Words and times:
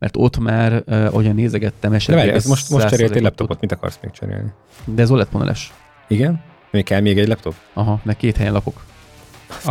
mert 0.00 0.16
ott 0.16 0.38
már, 0.38 0.82
uh, 0.86 1.04
ahogyan 1.04 1.34
nézegettem, 1.34 1.90
De 1.90 1.96
esetleg... 1.96 2.24
várj, 2.24 2.36
ez 2.36 2.44
most, 2.44 2.70
most 2.70 2.86
100% 2.86 2.90
cseréltél 2.90 3.22
laptopot, 3.22 3.60
mit 3.60 3.72
akarsz 3.72 3.98
még 4.02 4.12
cserélni? 4.12 4.48
De 4.84 5.02
ez 5.02 5.10
OLED 5.10 5.26
paneles. 5.26 5.72
Igen? 6.08 6.42
Még 6.70 6.84
kell 6.84 7.00
még 7.00 7.18
egy 7.18 7.28
laptop? 7.28 7.54
Aha, 7.72 8.00
meg 8.02 8.16
két 8.16 8.36
helyen 8.36 8.52
lakok. 8.52 8.80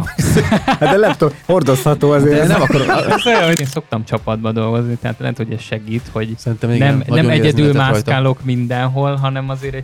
Hát 0.66 0.80
de 0.80 0.98
laptop 0.98 1.34
hordozható 1.46 2.12
azért. 2.12 2.36
De 2.36 2.42
ez- 2.42 2.48
nem 2.48 2.62
akarom, 2.62 2.90
Ez 3.16 3.26
olyan, 3.26 3.46
hogy 3.46 3.60
én 3.60 3.66
szoktam 3.66 4.06
csapatba 4.06 4.52
dolgozni, 4.52 4.96
tehát 4.96 5.20
lehet, 5.20 5.38
hogy 5.38 5.52
ez 5.52 5.62
segít, 5.62 6.10
hogy 6.12 6.34
szerintem 6.38 6.72
igen, 6.72 6.98
nem, 6.98 7.16
nem 7.16 7.30
egyedül 7.30 7.66
lehetett 7.66 7.76
rajta. 7.76 7.92
mászkálok 7.92 8.44
mindenhol, 8.44 9.16
hanem 9.16 9.50
azért 9.50 9.74
egy 9.74 9.84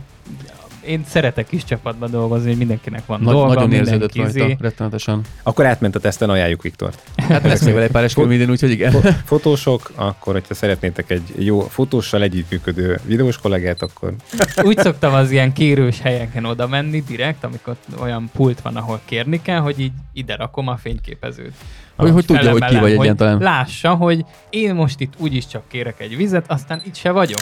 én 0.86 1.04
szeretek 1.08 1.52
is 1.52 1.64
csapatba 1.64 2.08
dolgozni, 2.08 2.48
hogy 2.48 2.56
mindenkinek 2.58 3.06
van 3.06 3.20
Nagy, 3.20 3.32
dolga, 3.34 3.54
nagyon 3.54 3.72
érződött 3.72 4.16
rajta, 4.16 4.30
izé. 4.38 4.56
rettenetesen. 4.60 5.20
Akkor 5.42 5.66
átment 5.66 5.94
a 5.94 6.00
teszten, 6.00 6.30
ajánljuk 6.30 6.62
Viktort. 6.62 7.02
Hát 7.16 7.42
lesz 7.42 7.64
még 7.64 7.72
vele 7.72 7.84
egy 7.84 7.90
pár 7.90 8.04
eskü 8.04 8.24
minden, 8.24 8.50
úgyhogy 8.50 8.70
igen. 8.70 8.90
Fo- 8.92 9.14
Fotósok, 9.24 9.90
akkor 9.94 10.32
hogyha 10.32 10.54
szeretnétek 10.54 11.10
egy 11.10 11.22
jó 11.38 11.60
fotóssal 11.60 12.22
együttműködő 12.22 13.00
videós 13.04 13.38
kollégát, 13.38 13.82
akkor 13.82 14.14
Úgy 14.62 14.78
szoktam 14.78 15.14
az 15.14 15.30
ilyen 15.30 15.52
kérős 15.52 16.00
helyeken 16.00 16.44
oda 16.44 16.68
menni 16.68 17.02
direkt, 17.08 17.44
amikor 17.44 17.76
olyan 18.00 18.30
pult 18.32 18.60
van, 18.60 18.76
ahol 18.76 19.00
kérni 19.04 19.42
kell, 19.42 19.60
hogy 19.60 19.80
így 19.80 19.92
ide 20.12 20.36
rakom 20.36 20.68
a 20.68 20.76
fényképezőt. 20.76 21.52
Hogy, 21.96 22.10
hogy 22.10 22.24
tudja, 22.24 22.50
hogy 22.50 22.64
ki 22.64 22.78
vagy 22.78 22.96
hogy 22.96 23.06
egyáltalán. 23.06 23.38
Lássa, 23.38 23.94
hogy 23.94 24.24
én 24.50 24.74
most 24.74 25.00
itt 25.00 25.12
úgyis 25.18 25.46
csak 25.46 25.68
kérek 25.68 26.00
egy 26.00 26.16
vizet, 26.16 26.50
aztán 26.50 26.82
itt 26.84 26.94
se 26.94 27.10
vagyok. 27.10 27.40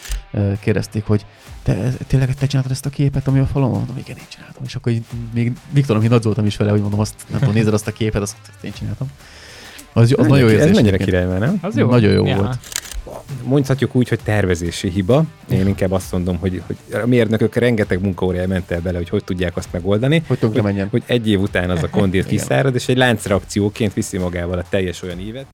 Kérdezték, 0.60 1.04
hogy 1.04 1.26
te, 1.62 1.92
tényleg 2.06 2.34
te 2.34 2.46
csináltad 2.46 2.72
ezt 2.72 2.86
a 2.86 2.90
képet, 2.90 3.26
ami 3.26 3.38
a 3.38 3.46
falon 3.46 3.70
van? 3.70 3.78
Mondom, 3.78 3.98
igen, 3.98 4.16
én 4.16 4.24
csináltam. 4.28 4.62
És 4.66 4.74
akkor 4.74 4.92
így, 4.92 5.04
még 5.34 5.52
Viktorom 5.70 6.02
hinadzoltam 6.02 6.46
is 6.46 6.56
vele, 6.56 6.70
hogy 6.70 6.80
mondom, 6.80 7.00
azt 7.00 7.14
nem 7.30 7.38
tudom, 7.38 7.54
nézed 7.54 7.74
azt 7.74 7.86
a 7.86 7.92
képet, 7.92 8.22
azt, 8.22 8.36
én 8.60 8.72
csináltam. 8.72 9.08
Az, 9.92 10.14
az 10.18 10.26
nagyon 10.26 10.50
jó 10.50 10.58
ez 10.58 10.74
mennyire 10.74 10.96
király, 10.96 11.38
nem? 11.38 11.58
Az 11.60 11.76
jó. 11.76 11.90
Nagyon 11.90 12.12
jó 12.12 12.26
Ja. 12.26 12.36
volt. 12.36 12.58
Mondhatjuk 13.42 13.94
úgy, 13.94 14.08
hogy 14.08 14.20
tervezési 14.22 14.88
hiba. 14.88 15.24
Én 15.50 15.66
inkább 15.66 15.92
azt 15.92 16.12
mondom, 16.12 16.36
hogy, 16.38 16.62
hogy 16.66 16.76
a 17.02 17.06
mérnökök 17.06 17.54
rengeteg 17.54 18.02
munkaórája 18.02 18.48
ment 18.48 18.70
el 18.70 18.80
bele, 18.80 18.96
hogy 18.96 19.08
hogy 19.08 19.24
tudják 19.24 19.56
azt 19.56 19.72
megoldani. 19.72 20.22
Hogy 20.26 20.62
menjen. 20.62 20.88
hogy 20.90 21.02
egy 21.06 21.28
év 21.28 21.40
után 21.40 21.70
az 21.70 21.82
a 21.82 21.88
kondír 21.90 22.20
Igen. 22.24 22.36
kiszárad, 22.36 22.74
és 22.74 22.88
egy 22.88 22.96
láncreakcióként 22.96 23.92
viszi 23.92 24.18
magával 24.18 24.58
a 24.58 24.64
teljes 24.68 25.02
olyan 25.02 25.20
évet. 25.20 25.46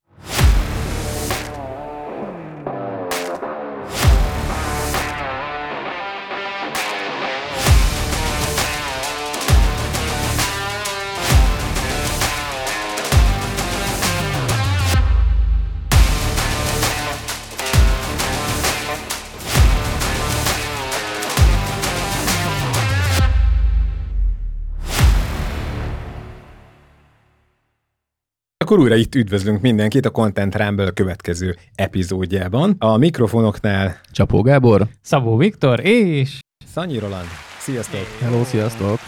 Akkor 28.71 28.83
újra 28.83 28.97
itt 28.97 29.15
üdvözlünk 29.15 29.61
mindenkit 29.61 30.07
a 30.07 30.11
Content 30.11 30.57
Rumble 30.57 30.91
következő 30.91 31.57
epizódjában. 31.75 32.75
A 32.79 32.97
mikrofonoknál 32.97 34.01
Csapó 34.11 34.41
Gábor. 34.43 34.87
Szabó 35.03 35.37
Viktor 35.37 35.81
és... 35.85 36.39
Szanyi 36.67 36.99
Roland. 36.99 37.27
Sziasztok! 37.59 38.01
Hello, 38.21 38.45
sziasztok. 38.45 38.99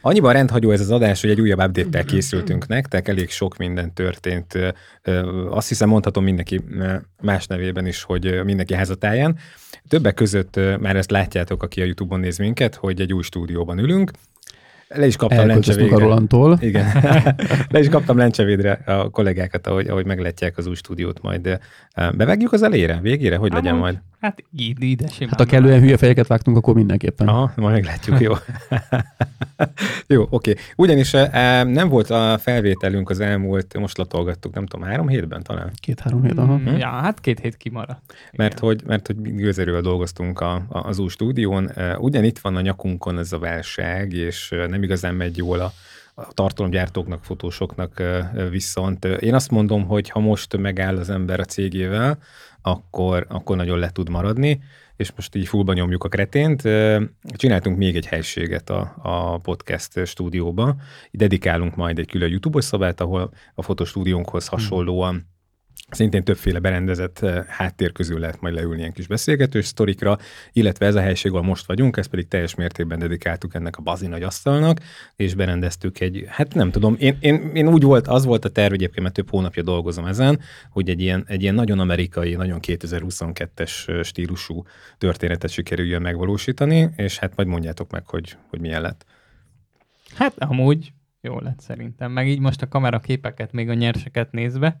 Annyiban 0.00 0.32
rendhagyó 0.32 0.70
ez 0.70 0.80
az 0.80 0.90
adás, 0.90 1.20
hogy 1.20 1.30
egy 1.30 1.40
újabb 1.40 1.58
update-tel 1.58 2.04
készültünk 2.04 2.66
nektek, 2.66 3.08
elég 3.08 3.30
sok 3.30 3.56
minden 3.56 3.94
történt. 3.94 4.58
Azt 5.50 5.68
hiszem 5.68 5.88
mondhatom 5.88 6.24
mindenki 6.24 6.60
más 7.22 7.46
nevében 7.46 7.86
is, 7.86 8.02
hogy 8.02 8.44
mindenki 8.44 8.74
házatáján. 8.74 9.38
Többek 9.88 10.14
között 10.14 10.60
már 10.80 10.96
ezt 10.96 11.10
látjátok, 11.10 11.62
aki 11.62 11.80
a 11.80 11.84
YouTube-on 11.84 12.20
néz 12.20 12.38
minket, 12.38 12.74
hogy 12.74 13.00
egy 13.00 13.12
új 13.12 13.22
stúdióban 13.22 13.78
ülünk. 13.78 14.10
Le 14.94 15.06
is 15.06 15.16
kaptam 15.16 15.46
Lencsevédre. 15.46 15.96
Rolandtól. 15.96 16.58
Igen. 16.60 16.86
Le 17.72 17.78
is 17.78 17.88
kaptam 17.88 18.16
Lencsevédre 18.16 18.72
a 18.86 19.10
kollégákat, 19.10 19.66
ahogy, 19.66 19.88
ahogy 19.88 20.06
meglátják 20.06 20.58
az 20.58 20.66
új 20.66 20.74
stúdiót 20.74 21.22
majd. 21.22 21.58
Bevágjuk 22.16 22.52
az 22.52 22.62
elére, 22.62 22.98
végére? 23.02 23.36
Hogy 23.36 23.52
legyen 23.52 23.72
Amúgy, 23.74 23.82
majd? 23.82 23.98
Hát 24.20 24.44
így, 24.56 24.82
ide 24.82 25.08
simán. 25.08 25.30
Hát 25.30 25.38
ha 25.38 25.46
kellően 25.46 25.80
hülye 25.80 25.96
fejeket 25.96 26.26
vágtunk, 26.26 26.56
akkor 26.56 26.74
mindenképpen. 26.74 27.28
Aha, 27.28 27.52
majd 27.56 27.74
meglátjuk, 27.74 28.20
jó. 28.20 28.32
jó, 30.14 30.26
oké. 30.30 30.54
Ugyanis 30.76 31.14
eh, 31.14 31.64
nem 31.64 31.88
volt 31.88 32.10
a 32.10 32.38
felvételünk 32.38 33.10
az 33.10 33.20
elmúlt, 33.20 33.78
most 33.78 33.98
latolgattuk, 33.98 34.54
nem 34.54 34.66
tudom, 34.66 34.86
három 34.88 35.08
hétben 35.08 35.42
talán? 35.42 35.70
Két-három 35.74 36.22
hét, 36.22 36.38
aha. 36.38 36.56
Mm, 36.56 36.66
ja, 36.66 36.88
hát 36.88 37.20
két 37.20 37.40
hét 37.40 37.56
kimaradt. 37.56 38.14
Mert 38.32 38.52
Igen. 38.52 38.64
hogy, 38.64 38.82
mert 38.86 39.06
hogy 39.06 39.20
gőzerővel 39.20 39.80
dolgoztunk 39.80 40.40
a, 40.40 40.54
a, 40.54 40.78
az 40.78 40.98
új 40.98 41.08
stúdión. 41.08 41.70
Eh, 41.70 42.00
Ugyan 42.00 42.24
itt 42.24 42.38
van 42.38 42.56
a 42.56 42.60
nyakunkon 42.60 43.18
ez 43.18 43.32
a 43.32 43.38
válság, 43.38 44.12
és 44.12 44.52
eh, 44.52 44.66
nem 44.66 44.82
igazán 44.82 45.14
megy 45.14 45.36
jól 45.36 45.60
a, 45.60 45.72
a 46.14 46.32
tartalomgyártóknak, 46.32 47.24
fotósoknak 47.24 48.02
viszont. 48.50 49.04
Én 49.04 49.34
azt 49.34 49.50
mondom, 49.50 49.86
hogy 49.86 50.10
ha 50.10 50.20
most 50.20 50.56
megáll 50.56 50.96
az 50.96 51.10
ember 51.10 51.40
a 51.40 51.44
cégével, 51.44 52.18
akkor, 52.62 53.26
akkor 53.28 53.56
nagyon 53.56 53.78
le 53.78 53.90
tud 53.90 54.08
maradni, 54.08 54.60
és 54.96 55.12
most 55.16 55.34
így 55.34 55.48
fullba 55.48 55.72
nyomjuk 55.72 56.04
a 56.04 56.08
kretént. 56.08 56.62
Csináltunk 57.32 57.76
még 57.76 57.96
egy 57.96 58.06
helységet 58.06 58.70
a, 58.70 58.94
a 59.02 59.38
podcast 59.38 60.06
stúdióba. 60.06 60.76
Dedikálunk 61.10 61.76
majd 61.76 61.98
egy 61.98 62.06
külön 62.06 62.30
YouTube-os 62.30 62.64
szobát, 62.64 63.00
ahol 63.00 63.30
a 63.54 63.62
fotostúdiónkhoz 63.62 64.46
hasonlóan 64.46 65.26
Szintén 65.90 66.24
többféle 66.24 66.58
berendezett 66.58 67.18
eh, 67.18 67.44
háttér 67.48 67.92
közül 67.92 68.18
lehet 68.18 68.40
majd 68.40 68.54
leülni 68.54 68.78
ilyen 68.78 68.92
kis 68.92 69.06
beszélgetős 69.06 69.66
sztorikra, 69.66 70.18
illetve 70.52 70.86
ez 70.86 70.94
a 70.94 71.00
helység, 71.00 71.30
ahol 71.30 71.42
most 71.42 71.66
vagyunk, 71.66 71.96
ezt 71.96 72.10
pedig 72.10 72.28
teljes 72.28 72.54
mértékben 72.54 72.98
dedikáltuk 72.98 73.54
ennek 73.54 73.76
a 73.76 73.82
bazi 73.82 74.06
nagy 74.06 74.22
asztalnak, 74.22 74.78
és 75.16 75.34
berendeztük 75.34 76.00
egy, 76.00 76.24
hát 76.28 76.54
nem 76.54 76.70
tudom, 76.70 76.96
én, 76.98 77.16
én, 77.20 77.50
én 77.54 77.68
úgy 77.68 77.82
volt, 77.82 78.08
az 78.08 78.24
volt 78.24 78.44
a 78.44 78.48
terv 78.48 78.72
egyébként, 78.72 79.02
mert 79.02 79.14
több 79.14 79.30
hónapja 79.30 79.62
dolgozom 79.62 80.04
ezen, 80.04 80.40
hogy 80.70 80.88
egy 80.88 81.00
ilyen, 81.00 81.24
egy 81.26 81.42
ilyen 81.42 81.54
nagyon 81.54 81.78
amerikai, 81.78 82.34
nagyon 82.34 82.58
2022-es 82.66 84.04
stílusú 84.04 84.64
történetet 84.98 85.50
sikerüljön 85.50 86.02
megvalósítani, 86.02 86.90
és 86.96 87.18
hát 87.18 87.36
majd 87.36 87.48
mondjátok 87.48 87.90
meg, 87.90 88.06
hogy, 88.06 88.36
hogy 88.48 88.60
milyen 88.60 88.80
lett. 88.80 89.04
Hát 90.14 90.34
amúgy 90.38 90.92
jó 91.20 91.38
lett 91.40 91.60
szerintem. 91.60 92.12
Meg 92.12 92.28
így 92.28 92.40
most 92.40 92.62
a 92.62 92.68
kameraképeket, 92.68 93.52
még 93.52 93.68
a 93.68 93.74
nyerseket 93.74 94.32
nézve. 94.32 94.80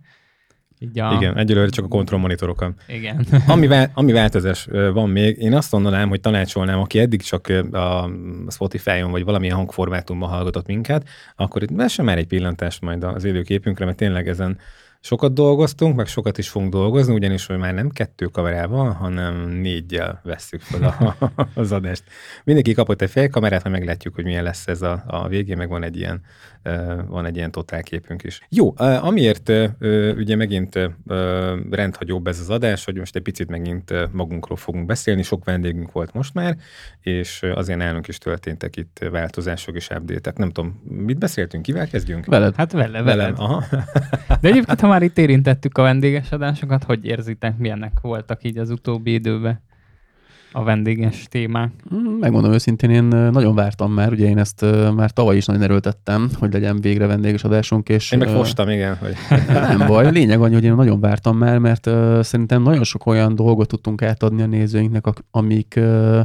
Így 0.82 0.98
a... 0.98 1.12
Igen, 1.14 1.36
egyelőre 1.36 1.68
csak 1.68 1.84
a 1.84 1.88
kontrollmonitorokon. 1.88 2.74
Igen. 2.88 3.26
Ami, 3.46 3.66
vá- 3.66 3.90
ami 3.94 4.12
változás 4.12 4.68
van 4.92 5.08
még, 5.08 5.38
én 5.38 5.54
azt 5.54 5.72
mondanám, 5.72 6.08
hogy 6.08 6.20
tanácsolnám, 6.20 6.78
aki 6.78 6.98
eddig 6.98 7.22
csak 7.22 7.48
a 7.72 8.10
Spotify-on 8.48 9.10
vagy 9.10 9.24
valamilyen 9.24 9.56
hangformátumban 9.56 10.28
hallgatott 10.28 10.66
minket, 10.66 11.08
akkor 11.36 11.62
itt 11.62 11.70
vessen 11.70 12.04
már 12.04 12.18
egy 12.18 12.26
pillantást 12.26 12.80
majd 12.80 13.04
az 13.04 13.24
élőképünkre, 13.24 13.84
mert 13.84 13.96
tényleg 13.96 14.28
ezen 14.28 14.58
sokat 15.00 15.32
dolgoztunk, 15.32 15.96
meg 15.96 16.06
sokat 16.06 16.38
is 16.38 16.48
fogunk 16.48 16.72
dolgozni, 16.72 17.14
ugyanis 17.14 17.46
hogy 17.46 17.58
már 17.58 17.74
nem 17.74 17.88
kettő 17.88 18.26
kamerával, 18.26 18.90
hanem 18.90 19.48
négyel 19.48 20.20
vesszük 20.24 20.60
fel 20.60 20.82
a, 20.82 21.16
az 21.60 21.72
adást. 21.72 22.02
Mindenki 22.44 22.72
kapott 22.72 23.02
egy 23.02 23.10
fejkamerát, 23.10 23.64
majd 23.64 23.76
meglátjuk, 23.76 24.14
hogy 24.14 24.24
milyen 24.24 24.44
lesz 24.44 24.66
ez 24.66 24.82
a, 24.82 25.04
a 25.06 25.28
végén, 25.28 25.56
meg 25.56 25.68
van 25.68 25.82
egy 25.82 25.96
ilyen, 25.96 26.20
van 27.06 27.26
egy 27.26 27.36
ilyen 27.36 27.50
totálképünk 27.50 28.22
is. 28.22 28.40
Jó, 28.48 28.74
amiért 28.76 29.52
ugye 30.16 30.36
megint 30.36 30.78
rendhagyóbb 31.70 32.26
ez 32.26 32.40
az 32.40 32.50
adás, 32.50 32.84
hogy 32.84 32.96
most 32.96 33.16
egy 33.16 33.22
picit 33.22 33.48
megint 33.48 34.12
magunkról 34.12 34.56
fogunk 34.56 34.86
beszélni, 34.86 35.22
sok 35.22 35.44
vendégünk 35.44 35.92
volt 35.92 36.12
most 36.12 36.34
már, 36.34 36.56
és 37.00 37.42
azért 37.54 37.78
nálunk 37.78 38.08
is 38.08 38.18
történtek 38.18 38.76
itt 38.76 39.04
változások 39.10 39.74
és 39.76 39.88
update 39.88 40.32
Nem 40.36 40.50
tudom, 40.50 40.82
mit 40.84 41.18
beszéltünk, 41.18 41.62
kivel 41.62 41.88
kezdjünk? 41.88 42.26
Veled. 42.26 42.54
Hát 42.54 42.72
vele, 42.72 43.02
velem. 43.02 43.34
aha. 43.36 43.64
De 44.40 44.48
egyébként, 44.48 44.80
ha 44.80 44.88
már 44.88 45.02
itt 45.02 45.18
érintettük 45.18 45.78
a 45.78 45.82
vendéges 45.82 46.30
adásokat, 46.30 46.84
hogy 46.84 47.04
érzitek, 47.04 47.58
milyenek 47.58 48.00
voltak 48.02 48.44
így 48.44 48.58
az 48.58 48.70
utóbbi 48.70 49.12
időben 49.12 49.62
a 50.52 50.62
vendéges 50.62 51.26
témák? 51.30 51.70
Mm, 51.94 52.18
Megmondom 52.18 52.52
őszintén, 52.52 52.90
én 52.90 53.12
ö, 53.12 53.30
nagyon 53.30 53.54
vártam 53.54 53.92
már, 53.92 54.12
ugye 54.12 54.28
én 54.28 54.38
ezt 54.38 54.62
ö, 54.62 54.90
már 54.90 55.10
tavaly 55.10 55.36
is 55.36 55.44
nagyon 55.44 55.62
erőltettem, 55.62 56.30
hogy 56.38 56.52
legyen 56.52 56.80
végre 56.80 57.06
vendéges 57.06 57.44
adásunk, 57.44 57.88
és 57.88 58.12
Én 58.12 58.18
meg 58.18 58.28
ö, 58.28 58.32
fostam, 58.32 58.68
igen, 58.68 58.96
hogy 58.96 59.14
nem 59.76 59.86
baj, 59.86 60.10
lényeg 60.12 60.40
annyi, 60.40 60.54
hogy 60.54 60.64
én 60.64 60.74
nagyon 60.74 61.00
vártam 61.00 61.36
már, 61.36 61.58
mert 61.58 61.86
ö, 61.86 62.20
szerintem 62.22 62.62
nagyon 62.62 62.84
sok 62.84 63.06
olyan 63.06 63.34
dolgot 63.34 63.68
tudtunk 63.68 64.02
átadni 64.02 64.42
a 64.42 64.46
nézőinknek, 64.46 65.04
amik 65.30 65.74
ö, 65.76 66.20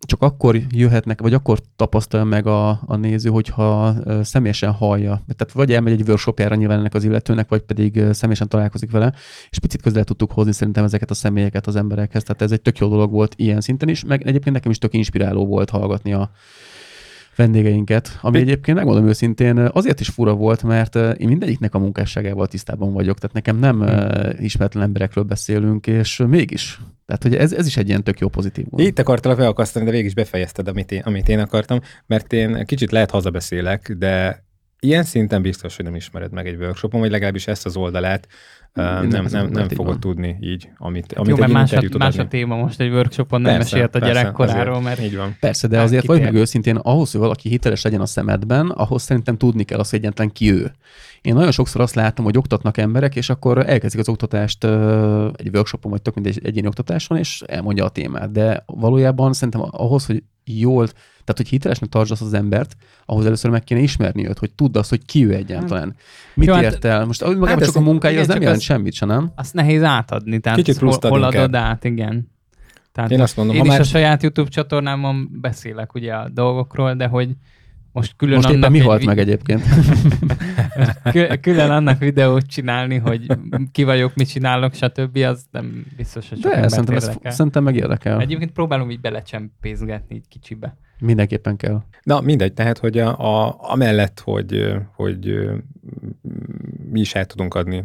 csak 0.00 0.22
akkor 0.22 0.60
jöhetnek, 0.70 1.20
vagy 1.20 1.34
akkor 1.34 1.58
tapasztalja 1.76 2.26
meg 2.26 2.46
a, 2.46 2.68
a 2.68 2.96
néző, 2.96 3.30
hogyha 3.30 3.94
személyesen 4.24 4.72
hallja. 4.72 5.22
Tehát 5.36 5.52
vagy 5.52 5.72
elmegy 5.72 5.92
egy 5.92 6.08
workshopjára 6.08 6.54
nyilván 6.54 6.78
ennek 6.78 6.94
az 6.94 7.04
illetőnek, 7.04 7.48
vagy 7.48 7.62
pedig 7.62 8.04
személyesen 8.12 8.48
találkozik 8.48 8.90
vele, 8.90 9.12
és 9.50 9.58
picit 9.58 9.82
közel 9.82 10.04
tudtuk 10.04 10.32
hozni 10.32 10.52
szerintem 10.52 10.84
ezeket 10.84 11.10
a 11.10 11.14
személyeket 11.14 11.66
az 11.66 11.76
emberekhez. 11.76 12.22
Tehát 12.22 12.42
ez 12.42 12.52
egy 12.52 12.62
tök 12.62 12.78
jó 12.78 12.88
dolog 12.88 13.10
volt 13.10 13.34
ilyen 13.36 13.60
szinten 13.60 13.88
is, 13.88 14.04
meg 14.04 14.26
egyébként 14.26 14.54
nekem 14.54 14.70
is 14.70 14.78
tök 14.78 14.94
inspiráló 14.94 15.46
volt 15.46 15.70
hallgatni 15.70 16.12
a 16.12 16.30
vendégeinket, 17.38 18.18
ami 18.20 18.38
egyébként 18.38 18.76
megmondom 18.76 19.08
őszintén 19.08 19.58
azért 19.58 20.00
is 20.00 20.08
fura 20.08 20.34
volt, 20.34 20.62
mert 20.62 20.94
én 20.94 21.28
mindegyiknek 21.28 21.74
a 21.74 21.78
munkásságával 21.78 22.46
tisztában 22.46 22.92
vagyok, 22.92 23.18
tehát 23.18 23.34
nekem 23.34 23.58
nem 23.58 23.82
hmm. 23.82 24.44
ismeretlen 24.44 24.82
emberekről 24.82 25.24
beszélünk, 25.24 25.86
és 25.86 26.22
mégis. 26.26 26.80
Tehát, 27.06 27.22
hogy 27.22 27.34
ez, 27.34 27.52
ez 27.52 27.66
is 27.66 27.76
egy 27.76 27.88
ilyen 27.88 28.02
tök 28.02 28.18
jó 28.18 28.28
pozitív. 28.28 28.66
Itt 28.76 28.98
akartalak 28.98 29.38
felakasztani, 29.38 29.84
de 29.84 29.90
végig 29.90 30.06
is 30.06 30.14
befejezted, 30.14 30.68
amit 30.68 30.92
én, 30.92 31.00
amit 31.04 31.28
én 31.28 31.38
akartam, 31.38 31.80
mert 32.06 32.32
én 32.32 32.64
kicsit 32.66 32.90
lehet 32.90 33.10
hazabeszélek, 33.10 33.94
de 33.98 34.44
ilyen 34.80 35.04
szinten 35.04 35.42
biztos, 35.42 35.76
hogy 35.76 35.84
nem 35.84 35.94
ismered 35.94 36.32
meg 36.32 36.46
egy 36.46 36.56
workshopon, 36.56 37.00
vagy 37.00 37.10
legalábbis 37.10 37.46
ezt 37.46 37.66
az 37.66 37.76
oldalát 37.76 38.28
nem, 38.72 39.06
nem, 39.08 39.24
nem, 39.30 39.48
nem 39.50 39.68
fogod 39.68 39.86
van. 39.86 40.00
tudni 40.00 40.36
így, 40.40 40.68
amit, 40.76 41.12
amit 41.12 41.30
Jó, 41.30 41.36
mert 41.36 41.52
más, 41.52 41.72
a, 41.72 41.82
más 41.98 42.18
a 42.18 42.28
téma 42.28 42.56
most 42.56 42.80
egy 42.80 42.90
workshopon 42.90 43.40
nem 43.40 43.56
persze, 43.56 43.76
mesélt 43.76 43.94
a 43.94 43.98
gyerekkoráról, 43.98 44.80
mert... 44.80 45.00
Így 45.00 45.16
van. 45.16 45.36
Persze, 45.40 45.68
de 45.68 45.80
azért 45.80 46.06
vagy 46.06 46.20
meg 46.20 46.34
őszintén, 46.34 46.76
ahhoz, 46.76 47.10
hogy 47.10 47.20
valaki 47.20 47.48
hiteles 47.48 47.82
legyen 47.82 48.00
a 48.00 48.06
szemedben, 48.06 48.68
ahhoz 48.68 49.02
szerintem 49.02 49.36
tudni 49.36 49.64
kell 49.64 49.78
azt, 49.78 49.90
hogy 49.90 49.98
egyáltalán 49.98 50.32
ki 50.32 50.52
ő. 50.52 50.72
Én 51.28 51.34
nagyon 51.34 51.50
sokszor 51.50 51.80
azt 51.80 51.94
látom, 51.94 52.24
hogy 52.24 52.36
oktatnak 52.36 52.76
emberek, 52.76 53.16
és 53.16 53.30
akkor 53.30 53.58
elkezdik 53.68 54.00
az 54.00 54.08
oktatást 54.08 54.64
egy 55.34 55.48
workshopon, 55.52 55.90
vagy 55.90 56.02
tök 56.02 56.14
mindegy 56.14 56.40
egyéni 56.44 56.66
oktatáson, 56.66 57.18
és 57.18 57.42
elmondja 57.46 57.84
a 57.84 57.88
témát. 57.88 58.32
De 58.32 58.62
valójában 58.66 59.32
szerintem 59.32 59.62
ahhoz, 59.70 60.06
hogy 60.06 60.22
jól, 60.44 60.86
tehát 60.86 61.36
hogy 61.36 61.48
hitelesnek 61.48 61.88
tartsd 61.88 62.12
azt 62.12 62.22
az 62.22 62.32
embert, 62.32 62.76
ahhoz 63.04 63.26
először 63.26 63.50
meg 63.50 63.64
kéne 63.64 63.80
ismerni 63.80 64.28
őt, 64.28 64.38
hogy 64.38 64.50
tudd 64.50 64.76
azt, 64.76 64.88
hogy 64.88 65.04
ki 65.04 65.26
ő 65.26 65.34
egyáltalán. 65.34 65.96
Mit 66.34 66.46
Jó, 66.46 66.54
hát- 66.54 66.62
ért 66.62 66.84
el? 66.84 67.04
Most 67.04 67.24
hát 67.24 67.36
magában 67.36 67.64
csak 67.64 67.76
a 67.76 67.80
munkája, 67.80 68.20
az 68.20 68.26
nem 68.26 68.42
jelent 68.42 68.60
semmit 68.60 68.92
se, 68.92 69.06
nem? 69.06 69.32
Azt 69.34 69.54
nehéz 69.54 69.82
átadni, 69.82 70.38
tehát 70.40 70.58
Kicsit 70.58 70.78
hol, 70.78 70.98
hol 71.00 71.22
adod 71.22 71.54
át, 71.54 71.84
igen. 71.84 72.30
Tehát 72.92 73.10
én 73.10 73.20
azt 73.20 73.36
mondom, 73.36 73.56
én 73.56 73.62
is 73.62 73.68
már... 73.68 73.80
a 73.80 73.84
saját 73.84 74.22
YouTube 74.22 74.50
csatornámon 74.50 75.28
beszélek 75.40 75.94
ugye 75.94 76.14
a 76.14 76.28
dolgokról, 76.28 76.94
de 76.94 77.06
hogy 77.06 77.28
most 77.92 78.14
külön 78.16 78.34
Most 78.34 78.48
éppen 78.48 78.70
mi 78.70 78.78
halt 78.78 79.04
meg 79.04 79.18
egyébként? 79.18 79.62
külön 81.40 81.70
annak 81.70 81.98
videót 81.98 82.46
csinálni, 82.46 82.96
hogy 82.96 83.26
ki 83.72 83.84
vagyok, 83.84 84.14
mit 84.14 84.28
csinálok, 84.28 84.74
stb. 84.74 85.16
az 85.16 85.44
nem 85.50 85.86
biztos, 85.96 86.28
hogy 86.28 86.38
sok 86.40 86.52
De 86.52 86.68
szerintem, 86.68 86.96
ez, 86.96 87.10
szerintem 87.22 87.62
meg 87.62 87.76
érdekel. 87.76 88.20
Egyébként 88.20 88.52
próbálom 88.52 88.90
így 88.90 89.00
belecsempészgetni 89.00 90.14
így 90.14 90.28
kicsibe. 90.28 90.76
Mindenképpen 91.00 91.56
kell. 91.56 91.82
Na 92.02 92.20
mindegy, 92.20 92.52
tehát, 92.52 92.78
hogy 92.78 92.98
a, 92.98 93.18
a, 93.18 93.56
amellett, 93.58 94.20
hogy, 94.24 94.74
hogy 94.94 95.48
mi 96.90 97.00
is 97.00 97.14
el 97.14 97.24
tudunk 97.24 97.54
adni 97.54 97.84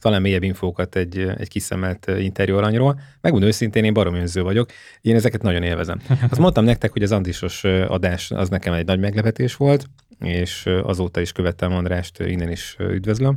talán 0.00 0.20
mélyebb 0.20 0.42
infókat 0.42 0.96
egy, 0.96 1.18
egy 1.18 1.48
kiszemelt 1.48 2.06
interjú 2.18 2.56
aranyról. 2.56 3.00
Megmondom 3.20 3.48
őszintén, 3.50 3.84
én 3.84 3.92
barom 3.92 4.14
önző 4.14 4.42
vagyok. 4.42 4.70
Én 5.00 5.14
ezeket 5.14 5.42
nagyon 5.42 5.62
élvezem. 5.62 6.00
Azt 6.30 6.40
mondtam 6.40 6.64
nektek, 6.64 6.92
hogy 6.92 7.02
az 7.02 7.12
Andisos 7.12 7.64
adás 7.64 8.30
az 8.30 8.48
nekem 8.48 8.72
egy 8.72 8.86
nagy 8.86 9.00
meglepetés 9.00 9.56
volt 9.56 9.86
és 10.20 10.68
azóta 10.82 11.20
is 11.20 11.32
követtem 11.32 11.72
Andrást, 11.72 12.20
innen 12.20 12.50
is 12.50 12.76
üdvözlöm. 12.78 13.36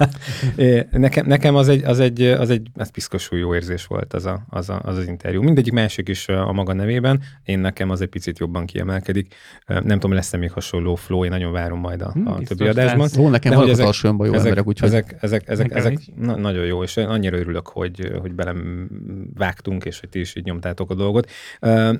nekem, 0.90 1.26
nekem 1.26 1.54
az 1.54 1.68
egy, 1.68 1.84
az 1.84 2.00
egy, 2.00 2.22
az 2.22 2.50
egy 2.50 2.68
ez 2.76 2.90
piszkosul 2.90 3.38
jó 3.38 3.54
érzés 3.54 3.86
volt 3.86 4.12
az, 4.12 4.26
a, 4.26 4.44
az, 4.48 4.70
a, 4.70 4.80
az 4.84 4.96
az 4.96 5.06
interjú. 5.06 5.42
Mindegyik 5.42 5.72
másik 5.72 6.08
is 6.08 6.28
a 6.28 6.52
maga 6.52 6.72
nevében, 6.72 7.22
én 7.44 7.58
nekem 7.58 7.90
az 7.90 8.00
egy 8.00 8.08
picit 8.08 8.38
jobban 8.38 8.66
kiemelkedik. 8.66 9.34
Nem 9.66 9.98
tudom, 9.98 10.12
lesz-e 10.12 10.36
még 10.36 10.52
hasonló 10.52 10.94
flow, 10.94 11.24
én 11.24 11.30
nagyon 11.30 11.52
várom 11.52 11.78
majd 11.78 12.02
a, 12.02 12.14
a 12.24 12.40
többi 12.40 12.68
adásban. 12.68 13.08
Ó, 13.18 13.28
nekem 13.28 13.54
van 13.54 13.68
ezek, 13.68 13.86
hasonlóan 13.86 14.26
jó 14.26 14.32
ezek, 14.34 14.46
emberek, 14.46 14.66
úgyhogy... 14.66 14.88
Ezek, 14.88 15.16
ezek, 15.20 15.48
ezek, 15.48 15.74
ezek 15.74 15.98
na, 16.16 16.36
nagyon 16.36 16.64
jó, 16.64 16.82
és 16.82 16.96
annyira 16.96 17.36
örülök, 17.36 17.68
hogy, 17.68 18.12
hogy 18.20 18.32
belem 18.32 18.88
vágtunk, 19.34 19.84
és 19.84 20.00
hogy 20.00 20.08
ti 20.08 20.20
is 20.20 20.36
így 20.36 20.44
nyomtátok 20.44 20.90
a 20.90 20.94
dolgot. 20.94 21.30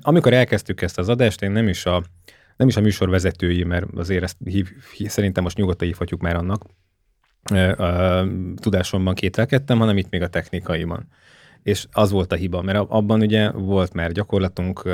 Amikor 0.01 0.33
elkezdtük 0.33 0.83
ezt 0.83 0.99
az 0.99 1.09
adást, 1.09 1.43
én 1.43 1.51
nem 1.51 1.69
is 1.69 1.87
a 1.87 2.03
nem 2.57 2.69
is 2.69 2.77
a 2.77 2.81
műsor 2.81 3.09
vezetői, 3.09 3.65
mert 3.65 3.87
azért 3.95 4.23
ezt 4.23 4.37
hív, 4.45 4.71
szerintem 5.07 5.43
most 5.43 5.57
nyugodtan 5.57 5.89
hívhatjuk 5.89 6.21
már 6.21 6.37
annak, 6.37 6.65
a 7.79 8.25
tudásomban 8.57 9.15
kételkedtem, 9.15 9.79
hanem 9.79 9.97
itt 9.97 10.11
még 10.11 10.23
a 10.23 10.29
technikaiban. 10.29 11.09
És 11.63 11.87
az 11.93 12.11
volt 12.11 12.33
a 12.33 12.37
hiba, 12.37 12.63
mert 12.63 12.79
abban 12.89 13.21
ugye 13.21 13.51
volt 13.51 13.93
már 13.93 14.13
gyakorlatunk 14.13 14.89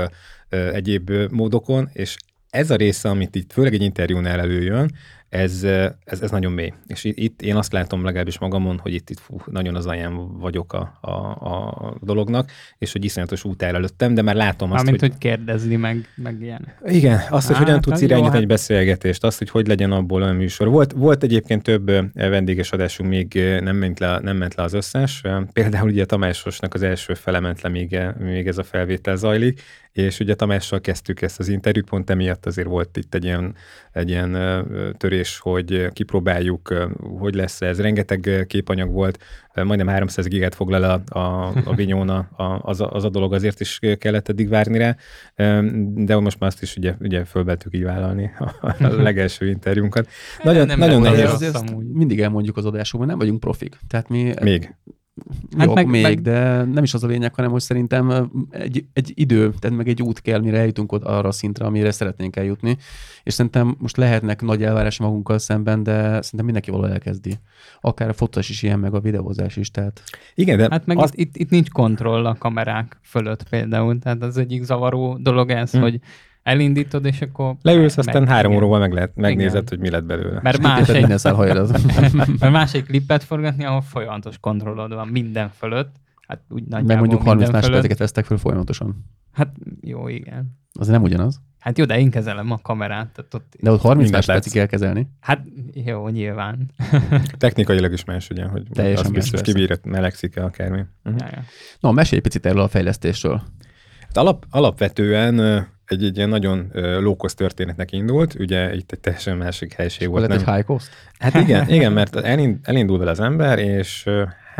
egyéb 0.48 1.10
módokon, 1.30 1.88
és 1.92 2.16
ez 2.50 2.70
a 2.70 2.76
része, 2.76 3.08
amit 3.08 3.34
itt 3.34 3.52
főleg 3.52 3.74
egy 3.74 3.82
interjúnál 3.82 4.40
előjön, 4.40 4.90
ez, 5.30 5.62
ez, 6.04 6.20
ez 6.20 6.30
nagyon 6.30 6.52
mély. 6.52 6.72
És 6.86 7.04
itt 7.04 7.42
én 7.42 7.56
azt 7.56 7.72
látom 7.72 8.04
legalábbis 8.04 8.38
magamon, 8.38 8.78
hogy 8.78 8.94
itt, 8.94 9.10
itt 9.10 9.18
fú, 9.18 9.36
nagyon 9.46 9.74
az 9.74 9.86
alján 9.86 10.38
vagyok 10.38 10.72
a, 10.72 10.98
a, 11.00 11.10
a 11.10 11.94
dolognak, 12.00 12.50
és 12.78 12.92
hogy 12.92 13.04
iszonyatos 13.04 13.44
út 13.44 13.62
el 13.62 13.74
előttem, 13.74 14.14
de 14.14 14.22
már 14.22 14.34
látom 14.34 14.72
azt, 14.72 14.82
Mármint, 14.82 15.00
hogy... 15.00 15.10
hogy 15.10 15.18
kérdezni, 15.18 15.76
meg, 15.76 16.08
meg 16.14 16.40
ilyen. 16.40 16.68
Igen, 16.84 17.20
azt, 17.28 17.46
hogy 17.46 17.56
hát, 17.56 17.64
hogyan 17.64 17.80
tudsz 17.80 18.00
irányítani 18.00 18.32
hát... 18.32 18.40
egy 18.40 18.46
beszélgetést, 18.46 19.24
azt, 19.24 19.38
hogy 19.38 19.50
hogy 19.50 19.66
legyen 19.66 19.92
abból 19.92 20.22
olyan 20.22 20.36
műsor. 20.36 20.68
Volt, 20.68 20.92
volt 20.92 21.22
egyébként 21.22 21.62
több 21.62 21.86
vendéges 22.14 22.72
adásunk, 22.72 23.10
még 23.10 23.34
nem 23.60 23.76
ment 23.76 23.98
le, 23.98 24.18
nem 24.18 24.36
ment 24.36 24.54
le 24.54 24.62
az 24.62 24.72
összes. 24.72 25.22
Például 25.52 25.88
ugye 25.88 26.04
Tamásosnak 26.04 26.74
az 26.74 26.82
első 26.82 27.14
fele 27.14 27.40
ment 27.40 27.60
le, 27.60 27.68
még, 27.68 27.98
még 28.18 28.46
ez 28.46 28.58
a 28.58 28.62
felvétel 28.62 29.16
zajlik, 29.16 29.62
és 29.92 30.20
ugye 30.20 30.34
Tamással 30.34 30.80
kezdtük 30.80 31.22
ezt 31.22 31.38
az 31.38 31.48
interjút, 31.48 31.88
pont 31.88 32.10
emiatt 32.10 32.46
azért 32.46 32.68
volt 32.68 32.96
itt 32.96 33.14
egy 33.14 33.24
ilyen, 33.24 33.54
egy 33.92 34.08
ilyen 34.08 34.38
törés, 34.98 35.19
hogy 35.38 35.88
kipróbáljuk, 35.92 36.88
hogy 37.18 37.34
lesz 37.34 37.60
ez. 37.60 37.80
Rengeteg 37.80 38.44
képanyag 38.46 38.90
volt, 38.92 39.18
majdnem 39.54 39.86
300 39.86 40.26
gigát 40.26 40.54
foglal 40.54 40.82
a, 40.82 41.18
a, 41.18 41.52
a 41.64 41.74
Vinyóna, 41.74 42.18
a, 42.18 42.60
az, 42.62 42.80
a, 42.80 42.90
az 42.90 43.04
a 43.04 43.08
dolog, 43.08 43.32
azért 43.32 43.60
is 43.60 43.78
kellett 43.98 44.28
eddig 44.28 44.48
várni 44.48 44.78
rá, 44.78 44.96
de 45.94 46.18
most 46.18 46.38
már 46.38 46.50
azt 46.50 46.62
is 46.62 46.76
ugye, 46.76 46.94
ugye 47.00 47.24
fölbeltük 47.24 47.74
így 47.74 47.82
vállalni 47.82 48.30
a, 48.60 48.74
legelső 49.08 49.48
interjúnkat. 49.48 50.08
Nagyon, 50.42 50.66
nem 50.66 50.78
nagyon 50.78 51.00
nehéz. 51.00 51.62
Mindig 51.92 52.20
elmondjuk 52.20 52.56
az 52.56 52.64
adásokban, 52.64 53.08
nem 53.08 53.18
vagyunk 53.18 53.40
profik. 53.40 53.76
Tehát 53.88 54.08
mi 54.08 54.32
még. 54.42 54.74
Hát 55.56 55.66
Jó, 55.66 55.74
meg, 55.74 55.86
még, 55.86 56.02
meg... 56.02 56.20
de 56.20 56.64
nem 56.64 56.82
is 56.82 56.94
az 56.94 57.04
a 57.04 57.06
lényeg, 57.06 57.34
hanem 57.34 57.50
hogy 57.50 57.60
szerintem 57.60 58.30
egy, 58.50 58.84
egy 58.92 59.12
idő, 59.14 59.52
tehát 59.58 59.76
meg 59.76 59.88
egy 59.88 60.02
út 60.02 60.20
kell, 60.20 60.40
mire 60.40 60.58
eljutunk 60.58 60.92
ott 60.92 61.04
arra 61.04 61.28
a 61.28 61.32
szintre, 61.32 61.64
amire 61.64 61.90
szeretnénk 61.90 62.36
eljutni. 62.36 62.76
És 63.22 63.34
szerintem 63.34 63.76
most 63.78 63.96
lehetnek 63.96 64.42
nagy 64.42 64.62
elvárás 64.62 64.98
magunkkal 64.98 65.38
szemben, 65.38 65.82
de 65.82 66.00
szerintem 66.02 66.44
mindenki 66.44 66.70
valahol 66.70 66.92
elkezdi. 66.92 67.38
Akár 67.80 68.08
a 68.08 68.12
fotós 68.12 68.48
is 68.48 68.62
ilyen, 68.62 68.78
meg 68.78 68.94
a 68.94 69.00
videózás 69.00 69.56
is. 69.56 69.70
Tehát... 69.70 70.02
Igen, 70.34 70.56
de... 70.56 70.66
Hát 70.70 70.86
meg 70.86 70.98
az... 70.98 71.10
itt, 71.14 71.18
itt, 71.18 71.36
itt, 71.36 71.50
nincs 71.50 71.68
kontroll 71.68 72.26
a 72.26 72.34
kamerák 72.38 72.98
fölött 73.02 73.48
például. 73.48 73.98
Tehát 73.98 74.22
az 74.22 74.36
egyik 74.36 74.62
zavaró 74.62 75.16
dolog 75.16 75.50
ez, 75.50 75.70
hmm. 75.70 75.80
hogy 75.80 76.00
elindítod, 76.50 77.04
és 77.04 77.20
akkor... 77.20 77.56
Leülsz, 77.62 77.96
aztán 77.96 78.22
meg, 78.22 78.30
három 78.30 78.54
óróval 78.54 78.78
meg 78.78 78.92
lehet, 78.92 79.10
megnézed, 79.14 79.52
igen. 79.52 79.64
hogy 79.68 79.78
mi 79.78 79.90
lett 79.90 80.04
belőle. 80.04 80.40
Mert 80.42 80.60
más 80.60 80.88
egy, 80.88 81.06
mert 82.40 82.52
más 82.52 82.74
egy 82.74 82.84
klippet 82.84 83.24
forgatni, 83.24 83.64
ahol 83.64 83.80
folyamatos 83.80 84.38
kontrollod 84.38 84.94
van 84.94 85.08
minden 85.08 85.50
fölött. 85.58 85.94
Hát 86.26 86.40
úgy 86.48 86.62
Meg 86.68 86.98
mondjuk 86.98 87.22
30 87.22 87.50
másodperceket 87.50 87.98
vesztek 87.98 88.24
föl 88.24 88.38
folyamatosan. 88.38 89.04
Hát 89.32 89.54
jó, 89.80 90.08
igen. 90.08 90.58
Az 90.72 90.88
nem 90.88 91.02
ugyanaz. 91.02 91.40
Hát 91.58 91.78
jó, 91.78 91.84
de 91.84 91.98
én 91.98 92.10
kezelem 92.10 92.50
a 92.50 92.58
kamerát. 92.62 93.08
Tehát 93.08 93.34
ott 93.34 93.54
de 93.60 93.70
ott 93.70 93.80
30 93.80 94.10
másodpercig 94.10 94.52
kell 94.52 94.66
kezelni. 94.66 95.08
Hát 95.20 95.44
jó, 95.72 96.08
nyilván. 96.08 96.70
Technikailag 97.38 97.92
is 97.92 98.04
más, 98.04 98.30
ugye, 98.30 98.44
hogy 98.44 98.62
Teljesen 98.72 99.06
az 99.06 99.12
biztos 99.12 99.40
kibír, 99.40 99.78
melegszik-e 99.82 100.44
akármi. 100.44 100.80
Uh-huh. 101.04 101.20
Ja, 101.20 101.28
ja. 101.32 101.42
No, 101.80 101.92
mesélj 101.92 102.16
egy 102.16 102.22
picit 102.22 102.46
erről 102.46 102.62
a 102.62 102.68
fejlesztésről. 102.68 103.42
Hát 104.00 104.16
alap, 104.16 104.46
alapvetően 104.50 105.66
egy, 105.90 106.04
egy 106.04 106.16
ilyen 106.16 106.28
nagyon 106.28 106.70
lókosz 107.00 107.34
történetnek 107.34 107.92
indult, 107.92 108.34
ugye 108.38 108.74
itt 108.74 108.92
egy 108.92 109.00
teljesen 109.00 109.36
másik 109.36 109.72
helység 109.72 110.08
volt. 110.08 110.28
Nem? 110.28 110.38
egy 110.38 110.44
high 110.44 110.64
cost? 110.64 110.88
Hát 111.18 111.34
igen, 111.34 111.68
igen, 111.68 111.92
mert 111.92 112.16
elindul 112.62 112.98
vele 112.98 113.10
az 113.10 113.20
ember, 113.20 113.58
és 113.58 114.08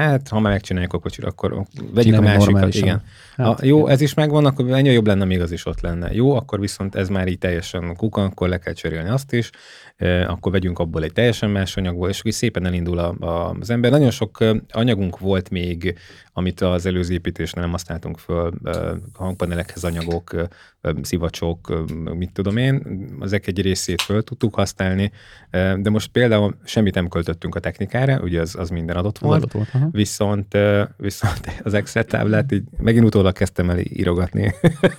hát 0.01 0.29
ha 0.29 0.41
már 0.41 0.53
megcsináljuk 0.53 0.93
a 0.93 0.99
kocsira, 0.99 1.29
akkor 1.29 1.65
vegyük 1.95 2.19
a 2.19 2.21
másikat. 2.21 2.75
Igen. 2.75 3.03
Hát, 3.37 3.61
a, 3.61 3.65
jó, 3.65 3.87
ez 3.87 4.01
is 4.01 4.15
megvan, 4.15 4.47
akkor 4.47 4.71
ennyi 4.71 4.93
jobb 4.93 5.07
lenne, 5.07 5.25
még 5.25 5.41
az 5.41 5.53
is 5.53 5.67
ott 5.67 5.81
lenne. 5.81 6.13
Jó, 6.13 6.35
akkor 6.37 6.61
viszont 6.61 6.95
ez 6.95 7.09
már 7.09 7.29
így 7.29 7.39
teljesen 7.39 7.97
kuka, 7.97 8.23
akkor 8.25 8.49
le 8.49 8.59
kell 8.59 8.73
cserélni 8.73 9.09
azt 9.09 9.33
is, 9.33 9.51
akkor 10.27 10.53
vegyünk 10.53 10.79
abból 10.79 11.03
egy 11.03 11.13
teljesen 11.13 11.51
más 11.51 11.77
anyagból, 11.77 12.09
és 12.09 12.21
akkor 12.21 12.33
szépen 12.33 12.67
elindul 12.67 12.99
a, 12.99 13.15
a, 13.27 13.57
az 13.61 13.71
ember. 13.71 13.91
Nagyon 13.91 14.11
sok 14.11 14.45
anyagunk 14.71 15.19
volt 15.19 15.51
még, 15.51 15.99
amit 16.33 16.61
az 16.61 16.87
előző 16.87 17.13
építésnél 17.13 17.63
nem 17.63 17.73
használtunk 17.73 18.19
föl, 18.19 18.53
hangpanelekhez 19.15 19.85
anyagok, 19.85 20.49
szivacsok, 21.03 21.85
mit 22.15 22.33
tudom 22.33 22.57
én, 22.57 22.83
ezek 23.21 23.47
egy 23.47 23.61
részét 23.61 24.03
föl 24.03 24.23
tudtuk 24.23 24.55
használni, 24.55 25.13
de 25.51 25.91
most 25.91 26.11
például 26.11 26.57
semmit 26.65 26.95
nem 26.95 27.09
költöttünk 27.09 27.55
a 27.55 27.61
technikára, 27.61 28.21
ugye 28.21 28.41
az, 28.41 28.57
az 28.59 28.71
minden 28.71 28.97
adott 28.97 29.19
volt, 29.19 29.37
adott 29.37 29.53
volt 29.53 29.90
viszont, 29.93 30.57
viszont 30.97 31.41
az 31.65 31.75
Excel 31.75 32.05
táblát 32.05 32.53
így 32.53 32.63
megint 32.79 33.05
utólag 33.05 33.33
kezdtem 33.33 33.71
el 33.71 33.79
írogatni. 33.79 34.55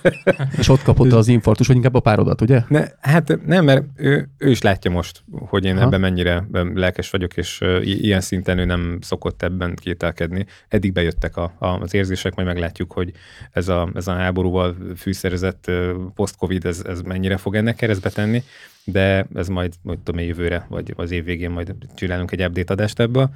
És 0.58 0.68
ott 0.68 0.82
kapott 0.82 1.12
az 1.12 1.28
infarktus, 1.28 1.66
vagy 1.66 1.76
inkább 1.76 1.94
a 1.94 2.00
párodat, 2.00 2.40
ugye? 2.40 2.62
Ne, 2.68 2.84
hát 3.00 3.46
nem, 3.46 3.64
mert 3.64 3.84
ő, 3.96 4.28
ő 4.38 4.50
is 4.50 4.62
látja 4.62 4.90
most, 4.90 5.22
hogy 5.30 5.64
én 5.64 5.76
Aha. 5.76 5.84
ebben 5.84 6.00
mennyire 6.00 6.46
lelkes 6.74 7.10
vagyok, 7.10 7.36
és 7.36 7.60
ilyen 7.82 8.20
szinten 8.20 8.58
ő 8.58 8.64
nem 8.64 8.98
szokott 9.00 9.42
ebben 9.42 9.74
kételkedni. 9.74 10.46
Eddig 10.68 10.92
bejöttek 10.92 11.36
a, 11.36 11.52
a, 11.58 11.66
az 11.66 11.94
érzések, 11.94 12.34
majd 12.34 12.48
meglátjuk, 12.48 12.92
hogy 12.92 13.12
ez 13.50 13.68
a, 13.68 13.90
ez 13.94 14.08
a 14.08 14.12
háborúval 14.12 14.76
fűszerezett 14.96 15.70
post-covid, 16.14 16.64
ez, 16.64 16.82
ez 16.86 17.00
mennyire 17.00 17.36
fog 17.36 17.54
ennek 17.54 17.76
keresztbe 17.76 18.10
tenni, 18.10 18.42
de 18.84 19.26
ez 19.34 19.48
majd, 19.48 19.74
majd 19.82 19.98
tudom, 19.98 20.20
én 20.20 20.26
jövőre, 20.26 20.66
vagy 20.68 20.92
az 20.96 21.10
év 21.10 21.24
végén 21.24 21.50
majd 21.50 21.74
csinálunk 21.94 22.30
egy 22.30 22.44
update 22.44 22.72
adást 22.72 23.00
ebből. 23.00 23.30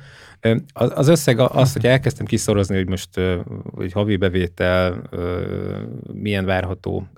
Az 0.73 1.09
összeg 1.09 1.39
az, 1.39 1.73
hogy 1.73 1.87
elkezdtem 1.87 2.27
kiszorozni, 2.27 2.77
hogy 2.77 2.89
most 2.89 3.21
hogy 3.75 3.93
havi 3.93 4.17
bevétel, 4.17 5.03
milyen 6.13 6.45
várható 6.45 7.09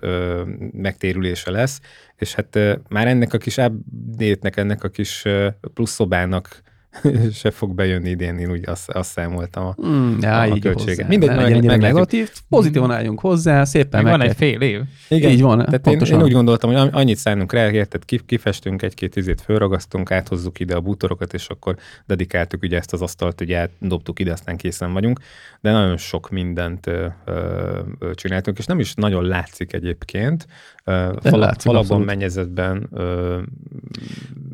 megtérülése 0.71 1.51
lesz, 1.51 1.81
és 2.15 2.33
hát 2.33 2.59
már 2.89 3.07
ennek 3.07 3.33
a 3.33 3.37
kis 3.37 3.57
update-nek, 3.57 4.57
ennek 4.57 4.83
a 4.83 4.89
kis 4.89 5.25
plusz 5.73 5.91
szobának 5.91 6.61
se 7.33 7.51
fog 7.51 7.73
bejönni 7.75 8.09
idén, 8.09 8.37
én 8.37 8.51
úgy 8.51 8.69
azt, 8.69 8.89
azt 8.89 9.11
számoltam. 9.11 9.65
A, 9.65 9.75
Mm, 9.87 10.17
A 10.21 10.25
ja, 10.45 10.55
így 10.55 10.61
költsége. 10.61 10.89
hozzá. 10.91 11.07
Mindegy, 11.07 11.29
Ne 11.29 11.35
legyen 11.35 11.57
meglátjuk. 11.57 11.81
negatív, 11.81 12.31
pozitívan 12.49 12.91
álljunk 12.91 13.19
hozzá, 13.19 13.63
szépen 13.63 14.03
meg 14.03 14.11
van 14.11 14.21
egy 14.21 14.35
fél 14.35 14.61
év. 14.61 14.81
Így 15.09 15.41
van, 15.41 15.57
Tehát 15.57 15.73
én, 15.73 15.79
pontosan. 15.81 16.17
én 16.19 16.23
úgy 16.25 16.31
gondoltam, 16.31 16.73
hogy 16.73 16.89
annyit 16.91 17.17
szánunk 17.17 17.53
rá, 17.53 17.71
érted, 17.71 18.05
ki- 18.05 18.21
kifestünk 18.25 18.81
egy-két 18.81 19.15
izét, 19.15 19.41
fölragasztunk, 19.41 20.11
áthozzuk 20.11 20.59
ide 20.59 20.75
a 20.75 20.81
bútorokat, 20.81 21.33
és 21.33 21.47
akkor 21.47 21.75
dedikáltuk 22.05 22.63
ugye 22.63 22.77
ezt 22.77 22.93
az 22.93 23.01
asztalt, 23.01 23.41
ugye 23.41 23.57
átdobtuk 23.57 24.19
ide, 24.19 24.31
aztán 24.31 24.57
készen 24.57 24.93
vagyunk, 24.93 25.19
de 25.61 25.71
nagyon 25.71 25.97
sok 25.97 26.29
mindent 26.29 26.87
ö, 26.87 27.07
ö, 27.25 28.11
csináltunk, 28.13 28.57
és 28.57 28.65
nem 28.65 28.79
is 28.79 28.93
nagyon 28.93 29.23
látszik 29.23 29.73
egyébként. 29.73 30.45
Falakban, 30.83 31.75
abszolút. 31.75 32.05
mennyezetben 32.05 32.87
ö, 32.91 33.41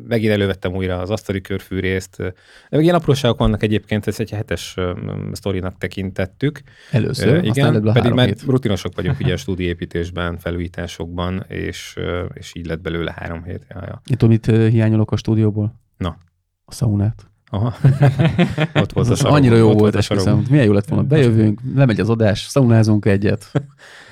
megint 0.08 0.32
elővettem 0.32 0.74
újra 0.74 0.98
az 0.98 1.10
asztali 1.10 1.40
körfűrészt. 1.40 2.16
De 2.16 2.32
még 2.70 2.82
ilyen 2.82 2.94
apróságok 2.94 3.38
vannak 3.38 3.62
egyébként, 3.62 4.06
ezt 4.06 4.20
egy 4.20 4.30
hetes 4.30 4.76
sztorinak 5.32 5.78
tekintettük. 5.78 6.60
Először, 6.90 7.26
Ö, 7.28 7.30
aztán 7.36 7.44
igen, 7.44 7.66
előbb 7.66 7.86
a 7.86 7.92
pedig 7.92 8.12
már 8.12 8.26
hét. 8.26 8.42
rutinosok 8.42 8.94
vagyunk 8.94 9.20
ugye 9.20 9.32
a 9.32 9.36
stúdióépítésben, 9.46 10.38
felújításokban, 10.38 11.44
és, 11.48 11.96
és 12.34 12.52
így 12.54 12.66
lett 12.66 12.80
belőle 12.80 13.12
három 13.16 13.42
hét. 13.44 13.66
Ja, 13.68 13.82
ja. 13.86 14.00
Tudom, 14.04 14.28
mit 14.28 14.46
hiányolok 14.46 15.12
a 15.12 15.16
stúdióból? 15.16 15.80
Na. 15.96 16.16
A 16.64 16.72
szaunát. 16.72 17.30
Aha. 17.50 17.74
ott 18.82 18.92
volt 18.92 19.08
Az, 19.08 19.24
a 19.24 19.32
annyira 19.32 19.56
jó 19.56 19.70
ott 19.70 19.78
volt, 19.78 19.94
esküszöm. 19.96 20.44
Milyen 20.50 20.64
jó 20.64 20.72
lett 20.72 20.88
volna. 20.88 21.04
Bejövünk, 21.04 21.60
lemegy 21.74 22.00
az 22.00 22.08
adás, 22.10 22.40
szaunázunk 22.40 23.04
egyet. 23.04 23.50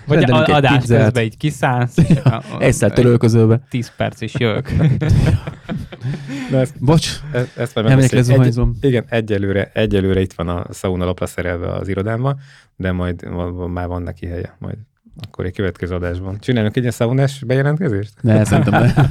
Vagy 0.06 0.30
a, 0.30 0.42
egy 0.42 0.50
adás 0.50 0.78
pizzát. 0.78 1.02
közben 1.04 1.24
így 1.24 1.36
kiszállsz. 1.36 1.96
és 1.96 2.16
a- 2.24 2.28
a- 2.36 2.44
Egyszer 2.58 2.92
törölközőbe. 2.92 3.60
10 3.70 3.92
perc 3.96 4.20
is 4.20 4.34
jövök. 4.38 4.70
De 6.50 6.58
ezt, 6.58 6.74
Bocs, 6.84 7.20
ezt, 7.32 7.56
ezt 7.56 7.74
már 7.74 7.98
egy, 7.98 8.60
igen, 8.80 9.04
egyelőre, 9.08 9.70
egyelőre 9.74 10.20
itt 10.20 10.32
van 10.32 10.48
a 10.48 10.66
sauna 10.72 11.04
lapra 11.04 11.26
szerelve 11.26 11.72
az 11.72 11.88
irodámban, 11.88 12.38
de 12.76 12.92
majd 12.92 13.24
már 13.68 13.86
van 13.86 14.02
neki 14.02 14.26
helye, 14.26 14.56
majd 14.58 14.76
akkor 15.20 15.44
egy 15.44 15.54
következő 15.54 15.94
adásban. 15.94 16.38
Csinálunk 16.38 16.76
egy 16.76 16.82
ilyen 16.82 16.92
szaunás 16.94 17.44
bejelentkezést? 17.44 18.12
Ne, 18.20 18.44
szerintem 18.44 18.82
ne. 18.82 18.92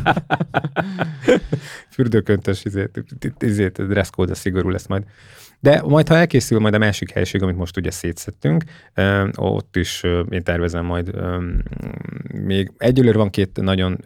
fürdőköntös 1.94 2.66
izét, 2.66 3.04
izét, 3.40 3.88
dress 3.88 4.10
code 4.10 4.34
szigorú 4.34 4.70
lesz 4.70 4.88
majd. 4.88 5.04
De 5.60 5.82
majd, 5.82 6.08
ha 6.08 6.16
elkészül 6.16 6.60
majd 6.60 6.74
a 6.74 6.78
másik 6.78 7.12
helység, 7.12 7.44
amit 7.44 7.58
most 7.58 7.78
ugye 7.78 7.92
szétszettünk, 7.92 8.64
ott 9.36 9.76
is 9.76 10.04
én 10.30 10.44
tervezem 10.44 10.86
majd, 10.86 11.16
még 12.28 12.72
egyelőre 12.78 13.18
van 13.18 13.30
két 13.30 13.62
nagyon 13.62 13.98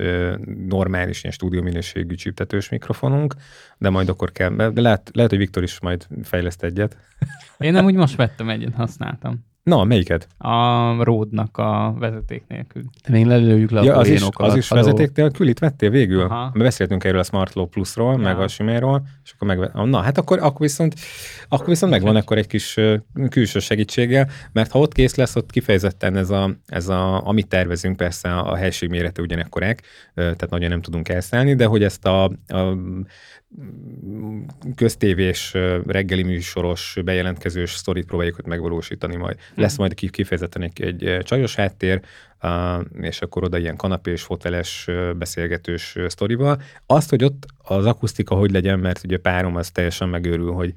normális 0.67 1.23
ilyen 1.23 1.33
stúdió 1.33 1.61
minőségű 1.61 2.15
csíptetős 2.15 2.69
mikrofonunk, 2.69 3.33
de 3.77 3.89
majd 3.89 4.09
akkor 4.09 4.31
kell, 4.31 4.49
de 4.49 4.81
lehet, 4.81 5.09
lehet, 5.13 5.29
hogy 5.29 5.39
Viktor 5.39 5.63
is 5.63 5.79
majd 5.79 6.07
fejleszt 6.23 6.63
egyet. 6.63 6.97
Én 7.57 7.71
nem 7.71 7.85
úgy 7.85 7.95
most 7.95 8.15
vettem 8.15 8.49
egyet, 8.49 8.73
használtam. 8.73 9.45
Na, 9.67 9.83
melyiket? 9.83 10.27
A 10.37 11.03
Ródnak 11.03 11.57
a 11.57 11.95
vezeték 11.99 12.43
nélkül. 12.47 12.83
Még 13.09 13.25
lelőjük 13.25 13.71
le 13.71 13.79
a 13.79 13.83
Ja, 13.83 13.95
az 13.95 14.07
is, 14.07 14.21
az 14.33 14.55
is 14.55 14.69
vezeték 14.69 15.11
nélkül 15.15 15.47
itt 15.47 15.59
vettél 15.59 15.89
végül? 15.89 16.21
Aha. 16.21 16.51
Beszéltünk 16.53 17.03
erről 17.03 17.19
a 17.19 17.23
Smart 17.23 17.53
Low 17.53 17.65
Plusról, 17.65 18.11
Ja. 18.11 18.17
meg 18.17 18.39
a 18.39 18.47
Siméről, 18.47 19.01
és 19.23 19.31
akkor 19.31 19.47
meg... 19.47 19.71
Na, 19.73 19.99
hát 19.99 20.17
akkor, 20.17 20.39
akkor 20.39 20.61
viszont, 20.61 20.95
akkor 21.47 21.67
viszont 21.67 21.91
megvan 21.91 22.15
akkor 22.15 22.37
egy 22.37 22.47
kis 22.47 22.79
külső 23.29 23.59
segítséggel, 23.59 24.29
mert 24.51 24.71
ha 24.71 24.79
ott 24.79 24.93
kész 24.93 25.15
lesz, 25.15 25.35
ott 25.35 25.51
kifejezetten 25.51 26.15
ez 26.15 26.29
a, 26.29 26.55
ez 26.67 26.87
a 26.87 27.27
amit 27.27 27.47
tervezünk, 27.47 27.97
persze 27.97 28.33
a, 28.33 28.51
a 28.51 28.55
helység 28.55 28.89
mérete 28.89 29.21
ugyanekkorák, 29.21 29.81
tehát 30.13 30.49
nagyon 30.49 30.69
nem 30.69 30.81
tudunk 30.81 31.09
elszállni, 31.09 31.55
de 31.55 31.65
hogy 31.65 31.83
ezt 31.83 32.05
a, 32.05 32.23
a 32.47 32.77
köztévés 34.75 35.53
reggeli 35.85 36.23
műsoros 36.23 36.97
bejelentkezős 37.03 37.71
sztorit 37.71 38.05
próbáljuk 38.05 38.37
ott 38.37 38.45
megvalósítani 38.45 39.15
majd. 39.15 39.37
Lesz 39.55 39.77
majd 39.77 39.93
ki- 39.93 40.09
kifejezetten 40.09 40.61
egy, 40.61 40.81
egy 40.81 41.23
csajos 41.23 41.55
háttér, 41.55 42.01
és 43.01 43.21
akkor 43.21 43.43
oda 43.43 43.57
ilyen 43.57 43.75
kanapés, 43.75 44.21
foteles, 44.23 44.87
beszélgetős 45.17 45.95
sztorival. 46.07 46.61
Azt, 46.85 47.09
hogy 47.09 47.23
ott 47.23 47.45
az 47.57 47.85
akusztika 47.85 48.35
hogy 48.35 48.51
legyen, 48.51 48.79
mert 48.79 49.03
ugye 49.03 49.17
párom 49.17 49.55
az 49.55 49.71
teljesen 49.71 50.09
megőrül, 50.09 50.51
hogy 50.51 50.73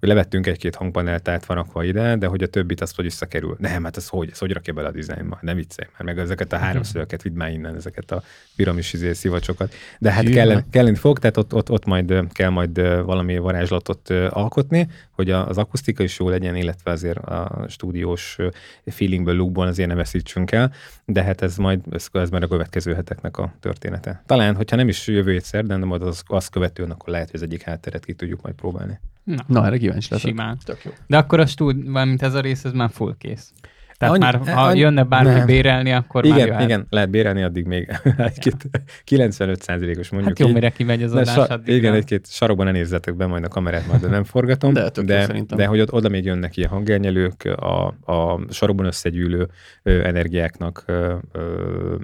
hogy 0.00 0.08
levettünk 0.08 0.46
egy-két 0.46 0.74
hangpanelt 0.74 1.28
át 1.28 1.46
van 1.46 1.56
rakva 1.56 1.84
ide, 1.84 2.16
de 2.16 2.26
hogy 2.26 2.42
a 2.42 2.46
többit 2.46 2.80
azt 2.80 2.96
hogy 2.96 3.04
visszakerül. 3.04 3.56
Nem, 3.58 3.84
hát 3.84 3.96
ez 3.96 4.08
hogy, 4.08 4.28
ez 4.32 4.38
hogy 4.38 4.52
rakja 4.52 4.72
bele 4.72 4.88
a 4.88 4.90
dizájnba? 4.90 5.38
Nem 5.40 5.56
viccelj 5.56 5.88
már, 5.92 6.02
meg 6.02 6.18
ezeket 6.18 6.52
a 6.52 6.56
háromszögeket 6.56 7.22
vidd 7.22 7.32
már 7.32 7.50
innen, 7.50 7.74
ezeket 7.74 8.10
a 8.10 8.22
piramis 8.56 8.92
izé, 8.92 9.12
szivacsokat. 9.12 9.74
De 9.98 10.12
hát 10.12 10.24
Hű, 10.24 10.32
kelleni, 10.70 10.94
fog, 10.94 11.18
tehát 11.18 11.36
ott, 11.36 11.54
ott, 11.54 11.70
ott 11.70 11.84
majd 11.84 12.14
kell 12.32 12.50
majd 12.50 12.80
valami 13.04 13.38
varázslatot 13.38 14.10
alkotni, 14.10 14.88
hogy 15.10 15.30
az 15.30 15.58
akusztika 15.58 16.02
is 16.02 16.18
jó 16.18 16.28
legyen, 16.28 16.56
illetve 16.56 16.90
azért 16.90 17.18
a 17.18 17.64
stúdiós 17.68 18.38
feelingből, 18.86 19.34
lookból 19.34 19.66
azért 19.66 19.88
ne 19.88 19.94
veszítsünk 19.94 20.52
el, 20.52 20.72
de 21.04 21.22
hát 21.22 21.42
ez 21.42 21.56
majd, 21.56 21.80
ez, 21.90 22.08
ez 22.12 22.30
már 22.30 22.42
a 22.42 22.48
következő 22.48 22.94
heteknek 22.94 23.38
a 23.38 23.54
története. 23.60 24.22
Talán, 24.26 24.56
hogyha 24.56 24.76
nem 24.76 24.88
is 24.88 25.06
jövő 25.06 25.32
hétszer, 25.32 25.64
de 25.64 25.76
majd 25.76 26.02
az, 26.02 26.22
azt 26.26 26.50
követően, 26.50 26.90
akkor 26.90 27.08
lehet, 27.08 27.30
hogy 27.30 27.40
az 27.40 27.46
egyik 27.46 27.62
hátteret 27.62 28.04
ki 28.04 28.12
tudjuk 28.12 28.42
majd 28.42 28.54
próbálni. 28.54 28.98
Na, 29.26 29.42
Na, 29.46 29.66
erre 29.66 29.78
kíváncsi 29.78 30.08
leszek. 30.10 30.28
simán. 30.28 30.58
Tök 30.64 30.84
jó. 30.84 30.90
De 31.06 31.16
akkor 31.16 31.40
a 31.40 31.46
stúd, 31.46 31.84
mint 31.84 32.22
ez 32.22 32.34
a 32.34 32.40
rész, 32.40 32.64
ez 32.64 32.72
már 32.72 32.90
full 32.92 33.14
kész. 33.18 33.52
Tehát 33.98 34.14
Annyi- 34.14 34.24
már, 34.24 34.54
ha 34.54 34.62
annyi- 34.62 34.78
jönne 34.78 35.02
bárki 35.04 35.28
nem. 35.30 35.46
bérelni, 35.46 35.92
akkor 35.92 36.24
már 36.24 36.34
Igen, 36.36 36.46
jöhet. 36.46 36.62
igen, 36.62 36.86
lehet 36.90 37.10
bérelni 37.10 37.42
addig 37.42 37.66
még 37.66 37.90
egy-két 38.16 38.68
95%-os 39.10 40.10
mondjuk 40.10 40.24
Hát 40.24 40.38
jó, 40.38 40.46
így. 40.46 40.54
mire 40.54 40.70
kimegy 40.70 41.02
az 41.02 41.12
De 41.12 41.20
adás, 41.20 41.34
sa- 41.34 41.42
addig 41.46 41.74
igen, 41.76 41.90
nem. 41.90 42.00
egy-két 42.00 42.26
sarokban 42.30 42.72
nézzetek 42.72 43.16
be 43.16 43.26
majd 43.26 43.44
a 43.44 43.48
kamerát, 43.48 43.86
majd 43.86 44.00
de 44.00 44.08
nem 44.08 44.24
forgatom. 44.24 44.72
De 44.76 44.90
de, 45.04 45.24
szerintem. 45.24 45.58
de 45.58 45.66
hogy 45.66 45.80
ott, 45.80 45.92
oda 45.92 46.08
még 46.08 46.24
jönnek 46.24 46.56
ilyen 46.56 46.68
hangernyelők, 46.70 47.44
a, 47.44 47.86
a 48.12 48.40
sarokban 48.50 48.86
összegyűlő 48.86 49.48
ö, 49.82 50.04
energiáknak, 50.04 50.82
ö, 50.86 51.14
ö, 51.32 51.94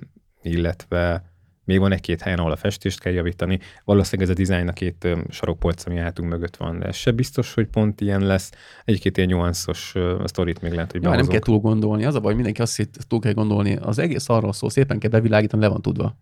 illetve 0.42 1.24
még 1.64 1.78
van 1.78 1.92
egy-két 1.92 2.20
helyen, 2.20 2.38
ahol 2.38 2.52
a 2.52 2.56
festést 2.56 3.00
kell 3.00 3.12
javítani. 3.12 3.58
Valószínűleg 3.84 4.30
ez 4.30 4.36
a 4.36 4.38
dizájn 4.38 4.68
a 4.68 4.72
két 4.72 5.08
sarokpolc, 5.28 5.86
ami 5.86 5.96
hátunk 5.96 6.28
mögött 6.28 6.56
van, 6.56 6.78
de 6.78 6.86
ez 6.86 6.96
se 6.96 7.10
biztos, 7.10 7.54
hogy 7.54 7.66
pont 7.66 8.00
ilyen 8.00 8.20
lesz. 8.20 8.50
Egy-két 8.84 9.16
ilyen 9.16 9.28
nyuanszos 9.28 9.94
sztorit 10.24 10.60
még 10.60 10.72
lehet, 10.72 10.92
hogy 10.92 11.02
Ja, 11.02 11.10
nem 11.10 11.26
kell 11.26 11.40
túl 11.40 11.58
gondolni. 11.58 12.04
Az 12.04 12.14
a 12.14 12.20
baj, 12.20 12.34
mindenki 12.34 12.60
azt 12.62 12.76
hitt, 12.76 12.98
túl 13.08 13.20
kell 13.20 13.32
gondolni. 13.32 13.76
Az 13.76 13.98
egész 13.98 14.28
arról 14.28 14.52
szól, 14.52 14.70
szépen 14.70 14.98
kell 14.98 15.10
bevilágítani, 15.10 15.62
le 15.62 15.68
van 15.68 15.82
tudva. 15.82 16.16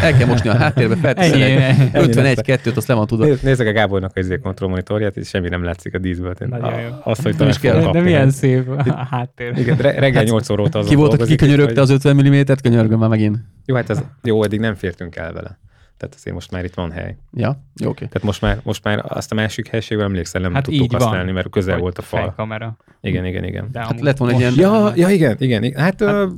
El 0.00 0.16
kell 0.16 0.26
mosni 0.26 0.48
a 0.48 0.56
háttérbe, 0.62 0.96
felteszed 0.96 1.40
ennyi 1.40 1.90
51-2-t, 1.92 2.76
azt 2.76 2.88
le 2.88 2.94
van 2.94 3.06
tudva. 3.06 3.26
Nézzek 3.42 3.66
a 3.66 3.72
Gábornak 3.72 4.12
a 4.14 4.18
izé 4.20 4.38
kontrollmonitorját, 4.38 5.16
és 5.16 5.28
semmi 5.28 5.48
nem 5.48 5.64
látszik 5.64 5.94
a 5.94 5.98
díszből. 5.98 6.34
Nagyon 6.38 6.80
jó. 6.80 6.88
Azt, 7.02 7.22
hogy 7.22 7.48
is 7.48 7.58
kell. 7.58 7.90
De, 7.92 8.00
milyen 8.00 8.30
szép 8.30 8.68
a 8.68 9.06
háttér. 9.10 9.58
Igen, 9.58 9.76
re- 9.76 9.98
reggel 9.98 10.22
8 10.22 10.48
óra 10.50 10.62
óta 10.62 10.78
azon 10.78 10.90
Ki 10.90 10.96
volt, 10.96 11.12
aki 11.12 11.24
kikönyörögte 11.26 11.80
az 11.80 11.90
50 11.90 12.16
mm-et? 12.16 12.60
Könyörgöm 12.60 12.98
már 12.98 13.08
megint. 13.08 13.38
Jó, 13.66 13.74
hát 13.74 13.90
ez, 13.90 14.02
jó, 14.22 14.42
eddig 14.42 14.60
nem 14.60 14.74
fértünk 14.74 15.16
el 15.16 15.32
vele. 15.32 15.58
Tehát 15.96 16.14
azért 16.14 16.34
most 16.34 16.50
már 16.50 16.64
itt 16.64 16.74
van 16.74 16.90
hely. 16.90 17.16
Ja, 17.32 17.62
jó, 17.80 17.88
oké. 17.88 18.04
Tehát 18.06 18.22
most 18.22 18.40
már, 18.40 18.58
most 18.62 18.84
már 18.84 19.04
azt 19.08 19.32
a 19.32 19.34
másik 19.34 19.68
helységben 19.68 20.06
emlékszel, 20.06 20.40
nem 20.40 20.54
Hát 20.54 20.62
tudtuk 20.62 20.82
így 20.82 20.90
van. 20.92 21.00
használni, 21.00 21.32
mert 21.32 21.50
közel 21.50 21.78
volt 21.78 21.98
a 21.98 22.02
fal. 22.02 22.20
Fejkamera. 22.20 22.76
Igen, 23.00 23.24
igen, 23.24 23.44
igen. 23.44 23.68
De 23.72 23.78
Hát 23.80 24.00
lett 24.00 24.16
volna 24.16 24.34
egy 24.34 24.40
ilyen- 24.40 24.54
Ja, 24.56 24.92
ja, 24.94 25.08
igen, 25.08 25.36
igen, 25.38 25.62
igen. 25.64 25.80
Hát, 25.82 26.02
hát 26.04 26.28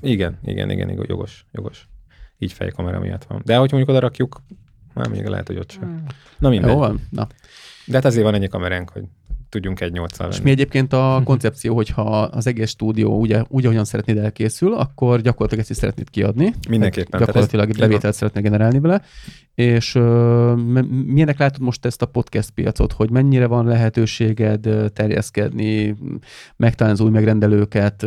igen, 0.00 0.38
igen, 0.44 0.70
igen, 0.70 0.88
igen, 0.90 1.04
jogos, 1.08 1.44
jogos. 1.52 1.88
Így 2.38 2.52
fejkamera 2.52 2.98
miatt 3.00 3.24
van. 3.24 3.42
De 3.44 3.56
hogy 3.56 3.70
mondjuk 3.72 3.90
oda 3.96 4.00
rakjuk, 4.06 4.42
már 4.94 5.08
még 5.08 5.24
lehet, 5.26 5.46
hogy 5.46 5.58
ott 5.58 5.70
sem. 5.70 6.02
Na 6.38 6.48
mindegy. 6.48 6.70
Jó 6.70 6.76
van? 6.78 7.00
Na. 7.10 7.26
De 7.86 7.94
hát 7.94 8.04
azért 8.04 8.24
van 8.24 8.34
ennyi 8.34 8.48
kameránk, 8.48 8.90
hogy 8.90 9.02
tudjunk 9.48 9.80
egy 9.80 9.92
8 9.92 10.18
És 10.30 10.40
mi 10.40 10.50
egyébként 10.50 10.92
a 10.92 11.20
koncepció, 11.24 11.74
hogyha 11.74 12.02
az 12.22 12.46
egész 12.46 12.70
stúdió 12.70 13.20
ugye, 13.20 13.42
úgy, 13.48 13.64
ahogyan 13.64 13.84
szeretnéd 13.84 14.18
elkészül, 14.18 14.74
akkor 14.74 15.20
gyakorlatilag 15.20 15.60
ezt 15.62 15.70
is 15.70 15.76
szeretnéd 15.76 16.10
kiadni. 16.10 16.54
Mindenképpen. 16.68 17.18
Hát 17.18 17.28
gyakorlatilag 17.28 17.70
ez- 17.70 17.76
bevételt 17.76 18.14
szeretnél 18.14 18.42
generálni 18.42 18.78
vele. 18.80 19.02
És 19.54 19.94
ö, 19.94 20.54
m- 20.54 21.06
milyenek 21.06 21.38
látod 21.38 21.62
most 21.62 21.84
ezt 21.84 22.02
a 22.02 22.06
podcast 22.06 22.50
piacot, 22.50 22.92
hogy 22.92 23.10
mennyire 23.10 23.46
van 23.46 23.66
lehetőséged 23.66 24.68
terjeszkedni, 24.92 25.96
megtalálni 26.56 26.98
az 27.00 27.04
új 27.06 27.12
megrendelőket, 27.12 28.06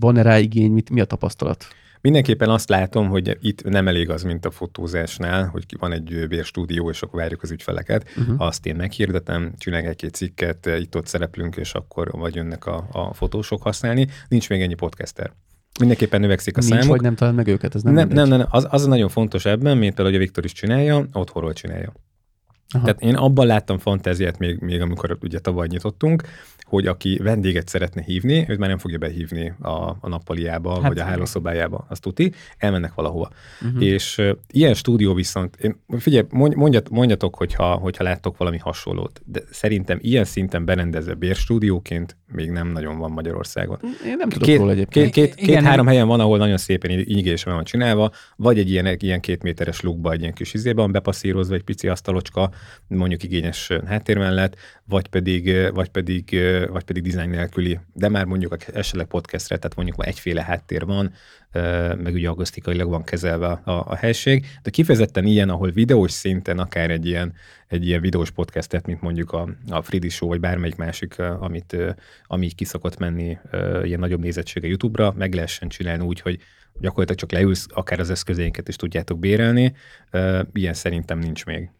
van-e 0.00 0.22
rá 0.22 0.38
igény, 0.38 0.72
mit, 0.72 0.90
mi 0.90 1.00
a 1.00 1.04
tapasztalat? 1.04 1.66
Mindenképpen 2.00 2.50
azt 2.50 2.68
látom, 2.68 3.08
hogy 3.08 3.36
itt 3.40 3.64
nem 3.64 3.88
elég 3.88 4.10
az, 4.10 4.22
mint 4.22 4.44
a 4.44 4.50
fotózásnál, 4.50 5.46
hogy 5.46 5.64
van 5.78 5.92
egy 5.92 6.28
bérstúdió, 6.28 6.90
és 6.90 7.02
akkor 7.02 7.20
várjuk 7.20 7.42
az 7.42 7.50
ügyfeleket. 7.50 8.08
Uh-huh. 8.16 8.40
Azt 8.40 8.66
én 8.66 8.76
meghirdetem, 8.76 9.52
csinálok 9.58 9.86
egy-két 9.86 10.14
cikket, 10.14 10.66
itt-ott 10.66 11.06
szereplünk, 11.06 11.56
és 11.56 11.74
akkor 11.74 12.10
vagy 12.10 12.34
jönnek 12.34 12.66
a, 12.66 12.88
a 12.92 13.14
fotósok 13.14 13.62
használni. 13.62 14.08
Nincs 14.28 14.48
még 14.48 14.62
ennyi 14.62 14.74
podcaster. 14.74 15.32
Mindenképpen 15.78 16.20
növekszik 16.20 16.56
a 16.56 16.60
Nincs, 16.60 16.72
számuk. 16.72 16.88
vagy 16.88 17.00
nem 17.00 17.14
talál 17.14 17.34
meg 17.34 17.46
őket, 17.46 17.74
ez 17.74 17.82
nem 17.82 17.94
nem, 17.94 18.08
nem, 18.08 18.28
nem, 18.28 18.46
az, 18.50 18.66
az 18.70 18.86
nagyon 18.86 19.08
fontos 19.08 19.44
ebben, 19.44 19.76
mint 19.76 19.94
például, 19.94 20.08
hogy 20.08 20.16
a 20.16 20.24
Viktor 20.24 20.44
is 20.44 20.52
csinálja, 20.52 21.06
otthonról 21.12 21.52
csinálja. 21.52 21.92
Aha. 22.74 22.84
Tehát 22.84 23.00
én 23.00 23.14
abban 23.14 23.46
láttam 23.46 23.78
fantáziát 23.78 24.38
még, 24.38 24.58
még 24.60 24.80
amikor 24.80 25.18
ugye 25.22 25.38
tavaly 25.38 25.66
nyitottunk, 25.66 26.22
hogy 26.68 26.86
aki 26.86 27.18
vendéget 27.22 27.68
szeretne 27.68 28.02
hívni, 28.02 28.46
őt 28.48 28.58
már 28.58 28.68
nem 28.68 28.78
fogja 28.78 28.98
behívni 28.98 29.52
a, 29.60 29.96
a 30.00 30.08
nappaliába, 30.08 30.80
hát, 30.80 30.88
vagy 30.88 30.98
a 30.98 31.04
hálószobájába, 31.04 31.86
azt 31.88 32.02
tuti, 32.02 32.32
elmennek 32.58 32.94
valahova. 32.94 33.30
Uh-huh. 33.62 33.84
És 33.84 34.18
uh, 34.18 34.30
ilyen 34.50 34.74
stúdió 34.74 35.14
viszont, 35.14 35.56
én, 35.56 35.80
figyelj, 35.98 36.26
mondj- 36.30 36.56
mondjat, 36.56 36.90
mondjatok, 36.90 37.34
hogyha, 37.34 37.74
hogyha 37.74 38.04
láttok 38.04 38.36
valami 38.36 38.58
hasonlót, 38.58 39.20
de 39.24 39.42
szerintem 39.50 39.98
ilyen 40.00 40.24
szinten 40.24 40.64
berendezve 40.64 41.14
bérstúdióként 41.14 42.16
még 42.32 42.50
nem 42.50 42.68
nagyon 42.68 42.98
van 42.98 43.10
Magyarországon. 43.10 43.78
Én 44.06 44.16
nem 44.16 44.28
tudok 44.28 44.48
Két, 44.48 44.58
róla 44.58 44.74
két, 44.74 44.78
egyébként. 44.78 45.12
két, 45.12 45.34
két 45.34 45.48
Igen, 45.48 45.64
három 45.64 45.86
helyen 45.86 46.06
van, 46.06 46.20
ahol 46.20 46.38
nagyon 46.38 46.56
szépen 46.56 46.90
ígésben 46.90 47.54
van 47.54 47.64
csinálva, 47.64 48.10
vagy 48.36 48.58
egy 48.58 48.70
ilyen, 48.70 48.96
ilyen 48.98 49.20
két 49.20 49.42
méteres 49.42 49.80
lukba, 49.80 50.12
egy 50.12 50.20
ilyen 50.20 50.32
kis 50.32 50.54
izében 50.54 50.92
bepasszírozva 50.92 51.54
egy 51.54 51.62
pici 51.62 51.88
asztalocska, 51.88 52.50
mondjuk 52.88 53.22
igényes 53.22 53.70
háttér 53.86 54.18
mellett, 54.18 54.56
vagy 54.84 55.08
pedig, 55.08 55.70
vagy 55.74 55.88
pedig, 55.88 56.38
vagy 56.66 56.84
pedig 56.84 57.02
dizájn 57.02 57.30
nélküli, 57.30 57.78
de 57.92 58.08
már 58.08 58.24
mondjuk 58.24 58.56
esetleg 58.74 59.06
podcastre, 59.06 59.56
tehát 59.56 59.76
mondjuk 59.76 59.96
már 59.96 60.08
egyféle 60.08 60.42
háttér 60.42 60.84
van, 60.84 61.12
meg 62.02 62.14
ugye 62.14 62.28
augusztikailag 62.28 62.88
van 62.88 63.04
kezelve 63.04 63.46
a, 63.46 63.70
a 63.86 63.94
helység, 63.94 64.46
de 64.62 64.70
kifejezetten 64.70 65.24
ilyen, 65.24 65.48
ahol 65.48 65.70
videós 65.70 66.10
szinten 66.10 66.58
akár 66.58 66.90
egy 66.90 67.06
ilyen, 67.06 67.32
egy 67.68 67.86
ilyen 67.86 68.00
videós 68.00 68.30
podcastet, 68.30 68.86
mint 68.86 69.00
mondjuk 69.00 69.32
a, 69.32 69.48
a 69.68 69.82
Fridi 69.82 70.08
Show, 70.08 70.28
vagy 70.28 70.40
bármelyik 70.40 70.76
másik, 70.76 71.18
amit, 71.18 71.76
ami 72.26 72.44
így 72.44 72.54
kiszokott 72.54 72.98
menni 72.98 73.38
ilyen 73.82 74.00
nagyobb 74.00 74.20
nézettsége 74.20 74.66
YouTube-ra, 74.66 75.12
meg 75.16 75.34
lehessen 75.34 75.68
csinálni 75.68 76.04
úgy, 76.04 76.20
hogy 76.20 76.38
gyakorlatilag 76.80 77.20
csak 77.20 77.32
leülsz, 77.32 77.66
akár 77.70 78.00
az 78.00 78.10
eszközénket 78.10 78.68
is 78.68 78.76
tudjátok 78.76 79.18
bérelni. 79.18 79.74
Ilyen 80.52 80.74
szerintem 80.74 81.18
nincs 81.18 81.46
még. 81.46 81.70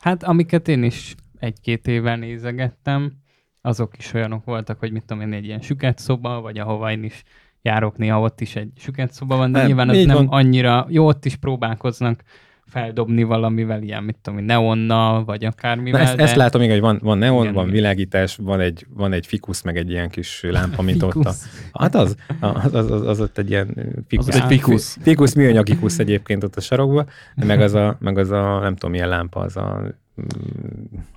Hát 0.00 0.22
amiket 0.22 0.68
én 0.68 0.82
is 0.82 1.14
egy-két 1.38 1.86
éve 1.86 2.16
nézegettem, 2.16 3.12
azok 3.60 3.98
is 3.98 4.12
olyanok 4.14 4.44
voltak, 4.44 4.78
hogy 4.78 4.92
mit 4.92 5.04
tudom 5.04 5.22
én, 5.22 5.32
egy 5.32 5.44
ilyen 5.44 5.60
süket 5.60 5.98
szoba, 5.98 6.40
vagy 6.40 6.58
ahova 6.58 6.90
én 6.90 7.02
is 7.04 7.22
járok 7.62 7.96
néha, 7.96 8.20
ott 8.20 8.40
is 8.40 8.56
egy 8.56 8.70
süket 8.76 9.12
szoba 9.12 9.36
van, 9.36 9.52
de 9.52 9.58
Nem, 9.58 9.66
nyilván 9.66 9.88
az 9.88 10.04
nem 10.04 10.16
van. 10.16 10.26
annyira, 10.28 10.86
jó, 10.88 11.06
ott 11.06 11.24
is 11.24 11.36
próbálkoznak 11.36 12.22
feldobni 12.66 13.22
valamivel, 13.22 13.82
ilyen, 13.82 14.02
mit 14.02 14.16
tudom 14.22 14.38
én, 14.38 14.44
neonnal, 14.44 15.24
vagy 15.24 15.40
Na 15.40 15.46
akármivel. 15.48 16.00
ezt, 16.00 16.16
de... 16.16 16.22
ezt 16.22 16.34
látom 16.36 16.60
még, 16.60 16.70
hogy 16.70 16.80
van, 16.80 16.98
van 17.02 17.18
neon, 17.18 17.42
Igen, 17.42 17.54
van 17.54 17.62
igen. 17.62 17.74
világítás, 17.76 18.36
van 18.36 18.60
egy, 18.60 18.86
van 18.94 19.12
egy 19.12 19.26
fikusz, 19.26 19.62
meg 19.62 19.76
egy 19.76 19.90
ilyen 19.90 20.08
kis 20.08 20.42
lámpa, 20.42 20.82
mint 20.82 21.02
ott 21.02 21.14
a... 21.24 21.32
Hát 21.72 21.94
az, 21.94 22.16
az, 22.40 22.74
az, 22.74 22.90
az, 22.90 23.02
az 23.06 23.20
ott 23.20 23.38
egy 23.38 23.50
ilyen 23.50 23.74
fikusz. 24.08 24.28
Az 24.28 24.34
egy 24.34 24.46
fikusz. 24.46 24.98
Fikusz, 25.02 25.34
műanyagikusz 25.34 25.98
egyébként 25.98 26.44
ott 26.44 26.56
a 26.56 26.60
sarokba, 26.60 27.04
meg 27.34 27.60
az 27.60 27.74
a, 27.74 27.96
meg 28.00 28.18
az 28.18 28.30
a 28.30 28.58
nem 28.58 28.74
tudom 28.74 28.90
milyen 28.90 29.08
lámpa, 29.08 29.40
az 29.40 29.56
a 29.56 29.82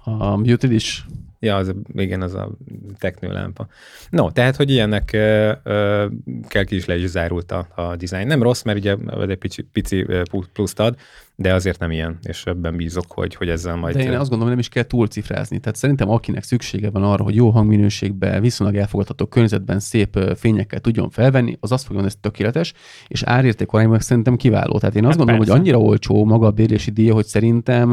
A 0.03 0.35
muted 0.37 0.71
is. 0.71 1.05
Ja, 1.43 1.55
az, 1.55 1.67
a- 1.67 2.01
igen, 2.01 2.21
az 2.21 2.33
a 2.33 2.51
teknőlámpa. 2.99 3.67
No, 4.09 4.31
tehát, 4.31 4.55
hogy 4.55 4.69
ilyenek 4.69 5.09
ö, 5.13 5.51
ö, 5.63 6.05
kell 6.47 6.63
ki 6.63 6.75
is 6.75 6.85
le 6.85 6.97
is 6.97 7.07
zárult 7.09 7.51
a, 7.51 7.67
a 7.75 7.95
design. 7.95 8.27
Nem 8.27 8.43
rossz, 8.43 8.61
mert 8.63 8.77
ugye 8.77 8.95
egy 9.27 9.37
pici, 9.37 9.61
pici 9.61 10.05
pluszt 10.53 10.79
ad, 10.79 10.95
de 11.35 11.53
azért 11.53 11.79
nem 11.79 11.91
ilyen, 11.91 12.17
és 12.23 12.45
ebben 12.45 12.75
bízok, 12.75 13.05
hogy, 13.07 13.35
hogy 13.35 13.49
ezzel 13.49 13.75
majd... 13.75 13.95
De 13.95 14.01
én 14.01 14.07
azt 14.09 14.17
gondolom, 14.19 14.39
hogy 14.39 14.49
nem 14.49 14.59
is 14.59 14.69
kell 14.69 14.83
túlcifrázni. 14.83 15.59
Tehát 15.59 15.75
szerintem 15.77 16.09
akinek 16.09 16.43
szüksége 16.43 16.89
van 16.89 17.03
arra, 17.03 17.23
hogy 17.23 17.35
jó 17.35 17.49
hangminőségben, 17.49 18.41
viszonylag 18.41 18.75
elfogadható 18.77 19.25
környezetben 19.25 19.79
szép 19.79 20.19
fényekkel 20.35 20.79
tudjon 20.79 21.09
felvenni, 21.09 21.57
az 21.59 21.71
azt 21.71 21.83
fogja, 21.85 22.01
hogy 22.01 22.09
ez 22.09 22.17
tökéletes, 22.21 22.73
és 23.07 23.23
árérték 23.23 23.71
arányban 23.71 23.99
szerintem 23.99 24.35
kiváló. 24.35 24.77
Tehát 24.79 24.95
én 24.95 25.05
azt 25.05 25.17
Hát 25.17 25.17
gondolom, 25.17 25.39
persze. 25.45 25.51
hogy 25.51 25.61
annyira 25.61 25.77
olcsó 25.89 26.25
maga 26.25 26.45
a 26.47 26.51
bérlési 26.51 26.91
díja, 26.91 27.13
hogy 27.13 27.25
szerintem 27.25 27.89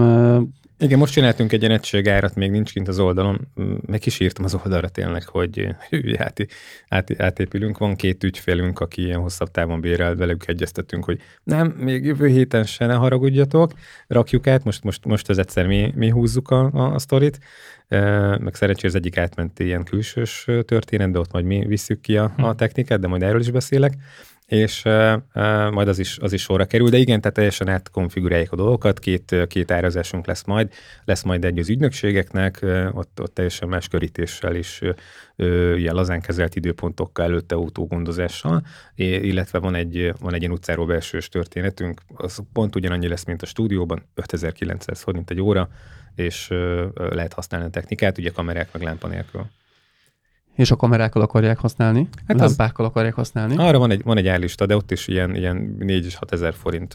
Igen, 0.81 0.99
most 0.99 1.13
csináltunk 1.13 1.53
egy 1.53 1.61
ilyen 1.61 1.73
egységárat, 1.73 2.35
még 2.35 2.51
nincs 2.51 2.73
kint 2.73 2.89
az 2.89 2.99
oldalon, 2.99 3.49
meg 3.87 4.07
is 4.07 4.21
írtam 4.21 4.45
az 4.45 4.55
oldalra 4.55 4.89
tényleg, 4.89 5.25
hogy 5.25 5.69
hű, 5.91 6.15
át, 6.17 6.47
át, 6.89 7.21
átépülünk, 7.21 7.79
van 7.79 7.97
két 7.97 8.25
ügyfélünk, 8.25 8.81
aki 8.81 9.03
ilyen 9.03 9.21
hosszabb 9.21 9.51
távon 9.51 9.81
bérel, 9.81 10.17
velük 10.17 10.49
egyeztetünk, 10.49 11.05
hogy 11.05 11.21
nem, 11.43 11.67
még 11.67 12.05
jövő 12.05 12.27
héten 12.27 12.65
se 12.65 12.87
ne 12.87 12.95
haragudjatok, 12.95 13.73
rakjuk 14.07 14.47
át, 14.47 14.65
most, 14.65 14.85
most, 14.85 15.05
most 15.05 15.31
ez 15.31 15.39
egyszer 15.39 15.67
mi, 15.67 15.93
mi 15.95 16.09
húzzuk 16.09 16.51
a, 16.51 16.71
a, 16.73 16.95
a 16.95 16.99
sztorit, 16.99 17.39
meg 18.39 18.55
szerencsére 18.55 18.89
az 18.89 18.95
egyik 18.95 19.19
átment 19.19 19.59
ilyen 19.59 19.85
külsős 19.85 20.47
történet, 20.65 21.11
de 21.11 21.19
ott 21.19 21.33
majd 21.33 21.45
mi 21.45 21.65
visszük 21.67 22.01
ki 22.01 22.17
a, 22.17 22.33
a 22.37 22.55
technikát, 22.55 23.01
de 23.01 23.07
majd 23.07 23.23
erről 23.23 23.41
is 23.41 23.51
beszélek, 23.51 23.95
és 24.49 24.83
uh, 24.85 25.13
uh, 25.35 25.71
majd 25.71 25.89
az 25.89 25.99
is, 25.99 26.19
az 26.19 26.33
is 26.33 26.43
sorra 26.43 26.65
kerül, 26.65 26.89
de 26.89 26.97
igen, 26.97 27.21
tehát 27.21 27.37
teljesen 27.37 27.69
átkonfigurálják 27.69 28.53
a 28.53 28.57
dolgokat, 28.57 28.99
két, 28.99 29.35
két 29.49 29.71
árazásunk 29.71 30.27
lesz 30.27 30.45
majd, 30.45 30.73
lesz 31.05 31.23
majd 31.23 31.45
egy 31.45 31.59
az 31.59 31.69
ügynökségeknek, 31.69 32.63
ö, 32.63 32.89
ott, 32.89 33.21
ott 33.21 33.35
teljesen 33.35 33.69
más 33.69 33.89
körítéssel 33.89 34.55
is, 34.55 34.81
ö, 35.37 35.77
ilyen 35.77 35.95
lazán 35.95 36.21
kezelt 36.21 36.57
időpontokkal, 36.57 37.25
előtte 37.25 37.55
autógondozással, 37.55 38.67
illetve 38.95 39.59
van 39.59 39.75
egy, 39.75 40.15
van 40.21 40.35
egy 40.35 40.41
ilyen 40.41 40.53
utcáról 40.53 40.87
belsős 40.87 41.29
történetünk, 41.29 42.01
az 42.15 42.39
pont 42.53 42.77
ugyanannyi 42.77 43.09
lesz, 43.09 43.25
mint 43.25 43.43
a 43.43 43.47
stúdióban, 43.47 44.03
5900 44.15 45.01
forint 45.01 45.31
egy 45.31 45.41
óra, 45.41 45.69
és 46.15 46.51
ö, 46.51 46.87
lehet 46.95 47.33
használni 47.33 47.67
a 47.67 47.71
technikát, 47.71 48.19
ugye 48.19 48.31
kamerák 48.31 48.73
meg 48.73 48.83
lámpa 48.83 49.09
nélkül. 49.09 49.47
És 50.59 50.71
a 50.71 50.77
kamerákkal 50.77 51.23
akarják 51.23 51.59
használni, 51.59 51.99
Hát 52.17 52.25
hát 52.27 52.41
az- 52.41 52.57
lámpákkal 52.57 52.87
akarják 52.87 53.15
használni. 53.15 53.55
Arra 53.57 53.79
van 53.79 53.91
egy, 53.91 54.03
van 54.05 54.17
egy 54.17 54.27
állista, 54.27 54.67
de 54.67 54.77
ott 54.77 54.91
is 54.91 55.09
ilyen, 55.09 55.35
ilyen 55.35 55.77
4 55.79 56.05
és 56.05 56.15
6 56.15 56.33
ezer 56.33 56.55
forint 56.55 56.95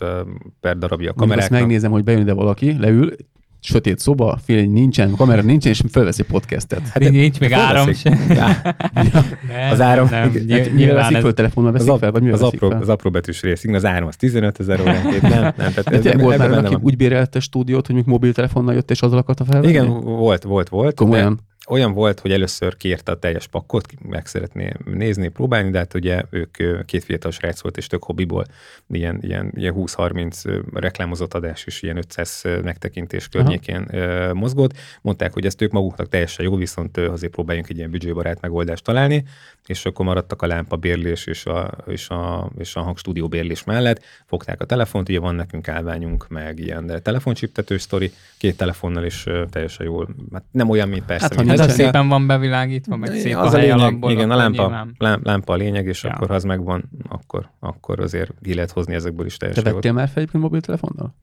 per 0.62 0.78
darabja 0.78 1.10
a 1.10 1.14
Mondjuk 1.18 1.40
azt 1.40 1.50
megnézem, 1.50 1.92
hogy 1.92 2.04
bejön 2.04 2.22
ide 2.22 2.34
valaki, 2.34 2.78
leül, 2.80 3.12
sötét 3.60 4.00
szoba, 4.00 4.38
fél 4.44 4.66
nincsen, 4.66 5.16
kamera 5.16 5.42
nincsen, 5.42 5.72
és 5.72 5.82
felveszi 5.92 6.24
podcastet. 6.24 6.80
Hát 6.88 7.00
nincs, 7.00 7.12
nincs 7.16 7.40
még 7.40 7.54
áram 7.54 7.84
fölveszik. 7.84 8.14
se. 8.28 8.34
Já, 8.34 8.76
Nem, 8.94 9.72
Az 9.72 9.82
áram- 9.82 10.10
Nem, 10.10 10.22
Hát, 10.22 10.34
mire 10.34 10.70
nyilván 10.76 10.96
veszik 10.96 11.16
ez, 11.16 11.22
föl, 11.22 11.34
telefonnal 11.34 11.72
az, 11.74 11.78
veszik 11.78 11.92
ap, 11.92 12.00
fel, 12.00 12.12
vagy 12.12 12.22
mire 12.22 12.34
az, 12.34 12.42
apró, 12.42 12.70
fel? 12.70 12.82
az 12.82 12.90
apró 12.90 13.10
betűs 13.10 13.42
rész, 13.42 13.64
igen, 13.64 13.76
az 13.76 13.86
áram 13.86 14.08
az 14.08 14.16
15 14.16 14.60
ezer 14.60 14.80
óránként, 14.82 15.22
nem, 15.22 15.30
nem, 15.42 15.54
tehát 15.54 15.84
De 15.84 15.92
ez, 15.98 16.02
te, 16.04 16.18
volt 16.18 16.38
már, 16.38 16.52
aki 16.66 16.78
úgy 16.82 16.98
bérelte 16.98 17.40
stúdiót, 17.40 17.86
hogy 17.86 17.96
még 17.96 18.06
mobiltelefonnal 18.06 18.74
jött, 18.74 18.92
és 18.92 19.02
azzal 19.02 19.18
akarta 19.18 19.44
felvenni? 19.46 19.72
Igen, 19.72 19.88
volt, 20.02 20.44
volt, 20.44 20.70
volt. 20.70 20.96
Komolyan? 20.96 21.40
Olyan 21.70 21.94
volt, 21.94 22.20
hogy 22.20 22.32
először 22.32 22.78
kérte 22.78 23.12
a 23.12 23.20
teljes 23.20 23.48
pakkot, 23.48 23.88
meg 24.02 24.26
szeretné 24.26 24.72
nézni, 24.86 25.28
próbálni, 25.28 25.70
de 25.70 25.78
hát 25.78 25.94
ugye 25.94 26.24
ők 26.30 26.86
két 26.86 27.04
fiatal 27.04 27.32
srác 27.32 27.62
volt, 27.62 27.78
és 27.78 27.88
tök 27.88 28.04
hobbiból 28.04 28.46
ilyen, 28.90 29.20
ilyen, 29.22 29.52
ilyen 29.56 29.74
20-30 29.78 30.48
ö, 30.48 30.60
reklámozott 30.74 31.34
adás 31.34 31.66
és 31.66 31.82
ilyen 31.82 31.98
500 31.98 32.44
megtekintés 32.64 33.28
környékén 33.28 33.88
ö, 33.92 34.34
mozgott. 34.34 34.78
Mondták, 35.02 35.34
hogy 35.34 35.46
ezt 35.46 35.62
ők 35.62 35.72
maguknak 35.72 36.10
teljesen 36.10 36.46
jó, 36.46 36.56
viszont 36.56 36.98
azért 36.98 37.34
próbáljunk 37.34 37.70
egy 37.70 37.78
ilyen 37.78 37.92
büdzsébarát 37.92 38.42
megoldást 38.42 38.84
találni, 38.84 39.24
és 39.66 39.86
akkor 39.86 40.06
maradtak 40.06 40.42
a 40.42 40.48
lámpa 40.48 40.76
bérlés 40.76 41.26
és 41.26 41.46
a, 41.46 41.72
és 41.88 42.10
a, 42.10 42.52
és 42.58 42.76
a 42.76 42.82
hangstúdió 42.82 43.28
bérlés 43.28 43.64
mellett. 43.64 44.02
Fogták 44.26 44.62
a 44.62 44.66
telefont, 44.66 45.10
ugye 45.10 45.20
van 45.20 45.36
nekünk 45.36 45.68
állványunk, 45.68 46.28
meg 46.28 46.60
ilyen 46.60 47.00
telefoncsiptetős 47.04 47.82
sztori, 47.82 48.12
két 48.38 48.58
telefonnal 48.58 49.04
is 49.06 49.26
teljesen 49.50 49.86
jól. 49.86 50.08
Hát 50.34 50.44
nem 50.52 50.70
olyan, 50.70 50.90
mint 50.90 51.06
persze, 51.06 51.24
Hát, 51.24 51.46
mint 51.46 51.53
Hát 51.60 51.70
az 51.70 51.74
szépen 51.76 52.08
van 52.08 52.28
bevilágítva, 52.28 52.96
meg 52.96 53.12
szép 53.16 53.36
az 53.36 53.54
a 53.54 53.56
a 53.56 53.60
hely 53.60 53.62
lényeg, 53.68 53.80
alapból. 53.80 54.12
igen, 54.12 54.32
a 54.32 54.36
lámpa, 54.36 54.62
nyilván. 54.98 55.20
lámpa 55.24 55.54
a 55.54 55.56
lényeg, 55.56 55.86
és 55.86 56.04
Ja. 56.04 56.10
akkor 56.10 56.28
ha 56.28 56.34
az 56.34 56.44
megvan, 56.44 56.90
akkor, 57.10 57.50
akkor 57.60 58.00
azért 58.00 58.32
ki 58.42 58.54
lehet 58.54 58.72
hozni 58.72 58.94
ezekből 58.94 59.26
is 59.26 59.38
Te 59.38 59.46
teljes 59.48 59.64
jót. 59.66 59.74
vettél 59.74 59.92
már 59.92 60.08
fel 60.08 60.18
egyébként 60.18 60.44
mobiltelefonnal? 60.44 61.16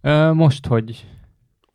Ö, 0.00 0.32
most, 0.32 0.66
hogy 0.66 1.06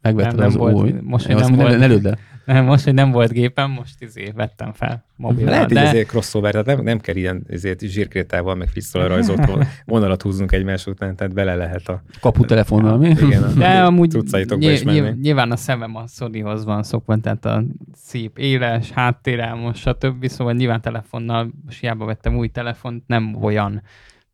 Megvetted 0.01 0.31
Nem, 0.35 0.39
nem 0.39 0.47
az 0.47 0.55
volt. 0.55 0.75
új. 0.75 0.93
Most 1.01 1.29
azt 1.29 1.49
nem 1.49 1.57
ne, 1.57 1.63
volt. 1.63 1.77
ne 1.79 1.85
lőd 1.85 2.05
el. 2.05 2.17
Nem, 2.45 2.65
most, 2.71 2.83
hogy 2.83 2.93
nem 2.93 3.11
volt 3.11 3.31
gépem, 3.31 3.71
most 3.71 4.01
izé 4.01 4.31
vettem 4.35 4.71
fel 4.71 5.05
mobilra. 5.15 5.51
Lehet 5.51 5.69
de... 5.69 5.81
azért 5.81 6.07
crossover, 6.07 6.51
tehát 6.51 6.65
nem, 6.65 6.81
nem 6.81 6.99
kell 6.99 7.15
ilyen 7.15 7.43
ezért 7.49 7.81
zsírkrétával, 7.81 8.55
meg 8.55 8.69
pisztolyra 8.73 9.07
rajzolt 9.07 9.45
von- 9.45 9.67
vonalat 9.85 10.21
húzzunk 10.21 10.51
egymás 10.51 10.85
után, 10.85 11.15
tehát 11.15 11.33
bele 11.33 11.55
lehet 11.55 11.87
a... 11.89 12.03
Kaputelefonnal, 12.19 12.97
mi? 12.97 13.07
Igen, 13.09 13.43
a 13.43 13.53
De 13.57 13.81
amúgy 13.81 14.15
is 14.59 14.81
ny- 14.81 15.01
menni. 15.01 15.19
nyilván 15.21 15.51
a 15.51 15.55
szemem 15.55 15.95
a 15.95 16.07
Sonyhoz 16.07 16.65
van 16.65 16.83
szokva, 16.83 17.17
tehát 17.17 17.45
a 17.45 17.63
szép 17.93 18.37
éles, 18.37 18.91
háttérelmos, 18.91 19.79
stb. 19.79 20.27
Szóval 20.27 20.53
nyilván 20.53 20.81
telefonnal, 20.81 21.49
most 21.65 21.79
hiába 21.79 22.05
vettem 22.05 22.37
új 22.37 22.47
telefont, 22.47 23.03
nem 23.07 23.35
olyan 23.41 23.81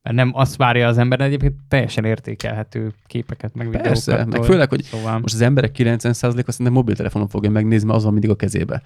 mert 0.03 0.15
nem 0.15 0.31
azt 0.33 0.55
várja 0.55 0.87
az 0.87 0.97
ember, 0.97 1.17
de 1.17 1.23
egyébként 1.23 1.53
teljesen 1.67 2.05
értékelhető 2.05 2.93
képeket, 3.07 3.55
meg 3.55 3.65
videókat. 3.65 3.91
Persze, 3.91 4.15
meg 4.15 4.27
tol. 4.27 4.43
főleg, 4.43 4.69
hogy 4.69 4.83
Szóval... 4.83 5.19
Most 5.19 5.33
az 5.33 5.41
emberek 5.41 5.71
90%-a 5.77 6.51
szerintem 6.51 6.73
mobiltelefonon 6.73 7.27
fogja 7.27 7.49
megnézni, 7.49 7.85
mert 7.85 7.97
az 7.97 8.03
van 8.03 8.11
mindig 8.13 8.29
a 8.29 8.35
kezébe. 8.35 8.81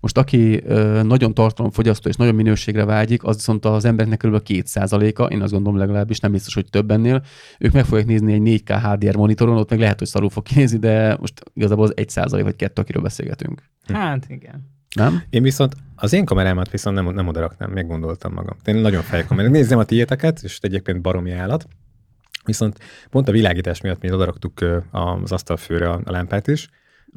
Most 0.00 0.18
aki 0.18 0.62
ö, 0.64 1.02
nagyon 1.02 1.34
tartalomfogyasztó 1.34 2.08
és 2.08 2.16
nagyon 2.16 2.34
minőségre 2.34 2.84
vágyik, 2.84 3.24
az 3.24 3.36
viszont 3.36 3.64
az 3.64 3.84
embereknek 3.84 4.18
kb. 4.18 4.42
2%-a, 4.48 5.22
én 5.22 5.42
azt 5.42 5.52
gondolom 5.52 5.78
legalábbis, 5.78 6.20
nem 6.20 6.32
biztos, 6.32 6.54
hogy 6.54 6.66
több 6.70 6.90
ennél, 6.90 7.22
ők 7.58 7.72
meg 7.72 7.84
fogják 7.84 8.06
nézni 8.06 8.32
egy 8.32 8.62
4K 8.64 8.78
HDR 8.82 9.16
monitoron, 9.16 9.56
ott 9.56 9.70
meg 9.70 9.78
lehet, 9.78 9.98
hogy 9.98 10.08
szarul 10.08 10.30
fog 10.30 10.42
kinézni, 10.42 10.78
de 10.78 11.16
most 11.20 11.42
igazából 11.54 11.84
az 11.84 11.94
1% 11.96 12.40
vagy 12.42 12.56
2, 12.56 12.82
akiről 12.82 13.02
beszélgetünk. 13.02 13.62
Hát 13.92 14.26
igen. 14.28 14.77
Nem? 14.94 15.22
Én 15.30 15.42
viszont 15.42 15.74
az 15.94 16.12
én 16.12 16.24
kamerámat 16.24 16.70
viszont 16.70 16.96
nem, 16.96 17.14
nem 17.14 17.28
oda 17.28 17.40
raknám, 17.40 17.70
meggondoltam 17.70 18.32
magam. 18.32 18.56
Én 18.64 18.74
nagyon 18.74 19.02
fejkamera. 19.02 19.48
Nézzem 19.48 19.78
a 19.78 19.84
tiéteket, 19.84 20.40
és 20.42 20.58
egyébként 20.60 21.00
baromi 21.00 21.32
állat. 21.32 21.66
Viszont 22.44 22.78
pont 23.10 23.28
a 23.28 23.32
világítás 23.32 23.80
miatt 23.80 24.02
mi 24.02 24.12
odaraktuk 24.12 24.60
az 24.90 25.32
asztalfőre 25.32 25.90
a, 25.90 26.00
lámpát 26.04 26.46
is, 26.46 26.68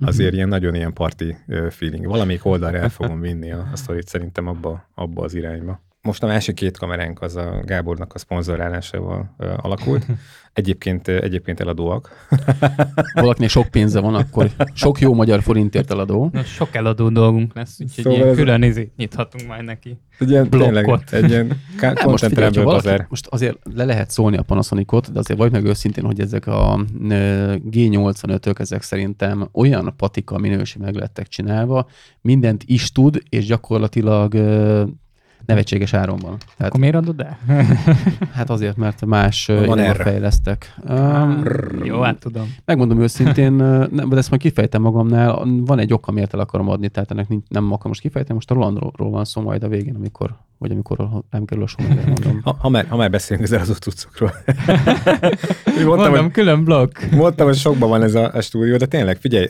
azért 0.01 0.33
ilyen 0.33 0.47
nagyon 0.47 0.75
ilyen 0.75 0.93
parti 0.93 1.37
ö, 1.47 1.67
feeling. 1.69 2.05
Valamelyik 2.05 2.45
oldalra 2.45 2.77
el 2.77 2.89
fogom 2.89 3.19
vinni 3.19 3.51
a, 3.51 3.69
a 3.71 3.75
sztorit 3.75 4.07
szerintem 4.07 4.47
abba, 4.47 4.89
abba 4.95 5.23
az 5.23 5.33
irányba. 5.33 5.81
Most 6.03 6.23
a 6.23 6.27
másik 6.27 6.55
két 6.55 6.77
kameránk 6.77 7.21
az 7.21 7.35
a 7.35 7.61
Gábornak 7.65 8.13
a 8.13 8.17
szponzorálásával 8.17 9.35
alakult. 9.57 10.05
Egyébként, 10.53 11.07
egyébként 11.07 11.59
eladóak. 11.59 12.27
Valakinek 13.13 13.49
sok 13.49 13.67
pénze 13.67 13.99
van, 13.99 14.15
akkor 14.15 14.49
sok 14.73 14.99
jó 14.99 15.13
magyar 15.13 15.41
forintért 15.41 15.91
eladó. 15.91 16.29
Na, 16.31 16.43
sok 16.43 16.75
eladó 16.75 17.09
dolgunk 17.09 17.55
lesz, 17.55 17.79
úgyhogy 17.79 18.03
Szóval 18.03 18.17
ilyen 18.19 18.29
ez- 18.29 18.35
külön 18.37 18.63
izét 18.63 18.91
nyithatunk 18.95 19.47
majd 19.47 19.63
neki. 19.65 19.97
Egy 20.19 20.29
ilyen, 20.29 20.49
tényleg, 20.49 20.85
Blokkot. 20.85 21.13
egy 21.13 21.29
ilyen 21.29 21.47
ká- 21.79 22.03
most, 22.05 22.25
figyelj, 22.25 22.51
valaki, 22.53 22.65
bazaar. 22.87 23.05
most 23.09 23.27
azért 23.27 23.57
le 23.73 23.83
lehet 23.85 24.09
szólni 24.09 24.37
a 24.37 24.41
Panasonicot, 24.43 25.11
de 25.11 25.19
azért 25.19 25.39
vagy 25.39 25.51
meg 25.51 25.65
őszintén, 25.65 26.03
hogy 26.03 26.19
ezek 26.19 26.47
a 26.47 26.85
ö, 27.09 27.55
G85-ök, 27.71 28.59
ezek 28.59 28.81
szerintem 28.81 29.49
olyan 29.51 29.93
patika 29.97 30.37
minőség 30.37 30.81
meg 30.81 30.95
lettek 30.95 31.27
csinálva, 31.27 31.87
mindent 32.21 32.63
is 32.65 32.91
tud, 32.91 33.21
és 33.29 33.45
gyakorlatilag 33.45 34.33
nevetséges 35.45 35.93
áron 35.93 36.17
van. 36.17 36.37
Tehát, 36.57 36.71
Akkor 36.71 36.79
miért 36.79 36.95
adod 36.95 37.21
el? 37.21 37.37
hát 38.33 38.49
azért, 38.49 38.77
mert 38.77 39.05
más 39.05 39.47
irányba 39.47 39.93
fejlesztek. 39.93 40.75
Um, 40.89 41.43
Jó, 41.83 42.01
hát 42.01 42.17
tudom. 42.17 42.55
megmondom 42.65 43.01
őszintén, 43.01 43.51
nem, 43.53 44.09
de 44.09 44.17
ezt 44.17 44.29
majd 44.29 44.41
kifejtem 44.41 44.81
magamnál, 44.81 45.43
van 45.45 45.79
egy 45.79 45.93
ok, 45.93 46.07
amiért 46.07 46.33
el 46.33 46.39
akarom 46.39 46.69
adni, 46.69 46.89
tehát 46.89 47.11
ennek 47.11 47.27
nincs, 47.27 47.47
nem 47.47 47.63
akarom 47.63 47.87
most 47.87 48.01
kifejteni, 48.01 48.33
most 48.33 48.51
a 48.51 48.53
Rolandról 48.53 49.09
van 49.09 49.25
szó 49.25 49.41
majd 49.41 49.63
a 49.63 49.67
végén, 49.67 49.95
amikor, 49.95 50.35
vagy 50.57 50.71
amikor 50.71 51.09
nem 51.29 51.45
kerül 51.45 51.63
a 51.63 51.67
sor, 51.67 51.85
mondom. 52.05 52.39
Ha, 52.43 52.55
ha, 52.59 52.69
már, 52.69 52.85
ha 52.87 52.95
már 52.95 53.09
beszélünk 53.09 53.45
az 53.45 53.51
eladó 53.51 53.73
cuccokról. 53.73 54.31
Mondtam, 55.65 55.85
Mondom, 55.85 56.23
hogy, 56.23 56.31
külön 56.31 56.63
blokk. 56.63 56.99
mondtam, 57.11 57.47
hogy 57.47 57.55
sokban 57.55 57.89
van 57.89 58.03
ez 58.03 58.15
a, 58.15 58.33
a 58.33 58.41
stúdió, 58.41 58.77
de 58.77 58.85
tényleg, 58.85 59.17
figyelj, 59.17 59.47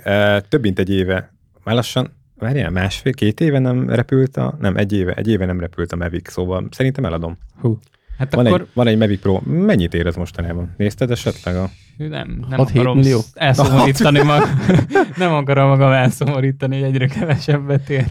több 0.49 0.61
mint 0.61 0.79
egy 0.79 0.89
éve, 0.89 1.33
már 1.63 1.75
lassan, 1.75 2.19
várjál, 2.41 2.69
másfél, 2.69 3.13
két 3.13 3.39
éve 3.39 3.59
nem 3.59 3.89
repült 3.89 4.37
a, 4.37 4.57
nem, 4.59 4.77
egy 4.77 4.93
éve, 4.93 5.13
egy 5.13 5.27
éve 5.27 5.45
nem 5.45 5.59
repült 5.59 5.91
a 5.91 5.95
Mavic, 5.95 6.31
szóval 6.31 6.67
szerintem 6.71 7.05
eladom. 7.05 7.37
Hú. 7.61 7.79
Hát 8.17 8.35
Van, 8.35 8.45
akkor 8.45 8.61
egy, 8.61 8.67
van 8.73 8.87
egy 8.87 8.97
Mavic 8.97 9.21
Pro, 9.21 9.39
mennyit 9.43 9.93
ér 9.93 10.05
ez 10.07 10.15
mostanában? 10.15 10.73
Nézted 10.77 11.11
esetleg 11.11 11.55
a... 11.55 11.69
nem, 11.97 12.45
nem 12.49 12.59
6-7 12.59 12.69
akarom 12.69 12.97
millió? 12.97 13.19
elszomorítani 13.33 14.23
magam. 14.23 14.49
nem 15.17 15.33
akarom 15.33 15.67
magam 15.67 15.91
elszomorítani, 15.91 16.79
hogy 16.79 16.89
egyre 16.89 17.07
kevesebbet 17.07 17.89
ér. 17.89 18.05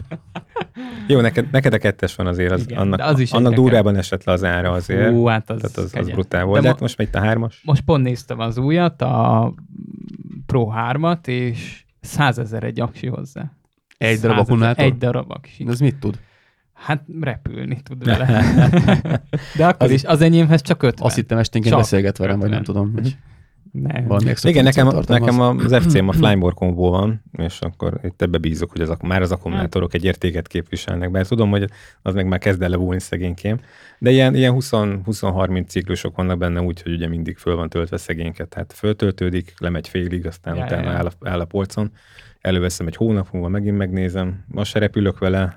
Jó, 1.07 1.19
neked, 1.19 1.47
neked 1.51 1.73
a 1.73 1.77
kettes 1.77 2.15
van 2.15 2.27
azért, 2.27 2.51
az, 2.51 2.61
Igen, 2.61 2.77
annak, 2.77 2.99
az 2.99 3.19
is 3.19 3.31
annak 3.31 3.53
durában 3.53 3.95
esett 3.95 4.23
le 4.23 4.33
az 4.33 4.43
ára 4.43 4.71
azért. 4.71 5.09
Hú, 5.09 5.25
hát 5.25 5.49
az, 5.49 5.61
Tehát 5.61 5.77
az, 5.77 5.95
az 5.95 6.09
brutál 6.09 6.43
volt. 6.43 6.55
De 6.55 6.61
De, 6.61 6.67
hát 6.67 6.79
most 6.79 6.97
megy 6.97 7.09
a 7.11 7.19
hármas. 7.19 7.61
Most 7.65 7.81
pont 7.81 8.03
néztem 8.03 8.39
az 8.39 8.57
újat, 8.57 9.01
a 9.01 9.53
Pro 10.45 10.71
3-at, 10.75 11.27
és 11.27 11.83
100 12.01 12.37
ezer 12.37 12.63
egy 12.63 12.79
aksi 12.79 13.07
hozzá. 13.07 13.51
Egy 14.01 14.11
100 14.17 14.21
darab 14.21 14.37
akkumulátor? 14.37 14.85
Egy 14.85 14.97
darab 14.97 15.31
aksi. 15.31 15.65
Ez 15.67 15.79
mit 15.79 15.95
tud? 15.95 16.19
Hát 16.73 17.03
repülni 17.21 17.81
tud 17.83 18.03
vele. 18.05 18.43
De 19.57 19.65
akkor 19.65 19.85
Az- 19.87 19.91
is, 19.91 20.03
az 20.03 20.21
enyémhez 20.21 20.61
csak 20.61 20.83
50. 20.83 21.05
Azt 21.05 21.15
hittem 21.15 21.37
esténként 21.37 21.75
beszélget 21.75 22.17
velem, 22.17 22.39
vagy 22.39 22.49
nem 22.49 22.63
tudom. 22.63 22.91
Hogy 22.93 23.17
Nem. 23.71 24.07
valami 24.07 24.29
extra 24.29 24.49
Igen, 24.49 24.63
nekem, 24.63 24.87
nekem 25.07 25.39
az 25.39 25.75
FC-m 25.85 26.07
a 26.07 26.11
Flymore 26.11 26.53
kombó 26.55 26.89
van, 26.89 27.23
és 27.31 27.59
akkor 27.59 27.99
itt 28.03 28.21
ebbe 28.21 28.37
bízok, 28.37 28.71
hogy 28.71 28.81
az, 28.81 28.97
már 29.01 29.21
az 29.21 29.31
akkumulátorok 29.31 29.93
egy 29.93 30.03
értéket 30.03 30.47
képviselnek, 30.47 31.11
bár 31.11 31.27
tudom, 31.27 31.49
hogy 31.49 31.69
az 32.01 32.13
meg 32.13 32.27
már 32.27 32.39
kezd 32.39 32.61
el 32.61 32.69
levúlni 32.69 32.99
szegénykém. 32.99 33.57
De 33.99 34.09
ilyen, 34.11 34.35
ilyen 34.35 34.53
20-30 34.57 35.67
ciklusok 35.67 36.15
vannak 36.15 36.37
benne 36.37 36.61
úgy, 36.61 36.81
hogy 36.81 36.91
ugye 36.93 37.07
mindig 37.07 37.37
föl 37.37 37.55
van 37.55 37.69
töltve 37.69 37.97
szegényket. 37.97 38.47
Tehát 38.49 38.73
föltöltődik, 38.73 39.53
lemegy 39.57 39.87
félig, 39.87 40.25
aztán 40.25 40.55
Ja, 40.55 40.63
utána 40.65 40.91
ja. 40.91 40.97
Áll, 40.97 41.05
a, 41.05 41.29
áll 41.29 41.39
a 41.39 41.45
polcon. 41.45 41.91
Előveszem 42.41 42.87
egy 42.87 42.95
hónap 42.95 43.27
múlva, 43.31 43.47
megint 43.47 43.77
megnézem, 43.77 44.43
most 44.47 44.71
se 44.71 44.79
repülök 44.79 45.19
vele. 45.19 45.53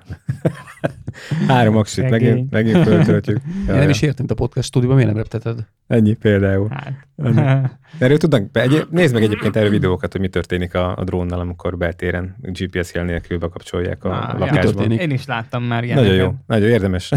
Három 1.47 1.77
aksit, 1.77 2.09
megint, 2.09 2.51
megint 2.51 2.83
föltöltjük. 2.83 3.37
Ja, 3.67 3.73
Én 3.73 3.79
nem 3.79 3.89
is 3.89 4.01
értem, 4.01 4.25
te 4.25 4.33
a 4.33 4.35
podcast 4.35 4.67
stúdióban 4.67 4.97
miért 4.97 5.11
nem 5.13 5.21
repteted? 5.21 5.65
Ennyi 5.87 6.13
például. 6.13 6.67
Hát. 6.69 7.07
Erről 7.99 8.17
tudnak, 8.17 8.57
egy, 8.57 8.87
nézd 8.89 9.13
meg 9.13 9.23
egyébként 9.23 9.55
erről 9.55 9.69
videókat, 9.69 10.11
hogy 10.11 10.21
mi 10.21 10.27
történik 10.27 10.73
a, 10.73 10.97
a 10.97 11.03
drónnal, 11.03 11.39
amikor 11.39 11.77
beltéren 11.77 12.35
GPS 12.41 12.93
jel 12.93 13.03
nélkül 13.03 13.37
bekapcsolják 13.37 14.03
a, 14.03 14.09
a 14.09 14.13
ja. 14.13 14.39
lakásban. 14.39 14.61
történik? 14.61 15.01
Én 15.01 15.11
is 15.11 15.25
láttam 15.25 15.63
már 15.63 15.83
Nagyon 15.83 16.03
ilyeneket. 16.03 16.25
jó, 16.25 16.33
nagyon 16.47 16.69
érdemes. 16.69 17.11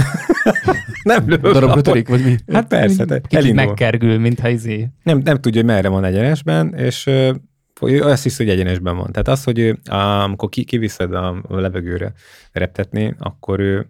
nem 1.02 1.28
lövök. 1.28 1.52
Darabra 1.52 1.80
törik, 1.80 2.08
vagy 2.08 2.24
mi? 2.24 2.36
Hát 2.52 2.66
persze, 2.66 3.04
te 3.04 3.20
Kicsit 3.20 3.38
elindul. 3.38 3.64
megkergül, 3.64 4.18
mintha 4.18 4.48
izé. 4.48 4.88
Nem, 5.02 5.20
nem 5.24 5.40
tudja, 5.40 5.60
hogy 5.60 5.70
merre 5.70 5.88
van 5.88 6.04
egyenesben, 6.04 6.74
és 6.74 7.10
ő 7.82 8.02
azt 8.02 8.22
hiszi, 8.22 8.44
hogy 8.44 8.52
egyenesben 8.52 8.96
van. 8.96 9.12
Tehát 9.12 9.28
az, 9.28 9.44
hogy 9.44 9.58
ő, 9.58 9.78
amikor 10.24 10.48
ki, 10.48 10.64
kiviszed 10.64 11.14
a 11.14 11.42
levegőre 11.48 12.12
reptetni, 12.52 13.14
akkor 13.18 13.60
ő 13.60 13.86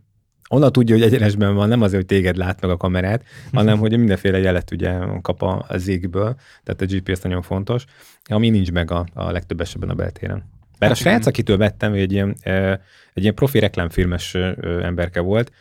onnan 0.48 0.72
tudja, 0.72 0.94
hogy 0.94 1.04
egyenesben 1.04 1.54
van, 1.54 1.68
nem 1.68 1.82
azért, 1.82 1.96
hogy 1.96 2.06
téged 2.06 2.36
lát 2.36 2.60
meg 2.60 2.70
a 2.70 2.76
kamerát, 2.76 3.24
hanem 3.52 3.78
hogy 3.78 3.98
mindenféle 3.98 4.38
jelet 4.38 4.70
ugye 4.70 4.98
kap 5.22 5.42
a, 5.42 5.64
a 5.68 5.78
tehát 6.64 6.80
a 6.80 6.84
GPS 6.84 7.20
nagyon 7.20 7.42
fontos, 7.42 7.84
ami 8.24 8.48
nincs 8.48 8.72
meg 8.72 8.90
a, 8.90 9.06
a 9.14 9.30
legtöbb 9.30 9.60
esetben 9.60 9.90
a 9.90 9.94
beltéren. 9.94 10.56
Bár 10.78 10.90
a 10.90 10.94
Hát 10.94 11.02
srác, 11.02 11.26
akitől 11.26 11.56
vettem, 11.56 11.92
egy 11.92 12.12
ilyen, 12.12 12.36
egy 13.18 13.24
ilyen 13.24 13.34
profi 13.34 13.58
reklámfilmes 13.58 14.36
emberke 14.82 15.20
volt, 15.20 15.52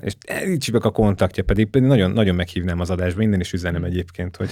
és 0.00 0.12
nincs 0.44 0.72
meg 0.72 0.84
a 0.84 0.90
kontaktja, 0.90 1.44
pedig, 1.44 1.66
pedig 1.66 1.88
nagyon, 1.88 2.10
nagyon 2.10 2.34
meghívnám 2.34 2.80
az 2.80 2.90
adásba, 2.90 3.22
innen 3.22 3.40
is 3.40 3.52
üzenem 3.52 3.84
egyébként, 3.84 4.36
hogy 4.36 4.48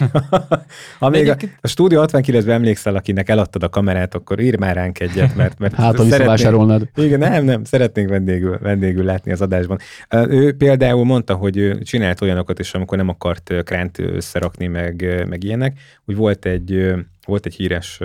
ha 1.00 1.09
még 1.09 1.28
a, 1.28 1.37
a 1.61 1.68
Studio 1.68 2.04
69-ben 2.07 2.54
emlékszel, 2.54 2.96
akinek 2.96 3.28
eladtad 3.28 3.62
a 3.62 3.68
kamerát, 3.68 4.14
akkor 4.14 4.40
írj 4.40 4.57
már 4.57 4.74
ránk 4.74 5.00
egyet, 5.00 5.37
mert, 5.37 5.59
mert 5.59 5.74
Hát, 5.85 6.02
visszavásárolnád. 6.02 6.88
igen, 6.96 7.18
nem, 7.18 7.44
nem, 7.44 7.64
szeretnénk 7.64 8.09
vendégül, 8.09 8.59
vendégül 8.59 9.04
látni 9.04 9.33
az 9.33 9.40
adásban. 9.40 9.78
Ő 10.11 10.57
például 10.57 11.04
mondta, 11.04 11.35
hogy 11.35 11.78
csinált 11.83 12.20
olyanokat 12.20 12.59
is, 12.59 12.74
amikor 12.74 12.98
nem 12.98 13.09
akart 13.09 13.54
kránt 13.64 13.98
összerakni, 13.98 14.66
meg, 14.66 15.24
meg 15.28 15.44
ilyenek, 15.44 15.78
hogy 16.04 16.16
volt 16.16 16.46
egy, 16.46 16.94
volt 17.26 17.46
egy 17.46 17.54
híres 17.54 18.00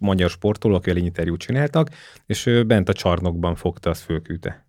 magyar 0.00 0.30
sportoló, 0.30 0.74
akivel 0.74 0.98
egy 0.98 1.04
interjút 1.04 1.40
csináltak, 1.40 1.88
és 2.26 2.60
bent 2.66 2.88
a 2.88 2.92
csarnokban 2.92 3.54
fogta, 3.60 3.90
azt 3.90 4.02
fölküldte. 4.02 4.66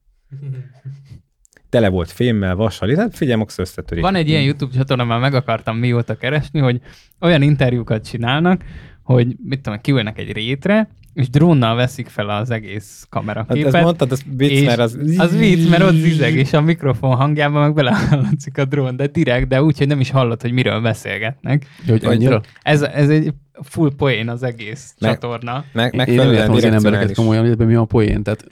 Tele 1.69 1.89
volt 1.89 2.11
fémmel, 2.11 2.55
vassal, 2.55 2.95
hát 2.95 3.15
figyelj, 3.15 3.37
max 3.37 3.57
összetörik. 3.57 4.03
Van 4.03 4.15
egy 4.15 4.29
ilyen 4.29 4.41
YouTube 4.41 4.75
csatorna, 4.75 5.03
már 5.03 5.19
meg 5.19 5.33
akartam 5.33 5.77
mióta 5.77 6.17
keresni, 6.17 6.59
hogy 6.59 6.81
olyan 7.19 7.41
interjúkat 7.41 8.07
csinálnak, 8.07 8.63
hogy 9.03 9.35
mit 9.43 9.61
tudom, 9.61 9.81
kiülnek 9.81 10.17
egy 10.17 10.31
rétre, 10.31 10.89
és 11.13 11.29
drónnal 11.29 11.75
veszik 11.75 12.07
fel 12.07 12.29
az 12.29 12.49
egész 12.49 12.99
Hát 12.99 13.09
kameraképet. 13.09 13.73
ezt 13.73 13.83
mondtad, 13.83 14.11
az 14.11 14.23
vicc, 14.35 14.65
mert 14.65 14.79
az... 14.79 14.97
Az 15.17 15.37
vicc, 15.37 15.69
mert 15.69 15.83
ott 15.83 15.95
zizeg, 15.95 16.35
és 16.35 16.53
a 16.53 16.61
mikrofon 16.61 17.15
hangjában 17.15 17.61
meg 17.61 17.73
belehallatszik 17.73 18.57
a 18.57 18.65
drón, 18.65 18.95
de 18.95 19.07
direkt, 19.07 19.47
de 19.47 19.63
úgy, 19.63 19.77
hogy 19.77 19.87
nem 19.87 19.99
is 19.99 20.09
hallod, 20.11 20.41
hogy 20.41 20.51
miről 20.51 20.81
beszélgetnek. 20.81 21.65
Hogy 21.87 22.05
annyira? 22.05 22.41
Ez, 22.61 22.81
ez 22.81 23.09
egy 23.09 23.33
full 23.63 23.91
poén 23.97 24.29
az 24.29 24.43
egész 24.43 24.95
Meg- 24.99 25.11
csatorna. 25.11 25.63
Meg, 25.73 25.93
Én 26.07 26.15
nem 26.15 26.31
értem 26.33 26.51
az 26.51 26.61
ilyen 26.61 26.73
embereket 26.73 27.15
komolyan, 27.15 27.43
hogy 27.43 27.51
ebben 27.51 27.67
mi 27.67 27.75
a 27.75 27.83
poén. 27.85 28.23
Tehát 28.23 28.45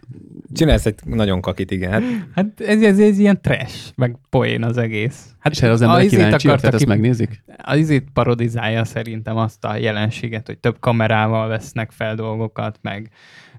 Csinálsz 0.54 0.86
egy 0.86 1.00
nagyon 1.06 1.42
kakit, 1.42 1.72
igen. 1.72 1.92
Hát 1.92 2.04
Hát 2.36 2.62
ez, 2.62 2.82
ez, 2.82 3.00
ez 3.00 3.18
ilyen 3.20 3.42
trash, 3.42 3.92
meg 3.96 4.18
poén 4.30 4.64
az 4.64 4.78
egész. 4.78 5.26
Hát 5.40 5.54
és 5.54 5.62
erre 5.62 5.72
az 5.72 5.82
emberek 5.82 6.08
kíváncsiak, 6.08 6.60
tehát 6.60 6.74
ezt 6.74 6.84
ki- 6.84 6.90
megnézik? 6.90 7.44
Az 7.58 7.78
izét 7.78 8.08
parodizálja 8.14 8.84
szerintem 8.84 9.38
azt 9.38 9.66
a 9.66 9.76
jelenséget, 9.76 10.46
hogy 10.48 10.58
több 10.58 10.80
kamerával 10.80 11.48
vesznek 11.48 11.92
fel 11.92 12.16
dolgokat, 12.16 12.80
meg 12.82 13.10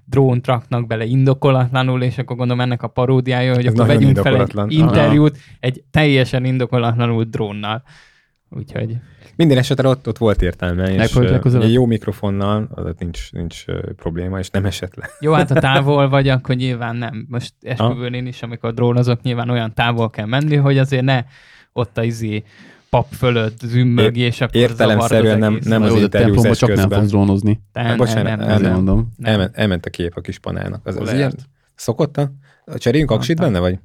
drónt 0.05 0.47
raknak 0.47 0.87
bele 0.87 1.05
indokolatlanul, 1.05 2.03
és 2.03 2.17
akkor 2.17 2.35
gondolom 2.35 2.61
ennek 2.61 2.83
a 2.83 2.87
paródiája, 2.87 3.53
hogy 3.55 3.65
Ez 3.65 3.73
akkor 3.73 3.87
vegyünk 3.87 4.17
fel 4.17 4.41
egy 4.41 4.71
interjút 4.71 5.37
egy 5.59 5.83
teljesen 5.91 6.45
indokolatlanul 6.45 7.23
drónnal. 7.23 7.83
Úgyhogy 8.49 8.95
Minden 9.35 9.57
esetre 9.57 9.87
ott, 9.87 10.07
ott 10.07 10.17
volt 10.17 10.41
értelme, 10.41 10.93
és 10.93 11.15
egy 11.15 11.73
jó 11.73 11.85
mikrofonnal 11.85 12.67
az 12.71 12.93
nincs, 12.97 13.31
nincs 13.31 13.65
probléma, 13.95 14.39
és 14.39 14.49
nem 14.49 14.65
esett 14.65 14.95
le. 14.95 15.09
jó, 15.19 15.33
hát 15.33 15.49
ha 15.49 15.59
távol 15.69 16.09
vagy, 16.09 16.27
akkor 16.29 16.55
nyilván 16.55 16.95
nem. 16.95 17.25
Most 17.29 17.53
esküvőn 17.61 18.13
én 18.13 18.25
is, 18.25 18.41
amikor 18.41 18.73
drónozok, 18.73 19.21
nyilván 19.21 19.49
olyan 19.49 19.73
távol 19.73 20.09
kell 20.09 20.25
menni, 20.25 20.55
hogy 20.55 20.77
azért 20.77 21.03
ne 21.03 21.23
ott 21.73 21.97
a 21.97 22.03
izé 22.03 22.43
pap 22.89 23.07
fölött 23.13 23.59
zümmög, 23.59 24.17
és 24.17 24.41
akkor 24.41 24.55
értelemszerűen 24.55 25.33
az 25.33 25.39
nem- 25.39 25.59
nem 25.63 25.81
az 25.81 25.93
de 25.93 25.99
interjúzás 25.99 26.57
csak 26.57 26.75
nem 26.75 26.89
fogsz 26.89 27.07
drónozni. 27.09 27.61
Nem, 27.73 27.85
nem, 27.85 27.97
Bocsánat, 27.97 28.37
nem, 28.37 28.47
nem, 28.47 28.61
nem. 28.61 28.73
mondom. 28.73 29.11
Nem. 29.17 29.31
Elment, 29.31 29.57
elment 29.57 29.85
a 29.85 29.89
kép 29.89 30.13
a 30.15 30.21
kis 30.21 30.39
panelnak. 30.39 30.85
Az, 30.85 30.95
az 30.99 31.13
ilyen 31.13 31.33
szokott 31.75 32.17
a? 32.17 32.31
Cseréljünk 32.75 33.11
aksit 33.11 33.39
benne, 33.39 33.59
vagy? 33.59 33.79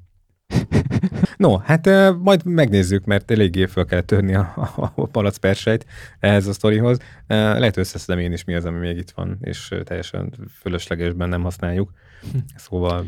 No, 1.36 1.56
hát 1.56 1.88
majd 2.22 2.44
megnézzük, 2.44 3.04
mert 3.04 3.30
eléggé 3.30 3.66
föl 3.66 3.84
kell 3.84 4.00
törni 4.00 4.34
a, 4.34 4.52
a, 4.94 5.06
palac 5.06 5.36
persejt 5.36 5.86
ehhez 6.20 6.46
a 6.46 6.52
sztorihoz. 6.52 6.98
Lehet 7.26 7.76
összeszedem 7.76 8.20
én 8.20 8.32
is, 8.32 8.44
mi 8.44 8.54
az, 8.54 8.64
ami 8.64 8.78
még 8.78 8.96
itt 8.96 9.10
van, 9.10 9.38
és 9.40 9.74
teljesen 9.84 10.32
fölöslegesben 10.60 11.28
nem 11.28 11.42
használjuk. 11.42 11.92
Szóval, 12.56 13.06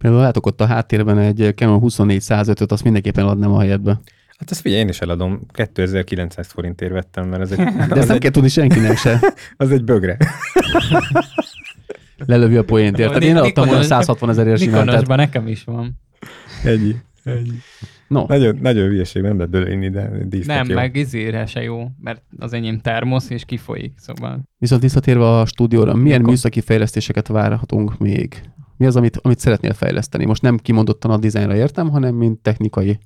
Például 0.00 0.22
látok 0.22 0.46
ott 0.46 0.60
a 0.60 0.66
háttérben 0.66 1.18
egy 1.18 1.52
Canon 1.56 1.80
24-105-öt, 1.82 2.72
azt 2.72 2.84
mindenképpen 2.84 3.26
adnám 3.26 3.52
a 3.52 3.60
helyedbe. 3.60 4.00
hát 4.38 4.50
ezt 4.50 4.60
figyelj, 4.60 4.82
én 4.82 4.88
is 4.88 5.00
eladom. 5.00 5.40
2900 5.52 6.46
forintért 6.46 6.92
vettem, 6.92 7.28
mert 7.28 7.42
ez 7.42 7.50
egy, 7.50 7.58
De 7.88 7.96
ezt 7.96 8.06
nem 8.06 8.10
egy, 8.10 8.18
kell 8.18 8.30
tudni 8.30 8.48
senkinek 8.48 8.96
se. 8.96 9.20
az 9.56 9.70
egy 9.70 9.84
bögre. 9.84 10.16
Lelövi 12.26 12.56
a 12.56 12.64
poént, 12.64 12.98
érted? 12.98 13.22
Én 13.22 13.36
adtam 13.36 13.66
volna 13.66 13.82
160 13.82 14.30
ezer 14.30 14.44
simán. 14.44 14.58
Tehát, 14.58 14.84
Nikonosban 14.84 15.16
nekem 15.16 15.46
is 15.46 15.64
van. 15.64 15.98
Ennyi. 16.64 16.96
No, 18.08 18.24
Nagyon, 18.28 18.58
nagyon 18.60 18.88
hülyeség, 18.88 19.22
nem 19.22 19.36
lehet 19.36 19.50
belőle 19.50 19.72
inni, 19.72 19.90
de 19.90 20.10
dísznek 20.24 20.56
Nem, 20.56 20.68
jó. 20.68 20.74
meg 20.74 20.96
izére 20.96 21.46
se 21.46 21.62
jó, 21.62 21.88
mert 22.00 22.22
az 22.38 22.52
enyém 22.52 22.78
termosz, 22.78 23.30
és 23.30 23.44
kifolyik, 23.44 23.92
szóval. 23.96 24.42
viszont 24.58 24.82
visszatérve 24.82 25.38
a 25.38 25.46
stúdióra, 25.46 25.94
milyen 25.94 26.16
Mikor? 26.18 26.32
műszaki 26.32 26.60
fejlesztéseket 26.60 27.26
várhatunk 27.28 27.98
még? 27.98 28.40
Mi 28.76 28.86
az, 28.86 28.96
amit, 28.96 29.16
amit 29.16 29.38
szeretnél 29.38 29.72
fejleszteni? 29.72 30.24
Most 30.24 30.42
nem 30.42 30.56
kimondottan 30.56 31.10
a 31.10 31.18
dizájnra 31.18 31.54
értem, 31.54 31.88
hanem 31.90 32.14
mint 32.14 32.38
technikai. 32.38 32.98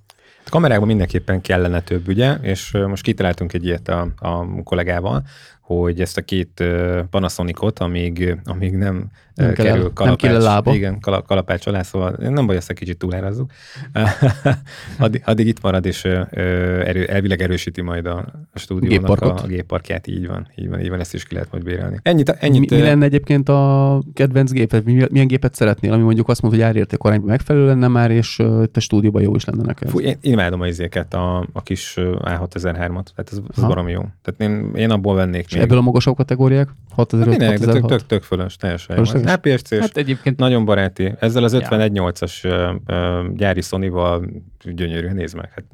A 0.46 0.50
kamerákban 0.50 0.87
mindenképpen 0.87 1.40
kellene 1.40 1.81
több, 1.81 2.09
ugye, 2.09 2.35
és 2.35 2.70
most 2.88 3.03
kitaláltunk 3.03 3.53
egy 3.53 3.64
ilyet 3.64 3.88
a, 3.88 4.09
a 4.16 4.62
kollégával, 4.62 5.22
hogy 5.66 6.00
ezt 6.00 6.16
a 6.16 6.22
két 6.22 6.64
Panasonicot, 7.11 7.79
amíg, 7.79 8.37
amíg 8.44 8.72
nem, 8.72 8.94
Nem 8.94 9.46
nem 9.46 9.53
kell- 9.55 9.66
kerül 9.66 9.83
nem 9.83 9.92
kalapács, 9.92 10.20
kell 10.20 10.35
a 10.40 10.42
lába. 10.42 10.74
igen, 10.74 11.00
kala, 11.00 11.22
kalapács 11.22 11.66
alá, 11.66 11.83
szóval 11.83 12.16
nem 12.18 12.46
baj, 12.46 12.57
ezt 12.57 12.70
egy 12.70 12.77
kicsit 12.77 12.98
túlárazzuk. 12.98 13.50
addig, 14.98 15.22
addig, 15.24 15.46
itt 15.46 15.62
marad, 15.62 15.87
és 15.87 16.05
erő, 16.05 17.05
elvileg 17.07 17.42
erősíti 17.42 17.81
majd 17.81 18.07
a, 18.07 18.16
a 18.53 18.59
stúdiónak 18.59 18.98
Gépparkot. 18.98 19.40
a, 19.40 19.44
a 19.44 19.46
gépparkját, 19.46 20.07
így 20.07 20.27
van, 20.27 20.48
így 20.57 20.68
van, 20.68 20.81
így 20.81 20.88
van, 20.88 21.00
ezt 21.00 21.14
is 21.14 21.24
ki 21.24 21.35
lehet 21.35 21.50
majd 21.53 21.64
bérelni. 21.64 21.98
Ennyit, 22.03 22.29
ennyit 22.29 22.70
mi, 22.70 22.77
mi 22.77 22.83
lenne 22.83 23.05
egyébként 23.05 23.48
a 23.48 24.03
kedvenc 24.14 24.50
gépet? 24.53 24.85
Mi, 24.85 25.07
milyen 25.11 25.27
gépet 25.27 25.55
szeretnél, 25.55 25.92
ami 25.92 26.03
mondjuk 26.03 26.29
azt 26.29 26.42
mondod, 26.42 26.61
hogy 26.61 26.68
árérték 26.68 26.98
arányban 26.98 27.29
megfelelő 27.29 27.66
lenne 27.66 27.88
már, 27.88 28.11
és 28.11 28.38
a 28.72 28.81
stúdióban 28.81 29.22
jó 29.22 29.35
is 29.35 29.44
lenne 29.44 29.62
neked? 29.62 29.88
Fú, 29.88 30.00
én, 30.00 30.16
én 30.20 30.33
imádom 30.33 30.61
a 30.61 30.66
izéket, 30.66 31.14
a, 31.14 31.46
a 31.53 31.62
kis 31.62 31.96
ö, 31.96 32.16
A6003-at, 32.20 33.05
tehát 33.14 33.29
ez, 33.33 33.38
ez 33.57 33.62
baromi 33.62 33.90
jó. 33.92 34.00
Tehát 34.22 34.40
én, 34.53 34.70
én 34.74 34.90
abból 34.90 35.14
vennék 35.14 35.46
és 35.54 35.62
ebből 35.62 35.78
a 35.78 35.80
magasabb 35.80 36.16
kategóriák? 36.16 36.68
6005, 36.90 37.28
Hát 37.28 37.38
Minek, 37.38 37.58
de 37.58 37.64
tök, 37.64 37.72
6006? 37.72 37.98
tök, 37.98 38.06
tök 38.08 38.22
fölös, 38.22 38.56
teljesen 38.56 38.96
jó. 38.96 39.04
Fölösleges? 39.04 39.52
APS-C, 39.52 39.78
Hát 39.80 39.96
egyébként 39.96 40.36
nagyon 40.36 40.64
baráti. 40.64 41.14
Ezzel 41.18 41.44
az 41.44 41.52
Ja. 41.52 41.60
51.8-as 41.60 42.44
ö, 42.44 42.74
ö, 42.86 43.26
gyári 43.34 43.60
Sony-val 43.60 44.26
gyönyörű, 44.64 45.08
nézd 45.08 45.36
meg, 45.36 45.50
hát 45.54 45.64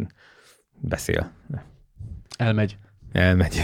beszél. 0.80 1.30
Elmegy. 2.36 2.76
Elmegy. 3.12 3.54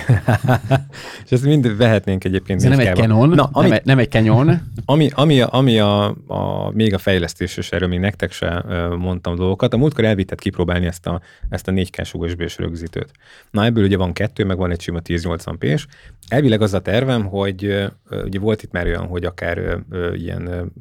és 1.25 1.31
ezt 1.31 1.45
mind 1.45 1.77
vehetnénk 1.77 2.25
egyébként. 2.25 2.63
Ez 2.63 2.69
nem 2.69 2.79
egy 2.79 2.87
4K-ban. 2.87 2.97
Canon, 2.97 3.29
Na, 3.29 3.49
ami, 3.53 3.69
nem, 3.69 3.77
egy, 3.77 3.85
nem 3.85 3.99
egy 3.99 4.11
Canon. 4.11 4.61
ami, 4.85 5.11
ami, 5.15 5.41
a, 5.41 5.49
ami 5.53 5.79
a, 5.79 6.17
a, 6.27 6.71
még 6.73 6.95
a 6.95 6.99
fejlesztés, 6.99 7.57
és 7.57 7.71
erről 7.71 7.89
még 7.89 7.99
nektek 7.99 8.33
se 8.33 8.65
mondtam 8.99 9.37
dolgokat, 9.37 9.75
a 9.75 9.77
múltkor 9.77 10.05
elvitted 10.05 10.41
kipróbálni 10.41 10.87
ezt 10.87 11.07
a, 11.07 11.21
ezt 11.49 11.69
a 11.69 11.73
4K-s 11.73 12.15
USB-s 12.15 12.59
rögzítőt. 12.59 13.11
Na 13.51 13.65
ebből 13.65 13.85
ugye 13.85 13.97
van 13.97 14.13
kettő, 14.13 14.45
meg 14.45 14.57
van 14.57 14.71
egy 14.71 14.81
sima 14.81 15.01
1080p-s. 15.05 15.87
Elvileg 16.29 16.63
az 16.63 16.75
a 16.75 16.81
tervem, 16.81 17.25
hogy 17.25 17.89
ugye 18.25 18.39
volt 18.39 18.63
itt 18.63 18.73
már 18.73 18.87
olyan, 18.87 19.07
hogy 19.07 19.25
akár 19.25 19.79
ilyen 20.15 20.73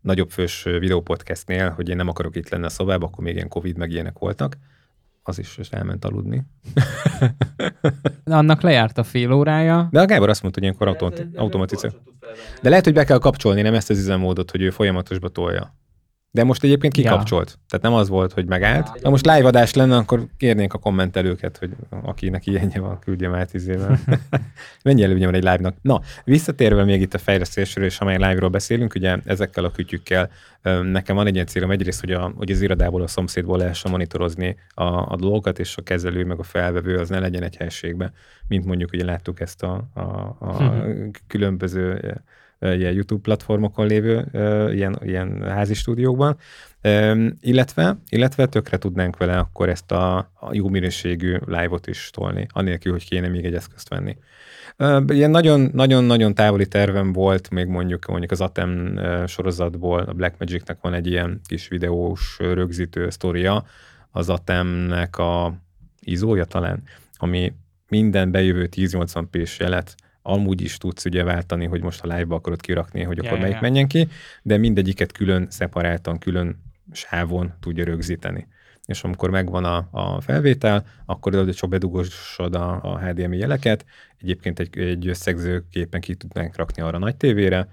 nagyobb 0.00 0.30
fős 0.30 0.62
videópodcastnél, 0.62 1.70
hogy 1.70 1.88
én 1.88 1.96
nem 1.96 2.08
akarok 2.08 2.36
itt 2.36 2.48
lenni 2.48 2.64
a 2.64 2.68
szobában, 2.68 3.08
akkor 3.08 3.24
még 3.24 3.34
ilyen 3.34 3.48
Covid 3.48 3.76
meg 3.76 3.90
ilyenek 3.90 4.18
voltak. 4.18 4.56
Az 5.28 5.38
is 5.38 5.58
és 5.58 5.68
elment 5.70 6.04
aludni. 6.04 6.46
annak 8.24 8.60
lejárt 8.60 8.98
a 8.98 9.02
fél 9.02 9.32
órája. 9.32 9.88
De 9.90 10.00
a 10.00 10.06
Gábor 10.06 10.28
azt 10.28 10.42
mondta, 10.42 10.60
hogy 10.60 10.68
ilyenkor 10.68 10.88
automati- 10.88 11.36
automatizál. 11.36 11.92
De 12.62 12.68
lehet, 12.68 12.84
hogy 12.84 12.94
be 12.94 13.04
kell 13.04 13.18
kapcsolni, 13.18 13.62
nem 13.62 13.74
ezt 13.74 13.90
az 13.90 13.98
üzemmódot, 13.98 14.50
hogy 14.50 14.62
ő 14.62 14.70
folyamatosba 14.70 15.28
tolja. 15.28 15.74
De 16.36 16.44
most 16.44 16.64
egyébként 16.64 16.96
Ja. 16.96 17.02
kikapcsolt. 17.02 17.58
Tehát 17.68 17.84
nem 17.84 17.94
az 17.94 18.08
volt, 18.08 18.32
hogy 18.32 18.46
megállt. 18.46 19.00
Ha 19.02 19.10
most 19.10 19.26
live 19.26 19.46
adás 19.46 19.74
lenne, 19.74 19.96
akkor 19.96 20.26
kérnénk 20.36 20.74
a 20.74 20.78
kommentelőket, 20.78 21.56
hogy 21.58 21.70
akinek 22.02 22.46
ilyenje 22.46 22.80
van, 22.80 22.98
küldjem 22.98 23.34
át 23.34 23.54
izével. 23.54 23.98
Mennyi 24.84 25.02
előnye 25.02 25.24
van 25.24 25.34
egy 25.34 25.42
live-nak? 25.42 25.76
Na, 25.82 26.00
visszatérve 26.24 26.84
még 26.84 27.00
itt 27.00 27.14
a 27.14 27.18
fejlesztésről, 27.18 27.84
és 27.84 27.98
ha 27.98 28.04
már 28.04 28.18
live-ról 28.18 28.48
beszélünk, 28.48 28.94
ugye 28.94 29.16
ezekkel 29.24 29.64
a 29.64 29.70
kütyükkel 29.70 30.30
nekem 30.82 31.16
van 31.16 31.26
egy 31.26 31.34
ilyen 31.34 31.46
célom 31.46 31.70
egyrészt, 31.70 32.00
hogy, 32.00 32.12
a, 32.12 32.32
hogy 32.36 32.50
az 32.50 32.60
irodából, 32.60 33.02
a 33.02 33.06
szomszédból 33.06 33.58
lehessen 33.58 33.90
monitorozni 33.90 34.56
a, 34.74 34.84
a 34.84 35.16
dolgokat, 35.16 35.58
és 35.58 35.76
a 35.76 35.82
kezelő 35.82 36.24
meg 36.24 36.38
a 36.38 36.42
felvevő 36.42 36.96
az 36.98 37.08
ne 37.08 37.18
legyen 37.18 37.42
egy 37.42 37.56
helységben, 37.56 38.12
mint 38.48 38.64
mondjuk 38.64 38.92
ugye 38.92 39.04
láttuk 39.04 39.40
ezt 39.40 39.62
a, 39.62 39.88
a, 39.94 40.00
a 40.00 40.84
különböző 41.26 41.98
ö, 42.02 42.06
ö, 42.06 42.12
ilyen 42.60 42.92
YouTube 42.92 43.22
platformokon 43.22 43.86
lévő 43.86 44.28
ilyen, 44.74 44.98
ilyen 45.02 45.42
házi 45.42 45.74
stúdiókban, 45.74 46.36
illetve, 47.40 47.98
illetve 48.08 48.46
tökre 48.46 48.78
tudnánk 48.78 49.16
vele 49.16 49.38
akkor 49.38 49.68
ezt 49.68 49.92
a, 49.92 50.16
a 50.16 50.48
jó 50.52 50.68
minőségű 50.68 51.36
live-ot 51.46 51.86
is 51.86 52.10
tolni, 52.12 52.46
anélkül, 52.52 52.92
hogy 52.92 53.08
kéne 53.08 53.28
még 53.28 53.44
egy 53.44 53.54
eszközt 53.54 53.88
venni. 53.88 54.16
Ilyen 55.06 55.30
nagyon-nagyon 55.72 56.34
távoli 56.34 56.66
tervem 56.66 57.12
volt, 57.12 57.50
még 57.50 57.66
mondjuk 57.66 58.06
mondjuk 58.06 58.30
az 58.30 58.40
Atem 58.40 59.00
sorozatból, 59.26 60.00
a 60.00 60.12
Blackmagicnek 60.12 60.78
van 60.80 60.94
egy 60.94 61.06
ilyen 61.06 61.40
kis 61.48 61.68
videós 61.68 62.36
rögzítő 62.38 63.10
sztoria, 63.10 63.64
az 64.10 64.28
Atemnek 64.28 65.18
a 65.18 65.54
izója 66.00 66.44
talán, 66.44 66.82
ami 67.16 67.52
minden 67.88 68.30
bejövő 68.30 68.68
1080p-s 68.76 69.58
jelet 69.58 69.94
amúgy 70.26 70.60
is 70.60 70.76
tudsz 70.76 71.04
ugye 71.04 71.24
váltani, 71.24 71.66
hogy 71.66 71.82
most 71.82 72.04
a 72.04 72.06
live-ba 72.06 72.34
akarod 72.34 72.60
kirakni, 72.60 73.02
hogy 73.02 73.18
akkor 73.18 73.32
ja, 73.32 73.38
melyik 73.38 73.54
ja. 73.54 73.60
menjen 73.60 73.88
ki, 73.88 74.08
de 74.42 74.56
mindegyiket 74.56 75.12
külön, 75.12 75.46
szeparáltan, 75.50 76.18
külön 76.18 76.62
sávon 76.92 77.52
tudja 77.60 77.84
rögzíteni. 77.84 78.46
És 78.86 79.04
amikor 79.04 79.30
megvan 79.30 79.64
a, 79.64 79.88
a 79.90 80.20
felvétel, 80.20 80.86
akkor 81.06 81.36
oda 81.36 81.52
csak 81.52 81.70
bedugosod 81.70 82.54
a, 82.54 82.80
a 82.82 82.98
HDMI 82.98 83.38
jeleket, 83.38 83.84
egyébként 84.20 84.58
egy, 84.58 84.78
egy 84.78 85.08
összegzőképpen 85.08 86.00
ki 86.00 86.14
tudnánk 86.14 86.56
rakni 86.56 86.82
arra 86.82 86.96
a 86.96 87.00
nagy 87.00 87.16
tévére, 87.16 87.68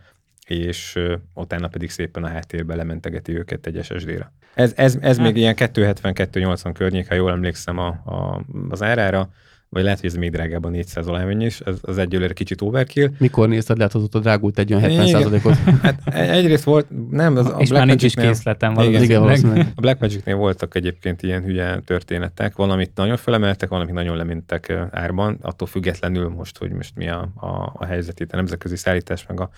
és 0.48 0.96
ö, 0.96 1.16
utána 1.34 1.68
pedig 1.68 1.89
szépen 1.89 2.24
a 2.24 2.28
háttérbe 2.28 2.76
lementegeti 2.76 3.38
őket 3.38 3.66
egy 3.66 3.84
SSD-re. 3.84 4.32
Ez, 4.54 4.74
ez, 4.76 4.98
ez 5.02 5.18
Hát- 5.18 5.26
még 5.26 5.38
ilyen 5.38 5.56
270-280 5.58 6.72
környék, 6.74 7.08
ha 7.08 7.16
jól 7.16 7.32
emlékszem 7.32 7.78
a, 7.78 7.88
a, 7.88 8.46
az 8.70 8.82
árára, 8.82 9.30
vagy 9.74 9.84
lehet, 9.84 10.00
hogy 10.00 10.10
ez 10.10 10.16
még 10.16 10.32
drágább 10.32 10.64
a 10.66 10.70
400 10.70 11.08
alámenny 11.08 11.42
is, 11.42 11.60
ez 11.60 11.78
az 11.82 11.98
egyelőre 11.98 12.34
kicsit 12.34 12.62
overkill. 12.62 13.10
Mikor 13.18 13.48
nézted 13.48 13.78
le, 13.78 13.90
hogy 13.92 14.02
ott 14.02 14.16
a 14.16 14.20
drágult 14.20 14.60
egy 14.60 14.74
olyan 14.74 14.90
Igen. 14.90 15.06
70%-ot? 15.08 15.56
Hát 15.82 16.02
e- 16.06 16.32
egyrészt 16.32 16.64
volt, 16.64 16.88
nem, 17.10 17.38
az, 17.38 17.46
a 17.46 17.58
és 17.60 17.70
már 17.70 17.86
nincs 17.86 18.04
is 18.04 18.16
Magicnél- 18.16 18.36
készletem 18.36 18.80
Igen. 18.80 19.04
Igen. 19.04 19.72
A 19.76 19.82
Blackmagicnél 19.82 20.36
voltak 20.36 20.76
egyébként 20.76 21.22
ilyen 21.22 21.44
hülye 21.44 21.80
történetek, 21.86 22.56
valamit 22.56 22.92
nagyon 22.96 23.18
felemeltek, 23.18 23.70
valamit 23.70 23.94
nagyon 23.94 24.18
lemintek 24.18 24.74
árban, 24.92 25.38
attól 25.42 25.68
függetlenül 25.68 26.30
most, 26.30 26.58
hogy 26.58 26.72
most 26.72 26.96
mi 26.96 27.10
a, 27.10 27.30
a, 27.36 27.72
a 27.74 27.86
helyzet 27.86 28.20
itt 28.20 28.32
a 28.32 28.36
nemzetközi 28.36 28.76
szállítás 28.76 29.26
meg 29.28 29.40
a, 29.40 29.50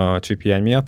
a 0.00 0.20
chip 0.20 0.42
hiány 0.42 0.62
miatt, 0.62 0.86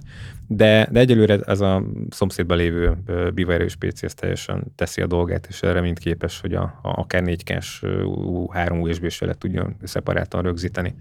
de, 0.48 0.88
de 0.90 1.00
egyelőre 1.00 1.38
ez 1.46 1.60
a 1.60 1.82
szomszédban 2.10 2.56
lévő 2.56 2.96
bivaerős 3.34 3.76
PC 3.76 4.02
ez 4.02 4.14
teljesen 4.14 4.64
teszi 4.74 5.02
a 5.02 5.06
dolgát, 5.06 5.46
és 5.48 5.62
erre 5.62 5.80
mind 5.80 5.98
képes, 5.98 6.40
hogy 6.40 6.54
a, 6.54 6.62
a 6.82 6.88
akár 6.88 7.22
4K-s 7.26 7.82
ö, 7.82 8.02
három 8.76 8.90
USB-s 8.90 9.20
jelet 9.20 9.38
tudjon 9.38 9.76
szeparáltan 9.82 10.42
rögzíteni 10.42 10.94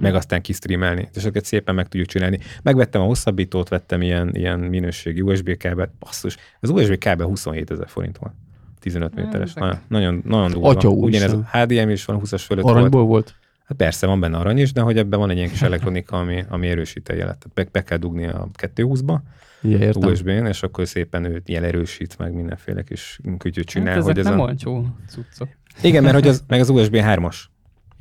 meg 0.00 0.14
aztán 0.14 0.40
kistreamelni. 0.40 1.08
És 1.10 1.16
ezeket 1.16 1.44
szépen 1.44 1.74
meg 1.74 1.88
tudjuk 1.88 2.08
csinálni. 2.08 2.38
Megvettem 2.62 3.00
a 3.00 3.04
hosszabbítót, 3.04 3.68
vettem 3.68 4.02
ilyen, 4.02 4.34
ilyen 4.34 4.58
minőségi 4.58 5.20
USB 5.20 5.56
kábelt. 5.56 5.90
Basszus, 5.98 6.36
az 6.60 6.70
USB 6.70 6.98
kábel 6.98 7.26
27 7.26 7.70
ezer 7.70 7.88
forint 7.88 8.18
volt. 8.18 8.32
15 8.80 9.14
méteres. 9.14 9.54
Nagyon, 9.54 9.78
nagyon, 9.88 10.22
nagyon 10.24 10.50
durva. 10.50 10.68
Atya 10.68 10.88
Ugyanez 10.88 11.32
úristen. 11.32 11.62
HDMI 11.62 11.92
is 11.92 12.04
van 12.04 12.20
20-as 12.24 12.42
fölött 12.46 12.62
volt. 12.62 12.76
Aranyból 12.76 13.04
volt? 13.04 13.34
Hát 13.64 13.76
persze, 13.76 14.06
van 14.06 14.20
benne 14.20 14.36
arany 14.36 14.58
is, 14.58 14.72
de 14.72 14.80
hogy 14.80 14.98
ebben 14.98 15.18
van 15.18 15.30
egy 15.30 15.36
ilyen 15.36 15.48
kis 15.48 15.62
elektronika, 15.62 16.18
ami, 16.18 16.44
ami 16.48 16.68
erősít 16.68 17.08
a 17.08 17.14
jelet. 17.14 17.46
Be, 17.54 17.66
be 17.72 17.82
kell 17.82 17.98
dugni 17.98 18.26
a 18.26 18.48
220-ba, 18.58 19.18
Ja, 19.62 19.78
értem. 19.78 20.10
USB-n, 20.10 20.46
és 20.46 20.62
akkor 20.62 20.88
szépen 20.88 21.24
ő 21.24 21.42
jel 21.46 21.64
erősít, 21.64 22.18
meg 22.18 22.34
mindenféle 22.34 22.82
kis 22.82 23.20
kütyüt 23.38 23.66
csinál. 23.66 23.88
hát 23.88 23.96
ezek 23.96 24.08
hogy 24.14 24.18
ez 24.18 24.30
nem 24.30 24.40
a... 24.40 24.42
olcsó 24.42 24.86
cuccok. 25.08 25.48
Igen, 25.82 26.02
mert 26.02 26.14
hogy 26.14 26.28
az, 26.28 26.44
meg 26.48 26.60
az 26.60 26.68
USB 26.68 26.94
3-as, 26.94 27.36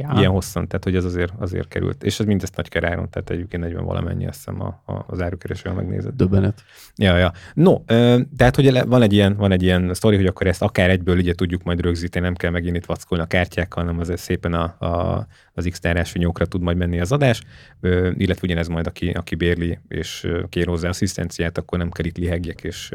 Ja. 0.02 0.20
ilyen 0.20 0.32
hosszan, 0.32 0.68
tehát 0.68 0.84
hogy 0.84 0.96
ez 0.96 1.06
azért, 1.06 1.34
azért 1.40 1.68
került. 1.68 2.04
És 2.04 2.20
ez 2.20 2.26
mindezt 2.26 2.56
nagy 2.56 2.70
keráron, 2.70 3.10
tehát 3.10 3.30
egyébként 3.30 3.64
40 3.64 3.86
valamennyi, 3.86 4.28
azt 4.28 4.38
hiszem 4.38 4.62
a, 4.62 4.82
a, 4.86 5.04
az 5.08 5.22
árukeresően 5.22 5.76
megnézett. 5.76 6.16
Döbbenet. 6.16 6.64
Ja, 6.96 7.18
ja. 7.18 7.32
No, 7.54 7.76
ö, 7.86 8.20
tehát 8.38 8.56
hogy 8.56 8.88
van 8.88 9.02
egy 9.02 9.14
ilyen, 9.14 9.36
van 9.36 9.52
egy 9.52 9.64
ilyen 9.64 9.94
sztori, 9.94 10.16
hogy 10.16 10.26
akkor 10.26 10.48
ezt 10.48 10.62
akár 10.62 10.90
egyből 10.90 11.18
ugye 11.18 11.34
tudjuk 11.34 11.64
majd 11.64 11.82
rögzíteni, 11.82 12.26
nem 12.26 12.36
kell 12.36 12.52
megint 12.52 12.76
itt 12.76 12.86
vackolni 12.86 13.24
a 13.24 13.28
kártyákkal, 13.28 13.84
hanem 13.84 14.00
azért 14.00 14.20
szépen 14.20 14.54
a, 14.54 14.86
a, 14.86 15.28
az 15.54 15.68
x 15.72 16.14
nyókra 16.14 16.46
tud 16.46 16.62
majd 16.62 16.78
menni 16.78 17.00
az 17.00 17.12
adás, 17.12 17.42
ö, 17.80 18.12
illetve 18.18 18.48
ugyanez 18.48 18.68
majd, 18.68 18.88
aki, 18.88 19.10
aki 19.10 19.36
bérli 19.36 19.80
és 19.88 20.28
kér 20.50 20.68
hozzá 20.68 20.90
asszisztenciát, 20.90 21.58
akkor 21.58 21.78
nem 21.78 21.92
kell 21.92 22.06
itt 22.06 22.18
lihegjek 22.18 22.64
és 22.64 22.94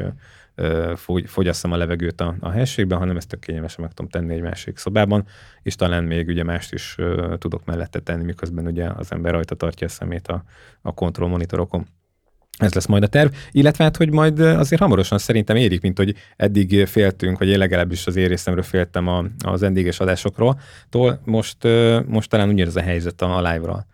fogyasszam 1.25 1.71
a 1.71 1.77
levegőt 1.77 2.21
a, 2.21 2.35
a 2.39 2.49
helységben, 2.49 2.97
hanem 2.97 3.17
ezt 3.17 3.27
tök 3.27 3.39
kényelmesen 3.39 3.81
meg 3.81 3.93
tudom 3.93 4.11
tenni 4.11 4.33
egy 4.33 4.41
másik 4.41 4.77
szobában, 4.77 5.25
és 5.61 5.75
talán 5.75 6.03
még 6.03 6.27
ugye 6.27 6.43
mást 6.43 6.73
is 6.73 6.95
tudok 7.37 7.65
mellette 7.65 7.99
tenni, 7.99 8.23
miközben 8.23 8.67
ugye 8.67 8.89
az 8.89 9.11
ember 9.11 9.31
rajta 9.31 9.55
tartja 9.55 9.87
a 9.87 9.89
szemét 9.89 10.27
a, 10.27 10.43
a 10.81 10.93
kontrollmonitorokon. 10.93 11.87
Ez 12.57 12.73
lesz 12.73 12.85
majd 12.85 13.03
a 13.03 13.07
terv, 13.07 13.31
illetve 13.51 13.83
hát, 13.83 13.97
hogy 13.97 14.11
majd 14.11 14.39
azért 14.39 14.81
hamarosan 14.81 15.17
szerintem 15.17 15.55
érik, 15.55 15.81
mint 15.81 15.97
hogy 15.97 16.15
eddig 16.35 16.85
féltünk, 16.85 17.37
vagy 17.37 17.47
én 17.47 17.57
legalábbis 17.57 18.07
az 18.07 18.15
én 18.15 18.27
részemről 18.27 18.63
féltem 18.63 19.07
a, 19.07 19.25
az 19.45 19.63
endéges 19.63 19.99
adásokról, 19.99 20.59
tól 20.89 21.21
most, 21.25 21.57
most 22.05 22.29
talán 22.29 22.49
ugyanez 22.49 22.75
a 22.75 22.81
helyzet 22.81 23.21
a, 23.21 23.37
a 23.37 23.51
live-ral. 23.51 23.85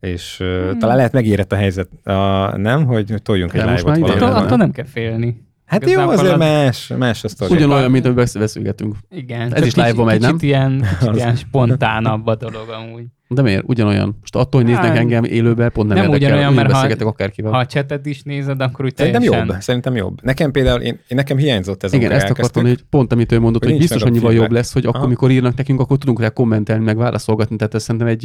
És 0.00 0.36
hmm. 0.38 0.78
talán 0.78 0.96
lehet 0.96 1.12
megérett 1.12 1.52
a 1.52 1.56
helyzet, 1.56 2.06
a, 2.06 2.56
nem, 2.56 2.84
hogy 2.84 3.14
toljunk 3.22 3.52
egy 3.52 3.60
De 3.60 3.72
live-ot 3.72 4.10
Attól, 4.10 4.32
attól 4.32 4.56
nem 4.56 4.70
kell 4.70 4.84
félni. 4.84 5.48
Hát 5.70 5.90
jó, 5.90 6.00
azért 6.08 6.32
az- 6.32 6.38
más, 6.38 6.92
más 6.98 7.24
a 7.24 7.28
sztori. 7.28 7.54
Ugyanolyan, 7.54 7.90
mint 7.90 8.04
amiben 8.06 8.26
beszélgetünk. 8.38 8.96
Igen. 9.10 9.54
Ez 9.54 9.66
is 9.66 9.74
live-ban 9.74 10.04
megy, 10.06 10.20
nem? 10.20 10.30
Kicsit 10.30 10.48
ilyen, 10.48 10.80
kicsit 10.98 11.08
Az- 11.08 11.16
ilyen 11.16 11.36
spontánabb 11.46 12.26
a 12.26 12.34
dolog 12.34 12.68
amúgy. 12.68 13.04
De 13.28 13.42
miért? 13.42 13.62
Ugyanolyan. 13.66 14.16
Most 14.20 14.36
attól, 14.36 14.60
hogy 14.60 14.70
néznek 14.70 14.88
Hát, 14.88 14.96
engem 14.96 15.24
élőben, 15.24 15.72
pont 15.72 15.88
nem, 15.88 15.96
nem 15.96 16.06
érdekel, 16.06 16.26
ugyanolyan, 16.28 16.54
mert 16.54 16.72
ha- 17.00 17.08
akárkivel. 17.08 17.50
Ha 17.52 17.58
a 17.58 17.66
csetet 17.66 18.06
is 18.06 18.22
nézed, 18.22 18.60
akkor 18.60 18.84
úgy 18.84 18.96
Szerintem 18.96 19.22
teljesen... 19.22 19.48
jobb, 19.48 19.60
szerintem 19.60 19.96
jobb. 19.96 20.22
Nekem 20.22 20.50
például, 20.50 20.80
én, 20.80 20.92
én 20.92 21.16
nekem 21.16 21.36
hiányzott 21.36 21.82
ez, 21.82 21.92
Igen, 21.92 22.10
ezt 22.10 22.30
akartam, 22.30 22.64
hogy 22.64 22.84
pont 22.90 23.12
amit 23.12 23.32
ő 23.32 23.40
mondott, 23.40 23.62
Hogy 23.62 23.70
hogy, 23.70 23.80
biztos 23.80 24.02
annyival 24.02 24.32
jobb 24.32 24.50
lesz, 24.50 24.72
hogy 24.72 24.86
akkor, 24.86 25.00
amikor 25.04 25.30
írnak 25.30 25.56
nekünk, 25.56 25.80
akkor 25.80 25.98
tudunk 25.98 26.20
rá 26.20 26.28
kommentelni, 26.28 26.84
meg 26.84 26.96
válaszolgatni, 26.96 27.56
tehát 27.56 27.74
ez 27.74 27.82
szerintem 27.82 28.08
egy 28.08 28.24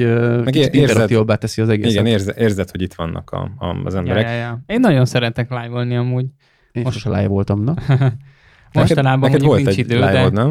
interaktívabbá 0.75 1.35
teszi 1.35 1.61
az 1.61 1.69
egészet. 1.69 1.91
Igen, 1.91 2.05
érze, 2.05 2.33
érzed, 2.37 2.71
hogy 2.71 2.81
itt 2.81 2.93
vannak 2.93 3.31
a, 3.31 3.51
a, 3.57 3.75
az 3.85 3.93
Ja, 3.93 3.99
emberek. 3.99 4.23
ja, 4.25 4.33
ja. 4.33 4.63
Én 4.67 4.79
nagyon 4.79 5.05
szeretek 5.05 5.49
live-olni 5.49 5.95
amúgy. 5.95 6.25
Én 6.75 6.83
most- 6.83 6.97
sose 6.99 7.15
live 7.17 7.27
voltam, 7.27 7.63
na. 7.63 7.73
Mostanában 8.73 9.29
neked 9.29 9.41
mondjuk 9.43 9.43
volt 9.51 9.63
nincs 9.63 9.77
egy 9.77 9.85
idő, 9.85 9.99
de... 9.99 10.05
live-od, 10.11 10.33
nem? 10.33 10.49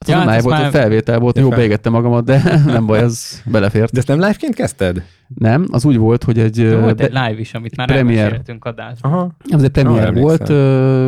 Hát 0.00 0.08
Ja, 0.08 0.14
az 0.16 0.20
hát 0.20 0.24
live 0.24 0.36
ez 0.36 0.42
volt, 0.42 0.54
már- 0.56 0.64
hogy 0.72 0.80
felvétel 0.80 1.18
volt, 1.18 1.36
Ja, 1.36 1.42
jó 1.42 1.48
fel- 1.48 1.58
beégettem 1.58 1.92
magamat, 1.92 2.24
de 2.24 2.42
nem 2.66 2.86
baj, 2.86 2.98
az 3.02 3.42
belefért. 3.44 3.92
De 3.92 3.98
ezt 3.98 4.08
nem 4.08 4.20
live-ként 4.20 4.54
kezdted? 4.54 5.02
Nem, 5.34 5.66
az 5.70 5.84
úgy 5.84 5.96
volt, 5.96 6.24
hogy 6.24 6.38
egy, 6.38 6.60
ö, 6.60 6.80
Volt 6.80 6.96
be- 6.96 7.04
egy 7.04 7.10
live 7.12 7.40
is, 7.40 7.54
amit 7.54 7.76
már 7.76 7.86
premier. 7.86 8.18
elmeséltünk 8.18 8.64
adásban. 8.64 9.12
Aha. 9.12 9.30
Ez 9.50 9.62
egy 9.62 9.70
premier 9.70 10.08
Ah, 10.08 10.14
volt, 10.20 10.50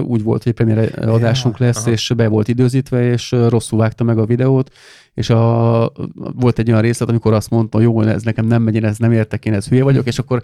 úgy 0.06 0.22
volt, 0.22 0.42
hogy 0.42 0.52
premier 0.52 1.08
adásunk 1.08 1.58
lesz, 1.58 1.80
aha. 1.82 1.90
és 1.90 2.12
be 2.16 2.28
volt 2.28 2.48
időzítve, 2.48 3.02
és 3.10 3.30
rosszul 3.48 3.78
vágta 3.78 4.04
meg 4.04 4.18
a 4.18 4.24
videót, 4.26 4.70
és 5.18 5.30
a, 5.30 5.92
volt 6.14 6.58
egy 6.58 6.68
olyan 6.70 6.80
részlet, 6.82 7.08
amikor 7.08 7.32
azt 7.32 7.50
mondta, 7.50 7.80
jó, 7.80 8.02
ez 8.02 8.22
nekem 8.22 8.46
nem 8.46 8.62
megy, 8.62 8.74
én 8.74 8.84
ezt 8.84 8.98
nem 8.98 9.12
értek, 9.12 9.44
én 9.44 9.52
ez 9.52 9.68
hülye 9.68 9.82
vagyok, 9.82 10.06
és 10.06 10.18
akkor 10.18 10.42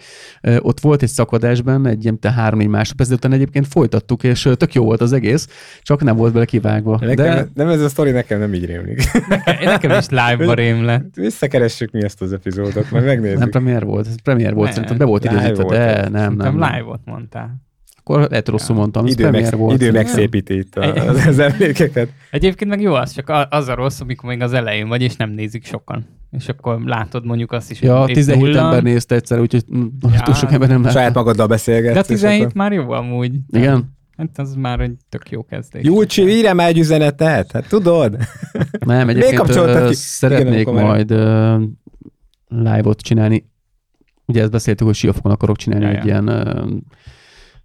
ott 0.58 0.80
volt 0.80 1.02
egy 1.02 1.08
szakadásban, 1.08 1.86
egy 1.86 2.02
ilyen 2.04 2.18
három-négy 2.34 2.68
másodperc, 2.68 3.08
de 3.08 3.14
utána 3.14 3.34
egyébként 3.34 3.66
folytattuk, 3.66 4.22
és 4.22 4.48
tök 4.56 4.74
jó 4.74 4.84
volt 4.84 5.00
az 5.00 5.12
egész, 5.12 5.48
csak 5.82 6.02
nem 6.02 6.16
volt 6.16 6.32
bele 6.32 6.44
kivágva. 6.44 6.98
Nekem, 7.00 7.16
De 7.34 7.48
Nem 7.54 7.68
ez 7.68 7.80
a 7.80 7.88
sztori 7.88 8.10
nekem 8.10 8.38
nem 8.38 8.54
így 8.54 8.64
rémlik. 8.66 9.02
Nekem, 9.28 9.56
nekem 9.64 9.98
is 9.98 10.08
live-ba 10.08 10.54
rém. 10.54 11.08
Visszakeressük 11.14 11.90
mi 11.90 12.04
ezt 12.04 12.22
az 12.22 12.32
epizódot, 12.32 12.90
majd 12.90 13.04
megnézzük. 13.04 13.38
nem 13.38 13.50
premier 13.50 13.84
volt, 13.84 14.06
ez 14.06 14.14
premier 14.22 14.54
volt, 14.54 14.64
Nem, 14.64 14.72
szerintem 14.74 14.98
be 14.98 15.04
volt 15.04 15.24
időzítve, 15.24 15.62
volt 15.62 15.74
de 15.76 15.96
ez. 15.96 16.02
nem, 16.10 16.12
nem, 16.12 16.34
Nem, 16.36 16.56
nem. 16.56 16.72
live-ot 16.72 17.00
mondtál. 17.04 17.62
Akkor 18.06 18.28
lehet 18.30 18.48
rosszul 18.48 18.76
mondtam, 18.76 19.06
idő, 19.06 19.30
meg, 19.30 19.56
volt. 19.56 19.74
idő 19.74 19.92
megszépíti 19.92 20.56
itt 20.56 20.76
a- 20.76 20.92
az, 21.08 21.26
az 21.26 21.38
emlékeket. 21.38 22.08
Egyébként 22.30 22.70
meg 22.70 22.80
jó 22.80 22.94
az, 22.94 23.12
csak 23.12 23.46
az 23.50 23.68
a 23.68 23.74
rossz, 23.74 24.00
amikor 24.00 24.28
még 24.28 24.40
az 24.40 24.52
elején 24.52 24.88
vagy, 24.88 25.02
és 25.02 25.16
nem 25.16 25.30
nézik 25.30 25.64
sokan. 25.66 26.06
És 26.30 26.48
akkor 26.48 26.80
látod 26.84 27.24
mondjuk 27.24 27.52
azt 27.52 27.70
is, 27.70 27.80
Ja, 27.80 27.98
hogy 28.00 28.08
épp 28.08 28.14
17 28.14 28.42
nulla. 28.44 28.60
ember 28.64 28.82
nézte 28.82 29.14
egyszer, 29.14 29.40
úgyhogy 29.40 29.64
Ja. 30.00 30.20
túl 30.24 30.34
sok 30.34 30.52
ember 30.52 30.68
nem 30.68 30.82
látta. 30.82 30.94
Saját 30.94 31.14
magaddal 31.14 31.46
beszélgetsz. 31.46 31.92
De 31.94 31.98
a 31.98 32.02
és 32.02 32.06
17 32.06 32.40
akkor- 32.40 32.54
már 32.54 32.72
jó 32.72 32.90
amúgy. 32.90 33.32
Igen? 33.48 33.96
Hát 34.16 34.38
az 34.38 34.54
már 34.54 34.80
egy 34.80 34.96
tök 35.08 35.30
jó 35.30 35.44
kezdés. 35.44 35.84
Júlcsi, 35.84 36.22
írj 36.22 36.52
már 36.52 36.68
egy 36.68 36.78
üzenetet, 36.78 37.52
hát 37.52 37.68
tudod? 37.68 38.16
Nem, 38.86 39.08
egyébként 39.08 39.48
ö, 39.48 39.88
szeretnék 39.92 40.60
Igen, 40.60 40.74
majd 40.74 41.10
ö, 41.10 41.56
live-ot 42.48 43.00
csinálni. 43.00 43.50
Ugye 44.26 44.40
ezt 44.42 44.50
beszéltük, 44.50 44.86
hogy 44.86 44.94
siófokon 44.96 45.32
akarok 45.32 45.56
csinálni 45.56 45.84
Ja, 45.84 45.90
egy 45.90 45.96
ja. 45.96 46.04
ilyen, 46.04 46.26
ö, 46.28 46.66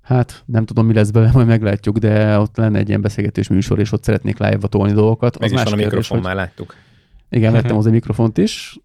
hát 0.10 0.44
nem 0.46 0.66
tudom, 0.66 0.86
mi 0.86 0.94
lesz 0.94 1.10
belőle, 1.10 1.32
majd 1.40 1.48
meglátjuk, 1.48 1.98
de 1.98 2.38
ott 2.40 2.58
lenne 2.58 2.78
egy 2.80 2.88
ilyen 2.88 3.02
beszélgetős 3.02 3.48
műsor, 3.48 3.80
és 3.80 3.92
ott 3.92 4.04
szeretnék 4.04 4.38
live-ba 4.40 4.68
tolni 4.68 4.94
dolgokat. 4.94 5.40
Meg 5.40 5.50
is 5.50 5.56
más 5.56 5.64
van 5.64 5.74
a 5.74 5.76
kérdés, 5.76 5.92
mikrofon, 5.94 6.18
hogy- 6.18 6.28
már 6.28 6.36
láttuk. 6.36 6.76
Igen, 7.30 7.52
vettem 7.52 7.76
hozzá 7.76 7.90
mikrofont 7.92 8.38
is. 8.38 8.80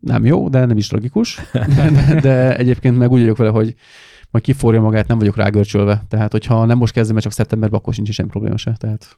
Nem 0.00 0.24
jó, 0.24 0.48
de 0.48 0.64
nem 0.64 0.76
is 0.76 0.86
tragikus. 0.86 1.40
De, 1.76 2.20
de 2.20 2.56
egyébként 2.56 2.98
meg 2.98 3.10
úgy 3.10 3.20
vagyok 3.20 3.36
vele, 3.36 3.50
hogy 3.50 3.74
majd 4.30 4.44
kiforja 4.44 4.80
magát, 4.80 5.06
nem 5.08 5.18
vagyok 5.18 5.36
rágörcsölve. 5.36 6.02
Tehát, 6.08 6.32
hogyha 6.32 6.64
nem 6.64 6.78
most 6.78 6.92
kezdem, 6.92 7.12
mert 7.12 7.26
csak 7.26 7.34
szeptemberben, 7.34 7.78
akkor 7.78 7.94
sincs 7.94 8.10
semmi 8.10 8.28
probléma 8.28 8.56
se. 8.56 8.72
Tehát, 8.78 9.16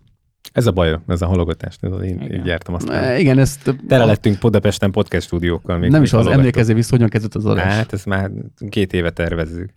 Ez 0.53 0.67
a 0.67 0.73
baj, 0.73 0.99
ez 1.07 1.23
a 1.23 1.27
halogatás. 1.27 1.77
tudod, 1.77 2.05
Én 2.05 2.21
Igen. 2.21 2.33
így 2.41 2.47
jártam 2.47 2.75
azt. 2.75 2.89
e, 2.89 3.19
igen, 3.19 3.39
ezt 3.39 3.75
Tele 3.89 4.05
lettünk 4.05 4.39
Budapesten 4.39 4.91
podcast 4.91 5.27
stúdiókkal. 5.27 5.79
Még 5.79 5.91
nem 5.91 6.01
még 6.01 6.09
is 6.09 6.15
az, 6.15 6.27
emlékezzél 6.27 6.75
vissza, 6.75 6.91
hogyan 6.91 7.09
kezdett 7.09 7.35
az 7.35 7.45
adás. 7.47 7.75
Hát, 7.75 7.93
ezt 7.93 8.07
már 8.07 8.31
két 8.69 8.93
éve 8.93 9.11
tervezzük. 9.11 9.71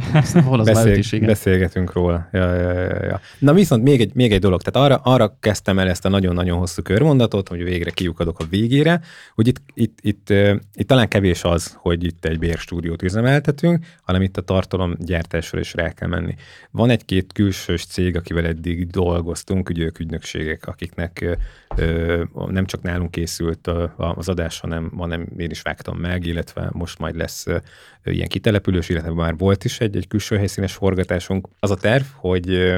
Hát, 0.00 0.28
hol 0.44 0.60
az 0.60 0.66
már 0.66 0.86
is, 0.86 1.12
igen. 1.12 1.26
beszélgetünk 1.26 1.92
róla. 1.92 2.28
Ja, 2.32 2.54
ja, 2.54 2.72
ja, 2.72 3.04
ja. 3.04 3.20
Na 3.38 3.52
viszont 3.52 3.82
még 3.82 4.00
egy, 4.00 4.14
még 4.14 4.32
egy 4.32 4.40
dolog, 4.40 4.62
tehát 4.62 4.90
arra, 4.90 5.12
arra 5.12 5.36
kezdtem 5.40 5.78
el 5.78 5.88
ezt 5.88 6.04
a 6.04 6.08
nagyon-nagyon 6.08 6.58
hosszú 6.58 6.82
körmondatot, 6.82 7.48
hogy 7.48 7.62
végre 7.62 7.90
kiukadok 7.90 8.38
a 8.38 8.44
végére, 8.50 9.00
hogy 9.34 9.46
itt, 9.46 9.60
itt, 9.74 9.98
itt, 10.00 10.30
itt 10.74 10.86
talán 10.86 11.08
kevés 11.08 11.44
az, 11.44 11.76
hogy 11.78 12.04
itt 12.04 12.24
egy 12.24 12.38
bérstúdiót 12.38 13.02
üzemeltetünk, 13.02 13.86
hanem 14.02 14.22
itt 14.22 14.36
a 14.36 14.42
tartalomgyártásra 14.42 15.58
is 15.58 15.74
rá 15.74 15.92
kell 15.92 16.08
menni. 16.08 16.34
Van 16.70 16.90
egy-két 16.90 17.32
külsős 17.32 17.86
cég, 17.86 18.16
akivel 18.16 18.46
eddig 18.46 18.86
dolgoztunk, 18.86 19.68
ugye 19.68 19.84
ők 19.84 19.98
ügynökségek, 19.98 20.66
akiknek 20.66 21.38
ö, 21.76 22.22
nem 22.48 22.66
csak 22.66 22.82
nálunk 22.82 23.10
készült 23.10 23.70
az 23.96 24.28
adás, 24.28 24.60
hanem, 24.60 24.92
hanem 24.96 25.28
én 25.36 25.50
is 25.50 25.62
vágtam 25.62 25.98
meg, 25.98 26.26
illetve 26.26 26.68
most 26.72 26.98
majd 26.98 27.16
lesz 27.16 27.46
ilyen 28.04 28.28
kitelepülős, 28.28 28.88
illetve 28.88 29.12
már 29.12 29.36
volt 29.36 29.64
is 29.64 29.80
egy, 29.80 29.96
egy 29.96 30.06
külső 30.06 30.36
helyszínes 30.36 30.72
forgatásunk. 30.72 31.48
Az 31.60 31.70
a 31.70 31.76
terv, 31.76 32.04
hogy 32.14 32.74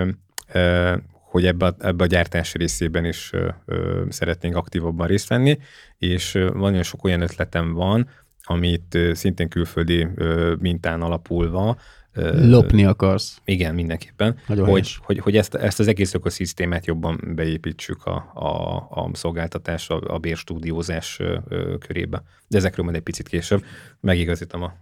hogy 1.36 1.46
ebbe 1.46 1.66
a, 1.66 1.74
ebbe 1.78 2.04
a 2.04 2.06
gyártás 2.06 2.54
részében 2.54 3.04
is 3.04 3.30
ö, 3.32 3.48
ö, 3.64 4.02
szeretnénk 4.08 4.56
aktívabban 4.56 5.06
részt 5.06 5.28
venni, 5.28 5.58
és 5.98 6.34
ö, 6.34 6.50
van 6.50 6.70
olyan 6.70 6.82
sok 6.82 7.04
olyan 7.04 7.20
ötletem 7.20 7.72
van, 7.72 8.08
amit 8.42 8.94
ö, 8.94 9.14
szintén 9.14 9.48
külföldi 9.48 10.06
ö, 10.14 10.54
mintán 10.58 11.02
alapulva 11.02 11.76
ö, 12.12 12.48
Lopni 12.48 12.84
akarsz. 12.84 13.40
igen, 13.44 13.74
mindenképpen, 13.74 14.36
Nagyon 14.46 14.68
hogy, 14.68 14.96
hogy, 15.02 15.18
hogy 15.18 15.36
ezt, 15.36 15.54
ezt 15.54 15.80
az 15.80 15.88
egész 15.88 16.14
ökoszisztémát 16.14 16.86
jobban 16.86 17.32
beépítsük 17.34 18.04
a, 18.04 18.30
a, 18.34 18.74
a 19.02 19.10
szolgáltatás, 19.12 19.88
a, 19.88 20.00
a 20.06 20.18
bérstúdiózás 20.18 21.16
ö, 21.20 21.36
ö, 21.48 21.78
körébe. 21.78 22.22
De 22.48 22.56
ezekről 22.56 22.84
majd 22.84 22.96
egy 22.96 23.02
picit 23.02 23.28
később 23.28 23.64
megigazítom 24.00 24.62
a 24.62 24.74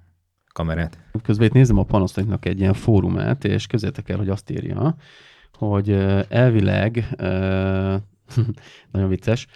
kamerát. 0.55 0.99
Közben 1.23 1.47
itt 1.47 1.53
nézem 1.53 1.79
a 1.79 1.83
Panaszonicnak 1.83 2.47
egy 2.47 2.61
ilyen 2.61 2.75
fórumát, 2.75 3.45
és 3.45 3.67
közétek 3.67 4.09
el, 4.09 4.17
hogy 4.17 4.29
azt 4.29 4.51
írja, 4.51 4.97
hogy 5.59 5.91
elvileg, 6.29 7.09
nagyon 8.93 9.09
vicces, 9.09 9.47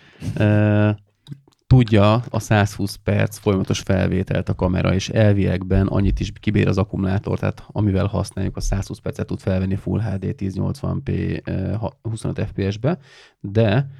tudja 1.66 2.14
a 2.14 2.38
120 2.38 2.94
perc 2.94 3.38
folyamatos 3.38 3.80
felvételt 3.80 4.48
a 4.48 4.54
kamera, 4.54 4.94
és 4.94 5.08
elviekben 5.08 5.86
annyit 5.86 6.20
is 6.20 6.32
kibír 6.40 6.68
az 6.68 6.78
akkumulátor, 6.78 7.38
tehát 7.38 7.64
amivel 7.66 8.06
használjuk, 8.06 8.56
a 8.56 8.60
120 8.60 8.98
percet 8.98 9.26
tud 9.26 9.40
felvenni 9.40 9.76
Full 9.76 10.00
HD 10.00 10.34
1080p 10.38 11.40
ö, 11.46 11.72
ha- 11.72 11.98
25 12.02 12.48
fps-be, 12.54 12.98
de 13.40 13.90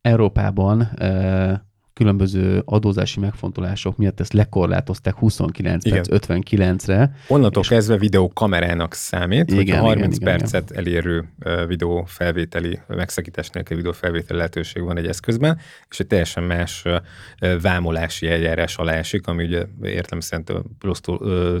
Európában 0.00 0.88
különböző 2.00 2.62
adózási 2.64 3.20
megfontolások 3.20 3.96
miatt 3.96 4.20
ezt 4.20 4.32
lekorlátozták 4.32 5.14
29 5.14 5.84
Igen. 5.84 6.02
perc 6.02 6.26
59-re. 6.26 7.14
Onnantól 7.28 7.62
És- 7.62 7.68
kezdve 7.68 7.96
videókamerának 7.96 8.94
számít, 8.94 9.50
hogy 9.50 9.60
Igen, 9.60 9.80
30 9.80 10.16
igen, 10.16 10.28
igen, 10.28 10.38
percet 10.38 10.70
elérő 10.70 11.28
ö, 11.38 11.64
videófelvételi, 11.66 12.78
megszakítás 12.88 13.48
nélkül 13.48 13.76
videófelvételi 13.76 14.38
lehetőség 14.38 14.82
van 14.82 14.96
egy 14.98 15.06
eszközben, 15.06 15.58
és 15.90 16.00
egy 16.00 16.06
teljesen 16.06 16.42
más 16.42 16.84
vámolási 17.62 18.28
eljárás 18.28 18.76
alá 18.76 18.92
esik, 18.92 19.26
ami 19.26 19.44
ugye 19.44 19.64
értem 19.82 20.20
szerint 20.20 20.52
plusz 20.78 21.00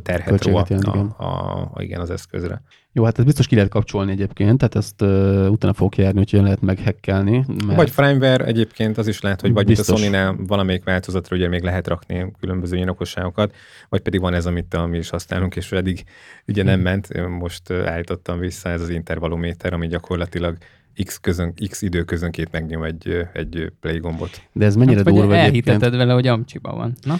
terhet 0.02 0.44
ró 0.44 0.56
a, 0.56 0.60
a, 0.60 0.66
igen. 0.68 1.06
a, 1.06 1.24
a, 1.24 1.72
igen, 1.82 2.00
az 2.00 2.10
eszközre. 2.10 2.62
Jó, 2.92 3.04
hát 3.04 3.16
ezt 3.16 3.26
biztos 3.26 3.46
ki 3.46 3.54
lehet 3.54 3.70
kapcsolni 3.70 4.12
egyébként, 4.12 4.58
tehát 4.58 4.74
ezt 4.74 5.02
uh, 5.02 5.50
utána 5.50 5.72
fogok 5.72 5.96
járni, 5.96 6.18
hogy 6.18 6.30
hogyan 6.30 6.44
lehet 6.44 6.60
meghekkelni. 6.60 7.44
Mert... 7.66 7.76
Vagy 7.76 7.90
firmware 7.90 8.44
egyébként 8.44 8.98
az 8.98 9.06
is 9.06 9.20
lehet, 9.20 9.40
hogy 9.40 9.52
vagy 9.52 9.66
mint 9.66 9.78
a 9.78 9.82
Biztos. 9.82 10.00
Sony-nál 10.00 10.36
valamelyik 10.46 10.84
változatra 10.84 11.36
ugye 11.36 11.48
még 11.48 11.62
lehet 11.62 11.88
rakni 11.88 12.32
különböző 12.40 12.76
ilyen 12.76 12.88
okosságokat, 12.88 13.54
vagy 13.88 14.00
pedig 14.00 14.20
van 14.20 14.34
ez, 14.34 14.46
amit 14.46 14.86
mi 14.88 14.98
is 14.98 15.10
használunk, 15.10 15.56
és 15.56 15.72
eddig 15.72 16.04
ugye 16.46 16.62
nem 16.62 16.80
ment, 16.80 17.10
Én 17.10 17.22
most 17.22 17.70
állítottam 17.70 18.38
vissza 18.38 18.68
ez 18.68 18.80
az 18.80 18.88
intervalométer, 18.88 19.72
ami 19.72 19.86
gyakorlatilag 19.86 20.56
x, 21.04 21.18
közön, 21.18 21.54
x 21.68 21.82
időközönként 21.82 22.52
megnyom 22.52 22.82
egy, 22.82 23.26
egy 23.32 23.72
play 23.80 23.98
gombot. 23.98 24.42
De 24.52 24.64
ez 24.64 24.76
mennyire 24.76 24.96
hát, 24.96 25.14
durva 25.14 25.36
egyébként. 25.36 25.80
vele, 25.80 26.12
hogy 26.12 26.26
amcsiba 26.26 26.74
van. 26.74 26.94
Na? 27.02 27.18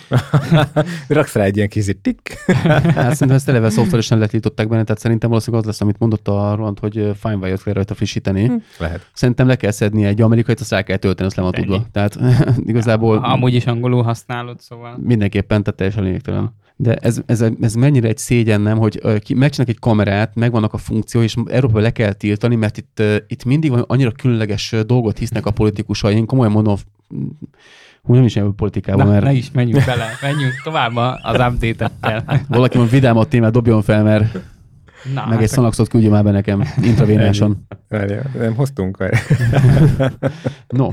Raksz 1.09 1.35
rá 1.35 1.45
egy 1.45 1.57
ilyen 1.57 1.68
kis 1.68 1.87
tik. 2.03 2.35
Hát 3.01 3.12
szerintem 3.12 3.31
ezt 3.31 3.49
eleve 3.49 3.70
szoftveresen 3.70 4.18
letiltották 4.18 4.68
benne, 4.68 4.85
tehát 4.85 5.01
szerintem 5.01 5.28
valószínűleg 5.28 5.64
az 5.64 5.70
lesz, 5.70 5.81
amit 5.81 5.99
mondott 5.99 6.28
a 6.28 6.55
Roland, 6.55 6.78
hogy 6.78 7.12
FineWire-t 7.20 7.62
kell 7.62 7.74
rajta 7.74 7.95
frissíteni. 7.95 8.51
Lehet. 8.78 9.11
Szerintem 9.12 9.47
le 9.47 9.57
kell 9.57 9.70
szedni 9.70 10.05
egy 10.05 10.20
amerikait, 10.20 10.61
azt 10.61 10.72
el 10.72 10.85
kell 10.85 10.97
tölteni, 10.97 11.26
azt 11.28 11.37
le 11.37 11.43
van 11.43 11.53
tudva. 11.53 11.87
Tehát 11.93 12.18
igazából 12.72 13.16
Amúgy 13.16 13.55
is 13.55 13.66
angolul 13.66 14.03
használod, 14.03 14.61
szóval. 14.61 14.99
mindenképpen, 15.03 15.62
tehát 15.62 15.78
teljesen 15.78 16.03
lényegtelen. 16.03 16.55
De 16.83 16.95
ez, 16.95 17.20
ez, 17.26 17.45
ez 17.61 17.74
mennyire 17.74 18.09
egy 18.09 18.18
szégyen, 18.18 18.61
nem, 18.61 18.78
hogy 18.78 19.01
megcsinálnak 19.03 19.68
egy 19.68 19.78
kamerát, 19.78 20.35
megvannak 20.35 20.72
a 20.72 20.76
funkció, 20.78 21.22
és 21.22 21.35
Európában 21.47 21.83
le 21.83 21.91
kell 21.91 22.12
tiltani, 22.12 22.57
mert 22.57 22.76
itt, 22.76 23.03
itt 23.26 23.45
mindig 23.45 23.70
van 23.70 23.85
annyira 23.87 24.11
különleges 24.12 24.74
dolgot 24.87 25.18
hisznek 25.18 25.47
a 25.47 25.51
politikusai. 25.51 26.14
Én 26.14 26.26
komolyan 26.26 26.53
mondom, 26.53 26.76
hú, 28.03 28.14
nem 28.14 28.24
is 28.24 28.35
ilyen 28.35 28.55
politikában, 28.55 29.07
Na, 29.07 29.12
mert 29.12 29.24
ne 29.24 29.33
is 29.33 29.51
menjünk 29.51 29.85
bele, 29.85 30.07
menjünk 30.22 30.53
tovább 30.64 30.97
a- 30.97 31.20
az 31.22 31.35
update-ekkel. 31.53 32.24
valaki 32.49 32.78
van 32.78 32.89
vidámabb 32.89 33.28
témát 33.28 33.53
dobjon 33.53 33.83
fel, 33.83 34.03
mert 34.03 34.33
Na, 35.14 35.24
meg 35.24 35.33
egy 35.33 35.39
hát 35.39 35.49
szanaxot 35.49 35.89
küldje 35.89 36.11
már 36.11 36.24
be 36.24 36.31
nekem 36.31 36.62
intravénáson. 36.83 37.66
Várjál, 37.89 38.31
nem 38.39 38.55
hoztunk. 38.55 39.05
No, 40.68 40.89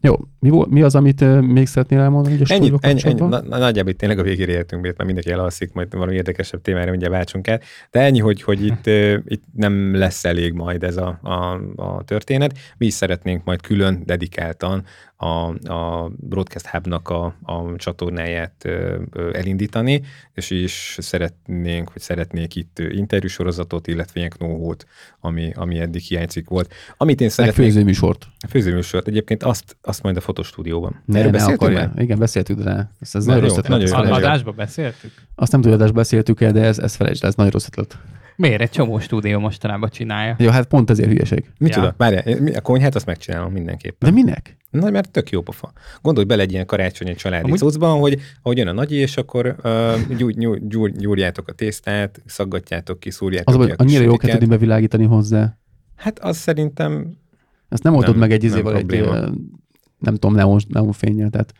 jó, 0.00 0.14
mi, 0.38 0.50
mi 0.68 0.82
az, 0.82 0.94
amit 0.94 1.40
még 1.40 1.66
szeretnél 1.66 2.00
elmondani? 2.00 2.34
Így 2.34 2.42
a 2.42 2.54
Ennyi, 2.54 2.72
ennyi, 2.80 3.00
ennyi, 3.04 3.20
na, 3.20 3.40
nagyjából 3.40 3.92
itt 3.92 3.98
tényleg 3.98 4.18
a 4.18 4.22
végére 4.22 4.52
értünk, 4.52 4.82
mert 4.82 4.96
már 4.96 5.06
mindenki 5.06 5.32
elalszik, 5.32 5.72
majd 5.72 5.92
valami 5.94 6.14
érdekesebb 6.14 6.60
témára 6.60 6.90
mindjárt 6.90 7.14
váltsunk 7.14 7.46
el. 7.46 7.60
De 7.90 8.00
ennyi, 8.00 8.18
hogy, 8.18 8.42
hogy 8.42 8.64
itt, 8.64 8.86
itt 9.26 9.44
nem 9.52 9.94
lesz 9.94 10.24
elég 10.24 10.52
majd 10.52 10.82
ez 10.82 10.96
a, 10.96 11.18
a, 11.22 11.60
a 11.76 12.04
történet. 12.04 12.58
Mi 12.78 12.86
is 12.86 12.94
szeretnénk 12.94 13.44
majd 13.44 13.60
külön, 13.60 14.02
dedikáltan 14.04 14.84
a, 15.22 15.54
a 15.72 16.10
Broadcast 16.16 16.66
Hub-nak 16.66 17.08
a, 17.08 17.24
a 17.42 17.76
csatornáját 17.76 18.68
elindítani, 19.32 20.02
és 20.34 20.50
is 20.50 20.96
szeretnénk, 21.00 21.92
vagy 21.92 22.02
szeretnék 22.02 22.54
itt 22.56 22.78
interjúsorozatot, 22.78 23.86
illetve 23.86 24.20
ilyen 24.20 24.32
know 24.38 24.72
ami, 25.20 25.52
ami 25.54 25.78
eddig 25.80 26.02
hiányzik 26.02 26.48
volt. 26.48 26.72
Amit 26.96 27.20
én 27.20 27.26
Meg 27.26 27.34
szeretnék, 27.34 27.66
főzőműsort. 27.66 28.26
a 28.40 28.46
főzőműsort 28.48 29.08
egyébként 29.08 29.42
azt, 29.42 29.76
azt 29.82 30.02
majd 30.02 30.16
a 30.16 30.20
fotostúdióban. 30.20 31.02
Ne, 31.04 31.18
Erről 31.18 31.30
ne 31.30 31.36
beszéltünk 31.36 31.62
akarja. 31.62 31.78
már? 31.94 32.02
Igen, 32.02 32.18
beszéltük, 32.18 32.58
de 32.62 32.90
ez, 33.00 33.14
ez 33.14 33.24
Na 33.24 33.32
nagyon 33.34 33.42
jó, 33.42 33.48
rossz 33.48 33.58
ötlet. 33.58 33.78
nagyon 33.80 34.12
adásba 34.12 34.50
beszéltük? 34.52 35.12
Azt 35.34 35.52
nem 35.52 35.62
hogy 35.62 35.72
adásba 35.72 35.94
beszéltük 35.94 36.40
el, 36.40 36.52
de 36.52 36.62
ez, 36.62 36.78
ez 36.78 36.94
felejtsd 36.94 37.22
el, 37.22 37.28
ez 37.28 37.34
nagyon 37.34 37.52
rossz 37.52 37.66
ötlet. 37.66 37.98
Miért? 38.40 38.60
Egy 38.60 38.70
csomó 38.70 38.98
stúdió 38.98 39.38
mostanában 39.38 39.90
csinálja. 39.90 40.36
Jó, 40.38 40.50
hát 40.50 40.66
pont 40.66 40.90
ezért 40.90 41.08
hülyeség. 41.08 41.50
Micsoda? 41.58 41.86
Ja. 41.86 41.94
Várjál, 41.96 42.54
a 42.56 42.60
konyhát 42.60 42.94
azt 42.94 43.06
megcsinálom 43.06 43.52
mindenképpen. 43.52 44.08
De 44.08 44.22
minek? 44.22 44.56
Na, 44.70 44.90
mert 44.90 45.10
tök 45.10 45.30
jó 45.30 45.40
pofa. 45.40 45.72
Gondolj 46.02 46.26
bele 46.26 46.42
egy 46.42 46.52
ilyen 46.52 46.66
karácsonyi 46.66 47.14
családi 47.14 47.44
Amúgy- 47.44 47.58
cuccban, 47.58 47.98
hogy 47.98 48.20
ahogy 48.42 48.58
jön 48.58 48.66
a 48.66 48.72
nagyi, 48.72 48.96
és 48.96 49.16
akkor 49.16 49.56
uh, 49.64 50.16
gyúr, 50.16 50.32
gyúr, 50.32 50.58
gyúr, 50.68 50.90
gyúrjátok 50.90 51.48
a 51.48 51.52
tésztát, 51.52 52.22
szaggatjátok 52.26 53.00
ki, 53.00 53.10
szúrjátok 53.10 53.60
Az, 53.60 53.66
ki 53.66 53.72
annyira 53.76 54.02
jó 54.02 54.16
kell 54.16 54.30
tudni 54.30 54.46
bevilágítani 54.46 55.04
hozzá. 55.04 55.58
Hát 55.96 56.18
az 56.18 56.36
szerintem 56.36 57.16
Ezt 57.68 57.82
nem 57.82 57.94
oldod 57.94 58.16
meg 58.16 58.32
egy 58.32 58.42
nem 58.42 58.50
izével, 58.50 58.76
egy, 58.76 59.08
nem 59.98 60.14
tudom, 60.14 60.34
neon, 60.34 60.60
neon 60.68 60.92
fényel. 60.92 61.30
Tehát 61.30 61.52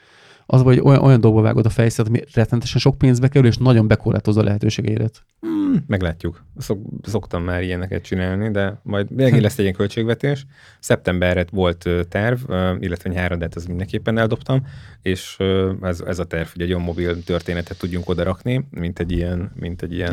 az, 0.52 0.62
hogy 0.62 0.80
olyan, 0.82 1.02
olyan 1.02 1.20
dolgba 1.20 1.40
vágod 1.40 1.66
a 1.66 1.70
fejszet, 1.70 2.06
ami 2.06 2.20
rettenetesen 2.34 2.80
sok 2.80 2.98
pénzbe 2.98 3.28
kerül, 3.28 3.48
és 3.48 3.56
nagyon 3.56 3.88
bekorlátozza 3.88 4.40
a 4.40 4.44
lehetőségeidet. 4.44 5.24
mm, 5.46 5.74
meglátjuk. 5.86 6.44
Szok, 6.58 6.78
szoktam 7.02 7.42
már 7.42 7.62
ilyeneket 7.62 8.02
csinálni, 8.02 8.50
de 8.50 8.80
majd 8.82 9.06
végén 9.16 9.40
lesz 9.40 9.52
egy 9.52 9.62
ilyen 9.62 9.74
költségvetés. 9.74 10.46
Szeptemberre 10.80 11.44
volt 11.52 11.88
terv, 12.08 12.38
illetve 12.78 13.10
nyára, 13.10 13.36
de 13.36 13.44
hát 13.44 13.54
az 13.54 13.66
mindenképpen 13.66 14.18
eldobtam, 14.18 14.66
és 15.02 15.36
ez, 15.82 16.00
ez 16.06 16.18
a 16.18 16.24
terv, 16.24 16.48
hogy 16.52 16.62
egy 16.62 16.72
olyan 16.72 16.82
mobil 16.82 17.24
történetet 17.24 17.78
tudjunk 17.78 18.08
oda 18.08 18.22
rakni, 18.22 18.66
mint 18.70 18.98
egy 18.98 19.12
ilyen, 19.12 19.52
mint 19.54 19.82
egy 19.82 19.92
ilyen, 19.92 20.10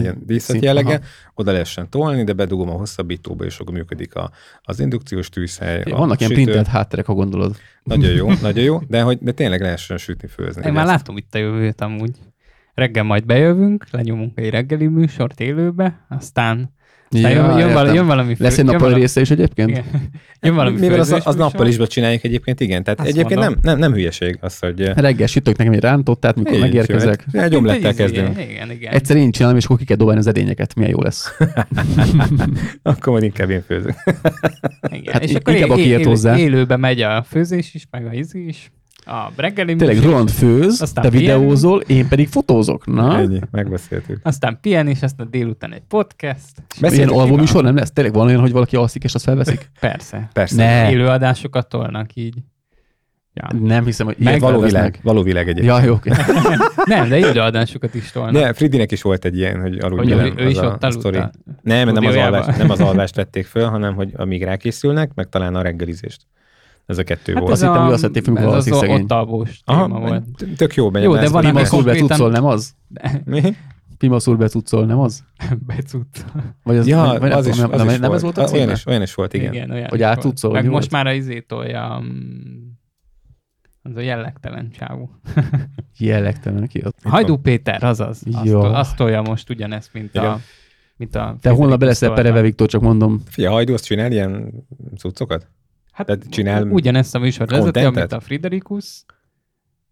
Ilyen 0.00 0.22
díszlet- 0.26 0.62
jellege, 0.62 1.00
oda 1.34 1.52
lehessen 1.52 1.90
tolni, 1.90 2.24
de 2.24 2.32
bedugom 2.32 2.68
a 2.68 2.72
hosszabbítóba, 2.72 3.44
és 3.44 3.58
akkor 3.58 3.74
működik 3.74 4.14
a, 4.14 4.30
az 4.62 4.80
indukciós 4.80 5.28
tűzhely. 5.28 5.82
Vannak 5.84 6.20
ilyen 6.20 6.30
sütő. 6.30 6.44
printet 6.44 6.66
hátterek, 6.66 7.06
ha 7.06 7.14
gondolod. 7.14 7.56
Nagyon 7.84 8.10
jó, 8.12 8.28
nagyon 8.42 8.64
jó, 8.64 8.78
de 8.88 9.02
hogy 9.02 9.18
de 9.20 9.32
tényleg 9.32 9.60
lehessen 9.60 9.96
sütni, 9.98 10.28
főzni. 10.28 10.62
Én 10.66 10.72
már 10.72 10.82
Ezt- 10.84 10.92
látom 10.92 11.16
itt 11.16 11.34
a 11.34 11.38
jövőt 11.38 11.80
amúgy. 11.80 12.16
Reggel 12.74 13.02
majd 13.04 13.24
bejövünk, 13.26 13.86
lenyomunk 13.90 14.38
egy 14.38 14.50
reggeli 14.50 14.86
műsort 14.86 15.40
élőbe, 15.40 16.04
aztán, 16.08 16.18
aztán 16.18 16.72
Ja, 17.12 17.28
jön, 17.28 17.36
jön, 17.36 17.44
valami, 17.44 17.68
értem. 17.78 17.94
jön 17.94 18.06
valami 18.06 18.34
fő, 18.34 18.44
Lesz 18.44 18.58
egy 18.58 18.64
valami- 18.66 18.94
része 18.94 19.20
is 19.20 19.30
egyébként? 19.30 19.68
Igen. 19.70 19.84
Jön 20.40 20.54
valami 20.54 20.78
Mivel 20.78 21.00
az, 21.00 21.08
főzős 21.08 21.24
az 21.24 21.34
műsor. 21.34 21.50
nappalisba 21.52 21.86
csináljuk 21.86 22.24
egyébként, 22.24 22.60
igen. 22.60 22.82
Tehát 22.84 23.00
Azt 23.00 23.08
egyébként 23.08 23.40
nem, 23.40 23.48
mondom. 23.52 23.60
nem, 23.62 23.78
nem 23.78 23.92
hülyeség 23.92 24.38
az, 24.40 24.58
hogy 24.58 24.80
Reggel 24.94 25.26
sütök 25.26 25.56
nekem 25.56 25.72
egy 25.72 25.80
rántottát, 25.80 26.36
mikor 26.36 26.52
így 26.52 26.60
megérkezek. 26.60 27.24
Egy, 27.32 27.40
egy 27.40 27.54
omlettel 27.54 27.80
Mint 27.88 28.00
egy 28.00 28.10
izé, 28.10 28.20
kezdünk. 28.22 28.50
Igen, 28.50 28.70
igen. 28.70 28.92
Egyszer 28.92 29.16
én 29.16 29.30
csinálom, 29.30 29.56
és 29.56 29.64
akkor 29.64 29.76
ki 29.78 29.84
kell 29.84 29.96
dobálni 29.96 30.20
az 30.20 30.26
edényeket. 30.26 30.74
Milyen 30.74 30.90
jó 30.90 31.00
lesz. 31.02 31.36
Akkor 32.82 33.12
majd 33.12 33.24
inkább 33.24 33.50
én 33.50 33.62
főzök. 33.66 33.94
igen. 34.92 35.12
Hát 35.12 35.22
és 35.22 35.34
akkor 35.34 35.54
inkább 35.54 35.70
aki 35.70 35.80
ért 35.88 36.00
élő, 36.00 36.08
hozzá. 36.08 36.36
élőben 36.38 36.80
megy 36.80 37.00
a 37.00 37.22
főzés 37.28 37.74
is, 37.74 37.86
meg 37.90 38.06
a 38.06 38.12
izi 38.12 38.46
is. 38.46 38.72
A 39.04 39.30
reggeli 39.36 39.76
Tényleg 39.76 40.02
Roland 40.02 40.30
főz, 40.30 40.80
Aztán 40.82 41.04
te 41.04 41.10
pihenünk. 41.10 41.40
videózol, 41.40 41.80
én 41.80 42.08
pedig 42.08 42.28
fotózok. 42.28 42.86
Na? 42.86 43.18
Ennyi, 43.18 43.40
megbeszéltük. 43.50 44.18
aztán 44.22 44.58
pihen, 44.60 44.88
és 44.88 45.02
aztán 45.02 45.28
délután 45.30 45.72
egy 45.72 45.82
podcast. 45.88 46.50
Ilyen 46.80 47.08
alvó 47.08 47.36
műsor 47.36 47.62
nem 47.62 47.74
lesz? 47.76 47.90
Tényleg 47.92 48.14
van 48.14 48.26
olyan, 48.26 48.40
hogy 48.40 48.52
valaki 48.52 48.76
alszik, 48.76 49.04
és 49.04 49.14
azt 49.14 49.24
felveszik? 49.24 49.70
Persze. 49.80 50.28
Persze. 50.32 50.56
Ne. 50.56 50.90
Élőadásokat 50.90 51.68
tolnak 51.68 52.14
így. 52.14 52.34
Ja. 53.34 53.48
Nem 53.60 53.84
hiszem, 53.84 54.06
hogy 54.06 54.16
Meg 54.18 54.28
ilyet 54.28 54.40
való 54.40 54.60
világ, 54.60 54.98
való 55.02 55.22
világ 55.22 55.48
egyébként. 55.48 55.78
Ja, 55.78 55.84
jó. 55.84 55.92
oké. 55.92 56.10
Nem, 56.94 57.08
de 57.08 57.18
élőadásokat 57.18 57.94
is 57.94 58.10
tolnak. 58.10 58.32
Ne, 58.32 58.52
Fridinek 58.52 58.92
is 58.92 59.02
volt 59.02 59.24
egy 59.24 59.36
ilyen, 59.36 59.60
hogy 59.60 59.78
aludj 59.78 60.12
hogy 60.12 60.32
ő, 60.38 60.44
ő 60.44 60.48
is 60.48 60.56
az 60.56 60.62
a- 60.62 60.66
ott 60.66 60.82
a 60.84 60.90
sztori. 60.90 61.18
Nem, 61.62 61.88
nem 61.88 62.04
az, 62.06 62.14
alvást, 62.16 62.58
nem 62.58 62.70
az 62.70 62.80
alvást 62.80 63.14
vették 63.16 63.46
föl, 63.46 63.66
hanem 63.68 63.94
hogy 63.94 64.12
amíg 64.16 64.42
rákészülnek, 64.42 65.10
meg 65.14 65.28
talán 65.28 65.54
a 65.54 65.62
reggelizést. 65.62 66.26
Ez 66.86 66.98
a 66.98 67.02
kettő 67.02 67.32
Hát 67.32 67.42
volt. 67.42 67.52
Azt 67.52 67.62
hittem, 68.14 68.36
hogy 68.36 68.44
azt 68.44 68.46
ez 68.46 68.54
alszik 68.54 68.72
az 68.72 68.78
szegény. 68.78 69.06
ott 69.10 69.28
volt. 69.28 70.56
tök 70.56 70.74
jó 70.74 70.90
benne. 70.90 71.04
Jó, 71.04 71.14
de 71.14 71.28
van, 71.28 71.42
Pima 71.42 71.58
ami 71.58 71.66
szúr 71.66 71.84
be 71.84 71.90
konkrétan- 71.90 72.08
cuccol, 72.08 72.30
nem 72.30 72.44
az? 72.44 72.74
Mi? 73.24 73.42
Pima 73.98 74.18
szúr 74.18 74.36
be 74.36 74.48
cuccol, 74.48 74.86
nem 74.86 74.98
az? 74.98 75.24
Becucc. 75.66 76.24
Vagy 76.62 76.76
az, 76.76 76.86
Ja, 76.86 77.16
vagy 77.18 77.28
nem 77.28 77.38
az 77.38 77.46
is, 77.46 77.54
tudom, 77.54 77.72
az 77.72 77.78
nem, 77.78 77.88
is 77.88 77.98
nem 77.98 78.12
ez 78.12 78.22
volt 78.22 78.38
a 78.38 78.42
Ah, 78.42 78.52
Olyan 78.52 78.70
is, 78.70 78.86
olyan 78.86 79.02
is 79.02 79.14
volt, 79.14 79.34
igen. 79.34 79.52
Igen, 79.52 79.70
olyan 79.70 79.88
Hogy 79.88 80.02
átcuccol, 80.02 80.52
Meg 80.52 80.68
most 80.68 80.90
már 80.90 81.06
az 81.06 81.14
izé 81.14 81.40
tolja, 81.40 82.00
mm, 82.04 82.10
az 83.82 83.96
a 83.96 84.00
jellegtelen 84.00 84.70
csávó. 84.70 85.10
Jellegtelen 85.98 86.66
ki 86.66 86.82
ott. 86.84 86.96
Hajdú 87.02 87.36
Péter, 87.36 87.82
azaz. 87.84 88.22
Azt, 88.32 88.44
Jó. 88.46 88.60
tol- 88.60 88.74
azt 88.74 88.96
tolja 88.96 89.22
most 89.22 89.50
ugyanezt, 89.50 89.92
mint 89.92 90.14
Igen. 90.14 90.26
a, 90.26 90.38
mint 90.96 91.14
a 91.14 91.36
Te 91.40 91.50
holnap 91.50 91.78
beleszel 91.78 92.12
pereve, 92.12 92.40
Viktor, 92.40 92.68
csak 92.68 92.80
mondom. 92.80 93.22
Fia, 93.26 93.50
Hajdú 93.50 93.72
azt 93.72 93.84
csinál 93.84 94.12
ilyen 94.12 94.52
cuccokat? 94.96 95.46
Hát 95.92 96.06
Tehát 96.06 96.28
csinál 96.30 96.66
ugyanezt 96.66 97.14
a 97.14 97.18
műsor 97.18 97.48
vezeti, 97.48 97.80
amit 97.80 98.12
a 98.12 98.20
Friderikus 98.20 99.04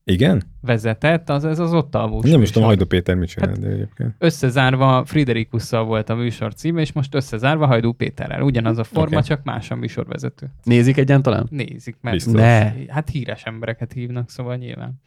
Igen? 0.05 0.43
vezetett, 0.61 1.29
az 1.29 1.45
ez 1.45 1.59
az 1.59 1.73
ott 1.73 1.95
alvós 1.95 2.23
Nem 2.23 2.33
is 2.33 2.37
műsor. 2.39 2.53
tudom, 2.53 2.69
Hajdú 2.69 2.85
Péter 2.85 3.15
mit 3.15 3.29
csinál, 3.29 3.49
Hát- 3.49 3.59
de 3.59 3.69
egyébként. 3.69 4.15
Összezárva 4.19 5.05
Friderikusszal 5.05 5.85
volt 5.85 6.09
a 6.11 6.15
műsor 6.15 6.55
címe, 6.55 6.81
és 6.81 6.93
most 6.93 7.15
összezárva 7.15 7.67
Hajdú 7.67 7.93
Péterrel. 7.93 8.43
Ugyanaz 8.43 8.79
a 8.79 8.85
forma, 8.85 9.17
Oké. 9.17 9.27
csak 9.27 9.43
más 9.45 9.71
a 9.71 9.75
műsorvezető. 9.75 10.51
Nézik 10.63 10.97
egyáltalán? 10.97 11.47
Nézik, 11.51 11.97
mert 12.01 12.17
Biztos. 12.17 12.35
Ne. 12.35 12.73
hát 12.89 13.09
híres 13.09 13.43
embereket 13.45 13.93
hívnak, 13.93 14.31
szóval 14.31 14.57
nyilván. 14.57 15.01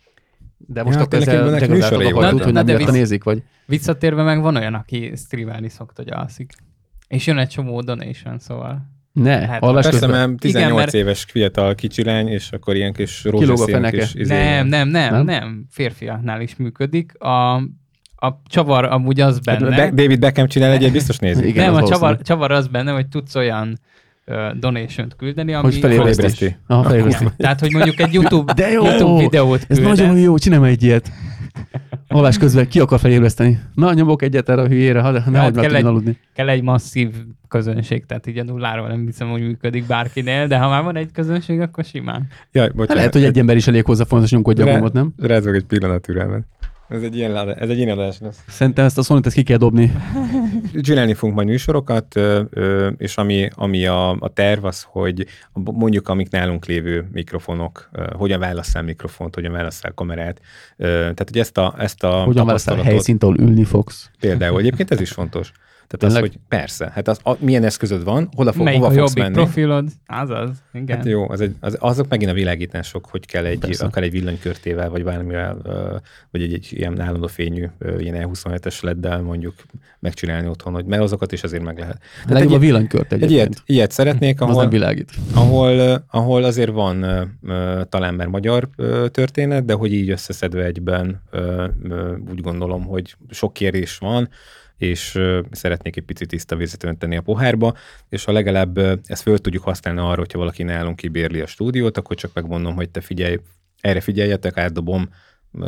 De 0.57 0.83
most 0.83 0.95
Ja, 0.97 1.03
akkor 1.03 1.19
tényleg 1.19 1.53
ezzel 1.53 1.69
műsorai 1.69 2.09
a 2.09 2.13
voltak. 2.13 2.41
hogy 2.43 2.53
nem 2.53 2.65
de 2.65 2.77
visz- 2.77 2.91
nézik, 2.91 3.23
vagy? 3.23 3.43
Visszatérve 3.65 4.23
meg 4.23 4.41
van 4.41 4.55
olyan, 4.55 4.73
aki 4.73 5.11
streamelni 5.15 5.69
szokta, 5.69 6.03
hogy 6.03 6.11
alszik. 6.11 6.53
És 7.07 7.27
jön 7.27 7.37
egy 7.37 7.47
csomó 7.49 7.81
donation, 7.81 8.39
szóval 8.39 8.91
Ne, 9.14 9.38
Hát 9.47 9.59
hallás 9.64 9.84
Persze, 9.84 9.99
közben. 9.99 10.30
mert 10.30 10.39
18 10.39 10.66
Igen, 10.66 10.78
mert- 10.78 10.93
éves 10.93 11.26
fiatal 11.30 11.76
kicsi 11.76 12.03
lány, 12.03 12.28
és 12.28 12.49
akkor 12.51 12.76
ilyen 12.76 12.93
kis 12.93 13.24
rózsaszín 13.24 13.82
kis 13.84 14.14
izé, 14.14 14.34
Nem, 14.36 14.68
nem, 14.68 14.88
nem, 14.88 15.14
Nem? 15.14 15.26
nem. 15.26 15.66
Férfiaknál 15.72 16.41
is 16.41 16.55
működik. 16.55 17.18
A, 17.20 17.53
a 18.16 18.41
csavar 18.47 18.84
amúgy 18.86 19.20
az 19.22 19.39
Hát 19.45 19.59
benne. 19.59 19.76
Be- 19.76 19.89
David 19.89 20.20
Beckham 20.20 20.47
csinál 20.47 20.72
egyet, 20.72 20.91
biztos 20.91 21.18
nézik. 21.18 21.45
Igen, 21.55 21.74
nem, 21.74 21.84
a 21.84 21.88
csavar, 21.88 22.22
csavar 22.22 22.51
az 22.51 22.68
benne, 22.68 22.91
hogy 22.91 23.07
tudsz 23.07 23.36
olyan 23.36 23.80
donation 24.59 25.14
küldeni, 25.18 25.53
ami... 25.53 25.64
Hogy 25.64 25.76
felébreszti. 25.80 26.55
Aha, 26.68 26.84
felébreszti. 26.84 27.26
Tehát, 27.38 27.59
hogy 27.59 27.72
mondjuk 27.72 27.99
egy 27.99 28.14
YouTube, 28.14 28.53
De 28.53 28.72
jó! 28.72 28.86
YouTube 28.86 29.22
videót 29.24 29.66
Ez 29.68 29.78
küldesz. 29.78 29.97
nagyon 29.97 30.18
jó, 30.18 30.38
csinálj 30.38 30.72
egy 30.72 30.84
ilyet. 30.84 31.11
Hallás 32.08 32.38
közben 32.38 32.68
ki 32.68 32.80
akar 32.80 32.99
felébreszteni? 32.99 33.60
Na, 33.76 33.93
nyomok 33.93 34.22
egyet 34.22 34.49
erre 34.49 34.62
a 34.62 34.68
hülyére, 34.68 35.01
ha 35.01 35.12
nehogy 35.12 35.34
Hát 35.36 35.60
kell 35.60 35.76
egy- 35.76 35.86
aludni. 35.86 36.18
kell 36.34 36.49
egy 36.49 36.62
masszív 36.64 37.10
közönség, 37.47 38.06
tehát 38.06 38.28
így 38.28 38.38
a 38.38 38.43
nulláról 38.43 38.88
nem 38.88 39.06
hiszem, 39.06 39.30
hogy 39.30 39.41
működik 39.41 39.86
bárkinél, 39.86 40.47
de 40.47 40.58
ha 40.58 40.70
már 40.70 40.84
van 40.84 40.95
egy 40.95 41.12
közönség, 41.12 41.60
akkor 41.60 41.84
simán. 41.84 42.28
Jaj, 42.51 42.66
Hát 42.66 42.76
bocsánat. 42.76 42.95
lehet, 42.97 43.14
hogy 43.14 43.24
egy 43.24 43.38
ember 43.39 43.56
is 43.56 43.68
elég 43.68 43.86
hozzá 43.86 44.04
fontos 44.04 44.32
nyomkodja 44.32 44.66
a 44.66 44.70
gombot, 44.72 44.93
nem? 44.93 45.14
Rázzog 45.18 45.56
egy 45.56 45.66
pillanat 45.66 46.01
türelmet. 46.01 46.43
Ez 46.89 47.01
egy 47.01 47.15
ilyen, 47.15 47.49
ez 47.49 47.69
egy 47.69 47.77
ilyen 47.77 47.97
adás 47.97 48.19
lesz. 48.19 48.43
Szerintem 48.47 48.86
ezt 48.86 48.97
a 48.97 49.01
sony 49.01 49.19
ezt 49.23 49.36
ki 49.36 49.43
kell 49.43 49.57
dobni. 49.57 49.91
Csinálni 50.81 51.13
fogunk 51.13 51.36
majd 51.36 51.47
műsorokat, 51.47 52.19
és 52.97 53.17
ami, 53.17 53.49
ami 53.55 53.86
a, 53.86 54.09
a 54.09 54.29
terv 54.34 54.65
az, 54.65 54.86
hogy 54.88 55.25
mondjuk 55.53 56.09
amik 56.09 56.29
nálunk 56.29 56.65
lévő 56.65 57.07
mikrofonok, 57.11 57.89
hogyan 58.13 58.39
válasszál 58.39 58.84
mikrofont, 58.84 59.36
hogyan 59.36 59.51
válasszál 59.51 59.91
kamerát. 59.93 60.41
Tehát, 60.77 61.23
hogy 61.25 61.38
ezt 61.38 61.57
a, 61.57 61.75
ezt 61.77 62.03
a 62.03 62.23
Hogyan 62.23 62.45
tapasztalatot 62.45 62.86
helyszínt, 62.88 63.23
ahol 63.23 63.38
ülni 63.38 63.63
fogsz. 63.63 64.09
például, 64.19 64.59
egyébként 64.59 64.91
ez 64.91 65.01
is 65.01 65.11
fontos. 65.11 65.51
Tehát 65.88 66.03
az, 66.05 66.13
Tényleg? 66.13 66.21
hogy 66.31 66.39
persze, 66.47 66.91
hát 66.93 67.07
az, 67.07 67.19
a, 67.23 67.34
milyen 67.39 67.63
eszközöd 67.63 68.03
van, 68.03 68.29
hol 68.36 68.47
a 68.47 68.51
fog, 68.51 68.63
Melyik 68.63 68.79
hova 68.81 68.93
a 68.93 68.97
fogsz 68.97 69.15
menni. 69.15 69.34
profilod? 69.34 69.89
Azaz, 70.05 70.49
igen. 70.73 70.97
Hát 70.97 71.05
jó, 71.05 71.29
az 71.29 71.41
egy, 71.41 71.55
az, 71.59 71.77
azok 71.79 72.07
megint 72.09 72.31
a 72.31 72.34
világítások, 72.34 73.05
hogy 73.05 73.25
kell 73.25 73.45
egy, 73.45 73.59
Persze. 73.59 73.86
akár 73.86 74.03
egy 74.03 74.11
villanykörtével, 74.11 74.89
vagy 74.89 75.03
bármivel, 75.03 75.57
ö, 75.63 75.95
vagy 76.31 76.41
egy, 76.41 76.53
egy 76.53 76.67
ilyen 76.71 76.99
állandó 77.01 77.27
fényű, 77.27 77.65
ilyen 77.97 78.29
E27-es 78.29 78.81
leddel 78.84 79.21
mondjuk 79.21 79.53
megcsinálni 79.99 80.47
otthon, 80.47 80.73
hogy, 80.73 80.86
mert 80.86 81.01
azokat 81.01 81.31
is 81.31 81.43
azért 81.43 81.63
meg 81.63 81.79
lehet. 81.79 81.97
De 82.27 82.34
legjobb 82.34 82.53
a 82.53 82.59
villanykört 82.59 83.13
Egy 83.13 83.23
egyébként. 83.23 83.49
ilyet, 83.49 83.61
ilyet 83.65 83.91
szeretnék, 83.91 84.41
Az 84.41 84.47
nem 84.47 84.55
ahol, 84.57 84.69
világít. 84.69 85.11
ahol, 85.34 86.03
ahol 86.09 86.43
azért 86.43 86.71
van 86.71 86.99
talán 87.89 88.13
már 88.13 88.27
magyar 88.27 88.69
történet, 89.11 89.65
de 89.65 89.73
hogy 89.73 89.93
így 89.93 90.09
összeszedve 90.09 90.63
egyben 90.63 91.21
úgy 92.31 92.41
gondolom, 92.41 92.84
hogy 92.84 93.15
sok 93.29 93.53
kérés 93.53 93.97
van, 93.97 94.29
és 94.78 95.19
szeretnék 95.51 95.95
egy 95.95 96.03
picit 96.03 96.28
tiszta 96.28 96.55
vizet 96.55 96.84
önteni 96.84 97.17
a 97.17 97.21
pohárba, 97.21 97.76
és 98.09 98.24
ha 98.24 98.32
legalább 98.32 98.78
ezt 99.05 99.21
föl 99.21 99.38
tudjuk 99.38 99.63
használni 99.63 99.99
arra, 99.99 100.19
hogyha 100.19 100.38
valaki 100.38 100.63
nálunk 100.63 100.95
kibérli 100.95 101.41
a 101.41 101.47
stúdiót, 101.47 101.97
akkor 101.97 102.15
csak 102.15 102.32
megmondom, 102.34 102.76
hogy 102.76 102.89
te 102.89 103.01
figyelj, 103.01 103.39
erre 103.82 104.01
figyeljetek, 104.01 104.57
átdobom, 104.57 105.09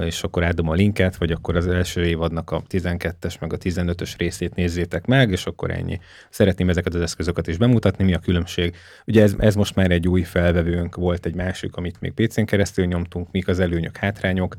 és 0.02 0.24
akkor 0.24 0.44
átdobom 0.44 0.72
a 0.72 0.76
linket, 0.76 1.16
vagy 1.16 1.32
akkor 1.32 1.56
az 1.56 1.68
első 1.68 2.06
évadnak 2.06 2.52
a 2.52 2.64
12-es, 2.70 3.40
meg 3.40 3.54
a 3.54 3.58
15-ös 3.58 4.14
részét 4.18 4.56
nézzétek 4.56 5.06
meg, 5.06 5.32
és 5.32 5.46
akkor 5.46 5.72
ennyi. 5.72 6.00
Szeretném 6.30 6.70
ezeket 6.70 6.94
az 6.94 7.02
eszközöket 7.02 7.48
is 7.48 7.58
bemutatni, 7.58 8.04
mi 8.04 8.14
a 8.14 8.20
különbség. 8.20 8.76
Ugye 9.06 9.22
ez, 9.22 9.36
ez 9.38 9.56
most 9.56 9.76
már 9.76 9.92
egy 9.92 10.08
új 10.08 10.22
felvevőnk, 10.22 10.96
volt 10.96 11.26
egy 11.26 11.36
másik, 11.36 11.76
amit 11.76 12.02
még 12.02 12.12
PC-n 12.12 12.44
keresztül 12.44 12.86
nyomtunk, 12.86 13.32
mik 13.32 13.48
az 13.48 13.60
előnyök, 13.60 13.98
hátrányok, 13.98 14.56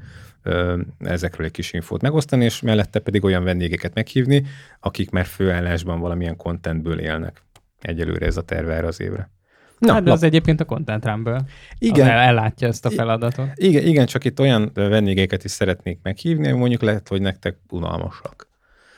ezekről 0.99 1.47
egy 1.47 1.53
kis 1.53 1.72
infót 1.72 2.03
megosztani, 2.03 2.44
és 2.44 2.61
mellette 2.61 2.99
pedig 2.99 3.24
olyan 3.24 3.44
vendégeket 3.44 3.94
meghívni, 3.94 4.47
akik 4.80 5.11
már 5.11 5.24
főállásban 5.24 6.01
valamilyen 6.01 6.36
contentből 6.36 6.99
élnek. 6.99 7.42
Egyelőre 7.80 8.26
ez 8.26 8.36
a 8.36 8.42
terve 8.42 8.74
erre 8.74 8.86
az 8.86 9.01
évre. 9.01 9.30
Na, 9.78 9.92
hát 9.92 10.03
de 10.03 10.12
az 10.12 10.22
egyébként 10.22 10.61
a 10.61 10.64
Content 10.64 11.05
Rumble. 11.05 11.44
igen, 11.78 12.09
el, 12.09 12.18
ellátja 12.18 12.68
ezt 12.68 12.86
a 12.86 12.90
feladatot. 12.90 13.49
igen, 13.55 13.86
igen, 13.86 14.07
csak 14.07 14.24
itt 14.24 14.40
olyan 14.40 14.70
vendégeket 14.74 15.44
is 15.44 15.51
szeretnék 15.51 15.99
meghívni, 16.03 16.53
mondjuk 16.53 16.82
lehet, 16.82 17.09
hogy 17.09 17.20
nektek 17.20 17.57
unalmasak. 17.70 18.49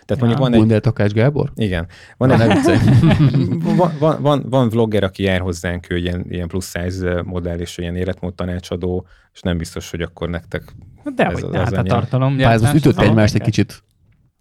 Tehát 0.09 0.23
mondjuk 0.23 0.43
van 0.43 0.53
egy... 0.53 0.59
Gundel 0.59 0.81
Takács 0.81 1.13
Gábor? 1.13 1.53
Igen. 1.55 1.87
Van, 2.17 2.29
Na, 2.29 2.43
egy, 2.43 2.79
van, 3.77 3.93
van, 3.99 4.23
van, 4.23 4.45
van 4.49 4.69
vlogger, 4.69 5.03
aki 5.03 5.23
jár 5.23 5.41
hozzánk, 5.41 5.91
ő 5.91 5.97
ilyen, 5.97 6.25
ilyen 6.29 6.49
plusz 6.49 6.77
size 6.79 7.23
modell 7.23 7.59
és 7.59 7.79
ilyen 7.79 7.97
életmód 7.97 8.35
tanácsadó, 8.35 9.07
és 9.33 9.41
nem 9.41 9.59
biztos, 9.59 9.91
hogy 9.91 10.03
akkor 10.03 10.29
nektek... 10.29 10.63
De 11.15 11.27
Ez 11.27 11.33
hogy 11.33 11.45
az 11.45 11.51
ne, 11.51 11.59
hát 11.59 11.73
a 11.73 11.83
tartalom. 11.83 12.37
Pár, 12.37 12.61
most 12.61 12.75
ütött 12.75 12.97
az 12.97 13.05
egymást 13.05 13.35
egy 13.35 13.41
kicsit. 13.41 13.83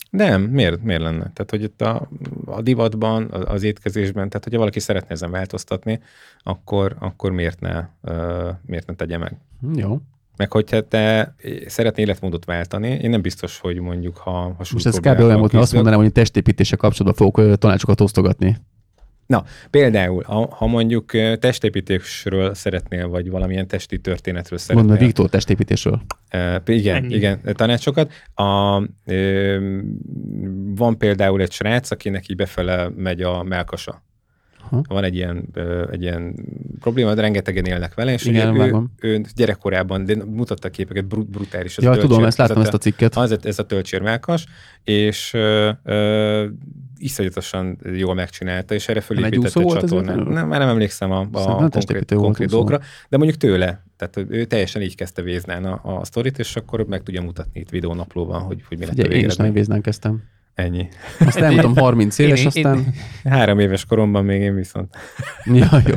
Nem, 0.10 0.42
miért, 0.42 0.84
miért 0.84 1.02
lenne? 1.02 1.20
Tehát, 1.20 1.50
hogy 1.50 1.64
itt 1.64 1.82
a, 1.82 2.10
a 2.46 2.62
divatban, 2.62 3.32
az 3.32 3.64
étkezésben, 3.64 4.28
tehát, 4.28 4.44
hogyha 4.44 4.60
valaki 4.60 4.80
szeretne 4.80 5.10
ezen 5.10 5.32
változtatni, 5.32 6.00
akkor, 6.44 6.96
akkor 7.00 7.32
miért, 7.32 7.60
ne, 7.60 7.86
uh, 8.02 8.50
miért 8.66 8.88
ne 8.88 8.94
tegye 8.94 9.18
meg? 9.18 9.38
Jó. 9.76 10.02
Meg 10.38 10.52
hogyha 10.52 10.82
te 10.82 11.36
szeretnél 11.68 12.06
életmódot 12.06 12.46
váltani, 12.46 12.90
én 12.90 13.10
nem 13.10 13.22
biztos, 13.22 13.60
hogy 13.60 13.80
mondjuk, 13.80 14.18
ha, 14.18 14.32
ha 14.32 14.56
Most 14.58 14.86
ez 14.86 14.98
kb. 14.98 15.06
olyan 15.06 15.40
volt, 15.40 15.52
mert 15.52 15.64
azt 15.64 15.74
mondanám, 15.74 16.00
hogy 16.00 16.12
testépítése 16.12 16.76
kapcsolatban 16.76 17.28
fogok 17.28 17.58
tanácsokat 17.58 18.02
osztogatni. 18.02 18.58
Például, 19.70 20.24
ha, 20.24 20.56
ha 20.56 20.68
mondjuk 20.68 21.12
testépítésről 21.40 22.54
szeretnél, 22.54 23.08
vagy 23.08 23.30
valamilyen 23.30 23.68
testi 23.68 24.00
történetről 24.00 24.60
szeretnél. 24.60 24.96
Viktor 24.96 25.30
testépítésről. 25.30 26.02
Uh, 26.34 26.62
igen, 26.66 26.96
Ennyi. 26.96 27.16
igen, 27.16 27.42
tanácsokat. 27.54 28.12
A, 28.34 28.82
ö, 29.06 29.80
van 30.76 30.98
például 30.98 31.42
egy 31.42 31.52
srác, 31.52 31.92
akinek 31.92 32.30
így 32.30 32.36
befele 32.36 32.90
megy 32.96 33.22
a 33.22 33.44
melkasa. 33.44 34.06
Aha. 34.72 34.82
Van 34.88 35.04
egy 35.04 35.16
ilyen, 35.16 35.48
ö, 35.54 35.88
egy 35.92 36.02
ilyen 36.02 36.36
probléma, 36.80 37.14
de 37.14 37.22
rengetegen 37.22 37.66
élnek 37.66 37.94
vele, 37.94 38.12
és 38.14 38.26
Igen, 38.26 38.52
ugye 38.52 38.66
ő, 38.66 38.84
ő, 39.02 39.22
gyerekkorában 39.36 40.06
de 40.06 40.16
mutatta 40.26 40.70
képeket, 40.70 41.06
brut, 41.06 41.30
brutális. 41.30 41.78
ez 41.78 41.84
a 41.84 41.88
Ja, 41.88 41.94
tudom, 41.94 42.08
tölcsér- 42.10 42.28
ezt 42.28 42.38
láttam 42.38 42.58
ez 42.58 42.64
ezt 42.64 42.74
a 42.74 42.78
cikket. 42.78 43.16
az, 43.16 43.38
ez 43.44 43.60
a 43.60 43.66
töltsérmelkas, 43.66 44.46
és 44.84 45.34
ö, 45.34 45.70
ö, 45.84 46.46
iszonyatosan 46.98 47.78
jól 47.96 48.14
megcsinálta, 48.14 48.74
és 48.74 48.88
erre 48.88 49.02
úszó 49.38 49.70
a 49.70 49.76
ez 49.76 49.82
csatornát. 49.82 50.16
Nem, 50.28 50.48
már 50.48 50.60
nem 50.60 50.70
emlékszem 50.70 51.12
a, 51.12 51.28
a 51.32 51.70
konkrét, 51.70 52.14
konkrét 52.14 52.50
dolgokra, 52.50 52.80
de 53.10 53.18
mondjuk 53.18 53.38
tőle. 53.38 53.84
Tehát 53.98 54.18
ő 54.30 54.46
teljesen 54.46 54.82
így 54.82 54.96
kezdte 54.96 55.22
Véznán 55.22 55.66
a, 55.66 55.98
a 56.00 56.06
sztorit, 56.06 56.40
és 56.40 56.56
akkor 56.56 56.86
meg 56.88 57.04
tudja 57.04 57.22
mutatni 57.22 57.60
itt 57.60 57.70
videónaplóban, 57.70 58.42
hogy, 58.42 58.64
hogy 58.68 58.78
mi 58.78 58.86
lett 58.86 58.98
a 59.00 59.02
Ugye, 59.02 59.16
én 59.16 59.26
is 59.26 59.36
nagy 59.36 59.54
véznán 59.54 59.82
kezdtem. 59.82 60.24
Ennyi. 60.58 60.88
Azt 61.20 61.38
elmondtam 61.38 61.76
30 61.76 62.18
éves, 62.18 62.40
Én- 62.40 62.52
én- 62.54 62.66
aztán... 62.66 62.94
Három 63.24 63.60
éves 63.60 63.86
koromban 63.86 64.26
még 64.26 64.42
én 64.42 64.56
viszont. 64.56 64.96
Ja, 65.46 65.68
jó. 65.86 65.96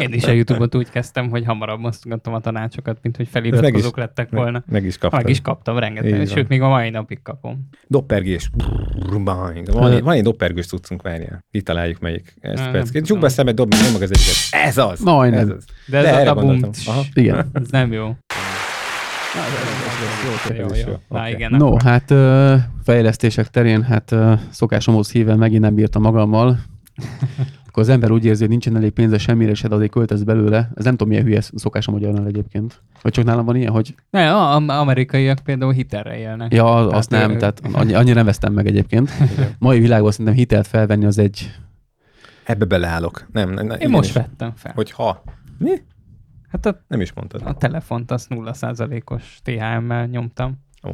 Én 0.00 0.12
is 0.12 0.24
a 0.24 0.30
YouTube-ot 0.30 0.74
úgy 0.74 0.90
kezdtem, 0.90 1.30
hogy 1.30 1.44
hamarabb 1.44 1.84
osztogattam 1.84 2.34
a 2.34 2.40
tanácsokat, 2.40 2.98
mint 3.02 3.16
hogy 3.16 3.28
feliratkozók 3.28 3.96
lettek 3.96 4.30
volna. 4.30 4.50
Meg, 4.50 4.62
meg 4.68 4.84
is 4.84 4.98
kaptam. 4.98 5.20
Meg 5.22 5.30
is 5.30 5.40
kaptam 5.40 5.78
rengeteg, 5.78 6.26
sőt, 6.28 6.48
még 6.48 6.60
a 6.62 6.68
mai 6.68 6.90
napig 6.90 7.22
kapom. 7.22 7.68
Doppergés. 7.86 8.48
Brrr. 8.48 9.20
Van, 9.72 9.92
egy- 9.92 10.02
van 10.02 10.14
egy 10.14 10.22
doppergős 10.22 10.66
cuccunk, 10.66 11.02
várjál. 11.02 11.44
Kitaláljuk 11.50 11.98
melyik. 12.00 12.34
Ezt 12.40 12.70
perc. 12.70 12.86
tudom. 12.86 13.02
Csuk 13.02 13.18
be 13.18 13.28
szemed, 13.28 13.54
dobd 13.54 13.74
meg, 13.92 14.02
az 14.02 14.10
egyiket. 14.10 14.34
Ez 14.50 14.78
az! 14.78 15.00
Majdnem. 15.00 15.40
Ez 15.40 15.48
az. 15.56 15.64
De 15.86 15.98
ez 15.98 16.04
De 16.04 16.30
a 16.30 16.34
tabum. 16.34 16.60
Igen. 17.14 17.50
ez 17.52 17.68
nem 17.70 17.92
jó. 17.92 18.16
Na 21.08 21.28
igen, 21.28 21.50
No, 21.50 21.76
hát 21.78 22.14
fejlesztések 22.84 23.48
terén, 23.48 23.82
hát 23.82 24.14
szokásomhoz 24.50 25.10
híven 25.12 25.38
megint 25.38 25.60
nem 25.62 25.74
bírtam 25.74 26.02
magammal. 26.02 26.58
Akkor 27.68 27.82
az 27.82 27.88
ember 27.88 28.10
úgy 28.10 28.24
érzi, 28.24 28.40
hogy 28.40 28.50
nincsen 28.50 28.76
elég 28.76 28.90
pénze 28.90 29.18
semmire, 29.18 29.50
és 29.50 29.62
hát 29.62 29.72
azért 29.72 29.90
költesz 29.90 30.20
belőle. 30.22 30.70
Ez 30.74 30.84
nem 30.84 30.92
tudom, 30.92 31.08
milyen 31.08 31.24
hülye 31.24 31.40
szokás 31.40 31.86
a 31.86 31.90
magyarnál 31.90 32.26
egyébként. 32.26 32.82
Vagy 33.02 33.12
csak 33.12 33.24
nálam 33.24 33.44
van 33.44 33.56
ilyen, 33.56 33.72
hogy 33.72 33.94
Ne, 34.10 34.32
a, 34.34 34.56
a 34.56 34.68
amerikaiak 34.68 35.38
például 35.44 35.72
hitelre 35.72 36.16
élnek. 36.16 36.52
ja, 36.54 36.74
az- 36.74 36.84
Tehát 36.84 36.98
azt 36.98 37.10
nem, 37.10 37.30
ő- 37.30 37.36
tehát 37.36 37.60
annyi, 37.72 37.94
annyira 37.94 38.14
nem 38.14 38.24
vesztem 38.24 38.52
meg 38.52 38.66
egyébként. 38.66 39.10
Mai 39.58 39.80
világban 39.80 40.10
szerintem 40.10 40.34
hitelt 40.34 40.66
felvenni 40.66 41.04
az 41.04 41.18
egy... 41.18 41.50
Ebbe 42.44 42.64
beleállok. 42.64 43.26
Nem, 43.32 43.50
nem, 43.50 43.66
nem 43.66 43.80
Én 43.80 43.90
most 43.90 44.12
vettem 44.12 44.52
fel. 44.56 44.72
Hogy 44.74 44.90
ha. 44.90 45.22
Mi? 45.58 45.70
Hát 46.52 46.66
a, 46.66 46.84
Nem 46.88 47.00
is 47.00 47.12
mondtad. 47.12 47.42
a 47.44 47.54
telefont 47.54 48.10
azt 48.10 48.26
0%-os 48.30 49.38
THM-mel 49.42 50.06
nyomtam. 50.06 50.58
Ó. 50.88 50.90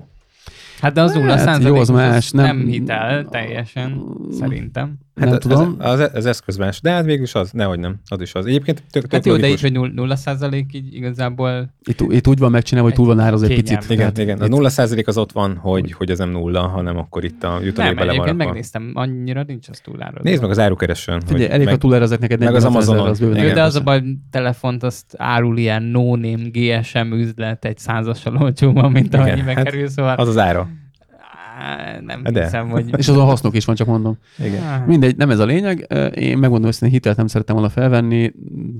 Hát 0.80 0.92
de 0.92 1.02
az 1.02 1.12
0 1.12 1.36
Hát, 1.36 1.62
jó, 1.62 1.76
az 1.76 1.88
más, 1.88 2.30
nem, 2.30 2.44
nem- 2.44 2.56
nem 2.56 2.66
hitel 2.66 3.24
teljesen, 3.24 4.02
szerintem. 4.30 4.98
Nem 5.18 5.28
hát 5.28 5.40
tudom. 5.40 5.76
Az, 5.78 6.00
az, 6.00 6.10
az 6.14 6.26
eszköz 6.26 6.56
más. 6.56 6.80
De 6.80 6.90
hát 6.90 7.04
végül 7.04 7.22
is 7.22 7.34
az, 7.34 7.50
nehogy 7.50 7.78
nem. 7.78 7.96
Az 8.06 8.20
is 8.20 8.34
az. 8.34 8.46
Egyébként 8.46 8.82
tök, 8.90 9.02
tök 9.02 9.12
Hát 9.12 9.26
jó, 9.26 9.32
de 9.32 9.38
így, 9.38 9.42
logikus. 9.62 9.62
hogy 9.62 9.72
0, 9.72 9.90
0 9.94 10.16
százalék 10.16 10.74
így 10.74 10.94
igazából 10.94 11.74
Itt, 11.84 12.00
itt 12.00 12.28
úgy 12.28 12.38
van 12.38 12.50
megcsinálva, 12.50 12.88
hogy 12.88 12.98
túl 12.98 13.06
van 13.06 13.20
áraz 13.20 13.42
egy 13.42 13.54
picit. 13.54 13.84
Igen, 13.84 13.96
Tehát 13.96 14.18
igen. 14.18 14.40
A 14.40 14.44
itt- 14.44 14.50
nulla 14.50 14.68
százalék 14.68 15.08
az 15.08 15.18
ott 15.18 15.32
van, 15.32 15.56
hogy, 15.56 15.92
hogy 15.92 16.10
ez 16.10 16.18
nem 16.18 16.30
nulla, 16.30 16.66
hanem 16.66 16.96
akkor 16.96 17.24
itt 17.24 17.44
a 17.44 17.48
nem, 17.48 17.64
jutalék 17.64 17.96
bele 17.96 18.14
van 18.14 18.36
megnéztem, 18.36 18.90
annyira 18.94 19.42
nincs 19.46 19.68
az 19.68 19.80
túlárazva. 19.80 20.20
Nézd 20.22 20.40
meg 20.40 20.50
az 20.50 20.58
árukeresőn. 20.58 21.20
Figyelj, 21.20 21.50
elég, 21.50 21.64
meg, 21.64 21.74
ha 21.74 21.80
túlárazek 21.80 22.18
neked 22.18 22.38
meg 22.38 22.54
az 22.54 22.62
40 22.62 22.80
ezer, 22.80 22.92
Amazonon. 22.94 23.10
az 23.10 23.18
bőven 23.18 23.36
Igen. 23.36 23.54
De 23.54 23.62
az 23.62 23.74
a 23.74 23.80
baj, 23.80 24.02
telefont 24.30 24.82
azt 24.82 25.14
árul 25.16 25.58
ilyen 25.58 25.82
no-name 25.82 26.48
GSM 26.52 27.12
üzlet 27.12 27.64
egy 27.64 27.78
százassal 27.78 28.36
olcsóban, 28.36 28.92
mint 28.92 29.06
Igen, 29.06 29.20
amennyiben 29.20 29.56
hát 29.56 29.88
szóval 29.88 30.16
Az 30.16 30.28
az 30.28 30.38
ára. 30.38 30.68
Á, 31.58 31.98
nem 32.00 32.22
De. 32.22 32.42
hiszem, 32.42 32.68
hogy... 32.68 32.84
És 32.96 33.08
azon 33.08 33.24
hasznok 33.24 33.56
is 33.56 33.64
van, 33.64 33.74
csak 33.74 33.86
mondom. 33.86 34.18
Igen. 34.38 34.82
Mindegy, 34.86 35.16
nem 35.16 35.30
ez 35.30 35.38
a 35.38 35.44
lényeg. 35.44 35.86
Én 36.14 36.38
megmondom, 36.38 36.70
hogy 36.78 36.90
hitelt 36.90 37.16
nem 37.16 37.26
szerettem 37.26 37.56
volna 37.56 37.70
felvenni. 37.70 38.32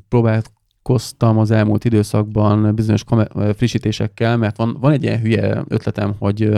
Próbálkoztam 0.09 1.39
az 1.39 1.51
elmúlt 1.51 1.85
időszakban 1.85 2.75
bizonyos 2.75 3.05
kamer- 3.05 3.57
frissítésekkel, 3.57 4.37
mert 4.37 4.57
van, 4.57 4.77
van 4.81 4.93
egy 4.93 5.03
ilyen 5.03 5.21
hülye 5.21 5.65
ötletem, 5.69 6.15
hogy 6.19 6.51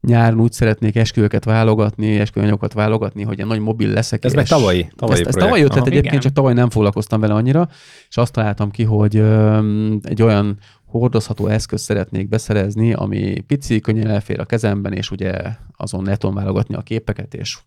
nyáron 0.00 0.40
úgy 0.40 0.52
szeretnék 0.52 0.96
esküvőket 0.96 1.44
válogatni, 1.44 2.18
esküvőanyagokat 2.18 2.72
válogatni, 2.72 3.22
hogy 3.22 3.40
egy 3.40 3.46
nagy 3.46 3.60
mobil 3.60 3.88
leszek. 3.88 4.24
Ez 4.24 4.32
meg 4.32 4.46
tavalyi, 4.46 4.90
tavalyi 4.96 5.20
ez, 5.20 5.26
ez 5.26 5.32
projekt. 5.32 5.38
tavaly 5.38 5.60
ötlet 5.60 5.78
Aha. 5.78 5.86
egyébként, 5.86 6.12
Igen. 6.12 6.20
csak 6.20 6.32
tavaly 6.32 6.52
nem 6.52 6.70
foglalkoztam 6.70 7.20
vele 7.20 7.34
annyira, 7.34 7.68
és 8.08 8.16
azt 8.16 8.32
találtam 8.32 8.70
ki, 8.70 8.82
hogy 8.82 9.16
ö, 9.16 9.58
egy 10.02 10.22
olyan 10.22 10.58
hordozható 10.98 11.46
eszközt 11.46 11.84
szeretnék 11.84 12.28
beszerezni, 12.28 12.92
ami 12.92 13.40
pici, 13.40 13.80
könnyen 13.80 14.08
elfér 14.08 14.40
a 14.40 14.44
kezemben, 14.44 14.92
és 14.92 15.10
ugye 15.10 15.32
azon 15.76 16.02
neton 16.02 16.34
válogatni 16.34 16.74
a 16.74 16.80
képeket, 16.80 17.34
és 17.34 17.58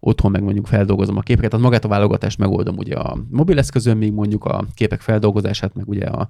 otthon 0.00 0.30
meg 0.30 0.42
mondjuk 0.42 0.66
feldolgozom 0.66 1.16
a 1.16 1.20
képeket. 1.20 1.50
Tehát 1.50 1.64
magát 1.64 1.84
a 1.84 1.88
válogatást 1.88 2.38
megoldom 2.38 2.76
ugye 2.76 2.94
a 2.94 3.18
mobileszközön, 3.30 3.96
míg 3.96 4.12
mondjuk 4.12 4.44
a 4.44 4.64
képek 4.74 5.00
feldolgozását 5.00 5.74
meg 5.74 5.88
ugye 5.88 6.06
a 6.06 6.28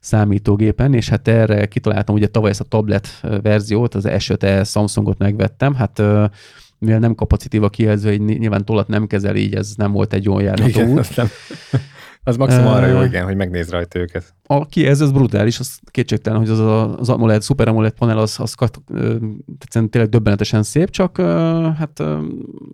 számítógépen, 0.00 0.94
és 0.94 1.08
hát 1.08 1.28
erre 1.28 1.66
kitaláltam 1.66 2.14
ugye 2.14 2.26
tavaly 2.26 2.50
ezt 2.50 2.60
a 2.60 2.64
tablet 2.64 3.08
verziót, 3.42 3.94
az 3.94 4.04
S5e 4.08 4.68
Samsungot 4.70 5.18
megvettem, 5.18 5.74
hát 5.74 6.02
mivel 6.78 6.98
nem 6.98 7.14
kapacitív 7.14 7.62
a 7.62 7.68
kijelző, 7.68 8.12
így 8.12 8.20
ny- 8.20 8.38
nyilván 8.38 8.64
tollat 8.64 8.88
nem 8.88 9.06
kezel, 9.06 9.36
így 9.36 9.54
ez 9.54 9.72
nem 9.76 9.92
volt 9.92 10.12
egy 10.12 10.24
jól 10.24 10.42
járható 10.42 10.82
út. 10.82 11.14
az, 12.26 12.36
maximum 12.36 12.66
arra 12.66 12.86
jó, 12.86 13.02
igen, 13.02 13.24
hogy 13.24 13.36
megnéz 13.36 13.70
rajta 13.70 13.98
őket. 13.98 14.34
A 14.46 14.66
kijelző 14.66 15.04
az 15.04 15.12
brutális, 15.12 15.58
az 15.58 15.78
kétségtelen, 15.90 16.38
hogy 16.38 16.48
az, 16.48 16.58
a, 16.58 16.98
az 16.98 17.08
AMOLED, 17.08 17.42
Super 17.42 17.68
AMOLED 17.68 17.92
panel 17.92 18.18
az, 18.18 18.36
az 18.38 18.54
kat, 18.54 18.80
egyszerűen 19.58 19.90
tényleg 19.90 20.10
döbbenetesen 20.10 20.62
szép, 20.62 20.90
csak 20.90 21.16
hát 21.76 22.00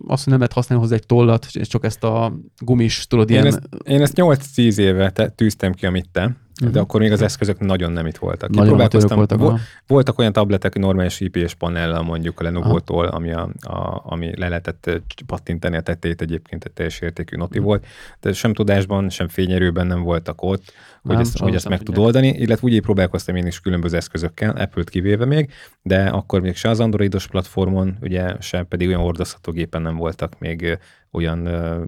azt, 0.07 0.23
hogy 0.23 0.27
nem 0.27 0.37
lehet 0.37 0.53
használni 0.53 0.83
hozzá 0.83 0.95
egy 0.95 1.05
tollat, 1.05 1.47
és 1.51 1.67
csak 1.67 1.85
ezt 1.85 2.03
a 2.03 2.33
gumis, 2.57 3.07
tudod, 3.07 3.29
Én 3.29 3.35
ilyen... 3.35 3.47
ezt, 3.47 3.61
én 3.83 4.01
ezt 4.01 4.13
8-10 4.15 4.77
éve 4.77 5.11
te, 5.11 5.29
tűztem 5.29 5.73
ki, 5.73 5.85
amit 5.85 6.09
te, 6.11 6.35
de 6.61 6.67
Mhm. 6.67 6.77
akkor 6.77 6.99
még 6.99 7.11
az 7.11 7.21
eszközök 7.21 7.59
nagyon 7.59 7.91
nem 7.91 8.05
itt 8.05 8.17
voltak. 8.17 8.51
Kipróbálkoztam, 8.51 9.17
voltak. 9.17 9.39
vo- 9.39 9.59
voltak 9.87 10.19
olyan 10.19 10.31
tabletek 10.33 10.75
normális 10.75 11.19
IPS 11.19 11.53
panellel 11.53 12.01
mondjuk 12.01 12.39
a 12.39 12.43
Lenovo-tól, 12.43 13.05
ami, 13.05 13.31
a, 13.31 13.49
a, 13.61 14.01
ami 14.05 14.37
le 14.39 14.47
lehetett 14.47 14.87
ö, 14.87 14.95
pattintani 15.25 15.75
a 15.77 15.81
tetejét 15.81 16.21
egyébként 16.21 16.63
egy 16.65 16.71
teljes 16.71 16.99
értékű 16.99 17.37
noti 17.37 17.57
Mhm. 17.57 17.67
volt, 17.67 17.85
de 18.21 18.33
sem 18.33 18.53
tudásban, 18.53 19.09
sem 19.09 19.27
fényerőben 19.27 19.87
nem 19.87 20.01
voltak 20.01 20.41
ott, 20.41 20.63
hogy 21.03 21.11
Nem, 21.11 21.21
ezt, 21.21 21.37
hogy 21.37 21.55
ezt 21.55 21.69
meg 21.69 21.77
tud 21.77 21.85
tudják. 21.85 22.05
oldani, 22.05 22.27
illetve 22.27 22.67
úgy 22.67 22.81
próbálkoztam 22.81 23.35
én 23.35 23.45
is 23.45 23.59
különböző 23.59 23.97
eszközökkel, 23.97 24.55
Apple-t 24.55 24.89
kivéve 24.89 25.25
még, 25.25 25.51
de 25.81 26.05
akkor 26.05 26.41
még 26.41 26.55
se 26.55 26.69
az 26.69 26.79
androidos 26.79 27.27
platformon, 27.27 27.97
ugye 28.01 28.35
se 28.39 28.63
pedig 28.63 28.87
olyan 28.87 29.01
hordozható 29.01 29.51
gépen 29.51 29.81
nem 29.81 29.95
voltak 29.95 30.39
még 30.39 30.77
olyan 31.11 31.45
ö, 31.45 31.83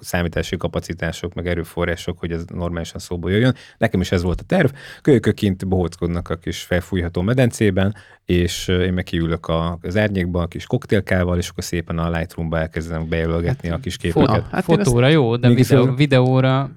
számítási 0.00 0.56
kapacitások, 0.56 1.34
meg 1.34 1.46
erőforrások, 1.46 2.18
hogy 2.18 2.32
ez 2.32 2.44
normálisan 2.54 3.00
szóba 3.00 3.28
jöjjön. 3.28 3.54
Nekem 3.78 4.00
is 4.00 4.12
ez 4.12 4.22
volt 4.22 4.40
a 4.40 4.44
terv. 4.44 4.70
Kölykök 5.02 5.34
kint 5.34 5.68
bohóckodnak 5.68 6.28
a 6.28 6.36
kis 6.36 6.62
felfújható 6.62 7.22
medencében, 7.22 7.94
és 8.24 8.68
én 8.68 8.92
meg 8.92 9.04
kiülök 9.04 9.46
a, 9.46 9.78
az 9.82 9.96
árnyékba 9.96 10.42
a 10.42 10.46
kis 10.46 10.66
koktélkával, 10.66 11.38
és 11.38 11.48
akkor 11.48 11.64
szépen 11.64 11.98
a 11.98 12.10
Lightroom-ba 12.10 12.58
elkezdem 12.58 13.08
bejelölgetni 13.08 13.70
a 13.70 13.78
kis 13.78 13.96
képeket. 13.96 14.26
Na, 14.28 14.46
hát 14.50 14.64
Fotóra 14.64 15.08
jó, 15.08 15.36
de 15.36 15.48
videó, 15.48 15.94
videóra 15.94 16.70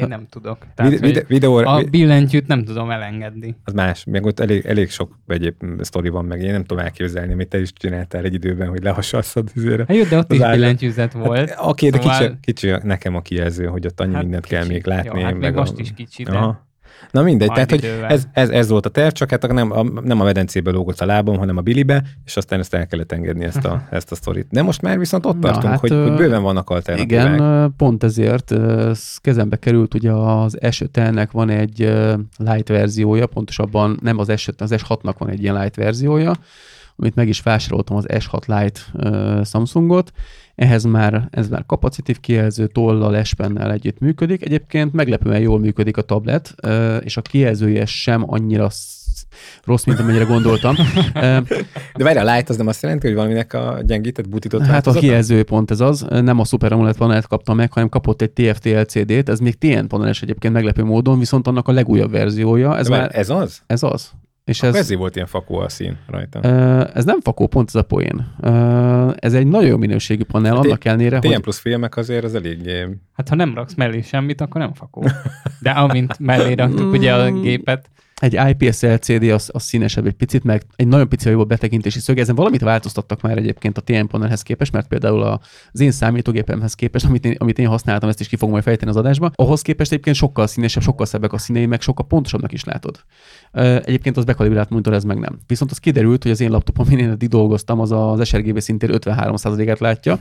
én 0.00 0.08
nem 0.08 0.26
tudok. 0.30 0.58
Tehát, 0.74 0.92
Vide, 0.92 1.06
vide, 1.06 1.24
videóra, 1.28 1.70
a 1.70 1.82
billentyűt 1.90 2.46
nem 2.46 2.64
tudom 2.64 2.90
elengedni. 2.90 3.56
az 3.64 3.72
más, 3.72 4.04
meg 4.04 4.24
ott 4.26 4.40
elég, 4.40 4.64
elég 4.66 4.90
sok 4.90 5.18
egyéb 5.26 5.54
sztori 5.80 6.08
van, 6.08 6.24
meg 6.24 6.42
én 6.42 6.52
nem 6.52 6.64
tudom 6.64 6.84
elképzelni, 6.84 7.32
amit 7.32 7.48
te 7.48 7.60
is 7.60 7.72
csináltál 7.72 8.24
egy 8.24 8.34
időben, 8.34 8.68
hogy 8.68 8.82
lehassasszad 8.82 9.50
üzére. 9.54 9.84
Hát 9.88 9.96
jó, 9.96 10.02
de 10.04 10.16
ott 10.18 10.30
Az 10.30 10.36
is 10.36 10.42
áll- 10.42 10.52
billentyűzet 10.54 11.12
volt. 11.12 11.50
Hát, 11.50 11.58
Oké, 11.68 11.88
de 11.88 11.96
Szóval- 12.00 12.18
kicsi, 12.18 12.36
kicsi 12.40 12.72
nekem 12.82 13.14
a 13.16 13.20
kijelző, 13.20 13.66
hogy 13.66 13.86
ott 13.86 14.00
annyi 14.00 14.12
Hát 14.14 14.22
mindent 14.22 14.46
kell 14.46 14.60
kicsi. 14.60 14.72
még 14.72 14.86
látni. 14.86 15.18
Jó, 15.18 15.24
hát 15.24 15.32
még 15.32 15.42
meg 15.42 15.54
most 15.54 15.72
a... 15.72 15.80
is 15.80 15.92
kicsi, 15.94 16.22
de 16.22 16.30
Aha. 16.32 16.66
Na 17.10 17.22
mindegy, 17.22 17.48
Majd 17.48 17.66
tehát 17.66 17.80
hogy 17.80 18.06
ez, 18.08 18.26
ez, 18.32 18.48
ez, 18.48 18.68
volt 18.68 18.86
a 18.86 18.88
terv, 18.88 19.12
csak 19.12 19.30
hát 19.30 19.52
nem 19.52 19.70
a, 19.70 19.82
nem 19.82 20.20
a 20.20 20.24
medencébe 20.24 20.70
lógott 20.70 21.00
a 21.00 21.06
lábam, 21.06 21.38
hanem 21.38 21.56
a 21.56 21.60
bilibe, 21.60 22.02
és 22.24 22.36
aztán 22.36 22.58
ezt 22.58 22.74
el 22.74 22.86
kellett 22.86 23.12
engedni 23.12 23.44
ezt 23.44 23.64
a, 23.64 23.82
ezt 23.90 24.12
a 24.12 24.14
sztorit. 24.14 24.46
De 24.50 24.62
most 24.62 24.82
már 24.82 24.98
viszont 24.98 25.26
ott 25.26 25.38
Na, 25.38 25.40
tartunk, 25.40 25.72
hát, 25.72 25.80
hogy, 25.80 25.92
ö, 25.92 26.02
hogy 26.02 26.16
bőven 26.16 26.42
vannak 26.42 26.70
alternatívák. 26.70 27.34
Igen, 27.34 27.74
pont 27.76 28.04
ezért 28.04 28.50
ez 28.52 29.16
kezembe 29.16 29.56
került, 29.56 29.94
ugye 29.94 30.10
az 30.12 30.58
S5-nek 30.60 31.28
van 31.32 31.50
egy 31.50 31.78
light 32.36 32.68
verziója, 32.68 33.26
pontosabban 33.26 33.98
nem 34.02 34.18
az 34.18 34.28
S5, 34.30 34.58
az 34.58 34.74
S6-nak 34.76 35.14
van 35.18 35.28
egy 35.28 35.42
ilyen 35.42 35.54
light 35.60 35.76
verziója, 35.76 36.32
amit 36.96 37.14
meg 37.14 37.28
is 37.28 37.40
vásároltam 37.42 37.96
az 37.96 38.06
S6 38.08 38.46
Lite 38.46 38.80
Samsungot. 39.44 40.12
Ehhez 40.54 40.84
már, 40.84 41.28
ez 41.30 41.48
már 41.48 41.66
kapacitív 41.66 42.20
kijelző 42.20 42.66
tollal, 42.66 43.16
espennel 43.16 43.72
együtt 43.72 43.98
működik. 43.98 44.44
Egyébként 44.44 44.92
meglepően 44.92 45.40
jól 45.40 45.58
működik 45.58 45.96
a 45.96 46.02
tablet, 46.02 46.54
és 47.00 47.16
a 47.16 47.22
kijelzője 47.22 47.86
sem 47.86 48.24
annyira 48.26 48.70
sz- 48.70 49.26
rossz, 49.64 49.84
mint 49.84 49.98
amennyire 49.98 50.24
gondoltam. 50.24 50.74
De 51.96 52.04
várj, 52.04 52.18
a 52.18 52.32
light 52.32 52.48
az 52.48 52.56
nem 52.56 52.66
azt 52.66 52.82
jelenti, 52.82 53.06
hogy 53.06 53.16
valaminek 53.16 53.52
a 53.52 53.78
gyengített, 53.82 54.28
butított 54.28 54.62
Hát 54.62 54.86
a 54.86 54.92
kijelző 54.92 55.42
pont 55.42 55.70
ez 55.70 55.80
az, 55.80 56.06
nem 56.08 56.38
a 56.38 56.44
Super 56.44 56.72
AMOLED 56.72 56.96
panelt 56.96 57.26
kaptam 57.26 57.56
meg, 57.56 57.72
hanem 57.72 57.88
kapott 57.88 58.22
egy 58.22 58.30
TFT 58.30 58.64
LCD-t, 58.64 59.28
ez 59.28 59.38
még 59.38 59.58
TN 59.58 59.86
paneles 59.86 60.22
egyébként 60.22 60.54
meglepő 60.54 60.84
módon, 60.84 61.18
viszont 61.18 61.46
annak 61.46 61.68
a 61.68 61.72
legújabb 61.72 62.10
verziója, 62.10 62.76
ez 62.76 62.88
De 62.88 62.96
már, 62.96 63.10
ez 63.18 63.30
az? 63.30 63.62
ez 63.66 63.82
az. 63.82 64.10
És 64.44 64.62
Ez... 64.62 64.68
ez, 64.74 64.80
Ezért 64.80 64.98
volt 65.00 65.14
ilyen 65.14 65.26
fakó 65.26 65.58
a 65.58 65.68
szín 65.68 65.96
rajta. 66.06 66.40
ez 66.94 67.04
nem 67.04 67.20
fakó, 67.20 67.46
pont 67.46 67.68
ez 67.68 67.74
a 67.74 67.82
poén. 67.82 68.26
Ez 69.18 69.34
egy 69.34 69.46
nagyon 69.46 69.68
jó 69.68 69.76
minőségű 69.76 70.22
panel, 70.24 70.54
Hát 70.56 70.64
annak 70.64 70.84
ellenére, 70.84 71.16
hogy 71.22 71.40
plusz 71.40 71.58
filmek 71.58 71.96
azért 71.96 72.24
az 72.24 72.34
eléggé... 72.34 72.88
hát 73.12 73.28
ha 73.28 73.34
nem 73.34 73.54
raksz 73.54 73.74
mellé 73.74 74.00
semmit, 74.00 74.40
akkor 74.40 74.60
nem 74.60 74.74
fakó. 74.74 75.04
De 75.60 75.70
amint 75.70 76.18
mellé 76.18 76.52
raktuk 76.52 76.92
ugye 76.92 77.14
a 77.14 77.30
Mm. 77.30 77.40
gépet, 77.42 77.90
egy 78.20 78.38
IPS 78.48 78.80
LCD 78.80 79.22
az, 79.22 79.50
az 79.52 79.62
színesebb 79.62 80.06
egy 80.06 80.12
picit, 80.12 80.44
meg 80.44 80.62
egy 80.76 80.86
nagyon 80.86 81.08
pici 81.08 81.30
jobb 81.30 81.40
a 81.40 81.44
betekintési 81.44 81.98
szög. 81.98 82.18
Ezen 82.18 82.34
valamit 82.34 82.60
változtattak 82.60 83.20
már 83.20 83.38
egyébként 83.38 83.78
a 83.78 83.80
TN 83.80 84.06
panelhez 84.06 84.42
képest, 84.42 84.72
mert 84.72 84.88
például 84.88 85.22
az 85.72 85.80
én 85.80 85.90
számítógépemhez 85.90 86.74
képest, 86.74 87.04
amit 87.04 87.24
én, 87.24 87.36
amit 87.38 87.58
én 87.58 87.66
használtam, 87.66 88.08
ezt 88.08 88.20
is 88.20 88.28
ki 88.28 88.36
fogom 88.36 88.52
majd 88.52 88.64
fejteni 88.64 88.90
az 88.90 88.96
adásba, 88.96 89.30
ahhoz 89.34 89.62
képest 89.62 89.92
egyébként 89.92 90.16
sokkal 90.16 90.46
színesebb, 90.46 90.82
sokkal 90.82 91.06
szebbek 91.06 91.32
a 91.32 91.38
színei, 91.38 91.66
meg 91.66 91.80
sokkal 91.80 92.06
pontosabbnak 92.06 92.52
is 92.52 92.64
látod. 92.64 93.04
Egyébként 93.84 94.16
az 94.16 94.24
bekalibrált 94.24 94.70
monitor, 94.70 94.92
ez 94.92 95.04
meg 95.04 95.18
nem. 95.18 95.38
Viszont 95.46 95.70
az 95.70 95.78
kiderült, 95.78 96.22
hogy 96.22 96.32
az 96.32 96.40
én 96.40 96.50
laptopom, 96.50 96.86
amin 96.86 96.98
én 96.98 97.10
eddig 97.10 97.28
dolgoztam, 97.28 97.80
az 97.80 97.92
az 97.92 98.26
sRGB 98.26 98.60
szintén 98.60 98.90
53%-át 98.92 99.78
látja, 99.78 100.18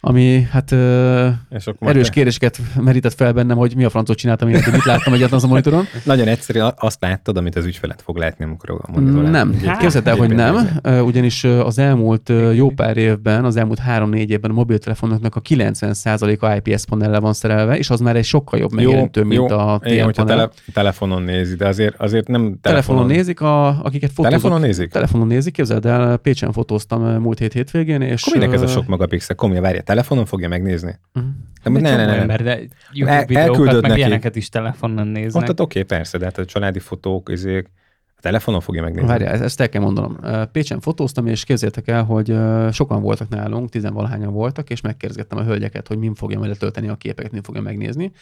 ami 0.00 0.46
hát 0.50 0.72
ö, 0.72 1.28
És 1.50 1.66
akkor 1.66 1.88
erős 1.88 2.02
már- 2.02 2.10
kérdéseket 2.12 2.60
merített 2.80 3.14
fel 3.14 3.32
bennem, 3.32 3.56
hogy 3.56 3.76
mi 3.76 3.84
a 3.84 3.90
francot 3.90 4.16
csináltam 4.16 4.48
én, 4.48 4.54
mit 4.72 4.84
láttam 4.84 5.12
egyáltalán 5.12 5.38
az 5.38 5.44
a 5.44 5.48
monitoron. 5.48 5.84
Nagyon 6.04 6.28
egyszerű, 6.28 6.60
azt 6.76 7.00
láttad, 7.00 7.36
amit 7.36 7.56
az 7.56 7.64
ügyfelet 7.64 8.02
fog 8.02 8.16
látni, 8.16 8.44
amikor 8.44 8.70
a 8.70 8.90
monitoron 8.92 9.30
Nem, 9.30 9.56
képzeld 9.80 10.06
el, 10.08 10.16
hogy 10.16 10.28
Gépen 10.28 10.70
nem, 10.82 11.04
ugyanis 11.04 11.44
az 11.44 11.78
elmúlt 11.78 12.32
jó 12.54 12.70
pár 12.70 12.96
évben, 12.96 13.44
az 13.44 13.56
elmúlt 13.56 13.78
három-négy 13.78 14.30
évben 14.30 14.50
a 14.50 14.54
mobiltelefonoknak 14.54 15.36
a 15.36 15.40
90%-a 15.40 16.68
IPS 16.70 16.84
panellel 16.84 17.20
van 17.20 17.32
szerelve, 17.32 17.78
és 17.78 17.90
az 17.90 18.00
már 18.00 18.16
egy 18.16 18.24
sokkal 18.24 18.58
jobb 18.58 18.72
megjelentő, 18.72 19.22
mint 19.24 19.50
a 19.50 19.80
Igen, 19.84 19.96
TN 19.98 20.04
hogyha 20.04 20.24
panel. 20.24 20.36
tele, 20.36 20.50
telefonon 20.72 21.22
nézi, 21.22 21.54
de 21.56 21.66
azért, 21.66 21.94
azért 22.00 22.26
nem 22.28 22.40
telefonon, 22.40 22.58
Telefonon 22.62 23.06
nézik, 23.06 23.40
a, 23.40 23.66
akiket 23.68 24.10
fotózok. 24.12 24.30
Telefonon 24.38 24.60
nézik? 24.60 24.90
Telefonon 24.90 25.26
nézik, 25.26 25.52
képzeld 25.52 25.86
el, 25.86 26.16
Pécsen 26.16 26.52
fotóztam 26.52 27.02
múlt 27.20 27.38
hét 27.38 27.52
hétvégén, 27.52 28.00
és... 28.00 28.22
Akkor 28.26 28.38
minek 28.38 28.54
ez 28.54 28.62
a 28.62 28.66
sok 28.66 28.86
megapixel? 28.86 29.36
Komolyan 29.36 29.62
várja, 29.62 29.82
telefonon 29.90 30.24
fogja 30.24 30.48
megnézni? 30.48 30.98
mhm. 31.12 31.26
Nem, 31.62 31.72
ne, 31.72 31.80
ne, 31.80 31.96
ne, 31.96 32.04
ne. 32.06 32.16
ember, 32.20 32.42
de 32.42 32.60
YouTube 32.92 33.16
El- 33.18 33.26
videókat, 33.26 33.80
meg 33.82 33.96
ilyeneket 33.96 34.36
is 34.36 34.48
telefonon 34.48 35.06
néznek. 35.06 35.32
Mondtad, 35.32 35.60
oké, 35.60 35.82
persze, 35.82 36.18
de 36.18 36.24
hát 36.24 36.38
a 36.38 36.44
családi 36.44 36.78
fotók, 36.78 37.28
izék, 37.30 37.70
a 38.16 38.20
telefonon 38.20 38.60
fogja 38.60 38.82
megnézni. 38.82 39.08
Várjál, 39.08 39.42
ezt- 39.42 39.60
el 39.60 39.68
kell 39.68 39.82
mondanom. 39.82 40.18
Pécsen 40.52 40.80
fotóztam, 40.80 41.26
és 41.26 41.44
képzeljétek 41.44 41.88
el, 41.88 42.04
hogy 42.04 42.36
sokan 42.72 43.02
voltak 43.02 43.28
nálunk, 43.28 43.68
tizenvalahányan 43.68 44.32
voltak, 44.32 44.70
és 44.70 44.80
megkérdezgettem 44.80 45.38
a 45.38 45.42
hölgyeket, 45.44 45.88
hogy 45.88 45.98
min 45.98 46.14
fogja 46.14 46.38
majd 46.38 46.50
letölteni 46.50 46.88
a 46.88 46.94
képeket, 46.94 47.32
min 47.32 47.42
fogja 47.42 47.60
megnézni. 47.60 48.12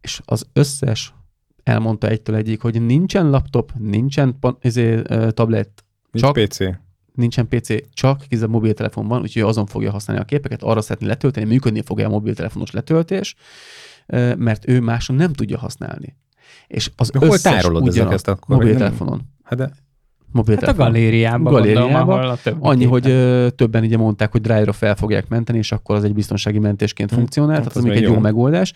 És 0.00 0.20
az 0.24 0.46
összes 0.52 1.14
elmondta 1.62 2.08
egytől 2.08 2.36
egyik, 2.36 2.60
hogy 2.62 2.82
nincsen 2.82 3.30
laptop, 3.30 3.72
nincsen 3.78 4.38
pan- 4.40 4.58
ö, 4.62 5.30
tablet, 5.30 5.84
Nincs 6.10 6.26
csak- 6.26 6.44
PC. 6.44 6.58
Nincsen 7.14 7.48
PC, 7.48 7.94
csak 7.94 8.24
kizárólag 8.28 8.46
mobiltelefon 8.48 9.08
van, 9.08 9.20
úgyhogy 9.20 9.42
azon 9.42 9.66
fogja 9.66 9.90
használni 9.90 10.22
a 10.22 10.26
képeket, 10.26 10.62
arra 10.62 10.80
szeretné 10.80 11.06
letölteni, 11.06 11.46
működni 11.46 11.82
fogja 11.82 12.06
a 12.06 12.10
mobiltelefonos 12.10 12.70
letöltés, 12.70 13.34
mert 14.36 14.68
ő 14.68 14.80
máson 14.80 15.16
nem 15.16 15.32
tudja 15.32 15.58
használni. 15.58 16.16
És 16.66 16.90
az 16.96 17.10
De 17.10 17.18
hol 17.26 17.38
tárolod 17.38 17.82
ugyanaz- 17.82 18.12
ezeket 18.12 18.28
akkor? 18.28 18.56
Nem- 18.56 18.66
Hát 19.42 19.72
Mobiltelefonon. 20.32 20.86
Hát 20.86 20.94
a 20.94 20.98
Mobiltelefon. 20.98 21.32
galériában, 21.42 21.52
Galériába. 21.52 21.88
gondolom, 21.88 22.08
ahol 22.18 22.30
a 22.30 22.36
többi 22.42 22.58
Annyi, 22.60 22.84
hogy 22.84 23.08
ö, 23.08 23.46
többen 23.56 23.82
ugye 23.82 23.96
mondták, 23.96 24.32
hogy 24.32 24.40
Drive-ra 24.40 24.72
fel 24.72 24.94
fogják 24.94 25.28
menteni, 25.28 25.58
és 25.58 25.72
akkor 25.72 25.96
az 25.96 26.04
egy 26.04 26.14
biztonsági 26.14 26.58
mentésként 26.58 27.10
Hm, 27.10 27.16
funkcionál, 27.16 27.50
hát 27.54 27.58
tehát 27.60 27.76
az 27.76 27.82
az 27.82 27.88
még 27.88 27.96
egy 27.96 28.02
jó 28.08 28.12
jó. 28.14 28.18
megoldás. 28.20 28.72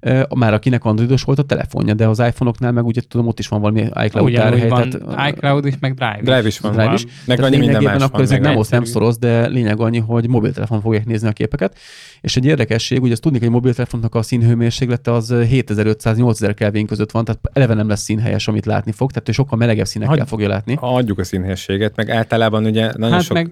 Ö, 0.00 0.22
Már 0.34 0.54
akinek 0.54 0.84
androidos 0.84 1.22
volt 1.22 1.38
a 1.38 1.42
telefonja, 1.42 1.94
de 1.94 2.08
az 2.08 2.18
iPhone-oknál 2.18 2.72
meg 2.72 2.84
ugye 2.86 3.00
tudom, 3.08 3.26
ott 3.26 3.38
is 3.38 3.48
van 3.48 3.60
valami 3.60 3.80
iCloud 3.80 4.14
Ugyanúgy 4.28 4.34
tárhely. 4.34 4.68
van 4.68 4.90
tehát, 4.90 5.28
iCloud 5.36 5.66
is, 5.66 5.74
meg 5.80 5.94
Drive 5.94 6.16
is. 6.20 6.22
Drive 6.24 6.46
is 6.46 6.58
van. 6.60 6.72
Drive 6.72 6.92
is. 6.92 7.04
Meg 7.26 7.40
annyi 7.40 7.50
minden 7.56 7.66
lényegében 7.68 7.94
más 7.98 8.02
akkor 8.08 8.26
meg 8.28 8.40
nem 8.40 8.56
osz, 8.56 8.68
nem 8.68 8.84
szoros, 8.84 9.16
de 9.18 9.46
lényeg 9.48 9.80
annyi, 9.80 9.98
hogy 9.98 10.28
mobiltelefon 10.28 10.80
fogják 10.80 11.04
nézni 11.06 11.28
a 11.28 11.32
képeket. 11.32 11.78
És 12.20 12.36
egy 12.36 12.44
érdekesség, 12.44 13.02
ugye 13.02 13.12
azt 13.12 13.20
tudni, 13.22 13.38
hogy 13.38 13.46
egy 13.46 13.52
mobiltelefonnak 13.52 14.14
a 14.14 14.22
színhőmérséklete 14.22 15.12
az 15.12 15.32
7500-8000 15.34 16.52
Kelvin 16.56 16.86
között 16.86 17.10
van, 17.10 17.24
tehát 17.24 17.40
eleve 17.52 17.74
nem 17.74 17.88
lesz 17.88 18.00
színhelyes, 18.02 18.48
amit 18.48 18.66
látni 18.66 18.92
fog, 18.92 19.10
tehát 19.12 19.32
sokkal 19.32 19.58
melegebb 19.58 19.86
színekkel 19.86 20.26
fogja 20.26 20.48
látni. 20.48 20.76
Adjuk 20.96 21.18
a 21.18 21.24
színhességet, 21.24 21.96
meg 21.96 22.10
általában 22.10 22.64
ugye 22.64 22.90
nagyon 22.96 23.10
Hát 23.14 23.22
sok 23.22 23.36
meg, 23.36 23.50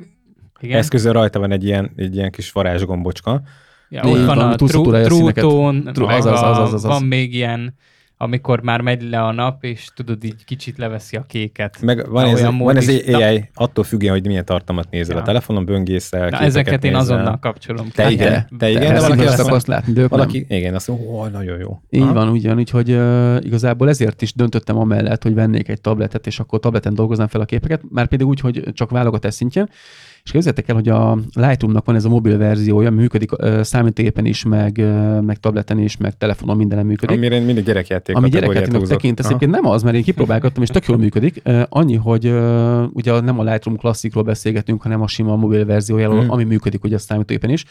igen, 0.60 0.78
eszközön 0.78 1.12
rajta 1.12 1.38
van 1.38 1.50
egy 1.52 1.64
ilyen, 1.64 1.90
egy 1.96 2.14
ilyen 2.16 2.30
kis 2.30 2.52
varázsgombocska. 2.52 3.42
ja, 3.88 4.02
ott 4.04 4.24
van 4.24 4.38
a 4.38 4.54
True- 4.54 6.06
meg 6.06 6.18
azaz, 6.18 6.40
a- 6.40 6.50
azaz, 6.50 6.72
azaz. 6.72 6.90
van 6.90 7.02
még 7.02 7.34
ilyen, 7.34 7.74
amikor 8.16 8.62
már 8.62 8.80
megy 8.80 9.02
le 9.02 9.22
a 9.22 9.32
nap, 9.32 9.64
és 9.64 9.88
tudod, 9.94 10.24
így 10.24 10.44
kicsit 10.44 10.78
leveszi 10.78 11.16
a 11.16 11.22
kéket. 11.28 11.80
Meg 11.82 12.10
van 12.10 12.24
Na, 12.24 12.30
ez, 12.30 12.42
van 12.58 12.76
ez 12.76 12.88
is. 12.88 13.00
egy 13.00 13.14
AI, 13.14 13.48
attól 13.54 13.84
függően, 13.84 14.12
hogy 14.12 14.26
milyen 14.26 14.44
tartalmat 14.44 14.90
nézel 14.90 15.14
Ja. 15.16 15.20
a 15.22 15.24
telefonon, 15.24 15.64
böngészel, 15.64 16.28
Na, 16.28 16.38
ezeket 16.38 16.84
én 16.84 16.92
nézel. 16.92 17.00
azonnal 17.16 17.38
kapcsolom. 17.38 17.88
Te 17.88 18.06
ki. 18.06 18.12
igen, 18.12 18.30
de- 18.32 18.46
te 18.58 18.70
igen, 18.70 18.94
de, 18.94 19.00
valaki 19.00 19.24
azt, 19.24 19.38
akarsz 19.38 19.66
látni, 19.66 19.92
de 19.92 20.00
ők 20.00 20.10
nem. 20.10 20.18
valaki, 20.18 20.46
igen, 20.48 20.74
azt 20.74 20.88
mondja, 20.88 21.28
nagyon 21.38 21.58
jó. 21.58 21.80
Így 21.90 22.00
Aha. 22.02 22.12
van, 22.12 22.30
úgy 22.30 22.46
van, 22.46 22.58
úgyhogy 22.58 22.90
uh, 22.90 23.36
igazából 23.44 23.88
ezért 23.88 24.22
is 24.22 24.34
döntöttem 24.34 24.78
amellett, 24.78 25.22
hogy 25.22 25.34
vennék 25.34 25.68
egy 25.68 25.80
tabletet, 25.80 26.26
és 26.26 26.38
akkor 26.40 26.60
tableten 26.60 26.94
dolgoznám 26.94 27.26
fel 27.28 27.40
a 27.40 27.44
képeket, 27.44 27.80
már 27.90 28.06
pedig 28.06 28.26
úgy, 28.26 28.40
hogy 28.40 28.62
csak 28.72 28.90
válogatás 28.90 29.34
szintjén. 29.34 29.68
És 30.24 30.30
képzeljétek 30.30 30.68
el, 30.68 30.74
hogy 30.74 30.88
a 30.88 31.18
Lightroomnak 31.34 31.84
van 31.84 31.94
ez 31.94 32.04
a 32.04 32.08
mobil 32.08 32.38
verziója, 32.38 32.90
működik 32.90 33.32
uh, 33.32 33.60
számítógépen 33.60 34.24
is, 34.24 34.44
meg, 34.44 34.76
uh, 34.80 35.20
meg 35.20 35.36
tableten 35.38 35.78
is, 35.78 35.96
meg 35.96 36.16
telefonon 36.16 36.56
mindenen 36.56 36.86
működik. 36.86 37.16
Amire 37.16 37.34
én 37.36 37.42
mindig 37.42 37.64
gyerekjáték 37.64 38.16
Ami 38.16 38.30
húzok. 38.30 38.86
tekintesz, 38.88 39.24
Aha. 39.26 39.34
egyébként 39.34 39.62
nem 39.62 39.72
az, 39.72 39.82
mert 39.82 39.96
én 39.96 40.02
kipróbálgattam, 40.02 40.62
és 40.62 40.68
tök 40.68 40.86
jól 40.86 40.96
működik. 40.98 41.42
Uh, 41.44 41.62
annyi, 41.68 41.94
hogy 41.96 42.26
uh, 42.26 42.82
ugye 42.92 43.20
nem 43.20 43.38
a 43.38 43.42
Lightroom 43.42 43.76
klasszikról 43.76 44.22
beszélgetünk, 44.22 44.82
hanem 44.82 45.02
a 45.02 45.06
sima 45.06 45.36
mobil 45.36 45.64
verziójáról, 45.66 46.22
Mhm. 46.22 46.30
ami 46.30 46.44
működik 46.44 46.84
ugye 46.84 46.94
a 46.94 46.98
számítógépen 46.98 47.50
is. 47.50 47.64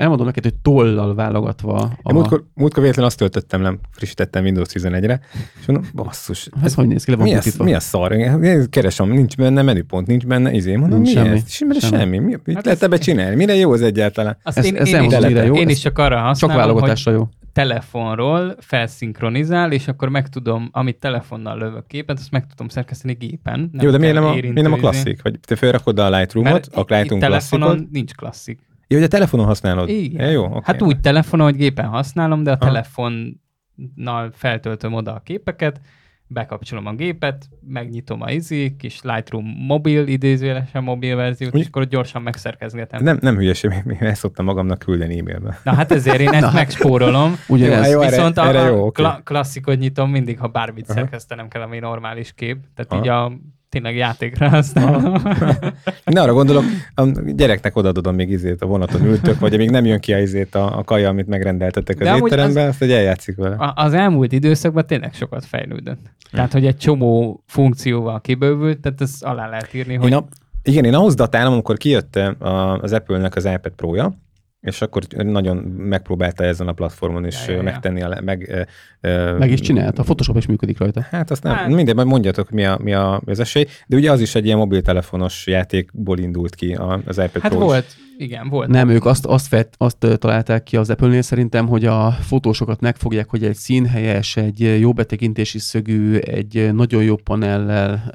Elmondom 0.00 0.26
neked, 0.26 0.42
hogy 0.42 0.54
tollal 0.54 1.14
válogatva. 1.14 1.90
Én 1.92 2.14
múltkor, 2.14 2.44
múltkor 2.54 2.80
véletlenül 2.80 3.10
azt 3.10 3.18
töltöttem 3.18 3.62
le, 3.62 3.74
frissítettem 3.90 4.44
Windows 4.44 4.68
11-re, 4.72 5.20
és 5.60 5.66
mondom, 5.66 5.90
basszus, 5.94 6.48
Ez 6.62 6.74
hogy 6.74 6.86
néz 6.86 7.04
ki? 7.04 7.10
Le 7.10 7.16
van 7.16 7.26
mi, 7.26 7.32
ez, 7.34 7.56
mi 7.56 7.74
a 7.74 7.80
szar? 7.80 8.12
Én 8.12 8.70
keresem, 8.70 9.08
nincs 9.10 9.36
benne 9.36 9.62
menüpont, 9.62 10.06
nincs 10.06 10.26
benne 10.26 10.52
izé. 10.52 10.76
Mondom, 10.76 11.00
Nincs 11.00 11.14
mi 11.14 11.22
semmi. 11.22 11.36
ez? 11.36 11.50
Semmi. 11.50 11.78
Semmi. 11.78 12.18
Mi, 12.18 12.24
mit 12.44 12.54
Hát 12.54 12.64
lehet 12.64 12.66
ez- 12.78 12.82
ebbe 12.82 12.96
csinálni? 12.98 13.36
Mire 13.36 13.54
jó 13.54 13.72
az 13.72 13.82
egyáltalán? 13.82 14.36
Azt 14.42 14.58
Ez- 14.58 14.64
én, 14.64 14.76
ez 14.76 14.86
én, 14.88 14.94
nem 14.94 15.04
is, 15.04 15.44
jó, 15.46 15.54
én 15.54 15.64
ez 15.64 15.70
is 15.70 15.78
csak 15.80 15.98
arra 15.98 16.14
Csak 16.16 16.24
használom, 16.24 16.56
hogy 16.56 16.64
válogatásra 16.66 17.12
jó. 17.12 17.28
telefonról 17.52 18.54
felszinkronizál, 18.58 19.72
és 19.72 19.88
akkor 19.88 20.08
meg 20.08 20.28
tudom, 20.28 20.68
amit 20.72 20.96
telefonnal 20.96 21.58
lövök 21.58 21.86
képet, 21.86 22.18
azt 22.18 22.30
meg 22.30 22.46
tudom 22.46 22.68
szerkeszteni 22.68 23.12
gépen. 23.14 23.70
Nem 23.72 23.84
jó, 23.84 23.90
de 23.90 23.98
miért 23.98 24.14
nem, 24.14 24.24
a, 24.24 24.32
miért 24.32 24.52
nem 24.54 24.72
a 24.72 24.76
klasszik? 24.76 25.22
Vagy 25.22 25.38
te 25.46 25.56
felrakod 25.56 25.98
a 25.98 26.10
Lightroom-ot, 26.10 26.52
Mert 26.52 26.66
a 26.74 26.78
Lightroom 26.94 27.20
itt 27.20 27.26
telefonon 27.26 27.68
klasszikot? 27.68 27.90
nincs 27.92 28.12
klasszik. 28.14 28.58
Jó, 28.90 28.96
hogy 28.96 29.06
a 29.06 29.08
telefonon 29.08 29.46
használod? 29.46 29.88
Igen. 29.88 30.26
Ja, 30.26 30.32
jó, 30.32 30.44
okay. 30.44 30.60
Hát 30.64 30.82
úgy 30.82 31.00
telefonon, 31.00 31.46
hogy 31.46 31.56
gépen 31.56 31.86
használom, 31.86 32.42
de 32.42 32.50
a 32.50 32.56
Aha. 32.60 32.66
telefonnal 32.72 34.30
feltöltöm 34.32 34.92
oda 34.92 35.14
a 35.14 35.20
képeket, 35.24 35.80
bekapcsolom 36.26 36.86
a 36.86 36.94
gépet, 36.94 37.48
megnyitom 37.68 38.22
a 38.22 38.30
izi, 38.30 38.76
kis 38.78 39.00
Lightroom 39.02 39.44
mobil, 39.66 40.06
idézőjelesen 40.06 40.82
mobil 40.82 41.16
verziót, 41.16 41.54
és 41.54 41.66
akkor 41.66 41.84
gyorsan 41.84 42.22
megszerkezgetem. 42.22 43.02
Nem, 43.02 43.18
nem 43.20 43.36
hülyeség, 43.36 43.72
még 43.84 43.96
ezt 44.02 44.20
szoktam 44.20 44.44
magamnak 44.44 44.78
küldeni 44.78 45.18
e-mailbe. 45.18 45.60
Na 45.64 45.74
hát 45.74 45.92
ezért 45.92 46.20
én 46.20 46.32
ezt 46.42 46.52
megspórolom. 46.52 47.34
Ugyanez. 47.48 47.86
Jó, 47.86 47.92
jó, 47.92 48.00
erre- 48.00 48.10
Viszont 48.16 48.38
erre 48.38 48.60
a, 48.62 48.66
jó, 48.66 48.82
a 48.82 48.86
oké. 48.86 49.02
kla- 49.02 49.22
klasszikot 49.22 49.78
nyitom 49.78 50.10
mindig, 50.10 50.38
ha 50.38 50.48
bármit 50.48 50.84
Aha. 50.84 50.98
szerkesztenem 50.98 51.48
kell, 51.48 51.62
ami 51.62 51.78
normális 51.78 52.32
kép. 52.34 52.56
Tehát 52.74 52.92
Aha. 52.92 53.00
így 53.02 53.08
a 53.08 53.32
tényleg 53.70 53.96
játékra 53.96 54.48
használom. 54.48 55.14
Ne 56.04 56.22
arra 56.22 56.32
gondolok, 56.32 56.64
a 56.94 57.04
gyereknek 57.26 57.76
odaadom 57.76 58.14
még 58.14 58.30
izét, 58.30 58.62
a 58.62 58.66
vonaton 58.66 59.04
ültök, 59.04 59.38
vagy 59.38 59.56
még 59.56 59.70
nem 59.70 59.84
jön 59.84 60.00
ki 60.00 60.12
a 60.12 60.18
izét 60.18 60.54
a, 60.54 60.78
a 60.78 60.84
kaja, 60.84 61.08
amit 61.08 61.26
megrendeltetek 61.26 61.98
De 61.98 62.12
az 62.12 62.20
étteremben, 62.24 62.68
azt 62.68 62.78
hogy 62.78 62.92
eljátszik 62.92 63.36
vele. 63.36 63.72
Az 63.74 63.92
elmúlt 63.94 64.32
időszakban 64.32 64.86
tényleg 64.86 65.14
sokat 65.14 65.44
fejlődött. 65.44 66.00
Tehát, 66.30 66.52
hogy 66.52 66.66
egy 66.66 66.76
csomó 66.76 67.42
funkcióval 67.46 68.20
kibővült, 68.20 68.80
tehát 68.80 69.00
ezt 69.00 69.24
alá 69.24 69.48
lehet 69.48 69.74
írni, 69.74 69.94
hogy 69.94 70.10
Én 70.10 70.14
a, 70.16 70.24
igen, 70.62 70.84
én 70.84 70.94
ahhoz 70.94 71.14
datálom, 71.14 71.52
amikor 71.52 71.76
kijött 71.76 72.16
a- 72.16 72.78
az 72.82 72.92
Apple-nek 72.92 73.36
az 73.36 73.44
iPad 73.44 73.72
Pro-ja, 73.76 74.14
és 74.60 74.82
akkor 74.82 75.02
nagyon 75.08 75.56
megpróbálta 75.76 76.44
ezen 76.44 76.68
a 76.68 76.72
platformon 76.72 77.26
is 77.26 77.46
Ja, 77.46 77.50
ja, 77.50 77.56
ja. 77.56 77.62
megtenni, 77.62 78.02
a, 78.02 78.08
le- 78.08 78.20
meg, 78.20 78.66
ö, 79.00 79.36
Meg 79.38 79.50
is 79.50 79.60
csinált. 79.60 79.98
A 79.98 80.02
Photoshop 80.02 80.36
is 80.36 80.46
működik 80.46 80.78
rajta. 80.78 81.06
Hát 81.10 81.30
azt 81.30 81.42
nem, 81.42 81.54
Hát- 81.54 81.68
mindegy, 81.68 81.94
majd 81.94 82.06
mondjatok, 82.06 82.50
mi, 82.50 82.64
a, 82.64 82.78
mi 82.82 82.92
a, 82.94 83.20
az 83.26 83.40
esély, 83.40 83.66
de 83.86 83.96
ugye 83.96 84.10
az 84.10 84.20
is 84.20 84.34
egy 84.34 84.44
ilyen 84.44 84.58
mobiltelefonos 84.58 85.46
játékból 85.46 86.18
indult 86.18 86.54
ki 86.54 86.74
a- 86.74 87.00
az 87.06 87.18
iPad 87.18 87.42
hát 87.42 87.52
Pro 87.54 87.74
is. 87.76 87.84
Igen, 88.20 88.48
volt. 88.48 88.68
Nem, 88.68 88.88
ők 88.88 89.04
azt, 89.04 89.26
azt, 89.26 89.46
fett, 89.46 89.74
azt 89.76 90.06
találták 90.18 90.62
ki 90.62 90.76
az 90.76 90.90
Apple-nél 90.90 91.22
szerintem, 91.22 91.66
hogy 91.66 91.84
a 91.84 92.10
fotósokat 92.10 92.80
megfogják, 92.80 93.28
hogy 93.28 93.44
egy 93.44 93.54
színhelyes, 93.54 94.36
egy 94.36 94.80
jó 94.80 94.92
betekintési 94.92 95.58
szögű, 95.58 96.16
egy 96.16 96.70
nagyon 96.74 97.02
jó 97.02 97.16
panellel, 97.16 98.10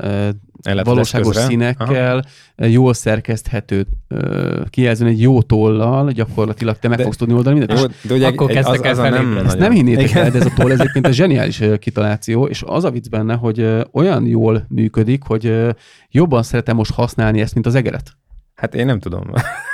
El 0.62 0.84
valóságos 0.84 1.28
eszközre. 1.28 1.50
színekkel, 1.50 2.26
ö, 2.56 2.66
jól 2.66 2.94
szerkeszthető 2.94 3.86
kijelzőn 4.70 5.08
egy 5.08 5.22
jó 5.22 5.42
tollal, 5.42 6.12
gyakorlatilag 6.12 6.78
te 6.80 6.88
meg 6.88 6.98
De- 6.98 7.04
fogsz 7.04 7.18
tudni 7.18 7.34
oldani 7.34 7.58
mindent. 7.60 7.80
Jó, 7.80 7.86
de 8.10 8.14
ugye 8.14 8.28
Akkor 8.28 8.50
egy, 8.50 8.56
kezdtek 8.56 8.86
el 8.86 8.92
az, 8.92 8.98
az 8.98 9.06
a 9.06 9.10
nem 9.10 9.38
ezt 9.38 9.58
nem 9.58 9.72
hinnétek 9.72 10.10
Igen. 10.10 10.24
el, 10.24 10.32
de 10.32 10.38
ez 10.40 10.46
a 10.46 10.52
toll 10.56 10.72
ez 10.72 10.80
egyébként 10.80 11.08
egy 11.08 11.14
zseniális 11.24 11.62
kitaláció, 11.80 12.46
és 12.46 12.64
az 12.66 12.84
a 12.84 12.92
vicc 12.92 13.10
benne, 13.10 13.36
hogy 13.36 13.68
olyan 13.92 14.26
jól 14.26 14.66
működik, 14.70 15.24
hogy 15.24 15.54
jobban 16.10 16.44
szeretem 16.44 16.76
most 16.76 16.94
használni 16.94 17.42
ezt, 17.42 17.54
mint 17.54 17.66
az 17.66 17.76
egeret. 17.76 18.12
Hát 18.56 18.76
én 18.76 18.86
nem 18.86 19.00
tudom. 19.00 19.24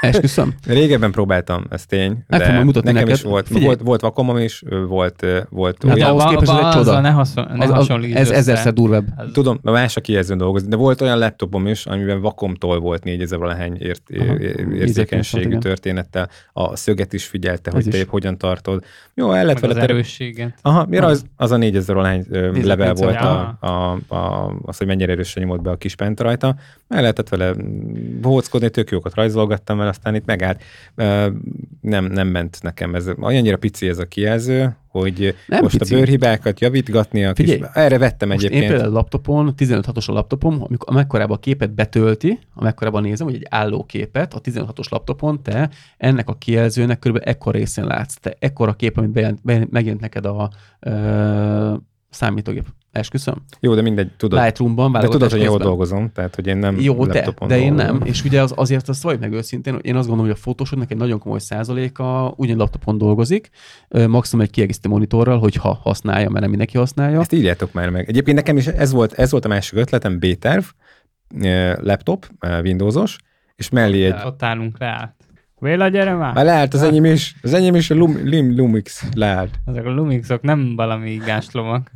Esküszöm. 0.01 0.53
Régebben 0.67 1.11
próbáltam, 1.11 1.63
ez 1.69 1.86
tény, 1.86 2.17
Meg 2.27 2.39
de 2.39 2.51
majd 2.51 2.65
mutatni 2.65 2.91
nekem 2.91 3.07
neked. 3.07 3.23
is 3.23 3.29
volt, 3.32 3.47
Figyelj. 3.47 3.65
volt, 3.65 3.82
volt 3.82 4.01
vakomom 4.01 4.38
is, 4.38 4.63
volt, 4.88 5.25
volt 5.49 5.84
Hát 5.88 5.95
olyan. 5.95 6.09
ahhoz 6.09 6.23
képest 6.23 6.51
ez 6.51 6.57
egy 6.65 6.71
csoda. 6.71 6.99
Ne, 6.99 7.09
haszon, 7.09 7.47
ne 7.55 7.65
Az, 7.65 7.89
az, 7.89 7.89
ez 7.89 8.27
össze. 8.29 8.36
ezerszer 8.36 8.73
durvább. 8.73 9.05
Az- 9.17 9.29
Tudom, 9.34 9.59
a 9.63 9.71
más 9.71 9.95
a 9.97 10.01
kijelzőn 10.01 10.38
dolgozni, 10.38 10.69
de 10.69 10.75
volt 10.75 11.01
olyan 11.01 11.17
laptopom 11.19 11.67
is, 11.67 11.86
amiben 11.86 12.21
vakomtól 12.21 12.79
volt 12.79 13.03
4000 13.03 13.39
valahány 13.39 13.77
ért, 13.79 14.09
érzékenységű 14.73 15.49
volt, 15.49 15.61
történettel. 15.61 16.29
A 16.53 16.75
szöget 16.75 17.13
is 17.13 17.25
figyelte, 17.25 17.69
Ez 17.69 17.73
hogy 17.75 17.88
is. 17.88 17.93
te 17.93 17.99
épp 17.99 18.09
hogyan 18.09 18.38
tartod. 18.38 18.84
Jó, 19.13 19.32
el 19.32 19.45
lehet 19.45 19.61
meg 19.61 19.61
vele 19.61 19.73
az 19.73 19.79
ter- 19.79 19.89
erősséget. 19.89 20.53
Aha, 20.61 20.86
miért 20.86 21.05
az, 21.05 21.25
az 21.36 21.51
a 21.51 21.57
4000 21.57 21.95
valahány 21.95 22.25
level 22.63 22.93
volt 22.93 23.15
a, 23.21 23.57
a, 23.59 24.55
az, 24.65 24.77
hogy 24.77 24.88
mennyire 24.88 25.11
erősen 25.11 25.43
nyomott 25.43 25.61
be 25.61 25.69
a 25.69 25.75
kis 25.75 25.95
pent 25.95 26.19
rajta. 26.19 26.55
El 26.89 27.01
lehetett 27.01 27.29
vele 27.29 27.53
mm, 27.53 28.21
bohóckodni, 28.21 28.69
tök 28.72 28.89
jókat 28.89 29.13
rajzolgattam 29.15 29.82
el, 29.82 29.88
aztán 29.88 30.15
itt 30.15 30.26
megállt. 30.26 30.63
Nem, 31.82 32.05
nem 32.05 32.28
ment 32.28 32.57
nekem 32.61 32.95
ez. 32.95 33.07
Annyira 33.19 33.57
pici 33.57 33.88
ez 33.88 33.97
a 33.97 34.05
kijelző, 34.05 34.76
hogy 34.88 35.36
Nem 35.47 35.61
most 35.61 35.78
pici. 35.78 35.93
a 35.93 35.97
bőrhibákat 35.97 36.59
javítgatni. 36.59 37.26
A 37.26 37.34
kis, 37.34 37.51
Figyelj, 37.51 37.69
erre 37.74 37.97
vettem 37.97 38.30
Most 38.30 38.41
én 38.41 38.47
egyébként. 38.47 38.72
például 38.72 38.93
laptopon, 38.93 39.53
15-6-os 39.57 40.09
a 40.09 40.11
laptopom, 40.13 40.53
amikor 40.53 40.89
amekkorában 40.89 41.38
a 41.38 41.39
képet 41.39 41.74
betölti, 41.74 42.39
amekkorában 42.53 43.01
nézem, 43.01 43.28
hogy 43.28 43.36
egy 43.36 43.47
álló 43.49 43.84
képet, 43.84 44.34
a 44.34 44.41
16-os 44.41 44.89
laptopon 44.89 45.43
te 45.43 45.69
ennek 45.97 46.30
a 46.30 46.34
kijelzőnek 46.34 46.99
körülbelül 46.99 47.34
ekkor 47.34 47.53
részén 47.53 47.86
látsz. 47.86 48.13
Te 48.15 48.36
ekkora 48.39 48.74
kép, 48.74 48.97
amit 48.97 49.11
bejelent, 49.11 49.39
bejelent, 49.43 49.72
megjelent 49.72 50.01
neked 50.01 50.26
a 50.26 50.49
ö, 50.80 51.74
számítógép. 52.09 52.65
Esküszöm? 52.91 53.35
Jó, 53.59 53.75
de 53.75 53.81
mindegy, 53.81 54.11
tudod. 54.17 54.43
Lightroom-ban 54.43 54.91
de 54.91 55.07
tudod, 55.07 55.31
hogy 55.31 55.39
én 55.39 55.45
jól 55.45 55.57
dolgozom, 55.57 56.11
tehát 56.11 56.35
hogy 56.35 56.47
én 56.47 56.57
nem 56.57 56.79
Jó, 56.79 57.05
de 57.05 57.19
én 57.19 57.33
dolgozom. 57.35 57.73
nem. 57.75 58.01
És 58.03 58.23
ugye 58.23 58.41
az, 58.41 58.53
azért 58.55 58.89
azt 58.89 59.03
vagy 59.03 59.19
meg 59.19 59.33
őszintén, 59.33 59.79
én 59.81 59.95
azt 59.95 60.07
gondolom, 60.07 60.31
hogy 60.31 60.39
a 60.39 60.43
fotósodnak 60.43 60.91
egy 60.91 60.97
nagyon 60.97 61.19
komoly 61.19 61.39
százaléka 61.39 62.33
ugyan 62.37 62.57
laptopon 62.57 62.97
dolgozik, 62.97 63.49
maximum 64.07 64.45
egy 64.45 64.51
kiegészítő 64.51 64.89
monitorral, 64.89 65.39
hogyha 65.39 65.79
használja, 65.83 66.29
mert 66.29 66.39
nem 66.39 66.49
mindenki 66.49 66.77
használja. 66.77 67.19
Ezt 67.19 67.33
írjátok 67.33 67.73
már 67.73 67.89
meg. 67.89 68.09
Egyébként 68.09 68.37
nekem 68.37 68.57
is 68.57 68.67
ez 68.67 68.91
volt, 68.91 69.13
ez 69.13 69.31
volt 69.31 69.45
a 69.45 69.47
másik 69.47 69.77
ötletem, 69.79 70.19
B-terv, 70.19 70.63
laptop, 71.81 72.27
Windowsos, 72.63 73.17
és 73.55 73.69
mellé 73.69 74.05
egy... 74.05 74.15
Ott 74.25 74.43
állunk 74.43 74.79
leállt. 74.79 75.15
Véla, 75.59 75.87
gyere 75.87 76.13
már! 76.15 76.33
Már 76.33 76.45
leállt 76.45 76.73
az 76.73 76.81
enyém 76.81 77.05
is, 77.05 77.35
az 77.41 77.53
enyém 77.53 77.75
is 77.75 77.89
a 77.89 77.95
Lum, 77.95 78.17
Lim, 78.23 78.55
Lumix 78.55 79.09
leállt. 79.13 79.59
Ezek 79.65 79.85
a 79.85 79.89
Lumixok 79.89 80.41
nem 80.41 80.75
valami 80.75 81.15
gáslovak. 81.25 81.91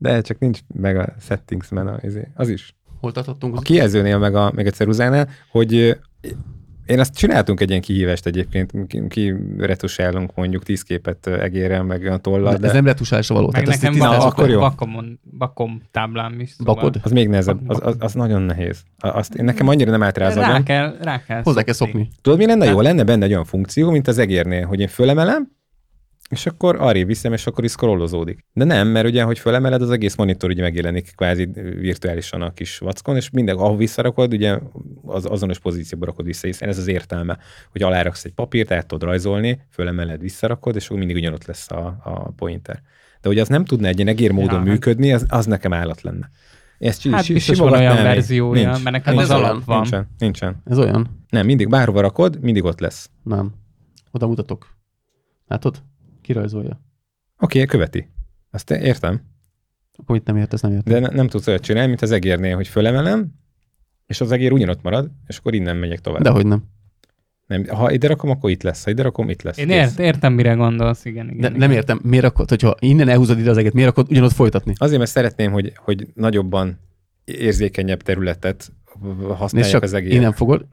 De 0.00 0.20
csak 0.20 0.38
nincs 0.38 0.58
meg 0.74 0.96
a 0.96 1.14
settings 1.20 1.68
men 1.68 1.86
a, 1.86 1.96
izé. 2.02 2.28
az 2.34 2.48
is. 2.48 2.74
Hol 3.00 3.12
tartottunk? 3.12 3.56
A 3.56 3.60
kijelzőnél, 3.60 4.18
meg 4.18 4.34
a, 4.34 4.52
meg 4.54 4.66
a 4.66 4.70
ceruzánál, 4.70 5.28
hogy 5.50 5.98
én 6.86 7.00
azt 7.00 7.14
csináltunk 7.16 7.60
egy 7.60 7.68
ilyen 7.68 7.80
kihívást 7.80 8.26
egyébként, 8.26 8.72
ki, 9.08 9.34
retusálunk 9.58 10.34
mondjuk 10.34 10.62
tíz 10.62 10.82
képet 10.82 11.26
egérrel, 11.26 11.82
meg 11.82 12.06
a 12.06 12.16
tollal, 12.16 12.52
Ez 12.52 12.60
de 12.60 12.72
nem 12.72 12.84
retusálásra 12.84 13.34
való. 13.34 13.48
Meg 13.52 13.64
Tehát 13.64 13.80
nekem 13.80 13.98
van 13.98 14.20
akkor 14.20 14.48
jó. 14.48 14.60
vakomon, 14.60 15.20
vakom 15.38 15.82
táblám 15.90 16.40
is. 16.40 16.50
Szóval 16.50 16.74
Bakod? 16.74 17.00
az 17.02 17.10
még 17.10 17.28
nehezebb, 17.28 17.60
az, 17.66 17.78
az, 17.82 17.96
az 17.98 18.12
nagyon 18.12 18.42
nehéz. 18.42 18.82
Azt, 18.98 19.34
én 19.34 19.44
nekem 19.44 19.68
annyira 19.68 19.90
nem 19.90 20.02
állt 20.02 20.18
rá 20.18 20.26
az 20.26 20.34
Rá 20.34 20.48
agyam. 20.48 20.62
kell, 20.62 20.96
rá 21.02 21.22
kell 21.22 21.42
Hozzá 21.42 21.62
kell 21.62 21.74
szokni. 21.74 22.08
Tudod, 22.22 22.38
mi 22.38 22.46
lenne 22.46 22.66
jó? 22.66 22.80
Lenne 22.80 23.04
benne 23.04 23.24
egy 23.24 23.30
olyan 23.32 23.44
funkció, 23.44 23.90
mint 23.90 24.08
az 24.08 24.18
egérnél, 24.18 24.66
hogy 24.66 24.80
én 24.80 24.88
fölemelem, 24.88 25.48
és 26.30 26.46
akkor 26.46 26.76
arra 26.80 27.04
viszem, 27.04 27.32
és 27.32 27.46
akkor 27.46 27.64
is 27.64 27.70
scrollozódik. 27.70 28.44
De 28.52 28.64
nem, 28.64 28.88
mert 28.88 29.06
ugye, 29.06 29.22
hogy 29.22 29.38
fölemeled, 29.38 29.82
az 29.82 29.90
egész 29.90 30.16
monitor 30.16 30.50
ugye 30.50 30.62
megjelenik 30.62 31.12
kvázi 31.16 31.44
virtuálisan 31.78 32.42
a 32.42 32.52
kis 32.52 32.78
vackon, 32.78 33.16
és 33.16 33.30
minden, 33.30 33.56
ahol 33.56 33.76
visszarakod, 33.76 34.32
ugye 34.32 34.58
az 35.02 35.26
azonos 35.26 35.58
pozícióba 35.58 36.06
rakod 36.06 36.24
vissza, 36.24 36.46
hiszen 36.46 36.68
ez 36.68 36.78
az 36.78 36.86
értelme, 36.86 37.38
hogy 37.70 37.82
aláraksz 37.82 38.24
egy 38.24 38.32
papírt, 38.32 38.72
át 38.72 38.86
tudod 38.86 39.08
rajzolni, 39.08 39.60
fölemeled, 39.70 40.20
visszarakod, 40.20 40.76
és 40.76 40.86
akkor 40.86 40.98
mindig 40.98 41.16
ugyanott 41.16 41.44
lesz 41.44 41.70
a, 41.70 42.00
a 42.04 42.30
pointer. 42.30 42.82
De 43.20 43.28
hogy 43.28 43.38
az 43.38 43.48
nem 43.48 43.64
tudna 43.64 43.88
egy 43.88 44.08
egér 44.08 44.32
módon 44.32 44.64
ja, 44.64 44.70
működni, 44.72 45.12
az, 45.12 45.26
az 45.28 45.46
nekem 45.46 45.72
állat 45.72 46.00
lenne. 46.02 46.30
Ezt 46.78 47.08
hát 47.08 47.32
biztos 47.32 47.58
van 47.58 47.72
olyan 47.72 48.02
verziója, 48.02 48.70
nincs, 48.70 48.82
mert 48.82 48.96
nekem 48.96 49.16
az 49.16 49.30
alap 49.30 49.64
van. 49.64 49.80
Nincsen, 49.80 50.08
nincsen. 50.18 50.62
Ez 50.64 50.78
olyan? 50.78 51.24
Nem, 51.28 51.46
mindig 51.46 51.68
bárhova 51.68 52.00
rakod, 52.00 52.40
mindig 52.40 52.64
ott 52.64 52.80
lesz. 52.80 53.10
Nem. 53.22 53.52
Oda 54.10 54.26
mutatok. 54.26 54.66
Látod? 55.46 55.82
Kirajzolja. 56.30 56.80
Oké, 57.40 57.62
okay, 57.62 57.64
követi. 57.64 58.08
Azt 58.50 58.70
értem. 58.70 59.20
Akkor 59.96 60.16
itt 60.16 60.26
nem 60.26 60.36
értesz, 60.36 60.60
nem 60.60 60.72
értem. 60.72 60.92
De 60.92 61.00
ne, 61.00 61.08
nem 61.08 61.28
tudsz 61.28 61.46
olyat 61.46 61.62
csinálni, 61.62 61.88
mint 61.88 62.02
az 62.02 62.10
egérnél, 62.10 62.54
hogy 62.56 62.68
fölemelem, 62.68 63.34
és 64.06 64.20
az 64.20 64.32
egér 64.32 64.52
ugyanott 64.52 64.82
marad, 64.82 65.10
és 65.26 65.36
akkor 65.36 65.54
innen 65.54 65.76
megyek 65.76 66.00
tovább. 66.00 66.22
Dehogy 66.22 66.46
nem. 66.46 66.64
Nem, 67.46 67.66
ha 67.66 67.92
ide 67.92 68.06
rakom, 68.06 68.30
akkor 68.30 68.50
itt 68.50 68.62
lesz. 68.62 68.84
Ha 68.84 68.90
ide 68.90 69.02
rakom, 69.02 69.28
itt 69.28 69.42
lesz. 69.42 69.58
Én 69.58 69.70
ért, 69.70 69.98
értem, 69.98 70.32
mire 70.32 70.52
gondolsz, 70.52 71.04
igen. 71.04 71.26
igen, 71.26 71.40
De 71.40 71.46
igen. 71.46 71.58
nem 71.58 71.70
értem, 71.70 72.00
miért 72.02 72.24
rakod, 72.24 72.48
hogyha 72.48 72.74
innen 72.78 73.08
elhúzod 73.08 73.38
ide 73.38 73.50
az 73.50 73.56
eget, 73.56 73.72
miért 73.72 73.88
rakod 73.88 74.10
ugyanott 74.10 74.32
folytatni? 74.32 74.72
Azért, 74.76 74.98
mert 74.98 75.10
szeretném, 75.10 75.52
hogy, 75.52 75.72
hogy 75.76 76.06
nagyobban 76.14 76.78
érzékenyebb 77.24 78.02
területet 78.02 78.72
használják 79.28 79.82
az 79.82 79.92
egér. 79.92 80.12
innen 80.12 80.32
fogod, 80.32 80.66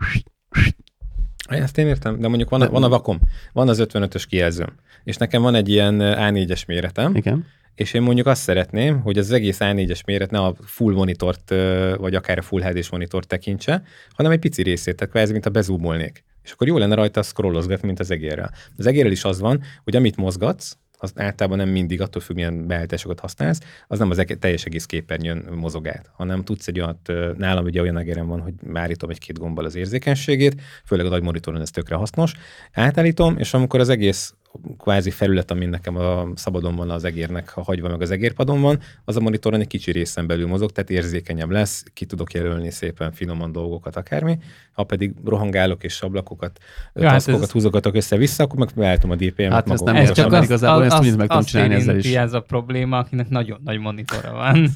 Ezt 1.47 1.77
én 1.77 1.87
értem, 1.87 2.19
de 2.19 2.27
mondjuk 2.27 2.49
van 2.49 2.61
a, 2.61 2.69
van 2.69 2.83
a 2.83 2.89
vakom, 2.89 3.19
van 3.53 3.69
az 3.69 3.83
55-ös 3.83 4.23
kijelzőm, 4.29 4.73
és 5.03 5.17
nekem 5.17 5.41
van 5.41 5.55
egy 5.55 5.69
ilyen 5.69 5.99
A4-es 6.01 6.67
méretem, 6.67 7.15
igen. 7.15 7.45
és 7.75 7.93
én 7.93 8.01
mondjuk 8.01 8.27
azt 8.27 8.41
szeretném, 8.41 9.01
hogy 9.01 9.17
az 9.17 9.31
egész 9.31 9.57
A4-es 9.59 10.05
méret 10.05 10.31
ne 10.31 10.39
a 10.39 10.55
full 10.65 10.93
monitort, 10.93 11.51
ö, 11.51 11.95
vagy 11.97 12.15
akár 12.15 12.37
a 12.37 12.41
full 12.41 12.61
hd 12.61 12.87
monitort 12.91 13.27
tekintse, 13.27 13.83
hanem 14.15 14.31
egy 14.31 14.39
pici 14.39 14.63
részét, 14.63 14.95
tehát 14.95 15.13
kvázi, 15.13 15.31
mint 15.31 15.45
a 15.45 15.49
bezúmolnék. 15.49 16.23
És 16.43 16.51
akkor 16.51 16.67
jó 16.67 16.77
lenne 16.77 16.95
rajta 16.95 17.21
scrollozgatni, 17.21 17.87
mint 17.87 17.99
az 17.99 18.11
egérrel. 18.11 18.51
Az 18.77 18.85
egérrel 18.85 19.11
is 19.11 19.23
az 19.23 19.39
van, 19.39 19.63
hogy 19.83 19.95
amit 19.95 20.15
mozgatsz, 20.15 20.77
az 20.97 21.11
általában 21.15 21.57
nem 21.57 21.69
mindig, 21.69 22.01
attól 22.01 22.21
függ, 22.21 22.35
milyen 22.35 22.67
beállításokat 22.67 23.19
használsz, 23.19 23.59
az 23.87 23.99
nem 23.99 24.09
az 24.09 24.17
eg- 24.17 24.39
teljes 24.39 24.63
egész 24.65 24.85
képernyőn 24.85 25.45
mozog 25.55 25.85
hanem 26.11 26.43
tudsz 26.43 26.67
egy 26.67 26.79
olyat, 26.79 27.11
nálam 27.37 27.65
ugye 27.65 27.81
olyan 27.81 27.97
egérem 27.97 28.27
van, 28.27 28.39
hogy 28.41 28.53
állítom 28.73 29.09
egy-két 29.09 29.39
gombbal 29.39 29.65
az 29.65 29.75
érzékenységét, 29.75 30.61
főleg 30.85 31.05
a 31.05 31.09
nagy 31.09 31.23
monitoron 31.23 31.61
ez 31.61 31.69
tökre 31.69 31.95
hasznos, 31.95 32.33
átállítom, 32.71 33.37
és 33.37 33.53
amikor 33.53 33.79
az 33.79 33.89
egész 33.89 34.33
kvázi 34.77 35.09
felület, 35.09 35.51
ami 35.51 35.65
nekem 35.65 35.95
a 35.95 36.27
szabadon 36.35 36.75
van 36.75 36.89
az 36.89 37.03
egérnek, 37.03 37.49
ha 37.49 37.61
hagyva 37.63 37.89
meg 37.89 38.01
az 38.01 38.11
egérpadon 38.11 38.61
van, 38.61 38.79
az 39.05 39.15
a 39.15 39.19
monitoron 39.19 39.59
egy 39.59 39.67
kicsi 39.67 39.91
részen 39.91 40.27
belül 40.27 40.47
mozog, 40.47 40.71
tehát 40.71 40.89
érzékenyebb 40.89 41.49
lesz, 41.49 41.83
ki 41.93 42.05
tudok 42.05 42.33
jelölni 42.33 42.71
szépen 42.71 43.11
finoman 43.11 43.51
dolgokat, 43.51 43.95
akármi. 43.95 44.37
Ha 44.71 44.83
pedig 44.83 45.13
rohangálok 45.25 45.83
és 45.83 46.01
ablakokat, 46.01 46.59
Ja, 46.93 47.03
hát 47.03 47.13
taszkokat 47.13 47.41
ez- 47.43 47.51
húzogatok 47.51 47.95
össze-vissza, 47.95 48.43
akkor 48.43 48.59
meg 48.59 48.69
beállítom 48.75 49.11
a 49.11 49.15
DPM-et. 49.15 49.51
Hát 49.51 49.83
nem 49.83 49.95
Ez 49.95 50.11
csak 50.11 50.31
az, 50.33 50.43
igazából 50.43 50.81
az, 50.83 50.91
ezt 50.91 50.99
mindent 51.01 51.17
meg 51.17 51.27
tudom 51.27 51.43
csinálni 51.43 51.73
ezzel 51.73 51.97
is. 51.97 52.13
ez 52.13 52.33
a 52.33 52.41
probléma, 52.41 52.97
akinek 52.97 53.29
nagyon 53.29 53.59
nagy 53.63 53.79
monitora 53.79 54.31
van. 54.31 54.53
De 54.63 54.69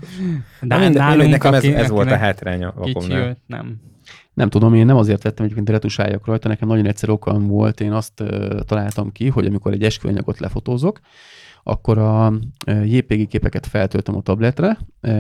De 0.68 0.78
minden, 0.78 0.92
nálunk, 0.92 1.30
nekem 1.30 1.54
ez, 1.54 1.64
ez 1.64 1.90
volt 1.90 2.12
a 2.12 2.18
hátránya 2.18 2.74
a 2.76 2.84
Kicsi, 2.84 3.14
nem. 3.46 3.76
Nem 4.42 4.50
tudom, 4.50 4.74
én 4.74 4.86
nem 4.86 4.98
azért 4.98 5.24
vettem 5.24 5.46
egyébként 5.46 5.70
retusáljak 5.70 6.26
rajta, 6.26 6.48
nekem 6.48 6.68
nagyon 6.68 6.86
egyszerű 6.86 7.12
okam 7.12 7.48
volt, 7.48 7.82
én 7.82 7.92
azt 7.92 8.24
találtam 8.66 9.12
ki, 9.12 9.28
hogy 9.28 9.46
amikor 9.46 9.72
egy 9.72 9.84
esküvőanyagot 9.84 10.40
lefotózok, 10.40 11.00
akkor 11.64 11.98
a 11.98 12.34
JPG 12.84 13.28
képeket 13.28 13.66
feltöltöm 13.66 14.16
a 14.16 14.22
tabletre, 14.22 14.78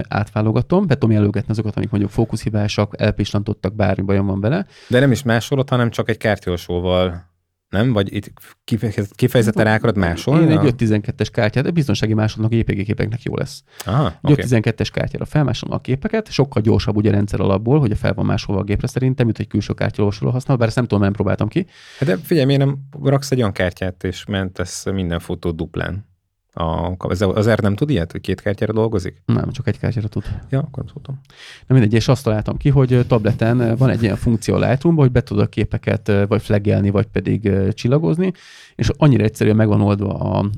átválogatom, 0.07 0.87
be 0.87 0.93
tudom 0.93 1.11
jelölgetni 1.11 1.51
azokat, 1.51 1.75
amik 1.75 1.89
mondjuk 1.89 2.11
fókuszhibásak, 2.11 3.01
elpislantottak, 3.01 3.75
bármi 3.75 4.03
bajom 4.03 4.25
van 4.25 4.39
vele. 4.39 4.65
De 4.87 4.99
nem 4.99 5.11
is 5.11 5.23
másolod, 5.23 5.69
hanem 5.69 5.89
csak 5.89 6.09
egy 6.09 6.17
kártyolsóval, 6.17 7.29
nem? 7.71 7.93
Vagy 7.93 8.13
itt 8.13 8.31
kifejez- 8.63 9.15
kifejezetten 9.15 9.63
rá 9.65 9.75
akarod 9.75 9.97
másolni? 9.97 10.51
Én 10.51 10.57
egy 10.59 10.73
512-es 10.77 11.27
kártyát, 11.31 11.63
de 11.63 11.71
biztonsági 11.71 12.13
másolnak 12.13 12.53
JPG 12.53 12.83
képeknek 12.83 13.21
jó 13.23 13.35
lesz. 13.35 13.63
Aha, 13.85 14.13
Egy 14.23 14.31
oké. 14.31 14.43
512-es 14.47 14.87
kártyára 14.93 15.25
felmásolom 15.25 15.75
a 15.75 15.81
képeket, 15.81 16.31
sokkal 16.31 16.61
gyorsabb 16.61 16.95
ugye 16.95 17.09
a 17.09 17.13
rendszer 17.13 17.39
alapból, 17.39 17.79
hogy 17.79 17.91
a 17.91 17.95
fel 17.95 18.13
van 18.13 18.25
másolva 18.25 18.61
a 18.61 18.63
gépre 18.63 18.87
szerintem, 18.87 19.25
mint 19.25 19.39
egy 19.39 19.47
külső 19.47 19.73
kártyolósról 19.73 20.31
használ, 20.31 20.57
bár 20.57 20.67
ezt 20.67 20.75
nem 20.75 20.85
tudom, 20.85 21.03
nem 21.03 21.13
próbáltam 21.13 21.47
ki. 21.47 21.65
Hát 21.99 22.09
De 22.09 22.17
figyelj, 22.17 22.45
miért 22.45 22.61
nem 22.65 22.77
raksz 23.03 23.31
egy 23.31 23.37
olyan 23.39 23.51
kártyát, 23.51 24.03
és 24.03 24.25
mentesz 24.25 24.85
minden 24.85 25.19
fotót 25.19 25.55
duplán? 25.55 26.09
A, 26.53 26.95
az, 26.97 27.49
R 27.49 27.59
nem 27.61 27.75
tud 27.75 27.89
ilyet, 27.89 28.11
hogy 28.11 28.21
két 28.21 28.41
kártyára 28.41 28.73
dolgozik? 28.73 29.21
Nem, 29.25 29.51
csak 29.51 29.67
egy 29.67 29.79
kártyára 29.79 30.07
tud. 30.07 30.23
Ja, 30.49 30.59
akkor 30.59 30.83
tudom. 30.93 31.19
Na 31.67 31.73
mindegy, 31.75 31.93
és 31.93 32.07
azt 32.07 32.23
találtam 32.23 32.57
ki, 32.57 32.69
hogy 32.69 33.05
tableten 33.07 33.75
van 33.75 33.89
egy 33.89 34.03
ilyen 34.03 34.15
funkció 34.15 34.55
a 34.55 34.59
Lightroomban, 34.59 35.03
hogy 35.03 35.13
be 35.13 35.21
tudod 35.23 35.43
a 35.43 35.47
képeket 35.47 36.11
vagy 36.27 36.41
flaggelni, 36.41 36.89
vagy 36.89 37.05
pedig 37.05 37.51
csillagozni, 37.73 38.31
és 38.75 38.89
annyira 38.97 39.23
egyszerűen 39.23 39.55
meg 39.55 39.67
van 39.67 39.81
oldva 39.81 40.13
a 40.13 40.49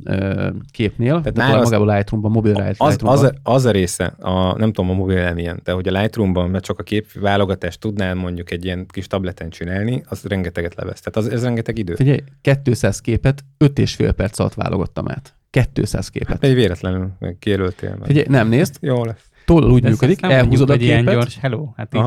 képnél, 0.72 1.12
tehát 1.12 1.34
nála 1.36 1.58
az- 1.58 1.64
magában 1.64 1.90
a 1.90 1.94
Lightroomban, 1.96 2.32
mobil 2.32 2.74
Az, 2.78 2.98
az, 3.00 3.24
a, 3.24 3.34
az 3.44 3.66
a 3.66 3.72
része, 3.72 4.06
a, 4.06 4.58
nem 4.58 4.72
tudom 4.72 4.90
a 4.92 4.94
mobilen 4.94 5.38
ilyen, 5.38 5.60
de 5.64 5.72
hogy 5.72 5.88
a 5.88 6.00
Lightroomban, 6.00 6.50
mert 6.50 6.64
csak 6.64 6.80
a 6.80 6.84
képválogatást 6.84 7.80
tudnál 7.80 8.16
mondjuk 8.16 8.52
egy 8.52 8.66
ilyen 8.66 8.86
kis 8.88 9.08
tableten 9.08 9.50
csinálni, 9.50 10.04
az 10.10 10.24
rengeteget 10.24 10.76
levesz. 10.76 11.02
Tehát 11.02 11.30
az, 11.30 11.36
ez 11.36 11.44
rengeteg 11.44 11.78
idő. 11.78 11.96
Figyelj, 11.96 12.24
200 12.64 13.00
képet 13.02 13.44
5 13.58 13.80
és 13.80 13.96
fél 13.96 14.12
perc 14.12 14.40
alatt 14.40 14.54
válogattam 14.54 15.10
át. 15.10 15.36
200 15.74 16.10
képet. 16.10 16.44
Egy 16.44 16.54
véletlenül 16.54 17.12
kijelöltél 17.40 17.90
meg. 18.00 18.08
Figyelj, 18.08 18.26
nem 18.30 18.48
nézd, 18.48 18.78
Jó 18.80 19.06
lesz. 19.06 19.30
tollal 19.46 19.72
úgy 19.72 19.82
De 19.82 19.90
működik, 19.90 20.22
elhúzod 20.22 20.70
a 20.70 20.74
képet, 20.74 20.88
Ilyen 20.88 21.06
gyors, 21.06 21.38
hello, 21.40 21.70
hát 21.76 21.96
így, 21.96 22.02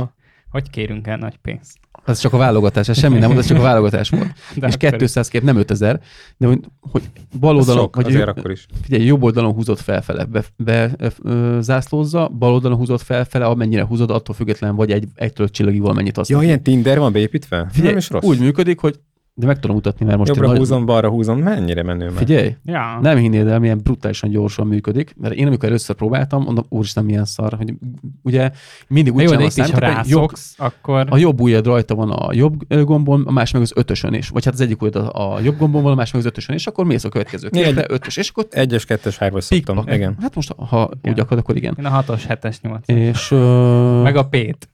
hogy 0.50 0.70
kérünk 0.70 1.06
el 1.06 1.16
nagy 1.16 1.36
pénzt? 1.36 1.78
ez 2.04 2.18
csak 2.18 2.32
a 2.32 2.36
válogatás, 2.36 2.88
ez 2.88 2.98
semmi 2.98 3.18
nem 3.18 3.28
volt, 3.28 3.40
ez 3.40 3.46
csak 3.46 3.58
a 3.58 3.62
válogatás 3.62 4.08
volt. 4.10 4.22
De 4.56 4.66
és 4.66 4.74
akkor 4.74 4.96
200 4.98 5.28
kép, 5.28 5.42
nem 5.42 5.56
5000, 5.56 6.00
de 6.36 6.46
hogy, 6.46 6.60
hogy 6.80 7.02
bal 7.40 7.56
oldalon, 7.56 7.82
sok, 7.82 7.96
vagy 7.96 8.06
azért 8.06 8.26
jobb, 8.26 8.36
akkor 8.36 8.50
is. 8.50 8.66
figyelj, 8.82 9.04
jobb 9.04 9.22
oldalon 9.22 9.52
húzott 9.52 9.80
felfele, 9.80 10.24
be, 10.24 10.44
be 10.56 10.90
ö, 11.22 11.58
zászlózza, 11.60 12.28
bal 12.28 12.52
oldalon 12.52 12.78
húzott 12.78 13.02
felfele, 13.02 13.44
amennyire 13.44 13.84
húzod, 13.84 14.10
attól 14.10 14.34
független 14.34 14.74
vagy 14.76 14.90
egy, 14.90 15.04
egytől 15.14 15.48
csillagig 15.48 15.80
valamennyit 15.80 16.14
Ja, 16.14 16.18
használ. 16.20 16.42
ilyen 16.42 16.62
Tinder 16.62 16.98
van 16.98 17.12
beépítve? 17.12 17.66
Figyelj, 17.70 17.88
nem 17.88 17.98
is 17.98 18.10
rossz. 18.10 18.24
úgy 18.24 18.38
működik, 18.38 18.80
hogy 18.80 19.00
de 19.38 19.46
meg 19.46 19.58
tudom 19.58 19.76
mutatni, 19.76 20.04
mert 20.06 20.18
most 20.18 20.30
Jobbra 20.30 20.46
nagy- 20.46 20.58
húzom, 20.58 20.86
balra 20.86 21.08
húzom, 21.08 21.38
mennyire 21.38 21.82
menő 21.82 22.04
már. 22.04 22.16
Figyelj, 22.16 22.56
Ja. 22.64 22.98
nem 23.02 23.16
hinnéd 23.16 23.46
el, 23.46 23.58
milyen 23.58 23.78
brutálisan 23.82 24.30
gyorsan 24.30 24.66
működik, 24.66 25.14
mert 25.20 25.34
én 25.34 25.46
amikor 25.46 25.68
először 25.68 25.96
próbáltam, 25.96 26.42
mondom, 26.42 26.64
úristen, 26.68 27.04
milyen 27.04 27.24
szar, 27.24 27.54
hogy 27.56 27.74
ugye 28.22 28.50
mindig 28.88 29.14
úgy 29.14 29.20
csinálom 29.20 29.42
a 29.42 29.46
itt 29.46 29.56
is, 29.56 29.70
ha 29.70 29.72
hogy 29.72 29.82
jobb, 29.82 30.20
rászoksz, 30.20 30.54
akkor... 30.58 31.06
a 31.10 31.16
jobb 31.16 31.40
ujjad 31.40 31.66
rajta 31.66 31.94
van 31.94 32.10
a 32.10 32.32
jobb 32.32 32.60
ö, 32.68 32.84
gombon, 32.84 33.22
a 33.26 33.30
másik 33.30 33.54
meg 33.54 33.62
az 33.62 33.72
ötösön 33.74 34.14
is. 34.14 34.28
Vagy 34.28 34.44
hát 34.44 34.54
az 34.54 34.60
egyik 34.60 34.82
ujjad 34.82 35.10
a, 35.12 35.38
jobb 35.42 35.58
gombon 35.58 35.82
van, 35.82 35.92
a 35.92 35.94
másik 35.94 36.12
meg 36.14 36.22
az 36.22 36.28
ötösön, 36.28 36.54
és 36.54 36.66
akkor 36.66 36.84
mész 36.84 37.04
a 37.04 37.08
következő 37.08 37.48
egy- 37.52 37.84
ötös, 37.88 38.16
és 38.16 38.28
akkor 38.28 38.46
Egyes, 38.50 38.84
kettes, 38.84 39.18
hármas 39.18 39.44
szoktam. 39.44 39.82
Igen. 39.88 40.16
Hát 40.20 40.34
most, 40.34 40.54
ha 40.58 40.90
úgy 41.02 41.20
akarod, 41.20 41.38
akkor 41.42 41.56
igen. 41.56 41.76
Én 41.78 41.84
a 41.84 42.02
6-os, 42.02 42.22
7-es, 42.28 42.60
8 42.62 42.88
És... 42.88 43.30
Uh, 43.30 44.02
Meg 44.02 44.16
a 44.16 44.24
P-t. 44.28 44.68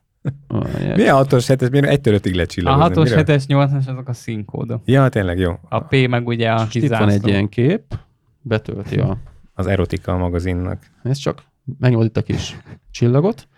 Milyen 0.97 1.17
6-os, 1.19 1.45
7-es, 1.47 1.71
miért 1.71 1.87
egytől 1.87 2.15
ötig 2.15 2.35
lehet 2.35 2.51
A 2.51 2.53
csillagozni? 2.53 2.95
6-os, 2.95 3.09
Miről? 3.09 3.25
7-es, 3.25 3.45
8-as 3.49 3.89
azok 3.89 4.09
a 4.09 4.13
színkódok. 4.13 4.83
Ja, 4.85 5.09
tényleg 5.09 5.39
jó. 5.39 5.59
A 5.69 5.81
P 5.81 6.09
meg 6.09 6.27
ugye 6.27 6.51
a 6.51 6.59
most 6.59 6.75
itt 6.75 6.89
van 6.89 7.09
egy 7.09 7.27
ilyen 7.27 7.49
kép, 7.49 7.99
betölti 8.41 8.99
a... 8.99 9.19
Az 9.55 9.67
Erotika 9.67 10.17
magazinnak. 10.17 10.87
Ez 11.03 11.17
csak 11.17 11.43
megnyomod 11.79 12.07
itt 12.07 12.17
a 12.17 12.23
kis 12.23 12.57
csillagot, 12.91 13.49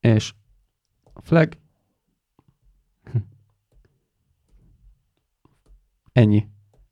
és 0.00 0.32
flag. 1.22 1.52
Ennyi. 6.12 6.46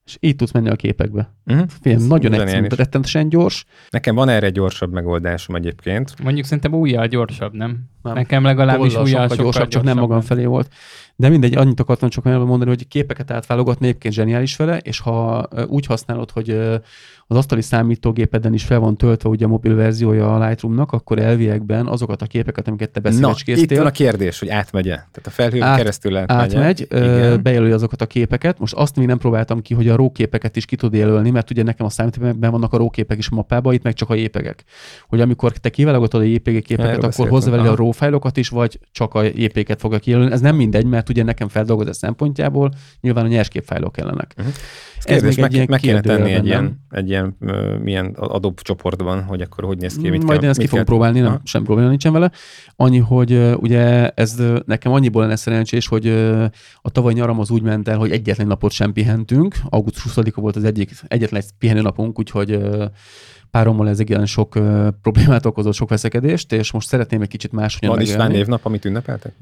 És 0.05 0.17
így 0.21 0.37
tudsz 0.37 0.53
menni 0.53 0.69
a 0.69 0.77
képekbe. 0.77 1.35
Uh-huh. 1.53 1.69
Figyelj, 1.83 2.07
nagyon 2.07 2.33
egyszerű, 2.33 2.67
is. 2.67 2.77
rettentesen 2.77 3.29
gyors. 3.29 3.65
Nekem 3.91 4.15
van 4.15 4.29
erre 4.29 4.47
egy 4.47 4.53
gyorsabb 4.53 4.93
megoldásom 4.93 5.55
egyébként. 5.55 6.15
Mondjuk 6.23 6.45
szerintem 6.45 6.75
újjal 6.75 7.07
gyorsabb, 7.07 7.55
nem? 7.55 7.79
Nem. 8.03 8.15
Nekem 8.15 8.45
legalábbis 8.45 8.93
Tollal 8.93 9.07
újjal 9.07 9.29
sokkal 9.29 9.37
gyorsabb, 9.37 9.69
csak 9.69 9.83
nem 9.83 9.99
magam 9.99 10.21
felé 10.21 10.45
volt. 10.45 10.69
De 11.17 11.29
mindegy, 11.29 11.57
annyit 11.57 11.81
akartam 11.81 12.09
csak 12.09 12.27
elmondani, 12.27 12.71
hogy 12.71 12.89
képeket 12.89 13.31
átválogatni 13.31 13.87
egyébként 13.87 14.15
zseniális 14.15 14.57
vele, 14.57 14.77
és 14.79 15.01
ha 15.01 15.49
úgy 15.67 15.87
használod, 15.87 16.31
hogy 16.31 16.51
az 17.27 17.37
asztali 17.37 17.63
számítógépeden 17.63 18.55
is 18.55 18.65
fel 18.65 18.79
van 18.79 18.97
töltve 18.97 19.29
ugye 19.29 19.45
a 19.45 19.49
mobil 19.49 19.75
verziója 19.75 20.35
a 20.35 20.47
Lightroomnak, 20.47 20.93
akkor 20.93 21.19
elviekben 21.19 21.87
azokat 21.87 22.23
a 22.23 22.27
képeket, 22.27 22.69
amiket 22.69 22.91
te 22.91 23.01
Na, 23.19 23.35
itt 23.45 23.77
van 23.77 23.87
a 23.87 23.91
kérdés, 23.91 24.39
hogy 24.39 24.49
átmegye. 24.49 24.95
Tehát 24.95 25.23
a 25.25 25.31
felhőn 25.31 25.63
Át- 25.63 25.77
keresztül 25.77 26.17
átmegye. 26.17 26.59
átmegy, 26.59 26.89
bejelöli 27.43 27.73
azokat 27.73 28.03
a 28.03 28.07
képeket. 28.07 28.59
Most 28.59 28.75
azt 28.75 28.97
még 28.97 29.07
nem 29.07 29.19
próbáltam 29.19 29.63
ki, 29.63 29.75
hogy 29.75 29.89
a 29.89 29.97
RAW 29.97 30.13
képeket 30.13 30.57
is 30.57 30.65
ki 30.65 30.77
tud 30.77 30.95
jelölni, 30.95 31.31
mert 31.41 31.53
ugye 31.53 31.63
nekem 31.63 31.87
a 31.87 31.89
számítógépben 31.89 32.51
vannak 32.51 32.73
a 32.73 32.77
róképek 32.77 33.19
is 33.19 33.29
a 33.31 33.35
mappában, 33.35 33.73
itt 33.75 33.83
meg 33.83 33.95
csak 33.95 34.11
a 34.11 34.15
JPEG-ek. 34.15 34.65
Hogy 35.09 35.21
amikor 35.21 35.53
te 35.53 35.71
kiválogatod 35.71 36.21
a 36.21 36.25
JPG 36.25 36.63
képeket, 36.63 37.05
akkor 37.05 37.29
hozza 37.29 37.51
vele 37.51 37.71
a 37.71 37.75
RAW 37.75 37.91
fájlokat 37.91 38.37
is, 38.37 38.49
vagy 38.49 38.79
csak 38.93 39.15
a 39.15 39.23
JPG-ket 39.23 39.81
fogja 39.81 39.99
kijelölni. 39.99 40.33
Ez 40.33 40.41
nem 40.41 40.57
mindegy, 40.57 40.87
mert 40.87 41.09
ugye 41.09 41.23
nekem 41.23 41.49
feldolgozás 41.49 41.97
szempontjából 41.97 42.71
nyilván 43.01 43.25
a 43.25 43.29
nyerskép 43.29 43.65
fájlok 43.65 43.93
kellenek. 43.93 44.35
Ez 44.37 44.45
Ez 44.99 45.05
kérdés, 45.05 45.37
még 45.37 45.45
egy 45.45 45.53
meg, 45.53 45.69
meg 45.69 45.81
kéne 45.81 46.01
tenni 46.01 46.33
egy 46.33 46.47
ilyen, 46.47 46.85
egy 46.91 47.09
ilyen 47.09 47.37
ö, 47.41 47.79
milyen 47.79 48.07
Adobe 48.17 48.63
csoportban, 48.63 49.23
hogy 49.23 49.41
akkor 49.41 49.65
hogy 49.65 49.79
néz 49.79 49.97
ki, 49.97 50.09
mit 50.09 50.23
Majd 50.23 50.29
kell, 50.29 50.43
én 50.43 50.49
ezt 50.49 50.59
ki 50.59 50.67
fogom 50.67 50.85
kell- 50.85 50.95
próbálni, 50.95 51.21
nem, 51.21 51.41
sem 51.45 51.63
probléma 51.63 51.89
nincsen 51.89 52.13
vele. 52.13 52.31
Annyi, 52.77 52.99
hogy 52.99 53.55
ugye 53.57 54.09
ez 54.09 54.43
nekem 54.67 54.93
annyiból 54.93 55.23
lenne 55.23 55.37
szerencsés, 55.37 55.87
hogy 55.87 56.07
a 56.83 56.91
tavaly 56.91 57.13
nyaram 57.13 57.39
az 57.41 57.51
úgy 57.51 57.63
ment 57.63 57.89
el, 57.89 57.99
hogy 57.99 58.11
egyetlen 58.11 58.47
napot 58.47 58.71
sem 58.71 58.93
pihentünk. 58.93 59.55
Augusztus 59.69 60.13
20-a 60.15 60.41
volt 60.41 60.57
az 60.57 60.65
egyik, 60.65 60.91
egyetlen 61.21 61.41
egy 61.41 61.49
pihenő 61.59 61.81
napunk, 61.81 62.19
úgyhogy 62.19 62.59
párommal 63.51 63.89
ez 63.89 64.01
ilyen 64.01 64.27
sok 64.27 64.59
problémát 65.03 65.47
okozott, 65.47 65.75
sok 65.75 65.89
veszekedést, 65.89 66.53
és 66.53 66.73
most 66.73 66.89
szeretném 66.89 67.23
egy 67.23 67.29
kicsit 67.29 67.53
máshogyan 67.53 67.95
Van 67.95 68.01
István 68.01 68.31
névnap, 68.31 68.65
amit 68.65 68.85
ünnepeltek? 68.85 69.33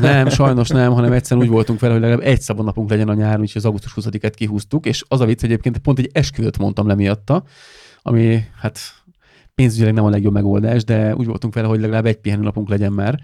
Nem, 0.00 0.28
sajnos 0.28 0.68
nem, 0.68 0.92
hanem 0.92 1.12
egyszerűen 1.18 1.46
úgy 1.46 1.52
voltunk 1.52 1.80
vele, 1.80 1.92
hogy 1.92 2.02
legalább 2.02 2.26
egy 2.26 2.40
szabadnapunk 2.40 2.90
legyen 2.90 3.08
a 3.08 3.14
nyáron, 3.14 3.40
úgyhogy 3.40 3.56
az 3.56 3.64
augusztus 3.64 3.92
20-et 3.96 4.32
kihúztuk, 4.36 4.86
és 4.86 5.04
az 5.08 5.20
a 5.20 5.24
vicc 5.24 5.42
egyébként, 5.42 5.78
pont 5.78 5.98
egy 5.98 6.10
esküvőt 6.12 6.58
mondtam 6.58 6.86
le 6.86 6.94
miatta, 6.94 7.44
ami 8.02 8.44
hát 8.60 8.78
pénzügyileg 9.54 9.94
nem 9.94 10.04
a 10.04 10.10
legjobb 10.10 10.32
megoldás, 10.32 10.84
de 10.84 11.14
úgy 11.14 11.26
voltunk 11.26 11.54
vele, 11.54 11.66
hogy 11.66 11.80
legalább 11.80 12.06
egy 12.06 12.16
pihenőnapunk 12.16 12.68
legyen 12.68 12.92
már. 12.92 13.20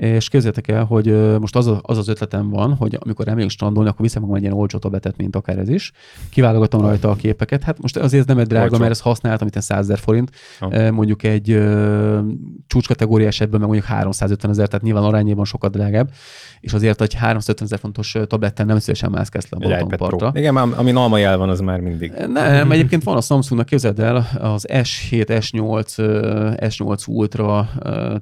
És 0.00 0.28
képzeljétek 0.28 0.68
el, 0.68 0.84
hogy 0.84 1.38
most 1.38 1.56
az, 1.56 1.66
a, 1.66 1.80
az 1.82 1.98
az 1.98 2.08
ötletem 2.08 2.50
van, 2.50 2.74
hogy 2.74 2.98
amikor 3.00 3.28
elmegyünk 3.28 3.52
strandolni, 3.52 3.88
akkor 3.88 4.00
viszem 4.00 4.22
magam 4.22 4.36
egy 4.36 4.42
ilyen 4.42 4.54
olcsó 4.54 4.78
tabletet, 4.78 5.16
mint 5.16 5.36
akár 5.36 5.58
ez 5.58 5.68
is. 5.68 5.92
Kiválogatom 6.30 6.80
rajta 6.80 7.10
a 7.10 7.14
képeket. 7.14 7.62
Hát 7.62 7.80
most 7.80 7.96
azért 7.96 8.20
ez 8.22 8.28
nem 8.28 8.38
egy 8.38 8.46
drága, 8.46 8.64
Olcsó. 8.64 8.78
mert 8.78 8.90
ezt 8.90 9.02
használtam, 9.02 9.46
itt 9.46 9.60
100 9.60 9.78
ezer 9.78 9.98
forint. 9.98 10.30
Ha. 10.58 10.90
Mondjuk 10.90 11.22
egy 11.22 11.62
csúcskategóriás 12.66 13.40
ebből 13.40 13.58
meg 13.58 13.68
mondjuk 13.68 13.88
350 13.88 14.50
ezer, 14.50 14.66
tehát 14.66 14.84
nyilván 14.84 15.04
arányében 15.04 15.44
sokat 15.44 15.72
drágább. 15.72 16.10
És 16.60 16.72
azért 16.72 17.00
egy 17.00 17.14
350 17.14 17.66
ezer 17.66 17.78
fontos 17.78 18.14
ö, 18.14 18.24
tabletten 18.24 18.66
nem 18.66 18.78
szívesen 18.78 19.10
mászkálsz 19.10 19.48
le 19.50 19.58
a. 19.60 19.68
Balatonpartra. 19.68 20.32
Igen, 20.34 20.52
már 20.52 20.66
ami 20.76 20.92
alma 20.92 21.18
jel 21.18 21.36
van, 21.38 21.48
az 21.48 21.60
már 21.60 21.80
mindig. 21.80 22.12
Nem, 22.32 22.70
egyébként 22.70 23.02
van 23.02 23.16
a 23.16 23.20
Samsungnak, 23.20 23.66
képzeld 23.66 23.98
el, 23.98 24.28
az 24.38 24.66
S7, 24.68 25.40
S8, 25.50 25.98
ö, 25.98 26.50
S8 26.56 27.08
Ultra 27.08 27.68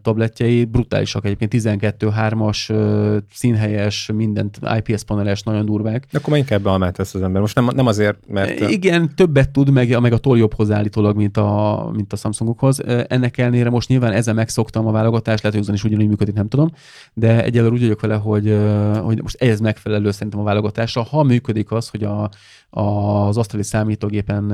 tabletjei 0.02 0.64
brutálisak 0.64 1.24
egyébként, 1.24 1.54
12.3-as, 1.76 2.70
ö, 2.70 3.16
színhelyes, 3.32 4.10
mindent 4.14 4.58
IPS 4.76 5.02
paneles, 5.02 5.42
nagyon 5.42 5.64
durvák. 5.64 6.06
De 6.10 6.18
akkor 6.18 6.36
inkább 6.36 6.64
almát 6.64 6.96
tesz 6.96 7.14
az 7.14 7.22
ember. 7.22 7.40
Most 7.40 7.54
nem, 7.54 7.68
nem 7.74 7.86
azért, 7.86 8.18
mert... 8.28 8.60
Igen, 8.60 9.14
többet 9.14 9.50
tud, 9.50 9.70
meg, 9.70 10.00
meg 10.00 10.12
a 10.12 10.18
toll 10.18 10.38
jobb 10.38 10.54
hozzáállítólag, 10.54 11.16
mint 11.16 11.36
a, 11.36 11.90
mint 11.94 12.12
a 12.12 12.16
Samsungokhoz. 12.16 12.82
Ennek 13.08 13.38
ellenére 13.38 13.70
most 13.70 13.88
nyilván 13.88 14.12
ezzel 14.12 14.34
megszoktam 14.34 14.86
a 14.86 14.90
válogatást, 14.90 15.42
lehet, 15.42 15.52
hogy 15.52 15.60
azon 15.60 15.74
is 15.74 15.84
ugyanúgy 15.84 16.08
működik, 16.08 16.34
nem 16.34 16.48
tudom, 16.48 16.70
de 17.14 17.44
egyelőre 17.44 17.72
úgy 17.72 17.80
vagyok 17.80 18.00
vele, 18.00 18.14
hogy, 18.14 18.58
hogy 19.02 19.22
most 19.22 19.42
ez 19.42 19.60
megfelelő 19.60 20.10
szerintem 20.10 20.40
a 20.40 20.42
válogatásra. 20.42 21.02
Ha 21.02 21.22
működik 21.22 21.72
az, 21.72 21.88
hogy 21.88 22.02
a, 22.02 22.30
az 22.70 23.36
asztali 23.36 23.62
számítógépen 23.62 24.48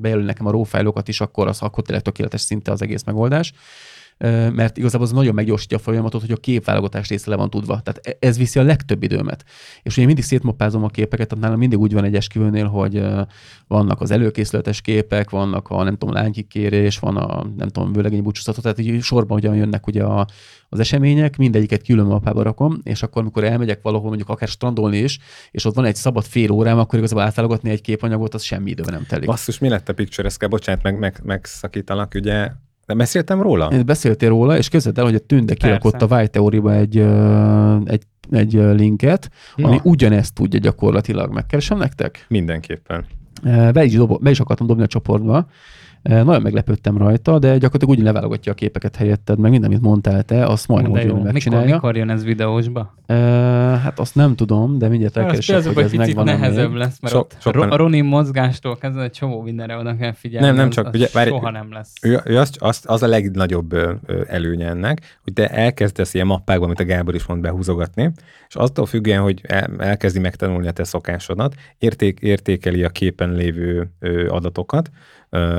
bejelöl 0.00 0.24
nekem 0.24 0.46
a 0.46 0.50
RAW 0.50 0.66
is, 1.04 1.20
akkor 1.20 1.46
az 1.46 1.62
akkor 1.62 1.84
tényleg 1.84 2.04
tökéletes 2.04 2.40
szinte 2.40 2.72
az 2.72 2.82
egész 2.82 3.04
megoldás 3.04 3.52
mert 4.52 4.76
igazából 4.76 5.06
az 5.06 5.12
nagyon 5.12 5.34
meggyorsítja 5.34 5.76
a 5.76 5.80
folyamatot, 5.80 6.20
hogy 6.20 6.30
a 6.30 6.36
képválogatás 6.36 7.08
része 7.08 7.30
le 7.30 7.36
van 7.36 7.50
tudva. 7.50 7.80
Tehát 7.80 8.00
e- 8.02 8.26
ez 8.26 8.38
viszi 8.38 8.58
a 8.58 8.62
legtöbb 8.62 9.02
időmet. 9.02 9.44
És 9.82 9.96
ugye 9.96 10.06
mindig 10.06 10.24
szétmappázom 10.24 10.84
a 10.84 10.88
képeket, 10.88 11.28
tehát 11.28 11.44
nálam 11.44 11.58
mindig 11.58 11.78
úgy 11.78 11.92
van 11.92 12.04
egy 12.04 12.14
esküvőnél, 12.14 12.66
hogy 12.66 13.02
vannak 13.66 14.00
az 14.00 14.10
előkészületes 14.10 14.80
képek, 14.80 15.30
vannak 15.30 15.68
a 15.68 15.82
nem 15.82 15.96
tudom, 15.96 16.14
lánykikérés, 16.14 16.98
van 16.98 17.16
a 17.16 17.44
nem 17.56 17.68
tudom, 17.68 17.92
vőlegény 17.92 18.22
búcsúztató, 18.22 18.60
tehát 18.60 18.78
így 18.78 19.02
sorban 19.02 19.38
hogyan 19.38 19.56
jönnek 19.56 19.86
ugye 19.86 20.02
a, 20.02 20.26
az 20.68 20.78
események, 20.78 21.36
mindegyiket 21.36 21.82
külön 21.82 22.06
mappába 22.06 22.42
rakom, 22.42 22.78
és 22.82 23.02
akkor, 23.02 23.22
amikor 23.22 23.44
elmegyek 23.44 23.82
valahol 23.82 24.08
mondjuk 24.08 24.28
akár 24.28 24.48
strandolni 24.48 24.98
is, 24.98 25.18
és 25.50 25.64
ott 25.64 25.74
van 25.74 25.84
egy 25.84 25.96
szabad 25.96 26.24
fél 26.24 26.50
órám, 26.50 26.78
akkor 26.78 26.98
igazából 26.98 27.24
átválogatni 27.24 27.70
egy 27.70 27.80
képanyagot, 27.80 28.34
az 28.34 28.42
semmi 28.42 28.70
időben 28.70 28.94
nem 28.94 29.06
telik. 29.08 29.26
Basszus, 29.26 29.58
mi 29.58 29.68
lett 29.68 29.88
a 29.88 29.94
picture 29.94 30.48
bocsánat, 30.48 30.82
meg, 30.82 30.98
meg, 30.98 31.20
megszakítalak, 31.24 32.12
ugye? 32.14 32.50
De 32.86 32.94
beszéltem 32.94 33.42
róla? 33.42 33.68
Én 33.72 33.86
beszéltél 33.86 34.28
róla, 34.28 34.56
és 34.56 34.68
képzeld 34.68 34.98
el, 34.98 35.04
hogy 35.04 35.14
a 35.14 35.18
Tünde 35.18 35.54
kirakott 35.54 36.02
a 36.02 36.06
White 36.06 36.28
Theory-ba 36.30 36.72
egy, 36.72 36.98
egy, 37.84 38.02
egy 38.30 38.52
linket, 38.52 39.30
Na. 39.56 39.66
ami 39.66 39.80
ugyanezt 39.82 40.34
tudja 40.34 40.58
gyakorlatilag. 40.58 41.32
Megkeresem 41.32 41.78
nektek? 41.78 42.24
Mindenképpen. 42.28 43.04
Be 43.72 43.84
is, 43.84 43.94
dob, 43.94 44.22
be 44.22 44.30
is 44.30 44.40
akartam 44.40 44.66
dobni 44.66 44.82
a 44.82 44.86
csoportba. 44.86 45.46
Nagyon 46.08 46.42
meglepődtem 46.42 46.96
rajta, 46.98 47.38
de 47.38 47.48
gyakorlatilag 47.58 47.94
úgy 47.98 48.02
leválogatja 48.04 48.52
a 48.52 48.54
képeket 48.54 48.96
helyetted, 48.96 49.38
meg 49.38 49.50
minden, 49.50 49.70
amit 49.70 49.82
mondtál 49.82 50.22
te, 50.22 50.46
azt 50.46 50.68
majdnem 50.68 50.92
De 50.92 50.98
úgy 51.00 51.06
jó. 51.06 51.14
Mikor, 51.14 51.32
megcsinálja. 51.32 51.74
mikor 51.74 51.96
jön 51.96 52.10
ez 52.10 52.24
videósba? 52.24 52.94
Ö, 53.06 53.14
hát 53.82 53.98
azt 53.98 54.14
nem 54.14 54.34
tudom, 54.34 54.78
de 54.78 54.88
mindjárt 54.88 55.16
elkeresek, 55.16 55.56
hogy 55.56 55.66
ez 55.66 55.74
picit 55.90 55.96
megvan 55.98 56.24
nehezebb 56.24 56.68
még. 56.68 56.78
lesz, 56.78 57.00
mert 57.00 57.14
So- 57.14 57.22
ott 57.22 57.36
sokan- 57.40 57.70
a 57.70 57.76
Ronin 57.76 58.04
mozgástól 58.04 58.76
kezdve 58.76 59.02
egy 59.02 59.10
csomó 59.10 59.40
mindenre 59.40 59.76
oda 59.76 59.96
kell 59.96 60.12
figyelni. 60.12 60.46
Nem, 60.46 60.56
nem 60.56 60.70
csak, 60.70 60.86
az 60.86 60.94
ugye, 60.94 61.08
várj- 61.12 61.28
soha 61.30 61.50
nem 61.50 61.72
lesz. 61.72 61.92
Ő, 62.02 62.20
ő 62.24 62.38
azt, 62.38 62.56
azt, 62.58 62.86
az 62.86 63.02
a 63.02 63.06
legnagyobb 63.06 63.74
előnye 64.26 64.68
ennek, 64.68 65.18
hogy 65.22 65.32
te 65.32 65.48
elkezdesz 65.48 66.14
ilyen 66.14 66.26
mappákban, 66.26 66.64
amit 66.66 66.80
a 66.80 66.84
Gábor 66.84 67.14
is 67.14 67.26
mond, 67.26 67.40
behúzogatni, 67.40 68.12
és 68.48 68.54
attól 68.54 68.86
függően, 68.86 69.22
hogy 69.22 69.40
el, 69.42 69.70
elkezdi 69.78 70.18
megtanulni 70.18 70.66
a 70.66 70.72
te 70.72 70.84
szokásodat, 70.84 71.54
érték, 71.78 72.18
értékeli 72.20 72.84
a 72.84 72.88
képen 72.88 73.32
lévő 73.32 73.90
adatokat, 74.28 74.90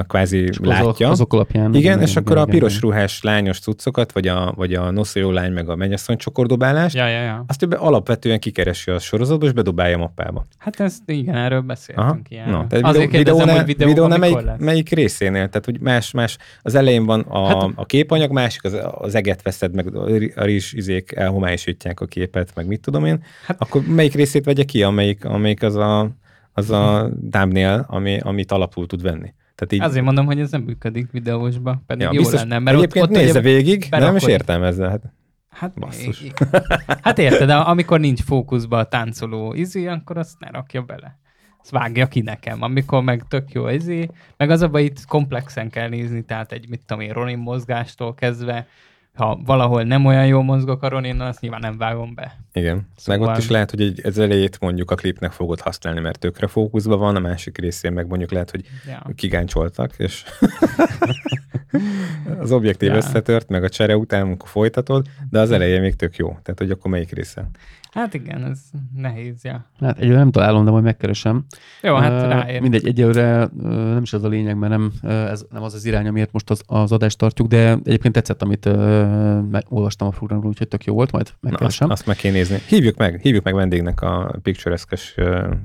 kvázi 0.07 0.37
És 0.37 0.57
akkor 0.57 0.67
látja. 0.67 0.87
Azok, 0.89 1.11
azok 1.11 1.33
alapján. 1.33 1.73
Igen, 1.73 2.01
és 2.01 2.15
akkor 2.15 2.37
a 2.37 2.41
igen, 2.41 2.49
piros 2.53 2.77
igen. 2.77 2.89
ruhás 2.89 3.21
lányos 3.23 3.59
cuccokat, 3.59 4.11
vagy 4.11 4.27
a, 4.27 4.53
vagy 4.55 4.73
a 4.73 4.91
noszó 4.91 5.31
lány, 5.31 5.51
meg 5.51 5.69
a 5.69 5.75
mennyasszony 5.75 6.17
csokordobálást, 6.17 6.95
Ja, 6.95 7.07
ja, 7.07 7.21
ja. 7.21 7.43
azt 7.47 7.63
ő 7.63 7.65
be- 7.65 7.75
alapvetően 7.77 8.39
kikeresi 8.39 8.91
a 8.91 8.99
sorozatba, 8.99 9.45
és 9.45 9.51
bedobálja 9.51 9.95
a 9.95 9.99
mappába. 9.99 10.45
Hát 10.57 10.79
ez, 10.79 10.97
igen, 11.05 11.35
erről 11.35 11.61
beszéltünk. 11.61 12.07
Aha. 12.07 12.19
Ilyen. 12.29 12.49
No, 12.49 12.65
tehát 12.67 12.85
Azért 12.85 13.11
videó, 13.11 13.23
kérdezem, 13.37 13.65
videó, 13.65 13.87
hogy 13.87 13.87
videó 13.87 14.07
nem 14.07 14.19
mikor 14.19 14.33
melyik, 14.35 14.45
lesz. 14.49 14.59
melyik 14.59 14.89
részénél, 14.89 15.47
tehát 15.49 15.65
hogy 15.65 15.79
más, 15.79 16.11
más, 16.11 16.37
az 16.61 16.75
elején 16.75 17.05
van 17.05 17.19
a, 17.21 17.47
Hát- 17.47 17.71
a 17.75 17.85
képanyag, 17.85 18.31
másik 18.31 18.63
az, 18.63 18.77
az 18.91 19.15
eget 19.15 19.41
veszed, 19.41 19.73
meg 19.75 19.95
a 19.95 20.05
ri- 20.05 20.33
a 20.35 20.43
rizs 20.43 20.73
izék 20.73 21.11
elhomályosítják 21.15 21.99
a 21.99 22.05
képet, 22.05 22.51
meg 22.55 22.67
mit 22.67 22.81
tudom 22.81 23.05
én, 23.05 23.23
hát, 23.45 23.61
akkor 23.61 23.81
melyik 23.87 24.13
részét 24.13 24.45
vegye 24.45 24.63
ki, 24.63 24.83
amelyik, 24.83 25.25
amelyik 25.25 25.63
az 25.63 25.75
a, 25.75 26.09
az 26.53 26.69
a 26.71 27.09
thumbnail, 27.31 27.85
ami, 27.89 28.19
amit 28.19 28.51
alapul 28.51 28.87
tud 28.87 29.01
venni. 29.01 29.33
Tehát 29.57 29.73
így, 29.73 29.81
Azért 29.81 30.05
mondom, 30.05 30.25
hogy 30.25 30.39
ez 30.39 30.51
nem 30.51 30.61
működik 30.61 31.11
videósba, 31.11 31.81
pedig 31.85 32.03
ja, 32.03 32.11
jó 32.13 32.19
biztos, 32.19 32.39
lenne. 32.39 32.59
Mert 32.59 32.77
ott, 32.77 32.83
egyébként 32.83 33.05
ott 33.05 33.11
nézze 33.11 33.39
ugye, 33.39 33.49
végig, 33.49 33.87
nem 33.89 34.15
is 34.15 34.23
értelmezze. 34.23 34.89
Hát. 34.89 35.01
Hát, 35.49 35.79
Basszus. 35.79 36.21
i- 36.21 36.31
hát 37.01 37.19
érted, 37.19 37.49
amikor 37.49 37.99
nincs 37.99 38.21
fókuszba 38.21 38.77
a 38.77 38.83
táncoló 38.83 39.53
izi, 39.53 39.87
akkor 39.87 40.17
azt 40.17 40.39
ne 40.39 40.49
rakja 40.49 40.81
bele. 40.81 41.19
Azt 41.61 41.71
vágja 41.71 42.07
ki 42.07 42.21
nekem. 42.21 42.61
Amikor 42.61 43.03
meg 43.03 43.23
tök 43.27 43.51
jó 43.51 43.69
izi, 43.69 44.09
meg 44.37 44.49
az 44.49 44.61
abban 44.61 44.81
itt 44.81 45.05
komplexen 45.05 45.69
kell 45.69 45.89
nézni, 45.89 46.25
tehát 46.25 46.51
egy, 46.51 46.69
mit 46.69 46.81
tudom 46.85 47.03
én, 47.03 47.13
Ronin 47.13 47.37
mozgástól 47.37 48.13
kezdve, 48.13 48.67
ha 49.13 49.39
valahol 49.45 49.83
nem 49.83 50.05
olyan 50.05 50.25
jól 50.25 50.43
mozgok 50.43 50.83
a 50.83 50.89
Roninnal, 50.89 51.27
azt 51.27 51.41
nyilván 51.41 51.59
nem 51.59 51.77
vágom 51.77 52.13
be. 52.15 52.37
Igen. 52.57 52.87
Szóval- 52.95 53.19
Meg 53.19 53.29
ott 53.29 53.37
is 53.41 53.49
lehet, 53.49 53.69
hogy 53.69 53.81
egy, 53.81 54.01
az 54.03 54.19
elejét 54.19 54.59
mondjuk 54.59 54.91
a 54.91 54.95
klipnek 54.95 55.31
fogod 55.31 55.59
használni, 55.59 55.99
mert 55.99 56.19
tökre 56.19 56.47
fókuszban 56.47 56.99
van, 56.99 57.15
a 57.15 57.19
másik 57.19 57.57
részén 57.57 57.93
meg 57.93 58.07
mondjuk 58.07 58.31
lehet, 58.31 58.51
hogy 58.51 58.65
Ja. 58.87 59.11
kigáncsoltak, 59.15 59.93
és 59.97 60.23
az 62.39 62.51
objektív 62.51 62.89
Ja. 62.89 62.95
összetört, 62.95 63.49
meg 63.49 63.63
a 63.63 63.69
csere 63.69 63.97
után, 63.97 64.21
amikor 64.21 64.49
folytatod, 64.49 65.05
de 65.29 65.39
az 65.39 65.51
eleje 65.51 65.79
még 65.79 65.95
tök 65.95 66.15
jó. 66.15 66.27
Tehát, 66.27 66.55
hogy 66.57 66.71
akkor 66.71 66.91
melyik 66.91 67.11
része? 67.11 67.49
Hát 67.91 68.13
igen, 68.13 68.43
ez 68.45 68.59
nehéz, 68.95 69.43
ja. 69.43 69.65
Hát 69.79 69.95
egyébként 69.95 70.17
nem 70.19 70.31
találom, 70.31 70.65
de 70.65 70.71
majd 70.71 70.83
megkeresem. 70.83 71.45
Jó, 71.81 71.95
hát 71.95 72.23
Ö, 72.23 72.27
ráér. 72.27 72.61
Mindegy, 72.61 72.87
egyelőre 72.87 73.49
nem 73.63 74.01
is 74.01 74.13
ez 74.13 74.23
a 74.23 74.27
lényeg, 74.27 74.57
mert 74.57 74.71
nem, 74.71 74.91
ez 75.11 75.45
nem 75.51 75.63
az 75.63 75.73
az 75.73 75.85
irány, 75.85 76.07
amiért 76.07 76.31
most 76.31 76.49
az, 76.49 76.61
az 76.65 76.91
adást 76.91 77.17
tartjuk, 77.17 77.47
de 77.47 77.71
egyébként 77.83 78.13
tetszett, 78.13 78.41
amit 78.41 78.65
meg, 79.51 79.63
olvastam 79.69 80.07
a 80.07 80.11
programról, 80.11 80.49
úgyhogy 80.49 80.67
tök 80.67 80.83
jó 80.85 80.93
volt, 80.93 81.11
majd 81.11 81.25
Na, 81.25 81.31
azt, 81.49 81.51
megkeresem. 81.51 81.89
azt 81.89 82.05
meg 82.05 82.15
kell 82.15 82.31
nézni. 82.49 82.65
Hívjuk 82.67 82.97
meg, 82.97 83.19
hívjuk 83.21 83.43
meg 83.43 83.53
vendégnek 83.53 84.01
a 84.01 84.35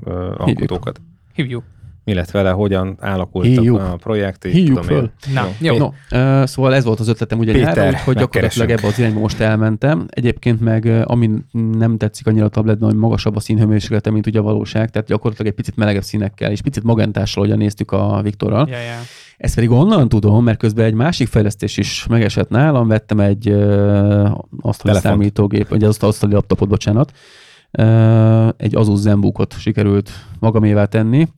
ö, 0.04 0.34
alkotókat. 0.36 1.00
Hívjuk. 1.34 1.64
Mi 2.04 2.14
lett 2.14 2.30
vele, 2.30 2.50
hogyan 2.50 2.96
alakultak 3.00 3.52
Hívjuk. 3.52 3.78
a 3.78 3.96
projekt, 3.96 4.44
így 4.44 4.52
Hívjuk 4.52 4.80
tudom 4.80 4.96
én. 4.96 5.12
Na, 5.34 5.48
jó. 5.58 5.76
No, 5.76 5.90
ö, 6.10 6.42
szóval 6.46 6.74
ez 6.74 6.84
volt 6.84 7.00
az 7.00 7.08
ötletem 7.08 7.38
ugye 7.38 7.52
Péter, 7.52 7.76
nyáron, 7.76 7.94
hogy 7.94 8.16
gyakorlatilag 8.16 8.70
ebbe 8.70 8.86
az 8.86 8.98
irányba 8.98 9.20
most 9.20 9.40
elmentem. 9.40 10.06
Egyébként 10.08 10.60
meg 10.60 10.86
ami 11.04 11.30
nem 11.52 11.96
tetszik 11.96 12.26
annyira 12.26 12.44
a 12.44 12.48
tabletben, 12.48 12.88
hogy 12.88 12.98
magasabb 12.98 13.36
a 13.36 13.40
színhőmérséklete, 13.40 14.10
mint 14.10 14.26
ugye 14.26 14.38
a 14.38 14.42
valóság, 14.42 14.90
tehát 14.90 15.08
gyakorlatilag 15.08 15.50
egy 15.50 15.56
picit 15.56 15.76
melegebb 15.76 16.02
színekkel, 16.02 16.50
és 16.50 16.60
picit 16.60 16.82
magentással, 16.82 17.42
ahogyan 17.42 17.58
néztük 17.58 17.92
a 17.92 18.20
Viktorral. 18.22 18.68
Ja, 18.68 18.78
ja. 18.78 18.98
Ezt 19.36 19.54
pedig 19.54 19.70
onnan 19.70 20.08
tudom, 20.08 20.44
mert 20.44 20.58
közben 20.58 20.84
egy 20.84 20.94
másik 20.94 21.28
fejlesztés 21.28 21.76
is 21.76 22.06
megesett 22.06 22.48
nálam, 22.48 22.88
vettem 22.88 23.20
egy 23.20 23.50
uh, 23.50 24.38
asztali 24.60 24.98
számítógép, 24.98 25.68
vagy 25.68 25.84
az 25.84 26.02
asztali 26.02 26.32
laptopot, 26.32 26.68
bocsánat. 26.68 27.12
Uh, 27.78 28.48
egy 28.56 28.74
Asus 28.76 28.98
ZenBookot 28.98 29.54
sikerült 29.58 30.10
magamévá 30.38 30.84
tenni. 30.84 31.28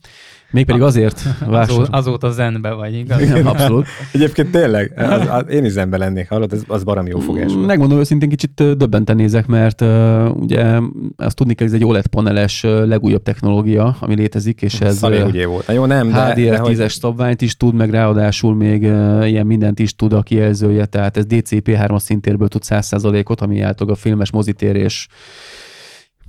Mégpedig 0.54 0.82
azért 0.82 1.20
Azó, 1.40 1.50
vásároltam. 1.50 1.94
azóta 1.94 2.30
zenbe 2.30 2.72
vagy, 2.72 2.94
igaz? 2.94 3.20
Igen, 3.20 3.46
abszolút. 3.46 3.86
Egyébként 4.12 4.50
tényleg, 4.50 4.92
az, 4.96 5.28
az, 5.28 5.44
én 5.50 5.64
is 5.64 5.72
zenben 5.72 6.00
lennék, 6.00 6.28
hallod, 6.28 6.52
az, 6.52 6.64
az 6.66 6.84
baromi 6.84 7.08
jó 7.08 7.18
fogás 7.18 7.52
volt. 7.52 7.66
Megmondom 7.66 7.98
őszintén, 7.98 8.28
kicsit 8.28 8.76
döbbenten 8.76 9.16
nézek, 9.16 9.46
mert 9.46 9.80
uh, 9.80 10.36
ugye 10.36 10.80
azt 11.16 11.36
tudni 11.36 11.54
kell, 11.54 11.66
hogy 11.66 11.76
ez 11.76 11.82
egy 11.82 11.88
OLED 11.88 12.06
paneles 12.06 12.62
legújabb 12.62 13.22
technológia, 13.22 13.96
ami 14.00 14.14
létezik, 14.14 14.62
és 14.62 14.80
ez 14.80 14.96
Szalé 14.96 15.18
ö, 15.18 15.24
ugye 15.24 15.46
volt. 15.46 15.66
Na 15.66 15.72
jó, 15.72 15.84
nem, 15.84 16.10
de, 16.10 16.34
de 16.34 16.58
hogy, 16.58 16.76
HDR10-es 16.76 16.98
szabványt 16.98 17.40
is 17.40 17.56
tud, 17.56 17.74
meg 17.74 17.90
ráadásul 17.90 18.54
még 18.54 18.82
uh, 18.82 19.28
ilyen 19.28 19.46
mindent 19.46 19.78
is 19.78 19.96
tud 19.96 20.12
a 20.12 20.22
kijelzője, 20.22 20.86
tehát 20.86 21.16
ez 21.16 21.24
DCP-3-as 21.28 22.00
szintérből 22.00 22.48
tud 22.48 22.62
100%-ot, 22.68 23.40
ami 23.40 23.60
által 23.60 23.88
a 23.88 23.94
filmes 23.94 24.30
mozitér 24.30 24.76
és 24.76 25.06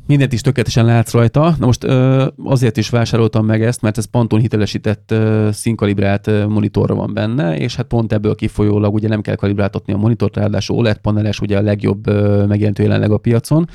mindent 0.08 0.34
is 0.34 0.42
tökéletesen 0.42 0.86
látsz 0.86 1.12
rajta. 1.12 1.56
Na 1.60 1.66
most 1.66 1.84
ö, 1.84 2.26
azért 2.44 2.78
is 2.78 2.90
vásároltam 2.90 3.46
meg 3.46 3.64
ezt, 3.64 3.82
mert 3.82 3.98
ez 3.98 4.06
Pantone 4.06 4.42
hitelesített 4.42 5.12
ö, 5.12 5.50
színkalibrált 5.52 6.28
ö, 6.28 6.48
monitorra 6.48 6.96
van 6.96 7.14
benne, 7.14 7.58
és 7.58 7.76
hát 7.76 7.86
pont 7.86 8.14
ebből 8.14 8.36
kifolyólag 8.36 8.94
ugye 8.94 9.08
nem 9.08 9.22
kell 9.22 9.36
kalibráltatni 9.36 9.94
a 9.94 9.98
monitort, 9.98 10.36
ráadásul 10.36 10.78
OLED 10.78 10.98
paneles, 10.98 11.40
ugye 11.40 11.58
a 11.58 11.62
legjobb 11.62 12.08
ö, 12.08 12.46
megjelentő 12.46 12.84
jelenleg 12.84 13.12
a 13.12 13.18
piacon. 13.18 13.68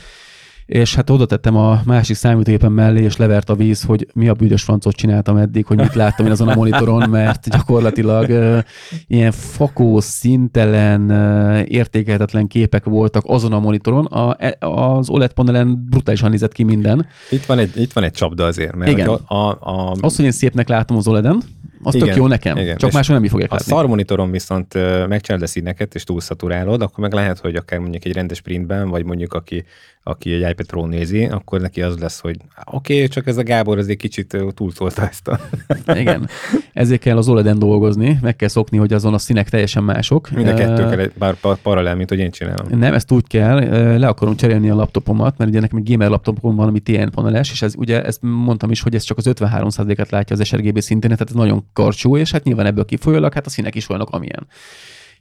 És 0.71 0.95
hát 0.95 1.11
oda 1.11 1.27
tettem 1.27 1.57
a 1.57 1.81
másik 1.85 2.17
számítógépen 2.17 2.73
mellé, 2.73 3.03
és 3.03 3.17
levert 3.17 3.51
a 3.51 3.55
víz, 3.55 3.83
hogy 3.83 4.07
mi 4.15 4.29
a 4.29 4.35
büdös 4.35 4.63
francot 4.63 4.95
csináltam 4.95 5.37
eddig, 5.37 5.67
hogy 5.67 5.77
mit 5.77 5.95
láttam 5.95 6.27
én 6.27 6.33
azon 6.33 6.49
a 6.49 6.55
monitoron, 6.55 7.11
mert 7.11 7.49
gyakorlatilag 7.49 8.29
uh, 8.29 8.59
ilyen 9.07 9.33
fakó, 9.33 10.01
szintelen, 10.01 11.11
uh, 11.11 11.73
értékelhetetlen 11.73 12.47
képek 12.47 12.85
voltak 12.85 13.23
azon 13.27 13.53
a 13.53 13.59
monitoron. 13.59 14.05
A, 14.05 14.37
e- 14.39 14.57
az 14.67 15.09
OLED 15.09 15.33
panelen 15.33 15.87
brutálisan 15.89 16.31
nézett 16.31 16.53
ki 16.53 16.63
minden. 16.63 17.07
itt, 17.31 17.45
van 17.45 17.59
egy, 17.59 17.71
itt 17.81 17.93
van 17.93 18.05
egy 18.05 18.13
csapda 18.13 18.45
azért, 18.45 18.75
mert 18.77 18.91
Igen. 18.91 19.09
a, 19.09 19.35
a, 19.35 19.59
a, 19.61 19.95
Az, 20.01 20.17
hogy 20.17 20.25
én 20.25 20.31
szépnek 20.31 20.69
látom 20.69 20.97
az 20.97 21.09
OLED-en, 21.09 21.43
az 21.83 21.95
Igen, 21.95 22.07
tök 22.07 22.17
jó 22.17 22.27
nekem. 22.27 22.57
igen. 22.57 22.77
Csak 22.77 22.93
máshol 22.93 23.15
nem 23.15 23.25
így 23.25 23.31
fogják 23.31 23.51
a 23.51 23.55
látni. 23.55 23.73
szar 23.73 23.87
monitoron 23.87 24.31
viszont 24.31 24.75
megcsinálod 25.09 25.47
a 25.47 25.47
színeket, 25.47 25.95
és 25.95 26.05
túlszaturálod, 26.05 26.83
akkor 26.83 26.99
meg 26.99 27.13
lehet, 27.13 27.39
hogy 27.39 27.55
akár 27.55 27.79
mondjuk 27.79 28.05
egy 28.05 28.13
rendes 28.13 28.41
printben, 28.41 28.89
vagy 28.89 29.05
mondjuk 29.05 29.35
aki, 29.35 29.65
aki 30.03 30.33
egy 30.33 30.51
iPad 30.51 30.67
Pro 30.67 30.87
nézi, 30.87 31.25
akkor 31.25 31.61
neki 31.61 31.83
az 31.83 31.99
lesz, 31.99 32.21
hogy 32.21 32.37
oké, 32.65 32.95
okay, 32.95 33.09
csak 33.09 33.27
ez 33.27 33.37
a 33.37 33.43
Gábor 33.43 33.79
azért 33.79 33.99
kicsit 33.99 34.35
ö, 34.35 34.49
túltolta 34.55 35.09
ezt 35.09 35.29
a... 35.29 35.41
Igen. 36.01 36.29
Ezért 36.73 37.01
kell 37.01 37.17
az 37.17 37.29
OLED-en 37.29 37.59
dolgozni, 37.59 38.19
meg 38.23 38.37
kell 38.37 38.49
szokni, 38.49 38.77
hogy 38.77 38.93
azon 38.93 39.15
a 39.15 39.19
színek 39.19 39.49
teljesen 39.49 39.85
mások. 39.85 40.31
Mind 40.31 40.49
a 40.49 40.55
kettő 40.55 40.83
Ö, 40.83 40.89
kell 40.97 41.11
pár 41.19 41.57
paralel, 41.63 41.95
mint 41.95 42.09
hogy 42.09 42.19
én 42.19 42.31
csinálom. 42.31 42.79
Nem, 42.79 42.95
ezt 42.95 43.13
úgy 43.13 43.27
kell, 43.27 43.59
le 43.99 44.09
akarom 44.09 44.37
cserélni 44.37 44.71
a 44.71 44.75
laptopomat, 44.75 45.39
mert 45.39 45.51
ugye 45.51 45.61
nekem 45.61 45.79
egy 45.79 45.91
gamer 45.91 46.09
laptopom 46.09 46.57
van, 46.57 46.69
ami 46.69 46.81
TN 46.81 47.09
paneles, 47.09 47.51
és 47.51 47.63
ez 47.63 47.75
ugye, 47.77 48.05
ezt 48.05 48.23
mondtam 48.23 48.71
is, 48.71 48.81
hogy 48.81 48.95
ez 48.95 49.03
csak 49.03 49.19
az 49.19 49.27
53%-át 49.29 50.11
látja 50.11 50.37
az 50.37 50.47
sRGB 50.47 50.81
szintén, 50.81 51.11
tehát 51.11 51.29
ez 51.29 51.37
nagyon 51.37 51.67
karcsú, 51.73 52.17
és 52.17 52.31
hát 52.31 52.45
nyilván 52.45 52.67
ebből 52.67 52.85
kifolyólag, 52.85 53.35
hát 53.35 53.47
a 53.47 53.51
színek 53.51 53.75
is 53.75 53.89
olyanok, 53.89 54.11
amilyen. 54.11 54.47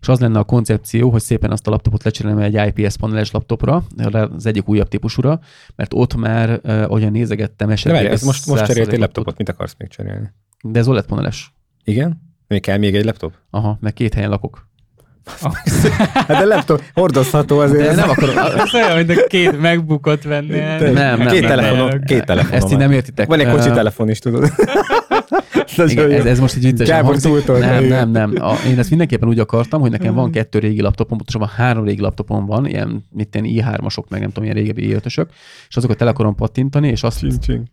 És 0.02 0.08
az 0.08 0.20
lenne 0.20 0.39
a 0.39 0.43
koncepció, 0.43 1.10
hogy 1.10 1.22
szépen 1.22 1.52
azt 1.52 1.68
a 1.68 1.70
laptopot 1.70 2.04
lecserélem 2.04 2.38
egy 2.38 2.78
IPS 2.78 2.97
paneles 2.97 3.32
laptopra, 3.32 3.84
az 3.97 4.45
egyik 4.45 4.70
újabb 4.70 4.88
típusúra, 4.88 5.39
mert 5.76 5.93
ott 5.93 6.16
már, 6.16 6.60
ahogyan 6.64 7.12
nézegettem, 7.12 7.68
De 7.68 7.76
sRGB 7.76 7.93
várj, 7.93 8.08
most, 8.08 8.47
most 8.47 8.64
100% 8.64 8.66
cseréltél 8.68 9.00
laptopot, 9.00 9.38
mit 9.38 9.50
akarsz 9.50 9.76
még 9.78 9.89
cserélni? 9.89 10.32
De 10.64 10.80
ez 10.80 10.88
OLED 10.88 11.06
paneles. 11.06 11.54
Igen? 11.84 12.22
Még 12.47 12.62
kell 12.62 12.78
még 12.78 12.95
egy 12.95 13.06
laptop? 13.06 13.34
Aha, 13.50 13.78
meg 13.82 13.93
két 13.93 14.14
helyen 14.14 14.30
lakok. 14.30 14.68
Hát 16.14 16.28
de 16.28 16.46
laptop 16.46 16.84
hordozható 16.94 17.60
azért. 17.60 17.84
De 17.84 17.90
ez- 17.90 17.96
nem 17.96 18.10
akarom, 18.10 18.38
Ez 18.66 18.74
olyan, 18.74 18.98
mint 18.98 19.10
a 19.10 19.28
két 19.28 19.62
megbukott 19.62 20.24
vennél. 20.24 20.78
Nem, 20.80 21.18
nem, 21.18 21.28
két 21.28 21.42
nem, 21.42 21.50
telefonom, 21.50 21.88
nem. 21.88 22.04
két 22.04 22.26
telefonom. 22.26 22.58
ezt 22.58 22.72
így 22.72 22.78
nem 22.78 22.92
értitek. 22.92 23.28
Van 23.28 23.40
egy 23.40 23.52
kocsi 23.52 23.70
telefon 23.70 24.10
is, 24.10 24.20
tudod. 24.20 24.52
Igen, 25.88 26.12
ez, 26.12 26.26
ez 26.26 26.40
most 26.40 26.56
egy 26.56 26.64
vicces. 26.64 26.88
Gábor 26.88 27.16
Nem, 27.46 27.86
nem, 27.86 28.10
nem. 28.10 28.34
A, 28.40 28.54
én 28.68 28.80
ezt 28.80 28.90
mindenképpen 28.90 29.28
úgy 29.28 29.40
akartam, 29.40 29.82
hogy 29.82 29.92
nekem 29.92 30.14
van 30.14 30.32
kettő 30.32 30.60
régi 30.60 30.82
laptopom, 30.82 31.18
pontosabban 31.18 31.50
három 31.56 31.86
régi 31.86 32.02
laptopom 32.02 32.46
van, 32.46 32.68
ilyen, 32.68 33.06
mit 33.12 33.36
ilyen 33.36 33.66
i3-asok, 33.66 34.04
meg 34.10 34.20
nem 34.20 34.30
tudom, 34.30 34.44
ilyen 34.44 34.56
régebbi 34.56 34.96
i5-ösök, 34.96 35.26
és 35.70 35.76
azokat 35.76 36.02
el 36.02 36.08
akarom 36.08 36.36
pattintani, 36.36 36.88
és 36.88 37.04
azt, 37.04 37.20
Csing, 37.20 37.40
csing. 37.40 37.64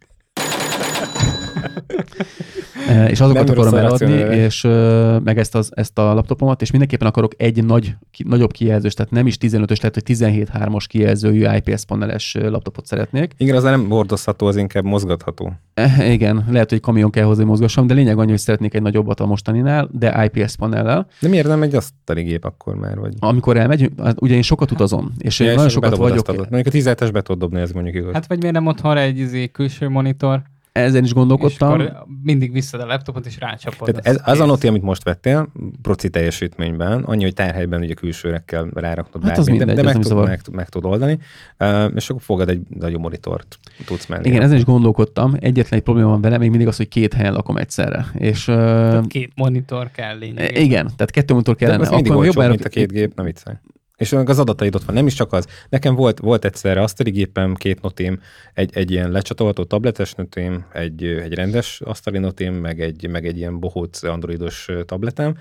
Eh, 2.88 3.10
és 3.10 3.20
azokat 3.20 3.46
Nem 3.46 3.58
akarom 3.58 3.78
eladni, 3.78 4.12
és 4.36 4.64
ö, 4.64 5.18
meg 5.24 5.38
ezt, 5.38 5.54
az, 5.54 5.70
ezt 5.74 5.98
a 5.98 6.14
laptopomat, 6.14 6.62
és 6.62 6.70
mindenképpen 6.70 7.08
akarok 7.08 7.32
egy 7.36 7.64
nagy, 7.64 7.94
ki, 8.10 8.24
nagyobb 8.28 8.52
kijelzős, 8.52 8.94
tehát 8.94 9.12
nem 9.12 9.26
is 9.26 9.36
15-ös, 9.40 9.80
lehet, 9.80 9.94
hogy 9.94 10.02
17-3-as 10.06 10.84
kijelzőjű 10.88 11.46
IPS 11.56 11.84
paneles 11.84 12.34
ö, 12.34 12.50
laptopot 12.50 12.86
szeretnék. 12.86 13.32
Igen, 13.36 13.56
az 13.56 13.62
nem 13.62 13.88
hordozható, 13.88 14.46
az 14.46 14.56
inkább 14.56 14.84
mozgatható. 14.84 15.52
Eh, 15.74 16.12
igen, 16.12 16.44
lehet, 16.50 16.70
hogy 16.70 16.80
kamion 16.80 17.10
kell 17.10 17.24
hozzá, 17.24 17.38
hogy 17.38 17.48
mozgassam, 17.48 17.86
de 17.86 17.94
lényeg 17.94 18.18
annyi, 18.18 18.30
hogy 18.30 18.38
szeretnék 18.38 18.74
egy 18.74 18.82
nagyobbat 18.82 19.20
a 19.20 19.26
mostaninál, 19.26 19.88
de 19.92 20.30
IPS 20.32 20.56
panellel. 20.56 21.06
De 21.20 21.28
miért 21.28 21.46
nem 21.46 21.62
egy 21.62 21.74
asztali 21.74 22.22
gép 22.22 22.44
akkor 22.44 22.74
már? 22.74 22.98
Vagy... 22.98 23.14
Amikor 23.18 23.56
elmegy, 23.56 23.90
hát 24.02 24.20
ugye 24.20 24.34
én 24.34 24.42
sokat 24.42 24.70
utazom, 24.70 25.12
és 25.18 25.40
én 25.40 25.46
Ja, 25.46 25.52
nagyon 25.52 25.68
és 25.68 25.72
sokat 25.72 25.96
vagyok. 25.96 26.26
Mondjuk 26.50 26.66
a 26.66 26.78
17-es 26.78 27.08
be 27.12 27.22
tudod 27.22 27.40
dobni, 27.40 27.60
ez 27.60 27.70
mondjuk 27.70 27.94
igaz. 27.94 28.12
Hát 28.12 28.26
vagy 28.26 28.38
miért 28.38 28.54
nem 28.54 28.66
otthonra 28.66 29.00
egy 29.00 29.18
izé, 29.18 29.46
külső 29.46 29.88
monitor, 29.88 30.42
ezen 30.76 31.02
is 31.02 31.08
és 31.08 31.14
gondolkodtam. 31.14 31.72
akkor 31.72 32.04
mindig 32.22 32.52
visszad 32.52 32.80
a 32.80 32.86
laptopot, 32.86 33.26
és 33.26 33.38
rácsapod. 33.38 33.88
Tehát 33.88 34.06
ez, 34.06 34.20
az 34.24 34.40
a 34.40 34.44
noti, 34.44 34.66
amit 34.66 34.82
most 34.82 35.04
vettél, 35.04 35.48
proci 35.82 36.08
teljesítményben, 36.08 37.02
annyi, 37.02 37.22
hogy 37.22 37.34
tárhelyben 37.34 37.80
ugye 37.80 37.94
külsőre 37.94 38.42
kell 38.46 38.68
ráraknod 38.74 39.22
Hát 39.22 39.36
bármit, 39.36 39.44
de, 39.58 39.64
mindegy, 39.64 39.84
de 39.84 39.88
az 39.88 39.94
meg, 39.94 40.04
tud, 40.04 40.24
meg, 40.24 40.40
meg 40.52 40.68
tudod 40.68 40.90
oldani, 40.90 41.18
uh, 41.58 41.92
és 41.94 42.10
akkor 42.10 42.22
fogad 42.22 42.48
egy 42.48 42.60
nagyobb 42.78 43.00
monitort, 43.00 43.58
tudsz 43.86 44.06
menni. 44.06 44.28
Igen, 44.28 44.42
ezen 44.42 44.56
is 44.56 44.64
gondolkodtam. 44.64 45.34
Egyetlen 45.40 45.78
egy 45.78 45.84
probléma 45.84 46.08
van 46.08 46.20
vele, 46.20 46.38
még 46.38 46.50
mindig 46.50 46.68
az, 46.68 46.76
hogy 46.76 46.88
két 46.88 47.14
helyen 47.14 47.32
lakom 47.32 47.56
egyszerre. 47.56 48.06
És 48.14 48.48
ö, 48.48 48.54
Tehát 48.54 49.06
két 49.06 49.32
monitor 49.34 49.90
kell 49.90 50.18
lényegében. 50.18 50.62
igen, 50.62 50.90
tehát 50.96 51.10
kettő 51.10 51.40
De 51.40 51.54
kellene. 51.54 51.82
az 51.82 51.90
mindig 51.90 52.10
Akkor 52.12 52.24
olcsóbb, 52.24 52.42
jobb 52.42 52.50
mint 52.50 52.64
a 52.64 52.68
két 52.68 52.92
gép, 52.92 53.14
nem 53.14 53.24
viccelj. 53.24 53.56
És 53.96 54.12
az 54.12 54.38
adataid 54.38 54.74
ott 54.74 54.84
van, 54.84 54.94
nem 54.94 55.06
is 55.06 55.14
csak 55.14 55.32
az. 55.32 55.46
Nekem 55.68 55.94
volt, 55.94 56.18
volt 56.18 56.44
egyszerre 56.44 56.82
asztali 56.82 57.10
gépem, 57.10 57.54
két 57.54 57.82
notém, 57.82 58.20
egy, 58.54 58.70
egy 58.74 58.90
ilyen 58.90 59.10
lecsatolható 59.10 59.64
tabletes 59.64 60.12
notém, 60.12 60.64
egy, 60.72 61.04
egy 61.04 61.34
rendes 61.34 61.80
asztali 61.80 62.18
notém, 62.18 62.54
meg 62.54 62.80
egy, 62.80 63.08
meg 63.10 63.26
egy 63.26 63.36
ilyen 63.36 63.60
bohóc 63.60 64.02
androidos 64.02 64.68
tabletem, 64.86 65.36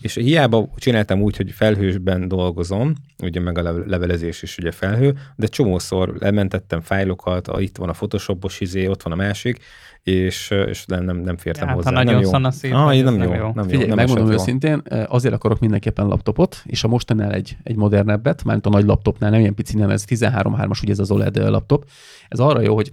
és 0.00 0.14
hiába 0.14 0.68
csináltam 0.76 1.22
úgy, 1.22 1.36
hogy 1.36 1.50
felhősben 1.50 2.28
dolgozom, 2.28 2.94
ugye 3.22 3.40
meg 3.40 3.58
a 3.58 3.62
lev- 3.62 3.86
levelezés 3.86 4.42
is 4.42 4.58
ugye 4.58 4.70
felhő, 4.70 5.18
de 5.36 5.46
csomószor 5.46 6.16
lementettem 6.18 6.80
fájlokat, 6.80 7.50
itt 7.58 7.76
van 7.76 7.88
a 7.88 7.92
photoshopos 7.92 8.60
izé, 8.60 8.86
ott 8.86 9.02
van 9.02 9.12
a 9.12 9.16
másik, 9.16 9.60
és, 10.02 10.50
és 10.66 10.86
nem, 10.86 11.04
nem, 11.04 11.16
nem 11.16 11.36
fértem 11.36 11.66
Hát, 11.66 11.76
ha 11.76 11.82
hozzá. 11.82 11.90
nagyon 11.90 12.12
nem 12.14 12.22
jó. 12.22 12.28
szanaszét 12.28 12.72
ah, 12.72 13.02
nem, 13.02 13.14
nem 13.14 13.28
jó, 13.28 13.34
jó. 13.34 13.50
nem 13.54 13.64
jó. 13.64 13.70
Figyelj, 13.70 13.86
nem 13.86 13.96
megmondom 13.96 14.26
jó. 14.26 14.32
őszintén, 14.32 14.82
azért 15.06 15.34
akarok 15.34 15.60
mindenképpen 15.60 16.06
laptopot, 16.06 16.62
és 16.64 16.84
a 16.84 16.88
mostanál 16.88 17.32
egy, 17.32 17.56
egy 17.62 17.76
modernebbet, 17.76 18.44
mármint 18.44 18.66
a 18.66 18.70
nagy 18.70 18.84
laptopnál, 18.84 19.30
nem 19.30 19.40
ilyen 19.40 19.54
pici, 19.54 19.76
nem 19.76 19.90
ez 19.90 20.04
13-3-as, 20.08 20.82
ugye 20.82 20.92
ez 20.92 20.98
az 20.98 21.10
OLED 21.10 21.36
laptop. 21.36 21.84
Ez 22.28 22.38
arra 22.38 22.60
jó, 22.60 22.74
hogy 22.74 22.92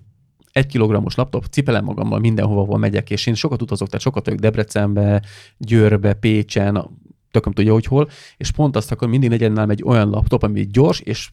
egy 0.51 0.65
kilogrammos 0.65 1.15
laptop, 1.15 1.45
cipelem 1.45 1.83
magammal 1.83 2.19
mindenhova, 2.19 2.61
ahol 2.61 2.77
megyek, 2.77 3.09
és 3.09 3.25
én 3.25 3.33
sokat 3.33 3.61
utazok, 3.61 3.87
tehát 3.87 4.01
sokat 4.01 4.25
vagyok 4.25 4.39
Debrecenbe, 4.39 5.21
Győrbe, 5.57 6.13
Pécsen, 6.13 6.89
tököm 7.31 7.53
tudja, 7.53 7.73
hogy 7.73 7.85
hol, 7.85 8.09
és 8.37 8.51
pont 8.51 8.75
azt 8.75 8.91
akarom, 8.91 9.11
mindig 9.11 9.29
legyen 9.29 9.51
nálam 9.51 9.69
egy 9.69 9.83
olyan 9.85 10.09
laptop, 10.09 10.43
ami 10.43 10.67
gyors, 10.67 10.99
és 10.99 11.29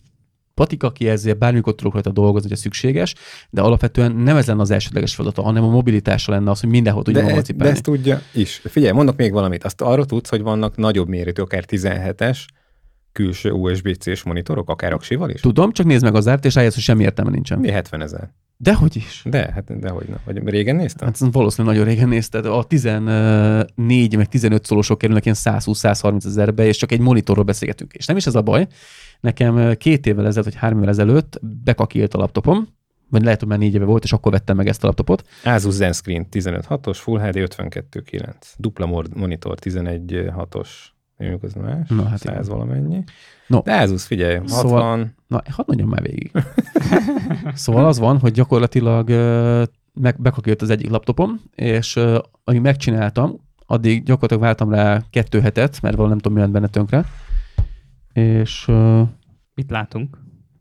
patika 0.55 0.90
kijelző, 0.90 1.32
bármikor 1.34 1.74
tudok 1.74 1.92
rajta 1.92 2.11
dolgozni, 2.11 2.48
hogyha 2.48 2.62
szükséges, 2.62 3.14
de 3.50 3.61
alapvetően 3.61 4.16
nem 4.16 4.36
ez 4.36 4.46
lenne 4.46 4.61
az 4.61 4.70
elsődleges 4.70 5.14
feladata, 5.14 5.42
hanem 5.42 5.64
a 5.64 5.70
mobilitása 5.70 6.32
lenne 6.32 6.50
az, 6.50 6.61
hogy 6.61 6.70
mindenhol 6.70 7.02
tudjam 7.02 7.26
de, 7.26 7.42
de 7.57 7.64
ezt 7.64 7.82
tudja 7.82 8.20
is. 8.34 8.62
Figyelj, 8.64 8.92
mondok 8.92 9.16
még 9.16 9.32
valamit. 9.32 9.64
Azt 9.64 9.80
arra 9.80 10.05
tudsz, 10.05 10.28
hogy 10.28 10.42
vannak 10.42 10.76
nagyobb 10.76 11.09
méretű, 11.09 11.42
akár 11.42 11.64
17-es 11.68 12.38
külső 13.12 13.50
USB-C-s 13.50 14.22
monitorok, 14.22 14.70
akár 14.70 14.92
aksival 14.92 15.30
is? 15.30 15.40
Tudom, 15.40 15.72
csak 15.72 15.86
nézd 15.86 16.05
meg 16.05 16.14
az 16.14 16.28
árt, 16.28 16.44
és 16.44 16.55
rájössz, 16.55 16.74
hogy 16.74 16.82
semmi 16.82 17.02
értelme 17.02 17.30
nincsen. 17.30 17.59
Mi 17.59 17.70
70 17.70 18.02
ezer? 18.02 18.30
Dehogy 18.57 18.96
is. 18.96 19.22
De, 19.24 19.50
hát 19.55 19.78
dehogy 19.78 20.07
nem. 20.09 20.18
Vagy 20.24 20.48
régen 20.48 20.76
néztem? 20.76 21.07
Hát 21.07 21.18
valószínűleg 21.32 21.76
nagyon 21.76 21.92
régen 21.92 22.09
nézted. 22.09 22.46
A 22.46 22.64
14 22.64 24.16
meg 24.16 24.26
15 24.28 24.64
szólósok 24.64 24.98
kerülnek 24.98 25.24
ilyen 25.24 25.36
120-130 25.40 26.26
ezerbe, 26.26 26.66
és 26.66 26.76
csak 26.76 26.92
egy 26.92 27.00
monitorról 27.00 27.44
beszélgetünk. 27.44 27.92
És 27.92 28.07
nem 28.07 28.16
is 28.16 28.26
ez 28.26 28.34
a 28.34 28.42
baj. 28.42 28.66
Nekem 29.24 29.74
két 29.76 30.06
évvel 30.06 30.26
ezelőtt, 30.26 30.44
vagy 30.52 30.60
három 30.60 30.76
évvel 30.78 30.90
ezelőtt 30.90 31.38
bekakilt 31.64 32.14
a 32.14 32.18
laptopom, 32.18 32.68
vagy 33.10 33.22
lehet, 33.22 33.38
hogy 33.40 33.48
már 33.48 33.58
négy 33.58 33.74
éve 33.74 33.84
volt, 33.84 34.04
és 34.04 34.12
akkor 34.12 34.32
vettem 34.32 34.56
meg 34.56 34.66
ezt 34.66 34.82
a 34.84 34.86
laptopot. 34.86 35.24
Asus 35.44 35.72
ZenScreen 35.74 36.26
15.6-os, 36.30 36.98
Full 36.98 37.20
HD 37.20 37.36
52.9, 37.36 38.34
dupla 38.56 39.02
monitor 39.14 39.56
11.6-os, 39.62 40.68
mondjuk 41.18 41.42
az 41.42 41.52
más, 41.52 41.88
Na, 41.88 42.02
hát 42.02 42.08
hát 42.10 42.18
100 42.18 42.46
igen. 42.46 42.58
valamennyi. 42.58 43.04
No. 43.46 43.60
De 43.64 43.74
Asus, 43.74 44.04
figyelj, 44.04 44.36
60, 44.36 44.58
Szóval- 44.60 45.14
Na, 45.26 45.42
hadd 45.50 45.64
mondjam 45.66 45.88
már 45.88 46.02
végig. 46.02 46.30
szóval 47.54 47.84
az 47.86 47.98
van, 47.98 48.18
hogy 48.18 48.32
gyakorlatilag 48.32 49.08
meg, 49.94 50.20
bekakilt 50.20 50.62
az 50.62 50.70
egyik 50.70 50.90
laptopom, 50.90 51.40
és 51.54 51.96
ö, 51.96 52.18
amíg 52.44 52.60
megcsináltam, 52.60 53.40
addig 53.66 54.02
gyakorlatilag 54.02 54.42
váltam 54.42 54.70
rá 54.70 55.02
kettő 55.10 55.40
hetet, 55.40 55.80
mert 55.82 55.94
valami 55.94 56.12
nem 56.12 56.18
tudom, 56.22 56.36
mi 56.38 56.42
lett 56.44 56.52
benne 56.52 56.68
tönkre. 56.68 57.04
És 58.14 58.64
ö, 58.68 59.02
Mit 59.54 59.70
látunk? 59.70 60.18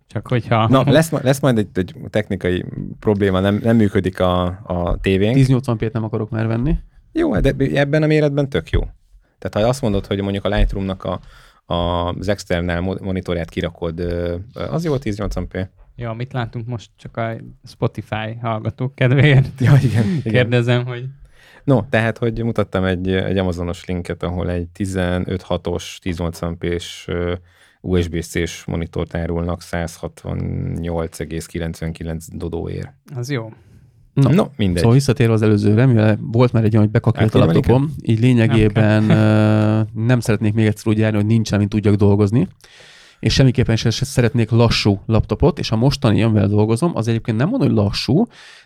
Csak 0.07 0.27
hogyha... 0.27 0.67
Na, 0.67 0.91
lesz, 0.91 1.11
lesz 1.11 1.39
majd 1.39 1.57
egy, 1.57 1.67
egy 1.73 1.95
technikai 2.09 2.65
probléma, 2.99 3.39
nem, 3.39 3.59
nem 3.63 3.75
működik 3.75 4.19
a, 4.19 4.45
a 4.45 4.97
tévénk. 5.01 5.35
1080p-t 5.39 5.91
nem 5.91 6.03
akarok 6.03 6.29
már 6.29 6.47
venni. 6.47 6.77
Jó, 7.11 7.39
de 7.39 7.53
ebben 7.57 8.03
a 8.03 8.07
méretben 8.07 8.49
tök 8.49 8.69
jó. 8.69 8.81
Tehát 9.39 9.65
ha 9.65 9.71
azt 9.71 9.81
mondod, 9.81 10.05
hogy 10.05 10.21
mondjuk 10.21 10.45
a 10.45 10.49
Lightroom-nak 10.49 11.03
a, 11.03 11.19
a, 11.73 12.07
az 12.07 12.27
externál 12.27 12.81
mo- 12.81 12.99
monitorját 13.01 13.49
kirakod, 13.49 13.99
az 14.53 14.83
jó 14.83 14.93
1080p. 14.99 15.67
Ja, 15.95 16.09
amit 16.09 16.33
látunk 16.33 16.67
most 16.67 16.91
csak 16.95 17.17
a 17.17 17.35
Spotify 17.63 18.33
hallgatók 18.41 18.95
kedvéért. 18.95 19.59
Ja, 19.59 19.73
igen. 19.81 20.03
igen. 20.05 20.33
Kérdezem, 20.33 20.85
hogy 20.85 21.05
No, 21.63 21.81
tehát, 21.89 22.17
hogy 22.17 22.43
mutattam 22.43 22.83
egy, 22.83 23.11
egy 23.11 23.37
Amazonos 23.37 23.85
linket, 23.85 24.23
ahol 24.23 24.49
egy 24.49 24.67
15.6-os 24.77 25.83
1080p-s 26.03 27.07
ö, 27.07 27.33
USB-C-s 27.81 28.65
monitort 28.65 29.15
árulnak 29.15 29.61
168,99 29.71 32.19
dodóért. 32.31 32.93
az 33.15 33.29
jó. 33.29 33.51
Na, 34.13 34.29
No, 34.29 34.45
mindegy. 34.55 34.77
Szóval 34.77 34.93
visszatérve 34.93 35.33
az 35.33 35.41
előzőre, 35.41 35.85
mivel 35.85 36.19
volt 36.21 36.51
már 36.51 36.63
egy 36.63 36.71
olyan, 36.71 36.83
hogy 36.83 36.91
bekakilt 36.93 37.35
a 37.35 37.39
laptopom, 37.39 37.93
így 38.01 38.19
lényegében 38.19 39.09
ö, 39.09 39.81
nem 39.93 40.19
szeretnék 40.19 40.53
még 40.53 40.65
egyszer 40.65 40.87
úgy 40.87 40.97
járni, 40.97 41.17
hogy 41.17 41.25
nincsen, 41.25 41.57
mint 41.59 41.69
tudjak 41.69 41.95
dolgozni, 41.95 42.47
és 43.19 43.33
semmiképpen 43.33 43.75
sem 43.75 43.91
szeretnék 43.91 44.51
lassú 44.51 45.01
laptopot, 45.05 45.59
és 45.59 45.71
a 45.71 45.75
mostani, 45.75 46.23
amivel 46.23 46.47
dolgozom, 46.47 46.91
az 46.95 47.07
egyébként 47.07 47.37
nem 47.37 47.49
mondom, 47.49 47.67
hogy 47.67 47.77
lassú, 47.77 48.25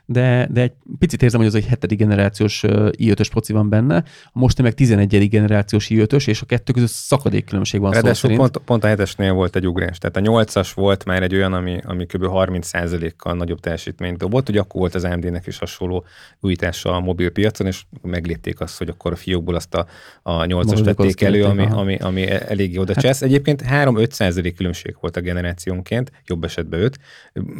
de, 0.09 0.47
de 0.51 0.61
egy 0.61 0.71
picit 0.99 1.23
érzem, 1.23 1.39
hogy 1.39 1.49
az 1.49 1.55
egy 1.55 1.65
hetedik 1.65 1.97
generációs 1.97 2.63
ö, 2.63 2.89
i5-ös 2.97 3.27
proci 3.29 3.53
van 3.53 3.69
benne, 3.69 4.03
a 4.23 4.39
mostani 4.39 4.67
meg 4.67 4.77
11. 4.77 5.29
generációs 5.29 5.87
i5-ös, 5.89 6.27
és 6.27 6.41
a 6.41 6.45
kettő 6.45 6.73
között 6.73 6.89
szakadék 6.89 7.45
különbség 7.45 7.79
van 7.79 7.91
szó 7.91 7.95
Ráadásul 7.95 8.29
szerint. 8.29 8.39
pont, 8.39 8.65
pont 8.65 8.83
a 8.83 8.87
hetesnél 8.87 9.33
volt 9.33 9.55
egy 9.55 9.67
ugrás. 9.67 9.97
Tehát 9.97 10.17
a 10.17 10.19
nyolcas 10.19 10.73
volt 10.73 11.05
már 11.05 11.23
egy 11.23 11.33
olyan, 11.35 11.53
ami, 11.53 11.79
ami 11.83 12.05
kb. 12.05 12.23
30%-kal 12.23 13.33
nagyobb 13.33 13.59
teljesítményt 13.59 14.17
dobott. 14.17 14.49
Ugye 14.49 14.59
akkor 14.59 14.81
volt 14.81 14.95
az 14.95 15.03
AMD-nek 15.03 15.47
is 15.47 15.57
hasonló 15.57 16.05
újítása 16.39 16.95
a 16.95 16.99
mobil 16.99 17.31
piacon, 17.31 17.67
és 17.67 17.83
meglépték 18.01 18.59
azt, 18.59 18.77
hogy 18.77 18.89
akkor 18.89 19.11
a 19.11 19.15
fiókból 19.15 19.55
azt 19.55 19.75
a, 19.75 19.85
a 20.21 20.43
8-as 20.43 20.47
Maradékot 20.47 20.95
tették 20.95 21.21
elő, 21.21 21.43
ami, 21.43 21.63
aha. 21.63 21.79
ami, 21.79 21.95
ami 21.95 22.29
eléggé 22.29 22.77
oda 22.77 22.93
hát, 22.95 23.21
Egyébként 23.21 23.63
3-5% 23.69 24.53
különbség 24.57 24.97
volt 24.99 25.17
a 25.17 25.21
generációnként, 25.21 26.11
jobb 26.25 26.43
esetben 26.43 26.81
5. 26.81 26.97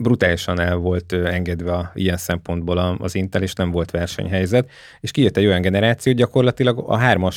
Brutálisan 0.02 0.60
el 0.60 0.76
volt 0.76 1.14
engedve 1.14 1.74
a, 1.74 1.92
ilyen 1.96 2.18
szempontból 2.38 2.78
a- 2.78 2.98
az 3.00 3.16
Intel, 3.16 3.42
és 3.42 3.54
nem 3.54 3.72
volt 3.72 3.92
versenyhelyzet, 3.92 4.70
és 5.00 5.12
kijött 5.12 5.38
egy 5.38 5.46
olyan 5.46 5.62
generáció, 5.62 6.14
gyakorlatilag 6.14 6.84
a 6.88 6.98
3-as, 7.00 7.36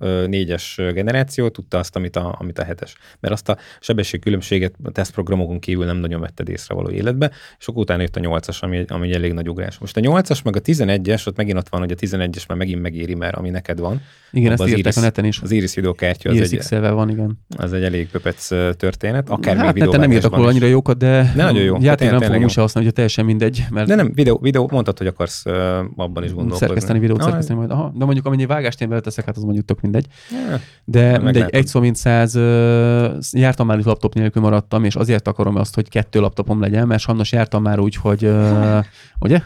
4-es 0.00 0.90
generáció 0.94 1.48
tudta 1.48 1.78
azt, 1.78 1.96
amit 1.96 2.16
a, 2.16 2.36
amit 2.38 2.58
a 2.58 2.64
7-es. 2.64 2.90
Mert 3.20 3.34
azt 3.34 3.48
a 3.48 3.56
sebességkülönbséget 3.80 4.74
a 4.82 4.90
tesztprogramokon 4.90 5.58
kívül 5.58 5.84
nem 5.84 5.96
nagyon 5.96 6.20
vetted 6.20 6.48
észre 6.48 6.74
való 6.74 6.90
életbe, 6.90 7.30
és 7.58 7.66
akkor 7.66 7.82
utána 7.82 8.00
jött 8.02 8.16
a 8.16 8.20
8-as, 8.20 8.58
ami, 8.60 8.84
ami 8.88 9.08
egy 9.08 9.14
elég 9.14 9.32
nagy 9.32 9.48
ugrás. 9.48 9.78
Most 9.78 9.96
a 9.96 10.00
8-as 10.00 10.44
meg 10.44 10.56
a 10.56 10.60
11-es, 10.60 11.26
ott 11.26 11.36
megint 11.36 11.58
ott 11.58 11.68
van, 11.68 11.80
hogy 11.80 11.90
a 11.90 11.94
11-es 11.94 12.48
már 12.48 12.58
megint 12.58 12.82
megéri, 12.82 13.14
mert 13.14 13.36
ami 13.36 13.50
neked 13.50 13.78
van. 13.78 14.00
Igen, 14.32 14.52
ezt 14.52 14.60
az 14.62 14.68
írták 14.68 14.84
a 14.84 14.88
Iris- 14.88 15.02
neten 15.02 15.24
is. 15.24 15.40
Az 15.40 15.50
Iris 15.50 15.74
videókártya 15.74 16.30
az 16.30 16.36
Iris 16.36 16.70
egy, 16.70 16.80
van, 16.80 17.10
igen. 17.10 17.38
az 17.56 17.72
egy 17.72 17.82
elég 17.82 18.08
pöpec 18.08 18.46
történet, 18.76 19.28
akár 19.30 19.56
hát 19.56 19.74
még 19.74 19.82
neten 19.82 20.00
nem 20.00 20.12
írtak 20.12 20.34
róla 20.36 20.48
annyira 20.48 20.66
jókat, 20.66 20.96
de 20.98 21.32
De 21.36 21.42
nagyon 21.42 21.62
jó. 21.62 21.76
Játék 21.80 21.98
tényleg- 21.98 22.20
nem 22.20 22.32
fogom 22.32 22.48
se 22.48 22.60
használni, 22.60 22.88
hogy 22.88 22.96
teljesen 22.96 23.24
mindegy, 23.24 23.64
mert 23.70 23.86
De 23.88 23.94
nem, 23.94 24.12
videó, 24.14 24.31
videó, 24.40 24.68
mondtad, 24.72 24.98
hogy 24.98 25.06
akarsz 25.06 25.44
uh, 25.44 25.52
abban 25.96 26.24
is 26.24 26.32
gondolkozni. 26.32 26.66
szerkeszteni 26.66 26.98
videót, 26.98 27.22
szerkeszteni 27.22 27.58
majd. 27.58 27.70
Aha, 27.70 27.92
de 27.94 28.04
mondjuk 28.04 28.26
amennyi 28.26 28.46
vágást 28.46 28.80
én 28.80 28.88
beleteszek, 28.88 29.24
hát 29.24 29.36
az 29.36 29.42
mondjuk 29.42 29.64
tök 29.64 29.80
mindegy. 29.80 30.06
Ja, 30.30 30.58
De 30.84 31.02
mindegy, 31.02 31.22
meglátod. 31.22 31.54
egy 31.54 31.66
szó 31.66 31.80
mint 31.80 31.96
száz, 31.96 32.34
ö, 32.34 33.16
jártam 33.32 33.66
már 33.66 33.78
itt 33.78 33.84
laptop 33.84 34.14
nélkül 34.14 34.42
maradtam, 34.42 34.84
és 34.84 34.96
azért 34.96 35.28
akarom 35.28 35.56
azt, 35.56 35.74
hogy 35.74 35.88
kettő 35.88 36.20
laptopom 36.20 36.60
legyen, 36.60 36.86
mert 36.86 37.00
sajnos 37.00 37.32
jártam 37.32 37.62
már 37.62 37.78
úgy, 37.78 37.96
hogy 37.96 38.24
ö, 38.24 38.78
ugye? 39.20 39.40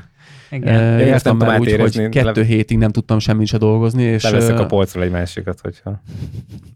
Igen. 0.50 1.00
Ö, 1.00 1.12
ezt 1.12 1.24
nem 1.24 1.38
tudom 1.38 1.58
úgy, 1.58 1.76
hogy 1.76 2.08
kettő 2.08 2.40
le- 2.40 2.46
hétig 2.46 2.78
nem 2.78 2.90
tudtam 2.90 3.18
semmit 3.18 3.46
se 3.46 3.58
dolgozni, 3.58 4.02
és 4.02 4.22
Leveszek 4.22 4.58
a 4.58 4.66
polcról 4.66 5.04
egy 5.04 5.10
másikat, 5.10 5.60
hogyha... 5.60 6.02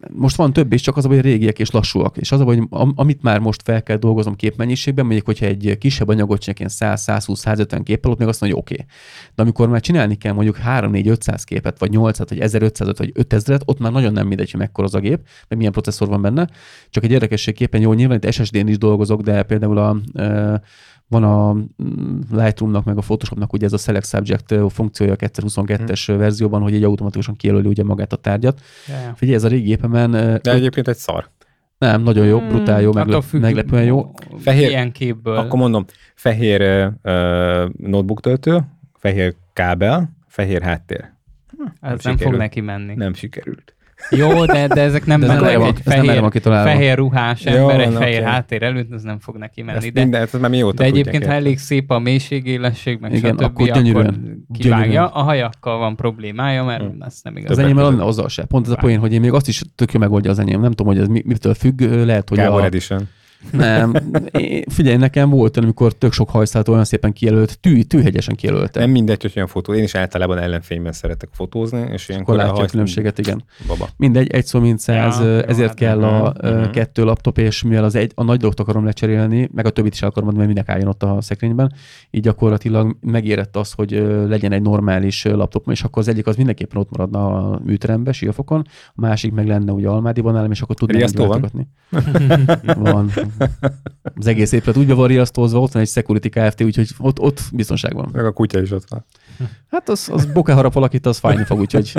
most 0.09 0.37
van 0.37 0.53
több 0.53 0.73
is, 0.73 0.81
csak 0.81 0.97
az 0.97 1.05
hogy 1.05 1.21
régiek 1.21 1.59
és 1.59 1.71
lassúak. 1.71 2.17
És 2.17 2.33
az 2.33 2.41
hogy 2.41 2.63
am- 2.71 2.93
amit 2.97 3.23
már 3.23 3.39
most 3.39 3.63
fel 3.65 3.83
kell 3.83 3.97
dolgoznom 3.97 4.35
képmennyiségben, 4.35 5.05
mondjuk, 5.05 5.27
hogyha 5.27 5.47
egy 5.47 5.77
kisebb 5.79 6.09
anyagot 6.09 6.39
csinálok, 6.41 6.59
ilyen 6.59 6.71
100, 6.71 7.01
120, 7.03 7.39
150 7.41 7.83
képpel, 7.83 8.11
ott 8.11 8.19
még 8.19 8.29
azt 8.29 8.41
mondja, 8.41 8.59
hogy 8.59 8.73
oké. 8.73 8.83
Okay. 8.83 8.95
De 9.35 9.43
amikor 9.43 9.69
már 9.69 9.81
csinálni 9.81 10.15
kell 10.15 10.33
mondjuk 10.33 10.57
3, 10.57 10.91
4, 10.91 11.09
500 11.09 11.45
képet, 11.45 11.79
vagy 11.79 11.91
800, 11.91 12.29
vagy 12.29 12.39
1500, 12.39 12.89
vagy 12.97 13.13
5000-et, 13.15 13.61
ott 13.65 13.79
már 13.79 13.93
nagyon 13.93 14.13
nem 14.13 14.27
mindegy, 14.27 14.51
hogy 14.51 14.61
mekkora 14.61 14.87
az 14.87 14.95
a 14.95 14.99
gép, 14.99 15.21
meg 15.49 15.59
milyen 15.59 15.73
processzor 15.73 16.09
van 16.09 16.23
benne. 16.23 16.49
Csak 16.91 17.05
egy 17.05 17.11
érdekességképpen 17.11 17.81
jó, 17.81 17.93
nyilván 17.93 18.21
itt 18.23 18.33
SSD-n 18.33 18.67
is 18.67 18.79
dolgozok, 18.79 19.21
de 19.21 19.43
például 19.43 19.79
a 19.79 19.97
van 21.11 21.25
a 21.25 21.53
mm, 21.53 22.19
Lightroom-nak, 22.31 22.85
meg 22.85 22.97
a 22.97 23.01
Photoshopnak 23.01 23.53
ugye 23.53 23.67
ez 23.67 23.73
a 23.73 23.79
Select 23.79 24.07
Subject 24.07 24.51
ö, 24.53 24.67
funkciója 24.69 25.13
a 25.13 25.17
2022-es 25.17 26.15
verzióban, 26.19 26.63
hogy 26.63 26.75
egy 26.75 26.85
automatikusan 26.85 27.37
kijelöli 27.37 27.69
ugye 27.69 27.85
magát 27.85 28.13
a 28.13 28.17
tárgyat. 28.17 28.61
Ja. 28.89 29.13
Figyelj, 29.15 29.37
ez 29.37 29.45
a 29.45 29.49
régi 29.49 29.63
gépemen 29.65 30.13
ö, 30.13 30.37
De 30.43 30.53
egyébként 30.53 30.89
egy 30.89 30.97
szar. 30.97 31.29
nem, 31.79 32.03
nagyon 32.03 32.27
jó, 32.27 32.39
Hmm, 32.39 32.49
brutál 32.49 32.81
jó, 32.81 32.93
meglep, 32.93 33.23
függ, 33.23 33.41
meglepően 33.41 33.85
jó. 33.85 34.13
Fehér- 34.39 34.69
Ilyen 34.69 34.93
képből. 34.93 35.37
Akkor 35.37 35.59
mondom, 35.59 35.85
fehér 36.15 36.61
uh, 37.03 37.69
notebook 37.77 38.21
töltő, 38.21 38.61
fehér 38.99 39.35
kábel, 39.53 40.11
fehér 40.29 40.63
háttér. 40.63 41.11
Ez 41.61 41.69
nem 41.81 41.97
sikerült. 41.99 42.23
fog 42.23 42.35
neki 42.37 42.61
menni. 42.61 42.95
Nem 42.95 43.15
sikerült. 43.15 43.75
Jó, 44.11 44.45
de, 44.45 44.67
de 44.67 44.81
ezek 44.81 45.07
nem 45.07 45.21
De 45.21 45.27
ez 45.27 45.33
nem 45.33 45.43
mennek 45.43 45.59
van, 45.59 45.69
egy 45.69 45.75
ez 45.85 45.85
nem 45.95 46.05
fehér, 46.05 46.63
fehér 46.63 46.97
ruhás 46.97 47.45
Jó, 47.45 47.53
ember 47.53 47.81
egy 47.81 47.93
fehér 47.93 48.17
oké. 48.21 48.25
háttér 48.27 48.63
előtt, 48.63 48.93
ez 48.93 49.03
nem 49.03 49.19
fog 49.19 49.37
neki 49.37 49.63
menni. 49.63 49.77
Ezt 49.77 49.93
De, 49.93 50.01
minden, 50.01 50.23
ezt 50.23 50.41
már 50.41 50.51
mióta 50.51 50.77
de 50.77 50.85
egyébként, 50.85 51.25
ha 51.25 51.31
el. 51.31 51.37
elég 51.37 51.59
szép 51.59 51.91
a 51.91 51.99
mélységélesség, 51.99 52.99
meg 53.01 53.15
Igen, 53.15 53.31
stb., 53.31 53.41
akkor 53.43 53.69
akkor, 53.71 53.83
kivágja. 54.53 54.85
gyönyörűen. 54.85 55.05
A 55.05 55.23
hajakkal 55.23 55.79
van 55.79 55.97
problémája, 55.97 56.65
mert 56.65 56.81
Hmm. 56.83 57.03
ezt 57.03 57.25
nem 57.25 57.33
Az 57.37 57.41
igaz. 57.43 57.59
enyém 57.59 57.77
között. 57.77 57.91
lenne 57.91 58.05
azzal 58.05 58.29
se. 58.29 58.45
Pont 58.45 58.67
ez 58.67 58.73
a 58.73 58.77
poén, 58.77 58.99
hogy 58.99 59.13
én 59.13 59.21
még 59.21 59.33
azt 59.33 59.49
is 59.49 59.63
tök 59.75 59.93
megoldja 59.93 60.31
az 60.31 60.39
enyém. 60.39 60.61
Nem 60.61 60.71
tudom, 60.73 60.87
hogy 60.93 61.03
ez 61.03 61.09
mi- 61.09 61.23
mitől 61.27 61.55
függ, 61.55 61.81
lehet, 61.83 62.29
hogy 62.29 62.39
Gábor 62.39 62.61
a... 62.61 62.65
Edition. 62.65 63.09
Nem, 63.51 63.95
én, 64.31 64.63
figyelj, 64.69 64.97
nekem 64.97 65.31
volt 65.31 65.57
olyan, 65.57 65.69
amikor 65.69 65.93
tök 65.93 66.13
sok 66.13 66.31
hajszát 66.31 66.69
olyan 66.69 66.85
szépen 66.85 67.13
kijelölt, 67.13 67.59
tű, 67.61 67.83
tűhegyesen 67.83 68.35
kijelölte. 68.35 68.81
Nem 68.81 68.91
mindegy, 68.91 69.23
hogy 69.23 69.33
olyan 69.37 69.49
fotó. 69.49 69.75
Én 69.75 69.83
is 69.83 69.95
általában 69.95 70.39
ellenfényben 70.39 70.93
szeretek 70.93 71.29
fotózni, 71.33 71.79
és 71.79 72.03
Akkor 72.03 72.09
ilyenkor 72.09 72.37
látja 72.37 72.53
a 72.53 72.57
hajsz- 72.57 72.71
különbséget, 72.71 73.19
igen. 73.19 73.45
Baba. 73.67 73.89
Mindegy, 73.97 74.31
egy 74.31 74.47
szó 74.47 74.61
mint 74.61 74.79
száz, 74.79 75.19
Ja, 75.19 75.25
jó, 75.27 75.39
ezért 75.39 75.69
hát 75.69 75.77
kell 75.77 76.03
a 76.03 76.35
mhm, 76.39 76.55
uh 76.55 76.61
mhm. 76.61 76.71
kettő 76.71 77.05
laptop, 77.05 77.39
és 77.39 77.63
mivel 77.63 77.85
az 77.85 77.95
egy, 77.95 78.13
a 78.15 78.23
nagy 78.23 78.39
dolgot 78.39 78.61
akarom 78.61 78.85
lecserélni, 78.85 79.49
meg 79.55 79.67
a 79.67 79.71
többit 79.71 79.95
is 79.95 80.03
akarom 80.03 80.29
adni, 80.29 80.39
mert 80.39 80.53
minek 80.53 80.69
álljon 80.69 80.89
ott 80.89 81.03
a 81.03 81.21
szekrényben, 81.21 81.73
így 82.11 82.23
gyakorlatilag 82.23 82.97
megérett 83.01 83.57
az, 83.57 83.73
hogy 83.73 83.91
legyen 84.29 84.53
egy 84.53 84.63
normális 84.63 85.25
laptop, 85.25 85.71
és 85.71 85.83
akkor 85.83 86.03
az 86.03 86.09
egyik 86.09 86.27
az 86.27 86.37
mindenképpen 86.37 86.81
ott 86.81 86.91
maradna 86.91 87.27
a 87.27 87.61
műteremben, 87.65 88.13
siófokon, 88.13 88.67
a 88.95 89.01
másik 89.01 89.33
meg 89.33 89.47
lenne 89.47 89.73
ugye 89.73 89.89
Almádiban 89.89 90.33
nálam, 90.33 90.51
és 90.51 90.61
akkor 90.61 90.77
tudnám 90.77 91.09
van? 91.15 91.51
van. 92.77 93.11
Az 94.15 94.27
egész 94.27 94.53
épület 94.53 94.77
úgy 94.77 94.87
be 94.87 94.95
van 94.95 95.09
riasztózva, 95.09 95.61
ott 95.61 95.73
van 95.73 95.83
egy 95.83 95.89
Security 95.89 96.29
Kft., 96.29 96.63
úgyhogy 96.63 96.89
ott, 96.99 97.19
ott 97.19 97.41
biztonság 97.53 97.95
van. 97.95 98.09
Meg 98.13 98.25
a 98.25 98.33
kutya 98.33 98.61
is 98.61 98.71
ott 98.71 98.89
van. 98.89 99.05
Hát 99.71 99.89
az, 99.89 100.09
az 100.13 100.27
boká 100.27 100.55
harap 100.55 100.73
valakit, 100.73 101.07
az 101.07 101.19
fájni 101.19 101.45
fog, 101.45 101.59
úgyhogy... 101.61 101.93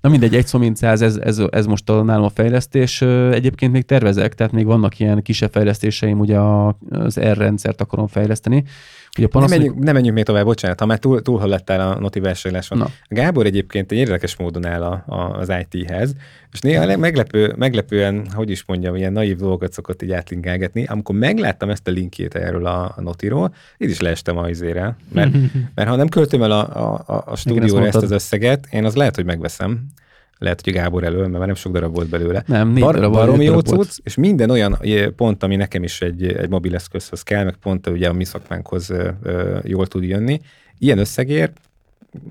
Na 0.00 0.08
mindegy, 0.08 0.34
egy 0.34 0.46
szó 0.46 0.58
mint 0.58 0.76
száz, 0.76 1.02
ez, 1.02 1.16
ez, 1.16 1.38
ez 1.50 1.66
most 1.66 1.90
a, 1.90 2.02
nálam 2.02 2.24
a 2.24 2.28
fejlesztés. 2.28 3.02
Egyébként 3.32 3.72
még 3.72 3.84
tervezek, 3.84 4.34
tehát 4.34 4.52
még 4.52 4.64
vannak 4.64 4.98
ilyen 4.98 5.22
kisebb 5.22 5.52
fejlesztéseim, 5.52 6.18
ugye 6.18 6.38
az 6.90 7.20
R 7.20 7.36
rendszert 7.36 7.80
akarom 7.80 8.06
fejleszteni. 8.06 8.64
Ugye 9.18 9.26
a 9.26 9.30
Nem 9.32 9.40
Panasonic... 9.40 9.66
menjünk, 9.66 9.84
nem 9.84 9.94
menjünk 9.94 10.16
még 10.16 10.24
tovább, 10.24 10.44
bocsánat, 10.44 10.80
ha 10.80 10.86
már 10.86 10.98
túl, 10.98 11.22
túlhaladtál 11.22 11.90
a 11.90 12.00
noti 12.00 12.20
vásárláson. 12.20 12.78
Na. 12.78 12.88
Gábor 13.08 13.46
egyébként 13.46 13.92
egy 13.92 13.98
érdekes 13.98 14.36
módon 14.36 14.66
áll 14.66 14.82
a, 14.82 15.04
a, 15.06 15.38
az 15.38 15.52
IT-hez, 15.68 16.14
és 16.52 16.60
néha 16.60 16.84
le- 16.84 16.96
meglepő, 16.96 17.54
meglepően, 17.56 18.26
hogy 18.32 18.50
is 18.50 18.64
mondjam, 18.66 18.96
ilyen 18.96 19.12
naív 19.12 19.36
dolgokat 19.36 19.72
szokott 19.72 20.02
így 20.02 20.12
átlinkálgatni. 20.12 20.84
Amikor 20.84 21.14
megláttam 21.14 21.70
ezt 21.70 21.88
a 21.88 21.90
linkjét 21.90 22.34
erről 22.34 22.66
a, 22.66 22.92
a 22.96 23.00
notiról, 23.00 23.54
így 23.78 23.90
is 23.90 24.00
leestem 24.00 24.38
a 24.38 24.48
izére, 24.48 24.96
mert, 25.12 25.30
mert 25.74 25.88
ha 25.88 25.96
nem 25.96 26.08
költöm 26.08 26.42
el 26.42 26.49
a, 26.50 26.92
a, 26.92 27.02
a, 27.06 27.22
a 27.26 27.36
stúdióra 27.36 27.86
ezt 27.86 27.96
az 27.96 28.10
összeget, 28.10 28.66
én 28.70 28.84
az 28.84 28.94
lehet, 28.94 29.14
hogy 29.14 29.24
megveszem. 29.24 29.86
Lehet, 30.38 30.60
hogy 30.64 30.72
Gábor 30.72 31.04
elől, 31.04 31.20
mert 31.20 31.38
már 31.38 31.46
nem 31.46 31.54
sok 31.54 31.72
darab 31.72 31.94
volt 31.94 32.08
belőle. 32.08 32.42
Nem, 32.46 32.68
négy 32.68 32.82
Bar, 32.82 32.98
darab 32.98 33.36
négy 33.36 33.46
jó 33.46 33.58
cucc, 33.58 33.98
és 34.02 34.14
minden 34.14 34.50
olyan 34.50 34.78
pont, 35.16 35.42
ami 35.42 35.56
nekem 35.56 35.82
is 35.82 36.00
egy, 36.00 36.26
egy 36.26 36.48
mobileszközhöz 36.48 37.22
kell, 37.22 37.44
meg 37.44 37.56
pont 37.56 37.86
ugye 37.86 38.08
a 38.08 38.12
mi 38.12 38.24
szakmánkhoz 38.24 38.90
ö, 38.90 39.08
ö, 39.22 39.58
jól 39.62 39.86
tud 39.86 40.02
jönni. 40.02 40.40
Ilyen 40.78 40.98
összegért, 40.98 41.60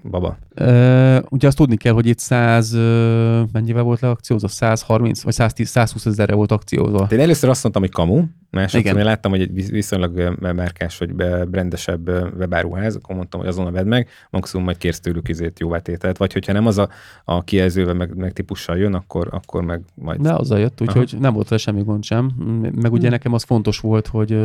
baba. 0.10 0.38
Ö, 0.54 1.20
ugye 1.30 1.48
azt 1.48 1.58
tudni 1.58 1.78
kell, 1.78 1.94
hogy 1.94 2.06
itt 2.06 2.20
100, 2.20 2.74
ö, 2.74 3.42
mennyivel 3.52 3.84
volt 3.84 4.00
le 4.00 4.10
akciózva? 4.10 4.48
130 4.48 5.22
vagy 5.22 5.34
110, 5.34 5.70
120 5.70 6.06
ezerre 6.06 6.34
volt 6.34 6.52
akciózva. 6.52 7.08
Én 7.12 7.20
először 7.20 7.50
azt 7.50 7.64
mondtam, 7.64 7.84
hogy 7.84 7.92
kamu, 7.92 8.24
Másodszor 8.52 8.98
én 8.98 9.04
láttam, 9.04 9.32
hogy 9.32 9.42
egy 9.42 9.72
viszonylag 9.72 10.38
márkás, 10.40 10.98
vagy 10.98 11.14
brendesebb 11.50 12.10
webáruház, 12.38 12.96
akkor 12.96 13.16
mondtam, 13.16 13.40
hogy 13.40 13.50
azonnal 13.50 13.72
vedd 13.72 13.86
meg, 13.86 14.08
maximum 14.30 14.66
majd 14.66 14.78
kérsz 14.78 15.00
tőlük 15.00 15.30
izét 15.30 15.60
jóvátételt, 15.60 16.18
vagy 16.18 16.34
hogyha 16.34 16.54
nem 16.54 16.66
az 16.66 16.78
a, 16.78 16.90
a 17.24 17.44
kijelzővel 17.44 17.94
meg, 17.94 18.16
meg 18.16 18.34
típussal 18.34 18.78
jön, 18.78 18.94
akkor, 18.94 19.28
akkor 19.32 19.64
meg 19.64 19.82
majd... 19.94 20.22
De 20.22 20.34
azzal 20.34 20.60
jött, 20.60 20.82
úgyhogy 20.82 21.16
nem 21.20 21.34
volt 21.34 21.48
vele 21.48 21.62
semmi 21.62 21.82
gond 21.82 22.04
sem. 22.04 22.32
Meg 22.76 22.92
ugye 22.92 23.02
hmm. 23.02 23.10
nekem 23.10 23.34
az 23.34 23.44
fontos 23.44 23.80
volt, 23.80 24.08
hogy 24.08 24.38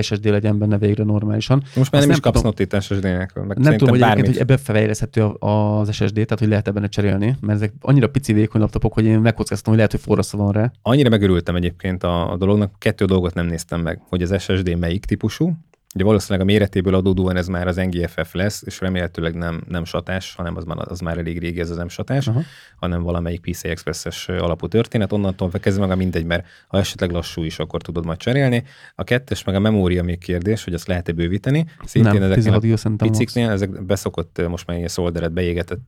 SSD 0.00 0.24
legyen 0.24 0.58
benne 0.58 0.78
végre 0.78 1.04
normálisan. 1.04 1.62
Most 1.74 1.92
már 1.92 2.00
Azt 2.00 2.06
nem, 2.06 2.10
is 2.10 2.20
kapsz 2.20 2.42
notit 2.42 2.82
SSD-nek. 2.82 3.34
Nem 3.54 3.76
tudom, 3.76 3.98
hogy, 3.98 4.26
hogy 4.26 4.36
ebbe 4.36 4.56
fejleszthető 4.56 5.24
az 5.24 5.92
SSD, 5.92 6.14
tehát 6.14 6.38
hogy 6.38 6.48
lehet 6.48 6.68
ebben 6.68 6.88
cserélni, 6.88 7.36
mert 7.40 7.58
ezek 7.58 7.72
annyira 7.80 8.08
pici 8.08 8.32
vékony 8.32 8.60
laptopok, 8.60 8.92
hogy 8.92 9.04
én 9.04 9.18
megkockáztam, 9.18 9.68
hogy 9.68 9.76
lehet, 9.76 9.90
hogy 9.90 10.00
forrasza 10.00 10.36
van 10.36 10.52
rá. 10.52 10.72
Annyira 10.82 11.08
megörültem 11.08 11.56
egyébként 11.56 12.02
a, 12.02 12.32
a 12.32 12.36
dolognak, 12.36 12.72
kettő 12.78 13.04
dolgot 13.04 13.34
nem 13.34 13.41
néztem 13.46 13.80
meg, 13.80 14.00
hogy 14.08 14.22
az 14.22 14.42
SSD 14.42 14.78
melyik 14.78 15.04
típusú, 15.04 15.56
Ugye 15.94 16.04
valószínűleg 16.04 16.48
a 16.48 16.50
méretéből 16.50 16.94
adódóan 16.94 17.36
ez 17.36 17.46
már 17.46 17.66
az 17.66 17.76
NGFF 17.76 18.34
lesz, 18.34 18.62
és 18.66 18.80
remélhetőleg 18.80 19.34
nem, 19.34 19.62
nem 19.68 19.84
satás, 19.84 20.34
hanem 20.34 20.56
az 20.56 20.64
már, 20.64 20.76
az 20.88 21.00
már 21.00 21.18
elég 21.18 21.38
régi 21.38 21.60
ez 21.60 21.70
az 21.70 21.76
nem 21.76 21.88
satás, 21.88 22.26
uh-huh. 22.26 22.44
hanem 22.76 23.02
valamelyik 23.02 23.40
PCI 23.40 23.68
Express-es 23.68 24.28
alapú 24.28 24.68
történet. 24.68 25.12
Onnantól 25.12 25.50
kezdve 25.50 25.86
meg 25.86 25.94
a 25.94 25.96
mindegy, 25.96 26.24
mert 26.24 26.46
ha 26.68 26.78
esetleg 26.78 27.10
lassú 27.10 27.42
is, 27.42 27.58
akkor 27.58 27.82
tudod 27.82 28.04
majd 28.04 28.18
cserélni. 28.18 28.64
A 28.94 29.04
kettes 29.04 29.44
meg 29.44 29.54
a 29.54 29.58
memória 29.58 30.02
még 30.02 30.18
kérdés, 30.18 30.64
hogy 30.64 30.74
azt 30.74 30.86
lehet-e 30.86 31.12
bővíteni. 31.12 31.66
Szintén 31.84 32.20
nem, 32.20 32.32
ezeknél 32.32 32.80
a 32.82 32.88
piciknél, 32.96 33.50
ezek 33.50 33.84
beszokott 33.84 34.48
most 34.48 34.66
már 34.66 34.76
ilyen 34.76 34.88
szolderet 34.88 35.32
beégetett 35.32 35.86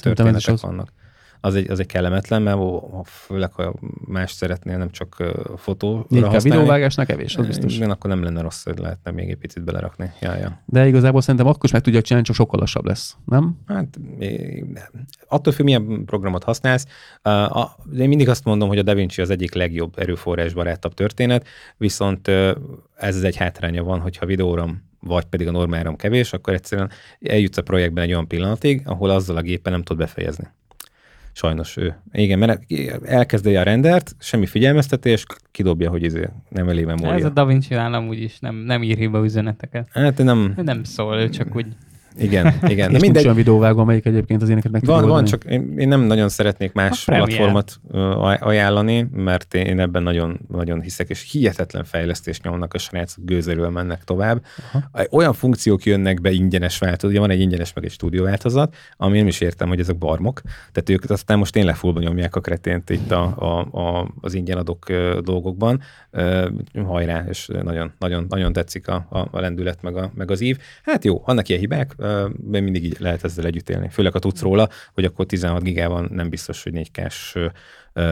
történetek 0.00 0.60
vannak 0.60 0.88
az 0.88 0.94
egy, 1.54 1.70
az 1.70 1.80
egy 1.80 1.86
kellemetlen, 1.86 2.42
mert 2.42 2.56
ha, 2.56 3.02
főleg, 3.04 3.52
ha 3.52 3.74
más 4.06 4.32
szeretnél, 4.32 4.76
nem 4.76 4.90
csak 4.90 5.22
fotó. 5.56 6.06
A 6.10 6.38
videóvágásnak 6.38 7.06
kevés, 7.06 7.36
az 7.36 7.46
biztos. 7.46 7.76
Igen, 7.76 7.90
akkor 7.90 8.10
nem 8.10 8.22
lenne 8.22 8.40
rossz, 8.40 8.64
hogy 8.64 8.78
lehetne 8.78 9.10
még 9.10 9.30
egy 9.30 9.36
picit 9.36 9.64
belerakni. 9.64 10.10
Ja, 10.20 10.36
ja. 10.36 10.62
De 10.64 10.86
igazából 10.86 11.20
szerintem 11.20 11.46
akkor 11.46 11.64
is 11.64 11.70
meg 11.70 11.82
tudja 11.82 12.02
csinálni, 12.02 12.26
csak 12.26 12.36
sokkal 12.36 12.60
lassabb 12.60 12.84
lesz, 12.84 13.16
nem? 13.24 13.58
Hát 13.66 13.98
attól 15.28 15.52
függ, 15.52 15.64
milyen 15.64 16.04
programot 16.04 16.44
használsz. 16.44 16.86
Én 17.98 18.08
mindig 18.08 18.28
azt 18.28 18.44
mondom, 18.44 18.68
hogy 18.68 18.78
a 18.78 18.82
DaVinci 18.82 19.20
az 19.20 19.30
egyik 19.30 19.54
legjobb 19.54 19.98
erőforrásbarátabb 19.98 20.94
történet, 20.94 21.46
viszont 21.76 22.30
ez 22.94 23.22
egy 23.22 23.36
hátránya 23.36 23.82
van, 23.82 24.00
hogyha 24.00 24.26
videóram 24.26 24.84
vagy 25.00 25.24
pedig 25.24 25.48
a 25.48 25.50
normáram 25.50 25.96
kevés, 25.96 26.32
akkor 26.32 26.54
egyszerűen 26.54 26.90
eljutsz 27.20 27.56
a 27.56 27.62
projektben 27.62 28.04
egy 28.04 28.12
olyan 28.12 28.28
pillanatig, 28.28 28.82
ahol 28.84 29.10
azzal 29.10 29.36
a 29.36 29.40
gépen 29.40 29.72
nem 29.72 29.82
tud 29.82 29.96
befejezni. 29.96 30.48
Sajnos 31.36 31.76
ő. 31.76 31.96
Igen, 32.12 32.38
mert 32.38 32.72
elkezdi 33.04 33.56
a 33.56 33.62
rendert, 33.62 34.16
semmi 34.18 34.46
figyelmeztetés, 34.46 35.24
kidobja, 35.50 35.90
hogy 35.90 36.02
izé 36.02 36.28
nem 36.48 36.68
elég 36.68 36.84
memória. 36.84 37.14
Ez 37.14 37.24
a 37.24 37.28
Da 37.28 37.44
Vinci 37.44 37.74
nálam 37.74 38.08
úgyis 38.08 38.38
nem, 38.38 38.54
nem 38.56 38.82
ír 38.82 38.96
hiba 38.96 39.24
üzeneteket. 39.24 39.88
Hát 39.92 40.18
nem... 40.18 40.54
Nem 40.56 40.84
szól, 40.84 41.16
ő 41.16 41.28
csak 41.28 41.56
úgy 41.56 41.66
igen, 42.18 42.54
igen. 42.74 42.92
De 42.92 42.98
mindegy. 42.98 43.24
olyan 43.24 43.36
videóvágó, 43.36 43.80
amelyik 43.80 44.06
egyébként 44.06 44.42
az 44.42 44.48
éneket 44.48 44.72
meg 44.72 44.84
Van, 44.84 45.08
van, 45.08 45.24
csak 45.24 45.44
én, 45.44 45.74
én, 45.78 45.88
nem 45.88 46.00
nagyon 46.00 46.28
szeretnék 46.28 46.72
más 46.72 47.04
platformot 47.04 47.80
ajánlani, 48.38 49.08
mert 49.12 49.54
én 49.54 49.80
ebben 49.80 50.02
nagyon, 50.02 50.40
nagyon 50.48 50.80
hiszek, 50.80 51.08
és 51.08 51.30
hihetetlen 51.30 51.84
fejlesztést 51.84 52.42
nyomnak 52.42 52.74
a 52.74 52.78
srácok, 52.78 53.24
gőzerül 53.24 53.68
mennek 53.68 54.04
tovább. 54.04 54.44
Aha. 54.72 55.06
Olyan 55.10 55.32
funkciók 55.32 55.84
jönnek 55.84 56.20
be 56.20 56.30
ingyenes 56.30 56.78
változat, 56.78 57.10
ugye 57.10 57.20
van 57.20 57.30
egy 57.30 57.40
ingyenes 57.40 57.72
meg 57.72 57.84
egy 57.84 57.90
stúdió 57.90 58.24
változat, 58.24 58.76
ami 58.96 59.16
nem 59.18 59.26
is 59.26 59.40
értem, 59.40 59.68
hogy 59.68 59.80
ezek 59.80 59.98
barmok, 59.98 60.40
tehát 60.72 60.88
ők 60.90 61.10
aztán 61.10 61.38
most 61.38 61.52
tényleg 61.52 61.76
fullba 61.76 62.00
nyomják 62.00 62.36
a 62.36 62.40
kretént 62.40 62.90
itt 62.90 63.10
a, 63.10 63.34
a, 63.38 63.78
a, 63.80 64.10
az 64.20 64.34
ingyen 64.34 64.58
adok 64.58 64.92
dolgokban. 65.20 65.80
Hajrá, 66.86 67.24
és 67.28 67.48
nagyon, 67.62 67.92
nagyon, 67.98 68.26
nagyon 68.28 68.52
tetszik 68.52 68.88
a, 68.88 69.06
a, 69.10 69.18
a 69.30 69.40
lendület 69.40 69.82
meg, 69.82 69.96
a, 69.96 70.10
meg 70.14 70.30
az 70.30 70.40
ív. 70.40 70.58
Hát 70.82 71.04
jó, 71.04 71.22
vannak 71.26 71.48
ilyen 71.48 71.60
hibák, 71.60 71.94
de 72.36 72.60
mindig 72.60 72.84
így 72.84 72.96
lehet 72.98 73.24
ezzel 73.24 73.44
együtt 73.44 73.70
élni. 73.70 73.88
Főleg 73.88 74.12
ha 74.12 74.18
tudsz 74.18 74.40
róla, 74.40 74.68
hogy 74.94 75.04
akkor 75.04 75.26
16 75.26 75.62
gigában 75.62 76.08
nem 76.12 76.28
biztos, 76.28 76.62
hogy 76.62 76.72
4 76.72 76.90
k 76.90 77.00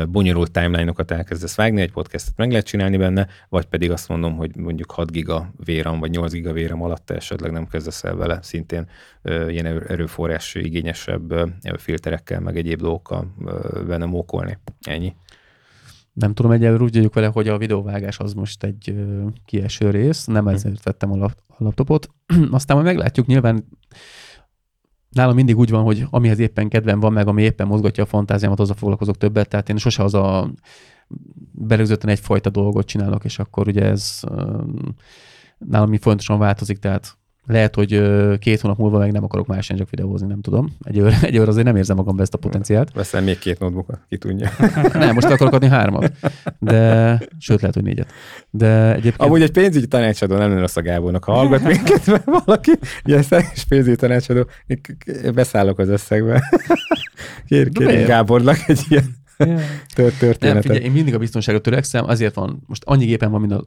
bonyolult 0.09 0.51
timeline-okat 0.51 1.11
elkezdesz 1.11 1.55
vágni, 1.55 1.81
egy 1.81 1.93
podcastet 1.93 2.37
meg 2.37 2.51
lehet 2.51 2.67
csinálni 2.67 2.97
benne, 2.97 3.27
vagy 3.49 3.65
pedig 3.65 3.91
azt 3.91 4.09
mondom, 4.09 4.37
hogy 4.37 4.57
mondjuk 4.57 4.91
6 4.91 5.11
giga 5.11 5.53
véram, 5.65 6.01
vagy 6.01 6.11
8 6.11 6.33
giga 6.33 6.53
véram 6.53 6.83
alatt 6.83 7.11
esetleg 7.11 7.53
nem 7.53 7.67
kezdesz 7.67 8.05
el 8.05 8.15
vele 8.15 8.39
szintén 8.43 8.89
ilyen 9.25 9.67
erőforrás 9.67 10.55
igényesebb 10.55 11.51
filterekkel, 11.77 12.41
meg 12.41 12.57
egyéb 12.57 12.81
dolgokkal 12.81 13.35
benne 13.87 14.05
mókolni. 14.05 14.59
Ennyi. 14.83 15.15
Nem 16.15 16.35
tudom, 16.35 16.53
egyelőre 16.53 16.83
úgy 16.83 16.95
vagyok 16.95 17.15
vele, 17.15 17.27
hogy 17.27 17.49
a 17.49 17.59
videóvágás 17.59 18.19
az 18.19 18.33
most 18.35 18.65
egy 18.65 18.95
kieső 19.45 19.91
rész, 19.91 20.25
nem 20.25 20.45
hm. 20.45 20.51
ezért 20.51 20.83
vettem 20.83 21.13
a, 21.13 21.17
lap, 21.17 21.43
a 21.47 21.65
laptopot. 21.65 22.09
Aztán 22.51 22.77
majd 22.77 22.89
meglátjuk, 22.89 23.27
nyilván 23.27 23.65
nálam 25.11 25.35
mindig 25.35 25.57
úgy 25.57 25.71
van, 25.71 25.83
hogy 25.83 26.07
amihez 26.11 26.39
éppen 26.39 26.69
kedvem 26.69 27.01
van, 27.01 27.13
meg 27.13 27.27
ami 27.27 27.43
éppen 27.43 27.67
mozgatja 27.67 28.03
a 28.03 28.07
fantáziámat, 28.07 28.61
a 28.61 28.75
foglalkozok 28.75 29.17
többet, 29.17 29.49
tehát 29.49 29.69
én 29.69 29.77
sose 29.77 30.03
az 30.03 30.15
a 30.15 30.51
berögzötten 31.53 32.11
egyfajta 32.11 32.51
dolgot 32.51 32.87
csinálok, 32.87 33.25
és 33.25 33.39
akkor 33.39 33.69
ugye 33.69 33.83
ez 33.83 34.21
nálam 35.59 35.89
mi 35.89 35.99
fontosan 35.99 36.39
változik, 36.39 36.79
tehát 36.79 37.19
lehet, 37.47 37.75
hogy 37.75 38.03
két 38.39 38.61
hónap 38.61 38.79
múlva 38.79 38.99
meg 38.99 39.13
nem 39.13 39.25
akarok 39.25 39.47
más 39.47 39.67
csak 39.67 39.91
videózni, 39.91 40.27
nem 40.27 40.41
tudom. 40.41 40.77
Egy 40.83 41.01
óra, 41.01 41.11
egy 41.23 41.39
óra 41.39 41.49
azért 41.49 41.67
nem 41.67 41.77
érzem 41.77 41.97
magamban 41.97 42.23
ezt 42.23 42.35
a 42.35 42.39
potenciált. 42.39 42.93
Veszel 42.93 43.23
még 43.23 43.39
két 43.39 43.59
notebookot, 43.59 43.99
ki 44.09 44.19
tudja. 44.19 44.51
nem, 44.93 45.15
most 45.15 45.27
akarok 45.27 45.53
adni 45.53 45.69
hármat. 45.69 46.13
De, 46.59 47.21
sőt, 47.39 47.61
lehet, 47.61 47.75
hogy 47.75 47.85
négyet. 47.85 48.13
De 48.51 48.91
egyébként... 48.91 49.17
Amúgy 49.17 49.43
egy 49.43 49.51
pénzügyi 49.51 49.87
tanácsadó 49.87 50.37
nem 50.37 50.59
rossz 50.59 50.77
a 50.77 50.83
Gábornak. 50.83 51.25
Ha 51.25 51.33
hallgat 51.33 51.63
minket 51.73 52.07
mert 52.07 52.25
valaki, 52.25 52.73
ilyen 53.05 53.23
szeres 53.23 53.65
pénzügyi 53.65 53.97
tanácsadó, 53.97 54.47
beszállok 55.35 55.79
az 55.79 55.89
összegbe. 55.89 56.43
Kér, 57.49 57.69
kérjük 57.69 58.07
Gábornak 58.07 58.59
egy 58.67 58.81
ilyen 58.89 59.05
yeah. 59.39 59.61
történetet. 59.95 60.53
Nem, 60.53 60.61
figyelj, 60.61 60.85
én 60.85 60.93
mindig 60.93 61.15
a 61.15 61.19
biztonságra 61.19 61.61
törekszem, 61.61 62.05
azért 62.09 62.35
van, 62.35 62.63
most 62.67 62.83
annyi 62.87 63.05
gépen 63.05 63.31
van, 63.31 63.41
mint 63.41 63.53
a 63.53 63.65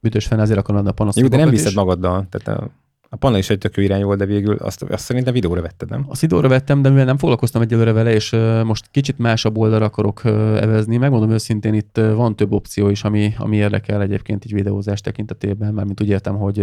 büdös 0.00 0.26
fenn, 0.26 0.38
azért 0.38 0.58
akarom 0.58 0.78
adni 0.78 0.90
a 0.90 0.94
panaszt. 0.94 1.18
Jó, 1.18 1.26
de 1.26 1.36
nem 1.36 1.50
viszed 1.50 1.74
magaddal. 1.74 2.26
Tehát 2.30 2.60
a 2.60 2.70
a 3.14 3.16
panel 3.16 3.38
is 3.38 3.50
egy 3.50 3.58
tök 3.58 3.76
jó 3.76 3.82
irány 3.82 4.04
volt, 4.04 4.18
de 4.18 4.24
végül 4.24 4.56
azt, 4.56 4.82
azt 4.82 5.04
szerintem 5.04 5.32
videóra 5.32 5.60
vetted, 5.62 5.90
nem? 5.90 6.04
Azt 6.08 6.20
videóra 6.20 6.48
vettem, 6.48 6.82
de 6.82 6.88
mivel 6.88 7.04
nem 7.04 7.18
foglalkoztam 7.18 7.62
egyelőre 7.62 7.92
vele, 7.92 8.12
és 8.12 8.30
most 8.64 8.88
kicsit 8.90 9.18
másabb 9.18 9.58
oldalra 9.58 9.84
akarok 9.84 10.22
uh, 10.24 10.32
evezni, 10.62 10.96
megmondom 10.96 11.30
őszintén, 11.30 11.74
itt 11.74 12.00
van 12.14 12.36
több 12.36 12.52
opció 12.52 12.88
is, 12.88 13.04
ami, 13.04 13.34
ami 13.38 13.56
érdekel 13.56 14.02
egyébként 14.02 14.44
így 14.44 14.52
videózás 14.52 15.00
tekintetében, 15.00 15.74
mármint 15.74 16.00
úgy 16.00 16.08
értem, 16.08 16.36
hogy 16.36 16.60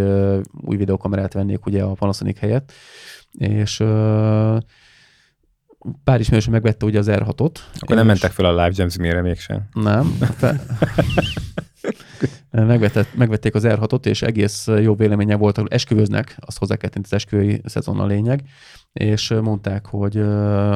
új 0.62 0.76
videókamerát 0.76 1.34
vennék 1.34 1.66
ugye 1.66 1.84
a 1.84 1.94
Panasonic 1.94 2.40
helyett, 2.40 2.72
és 3.38 3.84
pár 6.04 6.20
ismerősöm 6.20 6.52
megvette 6.54 6.86
ugye 6.86 7.00
az 7.00 7.08
R6-ot. 7.10 7.56
Akkor 7.80 7.96
nem 7.96 8.06
mentek 8.06 8.32
fel 8.32 8.46
a 8.46 8.50
Live 8.50 8.72
Jam 8.74 8.88
mére 9.00 9.22
mégsem. 9.22 9.70
Nem. 9.74 10.18
Megvetett, 12.52 13.16
megvették 13.16 13.56
az 13.56 13.64
R6-ot, 13.66 14.06
és 14.06 14.22
egész 14.22 14.68
jó 14.80 14.96
véleménye 14.96 15.36
volt, 15.36 15.58
ahol 15.58 15.70
esküvőznek, 15.70 16.38
azt 16.40 16.58
hozzá 16.58 16.76
kell 16.76 16.90
tenni, 16.90 17.06
az 17.06 17.14
esküvői 17.14 17.62
szezon 17.66 18.00
a 18.00 18.06
lényeg, 18.06 18.42
és 18.94 19.30
mondták, 19.30 19.86
hogy 19.86 20.18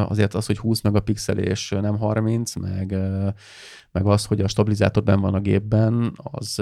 azért 0.07 0.33
az, 0.33 0.45
hogy 0.45 0.57
20 0.57 0.81
megapixel 0.81 1.37
és 1.37 1.75
nem 1.81 1.97
30, 1.97 2.55
meg, 2.55 2.97
meg 3.91 4.05
az, 4.05 4.25
hogy 4.25 4.41
a 4.41 4.47
stabilizátor 4.47 5.03
ben 5.03 5.21
van 5.21 5.33
a 5.33 5.39
gépben, 5.39 6.11
az 6.31 6.55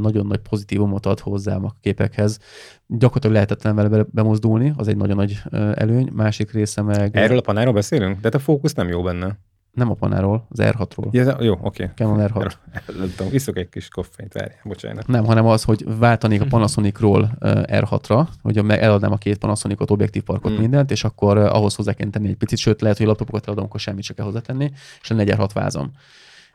nagyon 0.00 0.26
nagy 0.26 0.40
pozitívumot 0.40 1.06
ad 1.06 1.20
hozzá 1.20 1.56
a 1.56 1.76
képekhez. 1.80 2.38
Gyakorlatilag 2.86 3.34
lehetetlen 3.34 3.74
vele 3.74 4.04
bemozdulni, 4.10 4.72
az 4.76 4.88
egy 4.88 4.96
nagyon 4.96 5.16
nagy 5.16 5.42
előny. 5.74 6.10
Másik 6.12 6.52
része 6.52 6.82
meg... 6.82 7.16
Erről 7.16 7.38
a 7.38 7.40
panáról 7.40 7.72
beszélünk? 7.72 8.20
De 8.20 8.28
a 8.32 8.38
fókusz 8.38 8.74
nem 8.74 8.88
jó 8.88 9.02
benne. 9.02 9.38
Nem 9.76 9.90
a 9.90 9.94
panáról, 9.94 10.46
az 10.50 10.58
R6-ról. 10.62 11.08
Ja, 11.10 11.36
jó, 11.40 11.52
oké. 11.52 11.62
Okay. 11.62 11.86
Canon 11.94 12.30
R6. 12.32 12.52
Nem 12.98 13.12
tudom, 13.16 13.32
iszok 13.32 13.56
egy 13.56 13.68
kis 13.68 13.88
koffeint, 13.88 14.32
várj, 14.32 14.52
bocsánat. 14.64 15.06
Nem, 15.06 15.24
hanem 15.24 15.46
az, 15.46 15.64
hogy 15.64 15.84
váltanék 15.98 16.40
a. 16.40 16.44
Panasonicról 16.46 17.30
R6-ra, 17.40 18.26
hogy 18.42 18.56
eladnám 18.68 19.12
a 19.12 19.16
két 19.16 19.38
Panasonicot, 19.38 19.90
objektív 19.90 20.22
parkot, 20.22 20.52
mm. 20.52 20.56
mindent, 20.56 20.90
és 20.90 21.04
akkor 21.04 21.38
ahhoz 21.38 21.74
hozzá 21.74 21.92
tenni 21.92 22.28
egy 22.28 22.36
picit, 22.36 22.58
sőt, 22.58 22.80
lehet, 22.80 22.96
hogy 22.96 23.06
laptopokat 23.06 23.46
eladom, 23.46 23.64
akkor 23.64 23.80
semmit 23.80 24.04
se 24.04 24.14
kell 24.14 24.24
hozzátenni, 24.24 24.72
és 25.00 25.08
lenne 25.08 25.22
egy 25.22 25.34
R6 25.36 25.50
vázam 25.52 25.92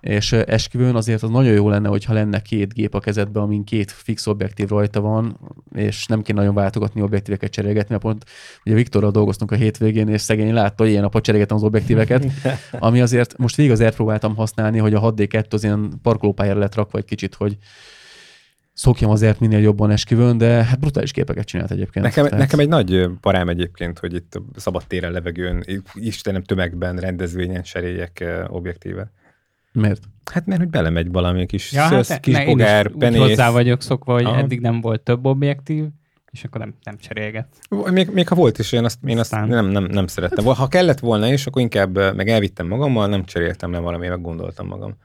és 0.02 0.32
esküvőn 0.32 0.96
azért 0.96 1.24
az 1.24 1.30
nagyon 1.30 1.54
jó 1.54 1.70
lenne, 1.70 1.88
hogyha 1.88 2.14
lenne 2.14 2.42
két 2.42 2.74
gép 2.74 2.94
a 2.94 3.00
kezedben, 3.00 3.44
amin 3.44 3.64
két 3.64 3.92
fix 3.92 4.28
objektív 4.28 4.68
rajta 4.68 5.02
van, 5.02 5.40
és 5.76 6.06
nem 6.06 6.22
kéne 6.22 6.40
nagyon 6.40 6.56
váltogatni 6.56 7.02
objektíveket 7.02 7.52
cserélgetni, 7.52 7.90
mert 7.90 8.02
pont 8.02 8.26
ugye 8.66 8.76
Viktorral 8.76 9.12
dolgoztunk 9.12 9.52
a 9.52 9.56
hétvégén, 9.56 10.08
és 10.08 10.22
szegény 10.22 10.54
látta, 10.54 10.84
hogy 10.84 10.92
ilyen 10.92 11.02
nap 11.02 11.22
cserélgetem 11.22 11.58
az 11.58 11.64
objektíveket, 11.64 12.26
ami 12.72 13.02
azért 13.02 13.38
most 13.38 13.56
végig 13.56 13.72
azért 13.72 13.96
próbáltam 13.96 14.36
használni, 14.36 14.78
hogy 14.78 14.94
a 14.94 15.14
6D2 15.14 15.54
az 15.54 15.64
ilyen 15.64 16.00
parkolópályára 16.02 16.60
lett 16.60 16.76
rakva 16.76 16.98
egy 16.98 17.06
kicsit, 17.06 17.36
hogy 17.36 17.58
szokjam 18.74 19.10
azért 19.10 19.40
minél 19.40 19.60
jobban 19.60 19.92
esküvőn, 19.92 20.38
de 20.38 20.64
hát 20.64 20.80
brutális 20.80 21.12
képeket 21.12 21.46
csinált 21.46 21.72
egyébként. 21.72 22.06
Nekem, 22.06 22.24
tehát... 22.24 22.40
nekem 22.40 22.60
egy 22.60 22.68
nagy 22.68 23.10
parám 23.20 23.50
egyébként, 23.50 24.00
hogy 24.00 24.14
itt 24.14 24.42
szabad 24.56 24.84
téren 24.88 25.12
levegőn, 25.12 25.66
Istenem 25.94 26.44
tömegben, 26.44 26.98
rendezvényen 26.98 27.62
cseréljek 27.62 28.24
objektívet. 28.48 29.12
Miért? 29.74 30.02
Hát 30.32 30.46
mert 30.46 30.60
hogy 30.60 30.70
belemegy 30.70 31.12
valami 31.12 31.46
kis 31.46 31.72
Ja, 31.72 31.88
szösz, 31.88 32.10
hát 32.10 32.20
kis 32.20 32.34
ne, 32.34 32.46
bogár, 32.46 32.86
én 32.86 32.90
is 32.90 32.94
úgy 32.94 33.00
penész. 33.00 33.20
hozzá 33.20 33.50
vagyok 33.52 33.82
szokva, 33.82 34.14
hogy 34.14 34.26
Aha. 34.26 34.38
eddig 34.38 34.60
nem 34.62 34.82
volt 34.82 35.02
több 35.02 35.26
objektív, 35.26 35.86
és 36.32 36.44
akkor 36.44 36.62
nem, 36.62 36.74
nem 36.84 36.98
cserélget. 36.98 37.48
Még, 37.92 38.10
még 38.14 38.28
ha 38.28 38.36
volt 38.36 38.60
is, 38.60 38.72
én 38.72 38.84
azt, 38.84 38.98
én 39.06 39.18
azt 39.20 39.32
nem, 39.32 39.66
nem, 39.68 39.84
nem 39.84 40.08
szerettem. 40.08 40.46
Ha 40.46 40.68
kellett 40.68 41.00
volna 41.00 41.34
is, 41.34 41.48
akkor 41.48 41.62
inkább 41.62 41.98
ö, 41.98 42.12
meg 42.12 42.30
elvittem 42.30 42.68
magammal, 42.68 43.08
nem 43.08 43.26
cseréltem 43.26 43.72
le 43.72 43.80
valami, 43.80 44.08
meg 44.08 44.22
gondoltam 44.22 44.68
magam. 44.68 44.96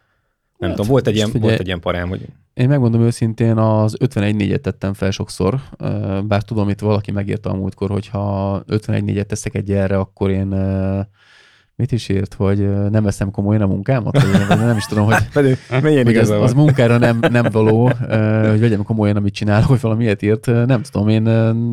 Nem 0.59 0.68
Hát, 0.68 0.78
tudom, 0.78 0.90
volt 0.93 1.06
egy, 1.06 1.14
ilyen, 1.14 1.26
figyelj. 1.26 1.48
volt 1.48 1.60
egy 1.60 1.66
ilyen 1.66 1.80
parám, 1.80 2.09
hogy 2.09 2.20
Én 2.55 2.68
megmondom 2.68 3.01
őszintén, 3.02 3.56
az 3.56 3.97
51-4-et 4.05 4.60
tettem 4.60 4.94
fel 4.94 5.10
sokszor, 5.10 5.60
ö, 5.78 6.20
bár 6.24 6.43
tudom, 6.43 6.68
itt 6.68 6.80
valaki 6.80 7.10
megírta 7.10 7.51
a 7.51 7.55
múltkor, 7.55 7.90
hogy 7.90 8.09
ha 8.09 8.62
51-4-et 8.68 9.24
teszek 9.26 9.55
egy 9.55 9.70
erre, 9.72 9.98
akkor 9.98 10.30
én 10.30 10.52
ö, 10.52 11.01
mit 11.77 11.93
is 11.93 12.09
írt, 12.09 12.35
hogy 12.35 12.89
nem 12.90 13.05
veszem 13.05 13.31
komolyan 13.31 13.62
a 13.62 13.66
munkámat, 13.66 14.23
vagy 14.23 14.59
nem, 14.59 14.77
is 14.77 14.86
tudom, 14.86 15.05
hogy, 15.05 15.28
pedig 15.32 15.59
hogy 15.69 15.97
az, 15.97 16.09
igaza 16.09 16.40
az 16.43 16.53
munkára 16.53 16.98
nem, 16.98 17.19
nem 17.31 17.47
való, 17.53 17.85
hogy 18.48 18.61
vegyem 18.61 18.82
komolyan, 18.82 19.16
amit 19.16 19.35
csinálok, 19.35 19.69
hogy 19.69 19.81
valami 19.81 20.03
ilyet 20.05 20.23
írt. 20.23 20.47
Nem 20.47 20.82
tudom, 20.82 21.09
én 21.09 21.23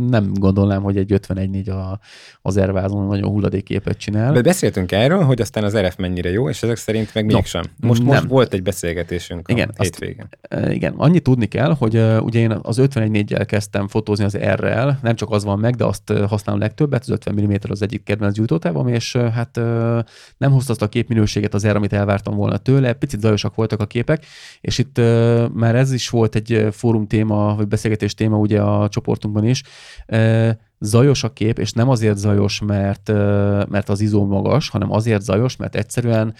nem 0.09 0.31
gondolnám, 0.33 0.81
hogy 0.81 0.97
egy 0.97 1.19
51-4 1.27 1.69
a, 1.69 1.99
az 2.41 2.57
ervázon 2.57 3.07
nagyon 3.07 3.29
hulladékképet 3.29 3.97
csinál. 3.97 4.33
De 4.33 4.41
beszéltünk 4.41 4.91
erről, 4.91 5.23
hogy 5.23 5.41
aztán 5.41 5.63
az 5.63 5.77
RF 5.77 5.95
mennyire 5.95 6.29
jó, 6.29 6.49
és 6.49 6.63
ezek 6.63 6.77
szerint 6.77 7.13
meg 7.13 7.25
No, 7.25 7.33
mégsem. 7.33 7.63
Most, 7.79 8.03
nem. 8.03 8.09
most 8.09 8.23
volt 8.23 8.53
egy 8.53 8.63
beszélgetésünk 8.63 9.47
Igen, 9.49 9.67
a 9.67 9.71
azt- 9.77 9.99
hétvégén. 9.99 10.27
E, 10.41 10.73
Igen, 10.73 10.93
annyit 10.97 11.23
tudni 11.23 11.45
kell, 11.45 11.75
hogy 11.79 12.01
ugye 12.19 12.39
én 12.39 12.59
az 12.61 12.77
54-jel 12.81 13.43
kezdtem 13.47 13.87
fotózni 13.87 14.25
az 14.25 14.37
R-rel, 14.37 14.99
nem 15.01 15.15
csak 15.15 15.31
az 15.31 15.43
van 15.43 15.59
meg, 15.59 15.75
de 15.75 15.83
azt 15.85 16.13
használom 16.27 16.61
legtöbbet, 16.61 17.01
az 17.01 17.09
50 17.09 17.35
mm 17.43 17.53
az 17.69 17.81
egyik 17.81 18.03
kedvenc 18.03 18.33
gyújtótávam, 18.35 18.87
és 18.87 19.15
hát 19.15 19.59
nem 20.37 20.51
hozta 20.51 20.71
azt 20.71 20.81
a 20.81 20.89
képminőséget 20.89 21.53
az 21.53 21.67
R, 21.67 21.75
amit 21.75 21.93
elvártam 21.93 22.35
volna 22.35 22.57
tőle, 22.57 22.93
picit 22.93 23.19
zajosak 23.19 23.55
voltak 23.55 23.79
a 23.79 23.85
képek, 23.85 24.25
és 24.61 24.77
itt 24.77 24.97
már 25.53 25.75
ez 25.75 25.91
is 25.91 26.09
volt 26.09 26.35
egy 26.35 26.67
fórum 26.71 27.07
téma, 27.07 27.55
vagy 27.55 27.67
beszélgetés 27.67 28.13
téma 28.13 28.37
ugye 28.37 28.61
a 28.61 28.89
csoportunkban 28.89 29.45
is, 29.45 29.63
zajos 30.83 31.23
a 31.23 31.33
kép, 31.33 31.59
és 31.59 31.71
nem 31.71 31.89
azért 31.89 32.17
zajos, 32.17 32.61
mert, 32.65 33.07
mert 33.69 33.89
az 33.89 34.01
izó 34.01 34.25
magas, 34.25 34.69
hanem 34.69 34.91
azért 34.91 35.21
zajos, 35.21 35.55
mert 35.55 35.75
egyszerűen 35.75 36.33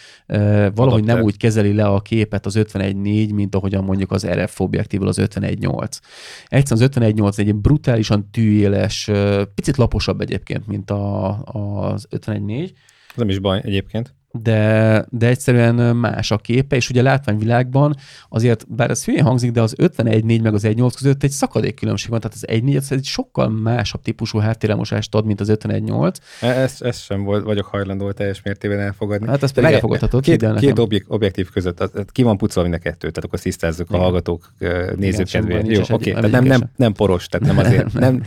valahogy 0.75 1.03
nem 1.03 1.15
Adapter. 1.15 1.23
úgy 1.23 1.37
kezeli 1.37 1.73
le 1.73 1.85
a 1.85 1.99
képet 1.99 2.45
az 2.45 2.55
51.4, 2.57 3.33
mint 3.33 3.55
ahogyan 3.55 3.83
mondjuk 3.83 4.11
az 4.11 4.27
RF 4.27 4.59
objektívvel 4.59 5.07
az 5.07 5.19
51.8. 5.19 5.99
Egyszerűen 6.47 6.89
az 6.89 6.97
51.8 6.97 7.39
egy 7.39 7.55
brutálisan 7.55 8.29
tűéles, 8.31 9.11
picit 9.55 9.77
laposabb 9.77 10.21
egyébként, 10.21 10.67
mint 10.67 10.91
a, 10.91 11.29
az 11.43 12.07
51.4, 12.11 12.63
Ez 12.63 12.69
nem 13.15 13.29
is 13.29 13.39
baj 13.39 13.61
egyébként. 13.63 14.13
de, 14.41 15.05
de 15.09 15.27
egyszerűen 15.27 15.95
más 15.95 16.31
a 16.31 16.37
képe, 16.37 16.75
és 16.75 16.89
ugye 16.89 16.99
a 16.99 17.03
látványvilágban 17.03 17.95
azért, 18.29 18.75
bár 18.75 18.89
ez 18.89 19.05
hülyén 19.05 19.23
hangzik, 19.23 19.51
de 19.51 19.61
az 19.61 19.75
51.4 19.77 20.41
meg 20.41 20.53
az 20.53 20.63
1.8 20.65 20.93
között 20.97 21.23
egy 21.23 21.31
szakadék 21.31 21.75
különbség 21.75 22.09
van, 22.09 22.19
tehát 22.19 22.35
az 22.35 22.45
1.4 22.47 22.77
az 22.77 22.91
egy 22.91 23.03
sokkal 23.03 23.49
másabb 23.49 24.01
típusú 24.01 24.39
háttérelmosást 24.39 25.15
ad, 25.15 25.25
mint 25.25 25.39
az 25.39 25.49
51.8. 25.51 26.15
Ezt, 26.41 26.81
ezt 26.81 27.03
sem 27.03 27.23
volt, 27.23 27.43
vagyok 27.43 27.65
hajlandó 27.65 28.11
teljes 28.11 28.41
mértében 28.41 28.79
elfogadni. 28.79 29.27
Hát 29.27 29.43
ezt 29.43 29.53
pedig 29.53 29.63
Várjál, 29.63 29.73
elfogadhatod, 29.73 30.23
Két, 30.23 30.53
két 30.59 30.79
objek, 30.79 31.05
objektív 31.07 31.49
között 31.49 31.79
az, 31.79 31.91
az 31.93 32.05
ki 32.11 32.23
van 32.23 32.37
pucolva 32.37 32.69
mind 32.69 32.81
a 32.81 32.83
kettő, 32.83 33.09
tehát 33.09 33.23
akkor 33.23 33.39
tisztázzuk 33.39 33.91
a 33.91 33.97
hallgatók 33.97 34.53
ö, 34.59 34.91
nézők 34.95 35.27
semmi 35.27 35.45
baj, 35.45 35.55
kedvéért. 35.55 35.77
nincs 35.77 35.89
Jó, 35.89 35.95
oké, 35.95 36.11
nem 36.11 36.21
tehát 36.21 36.31
nem, 36.31 36.59
nem, 36.59 36.69
nem 36.75 36.93
poros, 36.93 37.27
tehát 37.27 37.47
nem 37.47 37.57
azért, 37.65 37.93
nem, 37.93 38.23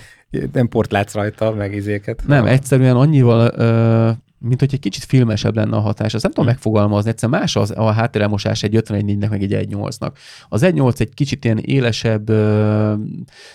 nem 0.53 0.69
port 0.69 0.93
látsz 0.93 1.15
rajta, 1.15 1.55
meg 1.55 1.75
izéket. 1.75 2.23
Nem, 2.27 2.47
egyszerűen 2.47 2.97
annyival, 2.97 3.53
ö, 3.57 4.11
mint 4.39 4.61
hogy 4.61 4.71
egy 4.75 4.81
kicsit 4.81 5.05
filmesebb 5.05 5.57
lenne 5.57 5.77
a 5.77 5.81
hatás. 5.81 6.15
Azt 6.15 6.23
nem 6.23 6.33
tudom 6.33 6.47
Hm. 6.49 6.53
megfogalmazni, 6.55 7.11
egyszerűen 7.11 7.41
más 7.41 7.57
az, 7.57 7.73
a 7.77 7.91
háttérelmosás 7.91 8.63
egy 8.63 8.75
51-nek, 8.77 9.31
meg 9.31 9.43
egy 9.43 9.53
1.8-nak. 9.53 10.11
Az 10.49 10.63
1.8 10.63 11.01
egy 11.01 11.15
kicsit 11.15 11.45
ilyen 11.45 11.59
élesebb, 11.59 12.31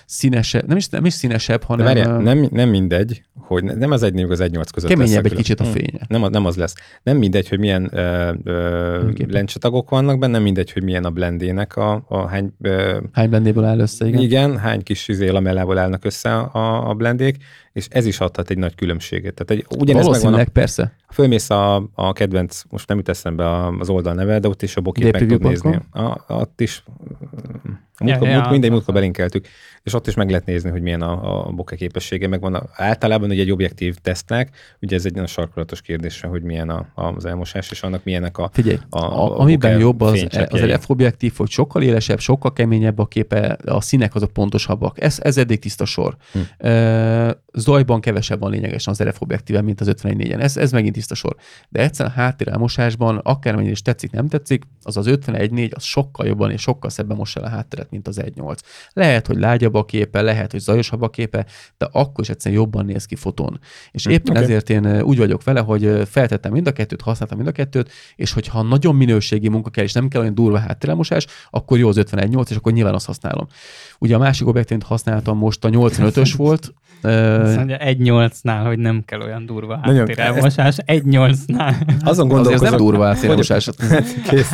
színesebb, 0.06 0.68
nem 0.68 0.78
is, 0.78 0.90
nem 0.90 1.06
is 1.06 1.14
színesebb, 1.14 1.60
De 1.60 1.66
hanem 1.66 1.86
várjál, 1.86 2.20
ö, 2.20 2.22
nem, 2.24 2.48
nem 2.52 2.70
mindegy, 2.70 3.22
hogy 3.34 3.64
ne- 3.64 3.74
nem 3.74 3.92
az 3.92 4.04
egy 4.04 4.22
az 4.22 4.40
egy 4.40 4.52
nyolc 4.52 4.70
között 4.72 4.90
lesz 4.90 5.00
keményebb 5.00 5.26
egy 5.26 5.34
kicsit 5.34 5.60
a 5.60 5.64
Hm. 5.64 5.70
fénye. 5.72 6.00
Nem, 6.08 6.24
az- 6.24 6.32
nem 6.32 6.46
az 6.46 6.56
lesz. 6.56 6.74
Nem 7.04 7.18
mindegy, 7.18 7.50
hogy 7.50 7.60
milyen 7.60 7.90
ö, 7.98 8.32
ö, 8.44 9.10
lencsetagok 9.28 9.90
vannak 9.90 10.20
benne, 10.20 10.32
nem 10.34 10.42
mindegy, 10.42 10.72
hogy 10.72 10.84
milyen 10.84 11.06
a 11.06 11.10
blendének 11.10 11.76
a, 11.76 12.06
a 12.08 12.28
hány, 12.28 12.54
ö, 12.62 12.98
Hány 13.12 13.30
blendéből 13.30 13.64
áll 13.64 13.80
össze, 13.80 14.08
igen? 14.08 14.22
igen. 14.22 14.50
igen, 14.50 14.60
hány 14.60 14.84
kis 14.84 15.08
izé 15.08 15.28
lamellából 15.30 15.78
állnak 15.78 16.06
össze 16.06 16.36
a, 16.38 16.90
a 16.90 16.94
blendék, 16.94 17.38
és 17.74 17.88
ez 17.90 18.06
is 18.06 18.20
adhat 18.20 18.50
egy 18.50 18.58
nagy 18.58 18.76
különbséget. 18.76 19.34
Tehát 19.34 19.52
egy, 19.52 19.66
ugyanez 19.70 19.88
megvan 19.88 20.04
Valószínűleg, 20.04 20.48
a, 20.48 20.52
persze. 20.52 20.96
fölmész 21.10 21.50
a, 21.50 21.90
a 21.94 22.14
kedvenc, 22.14 22.62
most 22.70 22.88
nem 22.88 22.98
jut 22.98 23.10
eszembe 23.10 23.50
a- 23.50 23.78
az 23.80 23.90
oldal 23.90 24.14
neve, 24.14 24.40
de 24.40 24.48
ott 24.48 24.62
is 24.62 24.76
a 24.76 24.82
bokét 24.82 25.12
meg 25.12 25.28
tud 25.28 25.42
nézni. 25.42 25.80
A, 25.92 26.24
ott 26.28 26.62
is, 26.62 26.84
a 28.02 28.08
Ja, 28.08 28.10
múltkor, 28.10 28.28
ja, 28.28 28.36
múlt- 28.36 28.50
mindegy, 28.50 28.70
az- 28.70 28.76
múltkor 28.76 28.94
belinkeltük, 28.94 29.48
és 29.84 29.94
ott 29.94 30.08
is 30.08 30.14
meg 30.14 30.30
lehet 30.30 30.46
nézni, 30.46 30.70
hogy 30.70 30.82
milyen 30.82 31.02
a, 31.02 31.48
a 31.48 31.52
bokeh 31.52 31.78
képessége, 31.78 32.28
meg 32.28 32.42
van 32.42 32.54
a, 32.54 32.64
általában 32.74 33.30
ugye 33.30 33.42
egy 33.42 33.52
objektív 33.52 33.96
tesztnek, 33.96 34.56
ugye 34.82 34.96
ez 34.96 35.06
egy 35.06 35.12
nagyon 35.12 35.28
sarkalatos 35.28 35.82
kérdés, 35.82 36.22
hogy 36.22 36.42
milyen 36.44 36.70
a, 36.70 36.86
az 36.96 37.26
elmosás, 37.26 37.72
és 37.72 37.82
annak 37.82 38.04
milyenek 38.04 38.38
a, 38.38 38.50
Figyelj, 38.54 38.78
a, 38.90 39.00
a, 39.00 39.40
amiben 39.40 39.72
bokeh 39.72 39.80
jobb 39.80 40.02
az, 40.02 40.28
az 40.50 40.62
RF 40.62 40.90
objektív, 40.90 41.34
hogy 41.38 41.50
sokkal 41.50 41.82
élesebb, 41.82 42.20
sokkal 42.20 42.54
keményebb 42.54 43.00
a 43.00 43.06
képe, 43.06 43.58
a 43.66 43.82
színek 43.82 44.16
azok 44.16 44.32
pontosabbak. 44.34 45.02
Ez, 45.02 45.20
ez 45.24 45.38
eddig 45.38 45.60
tiszta 45.60 45.86
sor. 45.86 46.16
Hm. 46.32 46.40
Zajban 47.54 48.02
kevesebb 48.02 48.40
van 48.40 48.52
lényegesen 48.52 48.94
az 49.00 49.04
RF 49.04 49.22
objektíven, 49.22 49.64
mint 49.64 49.82
az 49.82 49.92
51-en. 50.02 50.40
Ez, 50.42 50.58
ez 50.58 50.72
megint 50.72 50.94
tiszta 50.94 51.16
sor. 51.16 51.36
De 51.70 51.82
egyszerűen 51.82 52.16
háttérelmosásban, 52.16 53.18
akármennyire 53.18 53.72
is 53.72 53.82
tetszik, 53.82 54.12
nem 54.12 54.28
tetszik, 54.28 54.64
az 54.84 54.98
az 54.98 55.06
51-4 55.10 55.74
az 55.76 55.84
sokkal 55.84 56.28
jobban 56.28 56.52
és 56.52 56.62
sokkal 56.62 56.90
szebben 56.90 57.18
mossa 57.18 57.40
el 57.40 57.46
a 57.46 57.50
hátteret, 57.50 57.91
mint 57.92 58.08
az 58.08 58.20
1.8. 58.22 58.58
Lehet, 58.94 59.28
hogy 59.28 59.38
lágyabb 59.38 59.74
a 59.74 59.86
képe, 59.86 60.22
lehet, 60.22 60.52
hogy 60.52 60.60
zajosabb 60.60 61.02
a 61.02 61.10
képe, 61.10 61.46
de 61.78 61.88
akkor 61.92 62.24
is 62.24 62.30
egyszerűen 62.30 62.62
jobban 62.62 62.86
néz 62.86 63.06
ki 63.06 63.16
fotón. 63.16 63.60
És 63.92 64.04
Hm, 64.04 64.10
éppen 64.12 64.36
oké. 64.36 64.44
ezért 64.44 64.70
én 64.70 65.02
úgy 65.02 65.18
vagyok 65.18 65.44
vele, 65.44 65.60
hogy 65.60 66.02
feltettem 66.10 66.52
mind 66.52 66.68
a 66.68 66.72
kettőt, 66.72 67.02
használtam 67.02 67.38
mind 67.38 67.50
a 67.50 67.54
kettőt, 67.54 67.92
és 68.16 68.34
hogyha 68.34 68.62
nagyon 68.62 68.96
minőségi 68.96 69.48
munka 69.48 69.70
kell, 69.70 69.84
és 69.84 69.94
nem 69.94 70.08
kell 70.08 70.22
olyan 70.22 70.36
durva 70.36 70.58
háttérelmosás, 70.60 71.26
akkor 71.50 71.78
jó 71.78 71.88
az 71.88 71.98
51.8, 72.00 72.50
és 72.50 72.56
akkor 72.56 72.72
nyilván 72.72 72.94
azt 72.94 73.06
használom. 73.06 73.48
Ugye 74.00 74.16
a 74.16 74.20
másik 74.20 74.48
objektívt 74.48 74.84
használtam 74.84 75.38
most, 75.38 75.66
a 75.66 75.70
85-ös 75.70 76.34
volt, 76.38 76.74
Azt 77.04 77.56
mondja, 77.56 77.78
1.8-nál, 77.78 78.64
hogy 78.66 78.80
nem 78.80 79.04
kell 79.06 79.22
olyan 79.22 79.46
durva 79.46 79.80
háttérelmosás. 79.84 80.76
1.8-nál. 80.86 81.76
Azon 82.04 82.32
azért 82.32 82.54
ez 82.54 82.62
nem 82.62 82.78
durva 82.78 83.06
háttérelmosás. 83.06 83.70
Kész. 84.30 84.52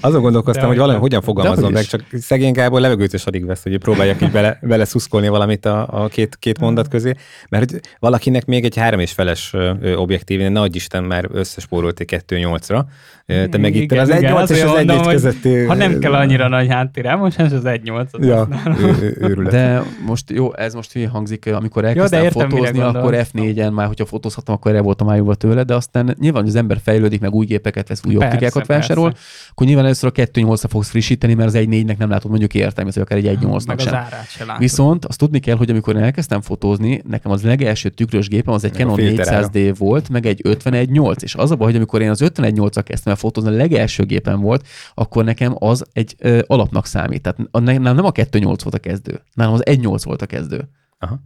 Azon 0.00 0.22
gondolkoztam, 0.22 0.62
De 0.62 0.68
hogy 0.68 0.78
valami 0.78 0.98
hogyan 0.98 1.22
fogalmazom 1.22 1.72
meg, 1.72 1.84
csak 1.84 2.04
szegény 2.12 2.52
Gábor 2.52 2.80
levegőt 2.80 3.12
is 3.12 3.24
addig 3.24 3.46
vesz, 3.46 3.62
hogy 3.62 3.78
próbáljak 3.78 4.22
így 4.22 4.30
bele, 4.30 4.58
bele 4.62 4.84
szuszkolni 4.84 5.28
valamit 5.28 5.66
a, 5.66 5.88
a 5.90 6.08
két, 6.08 6.36
két 6.38 6.60
mondat 6.60 6.88
közé, 6.88 7.14
mert 7.48 7.70
hogy 7.70 7.80
valakinek 7.98 8.46
még 8.46 8.64
egy 8.64 8.76
három 8.76 9.00
és 9.00 9.12
feles 9.12 9.50
ö, 9.52 9.72
ö, 9.80 9.94
objektív, 9.94 10.40
ne 10.50 10.60
adj 10.60 10.76
Isten, 10.76 11.04
már 11.04 11.28
összespórolt 11.32 12.00
egy 12.00 12.22
2.8-ra, 12.28 12.84
Ö, 13.30 13.46
te 13.48 13.58
meg 13.58 13.74
itt 13.74 13.92
az 13.92 14.08
igen, 14.08 14.34
1.8 14.34 14.50
és 14.50 14.62
az 14.62 14.70
mondom, 14.70 14.96
1.4 14.98 15.04
hogy 15.04 15.12
közötti... 15.14 15.64
Ha 15.64 15.74
nem 15.74 15.98
kell 15.98 16.14
annyira 16.14 16.48
nagy 16.48 16.68
háttérelmosás, 16.68 17.52
az 17.52 17.62
1.8 17.64 18.06
az 18.10 18.26
Ja, 18.26 18.36
használom. 18.36 18.80
ő- 18.80 19.02
ő- 19.02 19.16
őrület. 19.20 19.52
De 19.52 19.82
most 20.06 20.30
jó, 20.30 20.54
ez 20.54 20.74
most 20.74 20.92
hülye 20.92 21.08
hangzik, 21.08 21.52
amikor 21.52 21.82
de 21.82 21.88
elkezdtem 21.88 22.22
értem, 22.24 22.46
mire 22.46 22.56
fotózni, 22.58 22.80
akkor 22.80 23.00
gondolsz. 23.00 23.30
F4-en 23.34 23.72
már, 23.72 23.86
hogyha 23.86 24.06
fotózhatom, 24.06 24.54
akkor 24.54 24.70
erre 24.70 24.80
voltam 24.80 25.06
májúva 25.06 25.34
tőle, 25.34 25.62
de 25.62 25.74
aztán 25.74 26.16
nyilván, 26.20 26.40
hogy 26.40 26.50
az 26.50 26.56
ember 26.56 26.78
fejlődik, 26.82 27.20
meg 27.20 27.34
új 27.34 27.46
gépeket 27.46 27.88
vesz, 27.88 28.00
új 28.06 28.16
optikákat 28.16 28.66
vásárol, 28.66 29.14
akkor 29.58 29.70
nyilván 29.70 29.86
először 29.86 30.12
a 30.16 30.22
2.8-ra 30.22 30.64
fogsz 30.68 30.88
frissíteni, 30.88 31.34
mert 31.34 31.48
az 31.48 31.54
1.4-nek 31.54 31.96
nem 31.96 32.10
látod 32.10 32.30
mondjuk 32.30 32.54
értelmét, 32.54 32.94
vagy 32.94 33.02
akár 33.02 33.18
egy 33.18 33.38
1.8-nak 33.42 33.66
Meg 33.66 33.78
az 33.78 33.84
sem. 33.84 33.94
árát 33.94 34.30
se 34.30 34.44
látod. 34.44 34.60
Viszont 34.62 35.04
azt 35.04 35.18
tudni 35.18 35.38
kell, 35.38 35.56
hogy 35.56 35.70
amikor 35.70 35.96
én 35.96 36.02
elkezdtem 36.02 36.40
fotózni, 36.40 37.02
nekem 37.08 37.32
az 37.32 37.42
legelső 37.42 37.88
tükrös 37.88 38.28
gépem 38.28 38.54
az 38.54 38.64
egy 38.64 38.70
Meg 38.70 38.80
Canon 38.80 38.96
filterára. 38.96 39.48
400D 39.52 39.74
volt, 39.78 40.08
meg 40.08 40.26
egy 40.26 40.40
51.8, 40.44 41.22
és 41.22 41.34
az 41.34 41.50
a 41.50 41.56
baj, 41.56 41.66
hogy 41.66 41.76
amikor 41.76 42.02
én 42.02 42.10
az 42.10 42.22
51.8-al 42.22 42.82
kezdtem 42.84 43.12
el 43.12 43.18
fotózni, 43.18 43.50
a 43.50 43.52
legelső 43.52 44.04
gépem 44.04 44.40
volt, 44.40 44.66
akkor 44.94 45.24
nekem 45.24 45.54
az 45.58 45.84
egy 45.92 46.14
ö, 46.18 46.40
alapnak 46.46 46.86
számít. 46.86 47.22
Tehát 47.22 47.38
a- 47.50 47.58
nálam 47.58 47.94
nem 47.96 48.04
a 48.04 48.12
2.8 48.12 48.42
volt 48.42 48.74
a 48.74 48.78
kezdő, 48.78 49.20
nálam 49.34 49.54
az 49.54 49.62
1.8 49.64 50.00
volt 50.04 50.22
a 50.22 50.26
kezdő. 50.26 50.68
Aha. 50.98 51.20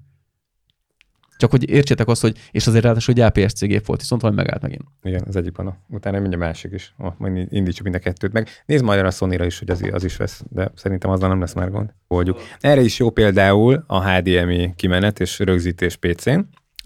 Csak 1.37 1.51
hogy 1.51 1.71
értsétek 1.71 2.09
azt, 2.09 2.21
hogy, 2.21 2.37
és 2.51 2.67
azért 2.67 2.85
ráadásul 2.85 3.15
egy 3.15 3.21
APS-C 3.21 3.61
gép 3.61 3.87
volt, 3.87 4.01
viszont 4.01 4.21
valami 4.23 4.41
megállt 4.41 4.63
megint. 4.63 4.83
Igen, 5.03 5.23
az 5.29 5.37
egyik 5.37 5.57
van. 5.57 5.67
a- 5.67 5.77
Utána 5.89 6.19
mindjárt 6.19 6.45
másik 6.45 6.73
is. 6.73 6.95
Oh, 6.99 7.13
majd 7.19 7.47
indítsuk 7.53 7.83
mind 7.83 7.95
a 7.95 7.99
kettőt 7.99 8.33
meg. 8.33 8.49
Nézd 8.67 8.85
majd 8.85 9.05
a 9.07 9.11
sony 9.11 9.33
is, 9.43 9.59
hogy 9.59 9.71
az, 9.71 9.83
az 9.93 10.05
is 10.05 10.17
vesz, 10.17 10.43
de 10.51 10.71
szerintem 10.75 11.11
azzal 11.11 11.29
nem 11.29 11.41
lesz 11.41 11.55
már 11.55 11.71
gond. 11.71 11.91
Oldjuk. 12.09 12.41
Erre 12.61 12.81
is 12.81 12.99
jó 12.99 13.11
például 13.11 13.85
a 13.87 14.11
HDMI 14.11 14.73
kimenet 14.77 15.21
és 15.21 15.39
rögzítés 15.39 15.97
PC-n, 15.97 16.39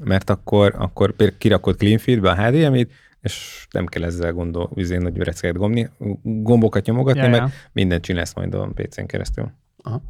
mert 0.04 0.30
akkor, 0.30 0.74
akkor 0.78 1.14
kirakod 1.38 1.76
clean 1.76 1.98
feedbe 1.98 2.30
a 2.30 2.34
HDMI-t, 2.46 2.90
és 3.20 3.66
nem 3.70 3.86
kell 3.86 4.04
ezzel 4.04 4.32
gondolni, 4.32 4.70
izé 4.74 4.96
nagy 4.96 5.18
üreceket 5.18 5.56
gomni, 5.56 5.88
gombokat 6.22 6.86
nyogatni, 6.86 7.20
Ja, 7.20 7.28
mert 7.28 7.42
ja. 7.42 7.50
mindent 7.72 8.02
csinálsz 8.04 8.34
majd 8.34 8.54
a 8.54 8.70
PC-n 8.74 9.04
keresztül. 9.06 9.50
Aha. 9.82 10.02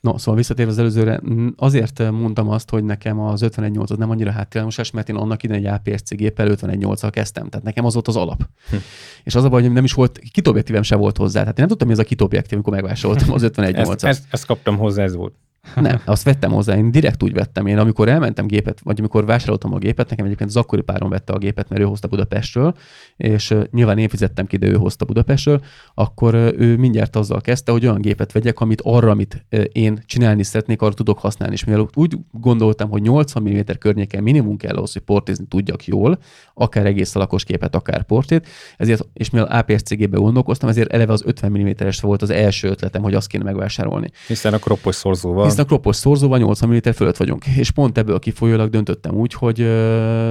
No, 0.00 0.18
szóval 0.18 0.36
visszatérve 0.36 0.70
az 0.70 0.78
előzőre, 0.78 1.20
azért 1.56 2.10
mondtam 2.10 2.48
azt, 2.48 2.70
hogy 2.70 2.84
nekem 2.84 3.20
az 3.20 3.42
51.8 3.44 3.90
az 3.90 3.98
nem 3.98 4.10
annyira 4.10 4.30
háttérelmosás, 4.30 4.90
mert 4.90 5.08
én 5.08 5.16
annak 5.16 5.42
idején 5.42 5.66
egy 5.66 5.72
APS-C 5.72 6.14
géppel 6.14 6.48
51.8-al 6.48 7.08
kezdtem, 7.12 7.48
tehát 7.48 7.66
nekem 7.66 7.84
az 7.84 7.92
volt 7.92 8.08
az 8.08 8.16
alap. 8.16 8.48
Hm. 8.70 8.76
És 9.24 9.34
az 9.34 9.44
a 9.44 9.48
baj, 9.48 9.62
hogy 9.62 9.72
nem 9.72 9.84
is 9.84 9.92
volt, 9.92 10.18
kitobjektívem 10.18 10.82
se 10.82 10.96
volt 10.96 11.16
hozzá, 11.16 11.40
tehát 11.40 11.48
én 11.48 11.54
nem 11.58 11.68
tudtam, 11.68 11.86
mi 11.86 11.92
ez 11.92 11.98
a 11.98 12.04
kitobjektív, 12.04 12.52
amikor 12.52 12.72
megvásároltam 12.72 13.32
az 13.32 13.42
51.8-at. 13.44 13.76
Ezt, 13.76 14.04
ezt, 14.04 14.24
ezt 14.30 14.46
kaptam 14.46 14.76
hozzá, 14.76 15.02
ez 15.02 15.14
volt. 15.14 15.34
Nem, 15.74 16.00
azt 16.04 16.22
vettem 16.22 16.52
hozzá, 16.52 16.76
én 16.76 16.90
direkt 16.90 17.22
úgy 17.22 17.32
vettem. 17.32 17.66
Én 17.66 17.78
amikor 17.78 18.08
elmentem 18.08 18.46
gépet, 18.46 18.80
vagy 18.84 18.98
amikor 18.98 19.24
vásároltam 19.24 19.74
a 19.74 19.78
gépet, 19.78 20.10
nekem 20.10 20.24
egyébként 20.24 20.50
az 20.50 20.56
akkori 20.56 20.82
párom 20.82 21.08
vette 21.08 21.32
a 21.32 21.38
gépet, 21.38 21.68
mert 21.68 21.80
ő 21.80 21.84
hozta 21.84 22.08
Budapestről, 22.08 22.74
és 23.16 23.54
nyilván 23.70 23.98
én 23.98 24.08
fizettem 24.08 24.46
ki, 24.46 24.56
de 24.56 24.66
ő 24.66 24.74
hozta 24.74 25.04
Budapestről, 25.04 25.60
akkor 25.94 26.34
ő 26.34 26.76
mindjárt 26.76 27.16
azzal 27.16 27.40
kezdte, 27.40 27.72
hogy 27.72 27.86
olyan 27.86 28.00
gépet 28.00 28.32
vegyek, 28.32 28.60
amit 28.60 28.80
arra, 28.84 29.10
amit 29.10 29.46
én 29.72 30.02
csinálni 30.06 30.42
szeretnék, 30.42 30.82
arra 30.82 30.94
tudok 30.94 31.18
használni. 31.18 31.54
És 31.54 31.64
mivel 31.64 31.88
úgy 31.94 32.18
gondoltam, 32.30 32.90
hogy 32.90 33.02
80 33.02 33.42
mm 33.42 33.60
környéken 33.78 34.22
minimum 34.22 34.56
kell 34.56 34.76
ahhoz, 34.76 34.92
hogy 34.92 35.02
portézni 35.02 35.46
tudjak 35.48 35.84
jól, 35.84 36.18
akár 36.54 36.86
egész 36.86 37.14
alakos 37.14 37.44
képet, 37.44 37.74
akár 37.74 38.02
portét, 38.02 38.46
ezért, 38.76 39.08
és 39.12 39.30
mivel 39.30 39.46
APS-C 39.46 39.94
gépbe 39.94 40.18
gondolkoztam, 40.18 40.68
ezért 40.68 40.92
eleve 40.92 41.12
az 41.12 41.22
50 41.26 41.50
mm-es 41.50 42.00
volt 42.00 42.22
az 42.22 42.30
első 42.30 42.68
ötletem, 42.68 43.02
hogy 43.02 43.14
azt 43.14 43.28
kéne 43.28 43.44
megvásárolni. 43.44 44.10
Hiszen 44.26 44.52
a 44.52 44.58
kroppos 44.58 44.94
szorzóval. 44.94 45.44
Hiszen 45.56 45.70
a 45.70 45.74
kroppos 45.74 45.96
szorzóval 45.96 46.38
80 46.38 46.68
mm 46.68 46.90
fölött 46.94 47.16
vagyunk. 47.16 47.46
És 47.46 47.70
pont 47.70 47.98
ebből 47.98 48.18
kifolyólag 48.18 48.70
döntöttem 48.70 49.14
úgy, 49.14 49.32
hogy 49.32 49.58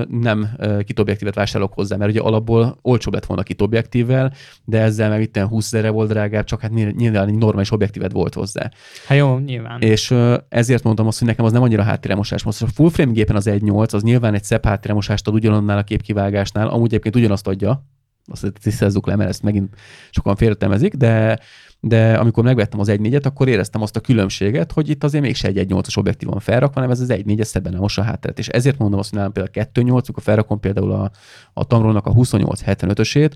nem 0.10 0.50
kitobjektívet 0.84 1.36
vásárolok 1.36 1.74
hozzá, 1.74 1.96
mert 1.96 2.12
ugye 2.12 2.20
alapból 2.20 2.78
olcsóbb 2.82 3.14
lett 3.14 3.26
volna 3.26 3.44
kitobjektívvel, 3.44 4.34
de 4.66 4.82
ezzel 4.82 5.10
meg 5.10 5.22
itt 5.22 5.38
20 5.38 5.66
ezerre 5.66 5.90
volt 5.90 6.10
drágább, 6.10 6.46
csak 6.46 6.62
hát 6.62 6.72
nyilván 6.72 7.28
egy 7.28 7.36
normális 7.36 7.72
objektívet 7.72 8.12
volt 8.12 8.34
hozzá. 8.34 8.72
Hát 9.08 9.18
jó, 9.18 9.38
nyilván. 9.38 9.82
És 9.82 10.14
ezért 10.50 10.84
mondtam 10.84 11.08
azt, 11.08 11.20
hogy 11.20 11.28
nekem 11.28 11.46
az 11.46 11.52
nem 11.52 11.62
annyira 11.62 11.84
háttéremosás. 11.84 12.44
Most 12.44 12.62
a 12.62 12.68
full 12.68 12.90
frame 12.90 13.12
gépen 13.12 13.36
az 13.36 13.50
1.8, 13.50 13.94
az 13.94 14.04
nyilván 14.04 14.34
egy 14.34 14.44
szebb 14.44 14.66
háttéremosást 14.66 15.28
ad 15.28 15.34
ugyanannál 15.34 15.78
a 15.78 15.84
képkivágásnál, 15.84 16.68
amúgy 16.68 16.88
egyébként 16.88 17.16
ugyanazt 17.16 17.48
adja, 17.48 17.86
azt 18.28 18.52
tisztázzuk 18.62 19.08
le, 19.08 19.16
mert 19.16 19.30
ezt 19.30 19.44
megint 19.44 19.76
sokan 20.12 20.36
félretemezik, 20.36 20.94
de 20.94 21.40
de 21.80 22.14
amikor 22.14 22.44
megvettem 22.44 22.80
az 22.80 22.90
1.4-et, 22.90 23.26
akkor 23.26 23.48
éreztem 23.48 23.82
azt 23.82 23.96
a 23.96 24.00
különbséget, 24.00 24.72
hogy 24.72 24.90
itt 24.90 25.04
azért 25.04 25.24
mégse 25.24 25.48
egy 25.48 25.58
1.8-as 25.58 25.98
objektív 25.98 26.30
van 26.30 26.40
felrakva, 26.40 26.74
hanem 26.74 26.92
ez 26.92 27.00
az 27.00 27.10
1.4-es 27.12 27.44
szebben 27.44 27.72
nem 27.72 27.82
most 27.82 27.98
a 27.98 28.02
hátteret. 28.02 28.40
És 28.40 28.48
ezért 28.48 28.78
mondom 28.78 29.00
azt, 29.00 29.10
hogy 29.10 29.18
nálam 29.18 29.34
például 29.34 29.68
2.8, 29.74 29.90
amikor 29.90 30.24
felrakom 30.24 30.60
például 30.60 30.92
a, 30.92 31.12
a 31.54 31.64
Tamronnak 31.64 32.06
a 32.06 32.14
28-75-ösét, 32.14 33.32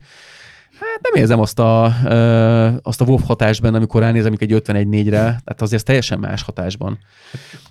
Hát 1.01 1.11
nem 1.13 1.21
érzem 1.21 1.39
azt 1.39 1.59
a, 1.59 1.93
ö, 2.05 2.69
azt 2.81 3.01
a 3.01 3.05
WoW 3.05 3.17
hatást 3.17 3.61
benne, 3.61 3.77
amikor 3.77 4.01
ránézem 4.01 4.33
egy 4.37 4.53
51-4-re, 4.53 5.11
tehát 5.11 5.61
azért 5.61 5.85
teljesen 5.85 6.19
más 6.19 6.41
hatásban. 6.41 6.99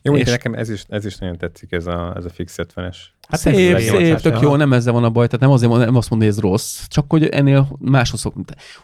Jó, 0.03 0.17
és... 0.17 0.31
nekem 0.31 0.55
ez 0.55 0.71
is, 0.71 0.85
ez 0.89 1.05
is 1.05 1.17
nagyon 1.17 1.39
tetszik, 1.39 1.73
ez 1.73 1.87
a, 1.87 2.15
ez 2.17 2.25
a 2.25 2.29
fix 2.29 2.55
70-es. 2.57 2.97
Hát 3.29 3.47
ez 3.47 3.55
szép, 3.55 3.79
szép, 3.79 3.95
1.8-as, 3.95 4.21
tök 4.21 4.41
jó, 4.41 4.57
nem 4.57 4.73
ezzel 4.73 4.93
van 4.93 5.05
a 5.05 5.11
baj, 5.11 5.27
tehát 5.27 5.41
nem 5.41 5.51
azért 5.51 5.73
nem 5.73 5.97
azt 5.97 6.11
mondom, 6.11 6.29
hogy 6.29 6.39
ez 6.39 6.43
rossz, 6.43 6.87
csak 6.87 7.05
hogy 7.09 7.27
ennél 7.27 7.69
máshoz 7.79 8.21
szok, 8.21 8.35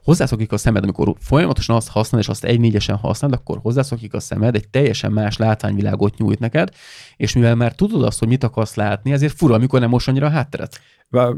hozzászokik 0.03 0.53
a 0.53 0.57
szemed, 0.57 0.83
amikor 0.83 1.15
folyamatosan 1.21 1.77
azt 1.77 1.89
használod, 1.89 2.27
és 2.27 2.33
azt 2.33 2.45
egy 2.45 2.61
négyesen 2.61 2.97
használod, 2.97 3.39
akkor 3.39 3.59
hozzászokik 3.63 4.15
a 4.15 4.21
szemed, 4.21 4.55
egy 4.55 4.69
teljesen 4.69 5.13
más 5.13 5.37
látványvilágot 5.37 6.17
nyújt 6.17 6.39
neked, 6.39 6.69
és 7.17 7.33
mivel 7.33 7.55
már 7.55 7.73
tudod 7.73 8.03
azt, 8.03 8.19
hogy 8.19 8.29
mit 8.29 8.45
akarsz 8.45 8.75
látni, 8.75 9.13
ezért 9.13 9.37
fura, 9.37 9.55
amikor 9.55 9.81
nem 9.81 9.89
most 9.89 10.09
annyira 10.09 10.27
a 10.27 10.31
hátteret. 10.31 10.81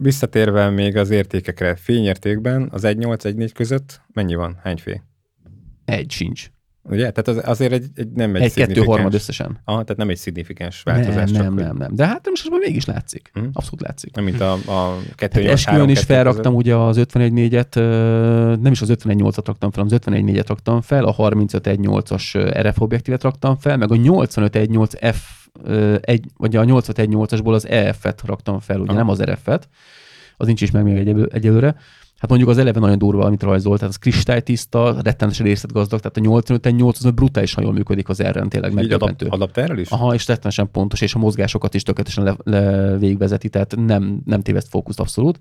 Visszatérve 0.00 0.70
még 0.70 0.96
az 0.96 1.10
értékekre, 1.10 1.76
fényértékben 1.76 2.68
az 2.72 2.84
1.8-1.4 2.98 3.50
között 3.54 4.00
mennyi 4.12 4.34
van? 4.34 4.58
Hány 4.62 4.76
fény? 4.76 5.02
Egy 5.84 6.10
sincs. 6.10 6.50
Ugye? 6.88 7.10
Tehát 7.10 7.28
az, 7.28 7.40
azért 7.48 7.72
egy, 7.72 7.86
egy 7.94 8.08
nem 8.12 8.34
egy, 8.34 8.42
Egy, 8.42 8.48
kettő 8.48 8.60
szignifikáns- 8.60 8.88
harmad 8.88 9.14
összesen. 9.14 9.60
Aha, 9.64 9.82
tehát 9.82 9.96
nem 9.96 10.08
egy 10.08 10.16
szignifikáns 10.16 10.82
Nem, 10.82 10.94
változás. 10.94 11.30
nem, 11.30 11.52
hogy- 11.54 11.62
nem, 11.62 11.76
nem. 11.76 11.94
De 11.94 12.06
hát 12.06 12.28
most 12.28 12.50
már 12.50 12.60
mégis 12.60 12.84
látszik. 12.84 13.30
Hm? 13.32 13.44
Abszolút 13.52 13.80
látszik. 13.80 14.14
Nem, 14.14 14.24
mint 14.24 14.40
a, 14.40 14.52
a 14.52 14.96
2 15.14 15.40
Tehát 15.40 15.52
esküvőn 15.52 15.88
is 15.88 16.00
felraktam 16.00 16.54
ugye 16.54 16.74
az 16.74 16.96
51.4-et, 16.98 17.76
ö, 17.76 18.54
nem 18.60 18.72
is 18.72 18.80
az 18.80 18.88
51.8-at 18.90 19.42
raktam 19.46 19.70
fel, 19.70 19.84
az 19.84 19.92
51.4-et 19.92 20.44
raktam 20.48 20.80
fel, 20.80 21.04
a 21.04 21.14
35.1.8-as 21.14 22.34
ö, 22.34 22.68
RF 22.68 22.80
objektívet 22.80 23.22
raktam 23.22 23.56
fel, 23.56 23.76
meg 23.76 23.90
a 23.92 23.94
85.1.8 23.94 25.12
F, 25.14 25.46
egy, 26.00 26.26
vagy 26.36 26.56
a 26.56 26.64
85.1.8-asból 26.64 27.52
az 27.52 27.66
EF-et 27.68 28.22
raktam 28.26 28.60
fel, 28.60 28.80
ugye 28.80 28.90
Aha. 28.90 28.98
nem 28.98 29.08
az 29.08 29.22
RF-et, 29.22 29.68
az 30.36 30.46
nincs 30.46 30.60
is 30.62 30.70
meg 30.70 30.82
még 30.84 30.96
egyelő- 30.96 31.30
egyelőre. 31.32 31.76
Hát 32.18 32.28
mondjuk 32.28 32.50
az 32.50 32.58
eleve 32.58 32.80
nagyon 32.80 32.98
durva, 32.98 33.24
amit 33.24 33.42
rajzolt, 33.42 33.78
tehát 33.78 33.94
az 33.94 34.00
kristálytiszta, 34.00 34.96
rettenetesen 35.02 35.46
részletgazdag, 35.46 36.00
tehát 36.00 36.16
a 36.16 36.40
85.1.8 36.40 36.88
az 36.88 37.10
brutálisan 37.10 37.62
jól 37.62 37.72
működik 37.72 38.08
az 38.08 38.20
erre, 38.20 38.46
tényleg 38.48 38.72
megdöbbentő. 38.72 39.26
adapterrel 39.26 39.78
is? 39.78 39.90
Aha, 39.90 40.14
és 40.14 40.26
rettenesen 40.26 40.70
pontos, 40.70 41.00
és 41.00 41.14
a 41.14 41.18
mozgásokat 41.18 41.74
is 41.74 41.82
tökéletesen 41.82 42.24
le, 42.24 42.36
le 42.44 42.96
végigvezeti, 42.98 43.48
tehát 43.48 43.74
nem, 43.76 44.20
nem 44.24 44.40
téveszt 44.40 44.68
fókuszt 44.68 45.00
abszolút. 45.00 45.38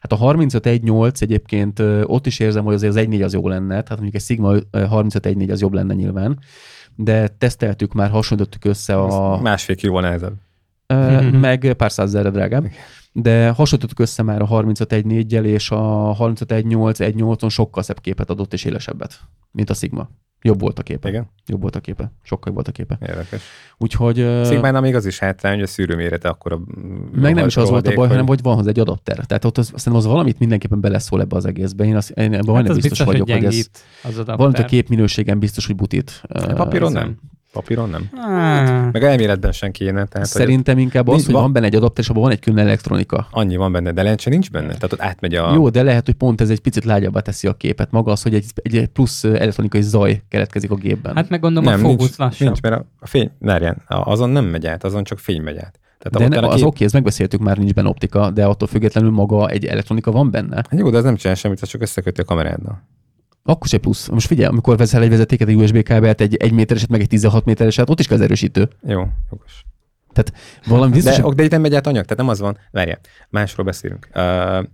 Hát 0.00 0.12
a 0.12 0.18
35.1.8 0.18 1.22
egyébként 1.22 1.78
ö, 1.78 2.02
ott 2.02 2.26
is 2.26 2.38
érzem, 2.38 2.64
hogy 2.64 2.74
azért 2.74 2.96
az 2.96 3.04
1.4 3.04 3.24
az 3.24 3.32
jó 3.32 3.48
lenne, 3.48 3.82
tehát 3.82 3.88
mondjuk 3.88 4.14
egy 4.14 4.22
Sigma 4.22 4.52
ö, 4.52 4.60
35.1.4 4.72 5.50
az 5.50 5.60
jobb 5.60 5.72
lenne 5.72 5.94
nyilván, 5.94 6.38
de 6.94 7.28
teszteltük 7.28 7.92
már, 7.92 8.10
hasonlítottuk 8.10 8.64
össze 8.64 8.98
a... 8.98 9.34
Ez 9.34 9.40
Másfél 9.42 9.76
kiló 9.76 10.00
nehezebb. 10.00 10.34
Meg 11.46 11.74
pár 11.76 11.92
százezerre 11.92 12.30
drágább. 12.30 12.66
De 13.12 13.48
hasonlítottuk 13.48 13.98
össze 13.98 14.22
már 14.22 14.42
a 14.42 14.46
35.1.4-gyel, 14.46 15.44
és 15.44 15.70
a 15.70 16.16
35.1.8 16.18 16.94
1.8-on 16.98 17.50
sokkal 17.50 17.82
szebb 17.82 18.00
képet 18.00 18.30
adott 18.30 18.52
és 18.52 18.64
élesebbet, 18.64 19.20
mint 19.50 19.70
a 19.70 19.74
Sigma. 19.74 20.08
Jobb 20.42 20.60
volt 20.60 20.78
a 20.78 20.82
képe. 20.82 21.08
Igen, 21.08 21.30
Jobb 21.46 21.60
volt 21.60 21.76
a 21.76 21.80
képe. 21.80 22.12
Sokkal 22.22 22.44
jobb 22.46 22.54
volt 22.54 22.68
a 22.68 22.72
képe. 22.72 22.98
érdekes. 23.00 23.42
Úgyhogy... 23.78 24.18
ö, 24.18 24.44
Szigmánál 24.44 24.80
még 24.80 24.94
az 24.94 25.06
is 25.06 25.18
hátrány, 25.18 25.54
hogy 25.54 25.62
a 25.62 25.66
szűrőmérete 25.66 26.28
akkor 26.28 26.52
a 26.52 26.60
Meg 27.12 27.34
nem 27.34 27.46
is 27.46 27.56
az 27.56 27.70
volt 27.70 27.86
a 27.86 27.94
baj, 27.94 28.08
hanem 28.08 28.26
hogy 28.26 28.42
van 28.42 28.54
hozzá 28.54 28.68
egy 28.68 28.78
adapter. 28.78 29.26
Tehát 29.26 29.44
ott 29.44 29.58
az, 29.58 29.66
szerintem 29.66 29.94
az 29.94 30.04
valamit 30.06 30.38
mindenképpen 30.38 30.80
beleszól 30.80 31.20
ebbe 31.20 31.36
az 31.36 31.44
egészbe. 31.44 31.84
Én, 31.84 31.96
azt, 31.96 32.10
én 32.10 32.24
ebben 32.24 32.34
Hát 32.34 32.46
majdnem 32.46 32.76
az 32.76 32.78
biztos, 32.82 32.98
biztos, 32.98 33.06
vagyok, 33.06 33.30
hogy 33.30 33.44
hogy 33.44 33.54
ez 33.54 33.68
az 34.02 34.14
adapter. 34.14 34.36
valamit 34.36 34.58
a 34.58 34.64
képminőségen 34.64 35.38
biztos, 35.38 35.66
hogy 35.66 35.76
butit. 35.76 36.22
A 36.28 36.52
papíron 36.52 36.96
Ö, 36.96 36.98
nem. 36.98 37.18
Papíron 37.52 37.88
nem. 37.90 38.08
Ah, 38.16 38.92
Meg 38.92 39.02
elméletben 39.04 39.52
sem 39.52 39.70
kéne. 39.70 39.92
Tehát, 39.92 40.16
hogy 40.16 40.26
Szerintem 40.26 40.78
inkább 40.78 41.06
az, 41.08 41.12
Nincs- 41.14 41.26
hogy 41.26 41.34
van- 41.34 41.52
benne 41.52 41.66
egy 41.66 41.74
adapter, 41.74 42.04
és 42.04 42.10
abban 42.10 42.22
van 42.22 42.30
egy 42.30 42.38
külön 42.40 42.58
elektronika. 42.58 43.26
annyi 43.30 43.56
van 43.56 43.72
benne, 43.72 43.92
de 43.92 44.02
lencse 44.02 44.30
nincs 44.30 44.50
benne. 44.50 44.66
Tehát 44.66 44.92
ott 44.92 45.00
átmegy 45.00 45.34
a... 45.34 45.52
Jó, 45.54 45.68
de 45.68 45.82
lehet, 45.82 46.04
hogy 46.06 46.14
pont 46.14 46.40
ez 46.40 46.50
egy 46.50 46.60
picit 46.60 46.84
lágyabbá 46.84 47.20
teszi 47.20 47.46
a 47.46 47.52
képet. 47.52 47.90
Maga 47.90 48.12
az, 48.12 48.22
hogy 48.22 48.34
egy, 48.34 48.44
egy 48.62 48.86
plusz 48.86 49.24
elektronikai 49.24 49.82
zaj 49.82 50.22
keletkezik 50.28 50.70
a 50.70 50.74
gépben. 50.74 51.14
hát 51.16 51.28
meg 51.28 51.40
gondolom 51.40 51.68
a 51.68 51.70
nem, 51.70 51.80
nincs, 51.80 52.00
fókusz 52.00 52.16
lassabb. 52.18 52.46
nincs, 52.46 52.60
mert 52.60 52.74
a, 52.74 52.84
a 53.00 53.06
fény, 53.06 53.30
várján, 53.38 53.82
a- 53.86 54.10
azon 54.10 54.30
nem 54.30 54.44
megy 54.44 54.66
át, 54.66 54.84
azon 54.84 55.04
csak 55.04 55.18
fény 55.18 55.42
megy 55.42 55.56
át. 55.56 55.78
Tehát 55.98 56.30
de 56.30 56.40
ne, 56.40 56.46
a 56.46 56.50
az 56.50 56.54
kép- 56.56 56.64
oké, 56.66 56.84
ezt 56.84 56.94
megbeszéltük 56.94 57.40
már, 57.40 57.58
nincs 57.58 57.72
benne 57.74 57.88
optika, 57.88 58.30
de 58.30 58.44
attól 58.44 58.68
függetlenül 58.68 59.10
maga 59.10 59.48
egy 59.48 59.64
elektronika 59.64 60.10
van 60.10 60.30
benne. 60.30 60.54
Hát 60.56 60.68
Jó, 60.76 60.90
de 60.90 60.96
ez 60.98 61.04
nem 61.04 61.16
csinál 61.16 61.36
semmit, 61.36 61.60
az 61.62 61.68
csak 61.68 61.82
összeköti 61.82 62.20
a 62.20 62.24
kameráddal. 62.24 62.82
Akkor 63.42 63.68
se 63.68 63.78
plusz. 63.78 64.08
Most 64.08 64.26
figyelj, 64.26 64.48
amikor 64.48 64.76
veszel 64.76 65.02
egy 65.02 65.08
vezetéket, 65.08 65.48
egy 65.48 65.54
USB 65.54 65.82
kábelt, 65.82 66.20
egy 66.20 66.36
1 66.36 66.52
métereset, 66.52 66.88
meg 66.88 67.00
egy 67.00 67.08
16 67.08 67.44
métereset, 67.44 67.90
ott 67.90 68.00
is 68.00 68.06
kell 68.06 68.16
az 68.16 68.22
erősítő. 68.22 68.68
Jó, 68.82 69.06
jogos. 69.30 69.64
Valami 70.66 70.92
biztos, 70.92 71.16
De, 71.16 71.34
de 71.34 71.42
itt 71.42 71.50
nem 71.50 71.60
megy 71.60 71.74
át 71.74 71.86
anyag, 71.86 72.02
tehát 72.02 72.18
nem 72.18 72.28
az 72.28 72.40
van. 72.40 72.58
Várjál, 72.70 72.98
másról 73.28 73.66
beszélünk. 73.66 74.08
Uh, 74.14 74.64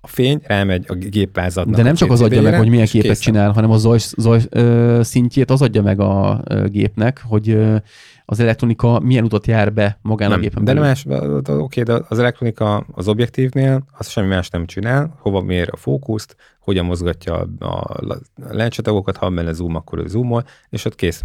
a 0.00 0.06
fény 0.06 0.40
rámegy 0.46 0.84
a 0.88 0.94
gépvázadnak. 0.94 1.76
De 1.76 1.82
nem 1.82 1.92
a 1.92 1.96
csak 1.96 2.10
az 2.10 2.20
adja 2.20 2.42
meg, 2.42 2.54
hogy 2.56 2.68
milyen 2.68 2.86
képet 2.86 3.08
készen. 3.08 3.22
csinál, 3.22 3.50
hanem 3.52 3.70
a 3.70 3.76
zaj, 3.76 3.98
zaj 4.16 4.40
ö, 4.48 5.00
szintjét 5.02 5.50
az 5.50 5.62
adja 5.62 5.82
meg 5.82 6.00
a 6.00 6.40
ö, 6.44 6.66
gépnek, 6.68 7.22
hogy 7.26 7.48
ö, 7.50 7.76
az 8.24 8.40
elektronika 8.40 9.00
milyen 9.00 9.24
utat 9.24 9.46
jár 9.46 9.72
be 9.72 9.98
magán 10.02 10.28
a 10.28 10.32
Nem, 10.32 10.40
gépen 10.40 10.64
de 10.64 10.72
belül. 10.74 10.88
más, 10.88 11.06
oké, 11.46 11.82
de 11.82 12.00
az 12.08 12.18
elektronika 12.18 12.86
az 12.92 13.08
objektívnél 13.08 13.84
az 13.98 14.08
semmi 14.08 14.28
más 14.28 14.48
nem 14.48 14.66
csinál, 14.66 15.14
hova 15.20 15.40
mér 15.40 15.68
a 15.72 15.76
fókuszt, 15.76 16.36
hogyan 16.60 16.84
mozgatja 16.84 17.48
a, 17.58 17.64
a 17.66 18.20
lencsetagokat, 18.50 19.16
ha 19.16 19.28
benne 19.30 19.52
zoom, 19.52 19.74
akkor 19.74 19.98
ő 19.98 20.06
zoomol, 20.06 20.44
és 20.70 20.84
ott 20.84 20.94
kész. 20.94 21.24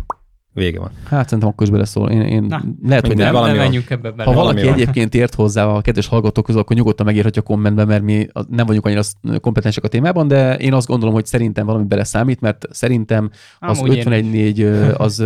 Vége 0.54 0.80
van. 0.80 0.90
Hát 1.10 1.24
szerintem 1.24 1.48
akkor 1.50 1.66
is 1.68 1.72
beleszól. 1.74 2.10
Én, 2.10 2.22
én 2.22 2.44
Na, 2.44 2.62
lehet, 2.88 3.08
hogy 3.08 3.16
nem. 3.16 3.26
nem, 3.26 3.34
valami 3.34 3.50
nem 3.52 3.58
van. 3.58 3.66
menjünk 3.66 3.90
ebbe 3.90 4.12
bele. 4.12 4.24
Ha 4.24 4.34
valami 4.36 4.54
valaki 4.54 4.66
van. 4.66 4.74
egyébként 4.74 5.16
ért 5.16 5.34
hozzá 5.36 5.66
a 5.66 5.82
kedves 5.82 6.08
hallgatók 6.08 6.46
közül, 6.46 6.62
akkor 6.62 6.76
nyugodtan 6.76 7.06
megírhatja 7.06 7.42
kommentben, 7.42 7.88
mert 7.88 8.04
mi 8.04 8.28
az- 8.32 8.46
nem 8.50 8.66
vagyunk 8.66 8.86
annyira 8.86 9.02
kompetensek 9.42 9.84
a 9.84 9.88
témában, 9.88 10.28
de 10.28 10.58
én 10.58 10.74
azt 10.74 10.88
gondolom, 10.88 11.14
hogy 11.14 11.26
szerintem 11.26 11.66
valami 11.66 11.84
beleszámít, 11.86 12.42
mert 12.42 12.66
szerintem 12.72 13.30
az 13.60 13.80
Amúgy 13.80 13.96
én 13.96 14.04
51.4 14.08 14.60
ö, 14.60 14.94
az 14.98 15.18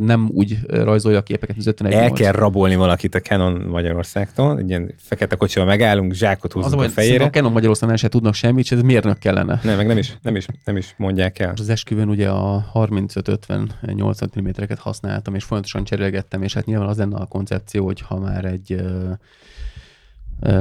nem 0.00 0.28
úgy 0.32 0.58
rajzolja 0.68 1.18
a 1.18 1.22
képeket, 1.22 1.56
mint 1.56 1.68
az 1.68 1.74
51.8. 1.86 1.92
El 1.92 2.10
kell 2.10 2.32
rabolni 2.32 2.76
valakit 2.76 3.14
a 3.14 3.20
Canon 3.20 3.66
Magyarországtól, 3.70 4.58
egy 4.58 4.68
ilyen 4.68 4.94
fekete 4.98 5.36
kocsival 5.36 5.68
megállunk, 5.68 6.12
zsákot 6.12 6.54
az, 6.54 6.62
húzunk 6.62 6.80
a 6.80 6.84
hogy 6.84 6.92
fejére. 6.92 7.24
a 7.24 7.30
Canon 7.30 7.52
Magyarországon 7.52 7.96
se 7.96 8.08
tudnak 8.08 8.34
semmit, 8.34 8.64
és 8.64 8.72
ez 8.72 8.82
mérnök 8.82 9.18
kellene. 9.18 9.60
Nem, 9.62 9.76
meg 9.76 9.86
nem 9.86 9.98
is, 9.98 10.16
nem 10.22 10.36
is, 10.36 10.46
nem 10.64 10.76
is 10.76 10.94
mondják 10.96 11.38
el. 11.38 11.52
Az 11.56 11.68
esküvőn 11.68 12.08
ugye 12.08 12.28
a 12.28 12.64
35-50-80 12.74 14.75
mm-eket 14.76 14.84
használtam, 14.84 15.34
és 15.34 15.44
folyamatosan 15.44 15.84
cserélgettem, 15.84 16.42
és 16.42 16.54
hát 16.54 16.66
nyilván 16.66 16.88
az 16.88 16.96
lenne 16.96 17.16
a 17.16 17.26
koncepció, 17.26 17.84
hogy 17.84 18.00
ha 18.00 18.18
már 18.18 18.44
egy 18.44 18.72
ö, 18.72 19.12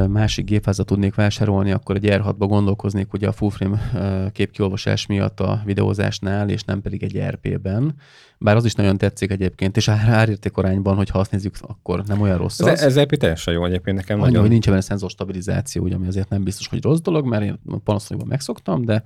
másik 0.08 0.46
gépházat 0.46 0.86
tudnék 0.86 1.16
vásárolni, 1.16 1.72
akkor 1.72 1.96
egy 1.96 2.08
R6-ba 2.08 2.46
gondolkoznék 2.48 3.14
ugye 3.14 3.28
a 3.28 3.32
full 3.32 3.50
frame 3.50 4.32
képkiolvasás 4.34 5.06
miatt 5.06 5.40
a 5.40 5.62
videózásnál, 5.66 6.50
és 6.50 6.64
nem 6.64 6.82
pedig 6.82 7.04
egy 7.04 7.22
RP-ben. 7.30 7.96
Bár 8.38 8.56
az 8.56 8.66
is 8.66 8.74
nagyon 8.74 8.98
tetszik 8.98 9.32
egyébként, 9.32 9.78
és 9.78 9.88
árérték 9.88 10.58
arányban, 10.58 10.96
hogyha 10.96 11.20
azt 11.20 11.32
nézzük, 11.32 11.56
akkor 11.62 12.04
nem 12.06 12.22
olyan 12.22 12.38
rossz 12.38 12.60
az. 12.60 12.68
Ez, 12.68 12.82
ez 12.82 13.00
RP 13.00 13.16
teljesen 13.16 13.54
jó 13.54 13.66
egyébként 13.66 13.98
nekem. 13.98 14.18
Annyi, 14.18 14.26
nagyon... 14.26 14.42
hogy 14.42 14.52
nincs 14.52 14.66
benne 14.66 14.82
szenzor 14.82 15.10
stabilizáció, 15.10 15.84
ugye, 15.84 15.96
ami 15.96 16.08
azért 16.08 16.30
nem 16.30 16.44
biztos, 16.44 16.68
hogy 16.68 16.84
rossz 16.84 17.00
dolog, 17.00 17.26
mert 17.26 17.44
én 17.44 17.60
panaszonikban 17.84 18.30
megszoktam, 18.30 18.86
de, 18.86 19.04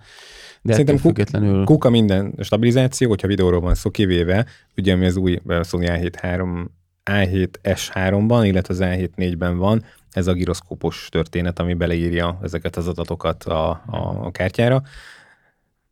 de 0.62 0.72
Szerintem 0.72 0.98
függetlenül... 0.98 1.64
Kuka 1.64 1.90
minden 1.90 2.34
stabilizáció, 2.40 3.10
hogyha 3.10 3.28
videóról 3.28 3.60
van 3.60 3.76
szó 3.76 3.90
kivéve, 3.90 4.46
ugye 4.78 4.94
ami 4.94 5.06
az 5.06 5.16
új 5.16 5.40
Sony 5.64 5.86
A7 5.86 6.60
A7 7.06 7.48
S3-ban, 7.64 8.42
illetve 8.46 8.74
az 8.74 8.80
A7 8.84 9.10
4-ben 9.18 9.58
van, 9.58 9.84
ez 10.12 10.28
a 10.28 10.34
giroszkópos 10.34 11.08
történet, 11.12 11.60
ami 11.60 11.74
beleírja 11.74 12.40
ezeket 12.42 12.76
az 12.76 12.88
adatokat 12.88 13.44
a, 13.44 13.70
a, 13.70 14.26
a 14.26 14.32
kártyára. 14.32 14.82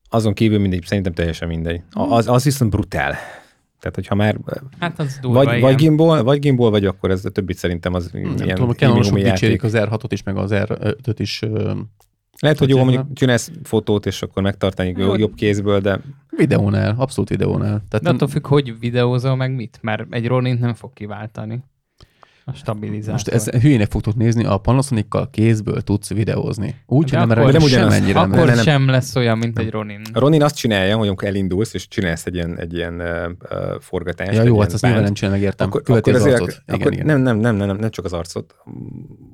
Azon 0.09 0.33
kívül 0.33 0.59
mindegy, 0.59 0.85
szerintem 0.85 1.13
teljesen 1.13 1.47
mindegy. 1.47 1.81
Az, 1.91 2.27
az 2.27 2.43
viszont 2.43 2.71
brutál. 2.71 3.15
Tehát, 3.79 3.95
hogyha 3.95 4.15
már 4.15 4.37
hát 4.79 4.99
az 4.99 5.17
durva, 5.21 5.43
vagy, 5.43 5.61
vagy, 5.61 5.75
gimbal, 5.75 6.23
vagy 6.23 6.39
gimbal, 6.39 6.69
vagy 6.69 6.85
akkor 6.85 7.11
ez 7.11 7.25
a 7.25 7.29
többit 7.29 7.57
szerintem 7.57 7.93
az 7.93 8.09
nem 8.11 8.21
ilyen 8.21 8.55
tudom, 8.55 8.69
a 8.69 8.73
Canon 8.73 9.13
dicsérik 9.13 9.63
az 9.63 9.73
R6-ot 9.75 10.09
is, 10.09 10.23
meg 10.23 10.37
az 10.37 10.51
R5-öt 10.53 11.15
is 11.17 11.41
lehet, 12.39 12.57
hogy 12.57 12.69
jó, 12.69 12.83
mondjuk 12.83 13.13
csinálsz 13.13 13.51
fotót, 13.63 14.05
és 14.05 14.21
akkor 14.21 14.43
megtartani 14.43 14.93
jó, 14.97 15.15
jobb 15.15 15.35
kézből, 15.35 15.79
de... 15.79 15.99
Videónál, 16.29 16.95
abszolút 16.97 17.29
videónál. 17.29 17.83
Tehát 17.89 18.05
de 18.05 18.09
attól 18.09 18.27
függ, 18.27 18.47
hogy 18.47 18.79
videózol 18.79 19.35
meg 19.35 19.55
mit, 19.55 19.79
mert 19.81 20.03
egy 20.09 20.27
Ronin 20.27 20.57
nem 20.59 20.73
fog 20.73 20.93
kiváltani 20.93 21.63
a 22.49 22.53
stabilizátor. 22.53 23.11
Most 23.11 23.27
ez 23.27 23.49
hülyének 23.49 23.91
fogtok 23.91 24.15
nézni, 24.15 24.45
a 24.45 24.57
Panasonic-kal 24.57 25.29
kézből 25.29 25.81
tudsz 25.81 26.09
videózni. 26.09 26.75
Úgy, 26.85 27.09
hogy 27.09 27.27
nem, 27.27 27.39
akkor 27.39 27.51
nem 27.51 27.61
sem 27.61 27.89
ennyire. 27.89 28.19
Akkor 28.19 28.45
nem, 28.45 28.55
sem 28.55 28.89
lesz 28.89 29.15
olyan, 29.15 29.37
mint 29.37 29.55
nem. 29.55 29.65
egy 29.65 29.71
Ronin. 29.71 30.01
A 30.13 30.19
Ronin 30.19 30.43
azt 30.43 30.55
csinálja, 30.55 30.97
hogy 30.97 31.07
amikor 31.07 31.27
elindulsz, 31.27 31.73
és 31.73 31.87
csinálsz 31.87 32.25
egy 32.25 32.35
ilyen, 32.35 32.59
egy 32.59 32.73
ilyen 32.73 33.01
uh, 33.01 33.79
forgatást. 33.79 34.33
Ja, 34.33 34.43
jó, 34.43 34.59
hát 34.59 34.73
azt 34.73 34.83
nyilván 34.83 35.03
nem 35.03 35.13
csinál, 35.13 35.33
megértem. 35.33 35.67
Akkor, 35.67 35.97
akkor 35.97 36.13
az 36.13 36.21
azért, 36.21 36.41
igen, 36.41 36.79
akkor 36.79 36.93
igen. 36.93 37.05
Nem, 37.05 37.21
nem, 37.21 37.37
nem, 37.37 37.55
nem, 37.55 37.67
nem, 37.67 37.77
nem, 37.77 37.89
csak 37.89 38.05
az 38.05 38.13
arcot. 38.13 38.55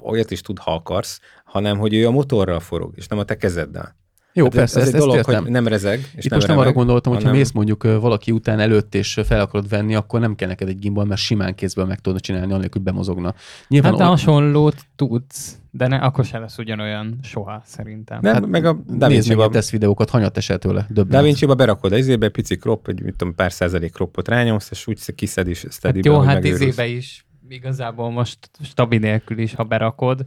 Olyat 0.01 0.31
is 0.31 0.41
tud, 0.41 0.59
ha 0.59 0.73
akarsz, 0.73 1.19
hanem 1.53 1.77
hogy 1.77 1.93
ő 1.93 2.07
a 2.07 2.11
motorral 2.11 2.59
forog, 2.59 2.93
és 2.95 3.07
nem 3.07 3.19
a 3.19 3.23
te 3.23 3.37
kezeddel. 3.37 3.95
Jó, 4.33 4.43
hát 4.43 4.53
persze, 4.53 4.79
ez, 4.79 4.87
ez 4.87 4.93
egy 4.93 4.99
dolog, 4.99 5.15
értem. 5.15 5.41
hogy 5.41 5.51
nem 5.51 5.67
rezeg. 5.67 5.99
És 5.99 6.25
Itt 6.25 6.29
nem 6.29 6.39
most 6.39 6.47
nem 6.47 6.57
arra 6.57 6.71
gondoltam, 6.71 7.13
hogy 7.13 7.23
ha 7.23 7.31
mész 7.31 7.51
mondjuk 7.51 7.83
valaki 7.83 8.31
után 8.31 8.59
előtt 8.59 8.95
és 8.95 9.19
fel 9.25 9.39
akarod 9.39 9.69
venni, 9.69 9.95
akkor 9.95 10.19
nem 10.19 10.35
kell 10.35 10.47
neked 10.47 10.67
egy 10.67 10.79
gimbal, 10.79 11.05
mert 11.05 11.21
simán 11.21 11.55
kézből 11.55 11.85
meg 11.85 11.99
tudod 11.99 12.19
csinálni, 12.19 12.53
anélkül, 12.53 12.71
hogy 12.71 12.81
bemozogna. 12.81 13.33
Nyilván 13.67 13.91
hát 13.91 14.01
ott... 14.01 14.07
hasonlót 14.07 14.75
tudsz, 14.95 15.57
de 15.71 15.87
ne, 15.87 15.97
akkor 15.97 16.25
se 16.25 16.39
lesz 16.39 16.57
ugyanolyan 16.57 17.19
soha, 17.21 17.61
szerintem. 17.65 18.19
Nem, 18.21 18.33
hát, 18.33 18.45
meg 18.47 18.65
a 18.65 18.83
Da 18.87 19.07
Nézd 19.07 19.29
meg 19.29 19.39
a 19.39 19.49
tesz 19.49 19.71
videókat, 19.71 20.09
hanyat 20.09 20.37
esel 20.37 20.57
tőle. 20.57 20.87
Da 20.89 21.21
Vinci-ba 21.21 21.55
berakod 21.55 21.91
a 21.91 21.97
izébe, 21.97 22.29
pici 22.29 22.55
crop, 22.55 22.87
egy 22.87 23.01
mit 23.01 23.15
tudom, 23.15 23.35
pár 23.35 23.51
százalék 23.51 23.91
cropot 23.91 24.27
rányomsz, 24.27 24.71
és 24.71 24.87
úgy 24.87 25.15
kiszed 25.15 25.47
is 25.47 25.65
hát 25.81 26.05
Jó, 26.05 26.19
hát 26.19 26.43
izébe 26.43 26.87
is 26.87 27.25
igazából 27.53 28.11
most 28.11 28.37
stabil 28.61 28.99
nélkül 28.99 29.37
is, 29.37 29.53
ha 29.53 29.63
berakod, 29.63 30.23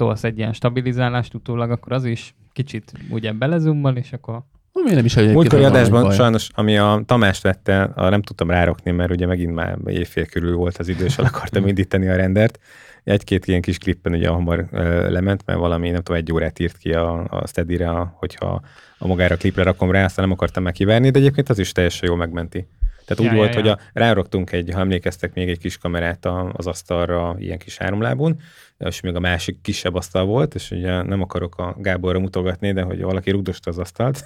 rásztolsz 0.00 0.24
egy 0.24 0.38
ilyen 0.38 0.52
stabilizálást 0.52 1.34
utólag, 1.34 1.70
akkor 1.70 1.92
az 1.92 2.04
is 2.04 2.34
kicsit 2.52 2.92
ugye 3.10 3.32
belezummal, 3.32 3.96
és 3.96 4.12
akkor 4.12 4.42
mi 4.72 4.94
nem 4.94 5.04
is 5.04 5.14
Múltkori 5.14 5.64
adásban 5.64 6.12
sajnos, 6.12 6.48
ami 6.54 6.78
a 6.78 7.02
Tamást 7.06 7.42
vette, 7.42 7.82
a 7.82 8.08
nem 8.08 8.22
tudtam 8.22 8.50
rárakni, 8.50 8.90
mert 8.90 9.10
ugye 9.10 9.26
megint 9.26 9.54
már 9.54 9.78
éjfél 9.86 10.26
körül 10.26 10.56
volt 10.56 10.78
az 10.78 10.88
idő, 10.88 11.04
és 11.04 11.18
el 11.18 11.24
akartam 11.24 11.66
indítani 11.68 12.08
a 12.08 12.16
rendert. 12.16 12.58
Egy-két 13.04 13.46
ilyen 13.46 13.60
kis 13.60 13.78
klippen 13.78 14.12
ugye 14.12 14.28
hamar 14.28 14.66
ö, 14.70 15.10
lement, 15.10 15.42
mert 15.46 15.58
valami, 15.58 15.90
nem 15.90 16.02
tudom, 16.02 16.20
egy 16.20 16.32
órát 16.32 16.58
írt 16.58 16.76
ki 16.76 16.92
a, 16.92 17.24
a 17.30 17.46
steady 17.46 17.84
hogyha 18.14 18.60
a 18.98 19.06
magára 19.06 19.36
klipre 19.36 19.62
rakom 19.62 19.90
rá, 19.90 20.04
aztán 20.04 20.24
nem 20.24 20.34
akartam 20.34 20.62
meg 20.62 20.72
kiverni, 20.72 21.10
de 21.10 21.18
egyébként 21.18 21.48
az 21.48 21.58
is 21.58 21.72
teljesen 21.72 22.08
jól 22.08 22.18
megmenti. 22.18 22.66
Tehát 23.06 23.22
ja, 23.22 23.24
úgy 23.24 23.36
ja, 23.36 23.36
volt, 23.36 23.54
ja. 23.54 23.60
hogy 23.60 23.68
a, 23.68 23.78
ráraktunk 23.92 24.52
egy, 24.52 24.70
ha 24.72 24.80
emlékeztek, 24.80 25.34
még 25.34 25.48
egy 25.48 25.58
kis 25.58 25.78
kamerát 25.78 26.28
az 26.52 26.66
asztalra, 26.66 27.36
ilyen 27.38 27.58
kis 27.58 27.76
háromlábon, 27.76 28.40
és 28.88 29.00
még 29.00 29.14
a 29.14 29.20
másik 29.20 29.60
kisebb 29.62 29.94
asztal 29.94 30.24
volt, 30.24 30.54
és 30.54 30.70
ugye 30.70 31.02
nem 31.02 31.22
akarok 31.22 31.58
a 31.58 31.76
Gáborra 31.78 32.18
mutogatni, 32.18 32.72
de 32.72 32.82
hogy 32.82 33.02
valaki 33.02 33.30
rugdosta 33.30 33.70
az 33.70 33.78
asztalt. 33.78 34.24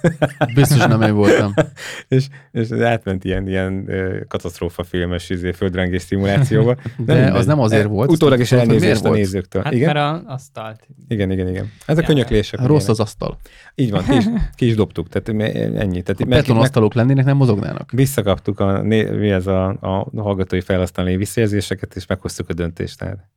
Biztos 0.53 0.77
nem 0.77 1.01
én 1.01 1.13
voltam. 1.13 1.53
és, 2.07 2.27
és 2.51 2.71
átment 2.71 3.23
ilyen, 3.23 3.47
ilyen 3.47 3.89
katasztrófa 4.27 4.83
filmes 4.83 5.29
izé, 5.29 5.51
földrengés 5.51 6.01
szimulációba. 6.01 6.75
De 7.05 7.13
nem, 7.13 7.33
az 7.33 7.45
nem 7.45 7.59
azért 7.59 7.87
volt. 7.87 8.11
Utólag 8.11 8.39
is 8.39 8.51
elnézést 8.51 9.05
a 9.05 9.09
nézőktől. 9.09 9.63
Hát 9.63 9.73
igen? 9.73 9.93
mert 9.93 10.25
a 10.27 10.31
asztalt. 10.33 10.87
Igen, 11.07 11.31
igen, 11.31 11.47
igen. 11.47 11.71
Ez 11.85 11.97
a 11.97 12.01
ja, 12.01 12.07
könyöklések. 12.07 12.65
Rossz 12.65 12.87
az 12.87 12.99
asztal. 12.99 13.37
Így 13.75 13.91
van, 13.91 14.03
ki 14.03 14.15
is, 14.15 14.25
ki 14.55 14.65
is 14.65 14.75
dobtuk. 14.75 15.07
Tehát 15.09 15.41
ennyi. 15.77 16.01
Tehát 16.01 16.21
a 16.21 16.25
beton 16.25 16.57
asztalok 16.57 16.93
lennének, 16.93 17.25
nem 17.25 17.37
mozognának. 17.37 17.91
Visszakaptuk 17.91 18.59
a, 18.59 18.83
mi 18.83 19.29
ez 19.29 19.47
a, 19.47 19.67
a 19.67 20.07
hallgatói 20.15 20.61
felhasználói 20.61 21.17
visszajelzéseket, 21.17 21.95
és 21.95 22.05
meghoztuk 22.07 22.49
a 22.49 22.53
döntést. 22.53 22.97
Tehát 22.99 23.34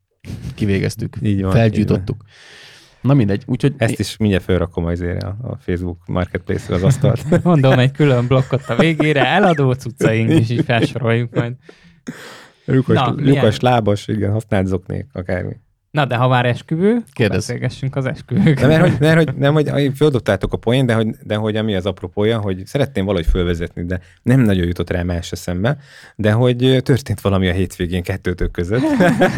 kivégeztük, 0.55 1.17
így 1.23 1.43
van, 1.43 1.51
felgyújtottuk. 1.51 2.17
Így 2.21 2.27
van. 2.27 2.37
Na 3.01 3.15
mindegy, 3.15 3.43
úgyhogy... 3.47 3.75
Ezt 3.77 3.99
is 3.99 4.17
mindjárt 4.17 4.45
felrakom 4.45 4.85
azért 4.85 5.23
a, 5.23 5.37
a 5.43 5.57
Facebook 5.57 6.07
Marketplace-re 6.07 6.75
az 6.75 6.83
asztalt. 6.83 7.43
Mondom, 7.45 7.79
egy 7.79 7.91
külön 7.91 8.27
blokkot 8.27 8.69
a 8.69 8.77
végére, 8.77 9.27
eladó 9.27 9.73
cuccaink, 9.73 10.31
és 10.31 10.51
így 10.51 10.65
felsoroljuk 10.65 11.35
majd. 11.35 11.55
Lukas, 12.65 12.97
Na, 12.97 13.15
Lukas 13.17 13.61
lábas, 13.61 14.09
igen, 14.09 14.33
használt 14.33 14.67
zoknék, 14.67 15.07
akármi. 15.13 15.57
Na, 15.91 16.05
de 16.05 16.17
ha 16.17 16.29
már 16.29 16.47
esküvő, 16.47 17.03
beszélgessünk 17.29 17.97
az 17.97 18.07
esküvőkről. 18.07 18.69
Mert 18.69 18.81
hogy, 18.81 18.97
mert, 19.01 19.17
hogy, 19.17 19.37
nem, 19.37 19.55
hogy 19.55 19.91
földobtátok 19.97 20.53
a 20.53 20.57
poén, 20.57 20.87
de 20.87 20.95
hogy, 20.95 21.09
de 21.23 21.37
hogy 21.37 21.57
ami 21.57 21.75
az 21.75 21.87
apropója, 21.87 22.39
hogy 22.39 22.67
szeretném 22.67 23.05
valahogy 23.05 23.27
fölvezetni, 23.27 23.85
de 23.85 24.01
nem 24.23 24.41
nagyon 24.41 24.67
jutott 24.67 24.91
rá 24.91 25.03
más 25.03 25.33
eszembe, 25.33 25.79
de 26.17 26.33
hogy 26.33 26.81
történt 26.83 27.21
valami 27.21 27.49
a 27.49 27.53
hétvégén 27.53 28.03
kettőtök 28.03 28.51
között. 28.51 28.83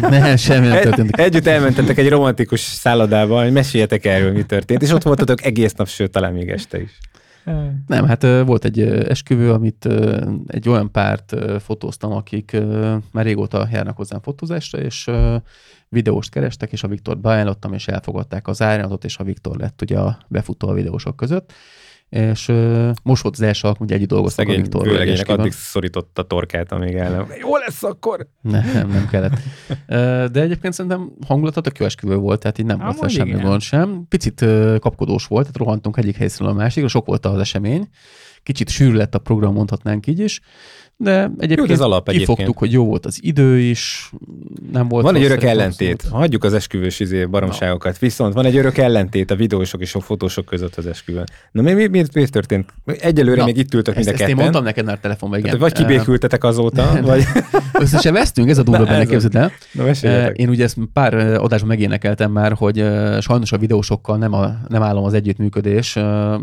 nem, 0.01 0.37
semmi 0.37 0.67
nem 0.67 0.81
történt. 0.81 1.09
Egy, 1.15 1.25
együtt 1.25 1.47
elmentetek 1.47 1.97
egy 1.97 2.09
romantikus 2.09 2.59
szállodába, 2.59 3.41
hogy 3.43 3.51
meséljetek 3.51 4.05
erről, 4.05 4.31
mi 4.31 4.43
történt, 4.43 4.81
és 4.81 4.91
ott 4.91 5.03
voltatok 5.03 5.45
egész 5.45 5.73
nap, 5.73 5.87
sőt, 5.87 6.11
talán 6.11 6.33
még 6.33 6.49
este 6.49 6.81
is. 6.81 6.97
Nem, 7.87 8.05
hát 8.05 8.21
volt 8.45 8.65
egy 8.65 8.81
esküvő, 8.81 9.51
amit 9.51 9.87
egy 10.47 10.69
olyan 10.69 10.91
párt 10.91 11.35
fotóztam, 11.63 12.11
akik 12.11 12.57
már 13.11 13.25
régóta 13.25 13.67
járnak 13.71 13.97
hozzám 13.97 14.21
fotózásra, 14.21 14.79
és 14.79 15.09
videóst 15.91 16.29
kerestek, 16.29 16.71
és 16.71 16.83
a 16.83 16.87
Viktor 16.87 17.17
beajánlottam, 17.17 17.73
és 17.73 17.87
elfogadták 17.87 18.47
az 18.47 18.61
árnyatot, 18.61 19.03
és 19.03 19.17
a 19.17 19.23
Viktor 19.23 19.57
lett 19.57 19.81
ugye 19.81 19.99
a 19.99 20.17
befutó 20.27 20.67
a 20.67 20.73
videósok 20.73 21.15
között 21.15 21.53
és 22.11 22.47
uh, 22.47 22.89
most 23.03 23.23
volt 23.23 23.35
az 23.35 23.41
első 23.41 23.67
alkalom, 23.67 23.87
hogy 23.87 23.97
együtt 23.97 24.09
dolgoztak 24.09 24.45
Szegény 24.45 24.59
a 24.59 24.63
Viktor. 24.63 24.87
Vőlegénynek 24.87 25.27
addig 25.27 25.51
szorította 25.51 26.21
a 26.21 26.25
torkát, 26.25 26.71
amíg 26.71 26.95
el 26.95 27.11
nem. 27.11 27.27
Jó 27.39 27.57
lesz 27.57 27.83
akkor! 27.83 28.27
Nem, 28.41 28.87
nem 28.87 29.07
kellett. 29.07 29.37
De 30.31 30.41
egyébként 30.41 30.73
szerintem 30.73 31.11
hangulatot 31.27 31.67
a 31.67 31.83
esküvő 31.83 32.15
volt, 32.15 32.39
tehát 32.39 32.57
így 32.57 32.65
nem 32.65 32.79
Há, 32.79 32.91
volt 32.91 33.09
semmi 33.09 33.41
gond 33.41 33.61
sem. 33.61 34.05
Picit 34.09 34.45
kapkodós 34.79 35.27
volt, 35.27 35.41
tehát 35.41 35.57
rohantunk 35.57 35.97
egyik 35.97 36.15
helyszínről 36.15 36.55
a 36.55 36.57
másikra, 36.57 36.89
sok 36.89 37.05
volt 37.05 37.25
az 37.25 37.39
esemény. 37.39 37.89
Kicsit 38.43 38.69
sűrű 38.69 38.95
lett 38.95 39.15
a 39.15 39.19
program, 39.19 39.53
mondhatnánk 39.53 40.07
így 40.07 40.19
is 40.19 40.41
de 41.03 41.31
egyébként 41.37 41.67
jó, 41.67 41.73
az 41.73 41.81
alap 41.81 42.09
kifogtuk, 42.09 42.39
egyébként. 42.39 42.57
hogy 42.57 42.71
jó 42.71 42.85
volt 42.85 43.05
az 43.05 43.19
idő 43.21 43.59
is, 43.59 44.11
nem 44.71 44.87
volt 44.87 45.03
Van 45.03 45.15
egy 45.15 45.23
örök 45.23 45.43
ellentét, 45.43 46.01
szóval. 46.01 46.19
hagyjuk 46.19 46.43
az 46.43 46.53
esküvős 46.53 46.99
izé 46.99 47.25
baromságokat, 47.25 47.91
no. 47.91 47.97
viszont 47.99 48.33
van 48.33 48.45
egy 48.45 48.57
örök 48.57 48.77
ellentét 48.77 49.31
a 49.31 49.35
videósok 49.35 49.81
és 49.81 49.95
a 49.95 49.99
fotósok 49.99 50.45
között 50.45 50.75
az 50.75 50.85
esküvőn. 50.85 51.23
Na 51.51 51.61
mi, 51.61 51.73
mi, 51.73 51.87
mi, 51.87 52.03
mi 52.13 52.27
történt? 52.27 52.73
Egyelőre 52.85 53.39
Na, 53.39 53.45
még 53.45 53.57
itt 53.57 53.73
ültök 53.73 53.95
mind 53.95 54.07
a. 54.07 54.11
Ezt 54.11 54.27
én 54.27 54.35
mondtam 54.35 54.63
neked 54.63 54.85
már 54.85 54.99
telefonban, 54.99 55.39
igen. 55.39 55.59
vagy 55.59 55.73
kibékültetek 55.73 56.43
azóta, 56.43 56.99
vagy... 57.01 57.23
Össze 57.73 57.99
se 57.99 58.11
vesztünk, 58.11 58.49
ez 58.49 58.57
a 58.57 58.63
durva 58.63 58.83
benne, 58.83 59.05
képzeld 59.05 59.35
el. 59.35 59.51
Na, 59.71 60.29
én 60.31 60.49
ugye 60.49 60.63
ezt 60.63 60.77
pár 60.93 61.13
adásban 61.13 61.67
megénekeltem 61.67 62.31
már, 62.31 62.53
hogy 62.53 62.85
sajnos 63.19 63.51
a 63.51 63.57
videósokkal 63.57 64.17
nem, 64.17 64.33
a, 64.33 64.57
nem 64.67 64.81
állom 64.81 65.03
az 65.03 65.13
együttműködés, 65.13 65.95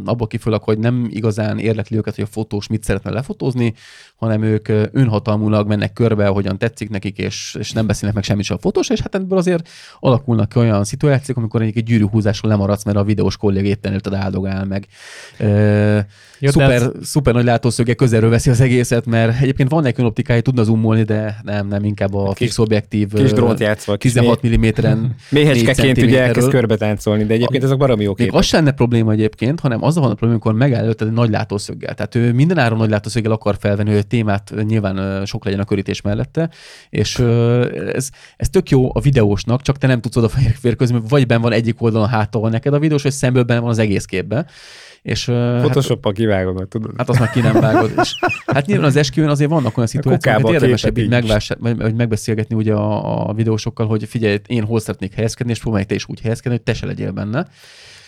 abból 0.05 0.26
kifolyólag, 0.26 0.62
hogy 0.64 0.78
nem 0.78 1.06
igazán 1.10 1.59
érlekli 1.59 1.97
őket, 1.97 2.14
hogy 2.14 2.24
a 2.24 2.32
fotós 2.32 2.66
mit 2.66 2.85
szeretne 2.85 3.10
lefotózni, 3.10 3.74
hanem 4.16 4.43
ők 4.49 4.69
önhatalmulag 4.93 5.69
mennek 5.69 5.93
körbe, 5.93 6.27
hogyan 6.27 6.59
tetszik 6.59 6.91
nekik, 6.91 7.19
és, 7.19 7.57
és 7.59 7.73
nem 7.73 7.87
beszélnek 7.87 8.15
meg 8.15 8.25
semmit 8.25 8.45
sem 8.45 8.57
a 8.57 8.61
fotós, 8.61 8.89
és 8.89 9.01
hát 9.01 9.15
ebből 9.15 9.39
azért 9.39 9.69
alakulnak 10.01 10.49
ki 10.49 10.59
olyan 10.59 10.85
szituációk, 10.85 11.37
amikor 11.37 11.62
egy 11.62 11.83
gyűrűhúzásról 11.83 12.51
lemaradsz, 12.51 12.85
mert 12.85 12.97
a 12.97 13.05
videós 13.05 13.37
kollég 13.37 13.65
éppen 13.65 13.91
előtted 13.91 14.15
áldogál 14.15 14.65
meg. 14.65 14.87
E, 15.39 16.07
jó, 16.39 16.51
szuper, 16.51 16.70
ez... 16.70 16.89
szuper 17.03 17.35
nagy 17.35 17.45
látószöge 17.45 17.95
közelről 17.95 18.31
veszi 18.31 18.51
az 18.51 18.61
egészet, 18.61 19.07
mert 19.07 19.41
egyébként 19.41 19.70
van 19.70 19.85
egy 19.85 20.03
optikája, 20.03 20.41
tudna 20.41 20.62
zoomolni, 20.62 21.03
de 21.03 21.37
nem, 21.43 21.66
nem, 21.66 21.85
inkább 21.85 22.15
a 22.15 22.33
kis, 22.33 22.47
fix 22.47 22.59
objektív. 22.59 23.12
Kis 23.12 23.33
drónt 23.33 23.61
játszva. 23.61 23.97
16 23.97 24.47
mm-en. 24.47 25.15
Méhecskeként 25.31 25.99
ugye 26.03 26.23
elkezd 26.23 26.51
körbe 26.51 26.77
táncolni, 26.77 27.25
de 27.25 27.35
egyébként 27.35 27.65
ezek 27.65 27.77
baromi 27.77 28.03
jók. 28.03 28.19
Még 28.19 28.33
az 28.33 28.45
sem 28.45 28.65
probléma 28.65 29.12
egyébként, 29.12 29.61
hanem 29.61 29.85
az 29.85 29.95
van 29.95 30.05
a 30.05 30.15
probléma, 30.15 30.33
amikor 30.33 30.55
megáll 30.55 30.95
egy 30.99 31.12
nagy 31.12 31.31
látószög 31.31 31.69
látószöggel. 31.69 31.95
Tehát 31.95 32.15
ő 32.15 32.33
minden 32.33 32.59
áron 32.59 32.79
nagy 32.79 32.91
látószöggel 32.91 33.33
akar 33.33 33.57
felvenni, 33.61 33.91
hogy 33.91 33.99
a 33.99 34.03
témát 34.03 34.38
nyilván 34.62 35.27
sok 35.27 35.44
legyen 35.44 35.60
a 35.60 35.65
körítés 35.65 36.01
mellette, 36.01 36.51
és 36.90 37.19
ez, 37.93 38.10
ez 38.36 38.48
tök 38.48 38.70
jó 38.70 38.90
a 38.94 39.01
videósnak, 39.01 39.62
csak 39.62 39.78
te 39.78 39.86
nem 39.86 40.01
tudsz 40.01 40.16
oda 40.16 40.28
férkőzni, 40.60 41.01
vagy 41.09 41.27
benn 41.27 41.40
van 41.40 41.52
egyik 41.52 41.82
oldalon 41.82 42.09
hátul 42.09 42.51
neked 42.51 42.74
a 42.74 42.78
videós, 42.78 43.02
vagy 43.02 43.12
szemből 43.12 43.43
benne 43.43 43.60
van 43.60 43.70
az 43.70 43.78
egész 43.78 44.05
képben. 44.05 44.47
És, 45.02 45.24
Photoshop-a 45.59 46.09
hát, 46.09 46.16
kivágod, 46.16 46.69
tudod. 46.69 46.90
Hát 46.97 47.09
azt 47.09 47.19
már 47.19 47.31
ki 47.31 47.40
nem 47.40 47.60
vágod. 47.60 47.93
És, 48.02 48.15
hát 48.47 48.66
nyilván 48.66 48.86
az 48.86 48.97
esküvőn 48.97 49.31
azért 49.31 49.51
vannak 49.51 49.77
olyan 49.77 49.89
szituációk, 49.89 50.40
hogy 50.40 50.52
érdemesebb 50.52 50.98
így 50.98 51.24
vagy 51.59 51.94
megbeszélgetni 51.94 52.55
ugye 52.55 52.73
a, 52.73 53.28
a 53.28 53.32
videósokkal, 53.32 53.86
hogy 53.86 54.05
figyelj, 54.05 54.39
én 54.47 54.65
hol 54.65 54.81
szeretnék 54.81 55.15
helyezkedni, 55.15 55.52
és 55.52 55.60
próbálj 55.60 55.85
te 55.85 55.94
is 55.94 56.09
úgy 56.09 56.20
helyezkedni, 56.20 56.56
hogy 56.56 56.66
te 56.66 56.74
se 56.74 56.86
legyél 56.86 57.10
benne. 57.12 57.47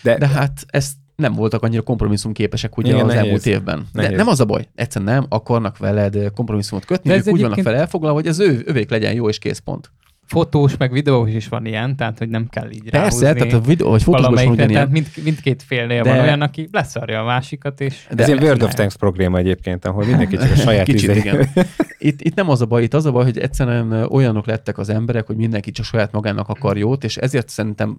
De, 0.01 0.17
de 0.17 0.27
hát 0.27 0.65
ezt 0.67 0.93
nem 1.21 1.33
voltak 1.33 1.63
annyira 1.63 1.81
kompromisszumképesek 1.81 2.77
ugye 2.77 2.91
Igen, 2.91 3.05
az 3.05 3.07
nehéz. 3.07 3.23
elmúlt 3.23 3.45
évben. 3.45 3.87
De 3.93 4.09
nem 4.09 4.27
az 4.27 4.39
a 4.39 4.45
baj, 4.45 4.67
egyszerűen 4.75 5.13
nem 5.13 5.25
akarnak 5.29 5.77
veled 5.77 6.31
kompromisszumot 6.33 6.85
kötni, 6.85 7.09
de 7.09 7.15
ők 7.15 7.27
úgy 7.27 7.41
vannak 7.41 7.59
fel 7.59 7.75
elfoglalva, 7.75 8.17
hogy 8.17 8.27
ez 8.27 8.39
ő, 8.39 8.61
övék 8.65 8.89
legyen 8.89 9.13
jó 9.13 9.29
és 9.29 9.37
kész 9.37 9.59
pont 9.59 9.91
fotós, 10.31 10.77
meg 10.77 10.91
videós 10.91 11.29
is 11.29 11.47
van 11.47 11.65
ilyen, 11.65 11.95
tehát 11.95 12.17
hogy 12.17 12.29
nem 12.29 12.47
kell 12.49 12.69
így 12.71 12.89
Persze, 12.89 12.97
ráhúzni 12.97 13.47
tehát 13.47 13.53
a 13.53 13.67
videó, 13.67 13.89
vagy 13.89 14.03
fotósban 14.03 14.55
van 14.55 14.67
Tehát 14.67 14.91
mind, 14.91 15.07
mindkét 15.23 15.63
félnél 15.63 16.03
de... 16.03 16.09
van 16.09 16.19
olyan, 16.19 16.41
aki 16.41 16.67
leszarja 16.71 17.21
a 17.21 17.23
másikat, 17.23 17.81
és... 17.81 18.07
De 18.11 18.23
ez 18.23 18.29
egy 18.29 18.41
World 18.41 18.63
of 18.63 18.73
Tanks 18.73 18.95
probléma 18.95 19.37
egyébként, 19.37 19.85
ahol 19.85 20.05
mindenki 20.05 20.37
csak 20.37 20.51
a 20.51 20.55
saját 20.55 20.85
Kicsit, 20.85 21.09
izé- 21.09 21.25
igen. 21.25 21.47
Itt, 21.97 22.21
itt 22.21 22.35
nem 22.35 22.49
az 22.49 22.61
a 22.61 22.65
baj, 22.65 22.83
itt 22.83 22.93
az 22.93 23.05
a 23.05 23.11
baj, 23.11 23.23
hogy 23.23 23.37
egyszerűen 23.37 23.91
olyanok 23.91 24.45
lettek 24.45 24.77
az 24.77 24.89
emberek, 24.89 25.25
hogy 25.27 25.35
mindenki 25.35 25.71
csak 25.71 25.85
saját 25.85 26.11
magának 26.11 26.49
akar 26.49 26.77
jót, 26.77 27.03
és 27.03 27.17
ezért 27.17 27.49
szerintem 27.49 27.97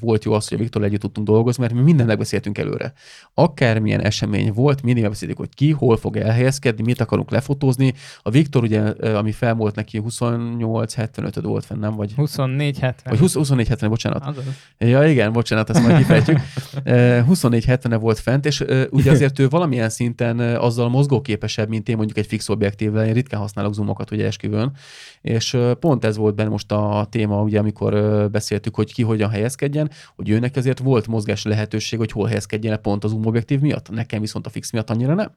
volt 0.00 0.24
jó 0.24 0.32
az, 0.32 0.48
hogy 0.48 0.58
a 0.58 0.60
Viktor 0.60 0.82
együtt 0.82 1.00
tudtunk 1.00 1.26
dolgozni, 1.26 1.62
mert 1.62 1.74
mi 1.74 1.80
minden 1.80 2.06
megbeszéltünk 2.06 2.58
előre. 2.58 2.92
Akármilyen 3.34 4.00
esemény 4.00 4.52
volt, 4.52 4.82
mindig 4.82 5.02
megbeszéltük, 5.02 5.38
hogy 5.38 5.54
ki, 5.54 5.70
hol 5.70 5.96
fog 5.96 6.16
elhelyezkedni, 6.16 6.82
mit 6.82 7.00
akarunk 7.00 7.30
lefotózni. 7.30 7.94
A 8.22 8.30
Viktor 8.30 8.62
ugye, 8.62 8.80
ami 9.14 9.32
felmolt 9.32 9.74
neki 9.74 10.02
28-75 10.08 11.38
volt 11.42 11.64
fenn, 11.70 11.78
nem? 11.78 11.94
Vagy 11.94 12.12
24-70. 12.16 12.94
Vagy 13.04 13.18
24-70, 13.22 13.86
bocsánat. 13.88 14.22
Azaz. 14.26 14.44
Ja, 14.78 15.08
igen, 15.08 15.32
bocsánat, 15.32 15.70
ezt 15.70 15.82
majd 15.82 15.96
kifejtjük. 15.96 16.38
24-70 16.84 17.96
volt 18.00 18.18
fent, 18.18 18.46
és 18.46 18.64
ugye 18.90 19.10
azért 19.10 19.38
ő 19.38 19.48
valamilyen 19.48 19.88
szinten 19.88 20.38
azzal 20.40 20.88
mozgóképesebb, 20.88 21.68
mint 21.68 21.88
én 21.88 21.96
mondjuk 21.96 22.18
egy 22.18 22.26
fix 22.26 22.48
objektívvel. 22.48 23.06
Én 23.06 23.12
ritkán 23.12 23.40
használok 23.40 23.74
zoomokat 23.74 24.10
ugye 24.10 24.26
esküvőn, 24.26 24.72
és 25.20 25.56
pont 25.80 26.04
ez 26.04 26.16
volt 26.16 26.34
benne 26.34 26.48
most 26.48 26.72
a 26.72 27.06
téma, 27.10 27.42
ugye, 27.42 27.58
amikor 27.58 27.92
beszéltük, 28.30 28.74
hogy 28.74 28.92
ki 28.92 29.02
hogyan 29.02 29.30
helyezkedjen, 29.30 29.90
hogy 30.16 30.28
őnek 30.28 30.56
ezért 30.56 30.78
volt 30.78 31.06
mozgás 31.06 31.44
lehetőség, 31.44 31.98
hogy 31.98 32.12
hol 32.12 32.26
helyezkedjen 32.26 32.80
pont 32.80 33.04
az 33.04 33.10
zoom 33.10 33.26
objektív 33.26 33.60
miatt. 33.60 33.90
Nekem 33.90 34.20
viszont 34.20 34.46
a 34.46 34.50
fix 34.50 34.70
miatt 34.70 34.90
annyira 34.90 35.14
nem. 35.14 35.30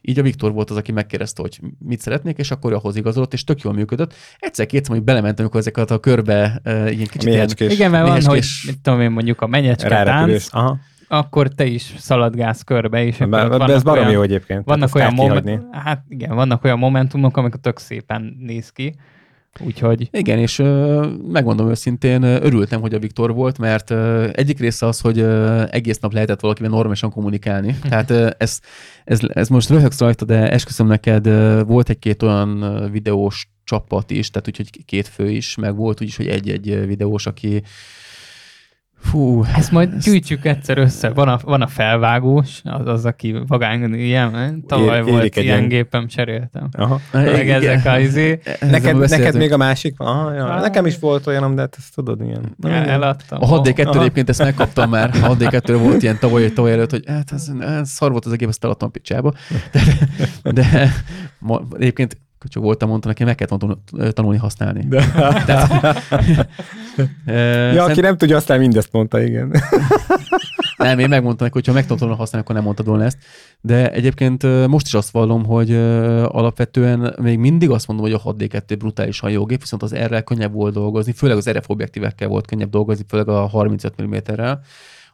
Így 0.00 0.18
a 0.18 0.22
Viktor 0.22 0.52
volt 0.52 0.70
az, 0.70 0.76
aki 0.76 0.92
megkérdezte, 0.92 1.42
hogy 1.42 1.60
mit 1.78 2.00
szeretnék, 2.00 2.38
és 2.38 2.50
akkor 2.50 2.72
ahhoz 2.72 2.96
igazolott, 2.96 3.32
és 3.32 3.44
tök 3.44 3.60
jól 3.60 3.72
működött. 3.72 4.14
Egyszer-kétszer, 4.38 4.94
hogy 4.94 5.04
belementem, 5.04 5.44
amikor 5.44 5.60
ezeket 5.60 5.90
a 5.90 5.98
körbe 5.98 6.60
uh, 6.64 6.72
ilyen 6.72 7.06
kicsit 7.06 7.22
ilyen, 7.22 7.48
Igen, 7.56 7.90
mert 7.90 8.06
van, 8.06 8.24
hogy 8.24 8.46
mit 8.66 8.78
tudom 8.80 9.00
én, 9.00 9.10
mondjuk 9.10 9.40
a 9.40 9.46
menyecske 9.46 10.02
tánc, 10.02 10.46
Aha 10.50 10.78
akkor 11.08 11.48
te 11.48 11.64
is 11.64 11.94
szaladgálsz 11.98 12.62
körbe, 12.62 13.04
és 13.04 13.20
akkor 13.20 13.48
de, 13.48 13.66
de 13.66 13.72
ez 13.72 13.82
baromi 13.82 14.12
jó 14.12 14.22
egyébként. 14.22 14.64
Vannak 14.64 14.94
olyan, 14.94 15.14
moment, 15.14 15.62
hát 15.72 16.04
igen, 16.08 16.34
vannak 16.34 16.64
olyan 16.64 16.78
momentumok, 16.78 17.36
amik 17.36 17.54
tök 17.54 17.78
szépen 17.78 18.36
néz 18.40 18.70
ki, 18.70 18.94
Úgyhogy... 19.60 20.08
Igen, 20.10 20.38
és 20.38 20.56
megmondom 21.28 21.70
őszintén, 21.70 22.22
örültem, 22.22 22.80
hogy 22.80 22.94
a 22.94 22.98
Viktor 22.98 23.34
volt, 23.34 23.58
mert 23.58 23.90
egyik 24.36 24.58
része 24.58 24.86
az, 24.86 25.00
hogy 25.00 25.20
egész 25.70 25.98
nap 25.98 26.12
lehetett 26.12 26.40
valakivel 26.40 26.70
normálisan 26.70 27.10
kommunikálni. 27.10 27.78
Tehát 27.88 28.10
ez, 28.38 28.60
ez, 29.04 29.20
ez 29.28 29.48
most 29.48 29.68
röhögsz 29.68 30.00
rajta, 30.00 30.24
de 30.24 30.50
esküszöm 30.50 30.86
neked, 30.86 31.28
volt 31.66 31.88
egy-két 31.88 32.22
olyan 32.22 32.88
videós 32.90 33.48
csapat 33.64 34.10
is, 34.10 34.30
tehát 34.30 34.48
úgyhogy 34.48 34.84
két 34.84 35.08
fő 35.08 35.30
is, 35.30 35.54
meg 35.54 35.76
volt 35.76 36.00
úgyis, 36.00 36.16
hogy 36.16 36.26
egy-egy 36.26 36.86
videós, 36.86 37.26
aki 37.26 37.62
Fú, 39.00 39.44
ezt 39.56 39.70
majd 39.70 39.92
ezt... 39.92 40.06
gyűjtjük 40.06 40.44
egyszer 40.44 40.78
össze. 40.78 41.08
Van 41.08 41.28
a, 41.28 41.38
van 41.42 41.62
a 41.62 41.66
felvágós, 41.66 42.60
az, 42.64 42.86
az 42.86 43.04
aki 43.04 43.36
vagány, 43.46 43.94
ilyen, 43.94 44.64
tavaly 44.66 44.98
é, 44.98 45.10
volt 45.10 45.36
ilyen 45.36 45.62
egy... 45.62 45.66
gépem, 45.66 46.06
cseréltem. 46.06 46.68
Aha. 46.72 47.00
Meg 47.12 47.50
ezek 47.50 47.86
a 47.86 47.98
izé. 47.98 48.40
Neked, 48.60 48.98
neked 49.08 49.36
még 49.36 49.52
a 49.52 49.56
másik 49.56 49.96
van? 49.96 50.08
Aha, 50.08 50.32
ja. 50.32 50.44
ah. 50.44 50.60
Nekem 50.60 50.86
is 50.86 50.98
volt 50.98 51.26
olyan, 51.26 51.54
de 51.54 51.60
hát 51.60 51.74
ezt 51.78 51.94
tudod, 51.94 52.20
milyen. 52.20 52.56
El, 52.62 52.88
eladtam. 52.88 53.42
A 53.42 53.62
6D2 53.62 53.96
egyébként 53.96 54.28
ezt 54.28 54.42
megkaptam 54.42 54.90
már. 54.90 55.10
A 55.22 55.36
6D2 55.36 55.76
volt 55.82 56.02
ilyen 56.02 56.18
tavaly, 56.18 56.52
tavaly 56.52 56.72
előtt, 56.72 56.90
hogy 56.90 57.04
hát 57.06 57.32
ez, 57.32 57.50
ez 57.60 57.90
szar 57.90 58.10
volt 58.10 58.24
az 58.24 58.32
a 58.32 58.36
gép, 58.36 58.48
ezt 58.48 58.64
eladtam 58.64 58.90
picsába. 58.90 59.32
De, 60.42 60.52
de 60.52 60.92
ma, 61.38 61.62
egyébként 61.78 62.16
csak 62.48 62.62
voltam, 62.62 62.88
mondta 62.88 63.08
neki, 63.08 63.24
meg 63.24 63.34
kell 63.34 63.58
tanulni 64.12 64.38
használni. 64.38 64.84
De. 64.88 65.10
Tehát, 65.46 65.98
ja, 67.74 67.84
aki 67.84 68.00
nem 68.00 68.16
tudja, 68.16 68.36
aztán 68.36 68.58
mindezt 68.58 68.92
mondta, 68.92 69.22
igen. 69.22 69.54
nem, 70.76 70.98
én 70.98 71.08
megmondtam 71.08 71.46
neki, 71.46 71.58
hogy 71.58 71.66
ha 71.66 71.72
meg 71.72 71.86
tudom 71.86 72.16
használni, 72.16 72.44
akkor 72.44 72.54
nem 72.54 72.64
mondtad 72.64 72.86
volna 72.86 73.04
ezt. 73.04 73.18
De 73.60 73.92
egyébként 73.92 74.66
most 74.66 74.86
is 74.86 74.94
azt 74.94 75.10
vallom, 75.10 75.44
hogy 75.44 75.74
alapvetően 76.24 77.14
még 77.20 77.38
mindig 77.38 77.70
azt 77.70 77.86
mondom, 77.86 78.06
hogy 78.06 78.20
a 78.24 78.34
6D2 78.34 78.74
brutálisan 78.78 79.30
jó 79.30 79.44
gép, 79.44 79.60
viszont 79.60 79.82
az 79.82 79.92
erre 79.92 80.20
könnyebb 80.20 80.52
volt 80.52 80.74
dolgozni, 80.74 81.12
főleg 81.12 81.36
az 81.36 81.50
RF 81.50 81.68
objektívekkel 81.68 82.28
volt 82.28 82.46
könnyebb 82.46 82.70
dolgozni, 82.70 83.04
főleg 83.08 83.28
a 83.28 83.46
35 83.46 84.02
mm-rel 84.02 84.62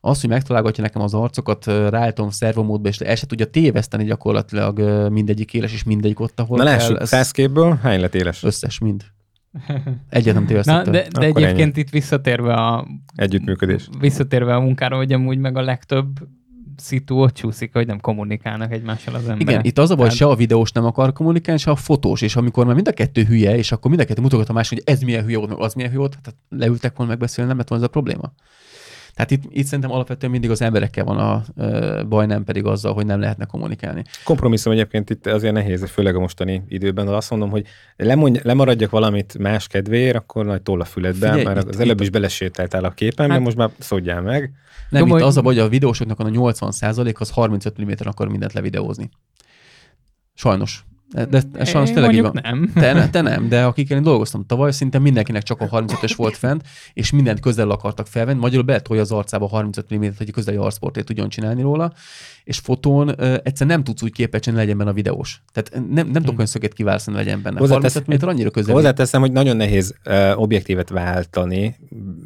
az, 0.05 0.21
hogy 0.21 0.31
megtalálgatja 0.31 0.83
nekem 0.83 1.03
az 1.03 1.15
arcokat, 1.15 1.67
ráállítom 1.67 2.31
szervomódba, 2.31 2.89
és 2.89 2.99
el 2.99 3.15
se 3.15 3.27
tudja 3.27 3.47
téveszteni 3.47 4.05
gyakorlatilag 4.05 4.81
mindegyik 5.11 5.55
éles, 5.55 5.73
és 5.73 5.85
mindegyik 5.85 6.21
ott, 6.21 6.41
ahol 6.41 6.57
Na 6.57 6.65
lássuk, 6.65 7.01
ez... 7.01 7.09
száz 7.09 7.31
képből 7.31 7.79
hány 7.83 8.01
lett 8.01 8.15
éles? 8.15 8.43
Összes, 8.43 8.79
mind. 8.79 9.05
Egyet 10.09 10.35
nem 10.35 10.47
tévesztettem. 10.47 10.93
de, 10.93 11.07
de 11.11 11.27
egyébként 11.27 11.61
ennyi. 11.61 11.81
itt 11.81 11.91
visszatérve 11.91 12.55
a... 12.55 12.87
Együttműködés. 13.15 13.89
Visszatérve 13.99 14.55
a 14.55 14.61
munkára, 14.61 14.97
hogy 14.97 15.13
amúgy 15.13 15.39
meg 15.39 15.57
a 15.57 15.63
legtöbb 15.63 16.07
szitu 16.77 17.23
ott 17.23 17.35
csúszik, 17.35 17.73
hogy 17.73 17.87
nem 17.87 18.01
kommunikálnak 18.01 18.73
egymással 18.73 19.15
az 19.15 19.29
emberek. 19.29 19.41
Igen, 19.41 19.65
itt 19.65 19.79
az 19.79 19.91
a 19.91 19.95
baj, 19.95 20.05
Tehát... 20.05 20.19
se 20.19 20.27
a 20.27 20.35
videós 20.35 20.73
nem 20.73 20.85
akar 20.85 21.13
kommunikálni, 21.13 21.61
se 21.61 21.71
a 21.71 21.77
fotós, 21.77 22.23
és 22.23 22.37
amikor 22.37 22.67
már 22.67 22.75
mind 22.75 22.89
a 22.89 22.93
kettő 22.93 23.25
hülye, 23.25 23.57
és 23.57 23.73
akkor 23.73 23.91
mind 23.91 24.03
a 24.03 24.05
kettő 24.05 24.23
mutogat 24.23 24.49
a 24.49 24.53
másik, 24.53 24.79
hogy 24.79 24.95
ez 24.95 25.03
milyen 25.03 25.25
hülye 25.25 25.37
volt, 25.37 25.49
meg 25.51 25.59
az 25.59 25.75
milyen 25.75 25.91
hülye 25.91 26.01
volt, 26.01 26.19
tehát 26.23 26.41
leültek 26.49 26.97
volna 26.97 27.13
megbeszélni, 27.13 27.49
nem 27.49 27.59
lett 27.59 27.69
volna 27.69 27.85
ez 27.85 27.91
a 27.91 27.93
probléma. 27.93 28.33
Tehát 29.15 29.31
itt, 29.31 29.43
itt 29.49 29.65
szerintem 29.65 29.91
alapvetően 29.91 30.33
mindig 30.33 30.51
az 30.51 30.63
emberekkel 30.63 31.05
van 31.05 31.19
a 31.19 31.43
ö, 31.57 32.03
baj, 32.09 32.27
nem 32.27 32.45
pedig 32.45 32.65
azzal, 32.65 32.95
hogy 32.95 33.07
nem 33.07 33.21
lehetne 33.21 33.45
kommunikálni. 33.45 34.05
Kompromisszum 34.25 34.73
egyébként 34.73 35.11
itt 35.11 35.27
azért 35.27 35.53
nehéz, 35.53 35.91
főleg 35.91 36.17
a 36.17 36.21
mostani 36.21 36.65
időben, 36.69 37.07
de 37.07 37.13
azt 37.13 37.31
mondom, 37.31 37.51
hogy 37.51 37.67
lemondj, 37.97 38.41
lemaradjak 38.43 38.91
valamit 38.91 39.39
más 39.39 39.67
kedvéért, 39.67 40.17
akkor 40.17 40.45
nagy 40.45 40.63
toll 40.63 40.81
a 40.81 40.85
füledbe, 40.85 41.29
Figyelj, 41.29 41.45
mert 41.45 41.63
itt, 41.63 41.69
az 41.69 41.81
előbb 41.81 41.97
itt, 41.97 42.03
is 42.03 42.11
belesétáltál 42.11 42.85
a 42.85 42.91
képen, 42.91 43.29
hát, 43.29 43.39
de 43.39 43.45
most 43.45 43.57
már 43.57 43.71
szódjál 43.79 44.21
meg. 44.21 44.53
Nem, 44.91 45.07
Jó, 45.07 45.17
itt 45.17 45.23
az 45.23 45.37
a 45.37 45.43
baj, 45.43 45.55
hogy 45.55 45.63
a 45.63 45.69
videósoknak 45.69 46.21
a 46.21 46.25
80% 46.25 47.19
az 47.19 47.31
35 47.31 47.85
mm 47.85 47.91
akar 48.05 48.29
mindent 48.29 48.53
levideózni. 48.53 49.11
Sajnos. 50.35 50.85
De 51.15 51.43
ez 51.53 51.69
sajnos 51.69 51.91
tényleg 51.91 52.15
így 52.15 52.21
van. 52.21 52.39
nem. 52.43 52.71
Te, 52.75 53.09
te 53.09 53.21
nem, 53.21 53.49
de 53.49 53.65
akikkel 53.65 53.97
én 53.97 54.03
dolgoztam 54.03 54.47
tavaly, 54.47 54.73
szinte 54.73 54.99
mindenkinek 54.99 55.43
csak 55.43 55.61
a 55.61 55.69
35-ös 55.69 56.13
volt 56.17 56.37
fent, 56.37 56.63
és 56.93 57.11
mindent 57.11 57.41
közel 57.41 57.71
akartak 57.71 58.07
felvenni. 58.07 58.39
Magyarul 58.39 58.65
beletolja 58.65 59.03
az 59.03 59.13
arcába 59.13 59.47
35 59.47 59.95
mm 59.95 60.05
hogy 60.19 60.31
közeli 60.31 60.57
arcportét 60.57 61.05
tudjon 61.05 61.29
csinálni 61.29 61.63
róla, 61.63 61.93
és 62.45 62.59
fotón 62.59 63.09
uh, 63.09 63.35
egyszer 63.43 63.67
nem 63.67 63.85
tudsz 63.85 64.03
úgy 64.03 64.13
képet 64.13 64.43
csinálni, 64.43 64.65
legyen 64.65 64.79
benne 64.79 64.91
a 64.91 64.95
videós. 64.95 65.43
Tehát 65.53 65.71
nem, 65.73 65.85
nem 65.91 66.05
tudok 66.05 66.27
hmm. 66.27 66.35
olyan 66.35 66.47
szöget 66.47 66.73
kiválasztani, 66.73 67.17
legyen 67.17 67.43
benne. 67.43 67.59
Hozzátesz, 67.59 67.93
35 67.93 68.25
mm 68.25 68.29
annyira 68.29 68.51
közel. 68.51 68.75
Hozzáteszem, 68.75 69.21
hogy 69.21 69.33
nagyon 69.33 69.57
nehéz 69.57 69.95
uh, 70.07 70.41
objektívet 70.41 70.89
váltani 70.89 71.77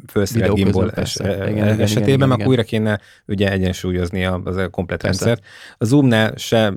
felszínet 0.07 0.53
gimbal 0.53 0.91
es, 0.91 1.15
igen, 1.15 1.47
igen, 1.47 1.79
esetében, 1.79 2.27
igen, 2.27 2.31
igen, 2.31 2.47
újra 2.47 2.63
kéne 2.63 2.99
ugye 3.27 3.51
egyensúlyozni 3.51 4.25
az 4.25 4.55
a 4.55 4.69
komplet 4.69 5.03
rendszert. 5.03 5.43
A 5.77 5.85
zoomnál 5.85 6.33
se 6.35 6.73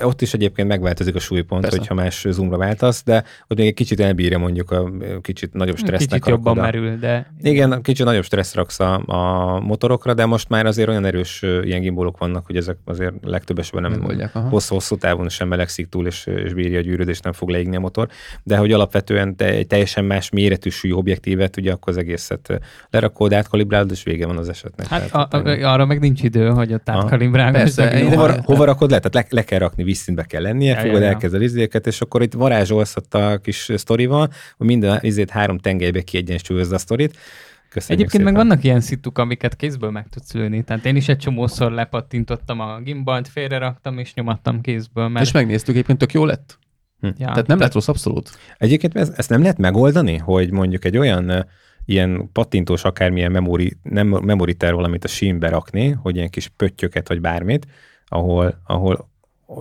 ott 0.00 0.22
is 0.22 0.34
egyébként 0.34 0.68
megváltozik 0.68 1.14
a 1.14 1.18
súlypont, 1.18 1.62
Persze. 1.62 1.78
hogyha 1.78 1.94
más 1.94 2.26
zoomra 2.30 2.56
váltasz, 2.56 3.02
de 3.04 3.24
ott 3.48 3.58
még 3.58 3.66
egy 3.66 3.74
kicsit 3.74 4.00
elbírja 4.00 4.38
mondjuk 4.38 4.70
a 4.70 4.90
kicsit 5.20 5.52
nagyobb 5.52 5.76
stressznek. 5.76 6.20
Kicsit 6.20 6.28
jobban 6.28 6.52
oda. 6.52 6.60
merül, 6.60 6.96
de... 6.96 7.32
Igen, 7.42 7.82
kicsit 7.82 8.04
nagyobb 8.04 8.24
stressz 8.24 8.54
raksz 8.54 8.80
a, 8.80 9.02
a, 9.06 9.60
motorokra, 9.60 10.14
de 10.14 10.26
most 10.26 10.48
már 10.48 10.66
azért 10.66 10.88
olyan 10.88 11.04
erős 11.04 11.42
ilyen 11.42 11.80
gimbolok 11.80 12.18
vannak, 12.18 12.46
hogy 12.46 12.56
ezek 12.56 12.76
azért 12.84 13.12
legtöbb 13.22 13.58
esetben 13.58 13.90
nem 13.90 14.30
hosszú-hosszú 14.48 14.96
távon 14.96 15.28
sem 15.28 15.48
melegszik 15.48 15.88
túl, 15.88 16.06
és, 16.06 16.26
és 16.26 16.54
bírja 16.54 16.78
a 16.78 16.82
gyűrűd, 16.82 17.18
nem 17.22 17.32
fog 17.32 17.48
leégni 17.48 17.76
a 17.76 17.80
motor. 17.80 18.08
De 18.42 18.56
hogy 18.56 18.72
alapvetően 18.72 19.36
te 19.36 19.44
egy 19.44 19.66
teljesen 19.66 20.04
más 20.04 20.30
méretű 20.30 20.70
súly 20.70 20.92
objektívet, 20.92 21.56
ugye 21.56 21.72
akkor 21.72 21.92
az 21.92 21.98
egészet 21.98 22.60
lerakod, 22.90 23.32
átkalibrálod, 23.32 23.90
és 23.90 24.02
vége 24.02 24.26
van 24.26 24.36
az 24.36 24.48
esetnek. 24.48 24.86
Hát 24.86 25.10
tehát, 25.10 25.34
a, 25.34 25.66
a, 25.66 25.72
arra 25.72 25.86
meg 25.86 26.00
nincs 26.00 26.22
idő, 26.22 26.48
hogy 26.48 26.72
ott 26.72 26.88
átkalibrálod. 26.88 27.70
Hova, 28.08 28.42
hova 28.42 28.64
rakod 28.64 28.90
le? 28.90 28.98
Tehát 28.98 29.14
le, 29.14 29.36
le 29.36 29.44
kell 29.44 29.58
rakni 29.58 29.83
vízszintbe 29.84 30.24
kell 30.24 30.42
lennie, 30.42 30.74
ja, 30.74 30.80
fogod 30.80 31.00
ja, 31.00 31.06
elkezdeni 31.06 31.44
az 31.44 31.50
izéket, 31.50 31.86
és 31.86 32.00
akkor 32.00 32.22
itt 32.22 32.32
varázsolsz 32.32 32.96
a 33.10 33.38
kis 33.38 33.70
sztorival, 33.76 34.30
hogy 34.56 34.66
minden 34.66 34.98
izét 35.00 35.30
három 35.30 35.58
tengelybe 35.58 36.02
kiegyensúlyozza 36.02 36.74
a 36.74 36.78
sztorit, 36.78 37.18
Köszönjük 37.74 38.00
Egyébként 38.00 38.24
meg 38.24 38.32
szépen. 38.32 38.48
vannak 38.48 38.64
ilyen 38.64 38.80
szituk, 38.80 39.18
amiket 39.18 39.56
kézből 39.56 39.90
meg 39.90 40.08
tudsz 40.08 40.32
lőni. 40.32 40.62
Tehát 40.62 40.84
én 40.84 40.96
is 40.96 41.08
egy 41.08 41.18
csomószor 41.18 41.72
lepattintottam 41.72 42.60
a 42.60 42.80
gimbalt, 42.80 43.28
félreraktam 43.28 43.98
és 43.98 44.14
nyomattam 44.14 44.60
kézből, 44.60 45.08
mert 45.08 45.24
És 45.24 45.32
megnéztük, 45.32 45.74
egyébként 45.74 45.98
tök 45.98 46.12
jó 46.12 46.24
lett. 46.24 46.58
ja, 47.00 47.12
Tehát 47.16 47.46
nem 47.46 47.58
lett 47.58 47.72
rossz 47.72 47.88
abszolút. 47.88 48.38
Egyébként 48.58 48.96
ez, 48.96 49.12
ezt 49.16 49.28
nem 49.28 49.40
lehet 49.40 49.58
megoldani, 49.58 50.16
hogy 50.16 50.50
mondjuk 50.50 50.84
egy 50.84 50.98
olyan 50.98 51.46
ilyen 51.84 52.30
pattintós 52.32 52.84
akármilyen 52.84 53.32
memori, 53.32 53.76
nem, 53.82 54.06
memory 54.08 54.54
terv 54.54 54.74
valamit 54.74 55.04
a 55.04 55.08
sínbe 55.08 55.48
rakni, 55.48 55.90
hogy 55.90 56.16
ilyen 56.16 56.30
kis 56.30 56.48
pöttyöket 56.48 57.08
vagy 57.08 57.20
bármit, 57.20 57.66
ahol, 58.06 58.60
ahol 58.66 59.10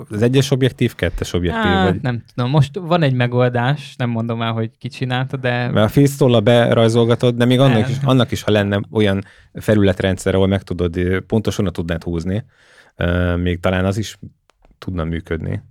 az 0.09 0.21
egyes 0.21 0.51
objektív, 0.51 0.95
kettes 0.95 1.33
objektív, 1.33 1.61
Hát, 1.71 1.89
vagy 1.91 2.01
nem 2.01 2.23
tudom, 2.33 2.49
most 2.49 2.77
van 2.79 3.01
egy 3.01 3.13
megoldás, 3.13 3.95
nem 3.97 4.09
mondom 4.09 4.41
el, 4.41 4.51
hogy 4.51 4.71
ki 4.77 4.87
csinálta, 4.87 5.37
de 5.37 5.49
mert 5.69 5.85
a 5.85 5.87
filztolla 5.87 6.41
berajzolgatod, 6.41 7.35
de 7.35 7.45
még 7.45 7.59
annak 7.59 7.89
is, 7.89 7.95
annak 8.03 8.31
is, 8.31 8.41
ha 8.41 8.51
lenne 8.51 8.81
olyan 8.91 9.23
felületrendszer, 9.53 10.35
ahol 10.35 10.47
meg 10.47 10.61
tudod, 10.61 10.97
ö, 10.97 11.19
pontosan 11.19 11.69
tudnád 11.71 12.03
húzni, 12.03 12.43
ö, 12.95 13.35
még 13.35 13.59
talán 13.59 13.85
az 13.85 13.97
is 13.97 14.17
tudna 14.77 15.03
működni. 15.03 15.61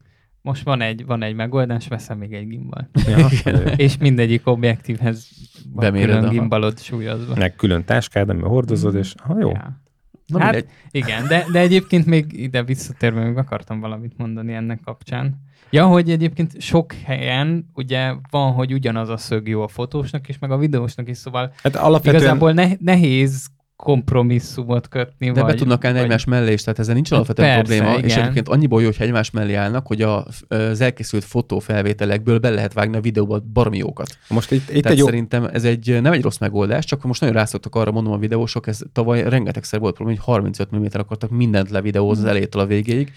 most 0.43 0.63
van 0.65 0.81
egy, 0.81 1.07
van 1.07 1.23
egy 1.23 1.35
megoldás, 1.35 1.89
veszem 1.89 2.19
még 2.19 2.33
egy 2.33 2.47
gimbal. 2.47 2.89
Ja, 3.07 3.27
És 3.77 3.99
mindegyik 3.99 4.47
objektívhez 4.47 5.29
van 5.73 5.85
Beméred, 5.85 6.09
külön 6.09 6.23
aha. 6.25 6.33
gimbalod 6.33 6.79
súlyozva. 6.81 7.35
meg 7.37 7.55
külön 7.55 7.85
táskád, 7.85 8.29
amiben 8.29 8.51
hordozod, 8.51 8.95
és 8.95 9.15
ha 9.23 9.37
jó. 9.41 9.49
Ja. 9.51 9.81
Na, 10.39 10.45
Hát, 10.45 10.53
mindegy. 10.53 10.71
Igen, 10.91 11.27
de, 11.27 11.45
de 11.53 11.59
egyébként 11.59 12.07
még 12.07 12.33
ide 12.33 12.63
visszatérve 12.63 13.25
még 13.25 13.37
akartam 13.37 13.81
valamit 13.81 14.13
mondani 14.17 14.53
ennek 14.53 14.81
kapcsán. 14.85 15.41
Ja, 15.71 15.87
hogy 15.87 16.11
egyébként 16.11 16.61
sok 16.61 16.93
helyen 17.05 17.71
ugye 17.75 18.13
van, 18.31 18.53
hogy 18.53 18.73
ugyanaz 18.73 19.09
a 19.09 19.17
szög 19.17 19.49
jó 19.49 19.63
a 19.63 19.69
fotósnak 19.69 20.29
is, 20.29 20.39
meg 20.39 20.51
a 20.51 20.57
videósnak 20.59 21.09
is, 21.09 21.17
szóval 21.17 21.53
Hát 21.63 21.77
alapvetően 21.77 22.23
igazából 22.23 22.53
ne, 22.53 22.69
nehéz 22.79 23.47
kompromisszumot 23.83 24.89
kötni. 24.89 25.31
De 25.31 25.41
vagy, 25.41 25.53
be 25.53 25.59
tudnak 25.59 25.85
állni 25.85 25.97
vagy- 25.97 26.07
egymás 26.07 26.25
mellé 26.25 26.53
is, 26.53 26.63
tehát 26.63 26.79
ezzel 26.79 26.95
nincs 26.95 27.09
Hát 27.09 27.17
alapvetően 27.19 27.57
persze, 27.57 27.77
probléma, 27.77 27.99
és 27.99 28.13
igen. 28.13 28.23
egyébként 28.23 28.49
annyiból 28.49 28.81
jó, 28.81 28.87
hogyha 28.87 29.05
egymás 29.05 29.31
mellé 29.31 29.55
állnak, 29.55 29.87
hogy 29.87 30.03
a, 30.03 30.27
az 30.49 30.81
elkészült 30.81 31.25
fotófelvételekből 31.25 32.39
be 32.39 32.51
lehet 32.51 32.73
vágni 32.73 32.97
a 32.97 33.01
videóba 33.01 33.41
baromi 33.53 33.79
jókat. 33.79 34.19
most 34.29 34.51
itt, 34.51 34.61
itt 34.61 34.67
Tehát 34.69 34.87
egy 34.87 34.99
jó, 34.99 35.05
szerintem 35.05 35.45
ez 35.53 35.65
egy 35.65 35.99
nem 36.03 36.13
egy 36.13 36.23
rossz 36.23 36.39
megoldás, 36.39 36.85
csak 36.85 37.03
most 37.03 37.21
nagyon 37.21 37.37
rászoktak 37.37 37.75
arra, 37.75 37.91
mondom 37.91 38.13
a 38.13 38.19
videósok, 38.19 38.67
ez 38.67 38.81
tavaly 38.93 39.29
rengetegszer 39.29 39.81
volt 39.81 39.95
probléma, 39.95 40.19
hogy 40.25 40.35
35 40.35 40.77
mm 40.77 40.85
akartak 40.93 41.31
mindent 41.31 41.71
levideózni 41.71 42.23
az 42.25 42.29
elejétől 42.31 42.63
a 42.63 42.67
végéig. 42.67 43.13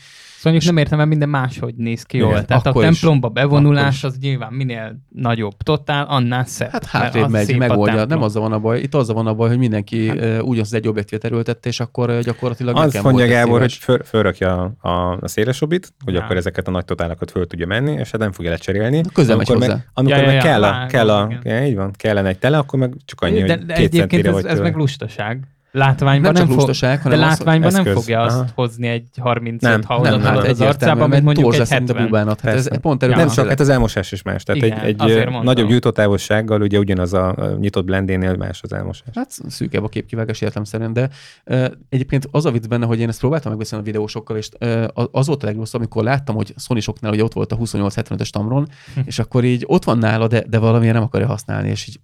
Mondjuk 0.51 0.73
nem 0.73 0.77
értem, 0.83 0.97
mert 0.97 1.09
minden 1.09 1.29
máshogy 1.29 1.75
néz 1.75 2.03
ki 2.03 2.17
Igen, 2.17 2.29
jól. 2.29 2.45
Tehát 2.45 2.65
a 2.65 2.69
akkor 2.69 2.83
is. 2.83 2.89
templomba 2.89 3.27
Akkor 3.27 3.41
bevonulás 3.41 3.95
is. 3.95 4.03
az 4.03 4.17
nyilván 4.21 4.53
minél 4.53 4.99
nagyobb 5.09 5.57
totál, 5.63 6.05
annál 6.09 6.45
szebb. 6.45 6.71
Hát 6.71 6.85
hátrébb 6.85 7.23
az 7.23 7.31
megy, 7.31 7.53
a 7.53 7.57
megoldja. 7.57 8.05
Nem 8.05 8.21
azzal 8.21 8.41
van 8.41 8.51
a 8.51 8.59
baj. 8.59 8.79
Itt 8.79 8.95
azzal 8.95 9.15
van 9.15 9.27
a 9.27 9.33
baj, 9.33 9.49
hogy 9.49 9.57
mindenki 9.57 10.07
Hát- 10.07 10.41
ugyanazt 10.41 10.73
egy 10.73 10.87
objektívet 10.87 11.23
erőltette, 11.25 11.69
és 11.69 11.79
akkor 11.79 12.19
gyakorlatilag 12.19 12.75
az 12.77 12.93
nekem 12.93 13.11
mondja 13.11 13.27
Gábor, 13.33 13.59
hogy 13.59 13.73
föl, 13.73 14.03
fölrakja 14.03 14.75
a, 14.81 14.89
a 15.21 15.27
szélesobit, 15.27 15.93
hogy 16.05 16.13
Ja. 16.13 16.23
akkor 16.23 16.35
ezeket 16.35 16.67
a 16.67 16.71
nagy 16.71 16.85
totálokat 16.85 17.31
föl 17.31 17.47
tudja 17.47 17.67
menni, 17.67 17.91
és 17.91 18.11
hát 18.11 18.21
nem 18.21 18.31
fogja 18.31 18.51
lecserélni. 18.51 19.01
Közel 19.13 19.37
megy 19.37 19.45
amikor 19.49 19.55
hozzá. 19.67 19.75
meg, 19.77 19.89
amikor 19.93 20.17
Ja, 20.17 20.23
ja, 20.23 20.27
meg 20.27 20.35
ja, 20.35 20.41
kell, 20.51 20.63
a, 20.63 20.69
vágom, 20.71 20.87
kell 20.87 21.09
a, 21.09 21.27
igen. 21.41 21.55
ja, 21.61 21.67
így 21.67 21.75
van, 21.75 21.91
kellene 21.97 22.27
egy 22.29 22.39
tele, 22.39 22.57
akkor 22.57 22.79
meg 22.79 22.93
csak 23.05 23.21
annyi, 23.21 23.41
de, 23.43 23.55
hogy 23.55 23.65
de 23.65 23.73
két 23.73 23.85
egyébként 23.85 24.11
centire 24.11 24.29
ez, 24.29 24.41
vagy 24.41 24.51
ez 24.51 24.59
meg 24.59 24.75
lustaság. 24.75 25.47
Látványban 25.75 26.33
Nem 26.33 26.47
nem, 26.47 26.57
fog, 26.57 26.69
de 26.69 26.99
hanem 27.03 27.19
az, 27.19 27.25
látványban 27.25 27.71
nem 27.71 27.85
fogja 27.85 28.21
azt 28.21 28.35
Aha. 28.35 28.45
hozni 28.55 28.87
egy 28.87 29.07
35 29.17 29.61
Nem, 29.61 29.83
ha 29.83 30.01
nem, 30.01 30.13
oda 30.13 30.27
hát 30.27 30.47
az 30.47 30.61
arcában, 30.61 30.97
mint 30.97 31.09
mert 31.09 31.23
mondjuk 31.23 31.53
egy 31.53 31.59
lesz, 31.59 31.69
mint 31.69 31.89
a 31.89 31.93
70. 31.93 32.05
bubánat. 32.05 32.41
Hát 32.41 32.55
ez 32.55 32.67
pont 32.81 33.03
Ja. 33.03 33.15
Nem 33.15 33.27
csak, 33.27 33.47
hát 33.47 33.59
az 33.59 33.69
elmosás 33.69 34.11
is 34.11 34.21
más. 34.21 34.43
Tehát 34.43 34.63
Igen, 34.63 34.79
egy, 34.79 35.01
egy 35.01 35.29
nagyobb 35.43 35.67
gyújtótávolsággal 35.67 36.61
ugye 36.61 36.77
ugyanaz 36.77 37.13
a 37.13 37.55
nyitott 37.59 37.85
blendénél 37.85 38.35
más 38.35 38.61
az 38.61 38.73
elmosás. 38.73 39.07
Hát 39.15 39.31
szűkebb 39.47 39.83
a 39.83 39.87
képkivágás 39.87 40.41
értelemszerűen, 40.41 40.93
de 40.93 41.09
uh, 41.45 41.65
egyébként 41.89 42.27
az 42.31 42.45
a 42.45 42.51
vicc 42.51 42.67
benne, 42.67 42.85
hogy 42.85 42.99
én 42.99 43.07
ezt 43.07 43.19
próbáltam 43.19 43.51
megbeszélni 43.51 43.83
a 43.83 43.87
videósokkal, 43.87 44.37
és 44.37 44.49
uh, 44.59 44.85
az 45.11 45.27
volt 45.27 45.43
a 45.43 45.45
legrosszabb, 45.45 45.81
amikor 45.81 46.03
láttam, 46.03 46.35
hogy 46.35 46.53
sony 46.57 46.79
soknál 46.79 47.11
ugye 47.11 47.23
ott 47.23 47.33
volt 47.33 47.51
a 47.51 47.57
2875-ös 47.57 48.29
Tamron, 48.29 48.67
Hm. 48.95 48.99
és 49.05 49.19
akkor 49.19 49.43
így 49.43 49.63
ott 49.67 49.83
van 49.83 49.97
nála, 49.97 50.27
de, 50.27 50.43
de 50.47 50.57
valamiért 50.57 50.93
nem 50.93 51.03
akarja 51.03 51.27
használni, 51.27 51.69
és 51.69 51.87
így 51.87 51.99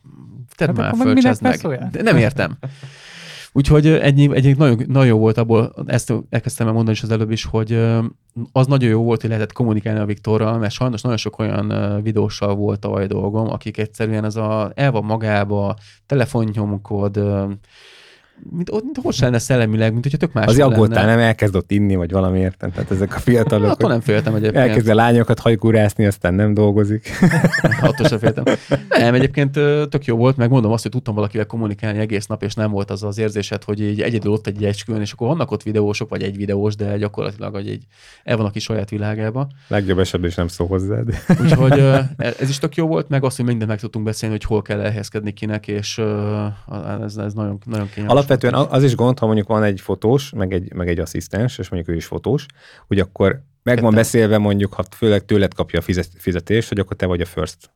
tedd 0.55 0.67
Hát 0.67 0.77
már 0.77 0.93
föl, 0.95 1.69
meg. 1.69 1.89
De 1.91 2.01
nem 2.01 2.17
értem. 2.17 2.57
Úgyhogy 3.53 3.85
ö, 3.85 4.01
egy, 4.01 4.31
egy 4.33 4.57
nagyon, 4.57 4.83
nagyon 4.87 5.07
jó 5.07 5.17
volt 5.17 5.37
abból, 5.37 5.73
ezt 5.85 6.13
elkezdtem 6.29 6.67
el 6.67 6.73
mondani 6.73 6.97
is 6.97 7.03
az 7.03 7.11
előbb 7.11 7.31
is, 7.31 7.45
hogy 7.45 7.71
az 8.51 8.67
nagyon 8.67 8.89
jó 8.89 9.03
volt, 9.03 9.21
hogy 9.21 9.29
lehetett 9.29 9.53
kommunikálni 9.53 9.99
a 9.99 10.05
Viktorral, 10.05 10.57
mert 10.57 10.73
sajnos 10.73 11.01
nagyon 11.01 11.17
sok 11.17 11.39
olyan 11.39 11.99
videóssal 12.03 12.55
volt 12.55 12.79
tavaly 12.79 13.07
dolgom, 13.07 13.49
akik 13.49 13.77
egyszerűen 13.77 14.25
ez 14.25 14.35
a 14.35 14.71
el 14.75 14.91
van 14.91 15.03
magába, 15.03 15.75
telefonnyomkod, 16.05 17.17
ö, 17.17 17.45
mint, 18.49 18.71
mint 18.71 18.97
hol 19.01 19.11
lenne 19.19 19.39
szellemileg, 19.39 19.91
mint 19.91 20.03
hogyha 20.03 20.17
tök 20.17 20.33
más 20.33 20.45
Az 20.45 20.59
aggódtál, 20.59 21.05
nem 21.05 21.19
elkezd 21.19 21.55
ott 21.55 21.71
inni, 21.71 21.95
vagy 21.95 22.11
valamiért. 22.11 22.57
Tehát 22.57 22.91
ezek 22.91 23.15
a 23.15 23.19
fiatalok. 23.19 23.71
Attól 23.71 23.89
nem 23.89 24.01
féltem 24.01 24.35
egyébként. 24.35 24.67
Elkezd 24.67 24.87
a 24.87 24.95
lányokat 24.95 25.39
hajkurászni, 25.39 26.05
aztán 26.05 26.33
nem 26.33 26.53
dolgozik. 26.53 27.09
Attól 27.81 28.07
sem 28.07 28.19
féltem. 28.19 28.43
Nem, 28.89 29.13
egyébként 29.13 29.51
tök 29.89 30.05
jó 30.05 30.17
volt, 30.17 30.37
meg 30.37 30.49
mondom 30.49 30.71
azt, 30.71 30.81
hogy 30.81 30.91
tudtam 30.91 31.15
valakivel 31.15 31.45
kommunikálni 31.45 31.99
egész 31.99 32.25
nap, 32.25 32.43
és 32.43 32.53
nem 32.53 32.71
volt 32.71 32.91
az 32.91 33.03
az 33.03 33.17
érzésed, 33.17 33.63
hogy 33.63 33.81
így 33.81 34.01
egyedül 34.01 34.31
ott 34.31 34.47
egy 34.47 34.63
ecskülön, 34.63 35.01
és 35.01 35.11
akkor 35.11 35.27
vannak 35.27 35.51
ott 35.51 35.63
videósok, 35.63 36.09
vagy 36.09 36.23
egy 36.23 36.37
videós, 36.37 36.75
de 36.75 36.97
gyakorlatilag 36.97 37.53
hogy 37.53 37.69
így 37.69 37.83
el 38.23 38.37
van 38.37 38.45
a 38.45 38.49
kis 38.49 38.63
saját 38.63 38.89
világába. 38.89 39.47
Legjobb 39.67 39.99
esetben 39.99 40.29
is 40.29 40.35
nem 40.35 40.47
szól 40.47 40.67
hozzád. 40.67 41.09
Úgyhogy 41.41 41.79
ö, 41.79 41.97
ez 42.39 42.49
is 42.49 42.57
tök 42.57 42.75
jó 42.75 42.87
volt, 42.87 43.09
meg 43.09 43.23
azt, 43.23 43.35
hogy 43.35 43.45
mindent 43.45 43.69
meg 43.69 43.79
tudtunk 43.79 44.05
beszélni, 44.05 44.35
hogy 44.35 44.45
hol 44.45 44.61
kell 44.61 44.79
elhelyezkedni 44.79 45.31
kinek, 45.33 45.67
és 45.67 46.01
ez, 47.01 47.17
ez 47.17 47.33
nagyon, 47.33 47.59
nagyon 47.65 47.89
kényelmes. 47.89 48.29
Alapvetően 48.31 48.67
az 48.69 48.83
is 48.83 48.95
gond, 48.95 49.19
ha 49.19 49.25
mondjuk 49.25 49.47
van 49.47 49.63
egy 49.63 49.81
fotós, 49.81 50.31
meg 50.35 50.53
egy, 50.53 50.73
meg 50.73 50.87
egy 50.87 50.99
asszisztens, 50.99 51.57
és 51.57 51.69
mondjuk 51.69 51.95
ő 51.95 51.97
is 51.97 52.05
fotós, 52.05 52.45
hogy 52.87 52.99
akkor 52.99 53.41
meg 53.63 53.81
van 53.81 53.93
beszélve 53.93 54.37
mondjuk, 54.37 54.73
ha 54.73 54.83
főleg 54.95 55.25
tőled 55.25 55.53
kapja 55.53 55.79
a 55.79 55.81
fizet- 55.81 56.11
fizetést, 56.17 56.69
hogy 56.69 56.79
akkor 56.79 56.95
te 56.95 57.05
vagy 57.05 57.21
a 57.21 57.25
first, 57.25 57.71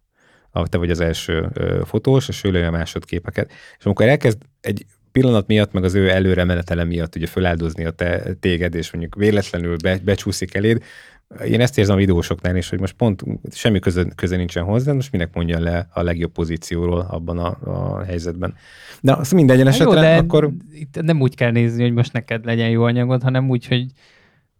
te 0.63 0.77
vagy 0.77 0.89
az 0.89 0.99
első 0.99 1.49
fotós, 1.85 2.27
és 2.27 2.43
ő 2.43 2.51
lője 2.51 2.67
a 2.67 2.71
másodképeket. 2.71 3.51
És 3.79 3.85
amikor 3.85 4.07
elkezd 4.07 4.37
egy 4.61 4.85
pillanat 5.11 5.47
miatt, 5.47 5.71
meg 5.71 5.83
az 5.83 5.93
ő 5.93 6.09
előre 6.09 6.43
menetele 6.43 6.83
miatt 6.83 7.15
ugye 7.15 7.27
föláldozni 7.27 7.85
a 7.85 7.91
te, 7.91 8.33
téged, 8.39 8.75
és 8.75 8.91
mondjuk 8.91 9.15
véletlenül 9.15 9.75
be, 9.77 9.99
becsúszik 10.03 10.53
eléd, 10.53 10.83
én 11.45 11.61
ezt 11.61 11.77
érzem 11.77 11.95
a 11.95 11.99
videósoknál 11.99 12.55
is, 12.55 12.69
hogy 12.69 12.79
most 12.79 12.93
pont 12.93 13.23
semmi 13.51 13.79
köze, 13.79 14.05
köze 14.15 14.35
nincsen 14.35 14.63
hozzá, 14.63 14.93
most 14.93 15.11
minek 15.11 15.33
mondja 15.33 15.59
le 15.59 15.87
a 15.93 16.01
legjobb 16.01 16.31
pozícióról 16.31 16.99
abban 16.99 17.37
a, 17.37 17.57
a 17.63 18.03
helyzetben. 18.03 18.55
De 19.01 19.13
azt 19.13 19.33
minden 19.33 19.67
esetre, 19.67 19.93
jó, 19.93 19.99
de 19.99 20.15
akkor 20.15 20.51
itt 20.73 21.01
nem 21.01 21.21
úgy 21.21 21.35
kell 21.35 21.51
nézni, 21.51 21.81
hogy 21.81 21.93
most 21.93 22.13
neked 22.13 22.45
legyen 22.45 22.69
jó 22.69 22.83
anyagod, 22.83 23.21
hanem 23.21 23.49
úgy, 23.49 23.67
hogy 23.67 23.85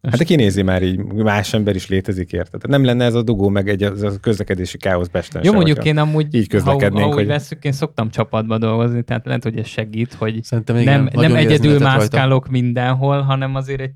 Hát 0.02 0.18
de 0.18 0.24
kinézi 0.24 0.62
már 0.62 0.84
így, 0.84 0.98
más 1.04 1.54
ember 1.54 1.76
is 1.76 1.88
létezik, 1.88 2.32
érted? 2.32 2.62
Tehát 2.62 2.68
nem 2.78 2.84
lenne 2.86 3.06
ez 3.06 3.14
a 3.14 3.22
dugó, 3.22 3.50
meg 3.50 3.70
egy 3.70 3.84
az 3.84 4.02
a 4.04 4.20
közlekedési 4.22 4.78
káosz 4.78 5.08
Pesten 5.08 5.44
Jó, 5.44 5.54
mondjuk 5.54 5.86
én 5.86 5.98
amúgy, 5.98 6.36
így 6.36 6.48
ha, 6.52 6.58
közlekednénk, 6.58 7.04
ha 7.04 7.08
úgy 7.10 7.14
hogy- 7.14 7.28
veszük, 7.28 7.64
én 7.64 7.72
szoktam 7.72 8.10
csapatba 8.10 8.58
dolgozni, 8.58 9.04
tehát 9.04 9.26
lehet, 9.26 9.44
hogy 9.44 9.58
ez 9.58 9.68
segít, 9.68 10.14
hogy 10.14 10.44
Szerintem 10.44 10.76
igen, 10.78 11.04
nem, 11.04 11.22
nem 11.22 11.36
egyedül 11.36 11.70
rajta. 11.72 11.86
mászkálok 11.86 12.48
mindenhol, 12.50 13.22
hanem 13.22 13.56
azért 13.56 13.82
egy, 13.82 13.92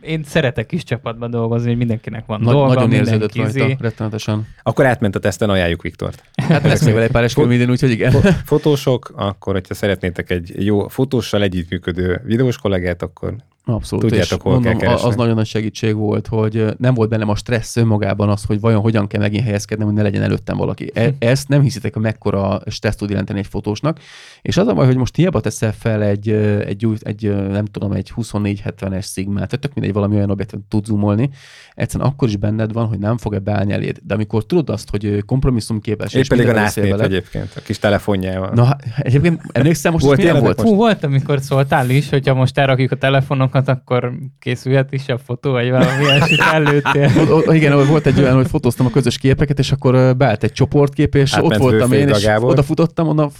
én 0.00 0.22
szeretek 0.24 0.72
is 0.72 0.84
csapatba 0.84 1.28
dolgozni, 1.28 1.68
hogy 1.68 1.76
mindenkinek 1.76 2.26
van 2.26 2.40
Nagy, 2.40 2.52
dolga, 2.54 2.74
nagyon 2.74 2.92
érződött 2.92 3.36
rajta, 3.36 3.76
rettenetesen. 3.78 4.46
Akkor 4.62 4.86
átment 4.86 5.16
a 5.16 5.18
teszten, 5.18 5.50
ajánljuk 5.50 5.82
Viktort. 5.82 6.22
Hát 6.48 6.62
lesz 6.62 6.84
még 6.84 6.92
vele 6.92 7.04
egy 7.04 7.10
pár 7.12 7.22
esküvőm 7.24 7.50
idén, 7.50 7.70
úgyhogy 7.70 7.90
igen. 7.90 8.10
Fo- 8.10 8.32
Fotósok, 8.44 9.12
akkor, 9.16 9.52
hogyha 9.52 9.74
szeretnétek 9.74 10.30
egy 10.30 10.64
jó 10.64 10.88
fotóssal 10.88 11.42
együttműködő 11.42 12.20
videós 12.24 12.58
kollégát, 12.58 13.02
akkor 13.02 13.34
Abszolút. 13.68 14.04
Tudjátok, 14.08 14.42
hol 14.42 14.52
kell 14.52 14.62
mondom, 14.62 14.88
keresni. 14.88 15.08
az 15.08 15.16
nagyon 15.16 15.34
nagy 15.34 15.46
segítség 15.46 15.94
volt, 15.94 16.26
hogy 16.26 16.74
nem 16.78 16.94
volt 16.94 17.08
bennem 17.08 17.28
a 17.28 17.36
stressz 17.36 17.76
önmagában 17.76 18.28
az, 18.28 18.44
hogy 18.44 18.60
vajon 18.60 18.80
hogyan 18.80 19.06
kell 19.06 19.20
megint 19.20 19.44
helyezkednem, 19.44 19.86
hogy 19.86 19.96
ne 19.96 20.02
legyen 20.02 20.22
előttem 20.22 20.56
valaki. 20.56 20.90
E- 20.94 21.14
ezt 21.18 21.48
nem 21.48 21.62
hiszitek, 21.62 21.92
hogy 21.94 22.02
mekkora 22.02 22.60
stressz 22.66 22.96
tud 22.96 23.10
jelenteni 23.10 23.38
egy 23.38 23.46
fotósnak. 23.46 23.98
És 24.42 24.56
az 24.56 24.66
a 24.66 24.74
baj, 24.74 24.86
hogy 24.86 24.96
most 24.96 25.16
hiába 25.16 25.40
teszel 25.40 25.72
fel 25.72 26.02
egy, 26.02 26.30
egy, 26.66 26.86
új, 26.86 26.96
egy 27.00 27.34
nem 27.50 27.64
tudom, 27.64 27.92
egy 27.92 28.12
2470-es 28.16 29.02
szigmát, 29.02 29.44
tehát 29.44 29.60
tök 29.60 29.74
mindegy 29.74 29.94
valami 29.94 30.16
olyan 30.16 30.30
objektet 30.30 30.60
tud 30.68 30.84
zoomolni, 30.84 31.30
egyszerűen 31.74 32.08
akkor 32.08 32.28
is 32.28 32.36
benned 32.36 32.72
van, 32.72 32.86
hogy 32.86 32.98
nem 32.98 33.18
fog-e 33.18 33.38
beállni 33.38 33.72
eléd. 33.72 33.98
De 34.02 34.14
amikor 34.14 34.46
tudod 34.46 34.70
azt, 34.70 34.90
hogy 34.90 35.04
ö, 35.04 35.18
kompromisszumképes, 35.18 36.14
épp 36.14 36.20
és 36.20 36.28
pedig 36.28 36.48
a 36.48 36.52
násznép 36.52 37.00
egyébként, 37.00 37.52
a 37.56 37.60
kis 37.60 37.78
telefonjával. 37.78 38.50
Na, 38.54 38.76
egyébként 38.98 39.40
emlékszem, 39.52 39.92
most 39.92 40.04
Volt 40.04 40.18
ilyenek 40.18 40.42
volt? 40.42 40.60
Hú, 40.60 40.74
volt, 40.74 41.04
amikor 41.04 41.40
szóltál 41.40 41.90
is, 41.90 42.08
hogyha 42.08 42.34
most 42.34 42.58
elrakjuk 42.58 42.92
a 42.92 42.96
telefonokat, 42.96 43.55
fotókat, 43.64 43.68
akkor 43.68 44.12
készülhet 44.38 44.92
is 44.92 45.08
a 45.08 45.18
fotó, 45.18 45.50
vagy 45.50 45.70
valami 45.70 46.02
ilyesmit 46.02 46.40
előttél. 46.40 47.10
Igen, 47.54 47.86
volt 47.86 48.06
egy 48.06 48.20
olyan, 48.20 48.34
hogy 48.34 48.48
fotóztam 48.48 48.86
a 48.86 48.90
közös 48.90 49.18
képeket, 49.18 49.58
és 49.58 49.72
akkor 49.72 50.16
beállt 50.16 50.42
egy 50.42 50.52
csoportkép, 50.52 51.14
és 51.14 51.34
Átment 51.34 51.54
ott 51.54 51.60
voltam 51.60 51.92
én, 51.92 52.08
és 52.08 52.22
Gábor. 52.22 52.50
oda 52.50 52.62
futottam, 52.62 53.08
onnan, 53.08 53.30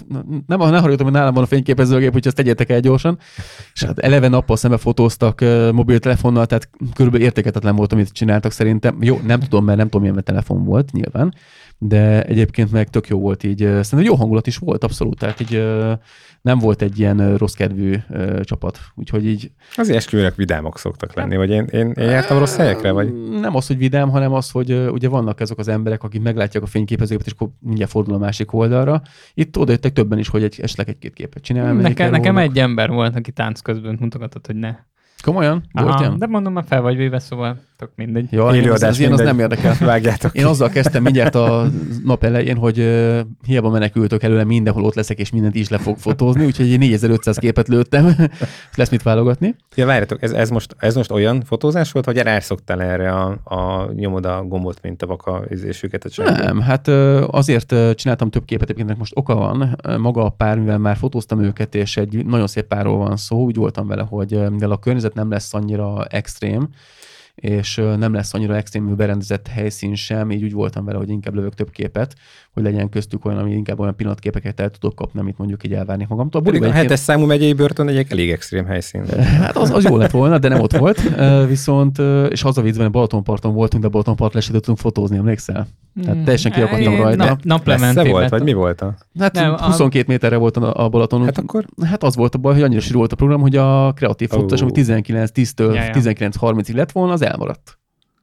nem, 0.47 0.59
ne 0.59 0.79
hallgatom, 0.79 1.05
hogy 1.05 1.15
nálam 1.15 1.33
van 1.33 1.43
a 1.43 1.47
fényképezőgép, 1.47 2.07
úgyhogy 2.07 2.27
ezt 2.27 2.35
tegyétek 2.35 2.69
el 2.69 2.79
gyorsan. 2.79 3.17
És 3.73 3.83
hát 3.83 3.99
eleve 3.99 4.27
nappal 4.27 4.57
szembe 4.57 4.77
fotóztak 4.77 5.41
mobiltelefonnal, 5.71 6.45
tehát 6.45 6.69
körülbelül 6.93 7.25
értéketetlen 7.25 7.75
volt, 7.75 7.93
amit 7.93 8.11
csináltak 8.11 8.51
szerintem. 8.51 8.97
Jó, 8.99 9.19
nem 9.25 9.39
tudom, 9.39 9.65
mert 9.65 9.77
nem 9.77 9.89
tudom, 9.89 10.07
milyen 10.07 10.23
telefon 10.23 10.63
volt 10.63 10.91
nyilván, 10.91 11.33
de 11.77 12.23
egyébként 12.23 12.71
meg 12.71 12.89
tök 12.89 13.07
jó 13.07 13.19
volt 13.19 13.43
így. 13.43 13.57
Szerintem 13.57 14.01
jó 14.01 14.15
hangulat 14.15 14.47
is 14.47 14.57
volt, 14.57 14.83
abszolút. 14.83 15.19
Tehát 15.19 15.39
így 15.39 15.63
nem 16.41 16.59
volt 16.59 16.81
egy 16.81 16.99
ilyen 16.99 17.37
rossz 17.37 17.53
kedvű 17.53 17.95
csapat. 18.41 18.79
Úgyhogy 18.95 19.25
így 19.25 19.51
Azért 19.75 19.97
esküvőnek 19.97 20.35
vidámok 20.35 20.77
szoktak 20.77 21.13
lenni, 21.13 21.35
vagy 21.35 21.49
én, 21.49 21.65
én, 21.71 21.91
én 21.91 22.09
jártam 22.09 22.37
rossz 22.37 22.55
helyekre, 22.55 22.91
vagy? 22.91 23.29
Nem 23.29 23.55
az, 23.55 23.67
hogy 23.67 23.77
vidám, 23.77 24.09
hanem 24.09 24.33
az, 24.33 24.51
hogy 24.51 24.71
ugye 24.71 25.07
vannak 25.07 25.39
ezek 25.39 25.57
az 25.57 25.67
emberek, 25.67 26.03
akik 26.03 26.21
meglátják 26.21 26.63
a 26.63 26.67
fényképezőket, 26.67 27.25
és 27.25 27.31
akkor 27.31 27.49
mindjárt 27.59 27.91
fordul 27.91 28.13
a 28.13 28.17
másik 28.17 28.53
oldalra. 28.53 29.01
Itt 29.33 29.57
odajöttek 29.57 29.93
többen 29.93 30.19
is, 30.19 30.27
hogy 30.27 30.43
egy, 30.43 30.59
esetleg 30.61 30.89
egy-két 30.89 31.13
képet 31.13 31.43
csinálni. 31.43 31.81
Nekem, 31.81 32.11
nekem 32.11 32.37
egy 32.37 32.59
ember 32.59 32.89
volt, 32.89 33.15
aki 33.15 33.31
tánc 33.31 33.59
közben 33.59 33.97
mutogatott, 33.99 34.45
hogy 34.45 34.55
ne. 34.55 34.75
Komolyan? 35.23 35.63
Volt 35.71 35.87
Aha, 35.87 35.99
ilyen? 35.99 36.17
de 36.17 36.27
mondom, 36.27 36.53
már 36.53 36.63
fel 36.67 36.81
vagy 36.81 36.95
véve, 36.95 37.19
szóval 37.19 37.57
tök 37.77 37.89
mindegy. 37.95 38.27
Ja, 38.31 38.49
én 38.49 38.71
az, 38.71 38.83
az 38.83 38.99
az 38.99 39.19
nem 39.19 39.39
érdekel. 39.39 39.75
Vágjátok 39.85 40.35
Én 40.35 40.45
azzal 40.45 40.69
kezdtem 40.69 41.03
mindjárt 41.03 41.35
a 41.35 41.65
nap 42.03 42.23
elején, 42.23 42.57
hogy 42.57 42.79
uh, 42.79 43.19
hiába 43.45 43.69
menekültök 43.69 44.23
előle, 44.23 44.43
mindenhol 44.43 44.83
ott 44.83 44.95
leszek, 44.95 45.19
és 45.19 45.31
mindent 45.31 45.55
is 45.55 45.69
le 45.69 45.77
fog 45.77 45.97
fotózni, 45.97 46.45
úgyhogy 46.45 46.69
én 46.69 46.77
4500 46.77 47.37
képet 47.37 47.67
lőttem, 47.67 48.15
lesz 48.75 48.89
mit 48.89 49.03
válogatni. 49.03 49.55
Ja, 49.75 49.85
várjatok, 49.85 50.21
ez, 50.21 50.31
ez, 50.31 50.49
most, 50.49 50.75
ez 50.77 50.95
most 50.95 51.11
olyan 51.11 51.41
fotózás 51.41 51.91
volt, 51.91 52.05
hogy 52.05 52.17
rászoktál 52.17 52.81
erre 52.81 53.11
a, 53.11 53.39
a 53.43 53.91
nyomod 53.93 54.25
a 54.25 54.43
gombot, 54.43 54.81
mint 54.81 55.01
a 55.01 55.05
vaka 55.05 55.43
izésüket 55.49 56.03
a 56.03 56.09
csinálni? 56.09 56.45
Nem, 56.45 56.59
hát 56.59 56.87
ö, 56.87 57.25
azért 57.31 57.75
csináltam 57.95 58.29
több 58.29 58.45
képet, 58.45 58.69
egyébként 58.69 58.97
most 58.97 59.13
oka 59.15 59.35
van. 59.35 59.77
Maga 59.97 60.25
a 60.25 60.29
pár, 60.29 60.57
mivel 60.57 60.77
már 60.77 60.97
fotóztam 60.97 61.43
őket, 61.43 61.75
és 61.75 61.97
egy 61.97 62.25
nagyon 62.25 62.47
szép 62.47 62.65
párról 62.65 62.97
van 62.97 63.17
szó, 63.17 63.43
úgy 63.43 63.55
voltam 63.55 63.87
vele, 63.87 64.05
hogy 64.09 64.49
mivel 64.49 64.71
a 64.71 64.77
környezet 64.77 65.06
nem 65.13 65.29
lesz 65.29 65.53
annyira 65.53 66.05
extrém, 66.05 66.69
és 67.35 67.75
nem 67.75 68.13
lesz 68.13 68.33
annyira 68.33 68.55
extrémül 68.55 68.95
berendezett 68.95 69.47
helyszín 69.47 69.95
sem, 69.95 70.31
így 70.31 70.43
úgy 70.43 70.53
voltam 70.53 70.85
vele, 70.85 70.97
hogy 70.97 71.09
inkább 71.09 71.33
lövök 71.33 71.53
több 71.53 71.69
képet, 71.69 72.15
hogy 72.57 72.65
legyen 72.65 72.89
köztük 72.89 73.25
olyan, 73.25 73.39
ami 73.39 73.51
inkább 73.51 73.79
olyan 73.79 73.95
pillanatképeket 73.95 74.59
el 74.59 74.69
tudok 74.69 74.95
kapni, 74.95 75.19
amit 75.19 75.37
mondjuk 75.37 75.63
így 75.65 75.73
elvárnék 75.73 76.07
magamtól. 76.07 76.41
Pedig 76.41 76.63
a 76.63 76.71
hetes 76.71 76.99
számú 76.99 77.25
megyei 77.25 77.53
börtön 77.53 77.87
egy 77.87 78.05
elég 78.09 78.31
extrém 78.31 78.65
helyszín. 78.65 79.03
Hát 79.43 79.57
az, 79.57 79.71
az 79.71 79.83
jó 79.83 79.97
lett 79.97 80.11
volna, 80.11 80.37
de 80.37 80.47
nem 80.47 80.59
ott 80.59 80.77
volt. 80.77 81.01
Viszont, 81.47 81.97
és 82.29 82.43
az 82.43 82.57
a 82.57 82.61
viccben, 82.61 82.91
Balatonparton 82.91 83.53
voltunk, 83.53 83.83
de 83.83 83.89
Balatonparton 83.89 84.41
se 84.41 84.51
tudtunk 84.51 84.77
fotózni, 84.77 85.17
emlékszel? 85.17 85.67
Tehát 86.03 86.17
teljesen 86.23 86.51
kiakadtam 86.51 86.93
Én 86.93 87.01
rajta. 87.01 87.23
Nap, 87.25 87.27
Messze 87.35 87.47
naplementében. 87.47 88.11
volt, 88.11 88.29
vagy 88.29 88.43
mi 88.43 88.53
volt 88.53 88.81
a? 88.81 88.95
Hát 89.19 89.33
Nem, 89.33 89.43
nem, 89.43 89.53
a- 89.53 89.63
22 89.65 90.05
méterre 90.07 90.35
volt 90.37 90.57
a, 90.57 90.89
Balaton. 90.89 91.23
Hát 91.23 91.37
akkor 91.37 91.65
Hát 91.85 92.03
az 92.03 92.15
volt 92.15 92.35
a 92.35 92.37
baj, 92.37 92.53
hogy 92.53 92.63
annyira 92.63 92.81
sűrű 92.81 92.97
volt 92.97 93.11
a 93.11 93.15
program, 93.15 93.41
hogy 93.41 93.55
a 93.55 93.93
kreatív 93.95 94.29
fotós, 94.29 94.61
ami 94.61 94.71
19-10-től 94.73 95.73
Ja, 95.73 95.83
ja. 95.83 95.91
19-30-ig 95.93 96.73
lett 96.75 96.91
volna, 96.91 97.13
az 97.13 97.21
elmaradt. 97.21 97.76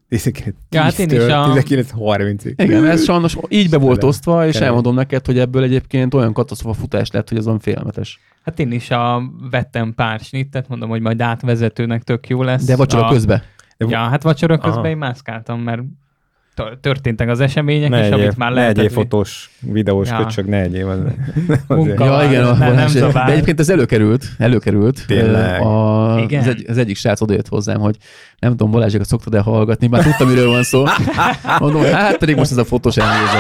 19 0.09 0.57
Ja, 0.71 0.81
hát 0.83 0.99
én 0.99 1.11
is 1.11 1.19
a- 1.19 1.53
19-30-ig. 1.55 2.55
Igen, 2.57 2.87
ez 2.87 3.05
sajnos 3.05 3.37
így 3.49 3.71
be 3.71 3.77
volt 3.77 4.05
osztva, 4.05 4.47
és 4.47 4.57
elmondom 4.57 4.95
neked, 4.95 5.27
hogy 5.27 5.39
ebből 5.39 5.63
egyébként 5.63 6.15
olyan 6.15 6.33
katasztrofa 6.33 6.81
futás 6.81 7.11
lett, 7.11 7.29
hogy 7.29 7.47
olyan 7.47 7.59
félelmetes. 7.59 8.21
Hát 8.45 8.59
én 8.59 8.73
is 8.73 8.91
a, 8.91 9.23
vettem 9.51 9.95
pár 9.95 10.21
snittet, 10.21 10.69
mondom, 10.69 10.89
hogy 10.89 11.01
majd 11.01 11.21
átvezetőnek 11.21 12.03
tök 12.03 12.29
jó 12.29 12.43
lesz. 12.43 12.65
De 12.65 12.77
vacsora 12.77 13.07
a, 13.07 13.11
közben. 13.13 13.43
Ja, 13.79 13.99
hát 13.99 14.23
vacsora 14.23 14.59
közben 14.59 14.79
Aha. 14.79 14.89
én 14.89 14.97
mászkáltam, 14.97 15.61
mert 15.61 15.83
történtek 16.81 17.29
az 17.29 17.41
események, 17.41 17.91
Ne 17.91 17.99
és 17.99 18.05
egyél, 18.07 18.19
amit 18.19 18.37
már 18.37 18.51
ne 18.51 18.57
lehetett... 18.57 18.79
egyél 18.79 18.91
fotós, 18.91 19.51
videós 19.61 20.09
Ja. 20.09 20.17
köcsög, 20.17 20.47
ne 20.47 20.61
egyél. 20.61 20.89
Az, 21.67 21.77
Munka. 21.77 22.05
Ja, 22.05 22.29
igen, 22.29 22.43
nem- 22.43 22.61
a, 22.61 22.73
nem 22.75 23.13
de 23.13 23.25
egyébként 23.25 23.61
ez 23.61 23.69
előkerült, 23.69 24.25
előkerült. 24.39 25.05
Tényleg? 25.07 25.61
A, 25.61 26.19
Igen. 26.23 26.41
az, 26.41 26.49
egy, 26.49 26.65
az, 26.69 26.79
egyik 26.79 26.97
srác 26.97 27.21
odajött 27.21 27.49
hozzám, 27.49 27.81
hogy 27.81 27.97
nem 28.39 28.51
tudom, 28.51 28.71
Balázsékat 28.71 29.07
szoktad-e 29.07 29.41
hallgatni, 29.41 29.87
már 29.87 30.03
tudtam, 30.03 30.29
miről 30.29 30.49
van 30.49 30.63
szó. 30.63 30.85
Mondom, 31.61 31.83
hát 31.83 32.17
pedig 32.17 32.37
most 32.37 32.51
ez 32.51 32.57
a 32.57 32.65
fotós 32.65 32.97
elnézze 32.97 33.39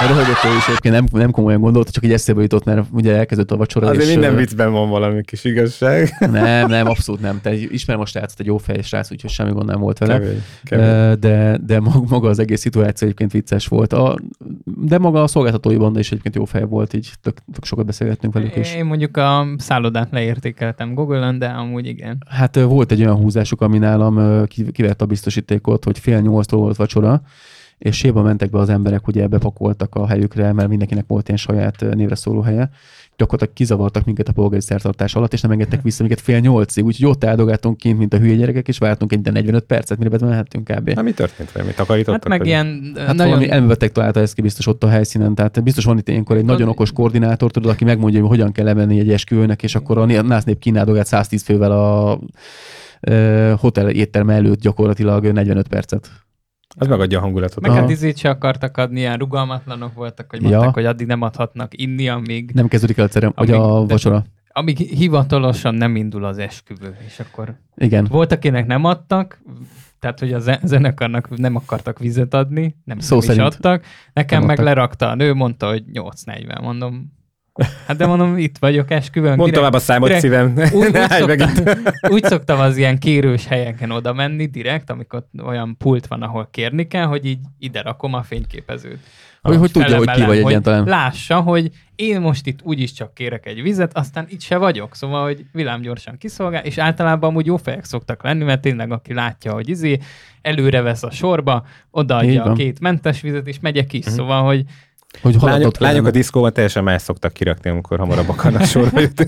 A 0.00 0.06
röhögött 0.06 0.56
is 0.58 0.66
egyébként 0.68 0.94
nem, 0.94 1.06
nem 1.12 1.30
komolyan 1.30 1.60
gondolta, 1.60 1.90
csak 1.90 2.04
így 2.04 2.12
eszébe 2.12 2.42
jutott, 2.42 2.64
mert 2.64 2.86
ugye 2.92 3.16
elkezdett 3.16 3.50
a 3.50 3.56
vacsora. 3.56 3.88
Azért 3.88 4.04
és, 4.04 4.10
minden 4.10 4.36
viccben 4.36 4.72
van 4.72 4.90
valami 4.90 5.22
kis 5.24 5.44
igazság. 5.44 6.16
Nem, 6.30 6.68
nem, 6.68 6.86
abszolút 6.86 7.20
nem. 7.20 7.40
Te 7.42 7.54
ismerem 7.54 8.02
a 8.02 8.06
srácot, 8.06 8.40
egy 8.40 8.46
jó 8.46 8.56
fej 8.56 8.82
srác, 8.82 9.10
úgyhogy 9.10 9.30
semmi 9.30 9.52
gond 9.52 9.66
nem 9.66 9.80
volt 9.80 9.98
vele. 9.98 10.18
Kemény, 10.18 10.42
kemény. 10.64 11.18
De, 11.18 11.58
de 11.66 11.80
mag- 11.80 12.10
maga 12.10 12.28
az 12.28 12.38
egész 12.38 12.60
szituáció 12.60 13.06
egyébként 13.06 13.32
vicces 13.32 13.66
volt. 13.66 13.92
A, 13.92 14.18
de 14.64 14.98
maga 14.98 15.22
a 15.22 15.26
szolgáltatói 15.26 15.76
banda 15.76 15.98
is 15.98 16.10
egyébként 16.10 16.34
jó 16.34 16.44
fej 16.44 16.64
volt, 16.64 16.94
így 16.94 17.12
tök, 17.22 17.36
tök 17.52 17.64
sokat 17.64 17.86
beszélgettünk 17.86 18.34
velük 18.34 18.56
is. 18.56 18.74
Én 18.74 18.84
mondjuk 18.84 19.16
a 19.16 19.46
szállodát 19.56 20.08
leértékeltem 20.10 20.94
Google-on, 20.94 21.38
de 21.38 21.46
amúgy 21.46 21.86
igen. 21.86 22.24
Hát 22.28 22.60
volt 22.60 22.92
egy 22.92 23.00
olyan 23.00 23.16
húzásuk, 23.16 23.60
ami 23.60 23.78
nálam 23.78 24.44
kivert 24.72 25.02
a 25.02 25.06
biztosítékot, 25.06 25.84
hogy 25.84 25.98
fél 25.98 26.20
nyolctól 26.20 26.60
volt 26.60 26.76
vacsora, 26.76 27.22
és 27.84 27.96
séba 27.96 28.22
mentek 28.22 28.50
be 28.50 28.58
az 28.58 28.68
emberek, 28.68 29.06
ugye 29.06 29.26
bepakoltak 29.26 29.94
a 29.94 30.06
helyükre, 30.06 30.52
mert 30.52 30.68
mindenkinek 30.68 31.04
volt 31.06 31.26
ilyen 31.26 31.38
saját 31.38 31.84
névre 31.94 32.14
szóló 32.14 32.40
helye. 32.40 32.70
Gyakorlatilag 33.16 33.54
kizavartak 33.54 34.04
minket 34.04 34.28
a 34.28 34.32
polgári 34.32 34.62
szertartás 34.62 35.14
alatt, 35.14 35.32
és 35.32 35.40
nem 35.40 35.50
engedtek 35.50 35.82
vissza 35.82 36.02
minket 36.02 36.20
fél 36.20 36.38
nyolcig, 36.38 36.84
úgyhogy 36.84 37.06
ott 37.06 37.24
áldogáltunk 37.24 37.76
kint, 37.76 37.98
mint 37.98 38.14
a 38.14 38.18
hülye 38.18 38.34
gyerekek, 38.34 38.68
és 38.68 38.78
vártunk 38.78 39.12
egy 39.12 39.32
45 39.32 39.64
percet, 39.64 39.98
mire 39.98 40.10
bemehettünk 40.10 40.70
kb. 40.70 40.90
Na, 40.90 41.02
mi 41.02 41.12
történt 41.12 41.52
vele? 41.52 41.66
Mi 41.66 41.72
takarítottak? 41.72 42.28
Hát 42.28 42.38
meg 42.38 42.46
ilyen 42.46 42.92
Hát 42.96 43.06
nagyon... 43.06 43.26
valami 43.26 43.50
elmebeteg 43.50 43.92
találta 43.92 44.20
ezt 44.20 44.34
ki 44.34 44.42
biztos 44.42 44.66
ott 44.66 44.84
a 44.84 44.88
helyszínen, 44.88 45.34
tehát 45.34 45.62
biztos 45.62 45.84
van 45.84 45.98
itt 45.98 46.08
ilyenkor 46.08 46.36
egy 46.36 46.44
nagyon 46.44 46.68
okos 46.68 46.92
koordinátor, 46.92 47.50
tudod, 47.50 47.70
aki 47.70 47.84
megmondja, 47.84 48.20
hogy 48.20 48.28
hogyan 48.28 48.52
kell 48.52 48.64
lemenni 48.64 48.98
egy 48.98 49.10
esküvőnek, 49.10 49.62
és 49.62 49.74
akkor 49.74 49.98
a 49.98 50.22
nász 50.22 50.44
nép 50.44 50.58
kínáldogált 50.58 51.06
110 51.06 51.42
fővel 51.42 51.72
a 51.72 52.18
hotel 53.56 53.88
étterme 53.90 54.34
előtt 54.34 54.60
gyakorlatilag 54.60 55.32
45 55.32 55.68
percet. 55.68 56.10
Az 56.76 56.86
megadja 56.86 57.18
a 57.18 57.20
hangulatot. 57.20 57.60
Meg 57.60 57.72
hát 57.72 57.90
izét 57.90 58.16
se 58.16 58.28
akartak 58.28 58.76
adni, 58.76 58.98
ilyen 59.00 59.18
rugalmatlanok 59.18 59.94
voltak, 59.94 60.30
hogy 60.30 60.42
Ja. 60.42 60.48
mondták, 60.48 60.74
hogy 60.74 60.84
addig 60.84 61.06
nem 61.06 61.22
adhatnak 61.22 61.80
inni, 61.80 62.08
amíg, 62.08 62.50
Nem 62.54 62.68
kezdődik 62.68 62.96
el 62.98 63.08
cerem, 63.08 63.32
vagy 63.34 63.50
Amíg- 63.50 63.64
a 63.70 63.80
de- 63.80 63.92
vacsora. 63.92 64.24
amíg 64.48 64.76
hivatalosan 64.76 65.74
nem 65.74 65.96
indul 65.96 66.24
az 66.24 66.38
esküvő. 66.38 66.96
És 67.06 67.20
akkor 67.20 67.54
Igen. 67.76 68.06
volt, 68.10 68.32
akinek 68.32 68.66
nem 68.66 68.84
adtak, 68.84 69.42
tehát, 69.98 70.18
hogy 70.18 70.32
a 70.32 70.38
ze- 70.38 70.60
zenekarnak 70.64 71.36
nem 71.36 71.56
akartak 71.56 71.98
vizet 71.98 72.34
adni, 72.34 72.76
nem, 72.84 72.98
Szó 72.98 73.18
nem 73.20 73.30
is 73.30 73.38
adtak. 73.38 73.84
Nekem 74.12 74.38
Nem 74.38 74.46
meg 74.48 74.58
adtak. 74.58 74.74
lerakta 74.74 75.08
a 75.10 75.14
nő, 75.14 75.34
mondta, 75.34 75.68
hogy 75.68 75.84
8.40, 75.92 76.60
mondom. 76.62 77.12
Hát 77.86 77.96
de 77.96 78.06
mondom, 78.06 78.38
itt 78.38 78.58
vagyok 78.58 78.90
esküvőn. 78.90 79.36
Mondd 79.36 79.52
tovább 79.52 79.72
a 79.72 79.78
számot 79.78 80.08
direkt- 80.08 80.24
szívem. 80.24 80.54
úgy, 80.80 80.86
úgy, 80.86 81.08
szoktam, 81.10 81.84
úgy 82.10 82.24
szoktam 82.24 82.60
az 82.60 82.76
ilyen 82.76 82.98
kérős 82.98 83.46
helyeken 83.46 83.90
oda 83.90 84.12
menni 84.12 84.46
direkt, 84.46 84.90
amikor 84.90 85.26
olyan 85.46 85.76
pult 85.76 86.06
van, 86.06 86.22
ahol 86.22 86.48
kérni 86.50 86.86
kell, 86.86 87.04
hogy 87.06 87.26
így 87.26 87.38
ide 87.58 87.82
rakom 87.82 88.14
a 88.14 88.22
fényképezőt. 88.22 88.98
Hogy, 89.42 89.56
hogy 89.56 89.70
tudja, 89.70 89.96
hogy 89.96 90.10
ki 90.10 90.24
vagy 90.24 90.42
hogy 90.42 90.52
egyáltalán. 90.52 90.84
Lássa, 90.84 91.40
hogy 91.40 91.70
én 91.94 92.20
most 92.20 92.46
itt 92.46 92.58
úgyis 92.62 92.92
csak 92.92 93.14
kérek 93.14 93.46
egy 93.46 93.62
vizet, 93.62 93.96
aztán 93.96 94.26
itt 94.28 94.40
se 94.40 94.56
vagyok. 94.56 94.94
Szóval, 94.94 95.24
hogy 95.24 95.44
villámgyorsan 95.52 96.18
kiszolgál, 96.18 96.64
és 96.64 96.78
általában 96.78 97.30
amúgy 97.30 97.46
jó 97.46 97.56
fejek 97.56 97.84
szoktak 97.84 98.22
lenni, 98.22 98.44
mert 98.44 98.60
tényleg 98.60 98.92
aki 98.92 99.14
látja, 99.14 99.52
hogy 99.52 99.68
izé, 99.68 99.98
előre 100.42 100.80
vesz 100.80 101.02
a 101.02 101.10
sorba, 101.10 101.66
odaadja 101.90 102.42
a 102.42 102.52
két 102.52 102.80
mentes 102.80 103.20
vizet, 103.20 103.46
és 103.46 103.60
megyek 103.60 103.92
is. 103.92 104.04
Mhm. 104.04 104.14
Szóval, 104.14 104.44
hogy 104.44 104.64
Hogy 105.22 105.32
Lányok, 105.34 105.48
haladott 105.50 105.78
lányok 105.78 106.06
a 106.06 106.10
diszkóban 106.10 106.52
teljesen 106.52 106.84
más 106.84 107.02
szoktak 107.02 107.32
kirakni, 107.32 107.70
amikor 107.70 107.98
hamarabb 107.98 108.28
akarnak 108.28 108.64
sorba 108.74 109.00
jutni. 109.00 109.26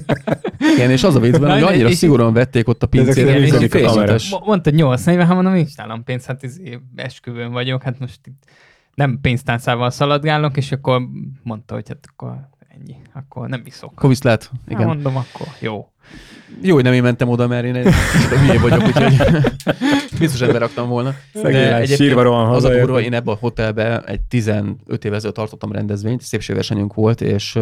Igen, 0.74 0.90
és 0.90 1.02
az 1.04 1.14
a 1.14 1.20
viccben, 1.20 1.52
hogy 1.52 1.62
annyira 1.62 1.88
és- 1.88 1.96
szigorúan 1.96 2.32
vették 2.32 2.68
ott 2.68 2.82
a 2.82 2.88
mo- 4.30 4.46
mondta 4.46 4.70
840, 4.70 5.26
hát 5.26 5.34
mondom, 5.34 5.52
nincs 5.52 5.76
nálam 5.76 6.04
pénz, 6.04 6.24
hát 6.26 6.40
esküvőn 6.96 7.52
vagyok, 7.52 7.82
hát 7.82 7.98
most 7.98 8.20
itt 8.26 8.44
nem 8.94 9.18
pénztárcával 9.20 9.90
szaladgálok, 9.90 10.56
és 10.56 10.72
akkor 10.72 11.02
mondta, 11.42 11.74
hogy 11.74 11.88
hát 11.88 12.06
akkor 12.12 12.48
ennyi, 12.68 12.96
akkor 13.14 13.48
nem 13.48 13.62
iszok. 13.64 13.92
Akkor 13.94 14.08
viszlát. 14.08 14.50
Igen. 14.66 14.78
Igen. 14.78 14.86
mondom, 14.86 15.16
akkor 15.16 15.46
jó. 15.60 15.88
Jó, 16.62 16.74
hogy 16.74 16.84
nem 16.84 16.92
én 16.92 17.02
mentem 17.02 17.28
oda, 17.28 17.46
mert 17.46 17.64
én 17.64 17.74
egy 17.74 17.84
kicsit 18.12 18.32
a 18.32 18.38
hülye 18.38 18.58
vagyok, 18.60 18.82
úgyhogy 18.86 19.14
biztos 20.18 20.40
ebben 20.40 20.58
raktam 20.60 20.88
volna. 20.88 21.14
Szegény 21.34 21.60
lány, 21.60 21.72
egyébként 21.74 21.98
sírva 21.98 22.22
rohan 22.22 22.54
az 22.54 22.64
a 22.64 22.68
durva, 22.68 23.00
én 23.00 23.14
ebben 23.14 23.34
a 23.34 23.38
hotelben 23.40 24.04
egy 24.06 24.20
15 24.20 25.04
éve 25.04 25.16
ezelőtt 25.16 25.34
tartottam 25.36 25.72
rendezvényt, 25.72 26.20
szépségversenyünk 26.22 26.94
volt, 26.94 27.20
és 27.20 27.58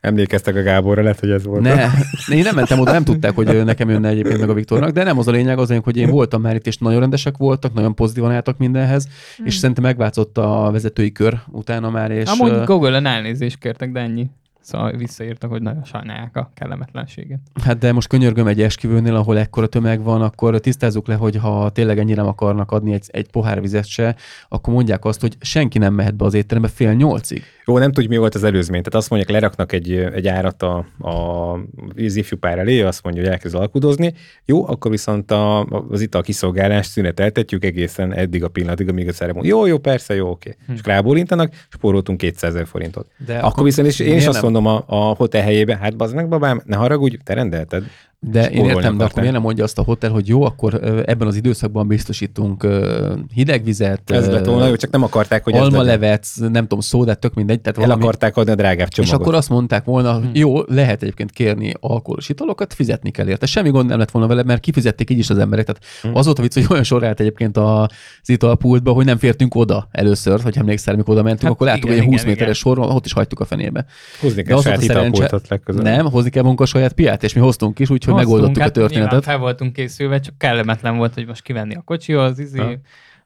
Emlékeztek 0.00 0.56
a 0.56 0.62
Gáborra, 0.62 1.02
lehet, 1.02 1.20
hogy 1.20 1.30
ez 1.30 1.44
volt. 1.44 1.62
ne, 1.62 1.86
én 2.34 2.42
nem 2.42 2.54
mentem 2.54 2.80
oda, 2.80 2.92
nem 2.92 3.04
tudták, 3.04 3.34
hogy 3.34 3.64
nekem 3.64 3.88
jönne 3.90 4.08
egyébként 4.08 4.40
meg 4.40 4.48
a 4.50 4.54
Viktornak, 4.54 4.90
de 4.90 5.02
nem 5.04 5.18
az 5.18 5.28
a 5.28 5.30
lényeg, 5.30 5.58
az 5.58 5.64
a 5.64 5.68
lényeg, 5.68 5.84
hogy 5.84 5.96
én 5.96 6.10
voltam 6.10 6.40
már 6.40 6.54
itt, 6.54 6.66
és 6.66 6.76
nagyon 6.76 7.00
rendesek 7.00 7.36
voltak, 7.36 7.74
nagyon 7.74 7.94
pozitívan 7.94 8.32
álltak 8.32 8.58
mindenhez, 8.58 9.08
Hmm. 9.36 9.46
és 9.46 9.54
szerintem 9.56 9.84
megváltozott 9.84 10.38
a 10.38 10.68
vezetői 10.72 11.12
kör 11.12 11.38
utána 11.50 11.90
már, 11.90 12.10
és 12.10 12.28
Amúgy 12.28 12.64
Google-en 12.64 13.06
elnézést 13.06 13.58
kértek, 13.58 13.92
de 13.92 14.00
ennyi. 14.00 14.26
Szóval 14.68 14.92
visszaírtak, 14.96 15.50
hogy 15.50 15.62
nagyon 15.62 15.84
sajnálják 15.84 16.36
a 16.36 16.50
kellemetlenséget. 16.54 17.38
Hát 17.64 17.78
de 17.78 17.92
most 17.92 18.08
könyörgöm 18.08 18.46
egy 18.46 18.62
esküvőnél, 18.62 19.14
ahol 19.14 19.38
ekkora 19.38 19.66
tömeg 19.66 20.02
van, 20.02 20.22
akkor 20.22 20.60
tisztázzuk 20.60 21.06
le, 21.06 21.14
hogy 21.14 21.36
ha 21.36 21.70
tényleg 21.70 21.98
ennyire 21.98 22.20
nem 22.20 22.30
akarnak 22.30 22.72
adni 22.72 22.92
egy, 22.92 23.04
egy 23.06 23.30
pohár 23.30 23.60
vizet 23.60 23.86
se, 23.86 24.16
akkor 24.48 24.74
mondják 24.74 25.04
azt, 25.04 25.20
hogy 25.20 25.36
senki 25.40 25.78
nem 25.78 25.94
mehet 25.94 26.16
be 26.16 26.24
az 26.24 26.34
étterembe 26.34 26.68
fél 26.68 26.92
nyolcig. 26.92 27.42
Jó, 27.64 27.78
nem 27.78 27.92
tudjuk, 27.92 28.12
mi 28.12 28.18
volt 28.18 28.34
az 28.34 28.44
előzmény. 28.44 28.82
Tehát 28.82 28.98
azt 28.98 29.10
mondják, 29.10 29.30
leraknak 29.30 29.72
egy, 29.72 29.92
egy 29.92 30.28
árat 30.28 30.62
a, 30.62 30.86
a 30.98 31.52
az 31.96 32.16
ifjú 32.16 32.38
pár 32.38 32.58
elé, 32.58 32.82
azt 32.82 33.02
mondja, 33.02 33.22
hogy 33.22 33.30
elkezd 33.30 33.54
alkudozni. 33.54 34.14
Jó, 34.44 34.68
akkor 34.68 34.90
viszont 34.90 35.30
a, 35.30 35.64
az 35.64 36.00
ital 36.00 36.22
kiszolgálást 36.22 36.90
szüneteltetjük 36.90 37.64
egészen 37.64 38.14
eddig 38.14 38.44
a 38.44 38.48
pillanatig, 38.48 38.88
amíg 38.88 39.08
a 39.08 39.12
ceremónia. 39.12 39.50
Jó, 39.50 39.66
jó, 39.66 39.78
persze, 39.78 40.14
jó, 40.14 40.30
oké. 40.30 40.56
Hm. 40.66 40.72
És 40.72 40.80
rábólintanak, 40.84 41.52
spóroltunk 41.68 42.18
200 42.18 42.54
ezer 42.54 42.66
forintot. 42.66 43.06
De 43.26 43.36
akkor, 43.36 43.48
akkor 43.48 43.64
viszont 43.64 43.88
is, 43.88 43.98
én 43.98 44.16
is 44.16 44.26
azt 44.26 44.42
nem? 44.42 44.44
Mondom 44.60 44.84
a, 44.86 45.10
a 45.10 45.14
hotel 45.14 45.42
helyébe, 45.42 45.76
hát 45.76 45.96
bazd 45.96 46.14
meg, 46.14 46.28
babám, 46.28 46.62
ne 46.64 46.76
haragudj, 46.76 47.16
te 47.24 47.34
rendelted. 47.34 47.84
De 48.20 48.50
én 48.50 48.64
értem, 48.64 48.96
de 48.96 49.04
akkor 49.04 49.18
miért 49.18 49.32
nem 49.32 49.42
mondja 49.42 49.64
azt 49.64 49.78
a 49.78 49.82
hotel, 49.82 50.10
hogy 50.10 50.28
jó, 50.28 50.42
akkor 50.42 50.74
ebben 51.06 51.26
az 51.26 51.36
időszakban 51.36 51.86
biztosítunk 51.86 52.66
hideg 53.34 53.64
vizet. 53.64 54.10
Ez 54.10 54.28
lett 54.28 54.44
volna, 54.44 54.76
csak 54.76 54.90
nem 54.90 55.02
akarták, 55.02 55.44
hogy 55.44 55.54
Almalevet, 55.54 56.26
nem 56.36 56.62
tudom, 56.62 56.80
szódát, 56.80 57.18
tök 57.18 57.34
mindegy. 57.34 57.60
Tehát 57.60 57.78
valami... 57.78 58.00
El 58.00 58.06
akarták 58.06 58.36
adni 58.36 58.52
a 58.52 58.54
drágább 58.54 58.88
csomagot. 58.88 59.14
És 59.14 59.20
akkor 59.20 59.34
azt 59.34 59.48
mondták 59.48 59.84
volna, 59.84 60.12
hogy 60.12 60.22
hmm. 60.22 60.34
jó, 60.34 60.60
lehet 60.66 61.02
egyébként 61.02 61.30
kérni 61.30 61.74
alkoholos 61.80 62.28
italokat, 62.28 62.74
fizetni 62.74 63.10
kell 63.10 63.28
érte. 63.28 63.46
Semmi 63.46 63.70
gond 63.70 63.88
nem 63.88 63.98
lett 63.98 64.10
volna 64.10 64.28
vele, 64.28 64.42
mert 64.42 64.60
kifizették 64.60 65.10
így 65.10 65.18
is 65.18 65.30
az 65.30 65.38
emberek. 65.38 65.66
Tehát 65.66 65.84
hmm. 66.02 66.16
az 66.16 66.24
volt 66.24 66.38
a 66.38 66.42
vicc, 66.42 66.54
hogy 66.54 66.66
olyan 66.70 66.84
sor 66.84 67.04
állt 67.04 67.20
egyébként 67.20 67.56
az 67.56 67.88
italpultba, 68.24 68.92
hogy 68.92 69.04
nem 69.04 69.18
fértünk 69.18 69.54
oda 69.54 69.88
először, 69.90 70.40
hogy 70.40 70.56
emlékszel, 70.58 70.94
amikor 70.94 71.14
oda 71.14 71.22
mentünk, 71.22 71.42
hát 71.42 71.52
akkor 71.52 71.66
láttuk, 71.66 71.88
hogy 71.88 71.98
egy 71.98 72.04
20 72.04 72.24
méteres 72.24 72.58
sor, 72.58 72.78
ott 72.78 73.04
is 73.04 73.12
hagytuk 73.12 73.40
a 73.40 73.44
fenébe. 73.44 73.84
Hozni 74.20 74.42
kell 74.42 74.60
saját 74.60 74.82
italpultot 74.82 75.82
Nem, 75.82 76.10
hozni 76.10 76.30
kell 76.30 76.44
a 76.56 76.66
saját 76.66 76.92
piát, 76.92 77.22
és 77.22 77.32
mi 77.32 77.40
hoztunk 77.40 77.78
is, 77.78 77.88
úgyhogy 78.12 78.24
megoldottuk 78.24 78.58
a 78.58 78.62
hát 78.62 78.72
történetet. 78.72 79.24
fel 79.24 79.38
voltunk 79.38 79.72
készülve, 79.72 80.20
csak 80.20 80.38
kellemetlen 80.38 80.96
volt, 80.96 81.14
hogy 81.14 81.26
most 81.26 81.42
kivenni 81.42 81.74
a 81.74 81.80
kocsihoz, 81.80 82.38
izé, 82.38 82.58
ha. 82.58 82.72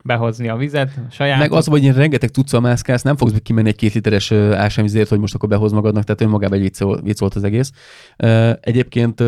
behozni 0.04 0.48
a 0.48 0.56
vizet, 0.56 0.90
a 1.09 1.10
saját. 1.10 1.38
Meg 1.38 1.52
az, 1.52 1.66
hogy 1.66 1.84
én 1.84 1.92
rengeteg 1.92 2.30
tudszal 2.30 2.60
mászkálsz, 2.60 3.02
nem 3.02 3.16
fogsz 3.16 3.32
kimenni 3.42 3.68
egy 3.68 3.76
két 3.76 3.92
literes 3.92 4.32
ásványvizért, 4.32 5.09
hogy 5.09 5.18
most 5.18 5.34
akkor 5.34 5.48
behoz 5.48 5.72
magadnak, 5.72 6.04
tehát 6.04 6.20
önmagában 6.20 6.59
egy 6.59 6.72
vicc, 7.02 7.18
volt 7.18 7.34
az 7.34 7.44
egész. 7.44 7.72
Egyébként 8.60 9.22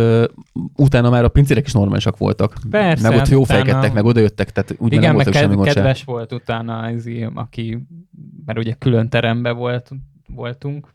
utána 0.76 1.10
már 1.10 1.24
a 1.24 1.28
pincérek 1.28 1.66
is 1.66 1.72
normálisak 1.72 2.16
voltak. 2.16 2.54
Persze. 2.70 3.08
Meg 3.08 3.18
ott 3.18 3.28
jó 3.28 3.44
fejkedtek, 3.44 3.92
meg 3.92 4.04
oda 4.04 4.20
jöttek, 4.20 4.52
tehát 4.52 4.74
úgy 4.78 4.92
Igen, 4.92 5.14
meg 5.14 5.32
semmi 5.32 5.62
kedves 5.62 5.98
se. 5.98 6.04
volt 6.06 6.32
utána, 6.32 6.90
izé, 6.90 7.28
aki, 7.34 7.86
mert 8.46 8.58
ugye 8.58 8.72
külön 8.72 9.08
teremben 9.08 9.56
volt, 9.56 9.90
voltunk, 10.26 10.93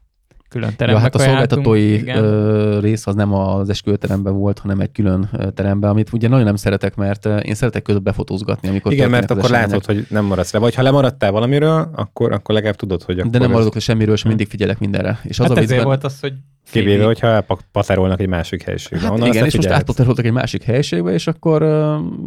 külön 0.49 0.75
terembe 0.75 0.99
ja, 0.99 1.05
hát 1.05 1.15
a 1.15 1.19
szolgáltatói 1.19 1.93
igen. 1.93 2.81
rész 2.81 3.07
az 3.07 3.15
nem 3.15 3.33
az 3.33 3.69
esküvőteremben 3.69 4.33
volt, 4.33 4.59
hanem 4.59 4.79
egy 4.79 4.91
külön 4.91 5.29
teremben, 5.53 5.89
amit 5.89 6.13
ugye 6.13 6.27
nagyon 6.27 6.45
nem 6.45 6.55
szeretek, 6.55 6.95
mert 6.95 7.25
én 7.25 7.55
szeretek 7.55 7.81
között 7.81 8.01
befotózgatni, 8.01 8.69
amikor 8.69 8.91
Igen, 8.91 9.09
mert 9.09 9.31
akkor 9.31 9.49
látod, 9.49 9.85
hogy 9.85 10.05
nem 10.09 10.25
maradsz 10.25 10.53
le. 10.53 10.59
Vagy 10.59 10.75
ha 10.75 10.81
lemaradtál 10.81 11.31
valamiről, 11.31 11.89
akkor, 11.95 12.31
akkor 12.31 12.55
legalább 12.55 12.75
tudod, 12.75 13.03
hogy 13.03 13.19
akkor 13.19 13.31
De 13.31 13.39
nem 13.39 13.51
maradok 13.51 13.73
le 13.73 13.79
semmiről, 13.79 14.13
és 14.13 14.23
mindig 14.23 14.47
figyelek 14.47 14.79
mindenre. 14.79 15.19
És 15.23 15.39
az 15.39 15.47
hát 15.47 15.57
a 15.57 15.61
ezért 15.61 15.83
volt 15.83 16.03
az, 16.03 16.19
hogy 16.19 16.33
Kivéve, 16.71 17.05
hogyha 17.05 17.27
elpaterolnak 17.27 18.19
egy 18.19 18.27
másik 18.27 18.63
helyiségbe. 18.63 19.07
Hát 19.07 19.25
igen, 19.25 19.45
és 19.45 19.55
most 19.55 19.69
átpateroltak 19.69 20.25
egy 20.25 20.31
másik 20.31 20.63
helyiségbe, 20.63 21.11
és 21.11 21.27
akkor 21.27 21.63
uh, 21.63 21.69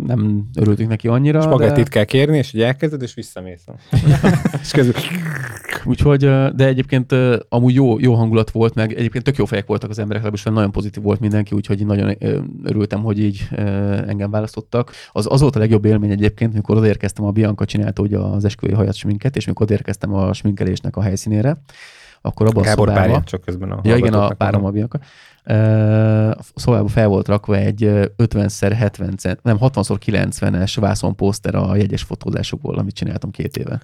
nem 0.07 0.49
örültünk 0.55 0.89
neki 0.89 1.09
annyira. 1.09 1.41
Spagettit 1.43 1.85
de... 1.85 1.91
kell 1.91 2.05
kérni, 2.05 2.37
és 2.37 2.53
ugye 2.53 2.67
elkezded, 2.67 3.03
és 3.03 3.15
visszamész. 3.15 3.65
és 4.63 4.71
közül... 4.71 4.93
Úgyhogy, 5.85 6.21
de 6.55 6.67
egyébként 6.67 7.15
amúgy 7.49 7.75
jó, 7.75 7.99
jó 7.99 8.15
hangulat 8.15 8.51
volt, 8.51 8.75
meg 8.75 8.93
egyébként 8.93 9.25
tök 9.25 9.37
jó 9.37 9.45
fejek 9.45 9.67
voltak 9.67 9.91
az 9.91 9.99
emberek, 9.99 10.23
legalábbis 10.23 10.53
nagyon 10.53 10.73
pozitív 10.73 11.03
volt 11.03 11.21
mindenki, 11.21 11.55
úgyhogy 11.55 11.87
nagyon 11.87 12.17
örültem, 12.63 13.03
hogy 13.03 13.19
így 13.19 13.49
engem 14.07 14.31
választottak. 14.31 14.93
Az, 15.13 15.27
az 15.31 15.41
volt 15.41 15.57
a 15.57 15.59
legjobb 15.59 15.85
élmény 15.85 16.11
egyébként, 16.11 16.53
mikor 16.53 16.77
odaérkeztem, 16.77 17.25
a 17.25 17.31
Bianca 17.31 17.65
csinálta 17.65 18.03
ugye 18.03 18.19
az 18.19 18.45
esküvői 18.45 18.77
hajat 18.77 18.95
sminket, 18.95 19.37
és 19.37 19.47
mikor 19.47 19.63
odaérkeztem 19.63 20.15
a 20.15 20.33
sminkelésnek 20.33 20.97
a 20.97 21.03
helyszínére, 21.03 21.57
akkor 22.23 22.47
abban 22.47 22.63
Gábor 22.63 22.89
a 22.89 22.93
szobában... 22.93 23.25
csak 23.25 23.41
közben 23.41 23.71
a 23.71 23.81
Ja, 23.83 23.97
igen, 23.97 24.15
a 24.15 24.29
párom 24.29 24.65
a 24.65 24.71
Bianca. 24.71 24.99
A 26.55 26.61
szobában 26.61 26.89
fel 26.89 27.09
volt 27.09 27.29
rakva 27.29 27.57
egy 27.57 27.83
50x70 28.17 29.17
cent, 29.17 29.43
nem 29.43 29.57
60x90-es 29.61 30.77
vászonposzter 30.81 31.55
a 31.55 31.77
jegyes 31.77 32.03
fotózásokból, 32.03 32.79
amit 32.79 32.95
csináltam 32.95 33.31
két 33.31 33.57
éve. 33.57 33.81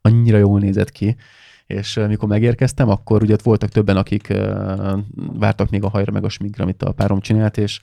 Annyira 0.00 0.38
jól 0.38 0.60
nézett 0.60 0.90
ki 0.90 1.16
és 1.66 2.00
mikor 2.08 2.28
megérkeztem, 2.28 2.88
akkor 2.88 3.22
ugye 3.22 3.32
ott 3.32 3.42
voltak 3.42 3.70
többen, 3.70 3.96
akik 3.96 4.32
vártak 5.16 5.70
még 5.70 5.84
a 5.84 5.88
hajra 5.88 6.12
meg 6.12 6.24
a 6.24 6.28
sminkre, 6.28 6.62
amit 6.62 6.82
a 6.82 6.92
párom 6.92 7.20
csinált, 7.20 7.56
és 7.56 7.80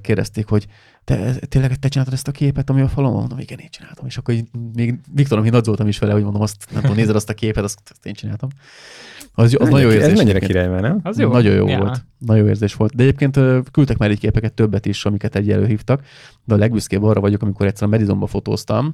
kérdezték, 0.00 0.48
hogy 0.48 0.66
te, 1.04 1.34
tényleg 1.34 1.78
te 1.78 1.88
csináltad 1.88 2.14
ezt 2.14 2.28
a 2.28 2.32
képet, 2.32 2.70
ami 2.70 2.80
a 2.80 2.88
falon 2.88 3.10
van? 3.10 3.20
Mondom, 3.20 3.38
igen, 3.38 3.58
én 3.58 3.68
csináltam. 3.70 4.06
És 4.06 4.16
akkor 4.16 4.34
így, 4.34 4.48
még 4.74 5.00
Viktorom, 5.14 5.44
én 5.44 5.50
nadzoltam 5.50 5.88
is 5.88 5.98
vele, 5.98 6.12
hogy 6.12 6.22
mondom, 6.22 6.42
azt 6.42 6.66
nem 6.72 6.80
tudom, 6.80 6.96
nézed 6.96 7.14
azt 7.14 7.28
a 7.28 7.34
képet, 7.34 7.64
azt, 7.64 7.80
azt 7.90 8.06
én 8.06 8.14
csináltam. 8.14 8.48
Az, 9.38 9.56
az 9.58 9.68
nagyon 9.68 9.92
érzés. 9.92 10.10
Ez 10.10 10.18
mennyire 10.18 10.38
király, 10.38 10.80
nem? 10.80 11.00
Az 11.02 11.18
jó. 11.18 11.30
Nagyon 11.30 11.54
jó 11.54 11.68
ja. 11.68 11.78
volt. 11.78 12.04
Nagyon 12.18 12.42
jó 12.44 12.48
érzés 12.48 12.74
volt. 12.74 12.94
De 12.94 13.02
egyébként 13.02 13.38
küldtek 13.70 13.98
már 13.98 14.10
egy 14.10 14.18
képeket 14.18 14.52
többet 14.52 14.86
is, 14.86 15.04
amiket 15.04 15.36
egy 15.36 15.50
előhívtak. 15.50 16.02
De 16.44 16.54
a 16.54 16.56
legbüszkébb 16.56 17.02
arra 17.02 17.20
vagyok, 17.20 17.42
amikor 17.42 17.66
egyszer 17.66 17.86
a 17.86 17.90
Medizonba 17.90 18.26
fotóztam, 18.26 18.90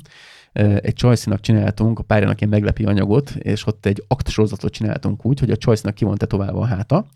egy 0.53 0.95
csajszinak 0.95 1.41
csináltunk 1.41 1.99
a 1.99 2.03
párjának 2.03 2.41
ilyen 2.41 2.51
meglepi 2.51 2.85
anyagot, 2.85 3.31
és 3.31 3.66
ott 3.66 3.87
egy 3.87 4.05
aktsorozatot 4.09 4.73
csináltunk 4.73 5.27
úgy, 5.27 5.41
hogy 5.41 5.51
a 5.51 5.57
csajszinak 5.57 5.95
ki 5.95 6.05
van 6.05 6.16
tetoválva 6.16 6.61
a 6.61 6.66
háta, 6.66 7.07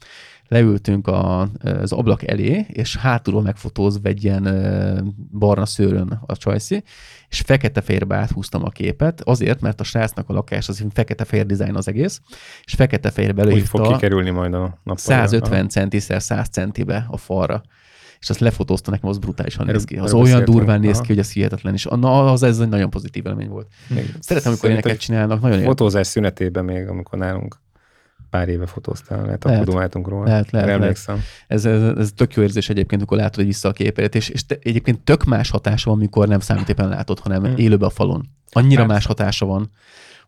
leültünk 0.48 1.06
a, 1.06 1.48
az 1.62 1.92
ablak 1.92 2.28
elé, 2.28 2.66
és 2.68 2.96
hátulról 2.96 3.42
megfotózva 3.42 4.08
egy 4.08 4.24
ilyen 4.24 4.44
barna 5.38 5.66
szőrön 5.66 6.20
a 6.26 6.36
csajszi, 6.36 6.82
és 7.28 7.40
fekete-fehérbe 7.40 8.16
áthúztam 8.16 8.64
a 8.64 8.68
képet, 8.68 9.20
azért, 9.20 9.60
mert 9.60 9.80
a 9.80 9.84
srácnak 9.84 10.28
a 10.28 10.32
lakás 10.32 10.68
az 10.68 10.84
fekete-fehér 10.92 11.46
dizájn 11.46 11.74
az 11.76 11.88
egész, 11.88 12.20
és 12.64 12.72
fekete-fehérbe 12.72 13.42
előhívta 13.42 13.78
fog 13.78 13.92
kikerülni 13.92 14.30
majd 14.30 14.54
a 14.54 14.60
nappal. 14.60 14.96
150 14.96 15.68
centiszer 15.68 16.22
100 16.22 16.48
centibe 16.48 17.06
a 17.08 17.16
falra 17.16 17.62
és 18.20 18.30
azt 18.30 18.40
lefotózta 18.40 18.90
nekem, 18.90 19.08
az 19.08 19.18
brutálisan 19.18 19.66
néz 19.66 19.84
ki. 19.84 19.96
Az 19.96 20.12
olyan 20.12 20.44
durván 20.44 20.80
néz 20.80 21.00
ki, 21.00 21.06
hogy 21.06 21.18
ez 21.18 21.32
hihetetlen, 21.32 21.74
és 21.74 21.84
na, 21.84 22.32
az 22.32 22.42
ez 22.42 22.58
egy 22.58 22.68
nagyon 22.68 22.90
pozitív 22.90 23.26
élmény 23.26 23.48
volt. 23.48 23.66
Még 23.88 24.14
Szeretem, 24.20 24.50
amikor 24.50 24.68
ilyeneket 24.68 24.98
csinálnak, 24.98 25.40
nagyon 25.40 25.62
Fotózás 25.62 26.06
szünetében 26.06 26.64
még, 26.64 26.88
amikor 26.88 27.18
nálunk 27.18 27.60
pár 28.30 28.48
éve 28.48 28.66
fotóztál, 28.66 29.22
lehet, 29.24 29.44
lehet 29.44 29.60
akkor 29.60 29.72
dumáltunk 29.72 30.08
róla. 30.08 30.24
Lehet, 30.24 30.50
lehet, 30.50 30.68
emlékszem. 30.68 31.14
Lehet. 31.14 31.30
Ez, 31.46 31.64
ez, 31.64 31.96
ez 31.96 32.12
tök 32.12 32.34
jó 32.34 32.42
érzés 32.42 32.68
egyébként, 32.68 33.00
amikor 33.00 33.18
látod, 33.18 33.34
hogy 33.34 33.44
vissza 33.44 33.68
a 33.68 33.72
képet, 33.72 34.14
és, 34.14 34.28
és 34.28 34.46
te, 34.46 34.58
egyébként 34.62 35.00
tök 35.00 35.24
más 35.24 35.50
hatása 35.50 35.90
van, 35.90 35.98
amikor 35.98 36.28
nem 36.28 36.40
számítépen 36.40 36.88
látod, 36.88 37.18
hanem 37.18 37.44
hmm. 37.44 37.56
élőbe 37.56 37.86
a 37.86 37.90
falon. 37.90 38.28
Annyira 38.50 38.80
Persze. 38.80 38.92
más 38.92 39.06
hatása 39.06 39.46
van. 39.46 39.70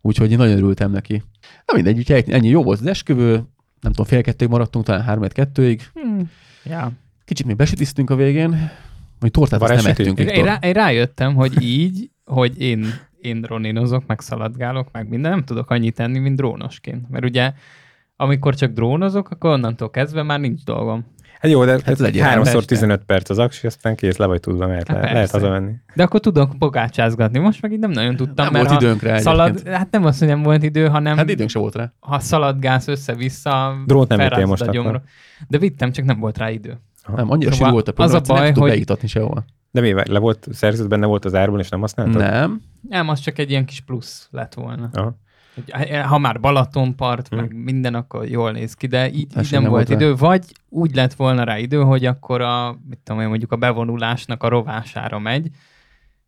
Úgyhogy 0.01 0.31
én 0.31 0.37
nagyon 0.37 0.57
örültem 0.57 0.91
neki. 0.91 1.23
Na 1.67 1.75
mindegy, 1.75 1.99
úgyhogy 1.99 2.31
ennyi 2.31 2.49
jó 2.49 2.63
volt 2.63 2.81
az 2.81 2.87
esküvő, 2.87 3.33
nem 3.81 3.93
tudom, 3.93 4.07
fél 4.07 4.23
kettőig 4.23 4.51
maradtunk, 4.51 4.85
talán 4.85 5.03
három 5.03 5.29
kettőig. 5.29 5.91
Hmm. 5.95 6.31
Ja. 6.65 6.93
Kicsit 7.25 7.47
még 7.47 7.57
besütiztünk 7.57 8.11
a 8.11 8.15
végén, 8.15 8.71
hogy 9.21 9.31
tortát 9.31 9.63
azt 9.63 9.83
nem 9.83 9.91
ettünk. 9.91 10.19
Én, 10.19 10.45
rá, 10.45 10.59
én 10.63 10.73
rájöttem, 10.73 11.35
hogy 11.35 11.63
így, 11.63 12.11
hogy 12.25 12.61
én, 12.61 12.87
én 13.21 13.41
dróninozok, 13.41 14.07
meg 14.07 14.21
szaladgálok, 14.21 14.89
meg 14.93 15.09
minden, 15.09 15.31
nem 15.31 15.45
tudok 15.45 15.71
annyit 15.71 15.95
tenni, 15.95 16.19
mint 16.19 16.37
drónosként. 16.37 17.11
Mert 17.11 17.25
ugye 17.25 17.53
amikor 18.21 18.55
csak 18.55 18.73
drónozok, 18.73 19.31
akkor 19.31 19.51
onnantól 19.51 19.91
kezdve 19.91 20.23
már 20.23 20.41
nincs 20.41 20.65
dolgom. 20.65 21.07
Hát 21.41 21.51
jó, 21.51 21.65
de 21.65 21.71
hát 21.71 22.01
hát 22.01 22.17
3 22.17 22.45
15 22.65 23.05
perc 23.05 23.31
az 23.31 23.39
aksi, 23.39 23.67
aztán 23.67 23.97
kész, 23.97 24.17
le 24.17 24.27
vagy 24.27 24.41
tudva, 24.41 24.67
mert 24.67 24.89
hát 24.89 24.97
lehet, 24.97 25.13
lehet 25.13 25.31
hazamenni. 25.31 25.73
De 25.95 26.03
akkor 26.03 26.21
tudok 26.21 26.59
pogácsázgatni. 26.59 27.39
Most 27.39 27.63
meg 27.63 27.73
így 27.73 27.79
nem 27.79 27.91
nagyon 27.91 28.17
tudtam, 28.17 28.45
nem 28.45 28.53
mert 28.53 28.69
volt 28.69 28.83
időnk 28.83 29.03
rá 29.03 29.19
szalad, 29.19 29.69
Hát 29.69 29.91
nem 29.91 30.05
az, 30.05 30.19
hogy 30.19 30.29
nem 30.29 30.43
volt 30.43 30.63
idő, 30.63 30.89
hanem... 30.89 31.17
Hát 31.17 31.31
időnk 31.31 31.51
se 31.51 31.59
volt 31.59 31.75
rá. 31.75 31.93
Ha 32.01 32.19
szaladgálsz 32.19 32.89
össze-vissza, 32.89 33.75
Drót 33.87 34.09
nem 34.09 34.19
vittél 34.19 34.47
most 34.47 34.63
a 34.63 34.71
gyomra. 34.71 35.03
De 35.49 35.59
vittem, 35.59 35.93
csak 35.93 36.05
nem 36.05 36.21
volt 36.21 36.39
rá 36.39 36.51
idő. 36.51 36.81
Ha. 37.03 37.17
Nem, 37.17 37.31
annyira 37.31 37.53
szóval 37.53 37.73
volt 37.73 37.89
a 37.89 37.93
program, 37.93 38.17
az 38.17 38.29
a 38.29 38.35
baj, 38.35 38.45
nem 38.45 38.55
hogy... 38.55 38.71
beiktatni 38.71 39.09
sehol. 39.09 39.45
De 39.71 39.81
mi, 39.81 39.93
le 39.93 40.19
volt 40.19 40.49
szerződött, 40.51 40.91
benne 40.91 41.07
volt 41.07 41.25
az 41.25 41.35
árban, 41.35 41.61
és 41.61 41.69
nem 41.69 41.81
használtad? 41.81 42.17
Nem. 42.17 42.61
Nem, 42.89 43.09
az 43.09 43.21
csak 43.21 43.39
egy 43.39 43.51
ilyen 43.51 43.65
kis 43.65 43.81
plusz 43.81 44.29
lett 44.31 44.55
volna. 44.55 44.91
Aha. 44.93 45.17
Ha 46.07 46.19
már 46.19 46.41
Balatonpart, 46.41 47.29
hmm. 47.29 47.39
meg 47.39 47.55
minden, 47.55 47.95
akkor 47.95 48.27
jól 48.29 48.53
néz 48.53 48.75
ki, 48.75 48.87
de 48.87 49.09
így, 49.09 49.17
így 49.17 49.35
nem, 49.35 49.45
nem 49.51 49.63
volt 49.63 49.89
volt 49.89 50.01
idő. 50.01 50.15
Vagy 50.15 50.45
úgy 50.69 50.95
lett 50.95 51.15
volna 51.15 51.45
rá 51.45 51.59
idő, 51.59 51.83
hogy 51.83 52.07
akkor 52.07 52.41
a, 52.41 52.79
mit 52.89 52.99
tudom 53.05 53.21
én, 53.21 53.29
mondjuk 53.29 53.53
a 53.53 53.57
bevonulásnak 53.57 54.43
a 54.43 54.49
rovására 54.49 55.19
megy, 55.19 55.49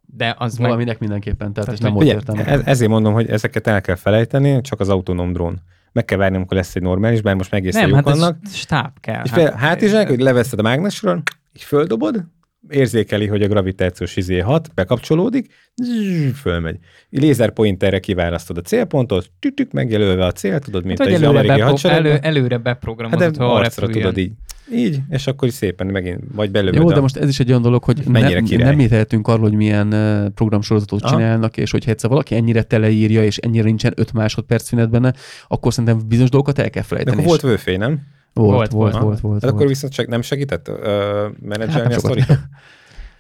de 0.01 0.35
az 0.39 0.59
Valaminek 0.59 0.87
meg... 0.87 1.01
mindenképpen, 1.01 1.53
tehát, 1.53 1.69
tehát 1.69 1.81
nem 1.81 1.93
volt 1.93 2.07
értelme. 2.07 2.45
Ez, 2.45 2.61
ezért 2.65 2.91
mondom, 2.91 3.13
hogy 3.13 3.29
ezeket 3.29 3.67
el 3.67 3.81
kell 3.81 3.97
felejteni, 3.97 4.61
csak 4.61 4.81
az 4.81 4.89
autonóm 4.89 5.33
drón. 5.33 5.61
Meg 5.93 6.05
kell 6.05 6.19
várni, 6.19 6.37
amikor 6.37 6.57
lesz 6.57 6.77
egy 6.77 6.83
normális, 6.83 7.21
bár 7.21 7.35
most 7.35 7.51
meg 7.51 7.61
egészen 7.61 7.81
nem, 7.81 7.91
jók 7.91 7.99
hát 7.99 8.17
annak. 8.17 8.37
stáb 8.47 9.01
kell. 9.01 9.25
És 9.25 9.31
hát, 9.31 9.55
hát 9.55 9.83
is, 9.83 9.93
hogy 9.93 10.21
leveszed 10.21 10.59
a 10.59 10.63
mágnesről, 10.63 11.23
így 11.53 11.63
földobod, 11.63 12.25
érzékeli, 12.69 13.27
hogy 13.27 13.43
a 13.43 13.49
gravitációs 13.49 14.17
izé 14.17 14.39
hat, 14.39 14.71
bekapcsolódik, 14.75 15.53
zzz, 15.75 16.39
fölmegy. 16.41 16.79
Lézerpointerre 17.11 17.99
kiválasztod 17.99 18.57
a 18.59 18.61
célpontot, 18.61 19.31
tütük 19.39 19.73
megjelölve 19.73 20.25
a 20.25 20.33
cél, 20.33 20.59
tudod, 20.59 20.85
mint 20.85 20.99
Hát, 20.99 21.07
az 21.09 21.15
előre, 21.15 21.29
amerikai 21.29 21.61
bepro- 21.61 21.85
elő, 21.85 22.19
előre 22.23 22.55
Hát 22.55 22.63
beprogramozod, 22.63 23.37
de 23.37 23.45
hol 23.45 23.57
arcra 23.57 23.87
tudod 23.89 24.17
így. 24.17 24.33
Így, 24.75 24.99
és 25.09 25.27
akkor 25.27 25.49
is 25.49 25.55
szépen 25.55 25.87
megint, 25.87 26.21
vagy 26.35 26.51
belőled 26.51 26.75
Jó, 26.75 26.89
a... 26.89 26.93
de 26.93 27.01
most 27.01 27.17
ez 27.17 27.29
is 27.29 27.41
egy 27.41 27.49
olyan 27.49 27.63
dolog, 27.63 27.85
hogy 27.85 28.03
ne, 28.07 28.29
nem 28.57 28.81
ítéltünk 28.81 29.29
arról, 29.29 29.43
hogy 29.43 29.55
milyen 29.57 29.89
programsorozatot 30.35 31.03
Aha. 31.03 31.17
csinálnak, 31.17 31.57
és 31.57 31.71
hogyha 31.71 31.91
egyszer 31.91 32.11
valaki 32.11 32.35
ennyire 32.35 32.63
teleírja, 32.63 33.25
és 33.25 33.37
ennyire 33.39 33.65
nincsen 33.65 33.93
5 33.97 34.13
másodperc 34.13 34.65
szünet 34.65 34.91
benne, 34.91 35.15
akkor 35.49 35.73
szerintem 35.73 36.09
bizonyos 36.09 36.31
dolgokat 36.31 36.59
el 36.59 36.71
kell 36.71 36.83
De 36.83 36.89
felejteni. 36.89 37.17
akkor 37.17 37.29
volt 37.29 37.41
vőfény, 37.41 37.79
nem? 37.79 38.01
Volt, 38.35 38.55
Volt, 38.57 38.71
volt, 38.71 38.93
volt. 38.93 39.03
volt, 39.03 39.21
volt, 39.21 39.43
Hát 39.43 39.51
akkor 39.53 39.67
viszont 39.67 39.93
csak 39.93 40.07
nem 40.07 40.23
segített 40.23 40.69
uh, 40.69 40.77
menedzselni 41.41 41.89
Hát, 41.93 41.97
a 41.97 41.99
sztorit? 41.99 42.39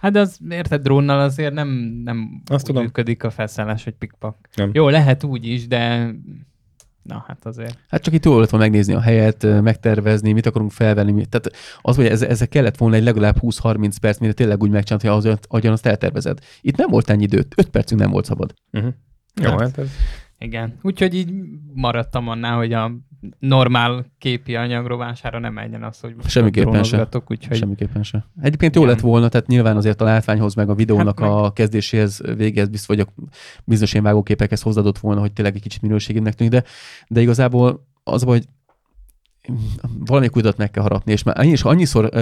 Hát 0.01 0.16
az, 0.16 0.39
érted, 0.48 0.82
drónnal 0.82 1.20
azért 1.20 1.52
nem, 1.55 1.68
nem 2.05 2.43
Azt 2.47 2.64
tudom. 2.66 2.82
működik 2.82 3.24
a 3.24 3.30
felszállás, 3.30 3.84
hogy 3.84 3.93
pikpak. 3.94 4.36
Nem. 4.55 4.70
Jó, 4.72 4.89
lehet 4.89 5.24
úgy 5.24 5.47
is, 5.47 5.66
de 5.66 6.10
na 7.02 7.24
hát 7.26 7.47
azért. 7.47 7.78
Hát 7.89 8.02
csak 8.02 8.14
itt 8.14 8.24
jól 8.24 8.40
lett 8.40 8.51
volna 8.51 8.66
megnézni 8.66 8.94
a 8.94 9.01
helyet, 9.01 9.47
megtervezni, 9.62 10.32
mit 10.32 10.47
akarunk 10.47 10.70
felvenni. 10.70 11.12
mit- 11.12 11.28
Tehát 11.28 11.52
az, 11.82 11.97
hogy 11.97 12.06
ez, 12.06 12.22
ezzel 12.22 12.48
kellett 12.48 12.76
volna 12.76 12.97
egy 12.97 13.02
legalább 13.02 13.36
20-30 13.40 13.94
perc, 14.01 14.18
mire 14.18 14.32
tényleg 14.32 14.62
úgy 14.62 14.70
megcsinálni, 14.70 15.09
hogy 15.22 15.32
az, 15.32 15.39
ahogyan 15.48 15.72
azt 15.72 15.86
eltervezed. 15.86 16.39
Itt 16.60 16.76
nem 16.76 16.89
volt 16.90 17.10
ennyi 17.10 17.22
időt, 17.22 17.55
5 17.56 17.68
percünk 17.68 18.01
nem 18.01 18.10
volt 18.10 18.24
szabad. 18.24 18.55
Uh-huh. 18.72 18.93
Jó, 19.43 19.51
Hát. 19.51 19.60
hát 19.60 19.78
ez... 19.78 19.89
Igen. 20.39 20.78
Úgyhogy 20.82 21.14
így 21.14 21.32
maradtam 21.74 22.28
annál, 22.28 22.56
hogy 22.56 22.72
a 22.72 22.93
normál 23.39 24.07
képi 24.19 24.57
anyagrovására 24.57 25.39
nem 25.39 25.53
menjen 25.53 25.82
az, 25.82 26.01
hogy 26.01 26.15
most 26.15 26.28
Semmiképpen 26.28 26.69
drónozgatok, 26.69 27.31
úgyhogy 27.31 27.57
Semmiképpen 27.57 28.03
se. 28.03 28.24
Egyébként 28.40 28.74
jó 28.74 28.82
Igen. 28.82 28.94
lett 28.94 29.03
volna, 29.03 29.28
tehát 29.28 29.47
nyilván 29.47 29.77
azért 29.77 30.01
a 30.01 30.05
látványhoz, 30.05 30.55
meg 30.55 30.69
a 30.70 30.74
videónak 30.74 31.20
Hát 31.20 31.28
a 31.28 31.53
kezdéséhez, 31.53 32.20
végéhez, 32.36 32.69
biztos, 32.69 32.97
vagy 32.97 33.07
a 33.07 33.23
bizonyos 33.65 33.93
ilyen 33.93 34.05
vágóképekhez 34.05 34.62
hozzáadott 34.62 34.99
volna, 34.99 35.20
hogy 35.20 35.32
tényleg 35.32 35.55
egy 35.55 35.62
kicsit 35.62 35.82
minőségének 35.82 36.35
tűnik, 36.35 36.53
de, 36.53 36.65
de 37.09 37.20
igazából 37.20 37.86
az, 38.05 38.23
hogy 38.23 38.44
valamelyik 39.98 40.36
utat 40.36 40.56
meg 40.56 40.70
kell 40.70 40.82
harapni, 40.82 41.12
és 41.12 41.23
már 41.23 41.39
annyi, 41.39 41.51
és 41.51 41.62
annyiszor 41.62 42.05
uh, 42.14 42.20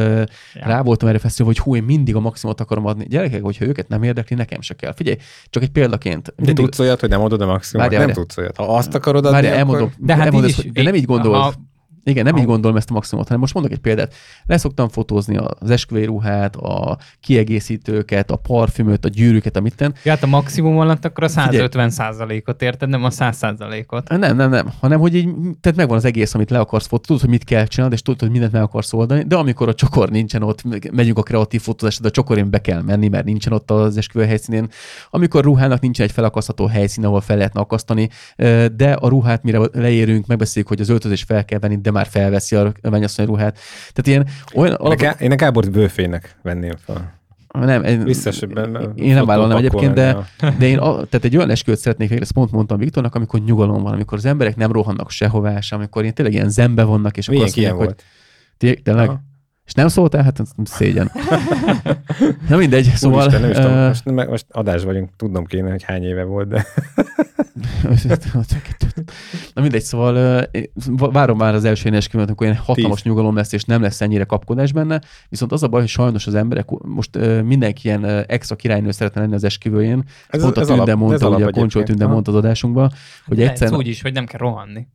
Ja. 0.55 0.67
rá 0.67 0.83
voltam 0.83 1.09
erre 1.09 1.19
feszülve, 1.19 1.53
hogy 1.53 1.61
hú, 1.65 1.77
én 1.77 1.83
mindig 1.83 2.15
a 2.17 2.21
maximumot 2.21 2.61
akarom 2.61 2.87
adni. 2.87 3.07
Gyerekek, 3.07 3.43
hogyha 3.43 3.65
őket 3.65 3.89
nem 3.89 4.03
érdekli, 4.03 4.37
nekem 4.37 4.61
se 4.61 4.75
kell. 4.75 4.93
Figyelj, 4.93 5.17
csak 5.51 5.63
egy 5.63 5.71
példaként. 5.71 6.27
De 6.27 6.33
Mindig, 6.37 6.65
tudsz 6.65 6.79
olyat, 6.79 7.01
hogy 7.01 7.09
nem 7.09 7.21
adod 7.21 7.41
a 7.41 7.47
maximumot? 7.47 7.91
Várjál, 7.91 8.07
nem 8.07 8.17
várjál. 8.17 8.27
tudsz 8.27 8.37
olyat. 8.37 8.57
Ha 8.57 8.77
azt 8.77 8.95
akarod 8.95 9.25
adni, 9.25 9.41
Várjál, 9.41 9.53
akkor... 9.63 9.75
elmondom, 9.75 9.93
De 10.07 10.15
hát 10.15 10.25
elmondom 10.25 10.49
így 10.51 10.57
ezt, 10.57 10.65
is, 10.65 10.73
de 10.73 10.83
nem 10.83 10.95
így 10.95 11.05
gondolod. 11.05 11.41
Ha, 11.41 11.53
Igen, 12.05 12.25
nem 12.25 12.35
Ha- 12.35 12.41
így 12.41 12.47
gondolom 12.47 12.77
ezt 12.77 12.91
a 12.91 12.93
maximumot, 12.93 13.27
hanem 13.29 13.43
most 13.43 13.55
mondok 13.55 13.73
egy 13.73 13.79
példát. 13.79 14.15
Leszoktam 14.47 14.89
fotózni 14.89 15.37
az 15.37 15.71
esküvői 15.71 16.05
ruhát, 16.05 16.57
a 16.57 16.99
kiegészítőket, 17.21 18.31
a 18.31 18.37
parfümöt, 18.37 19.05
a 19.05 19.09
gyűrűket, 19.09 19.57
amit 19.57 19.77
ten. 19.77 19.95
ja, 20.05 20.11
hát 20.13 20.23
a 20.23 20.27
maximum 20.27 20.79
alatt 20.79 21.05
akkor 21.05 21.25
a 21.25 21.29
Figyelj. 21.29 21.51
150 21.57 21.91
százalékot 21.91 22.63
érted, 22.63 22.89
nem 22.89 23.05
a 23.05 23.11
100 23.11 23.37
százalékot. 23.37 24.09
Nem, 24.09 24.37
nem, 24.37 24.51
nem, 24.51 24.71
hanem 24.81 25.01
hogy 25.01 25.15
így, 25.15 25.29
tehát 25.61 25.79
megvan 25.79 25.97
az 25.97 26.05
egész, 26.05 26.35
amit 26.35 26.51
le 26.51 26.59
akarsz 26.59 26.87
fotózni, 26.87 27.07
tudod, 27.07 27.21
hogy 27.21 27.31
mit 27.31 27.45
kell 27.45 27.67
csinálni, 27.67 27.95
és 27.95 28.03
tudod, 28.03 28.21
hogy 28.21 28.31
mindent 28.31 28.53
meg 28.53 28.63
akarsz 28.63 28.93
oldani, 28.93 29.25
de 29.27 29.37
amikor 29.37 29.69
a 29.69 29.75
csokor 29.75 30.11
nincsen 30.11 30.43
ott, 30.43 30.65
meg- 30.65 30.91
megyünk 30.93 31.19
a 31.19 31.23
kreatív 31.23 31.61
fotózásra, 31.61 32.03
de 32.03 32.09
a 32.09 32.11
csokorén 32.11 32.51
be 32.51 32.61
kell 32.61 32.83
menni, 32.83 33.09
mert 33.09 33.25
nincsen 33.25 33.53
ott 33.53 33.71
az 33.71 33.97
esküvő 33.97 34.25
helyszínén. 34.25 34.69
Amikor 35.11 35.41
a 35.41 35.43
ruhának 35.45 35.81
nincsen 35.81 36.07
egy 36.07 36.13
felakasztható 36.13 36.67
helyszín, 36.67 37.05
ahol 37.05 37.21
fel 37.21 37.37
lehetne 37.37 37.61
akasztani, 37.61 38.09
de 38.77 38.97
a 39.01 39.09
ruhát, 39.09 39.43
mire 39.43 39.61
leérünk, 39.73 40.27
megbeszéljük, 40.27 40.69
hogy 40.71 40.81
az 40.81 40.89
öltözés 40.89 41.23
fel 41.23 41.45
kell 41.45 41.59
venni, 41.59 41.77
de 41.81 41.90
már 41.91 42.07
felveszi 42.07 42.57
a 42.57 42.73
mennyasszony 42.83 43.27
ruhát. 43.27 43.59
Tehát 43.93 44.07
ilyen 44.07 44.27
olyan 44.55 44.79
Én 44.81 44.91
a, 44.91 44.95
Gá- 44.95 45.21
én 45.21 45.33
a 45.33 45.37
Gábort 45.37 45.71
bőfénynek 45.71 46.37
venném 46.43 46.75
fel. 46.85 47.19
nem, 47.53 47.85
én, 47.85 48.05
Visszasebben. 48.05 48.93
én 48.95 49.15
nem 49.15 49.27
vállalnám 49.27 49.57
egyébként, 49.57 49.95
de, 49.95 50.17
de 50.59 50.67
én 50.67 50.79
a, 50.79 50.95
tehát 50.95 51.25
egy 51.25 51.37
olyan 51.37 51.51
esküvőt 51.51 51.81
szeretnék 51.81 52.09
végre, 52.09 52.25
ezt 52.25 52.33
pont 52.33 52.51
mondtam 52.51 52.79
Viktornak, 52.79 53.15
amikor 53.15 53.41
nyugalom 53.41 53.83
van, 53.83 53.93
amikor 53.93 54.19
az 54.19 54.25
emberek 54.25 54.57
nem 54.57 54.73
rohannak 54.73 55.11
sehová, 55.11 55.57
és 55.59 55.73
amikor 55.73 56.05
én 56.05 56.15
tényleg 56.15 56.35
ilyen 56.35 56.51
zembe 56.51 56.83
vannak, 56.85 57.17
és 57.17 57.25
akkor 57.29 57.35
Milyen 57.35 57.49
azt 57.49 57.57
ilyen 57.57 57.75
mondják, 57.75 57.97
hogy 57.97 58.05
volt? 58.59 58.75
Ti- 58.77 58.83
Tényleg? 58.83 59.09
Aha. 59.09 59.21
És 59.67 59.73
nem 59.77 59.89
szóltál? 59.89 60.23
Hát 60.23 60.41
szégyen. 60.65 61.11
Na 62.49 62.57
mindegy, 62.57 62.85
szóval... 62.85 63.19
Úristen, 63.21 63.41
nem 63.41 63.51
is 63.51 63.57
tudom, 63.57 63.77
most, 63.77 64.29
most 64.29 64.47
adás 64.51 64.83
vagyunk, 64.83 65.11
tudnom 65.17 65.45
kéne, 65.45 65.71
hogy 65.71 65.83
hány 65.83 66.03
éve 66.05 66.23
volt, 66.25 66.49
de 66.49 66.67
Na 69.55 69.63
mindegy, 69.63 69.83
szóval 69.83 70.45
várom 70.97 71.37
már 71.37 71.55
az 71.55 71.65
első 71.65 71.91
esküvőt, 71.91 72.27
amikor 72.27 72.47
ilyen 72.47 72.59
hatalmas 72.59 73.03
Tíz. 73.03 73.13
nyugalom 73.13 73.37
lesz, 73.37 73.53
és 73.53 73.65
nem 73.65 73.83
lesz 73.83 74.01
ennyire 74.01 74.25
kapkodás 74.25 74.73
benne. 74.73 75.01
Viszont 75.29 75.53
az 75.53 75.63
a 75.63 75.69
baj, 75.69 75.81
hogy 75.81 75.89
sajnos 75.89 76.27
az 76.27 76.35
emberek, 76.35 76.69
most 76.69 77.19
mindenki 77.45 77.89
ilyen 77.89 78.05
extra 78.27 78.57
királynő 78.57 78.91
szeretne 78.91 79.21
lenni 79.21 79.35
az 79.35 79.45
esküvőjén. 79.45 80.05
ez, 80.29 80.41
Pont 80.41 80.57
a 80.57 80.61
ez 80.61 80.67
Tünde 80.67 80.83
alap, 80.83 80.99
mondta, 80.99 81.27
ez 81.27 81.33
ugye 81.33 81.45
a 81.45 81.49
egyébként. 81.49 81.85
Tünde 81.85 82.07
mondta 82.07 82.31
az 82.31 82.37
adásunkban, 82.37 82.93
hogy 83.27 83.37
de 83.37 83.51
egyszer, 83.51 83.67
ez 83.67 83.73
úgy 83.73 83.87
is, 83.87 84.03
hogy 84.03 84.13
nem 84.13 84.27
kell 84.27 84.39
rohanni. 84.39 84.87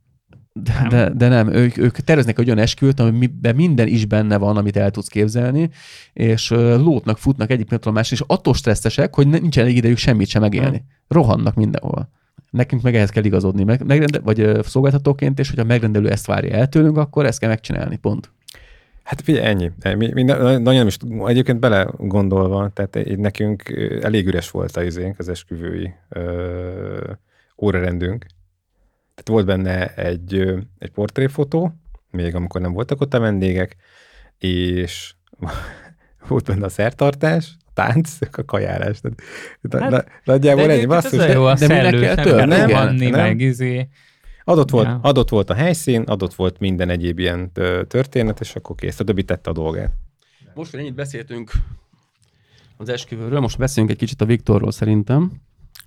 de, 0.52 0.86
de, 0.88 1.10
de 1.10 1.28
nem, 1.28 1.52
ők, 1.52 1.78
ők 1.78 1.96
terveznek 1.96 2.38
egy 2.38 2.46
olyan 2.46 2.58
esküvőt, 2.58 3.00
amiben 3.00 3.54
minden 3.54 3.86
is 3.86 4.04
benne 4.04 4.36
van, 4.36 4.56
amit 4.56 4.76
el 4.76 4.90
tudsz 4.90 5.08
képzelni, 5.08 5.70
és 6.12 6.48
lótnak, 6.50 7.18
futnak 7.18 7.50
egyik 7.50 7.64
pillanatról 7.64 7.94
a 7.94 7.96
másik, 7.96 8.18
és 8.18 8.24
attól 8.26 8.54
stresszesek, 8.54 9.14
hogy 9.14 9.28
ne- 9.28 9.38
nincs 9.38 9.58
elég 9.58 9.76
idejük 9.76 9.98
semmit 9.98 10.28
sem 10.28 10.42
megélni. 10.42 10.84
Rohannak 11.08 11.54
mindenhol. 11.54 12.08
Nekünk 12.56 12.82
meg 12.82 12.94
ehhez 12.94 13.10
kell 13.10 13.24
igazodni, 13.24 13.64
meg, 13.64 13.86
megrende, 13.86 14.18
vagy 14.18 14.58
szolgáltatóként, 14.62 15.38
és 15.38 15.48
hogyha 15.48 15.62
a 15.62 15.66
megrendelő 15.66 16.10
ezt 16.10 16.26
várja 16.26 16.54
el 16.54 16.68
tőlünk, 16.68 16.96
akkor 16.96 17.26
ezt 17.26 17.38
kell 17.38 17.48
megcsinálni, 17.48 17.96
pont. 17.96 18.30
Hát 19.02 19.20
figyelj, 19.20 19.46
ennyi. 19.46 19.72
Mi, 19.96 20.12
mi, 20.12 20.22
na- 20.22 20.58
nagyon 20.58 20.86
is 20.86 20.96
egyébként 21.26 21.60
bele 21.60 21.88
gondolva, 21.98 22.70
tehát 22.74 23.16
nekünk 23.16 23.62
elég 24.02 24.26
üres 24.26 24.50
volt 24.50 24.76
az 24.76 24.84
izénk, 24.84 25.18
az 25.18 25.28
esküvői 25.28 25.94
ö, 26.08 27.12
órarendünk. 27.56 28.26
Tehát 29.14 29.28
volt 29.28 29.46
benne 29.46 29.94
egy, 29.94 30.34
egy 30.78 30.90
portréfotó, 30.90 31.72
még 32.10 32.34
amikor 32.34 32.60
nem 32.60 32.72
voltak 32.72 33.00
ott 33.00 33.14
a 33.14 33.20
vendégek, 33.20 33.76
és 34.38 35.14
volt 36.28 36.44
benne 36.44 36.64
a 36.64 36.68
szertartás, 36.68 37.56
a 37.64 37.65
tánc, 37.76 38.18
a 38.32 38.44
kajálás. 38.44 39.00
Tehát, 39.00 39.92
hát, 39.92 40.04
na, 40.06 40.12
nagyjából 40.24 40.70
ennyi 40.70 40.86
basszus. 40.86 41.18
de- 41.18 41.32
jó, 41.32 41.44
a 41.44 41.54
de 41.54 41.66
minek 41.66 42.00
kell 42.00 42.14
kell 42.24 42.46
Nem, 42.46 42.68
rohanni, 42.70 43.08
nem. 43.10 43.20
meg 43.20 43.40
izé. 43.40 43.88
Adott 44.44 44.70
volt, 44.70 44.86
Ja. 44.86 44.98
adott 45.02 45.28
volt 45.28 45.50
a 45.50 45.54
helyszín, 45.54 46.02
adott 46.02 46.34
volt 46.34 46.58
minden 46.58 46.88
egyéb 46.90 47.18
ilyen 47.18 47.52
történet, 47.88 48.40
és 48.40 48.54
akkor 48.54 48.76
kész. 48.76 49.00
A 49.00 49.04
többi 49.04 49.24
tette 49.24 49.50
a 49.50 49.52
dolgát. 49.52 49.92
Most, 50.54 50.70
hogy 50.70 50.80
ennyit 50.80 50.94
beszéltünk 50.94 51.50
az 52.76 52.88
esküvőről, 52.88 53.40
most 53.40 53.58
beszéljünk 53.58 53.94
egy 53.94 54.00
kicsit 54.00 54.20
a 54.20 54.24
Viktorról 54.24 54.72
szerintem. 54.72 55.32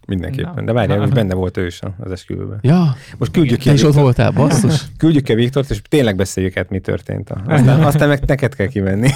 Mindenképpen. 0.10 0.54
Na. 0.56 0.62
De 0.62 0.72
várjál, 0.72 1.00
most 1.00 1.14
benne 1.20 1.34
volt 1.34 1.58
ő 1.58 1.66
is 1.66 1.80
az 2.00 2.12
esküvőben. 2.12 2.60
Ja, 2.62 2.96
Most 3.18 3.32
küldjük 3.32 3.60
ki, 3.60 3.68
te 3.68 3.74
is 3.74 3.84
ott 3.84 3.94
voltál, 3.94 4.32
basszus. 4.32 4.86
küldjük 4.98 5.24
ki 5.24 5.32
a 5.32 5.36
Viktort, 5.36 5.70
és 5.70 5.82
tényleg 5.90 6.16
beszéljük 6.16 6.58
át, 6.58 6.70
mi 6.70 6.80
történt. 6.80 7.30
Aztán, 7.46 7.84
aztán 7.84 8.08
meg 8.08 8.24
neked 8.26 8.56
kell 8.56 8.68
kimenni. 8.68 9.10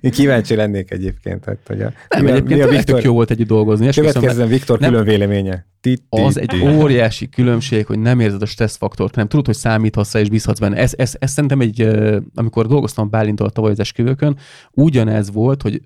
Én 0.00 0.10
kíváncsi 0.10 0.54
lennék 0.54 0.90
egyébként, 0.90 1.44
hogy, 1.44 1.58
hogy 1.66 1.82
a, 1.82 1.92
Nem, 2.08 2.24
mi 2.24 2.30
a, 2.30 2.34
egyébként 2.34 2.60
mi 2.60 2.66
a 2.66 2.68
Viktor, 2.68 3.04
jó 3.04 3.12
volt 3.12 3.30
együtt 3.30 3.46
dolgozni. 3.46 3.90
Következzen 3.90 4.48
Viktor 4.48 4.78
külön 4.78 5.04
véleménye. 5.04 5.66
Az 6.08 6.40
egy 6.40 6.62
óriási 6.62 7.28
különbség, 7.28 7.86
hogy 7.86 7.98
nem 7.98 8.20
érzed 8.20 8.42
a 8.42 8.46
stresszfaktort, 8.46 9.14
hanem 9.14 9.28
tudod, 9.28 9.46
hogy 9.46 9.54
számíthatsz 9.54 10.14
és 10.14 10.28
bízhatsz 10.28 10.58
benne. 10.58 10.76
Ez, 10.76 10.92
ez, 10.96 11.14
ez 11.18 11.30
szerintem 11.30 11.60
egy, 11.60 11.88
amikor 12.34 12.66
dolgoztam 12.66 13.10
Bálintól 13.10 13.50
tavaly 13.50 13.70
az 13.70 13.80
esküvőkön, 13.80 14.36
ugyanez 14.72 15.32
volt, 15.32 15.62
hogy 15.62 15.80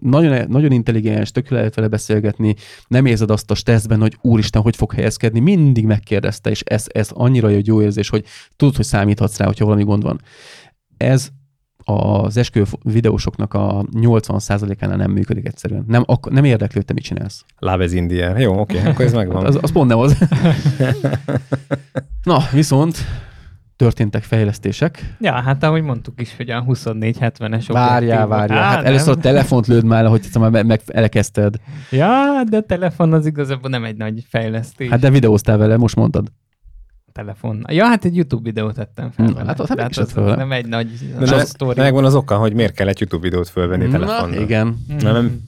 nagyon, 0.00 0.44
nagyon 0.48 0.72
intelligens, 0.72 1.30
tök 1.30 1.48
lehet 1.48 1.74
vele 1.74 1.88
beszélgetni, 1.88 2.54
nem 2.88 3.06
érzed 3.06 3.30
azt 3.30 3.50
a 3.50 3.54
stresszben, 3.54 4.00
hogy 4.00 4.18
úristen, 4.20 4.62
hogy 4.62 4.76
fog 4.76 4.92
helyezkedni, 4.92 5.40
mindig 5.40 5.84
megkérdezte, 5.84 6.50
és 6.50 6.60
ez, 6.60 6.84
ez 6.88 7.10
annyira 7.12 7.48
jó, 7.48 7.58
jó 7.64 7.82
érzés, 7.82 8.08
hogy 8.08 8.24
tudod, 8.56 8.76
hogy 8.76 8.84
számíthatsz 8.84 9.36
rá, 9.36 9.46
hogyha 9.46 9.64
valami 9.64 9.84
gond 9.84 10.02
van. 10.02 10.20
Ez 10.96 11.28
az 11.84 12.36
esküvő 12.36 12.66
videósoknak 12.82 13.54
a 13.54 13.84
80%-ánál 13.92 14.96
nem 14.96 15.10
működik 15.10 15.46
egyszerűen. 15.46 15.84
Nem, 15.86 16.02
ak- 16.06 16.30
nem 16.30 16.44
érdekli, 16.44 16.76
hogy 16.76 16.84
te 16.84 16.92
mit 16.92 17.02
csinálsz. 17.02 17.44
Love 17.58 17.84
is 17.84 17.92
India. 17.92 18.38
Jó, 18.38 18.60
oké, 18.60 18.78
akkor 18.78 19.04
ez 19.04 19.12
megvan. 19.12 19.46
Az, 19.46 19.58
az 19.60 19.72
pont 19.72 19.88
nem 19.88 19.98
az. 19.98 20.18
Na, 22.22 22.38
viszont 22.52 22.98
történtek 23.78 24.22
fejlesztések. 24.22 25.16
Ja, 25.20 25.32
hát 25.32 25.62
ahogy 25.62 25.82
mondtuk 25.82 26.20
is, 26.20 26.36
hogy 26.36 26.50
a 26.50 26.64
24-70-es 26.64 27.64
Várjál, 27.68 28.26
várjál. 28.26 28.62
Hát 28.62 28.76
nem. 28.76 28.84
először 28.86 29.08
a 29.16 29.20
telefont 29.20 29.66
lőd 29.66 29.84
már, 29.84 30.06
hogy 30.06 30.26
már 30.38 30.50
meg, 30.50 30.66
meg 30.66 30.80
elkezdted. 30.86 31.54
Ja, 31.90 32.42
de 32.48 32.56
a 32.56 32.60
telefon 32.60 33.12
az 33.12 33.26
igazából 33.26 33.70
nem 33.70 33.84
egy 33.84 33.96
nagy 33.96 34.24
fejlesztés. 34.28 34.88
Hát 34.88 35.00
de 35.00 35.10
videóztál 35.10 35.56
vele, 35.56 35.76
most 35.76 35.96
mondtad. 35.96 36.32
telefon. 37.12 37.64
Ja, 37.68 37.84
hát 37.84 38.04
egy 38.04 38.16
YouTube 38.16 38.42
videót 38.42 38.74
tettem 38.74 39.10
fel. 39.10 39.26
Na, 39.26 39.32
vele. 39.32 39.46
hát 39.46 39.68
hát 39.68 39.96
az, 39.98 40.12
az 40.16 40.36
nem 40.36 40.52
egy 40.52 40.66
nagy 40.66 40.88
De 41.12 41.18
nagy 41.18 41.30
ne, 41.30 41.44
sztori. 41.44 41.80
megvan 41.80 42.04
az 42.04 42.14
oka, 42.14 42.36
hogy 42.36 42.54
miért 42.54 42.74
kell 42.74 42.88
egy 42.88 43.00
YouTube 43.00 43.22
videót 43.22 43.48
fölvenni 43.48 43.84
Na, 43.84 43.90
telefonnal. 43.90 44.40
igen. 44.40 44.76
Nem, 45.02 45.12
nem. 45.14 45.40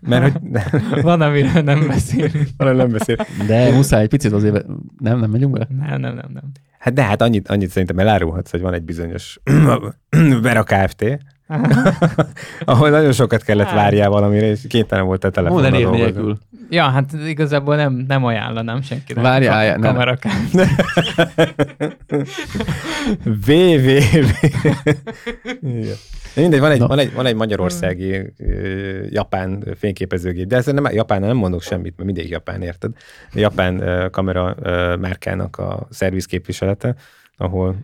Mert 0.00 0.32
hogy 0.32 0.42
Van, 1.02 1.20
amiről 1.20 1.62
nem 1.62 1.86
beszélünk. 1.86 2.48
arra 2.56 2.72
nem 2.72 2.90
beszél. 2.90 3.16
De 3.46 3.72
muszáj 3.74 4.02
egy 4.02 4.08
picit 4.08 4.32
azért, 4.32 4.66
nem, 4.98 5.18
nem 5.18 5.30
megyünk 5.30 5.52
bele? 5.52 5.66
Nem, 5.78 6.00
nem, 6.00 6.14
nem, 6.14 6.30
nem. 6.32 6.42
Hát 6.88 6.96
de 6.96 7.02
hát 7.02 7.22
annyit, 7.22 7.48
annyit 7.48 7.70
szerintem 7.70 7.98
elárulhatsz, 7.98 8.50
hogy 8.50 8.60
van 8.60 8.74
egy 8.74 8.82
bizonyos 8.82 9.38
Vera 10.42 10.62
Kft., 10.62 11.18
ahol 12.64 12.90
nagyon 12.90 13.12
sokat 13.12 13.42
kellett 13.42 13.66
Hát. 13.66 13.74
várjál 13.74 14.08
valamire, 14.08 14.46
és 14.46 14.60
kénytelen 14.68 15.04
volt 15.04 15.24
a 15.24 15.42
Mondd 15.42 15.62
név 15.70 15.82
dolgozni. 15.82 16.04
nélkül. 16.04 16.38
Ja, 16.70 16.82
hát 16.84 17.12
igazából 17.26 17.76
nem, 17.76 18.04
nem 18.08 18.24
ajánlanám 18.24 18.82
senkinek. 18.82 19.22
Várjál, 19.22 19.70
Ka- 19.72 19.80
nem. 19.80 19.92
kamerakám. 19.92 20.48
VVV. 23.24 23.86
Igen. 25.62 25.96
De 26.34 26.40
Mindegy, 26.40 26.60
van 26.60 26.70
egy, 26.70 26.80
van 26.80 26.98
egy, 26.98 27.12
van 27.14 27.26
egy 27.26 27.34
magyarországi 27.34 28.32
japán 29.10 29.64
fényképezőgép, 29.78 30.46
de 30.46 30.56
ezzel 30.56 30.74
nem, 30.74 30.92
japán 30.92 31.20
nem 31.20 31.36
mondok 31.36 31.62
semmit, 31.62 31.94
mert 31.96 32.12
mindig 32.12 32.30
japán, 32.30 32.62
érted? 32.62 32.90
Japán 33.32 33.82
kamera 34.10 34.54
márkának 35.00 35.56
a 35.58 35.86
szerviz 35.90 36.24
képviselete, 36.26 36.94
ahol 37.36 37.74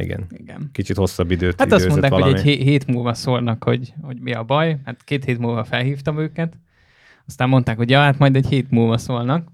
igen, 0.00 0.26
Igen. 0.30 0.68
kicsit 0.72 0.96
hosszabb 0.96 1.30
időt 1.30 1.60
Hát 1.60 1.72
azt 1.72 1.88
mondták, 1.88 2.10
valami. 2.10 2.30
hogy 2.30 2.40
egy 2.40 2.46
hé- 2.46 2.62
hét 2.62 2.86
múlva 2.86 3.14
szólnak, 3.14 3.64
hogy, 3.64 3.94
hogy 4.02 4.20
mi 4.20 4.32
a 4.32 4.42
baj. 4.42 4.78
Hát 4.84 5.04
két 5.04 5.24
hét 5.24 5.38
múlva 5.38 5.64
felhívtam 5.64 6.18
őket. 6.18 6.52
Aztán 7.26 7.48
mondták, 7.48 7.76
hogy 7.76 7.90
ja, 7.90 7.98
hát 8.00 8.18
majd 8.18 8.36
egy 8.36 8.46
hét 8.48 8.70
múlva 8.70 8.98
szólnak. 8.98 9.48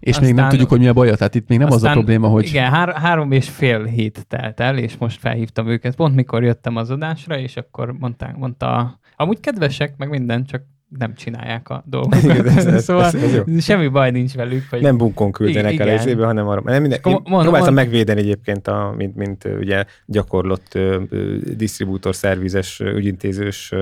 És 0.00 0.16
még 0.18 0.26
nem 0.28 0.34
Aztán- 0.34 0.50
tudjuk, 0.50 0.68
hogy 0.68 0.78
mi 0.80 0.86
a 0.88 0.92
baja. 0.92 1.16
Tehát 1.16 1.34
itt 1.34 1.48
még 1.48 1.58
nem 1.58 1.70
az 1.70 1.84
a 1.84 1.90
probléma, 1.90 2.28
hogy 2.28 2.46
Igen, 2.46 2.70
hár- 2.70 2.96
három 2.96 3.32
és 3.32 3.48
fél 3.48 3.84
hét 3.84 4.26
telt 4.28 4.60
el, 4.60 4.78
és 4.78 4.96
most 4.96 5.18
felhívtam 5.20 5.68
őket. 5.68 5.96
Pont 5.96 6.14
mikor 6.14 6.42
jöttem 6.44 6.76
az 6.76 6.90
adásra, 6.90 7.38
és 7.38 7.56
akkor 7.56 7.92
mondták, 7.92 8.36
mondta, 8.36 8.98
amúgy 9.16 9.40
kedvesek, 9.40 9.96
meg 9.96 10.08
minden, 10.08 10.44
csak 10.44 10.62
nem 10.98 11.14
csinálják 11.14 11.68
a 11.68 11.82
dolgokat. 11.90 12.22
Igen, 12.22 12.48
ez- 12.48 12.66
ez- 12.66 12.84
szóval 12.84 13.04
ez- 13.04 13.14
ez 13.14 13.34
jó. 13.34 13.58
semmi 13.58 13.88
baj 13.88 14.10
nincs 14.10 14.34
velük. 14.34 14.62
Hogy 14.70 14.80
Nem 14.80 14.96
bunkon 14.96 15.32
küldenek 15.32 15.72
Igen. 15.72 15.88
el 15.88 15.94
ezébe, 15.94 16.24
hanem 16.24 16.48
arra. 16.48 16.60
Nem 16.64 16.80
minden, 16.80 17.00
én 17.04 17.12
mond- 17.12 17.24
próbáltam 17.26 17.74
mond- 17.74 17.74
megvédeni 17.74 18.20
egyébként, 18.20 18.68
a, 18.68 18.94
mint, 18.96 19.16
mint 19.16 19.44
ugye 19.60 19.84
gyakorlott 20.06 20.74
ö, 20.74 21.00
ö, 21.10 21.36
disztribútor, 21.56 22.14
szervizes, 22.14 22.80
ügyintézős 22.80 23.72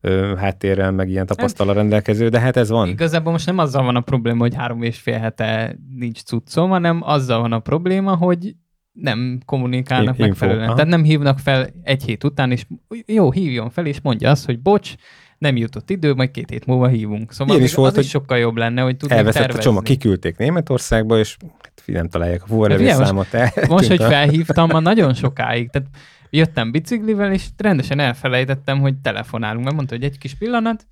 ö, 0.00 0.34
háttérrel, 0.38 0.90
meg 0.90 1.08
ilyen 1.08 1.26
tapasztalat 1.26 1.74
rendelkező, 1.74 2.28
de 2.28 2.40
hát 2.40 2.56
ez 2.56 2.68
van. 2.70 2.88
Igazából 2.88 3.32
most 3.32 3.46
nem 3.46 3.58
azzal 3.58 3.84
van 3.84 3.96
a 3.96 4.00
probléma, 4.00 4.38
hogy 4.40 4.54
három 4.54 4.82
és 4.82 4.98
fél 4.98 5.18
hete 5.18 5.76
nincs 5.98 6.22
cuccom, 6.22 6.70
hanem 6.70 7.00
azzal 7.02 7.40
van 7.40 7.52
a 7.52 7.58
probléma, 7.58 8.16
hogy 8.16 8.54
nem 8.92 9.40
kommunikálnak 9.44 10.14
Info, 10.18 10.26
megfelelően. 10.28 10.66
aha. 10.66 10.74
Tehát 10.74 10.90
nem 10.90 11.02
hívnak 11.02 11.38
fel 11.38 11.66
egy 11.82 12.04
hét 12.04 12.24
után, 12.24 12.50
és 12.50 12.66
jó, 13.06 13.30
hívjon 13.32 13.70
fel, 13.70 13.86
és 13.86 14.00
mondja 14.02 14.30
azt, 14.30 14.44
hogy 14.46 14.60
bocs, 14.60 14.94
nem 15.38 15.56
jutott 15.56 15.90
idő, 15.90 16.14
majd 16.14 16.30
két 16.30 16.50
hét 16.50 16.66
múlva 16.66 16.86
hívunk. 16.86 17.32
Szóval 17.32 17.54
Ilyen 17.54 17.66
is 17.68 17.74
volt, 17.74 17.88
az 17.90 17.94
hogy 17.94 18.04
is 18.04 18.10
sokkal 18.10 18.38
jobb 18.38 18.56
lenne, 18.56 18.82
hogy 18.82 18.96
tudnék 18.96 19.18
Elveszett 19.18 19.42
a 19.42 19.44
tervezni. 19.44 19.68
csomag, 19.70 19.82
kiküldték 19.84 20.36
Németországba, 20.36 21.18
és 21.18 21.36
hát 21.62 21.82
nem 21.86 22.08
találják 22.08 22.42
a 22.42 22.46
figyelj, 22.76 22.98
most- 22.98 23.06
számot. 23.08 23.34
eltűnt 23.34 23.68
Most, 23.68 23.88
hogy 23.88 24.02
a- 24.02 24.08
felhívtam, 24.08 24.68
ma 24.70 24.80
nagyon 24.80 25.14
sokáig, 25.14 25.70
tehát 25.70 25.88
jöttem 26.30 26.70
biciklivel, 26.70 27.32
és 27.32 27.46
rendesen 27.56 27.98
elfelejtettem, 27.98 28.80
hogy 28.80 28.94
telefonálunk, 28.96 29.64
mert 29.64 29.76
mondta, 29.76 29.94
hogy 29.94 30.04
egy 30.04 30.18
kis 30.18 30.34
pillanat, 30.34 30.86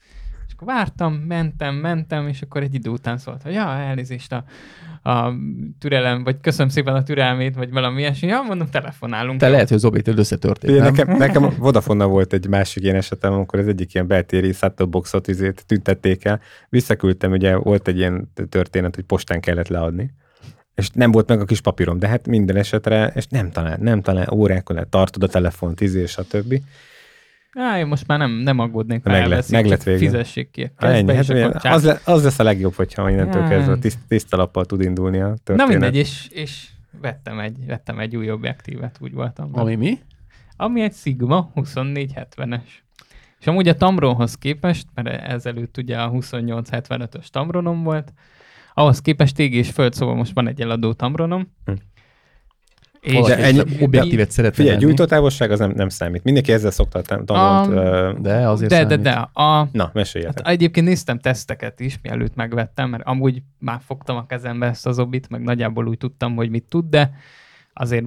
és 0.46 0.52
akkor 0.54 0.66
vártam, 0.66 1.14
mentem, 1.14 1.74
mentem, 1.74 2.28
és 2.28 2.42
akkor 2.42 2.62
egy 2.62 2.74
idő 2.74 2.90
után 2.90 3.18
szólt, 3.18 3.42
hogy 3.42 3.52
ja, 3.52 3.68
elnézést 3.68 4.32
a, 4.32 4.44
a 5.02 5.32
türelem, 5.78 6.24
vagy 6.24 6.40
köszönöm 6.40 6.68
szépen 6.68 6.94
a 6.94 7.02
türelmét, 7.02 7.54
vagy 7.54 7.70
valami 7.70 8.00
ilyesmi. 8.00 8.28
Ja, 8.28 8.42
mondom, 8.42 8.70
telefonálunk. 8.70 9.40
te 9.40 9.48
lehet, 9.48 9.68
hogy 9.68 9.76
az 9.76 9.84
objektív 9.84 10.18
összetörték, 10.18 10.70
Ugye 10.70 10.82
nekem, 10.82 11.16
nekem 11.16 11.54
vodafone 11.58 12.04
volt 12.04 12.32
egy 12.32 12.48
másik 12.48 12.82
ilyen 12.82 12.96
esetem, 12.96 13.32
amikor 13.32 13.58
az 13.58 13.68
egyik 13.68 13.94
ilyen 13.94 14.06
beltéri 14.06 14.52
set 14.52 14.88
boxot 14.88 15.28
izét 15.28 15.64
tüntették 15.66 16.24
el. 16.24 16.40
Visszaküldtem, 16.68 17.30
ugye 17.30 17.56
volt 17.56 17.88
egy 17.88 17.96
ilyen 17.96 18.32
történet, 18.48 18.94
hogy 18.94 19.04
postán 19.04 19.40
kellett 19.40 19.68
leadni. 19.68 20.14
És 20.74 20.90
nem 20.90 21.10
volt 21.10 21.28
meg 21.28 21.40
a 21.40 21.44
kis 21.44 21.60
papírom, 21.60 21.98
de 21.98 22.08
hát 22.08 22.26
minden 22.26 22.56
esetre, 22.56 23.12
és 23.14 23.26
nem 23.26 23.50
talán, 23.50 23.78
nem 23.80 24.00
talán 24.00 24.28
órákon 24.32 24.78
át 24.78 24.88
tartod 24.88 25.22
a 25.22 25.28
telefont, 25.28 25.80
izé, 25.80 26.06
stb. 26.06 26.60
Á, 27.58 27.78
én 27.78 27.86
most 27.86 28.06
már 28.06 28.18
nem, 28.18 28.30
nem 28.30 28.58
aggódnék, 28.58 29.02
Meg 29.02 29.26
lett- 29.26 29.50
meg 29.50 29.66
lett 29.66 29.82
végül. 29.82 30.00
Fizessék 30.00 30.50
ki 30.50 30.72
a 30.76 30.84
Ennyi, 30.86 31.14
hát 31.14 31.26
csá- 31.60 31.64
az, 31.74 31.84
le, 31.84 32.00
az 32.04 32.22
lesz 32.24 32.38
a 32.38 32.42
legjobb, 32.42 32.74
hogyha 32.74 33.10
innentől 33.10 33.48
kezdve 33.48 33.78
tiszt, 33.78 33.98
tiszta 34.08 34.36
lappal 34.36 34.64
tud 34.64 34.80
indulni 34.80 35.20
a 35.20 35.28
Na 35.28 35.34
történet. 35.44 35.68
mindegy, 35.68 35.96
és, 35.96 36.28
és 36.30 36.68
vettem, 37.00 37.38
egy, 37.38 37.66
vettem 37.66 37.98
egy 37.98 38.16
új 38.16 38.30
objektívet, 38.30 38.96
úgy 39.00 39.12
voltam. 39.12 39.50
Ami 39.52 39.74
mi? 39.74 39.98
ami 40.56 40.80
egy 40.80 40.94
Sigma 40.94 41.50
2470-es. 41.54 42.60
És 43.40 43.46
amúgy 43.46 43.68
a 43.68 43.74
Tamronhoz 43.74 44.34
képest, 44.38 44.86
mert 44.94 45.08
ezelőtt 45.22 45.76
ugye 45.76 45.96
a 45.98 46.10
2875-ös 46.10 47.26
Tamronom 47.26 47.82
volt, 47.82 48.12
ahhoz 48.74 49.00
képest 49.00 49.38
ég 49.38 49.54
és 49.54 49.70
föld, 49.70 49.92
szóval 49.92 50.14
most 50.14 50.32
van 50.34 50.48
egy 50.48 50.60
eladó 50.60 50.92
Tamronom. 50.92 51.52
Hm. 51.64 51.72
És 53.02 53.12
Valaki 53.12 53.42
ennyi- 53.42 53.82
objektívet 53.82 54.30
szeretne 54.30 54.56
Figyelj, 54.56 54.74
venni. 54.76 54.86
gyújtótávolság 54.86 55.50
az 55.50 55.58
nem, 55.58 55.72
nem 55.76 55.88
számít. 55.88 56.22
Mindenki 56.24 56.52
ezzel 56.52 56.70
szokta 56.70 57.02
tamront. 57.02 57.66
Um, 57.66 57.76
ö, 57.76 58.12
De 58.20 58.48
azért 58.48 58.70
de, 58.70 58.84
de, 58.84 58.88
számít. 58.88 59.04
de, 59.04 59.42
a, 59.42 59.68
Na, 59.72 59.90
meséljetek. 59.94 60.38
hát 60.46 60.52
egyébként 60.54 60.86
néztem 60.86 61.18
teszteket 61.18 61.80
is, 61.80 61.98
mielőtt 62.02 62.34
megvettem, 62.34 62.90
mert 62.90 63.02
amúgy 63.06 63.42
már 63.58 63.80
fogtam 63.86 64.16
a 64.16 64.26
kezembe 64.26 64.66
ezt 64.66 64.86
az 64.86 64.98
obit, 64.98 65.28
meg 65.28 65.42
nagyjából 65.42 65.86
úgy 65.88 65.98
tudtam, 65.98 66.34
hogy 66.34 66.50
mit 66.50 66.64
tud, 66.68 66.84
de 66.90 67.10
azért 67.72 68.04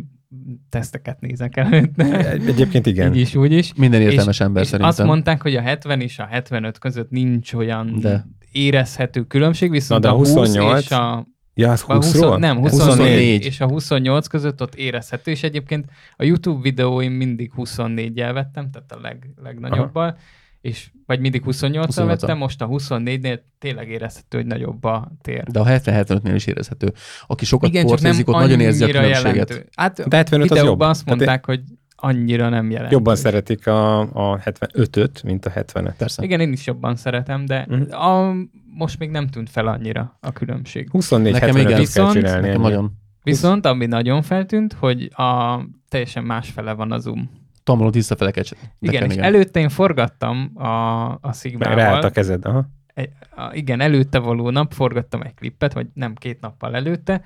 teszteket 0.69 1.19
nézek 1.22 1.57
előtte. 1.57 2.30
Egyébként 2.31 2.85
igen. 2.85 3.13
Így 3.13 3.19
is, 3.22 3.35
úgy 3.35 3.51
is. 3.51 3.73
Minden 3.73 4.01
értelmes 4.01 4.39
ember 4.39 4.61
és 4.63 4.67
szerintem. 4.69 4.89
azt 4.97 5.03
mondták, 5.07 5.41
hogy 5.41 5.55
a 5.55 5.61
70 5.61 6.01
és 6.01 6.19
a 6.19 6.26
75 6.26 6.77
között 6.77 7.09
nincs 7.09 7.53
olyan 7.53 7.99
De. 7.99 8.26
érezhető 8.51 9.23
különbség, 9.23 9.69
viszont 9.72 10.03
Na, 10.03 10.09
de 10.09 10.13
a 10.13 10.17
20 10.17 10.34
28 10.34 10.81
és 10.84 10.91
a, 10.91 11.27
Ja, 11.57 11.72
az 11.72 11.84
a 11.88 11.94
20, 11.94 12.11
20-ról? 12.15 12.38
nem, 12.40 12.57
24. 12.57 12.88
24 12.88 13.45
és 13.45 13.61
a 13.61 13.68
28 13.68 14.27
között 14.27 14.61
ott 14.61 14.76
érezhető, 14.76 15.32
és 15.32 15.44
egyébként 15.44 15.86
a 16.15 16.23
YouTube 16.23 16.61
videóim 16.61 17.11
mindig 17.14 17.52
24-jel 17.57 18.32
vettem, 18.34 18.72
tehát 18.72 18.91
a 18.91 18.99
leg, 19.02 19.30
legnagyobbal, 19.44 20.18
és 20.61 20.90
vagy 21.06 21.19
mindig 21.19 21.41
28-al 21.45 21.86
28-al. 21.90 22.03
vettem, 22.06 22.38
most 22.38 22.61
a 22.61 22.68
24-nél 22.68 23.40
tényleg 23.60 23.90
érezhető, 23.90 24.38
hogy 24.38 24.45
nagyobb 24.48 24.84
a 24.84 25.11
tér. 25.22 25.44
De 25.44 25.60
a 25.60 25.65
70-75-nél 25.65 26.32
is 26.36 26.45
érezhető. 26.45 26.94
Aki 27.27 27.45
sokat 27.45 27.69
Igen, 27.69 27.86
portézik, 27.86 28.27
ott 28.27 28.36
nagyon 28.36 28.60
érzi 28.60 28.84
a 28.84 28.88
különbséget. 28.88 29.23
jelentő. 29.23 29.65
Hát 29.76 30.07
De 30.07 30.15
75 30.15 30.52
az 30.52 30.57
videóban 30.57 30.88
jobb. 30.88 30.90
azt 30.90 31.03
Tehát 31.06 31.19
mondták, 31.19 31.45
hogy 31.45 31.61
annyira 31.95 32.49
nem 32.49 32.69
jelentő. 32.72 32.95
Jobban 32.95 33.15
szeretik 33.15 33.67
a, 33.67 33.99
a 33.99 34.39
75-öt, 34.39 35.23
mint 35.23 35.45
a 35.45 35.51
70-et. 35.51 35.93
Persze. 35.97 36.23
Igen, 36.23 36.39
én 36.39 36.51
is 36.51 36.65
jobban 36.65 36.95
szeretem, 36.95 37.45
de 37.45 37.65
Mhm. 37.69 37.91
a, 37.93 38.34
most 38.77 38.99
még 38.99 39.09
nem 39.09 39.27
tűnt 39.27 39.49
fel 39.49 39.67
annyira 39.67 40.17
a 40.22 40.31
különbség. 40.31 40.89
24 40.91 41.31
Nekem 41.34 41.47
75 41.55 41.65
igen. 41.69 41.77
kell 41.77 41.85
Viszont 41.85 42.11
csinálni. 42.26 42.47
Nekem 42.47 42.61
nagyon. 42.61 42.91
Viszont 43.23 43.65
ami 43.65 43.85
nagyon 43.85 44.22
feltűnt, 44.22 44.73
hogy 44.73 45.03
a 45.15 45.59
teljesen 45.89 46.23
másfele 46.23 46.73
van 46.73 46.91
a 46.91 46.97
zoom. 46.97 47.30
Tamron 47.63 47.91
visszafele 47.91 48.31
kell 48.31 48.43
cse- 48.43 48.72
Igen, 48.80 49.09
és 49.09 49.15
előtte 49.15 49.59
én 49.59 49.69
forgattam 49.69 50.51
a, 50.53 50.65
a 51.11 51.19
Meg 51.22 51.34
Sigmával. 51.34 51.76
ráállt 51.76 52.03
a 52.03 52.09
kezed. 52.11 52.45
Aha. 52.45 52.65
Egy, 52.93 53.09
a, 53.35 53.49
igen, 53.53 53.80
előtte 53.81 54.19
való 54.19 54.49
nap 54.49 54.73
forgattam 54.73 55.22
egy 55.22 55.34
klippet, 55.34 55.73
vagy 55.73 55.88
nem 55.93 56.13
két 56.15 56.39
nappal 56.41 56.76
előtte, 56.76 57.22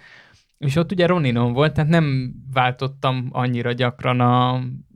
és 0.59 0.75
ott 0.75 0.91
ugye 0.91 1.05
Roninon 1.05 1.53
volt, 1.53 1.73
tehát 1.73 1.89
nem 1.89 2.33
váltottam 2.53 3.29
annyira 3.31 3.71
gyakran 3.71 4.19
a, 4.19 4.53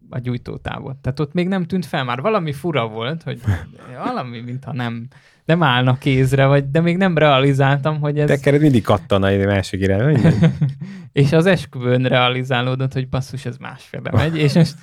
a 0.10 0.20
gyújtótávot. 0.22 0.98
Tehát 0.98 1.20
ott 1.20 1.34
még 1.34 1.48
nem 1.48 1.66
tűnt 1.66 1.86
fel, 1.86 2.04
már 2.04 2.22
valami 2.22 2.52
fura 2.52 2.88
volt, 2.88 3.24
hogy 3.24 3.42
valami, 4.06 4.40
mintha 4.42 4.74
nem, 4.74 5.08
nem 5.46 5.64
állna 5.64 5.98
kézre, 5.98 6.46
vagy, 6.46 6.70
de 6.70 6.82
még 6.82 6.98
nem 6.98 7.18
realizáltam, 7.18 8.00
hogy 8.00 8.20
ez... 8.20 8.28
Tekered 8.28 8.62
mindig 8.62 8.84
kattan 8.84 9.24
a 9.24 9.46
másik 9.46 9.82
irányba. 9.82 10.30
és 11.12 11.32
az 11.32 11.46
esküvőn 11.46 12.04
realizálódott, 12.04 12.94
hogy 12.94 13.10
basszus, 13.10 13.46
ez 13.46 13.58
másfele 13.58 14.12
megy, 14.12 14.38
és 14.38 14.54
most 14.54 14.76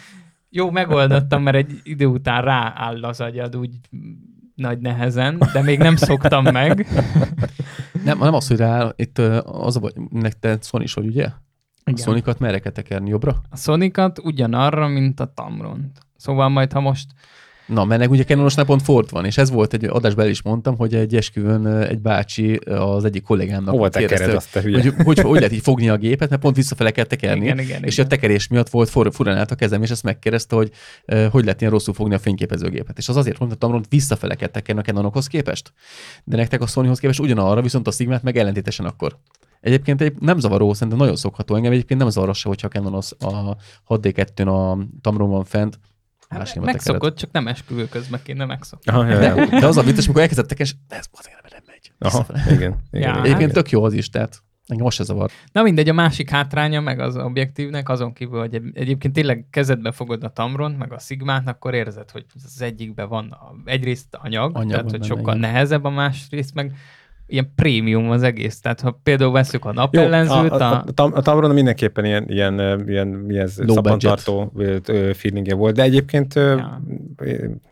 jó, 0.50 0.70
megoldottam, 0.70 1.42
mert 1.42 1.56
egy 1.56 1.80
idő 1.82 2.06
után 2.06 2.42
rááll 2.42 3.04
az 3.04 3.20
agyad 3.20 3.56
úgy 3.56 3.70
nagy 4.54 4.78
nehezen, 4.78 5.42
de 5.52 5.62
még 5.62 5.78
nem 5.78 5.96
szoktam 5.96 6.44
meg. 6.44 6.86
Nem, 8.10 8.18
nem 8.18 8.34
az, 8.34 8.48
hogy 8.48 8.56
rá, 8.56 8.92
itt 8.96 9.18
az 9.44 9.76
a 9.76 9.80
baj, 9.80 9.90
neked 10.10 10.64
sony 10.64 10.84
vagy, 10.94 11.06
ugye? 11.06 11.24
A 11.24 11.90
Igen. 11.90 12.04
Sonicat 12.04 12.38
merre 12.38 12.58
kell 12.58 12.72
tekerni 12.72 13.08
jobbra? 13.08 13.40
A 13.50 13.56
Sonicat 13.56 14.18
ugyanarra, 14.18 14.88
mint 14.88 15.20
a 15.20 15.32
Tamront. 15.34 15.98
Szóval 16.16 16.48
majd, 16.48 16.72
ha 16.72 16.80
most 16.80 17.06
Na, 17.70 17.84
mert 17.84 18.06
ugye 18.06 18.24
Canonosnál 18.24 18.64
pont 18.64 18.82
ford 18.82 19.10
van, 19.10 19.24
és 19.24 19.38
ez 19.38 19.50
volt 19.50 19.72
egy 19.72 19.84
adásban 19.84 20.28
is 20.28 20.42
mondtam, 20.42 20.76
hogy 20.76 20.94
egy 20.94 21.16
esküvőn 21.16 21.66
egy 21.66 21.98
bácsi 21.98 22.54
az 22.54 23.04
egyik 23.04 23.22
kollégámnak 23.22 23.74
Hova 23.74 23.88
kérdezte, 23.88 24.36
azt, 24.36 24.52
te 24.52 24.60
hülye? 24.60 24.82
hogy, 24.82 24.94
hogy, 25.04 25.18
hogy 25.18 25.36
lehet 25.36 25.52
így 25.52 25.62
fogni 25.62 25.88
a 25.88 25.96
gépet, 25.96 26.28
mert 26.28 26.42
pont 26.42 26.56
visszafele 26.56 26.90
kell 26.90 27.04
tekerni. 27.04 27.44
Igen, 27.44 27.58
igen, 27.58 27.84
és 27.84 27.92
igen. 27.92 28.06
a 28.06 28.08
tekerés 28.08 28.48
miatt 28.48 28.68
volt 28.68 28.88
for, 28.88 29.08
furán 29.12 29.36
állt 29.36 29.50
a 29.50 29.54
kezem, 29.54 29.82
és 29.82 29.90
ezt 29.90 30.02
megkérdezte, 30.02 30.56
hogy 30.56 30.70
hogy 31.30 31.44
lehet 31.44 31.60
ilyen 31.60 31.72
rosszul 31.72 31.94
fogni 31.94 32.14
a 32.14 32.18
fényképezőgépet. 32.18 32.98
És 32.98 33.08
az 33.08 33.16
azért 33.16 33.38
mondtam, 33.38 33.70
hogy 33.70 33.84
visszafele 33.88 34.34
kell 34.34 34.48
tekerni 34.48 34.80
a 34.80 34.84
Canonokhoz 34.84 35.26
képest. 35.26 35.72
De 36.24 36.36
nektek 36.36 36.60
a 36.60 36.66
Sonyhoz 36.66 36.98
képest 36.98 37.20
ugyanarra, 37.20 37.62
viszont 37.62 37.86
a 37.86 37.90
Sigmát 37.90 38.22
meg 38.22 38.36
ellentétesen 38.36 38.86
akkor. 38.86 39.18
Egyébként 39.60 40.00
egy 40.00 40.14
nem 40.18 40.38
zavaró, 40.38 40.72
szerintem 40.72 40.98
nagyon 40.98 41.16
szokható. 41.16 41.54
Engem 41.54 41.72
egyébként 41.72 42.00
nem 42.00 42.08
zavar 42.08 42.34
se, 42.34 42.48
hogyha 42.48 42.66
a 42.66 42.70
Canon 42.70 42.94
az 42.94 43.14
a 43.18 43.56
6D2-n 43.88 44.46
a 44.46 44.86
Tamron 45.00 45.30
van 45.30 45.44
fent. 45.44 45.78
Más 46.38 46.52
hát 46.52 46.64
megszokott, 46.64 47.16
csak 47.16 47.30
nem 47.32 47.46
esküvő 47.46 47.88
közben 47.88 48.20
kéne 48.22 48.44
megszokni. 48.44 48.92
Aha, 48.92 49.06
ja, 49.06 49.20
ja. 49.20 49.46
De, 49.60 49.66
az 49.66 49.76
a 49.76 49.82
vicces, 49.82 50.04
amikor 50.04 50.22
elkezdett 50.22 50.52
és 50.52 50.74
de 50.88 50.96
ez 50.96 51.04
azért 51.12 51.36
nem 51.52 51.62
megy. 51.66 51.92
Aha, 51.98 52.26
igen. 52.46 52.54
igen, 52.56 52.78
Ja, 52.90 53.10
igen. 53.10 53.24
Egyébként 53.24 53.52
tök 53.52 53.70
jó 53.70 53.84
az 53.84 53.92
is, 53.92 54.10
tehát 54.10 54.42
Engem 54.70 54.84
most 54.84 54.96
se 54.96 55.04
zavar. 55.04 55.30
Na 55.52 55.62
mindegy, 55.62 55.88
a 55.88 55.92
másik 55.92 56.30
hátránya 56.30 56.80
meg 56.80 57.00
az 57.00 57.16
objektívnek, 57.16 57.88
azon 57.88 58.12
kívül, 58.12 58.38
hogy 58.38 58.54
egy- 58.54 58.70
egyébként 58.74 59.14
tényleg 59.14 59.46
kezedbe 59.50 59.92
fogod 59.92 60.24
a 60.24 60.28
Tamron, 60.28 60.72
meg 60.72 60.92
a 60.92 60.98
Sigmát, 60.98 61.48
akkor 61.48 61.74
érzed, 61.74 62.10
hogy 62.10 62.24
az 62.44 62.60
egyikben 62.62 63.08
van 63.08 63.30
a, 63.30 63.54
egyrészt 63.64 64.06
anyag, 64.14 64.56
Anyag 64.56 64.70
tehát 64.70 64.90
hogy 64.90 65.04
sokkal 65.04 65.34
nehezebb, 65.34 65.84
a 65.84 65.90
másrészt 65.90 66.54
meg 66.54 66.76
ilyen 67.30 67.52
prémium 67.54 68.10
az 68.10 68.22
egész. 68.22 68.60
Tehát 68.60 68.80
ha 68.80 69.00
például 69.02 69.32
veszük 69.32 69.64
a 69.64 69.72
napellenzőt, 69.72 70.50
a, 70.50 70.54
a, 70.54 70.72
a, 70.72 70.84
a, 70.86 70.92
Tam- 70.92 71.14
a 71.14 71.20
Tamron 71.22 71.50
mindenképpen 71.50 72.04
ilyen, 72.04 72.24
ilyen, 72.28 72.84
ilyen 72.88 73.06
mi 73.08 73.38
ez, 73.38 73.58
feelingje 75.14 75.54
volt, 75.54 75.74
de 75.74 75.82
egyébként, 75.82 76.34
Ja. 76.34 76.82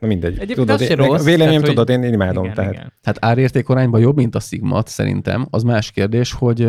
na 0.01 0.07
mindegy. 0.07 0.39
Egyébként 0.39 0.59
tudod, 0.69 0.81
én- 0.81 0.97
rossz, 0.97 1.25
Véleményem 1.25 1.61
tehát, 1.61 1.67
hogy- 1.67 1.85
tudod, 1.87 1.89
én, 1.89 2.03
én 2.03 2.13
imádom. 2.13 2.43
igen, 2.43 2.55
tehát. 2.55 2.73
igen. 2.73 2.93
Hát 3.03 3.17
árérték 3.25 3.69
arányban 3.69 4.01
jobb, 4.01 4.17
mint 4.17 4.35
a 4.35 4.41
Sigma, 4.41 4.83
szerintem. 4.87 5.47
Az 5.51 5.63
más 5.63 5.91
kérdés, 5.91 6.33
hogy 6.33 6.69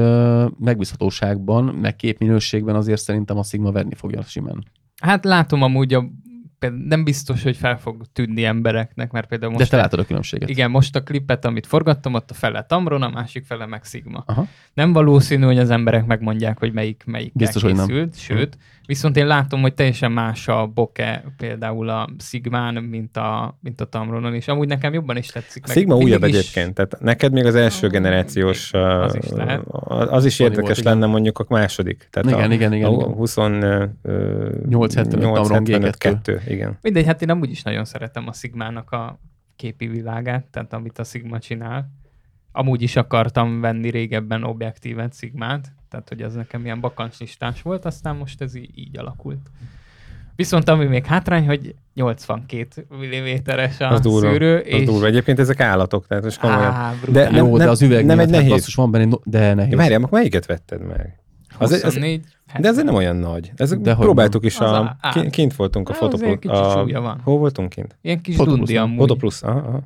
megbízhatóságban, 0.60 1.64
meg 1.64 1.96
képminőségben 1.96 2.76
azért 2.76 3.02
szerintem 3.02 3.38
a 3.38 3.44
Sigma 3.44 3.72
verni 3.72 3.96
fogja 3.96 4.22
simán. 4.22 4.64
Hát 5.02 5.26
látom 5.26 5.62
amúgy, 5.62 5.94
a, 5.94 6.06
nem 6.86 7.04
biztos, 7.04 7.44
hogy 7.44 7.58
fel 7.58 7.80
fog 7.80 8.06
tűnni 8.14 8.44
embereknek, 8.44 9.12
mert 9.12 9.28
például 9.28 9.52
De 9.52 9.58
most 9.58 9.70
te 9.70 9.78
látod 9.78 10.00
a 10.00 10.06
különbséget. 10.06 10.50
Igen, 10.50 10.72
most 10.72 10.96
a 10.96 11.04
klipet, 11.04 11.46
amit 11.46 11.66
forgattam, 11.66 12.14
ott 12.14 12.32
a 12.32 12.34
fele 12.34 12.64
Tamron, 12.64 13.02
a 13.02 13.10
másik 13.10 13.46
fele 13.46 13.66
meg 13.66 13.84
Sigma. 13.84 14.24
Aha. 14.26 14.48
Nem 14.74 14.94
valószínű, 14.94 15.46
hogy 15.46 15.60
az 15.60 15.70
emberek 15.70 16.06
megmondják, 16.06 16.60
hogy 16.60 16.74
melyik 16.74 17.04
melyik 17.06 17.34
Biztos, 17.34 17.62
hogy 17.62 17.76
nem. 17.76 17.88
készült, 17.88 18.20
sőt, 18.20 18.58
viszont 18.90 19.18
én 19.18 19.28
látom, 19.28 19.62
hogy 19.62 19.74
teljesen 19.74 20.12
más 20.12 20.48
a 20.48 20.68
bokeh 20.68 21.22
például 21.38 21.90
a 21.90 22.10
Sigmán, 22.20 22.74
mint 22.84 23.18
a, 23.18 23.58
mint 23.62 23.82
a 23.82 23.86
Tamronon, 23.86 24.34
és 24.34 24.48
amúgy 24.48 24.68
nekem 24.68 24.94
jobban 24.94 25.18
is 25.18 25.28
tetszik. 25.28 25.64
A 25.64 25.68
meg 25.68 25.78
Sigma 25.78 25.96
újabb 25.96 26.24
is- 26.24 26.36
egyébként, 26.36 26.74
tehát 26.74 27.00
neked 27.00 27.32
még 27.32 27.46
az 27.46 27.56
első 27.56 27.86
Ah, 27.86 27.92
generációs, 27.92 28.74
az 28.74 29.16
is 29.16 29.30
lehet. 29.30 29.62
az 29.88 30.26
is 30.26 30.40
érdekes 30.40 30.64
volt, 30.76 30.84
lenne 30.84 30.98
igen. 30.98 31.10
mondjuk 31.10 31.40
a 31.40 31.46
második. 31.50 32.08
Tehát 32.12 32.30
Igen, 32.30 32.50
a, 32.50 32.54
igen, 32.54 32.74
igen, 32.74 32.90
a 32.90 32.94
igen. 32.96 33.14
20, 33.14 33.38
ö, 33.38 33.86
875 34.68 35.20
Tamron 35.20 35.62
875 35.62 35.96
G2. 35.96 35.98
2, 35.98 36.42
igen. 36.48 36.78
Mindegy, 36.82 37.06
hát 37.06 37.22
én 37.22 37.30
amúgy 37.30 37.50
is 37.52 37.64
nagyon 37.64 37.86
szeretem 37.86 38.28
a 38.28 38.34
Sigmának 38.34 38.92
a 38.92 39.20
képi 39.56 39.88
világát, 39.88 40.46
tehát 40.46 40.74
amit 40.74 41.00
a 41.00 41.04
Sigma 41.04 41.40
csinál. 41.40 41.90
Amúgy 42.52 42.82
is 42.82 42.96
akartam 42.96 43.62
venni 43.62 43.90
régebben 43.90 44.44
objektívet 44.44 45.16
Sigmát, 45.16 45.72
tehát 45.90 46.10
hogy 46.10 46.22
az 46.22 46.34
nekem 46.34 46.64
ilyen 46.66 46.80
bakancslistás 46.80 47.62
volt, 47.62 47.86
aztán 47.86 48.16
most 48.16 48.42
ez 48.42 48.56
í- 48.56 48.72
így 48.76 48.98
alakult. 48.98 49.50
Viszont 50.36 50.70
ami 50.70 50.86
még 50.86 51.06
hátrány, 51.06 51.46
hogy 51.46 51.76
82 51.94 52.86
mm-es 52.96 53.80
a 53.80 53.90
Az 53.92 54.00
durva. 54.02 54.32
szűrő, 54.32 54.58
Az 54.58 54.66
és 54.66 54.86
durva. 54.86 55.06
Egyébként 55.06 55.40
ezek 55.40 55.60
állatok, 55.60 56.08
tehát 56.08 56.24
most 56.24 56.40
komolyan. 56.40 56.62
Á, 56.64 56.94
De 57.08 57.24
nem- 57.30 57.46
Jó, 57.46 57.58
de 57.58 57.70
az 57.70 57.82
üveg 57.82 58.06
nem 58.06 58.20
egy 58.20 58.26
hát 58.26 58.36
nehéz. 58.36 58.50
basszus, 58.52 58.76
van 58.76 58.92
benne, 58.92 59.06
no- 59.06 59.22
de 59.24 59.54
nehéz. 59.54 59.74
Várjál, 59.76 59.98
akkor 60.04 60.18
melyiket 60.18 60.46
vetted 60.46 60.82
meg? 60.88 61.20
Az, 61.58 61.72
az, 61.72 61.82
24, 61.84 62.24
de 62.60 62.68
ez 62.68 62.84
nem 62.84 62.96
olyan 62.96 63.16
nagy. 63.16 63.52
Ez, 63.56 63.78
De 63.78 63.96
próbáltuk 63.96 64.46
is, 64.46 64.60
Az 64.60 64.72
a, 64.72 64.98
á. 65.02 65.10
kint, 65.12 65.30
kint 65.30 65.56
voltunk 65.56 65.90
a 65.90 65.94
kicsit 66.18 66.48
A, 66.48 67.18
hol 67.24 67.38
voltunk 67.38 67.70
kint? 67.70 67.98
Ilyen 68.02 68.22
kis 68.22 68.36
Fotoplusz, 68.36 68.58
dundi 68.58 68.74
nem? 68.74 68.84
amúgy. 68.84 68.98
Fotoplusz. 68.98 69.44
Aha, 69.44 69.58
aha. 69.60 69.82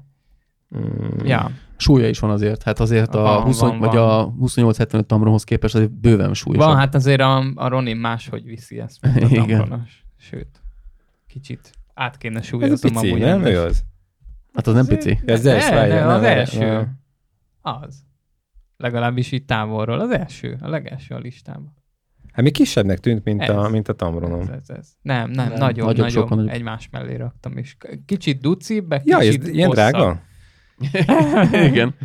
Mm. 0.78 1.26
Ja, 1.26 1.52
Súlya 1.84 2.08
is 2.10 2.20
van 2.20 2.30
azért. 2.30 2.64
Hát 2.64 2.80
azért 2.80 3.16
a, 3.16 3.22
Van, 3.22 3.42
20, 3.42 3.60
van, 3.60 3.80
vagy 3.80 3.94
van. 3.96 4.20
a 4.20 4.34
28-75 4.46 5.04
Tamronhoz 5.06 5.44
képest 5.44 5.76
azért 5.76 5.92
bőven 5.92 6.34
súlyosabb. 6.34 6.68
van, 6.70 6.78
hát 6.78 6.96
azért 6.96 7.22
a, 7.22 7.44
a 7.56 7.68
Ronin 7.68 7.98
máshogy 7.98 8.44
viszi 8.46 8.80
ezt, 8.80 9.02
mint 9.02 9.16
a 9.24 9.28
Igen. 9.44 9.58
Tamronos. 9.58 10.06
Sőt, 10.18 10.62
kicsit 11.28 11.72
át 11.94 12.18
kéne 12.18 12.40
Ez 12.40 12.44
a 12.44 12.48
súlyoznom 12.48 12.96
amúgy. 12.98 13.20
nem 13.20 13.46
ő 13.46 13.60
az? 13.62 13.84
Hát 14.54 14.68
az 14.68 14.74
nem 14.74 14.86
pici. 14.86 15.20
Ez 15.26 15.46
az, 15.46 15.70
várjál, 15.70 16.10
az 16.10 16.24
első. 16.24 16.88
Az. 17.62 18.02
Legalábbis 18.78 19.32
itt 19.32 19.48
távolról. 19.48 20.00
Az 20.00 20.10
első, 20.12 20.58
a 20.62 20.70
legelső 20.70 21.16
a 21.16 21.18
listában. 21.20 21.74
Hát 22.32 22.44
még 22.44 22.54
kisebbnek 22.54 23.00
tűnt, 23.00 23.24
mint, 23.24 23.42
a, 23.50 23.66
Ez. 23.66 23.72
mint 23.72 23.88
a 23.88 23.94
Tamronom. 23.94 24.42
Ez, 24.42 24.48
ez, 24.50 24.70
ez. 24.78 24.88
Nem, 25.02 25.30
nem, 25.30 25.48
Nem, 25.48 25.58
nagyon, 25.58 25.60
nagyobb, 25.60 25.88
nagyon, 25.88 26.10
sokkal 26.10 26.38
nagyobb. 26.38 26.54
egymás 26.54 26.90
mellé 26.92 27.16
raktam, 27.16 27.54
k- 27.78 28.00
kicsit 28.06 28.42
ducibb, 28.42 28.88
meg 28.88 29.02
Ja, 29.06 29.18
ez 29.20 29.24
kicsit 29.24 29.48
ilyen 29.48 29.70
drága? 29.70 30.22
Igen. 31.70 31.96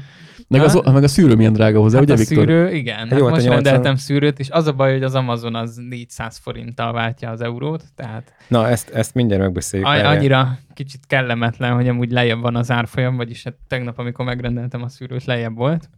Meg, 0.49 0.61
az, 0.61 0.81
meg 0.93 1.03
a 1.03 1.09
szűrő 1.09 1.35
milyen 1.35 1.53
drága 1.53 1.81
hozzá, 1.81 1.95
Hát 1.99 2.05
ugye 2.05 2.15
a 2.15 2.17
Viktor? 2.17 2.37
szűrő, 2.37 2.75
igen. 2.75 2.97
Hát 3.09 3.19
Jó, 3.19 3.25
hát 3.25 3.27
a 3.27 3.29
most 3.31 3.45
80 3.45 3.55
rendeltem 3.63 3.97
szűrőt, 3.97 4.39
és 4.39 4.51
az 4.51 4.67
a 4.67 4.73
baj, 4.73 4.93
hogy 4.93 5.03
az 5.03 5.15
Amazon 5.15 5.55
az 5.55 5.77
400 5.89 6.37
forinttal 6.39 6.93
váltja 6.93 7.31
az 7.31 7.41
eurót, 7.41 7.85
tehát 7.95 8.33
Na, 8.49 8.69
ezt, 8.69 8.89
ezt 8.91 9.15
mindjárt 9.15 9.43
megbeszéljük. 9.43 9.89
a- 9.89 10.09
annyira 10.09 10.59
kicsit 10.75 11.01
kellemetlen, 11.07 11.75
hogy 11.75 11.89
amúgy 11.89 12.11
lejjebb 12.11 12.41
van 12.41 12.57
az 12.57 12.71
árfolyam, 12.71 13.17
vagyis 13.17 13.43
hát 13.43 13.55
tegnap, 13.69 13.99
amikor 13.99 14.25
megrendeltem 14.25 14.83
a 14.83 14.89
szűrőt, 14.89 15.25
lejjebb 15.25 15.57
volt. 15.57 15.91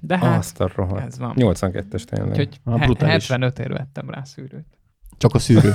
De 0.00 0.18
hát 0.18 0.38
Azt 0.38 0.60
a 0.60 0.70
rohadt. 0.74 1.06
ez 1.06 1.18
van. 1.18 1.32
82-es 1.36 2.02
tényleg. 2.02 2.28
Úgyhogy 2.30 2.60
he- 2.64 2.78
brutális. 2.84 3.28
75 3.28 3.58
ér 3.58 3.72
vettem 3.72 4.10
rá 4.10 4.22
szűrőt. 4.24 4.73
Csak 5.18 5.34
a 5.34 5.38
szűrő. 5.38 5.72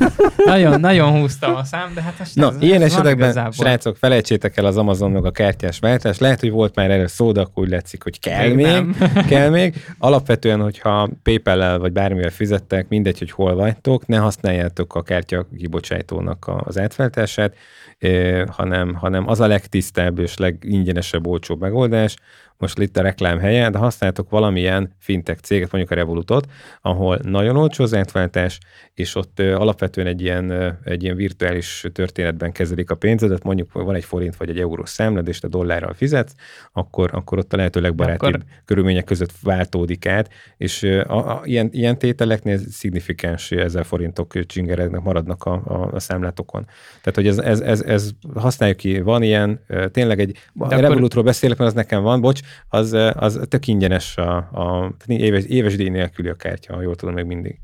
Nagyon, 0.44 0.80
nagyon 0.80 1.10
húztam 1.20 1.54
a 1.54 1.64
szám, 1.64 1.94
de 1.94 2.02
hát 2.02 2.18
most 2.18 2.34
Na, 2.34 2.48
ez, 2.48 2.56
ilyen 2.60 2.82
ez 2.82 2.92
esetekben, 2.92 3.24
igazából. 3.28 3.52
srácok, 3.52 3.96
felejtsétek 3.96 4.56
el 4.56 4.64
az 4.64 4.76
Amazon 4.76 5.10
meg 5.10 5.24
a 5.24 5.30
kártyás 5.30 5.78
váltást. 5.78 6.20
Lehet, 6.20 6.40
hogy 6.40 6.50
volt 6.50 6.74
már 6.74 6.90
erre 6.90 7.06
szó, 7.06 7.32
de 7.32 7.40
akkor 7.40 7.62
úgy 7.62 7.70
látszik, 7.70 8.02
hogy 8.02 8.20
kell 8.20 8.48
Még 8.52 8.54
még, 8.54 8.96
kell 9.28 9.48
még. 9.48 9.84
Alapvetően, 9.98 10.60
hogyha 10.60 11.08
PayPal-lel 11.22 11.78
vagy 11.78 11.92
bármivel 11.92 12.30
fizettek, 12.30 12.88
mindegy, 12.88 13.18
hogy 13.18 13.30
hol 13.30 13.54
vagytok, 13.54 14.06
ne 14.06 14.16
használjátok 14.16 14.94
a 14.94 15.02
kártya 15.02 15.46
kibocsátónak 15.58 16.46
a- 16.46 16.62
az 16.64 16.78
átváltását, 16.78 17.54
eh, 17.98 18.42
hanem, 18.46 18.94
hanem 18.94 19.28
az 19.28 19.40
a 19.40 19.46
legtisztább 19.46 20.18
és 20.18 20.36
legingyenesebb, 20.36 21.26
olcsóbb 21.26 21.60
megoldás, 21.60 22.16
most 22.62 22.78
itt 22.78 22.96
a 22.96 23.02
reklám 23.02 23.38
helye, 23.38 23.70
de 23.70 23.78
használtok 23.78 24.30
valamilyen 24.30 24.94
fintech 24.98 25.40
céget, 25.40 25.70
mondjuk 25.72 25.92
a 25.92 25.94
Revolutot, 25.94 26.46
ahol 26.80 27.18
nagyon 27.22 27.56
olcsó 27.56 27.84
az 27.84 27.94
átváltás, 27.94 28.58
és 28.94 29.14
ott 29.14 29.40
alapvetően 29.40 30.06
egy 30.06 30.20
ilyen, 30.20 30.76
egy 30.84 31.02
ilyen 31.02 31.16
virtuális 31.16 31.86
történetben 31.92 32.52
kezelik 32.52 32.90
a 32.90 32.94
pénzedet, 32.94 33.42
mondjuk 33.42 33.72
van 33.72 33.94
egy 33.94 34.04
forint 34.04 34.36
vagy 34.36 34.48
egy 34.48 34.58
euró 34.58 34.84
számlad, 34.84 35.28
és 35.28 35.38
te 35.38 35.48
dollárral 35.48 35.94
fizetsz, 35.94 36.34
akkor, 36.72 37.10
akkor 37.12 37.38
ott 37.38 37.52
a 37.52 37.56
lehető 37.56 37.80
legbarátibb 37.80 38.34
Akkor- 38.34 38.44
körülmények 38.64 39.04
között 39.04 39.32
váltódik 39.42 40.06
át, 40.06 40.28
és 40.56 40.82
a, 40.82 41.30
a, 41.30 41.40
ilyen, 41.44 41.68
ilyen 41.72 41.98
tételeknél 41.98 42.58
szignifikáns 42.58 43.50
ezer 43.50 43.84
forintok 43.84 44.46
csingeregnek, 44.46 45.00
maradnak 45.00 45.44
a, 45.44 45.62
a, 45.64 45.88
a 45.92 46.00
számlátokon. 46.00 46.64
Tehát, 47.02 47.14
hogy 47.14 47.26
ez, 47.26 47.38
ez, 47.38 47.60
ez, 47.60 47.82
ez 47.82 48.10
használjuk 48.34 48.78
ki, 48.78 49.00
van 49.00 49.22
ilyen, 49.22 49.60
tényleg 49.90 50.20
egy, 50.20 50.38
a 50.58 50.64
akkor- 50.64 50.80
Revolutról 50.80 51.24
beszélek, 51.24 51.58
mert 51.58 51.70
az 51.70 51.76
nekem 51.76 52.02
van, 52.02 52.20
bocs, 52.20 52.40
az, 52.68 52.92
az 52.92 53.40
tök 53.48 53.66
ingyenes 53.66 54.16
a, 54.16 54.36
a 54.36 54.94
éves, 55.06 55.44
éves 55.44 55.76
díj 55.76 55.88
nélküli 55.88 56.28
a 56.28 56.34
kártya, 56.34 56.74
ha 56.74 56.82
jól 56.82 56.94
tudom 56.94 57.14
még 57.14 57.24
mindig. 57.24 57.60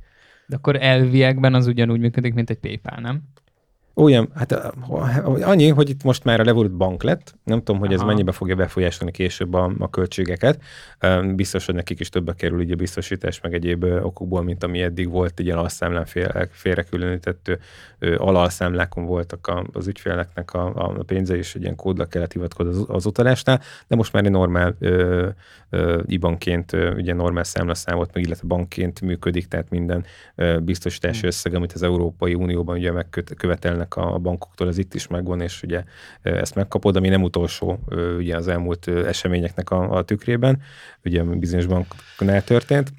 De 0.47 0.57
akkor 0.57 0.77
elviekben 0.83 1.55
az 1.55 1.67
ugyanúgy 1.67 2.01
működik, 2.01 2.35
mint 2.35 2.51
egy 2.51 2.59
PayPal, 2.59 3.01
nem? 3.01 3.23
Olyan, 4.01 4.29
hát 4.35 4.53
uh, 4.89 5.49
annyi, 5.49 5.69
hogy 5.69 5.89
itt 5.89 6.03
most 6.03 6.25
már 6.25 6.41
a 6.41 6.43
Revolut 6.43 6.77
bank 6.77 7.03
lett, 7.03 7.35
nem 7.45 7.59
tudom, 7.59 7.81
hogy 7.81 7.93
ez 7.93 7.99
Aha. 7.99 8.09
mennyibe 8.09 8.33
fogja 8.33 8.55
befolyásolni 8.55 9.13
később 9.13 9.55
a, 9.55 9.73
a 9.79 9.91
költségeket. 9.91 10.63
Biztos, 11.35 11.67
hogy 11.67 11.75
nekik 11.75 12.01
is 12.01 12.09
többbe 12.09 12.35
kerül 12.35 12.61
így 12.61 12.71
a 12.71 12.77
biztosítás, 12.77 13.41
meg 13.41 13.55
egyéb 13.55 13.85
okokból, 13.85 14.43
mint 14.43 14.65
ami 14.65 14.83
eddig 14.83 15.11
volt, 15.11 15.41
ilyen 15.41 15.59
alszámlán 15.59 16.05
fél, 16.05 16.49
félrekülönített 16.51 17.59
alalszámlákon 18.17 19.05
voltak 19.05 19.47
a, 19.47 19.65
az 19.73 19.87
ügyféleknek 19.87 20.55
a, 20.55 20.73
a 20.75 21.03
pénze, 21.07 21.37
és 21.37 21.55
egy 21.55 21.63
ilyen 21.63 21.77
kódra 21.77 22.05
kellett 22.05 22.33
hivatkozni 22.33 22.73
az, 22.73 22.85
az 22.89 23.07
utalásnál, 23.07 23.61
de 23.87 23.97
most 23.97 24.13
már 24.13 24.25
egy 24.25 24.31
normál 24.31 24.77
ö, 24.79 25.29
IBAN-ként, 26.07 26.73
ugye 26.73 27.15
normál 27.15 27.45
számlaszámot, 27.45 28.15
meg 28.15 28.25
illetve 28.25 28.47
bankként 28.47 29.01
működik, 29.01 29.49
tehát 29.49 29.71
minden 29.71 30.05
biztosítási 30.63 31.27
összeg, 31.27 31.55
amit 31.55 31.73
az 31.73 31.83
Európai 31.83 32.35
Unióban 32.35 32.77
ugye 32.77 32.93
megkövetelnek 32.93 33.97
a 33.97 34.19
bankoktól, 34.19 34.69
ez 34.69 34.79
itt 34.79 34.95
is 34.95 35.07
megvan, 35.07 35.41
és 35.41 35.63
ugye 35.63 35.85
ezt 36.23 36.55
megkapod, 36.55 36.97
ami 36.97 37.09
nem 37.09 37.23
utolsó 37.23 37.79
ugye 38.19 38.37
az 38.37 38.49
elmúlt 38.49 38.89
eseményeknek 38.89 39.71
a, 39.71 39.97
a 39.97 40.03
tükrében, 40.03 40.61
ugye 41.05 41.23
bizonyos 41.23 41.67
banknál 41.67 42.45
történt. 42.45 42.93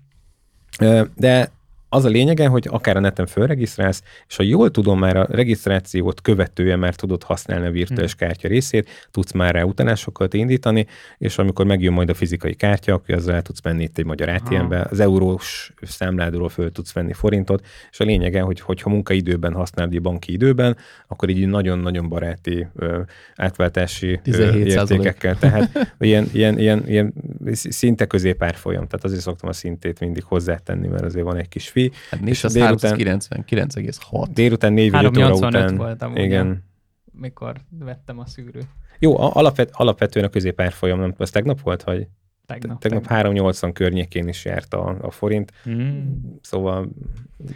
De 1.16 1.52
az 1.90 2.06
a 2.06 2.10
lényege, 2.10 2.48
hogy 2.48 2.68
akár 2.72 2.98
a 2.98 3.00
neten 3.00 3.26
fölregisztrálsz, 3.26 4.04
és 4.28 4.36
ha 4.36 4.44
jól 4.44 4.72
tudom, 4.72 5.00
már 5.00 5.18
a 5.18 5.28
regisztrációt 5.30 6.22
követően 6.22 6.80
már 6.80 6.96
tudod 6.96 7.24
használni 7.24 7.68
a 7.68 7.72
virtuális 7.72 8.16
kártya 8.16 8.48
részét, 8.48 8.90
tudsz 9.12 9.32
már 9.32 9.54
rá 9.56 9.64
utalásokat 9.64 10.34
indítani, 10.34 10.86
és 11.18 11.38
amikor 11.38 11.66
megjön 11.66 11.94
majd 11.94 12.10
a 12.10 12.14
fizikai 12.14 12.54
kártya, 12.54 12.94
akkor 12.94 13.16
azzal 13.16 13.36
el 13.36 13.42
tudsz 13.42 13.62
menni 13.62 13.84
itt 13.84 13.98
egy 13.98 14.06
magyar 14.06 14.30
ATM-be, 14.30 14.88
az 14.90 15.00
eurós 15.00 15.74
számládról 15.82 16.50
föl 16.50 16.72
tudsz 16.72 16.94
venni 16.94 17.14
forintot, 17.14 17.66
és 17.92 18.00
a 18.00 18.04
lényege, 18.04 18.42
hogy 18.42 18.60
hogyha 18.60 18.90
munkaidőben 18.90 19.54
használod, 19.54 19.94
így 19.94 20.02
banki 20.02 20.32
időben, 20.32 20.78
akkor 21.08 21.30
így 21.30 21.48
nagyon-nagyon 21.48 22.10
baráti 22.10 22.68
ö, 22.76 23.02
átváltási 23.36 24.12
ö, 24.12 24.18
17 24.22 24.66
értékekkel, 24.66 25.38
tehát 25.38 25.96
ilyen, 26.00 26.30
ilyen, 26.34 26.60
ilyen, 26.60 26.84
ilyen 26.88 27.14
szinte 27.54 28.06
középárfolyam, 28.06 28.88
tehát 28.88 29.06
azért 29.06 29.22
szoktam 29.22 29.50
a 29.50 29.54
szintét 29.54 30.00
mindig 30.00 30.24
hozzátenni, 30.24 30.88
mert 30.88 31.04
azért 31.04 31.26
van 31.26 31.38
egy 31.38 31.50
kis 31.50 31.68
fi. 31.82 31.92
Hát 32.12 32.20
És 32.28 32.44
499,6. 32.48 34.28
Délután 34.34 34.74
4 34.74 34.92
vagy 34.92 35.06
5 35.06 35.10
óra 35.18 35.26
385 35.26 35.64
után. 35.64 35.78
volt 35.78 36.02
amúgy, 36.02 36.18
igen. 36.20 36.64
Mikor 37.12 37.56
vettem 37.80 38.20
a 38.20 38.26
szűrőt. 38.26 38.68
Jó, 39.00 39.20
alapvet, 39.20 39.70
alapvetően 39.74 40.26
a 40.26 40.30
középárfolyam, 40.30 41.00
nem 41.00 41.14
azt 41.18 41.34
tegnap 41.34 41.62
volt, 41.62 41.84
vagy? 41.84 42.08
Tegnap. 42.46 42.80
Tegnap 42.80 43.06
380 43.08 43.74
környékén 43.74 44.28
is 44.28 44.46
járt 44.46 44.74
a, 44.74 44.98
a 45.02 45.12
forint, 45.12 45.52
Hmm. 45.64 46.36
szóval 46.42 46.90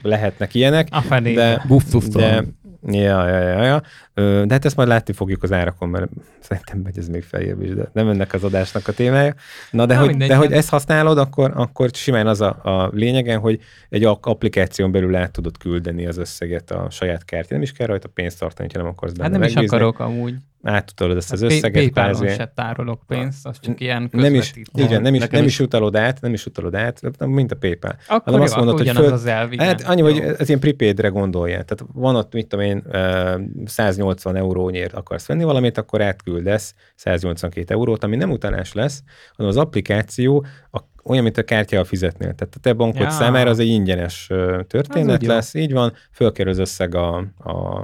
lehetnek 0.01 0.53
ilyenek. 0.53 0.87
A 0.91 1.01
fené. 1.01 1.33
De, 1.33 1.63
Buff, 1.67 1.91
buff, 1.91 2.05
de, 2.05 2.43
ja, 2.87 3.27
ja, 3.27 3.39
ja, 3.39 3.63
ja. 3.63 3.81
De 4.15 4.45
hát 4.49 4.65
ezt 4.65 4.75
majd 4.75 4.87
látni 4.87 5.13
fogjuk 5.13 5.43
az 5.43 5.51
árakon, 5.51 5.89
mert 5.89 6.09
szerintem 6.39 6.79
megy 6.79 6.97
ez 6.97 7.07
még 7.07 7.23
feljebb 7.23 7.61
is, 7.61 7.73
de 7.73 7.89
nem 7.93 8.07
ennek 8.09 8.33
az 8.33 8.43
adásnak 8.43 8.87
a 8.87 8.91
témája. 8.91 9.33
Na 9.71 9.85
de, 9.85 9.93
Na, 9.93 9.99
hogy, 9.99 10.09
mindegy, 10.09 10.27
de 10.27 10.35
hogy 10.35 10.47
hát- 10.49 10.57
ezt 10.57 10.69
használod, 10.69 11.17
akkor, 11.17 11.51
akkor 11.55 11.89
simán 11.93 12.27
az 12.27 12.41
a, 12.41 12.59
a 12.63 12.89
lényegen, 12.93 13.39
hogy 13.39 13.59
egy 13.89 14.03
applikáción 14.03 14.91
belül 14.91 15.15
át 15.15 15.31
tudod 15.31 15.57
küldeni 15.57 16.05
az 16.07 16.17
összeget 16.17 16.71
a 16.71 16.87
saját 16.89 17.25
kártyán. 17.25 17.47
Nem 17.59 17.61
is 17.61 17.71
kell 17.71 17.87
rajta 17.87 18.07
pénzt 18.07 18.39
tartani, 18.39 18.69
ha 18.73 18.79
nem 18.79 18.87
akarsz 18.87 19.11
benne 19.11 19.23
Hát 19.23 19.31
nem 19.39 19.47
is 19.47 19.53
megbízni. 19.53 19.77
akarok 19.77 19.99
amúgy. 19.99 20.35
Átutalod 20.65 21.17
ezt 21.17 21.31
az 21.31 21.41
Hát 21.41 21.51
összeget. 21.51 21.71
Pay- 21.71 21.93
PayPal-on 21.93 22.27
se 22.35 22.51
tárolok 22.55 23.01
pénzt, 23.07 23.47
az 23.47 23.59
csak 23.59 23.79
ilyen 23.79 24.09
nem 24.11 24.35
is, 24.35 24.53
igen, 24.73 25.01
nem 25.01 25.13
is, 25.13 25.19
Nekem 25.19 25.39
nem 25.39 25.47
is. 25.47 25.53
is 25.53 25.59
utalod 25.59 25.95
át, 25.95 26.21
nem 26.21 26.33
is 26.33 26.45
utalod 26.45 26.75
át, 26.75 27.01
mint 27.25 27.51
a 27.51 27.55
PayPal. 27.55 27.95
Akkor 28.07 28.21
hanem 28.23 28.39
jó, 28.39 28.45
azt 28.45 28.55
mondod, 28.55 28.77
hogy 28.77 28.89
föl- 28.89 29.11
az 29.11 29.25
elv, 29.25 29.51
igen. 29.51 29.65
Hát 29.67 29.81
annyi, 29.81 30.01
hogy 30.01 30.15
Jó. 30.15 30.23
ez 30.37 30.47
ilyen 30.47 30.59
prepaidre 30.59 31.07
gondolja. 31.07 31.63
Tehát 31.63 31.85
van 31.93 32.15
ott, 32.15 32.33
mit 32.33 32.47
tudom 32.47 32.65
én, 32.65 32.83
ö, 32.91 33.39
180 34.03 34.35
eurónyért 34.35 34.93
akarsz 34.93 35.25
venni 35.25 35.43
valamit, 35.43 35.77
akkor 35.77 36.01
átküldesz 36.01 36.75
182 36.95 37.73
eurót, 37.73 38.03
ami 38.03 38.15
nem 38.15 38.31
utalás 38.31 38.73
lesz, 38.73 39.03
hanem 39.35 39.51
az 39.51 39.57
applikáció 39.57 40.45
a, 40.71 40.79
olyan, 41.03 41.23
mint 41.23 41.37
a 41.37 41.43
kártyával 41.43 41.87
fizetnél. 41.87 42.33
Tehát 42.33 42.55
a 42.55 42.59
te 42.59 42.73
bankod 42.73 43.01
Ja. 43.01 43.09
számára 43.09 43.49
az 43.49 43.59
egy 43.59 43.67
ingyenes 43.67 44.29
történet 44.67 45.21
jó. 45.21 45.27
lesz, 45.29 45.53
így 45.53 45.71
van, 45.73 45.93
fölkerül 46.11 46.51
az 46.51 46.57
összeg 46.57 46.95
a, 46.95 47.15
a 47.37 47.83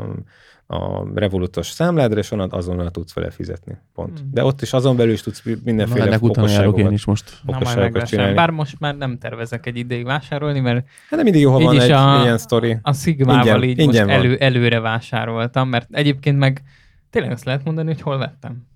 a 0.72 1.08
revolutos 1.14 1.68
számládra, 1.70 2.20
és 2.20 2.32
onnan 2.32 2.52
azonnal 2.52 2.90
tudsz 2.92 3.14
vele 3.14 3.30
fizetni. 3.32 3.78
Pont. 3.94 4.20
Hmm. 4.20 4.30
De 4.34 4.44
ott 4.44 4.62
is 4.62 4.74
azon 4.74 4.96
belül 4.96 5.14
is 5.14 5.22
tudsz 5.22 5.44
Na, 5.44 5.52
mindenféle 5.64 6.06
ennek 6.06 6.22
utána 6.22 6.50
járok 6.50 6.78
én 6.78 6.92
is 6.92 7.06
most. 7.06 7.40
Na, 7.46 7.52
majd 7.52 7.62
okosságokat 7.64 8.08
csinálni. 8.08 8.34
Bár 8.36 8.50
most 8.50 8.80
már 8.80 8.96
nem 8.98 9.18
tervezek 9.18 9.66
egy 9.66 9.78
ideig 9.78 10.06
vásárolni, 10.06 10.60
mert 10.60 10.86
Hát 11.10 11.18
de 11.20 11.24
mindig 11.24 11.42
jó, 11.42 11.52
ha 11.52 11.60
van 11.60 11.80
egy 11.80 11.92
a- 11.92 12.22
ilyen 12.22 12.38
sztori. 12.38 12.78
a 12.82 12.94
Sigmával 12.94 13.44
Ingyen- 13.46 13.64
így 13.64 13.80
ingyen 13.80 14.06
most 14.06 14.18
elő, 14.18 14.36
előre 14.38 14.80
vásároltam, 14.80 15.70
mert 15.70 15.88
egyébként 15.92 16.38
meg 16.38 16.62
tényleg 17.10 17.32
azt 17.32 17.44
lehet 17.46 17.64
mondani, 17.64 17.88
hogy 17.88 18.02
hol 18.02 18.18
vettem. 18.18 18.68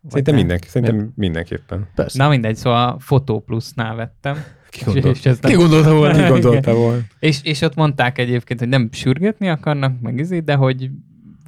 Vagy 0.00 0.10
Szerintem, 0.10 0.34
mindenki, 0.34 0.68
szerintem 0.68 1.12
mindenképpen. 1.16 1.88
Persze. 1.94 2.22
Na 2.22 2.28
mindegy, 2.28 2.56
szóval 2.56 2.88
a 2.88 2.96
Photo 2.96 3.38
Plus-nál 3.40 3.94
vettem. 3.94 4.44
Ki 4.74 4.84
gondolt- 4.84 5.16
És, 5.16 5.24
és, 5.24 5.36
Ki 5.40 5.52
gondolta 5.54 5.94
volna? 5.94 6.22
Ki 6.22 6.28
gondolta 6.28 6.74
volna? 6.74 7.00
és, 7.18 7.38
és 7.42 7.60
ott 7.60 7.74
mondták 7.74 8.18
egyébként, 8.18 8.58
hogy 8.60 8.68
nem 8.68 8.88
sürgetni 8.92 9.48
akarnak, 9.48 10.00
meg 10.00 10.18
izé, 10.18 10.38
de 10.40 10.54
hogy 10.54 10.90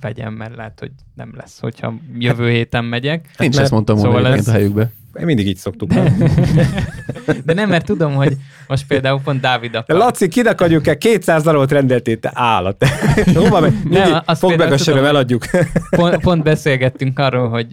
vegyem, 0.00 0.32
mert 0.34 0.56
lehet, 0.56 0.80
hogy 0.80 0.90
nem 1.14 1.32
lesz, 1.36 1.60
hogyha 1.60 1.94
jövő 2.18 2.50
héten 2.50 2.84
megyek. 2.84 3.28
Én 3.38 3.48
is 3.50 3.56
ezt 3.56 3.70
mondtam 3.70 3.96
volna 3.96 4.12
szóval 4.16 4.32
ez- 4.32 4.48
a 4.48 4.52
helyükbe. 4.52 4.90
Mindig 5.20 5.46
így 5.46 5.56
szoktuk. 5.56 5.92
De, 5.92 6.02
nem? 6.02 6.28
de 7.46 7.52
nem, 7.54 7.68
mert 7.68 7.84
tudom, 7.84 8.14
hogy 8.14 8.36
most 8.68 8.86
például 8.86 9.20
pont 9.20 9.40
Dávid 9.40 9.70
De 9.70 9.78
akar. 9.78 9.96
Laci, 9.96 10.28
kinek 10.28 10.60
adjuk 10.60 10.86
el 10.86 10.98
200 10.98 11.42
darabot 11.42 11.70
rendeltél, 11.72 12.18
te 12.20 12.30
állat. 12.34 12.84
Hova 13.34 13.60
megy? 13.60 13.72
Mindig 13.84 14.14
azt 14.24 14.40
Fogd 14.40 14.58
meg 14.58 14.72
a 14.72 14.76
tudom. 14.76 15.04
eladjuk. 15.04 15.44
Pont, 15.90 16.16
pont 16.20 16.42
beszélgettünk 16.42 17.18
arról, 17.18 17.48
hogy 17.48 17.66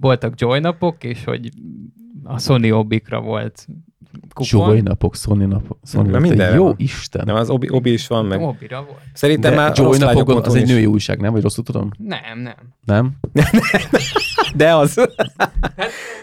voltak 0.00 0.32
Joy 0.36 0.58
napok, 0.60 1.04
és 1.04 1.24
hogy 1.24 1.50
a 2.24 2.38
Sony 2.38 2.70
Obikra 2.70 3.20
volt 3.20 3.66
kupon. 4.50 4.68
Joy 4.68 4.80
napok, 4.80 5.16
Sony 5.16 5.46
napok. 5.48 5.78
Sony 5.84 6.04
Na, 6.04 6.10
napok. 6.10 6.28
mindenre 6.28 6.54
Jó 6.54 6.64
van. 6.64 6.74
Isten. 6.76 7.22
Nem, 7.26 7.34
az 7.34 7.50
Obi, 7.50 7.68
Obi 7.70 7.92
is 7.92 8.06
van, 8.06 8.24
meg. 8.26 8.40
Obira 8.40 8.76
volt. 8.84 9.00
Szerintem 9.12 9.50
De 9.50 9.56
már 9.56 9.72
Joy 9.76 9.86
rossz 9.86 9.98
napokon 9.98 10.42
az 10.44 10.54
egy 10.54 10.66
női 10.66 10.86
újság, 10.86 11.20
nem? 11.20 11.32
Vagy 11.32 11.42
rosszul 11.42 11.64
tudom? 11.64 11.90
Nem, 11.98 12.40
nem. 12.42 12.54
Nem? 12.84 13.12
De 14.56 14.74
az. 14.74 14.94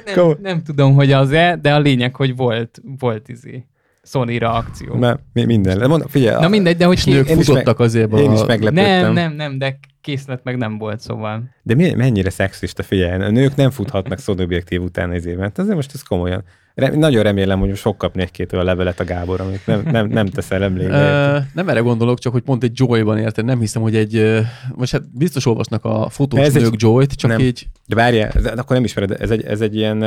Nem, 0.05 0.15
Kom- 0.15 0.41
nem 0.41 0.63
tudom, 0.63 0.93
hogy 0.93 1.11
az-e, 1.11 1.55
de 1.61 1.73
a 1.73 1.79
lényeg, 1.79 2.15
hogy 2.15 2.35
volt, 2.35 2.81
volt 2.99 3.29
izé 3.29 3.65
Sony-ra 4.03 4.53
akció. 4.53 4.95
Mert 4.95 5.19
mi- 5.33 5.45
minden. 5.45 5.77
De 5.77 5.87
mondom, 5.87 6.07
figyelj, 6.07 6.41
Na 6.41 6.47
mindegy, 6.47 6.77
de 6.77 6.85
hogy 6.85 7.03
ki... 7.03 7.11
nők 7.11 7.27
futottak 7.27 7.79
azért 7.79 8.13
én 8.17 8.31
is 8.31 8.45
meglepődtem. 8.47 8.73
Nem, 9.01 9.13
nem, 9.13 9.33
nem, 9.33 9.57
de 9.57 9.79
készlet 10.01 10.43
meg 10.43 10.57
nem 10.57 10.77
volt, 10.77 10.99
szóval. 10.99 11.43
De 11.63 11.75
mi, 11.75 11.93
mennyire 11.93 12.29
szexista, 12.29 12.83
figyelj, 12.83 13.21
a 13.23 13.29
nők 13.29 13.55
nem 13.55 13.69
futhatnak 13.69 14.19
szód 14.19 14.39
objektív 14.39 14.81
után 14.81 15.11
ez 15.11 15.25
évet. 15.25 15.57
Azért 15.59 15.75
most 15.75 15.91
ez 15.93 16.01
komolyan. 16.01 16.43
Re, 16.77 16.95
nagyon 16.95 17.23
remélem, 17.23 17.59
hogy 17.59 17.69
most 17.69 17.81
fog 17.81 17.97
kapni 17.97 18.21
egy-két 18.21 18.53
olyan 18.53 18.65
levelet 18.65 18.99
a 18.99 19.03
Gábor, 19.03 19.41
amit 19.41 19.65
nem, 19.65 19.81
nem, 19.91 20.07
nem 20.07 20.25
teszel 20.25 20.63
emlékbe. 20.63 21.47
Nem 21.53 21.69
erre 21.69 21.79
gondolok, 21.79 22.19
csak 22.19 22.31
hogy 22.31 22.41
pont 22.41 22.63
egy 22.63 22.71
Joy-ban 22.73 23.17
érted. 23.17 23.45
Nem 23.45 23.59
hiszem, 23.59 23.81
hogy 23.81 23.95
egy, 23.95 24.41
most 24.75 24.91
hát 24.91 25.17
biztos 25.17 25.45
olvasnak 25.45 25.85
a 25.85 26.09
fotós 26.09 26.39
Ez 26.39 26.55
egy- 26.55 26.61
nők 26.61 26.81
Joy-t, 26.81 27.13
csak 27.13 27.31
nem. 27.31 27.39
így 27.39 27.67
De 27.85 27.95
várjál, 27.95 28.29
ez, 28.29 28.45
akkor 28.45 28.75
nem 28.75 28.83
ismered, 28.83 29.21
ez 29.21 29.31
egy, 29.31 29.43
ez 29.45 29.61
egy 29.61 29.75
ilyen, 29.75 30.01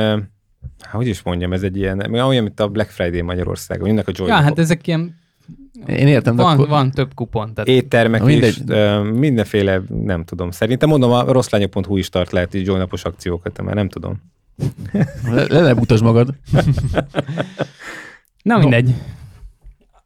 hát 0.79 0.91
hogy 0.91 1.07
is 1.07 1.21
mondjam, 1.21 1.53
ez 1.53 1.63
egy 1.63 1.77
ilyen, 1.77 2.13
olyan, 2.13 2.43
mint 2.43 2.59
a 2.59 2.67
Black 2.67 2.89
Friday 2.89 3.21
Magyarországon, 3.21 3.85
mindnek 3.85 4.07
a 4.07 4.11
Joy. 4.15 4.27
Ja, 4.27 4.33
hát 4.35 4.59
ezek 4.59 4.87
ilyen... 4.87 5.15
én 5.85 6.07
értem, 6.07 6.35
Van, 6.35 6.53
akkor... 6.53 6.67
van 6.67 6.91
több 6.91 7.13
kupon, 7.13 7.53
tehát 7.53 7.69
Éttermek 7.69 8.23
mindegy. 8.23 8.49
is, 8.49 8.57
ö, 8.67 9.01
mindenféle, 9.03 9.81
nem 10.03 10.23
tudom. 10.23 10.51
Szerintem 10.51 10.89
mondom, 10.89 11.11
a 11.11 11.31
rosszlányok.hu 11.31 11.97
is 11.97 12.09
tart 12.09 12.31
lehet 12.31 12.53
így 12.53 12.67
napos 12.67 13.03
akciókat, 13.03 13.53
de 13.53 13.63
már 13.63 13.75
nem 13.75 13.89
tudom. 13.89 14.21
Le, 15.23 15.61
le, 15.61 15.73
mutasd 15.73 16.03
magad. 16.03 16.35
Na 18.43 18.57
mindegy. 18.57 18.93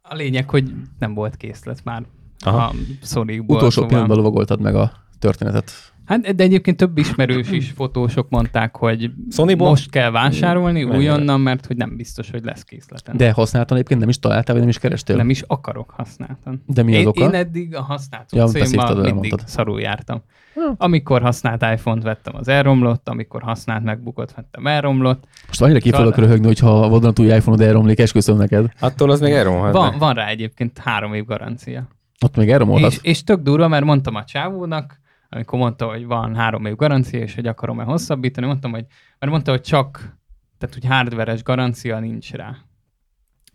A 0.02 0.14
lényeg, 0.14 0.50
hogy 0.50 0.72
nem 0.98 1.14
volt 1.14 1.36
készlet 1.36 1.84
már 1.84 2.02
Aha. 2.44 2.66
a 2.66 2.74
Sony-ból. 3.02 3.56
Utolsó 3.56 3.70
szóval- 3.70 3.88
pillanatban 3.88 4.16
lovagoltad 4.16 4.60
meg 4.60 4.74
a 4.74 4.92
történetet. 5.18 5.72
Hát, 6.06 6.34
de 6.36 6.42
egyébként 6.42 6.76
több 6.76 6.98
ismerős 6.98 7.50
is, 7.50 7.70
fotósok 7.70 8.28
mondták, 8.28 8.76
hogy 8.76 9.10
Sonyból? 9.30 9.68
most 9.68 9.90
kell 9.90 10.10
vásárolni 10.10 10.82
Mennyire? 10.82 10.96
újonnan, 10.98 11.40
mert 11.40 11.66
hogy 11.66 11.76
nem 11.76 11.96
biztos, 11.96 12.30
hogy 12.30 12.44
lesz 12.44 12.62
készleten. 12.62 13.16
De 13.16 13.32
használtan 13.32 13.76
egyébként 13.76 14.00
nem 14.00 14.08
is 14.08 14.18
találtál, 14.18 14.52
vagy 14.54 14.60
nem 14.60 14.68
is 14.68 14.78
kerestél? 14.78 15.16
nem 15.16 15.30
is 15.30 15.42
akarok 15.46 15.90
használtan. 15.90 16.62
De 16.66 16.82
mi 16.82 16.92
az 16.94 17.00
én, 17.00 17.06
oka? 17.06 17.24
én 17.24 17.34
eddig 17.34 17.74
a 17.76 17.82
használt 17.82 18.32
Ja, 18.32 18.44
beszélted, 18.44 18.88
mindig 18.94 19.06
elmondtad. 19.06 19.42
szarul 19.46 19.80
jártam. 19.80 20.22
Ja. 20.54 20.74
Amikor 20.78 21.22
használt 21.22 21.62
iPhone-t 21.62 22.02
vettem, 22.02 22.34
az 22.36 22.48
elromlott, 22.48 23.08
amikor 23.08 23.42
használt 23.42 23.84
MacBookot 23.84 24.34
vettem, 24.34 24.66
elromlott. 24.66 25.24
Most 25.46 25.62
annyira 25.62 25.78
ki 25.78 25.90
fogok 25.90 26.04
Talán. 26.12 26.20
röhögni, 26.28 26.46
hogyha 26.46 26.88
vadonatúj 26.88 27.26
iPhone-od 27.26 27.60
elromlik, 27.60 27.98
esküszöm 27.98 28.36
neked. 28.36 28.70
Attól 28.80 29.10
az 29.10 29.20
még 29.20 29.32
elromhat. 29.32 29.72
Van, 29.72 29.94
van 29.98 30.14
rá 30.14 30.26
egyébként 30.28 30.78
három 30.78 31.14
év 31.14 31.24
garancia. 31.24 31.88
Ott 32.24 32.36
még 32.36 32.50
elromolhat. 32.50 32.90
És, 32.92 32.98
és 33.02 33.24
tök 33.24 33.42
durva, 33.42 33.68
mert 33.68 33.84
mondtam 33.84 34.14
a 34.14 34.24
csávónak, 34.24 35.00
amikor 35.28 35.58
mondta, 35.58 35.86
hogy 35.86 36.06
van 36.06 36.34
három 36.34 36.64
év 36.66 36.76
garancia, 36.76 37.20
és 37.20 37.34
hogy 37.34 37.46
akarom-e 37.46 37.84
hosszabbítani, 37.84 38.46
mondtam, 38.46 38.70
hogy, 38.70 38.84
mert 39.18 39.32
mondta, 39.32 39.50
hogy 39.50 39.60
csak, 39.60 40.18
tehát 40.58 40.74
hogy 40.74 40.84
hardveres 40.84 41.42
garancia 41.42 41.98
nincs 41.98 42.32
rá. 42.32 42.56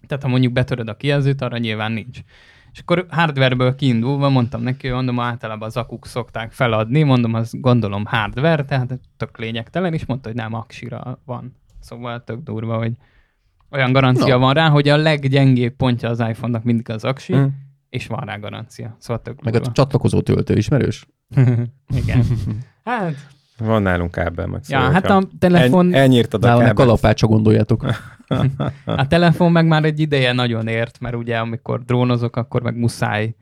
Tehát 0.07 0.23
ha 0.23 0.29
mondjuk 0.29 0.53
betöröd 0.53 0.87
a 0.87 0.97
kijelzőt, 0.97 1.41
arra 1.41 1.57
nyilván 1.57 1.91
nincs. 1.91 2.19
És 2.71 2.79
akkor 2.79 3.05
hardwareből 3.09 3.75
kiindulva 3.75 4.29
mondtam 4.29 4.61
neki, 4.61 4.87
hogy 4.87 4.95
mondom, 4.95 5.19
általában 5.19 5.67
az 5.67 5.77
akuk 5.77 6.05
szokták 6.05 6.51
feladni, 6.51 7.03
mondom, 7.03 7.33
az 7.33 7.53
gondolom 7.59 8.05
hardware, 8.05 8.65
tehát 8.65 8.99
tök 9.17 9.37
lényegtelen, 9.37 9.93
és 9.93 10.05
mondta, 10.05 10.27
hogy 10.27 10.37
nem, 10.37 10.53
aksira 10.53 11.21
van. 11.25 11.55
Szóval 11.79 12.23
tök 12.23 12.43
durva, 12.43 12.77
hogy 12.77 12.93
olyan 13.69 13.91
garancia 13.91 14.33
Na. 14.33 14.39
van 14.39 14.53
rá, 14.53 14.69
hogy 14.69 14.87
a 14.87 14.97
leggyengébb 14.97 15.75
pontja 15.75 16.09
az 16.09 16.19
iPhone-nak 16.19 16.63
mindig 16.63 16.89
az 16.89 17.03
aksi, 17.03 17.33
Hm. 17.33 17.45
és 17.89 18.07
van 18.07 18.25
rá 18.25 18.37
garancia. 18.37 18.95
Szóval 18.99 19.21
tök 19.21 19.41
Meg 19.41 19.55
a 19.55 19.61
csatlakozó 19.71 20.21
töltő 20.21 20.55
ismerős? 20.57 21.07
Igen. 22.03 22.23
Hát, 22.83 23.13
Van 23.57 23.81
nálunk 23.81 24.11
kábel, 24.11 24.47
meg 24.47 24.61
ja, 24.67 24.77
szóval, 24.77 24.91
hát 24.91 25.01
hogyha 25.01 25.17
a 25.17 25.27
telefon, 25.39 25.93
El, 25.93 25.99
elnyírtad 25.99 26.43
a 26.43 26.47
kábelt. 26.47 26.73
kalapácsa 26.73 27.27
gondoljátok. 27.27 27.85
a 28.85 29.07
telefon 29.07 29.51
meg 29.51 29.67
már 29.67 29.83
egy 29.83 29.99
ideje 29.99 30.31
nagyon 30.31 30.67
ért, 30.67 30.99
mert 30.99 31.15
ugye 31.15 31.37
amikor 31.37 31.83
drónozok, 31.83 32.35
akkor 32.35 32.61
meg 32.61 32.77
muszáj 32.77 33.35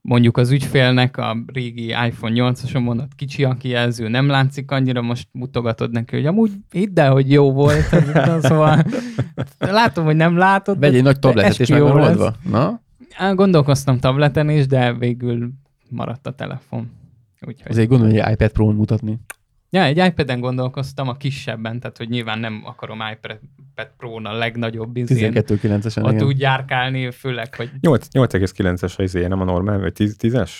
mondjuk 0.00 0.36
az 0.36 0.50
ügyfélnek 0.50 1.16
a 1.16 1.36
régi 1.46 1.86
iPhone 1.86 2.32
8-ason 2.34 2.82
mondott 2.82 3.14
kicsi 3.14 3.44
a 3.44 3.54
kijelző, 3.54 4.08
nem 4.08 4.28
látszik 4.28 4.70
annyira, 4.70 5.02
most 5.02 5.28
mutogatod 5.32 5.90
neki, 5.90 6.16
hogy 6.16 6.26
amúgy 6.26 6.50
hidd 6.70 7.00
el, 7.00 7.12
hogy 7.12 7.30
jó 7.30 7.52
volt. 7.52 7.92
Ez, 7.92 8.44
szóval 8.44 8.84
látom, 9.58 10.04
hogy 10.04 10.16
nem 10.16 10.36
látod. 10.36 10.78
Vegy 10.78 10.94
egy 10.94 11.02
nagy 11.02 11.18
tabletet, 11.18 11.52
és 11.52 11.58
eskü 11.58 11.72
meg 11.72 11.82
jó 11.82 11.88
van 11.88 11.96
lesz. 11.96 12.08
oldva. 12.08 12.34
Na? 12.50 12.80
Gondolkoztam 13.34 13.98
tableten 13.98 14.50
is, 14.50 14.66
de 14.66 14.92
végül 14.92 15.50
maradt 15.90 16.26
a 16.26 16.32
telefon. 16.32 16.90
Úgyhogy. 17.46 17.70
Azért 17.70 17.88
gondolom, 17.88 18.12
hogy 18.12 18.22
egy 18.22 18.32
iPad 18.32 18.50
Pro-n 18.50 18.74
mutatni. 18.74 19.18
Ja, 19.70 19.82
egy 19.84 19.96
iPad-en 19.96 20.40
gondolkoztam, 20.40 21.08
a 21.08 21.16
kisebben, 21.16 21.80
tehát 21.80 21.96
hogy 21.96 22.08
nyilván 22.08 22.38
nem 22.38 22.62
akarom 22.64 22.98
iPad 23.12 23.38
Pro-n 23.96 24.24
a 24.26 24.32
legnagyobb 24.32 24.96
izén 24.96 25.32
12-9-esen. 25.34 26.02
ott 26.04 26.12
igen. 26.12 26.26
úgy 26.26 26.40
járkálni, 26.40 27.10
főleg, 27.10 27.54
hogy 27.54 27.70
8 27.80 28.06
8,9-es 28.12 28.98
a 28.98 29.02
izéje, 29.02 29.28
nem 29.28 29.40
a 29.40 29.44
normál, 29.44 29.78
vagy 29.78 29.92
10, 29.92 30.16
10-es? 30.20 30.50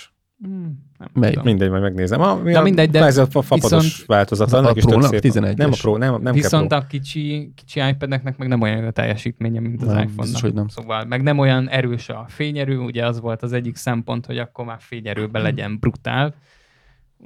hmm, 0.43 0.83
nem 0.97 1.09
Mely? 1.13 1.29
tudom. 1.29 1.45
Mindegy, 1.45 1.69
majd 1.69 1.81
megnézem. 1.81 2.21
A, 2.21 2.35
mi 2.35 2.51
Na 2.51 2.59
a, 2.59 2.63
mindegy, 2.63 2.89
de 2.89 2.97
kvázi 2.99 3.19
a 3.19 3.25
fa- 3.25 3.43
fapados 3.45 3.83
viszont- 3.83 4.05
változat. 4.07 4.47
Az 4.47 4.53
a 4.53 4.57
annak 4.57 4.75
is 4.75 4.83
tök 4.83 4.91
Pro-nak 4.91 5.09
szép. 5.09 5.21
11-es. 5.33 5.55
Nem 5.57 5.71
a 5.71 5.75
Pro, 5.81 5.97
nem, 5.97 6.21
nem 6.21 6.33
Viszont 6.33 6.69
kell 6.69 6.79
a 6.79 6.85
kicsi, 6.87 7.51
kicsi 7.55 7.79
iPad-eknek 7.89 8.37
meg 8.37 8.47
nem 8.47 8.61
olyan 8.61 8.85
a 8.85 8.91
teljesítménye, 8.91 9.59
mint 9.59 9.81
az 9.81 9.87
Nem, 9.87 9.97
iPhone-nak. 9.97 10.21
biztos, 10.21 10.41
hogy 10.41 10.53
nem. 10.53 10.67
Szóval 10.67 11.05
meg 11.05 11.21
nem 11.23 11.37
olyan 11.37 11.69
erős 11.69 12.09
a 12.09 12.25
fényerő, 12.27 12.77
ugye 12.79 13.05
az 13.05 13.19
volt 13.19 13.43
az 13.43 13.53
egyik 13.53 13.75
szempont, 13.75 14.25
hogy 14.25 14.37
akkor 14.37 14.65
már 14.65 14.77
fényerőben 14.79 15.41
legyen 15.41 15.77
brutál. 15.79 16.33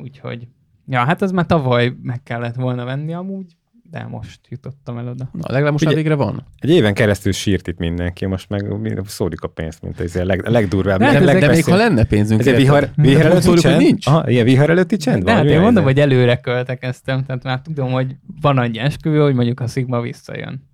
Úgyhogy, 0.01 0.47
ja, 0.87 0.99
hát 0.99 1.21
ez 1.21 1.31
már 1.31 1.45
tavaly 1.45 1.93
meg 2.01 2.23
kellett 2.23 2.55
volna 2.55 2.85
venni 2.85 3.13
amúgy, 3.13 3.45
de 3.91 4.07
most 4.07 4.39
jutottam 4.49 4.97
el 4.97 5.07
oda. 5.07 5.29
Na, 5.33 5.39
legalább 5.47 5.71
most 5.71 5.85
már 5.85 5.93
Figyelj- 5.93 6.17
végre 6.17 6.31
van. 6.31 6.43
Egy 6.59 6.69
éven 6.69 6.93
keresztül 6.93 7.31
sírt 7.31 7.67
itt 7.67 7.77
mindenki, 7.77 8.25
most 8.25 8.49
meg 8.49 8.65
szólik 9.05 9.41
a 9.41 9.47
pénzt, 9.47 9.81
mint 9.81 9.99
ez 9.99 10.15
a, 10.15 10.25
leg, 10.25 10.45
a 10.45 10.49
legdurvább. 10.49 10.99
De 10.99 11.05
hát 11.05 11.23
leg, 11.23 11.39
De 11.39 11.47
még 11.47 11.63
ha 11.65 11.75
lenne 11.75 12.03
pénzünk, 12.03 12.39
Ez 12.39 12.47
egy 12.47 12.53
érted? 12.59 12.65
vihar, 12.67 12.89
vihar 12.95 13.25
előtti 13.25 13.41
szóljuk, 13.41 13.63
csend? 13.63 13.81
nincs. 13.81 14.07
Aha, 14.07 14.29
ilyen 14.29 14.45
vihar 14.45 14.69
előtti 14.69 14.97
csend 14.97 15.23
De 15.23 15.31
van? 15.31 15.41
hát 15.41 15.51
én 15.51 15.59
mondom, 15.61 15.83
hogy 15.83 15.99
előre 15.99 16.35
költekeztem, 16.35 17.23
tehát 17.25 17.43
már 17.43 17.61
tudom, 17.61 17.91
hogy 17.91 18.15
van 18.41 18.57
annyi 18.57 18.77
esküvő, 18.79 19.19
hogy 19.21 19.33
mondjuk 19.35 19.59
a 19.59 19.67
Sigma 19.67 20.01
visszajön. 20.01 20.67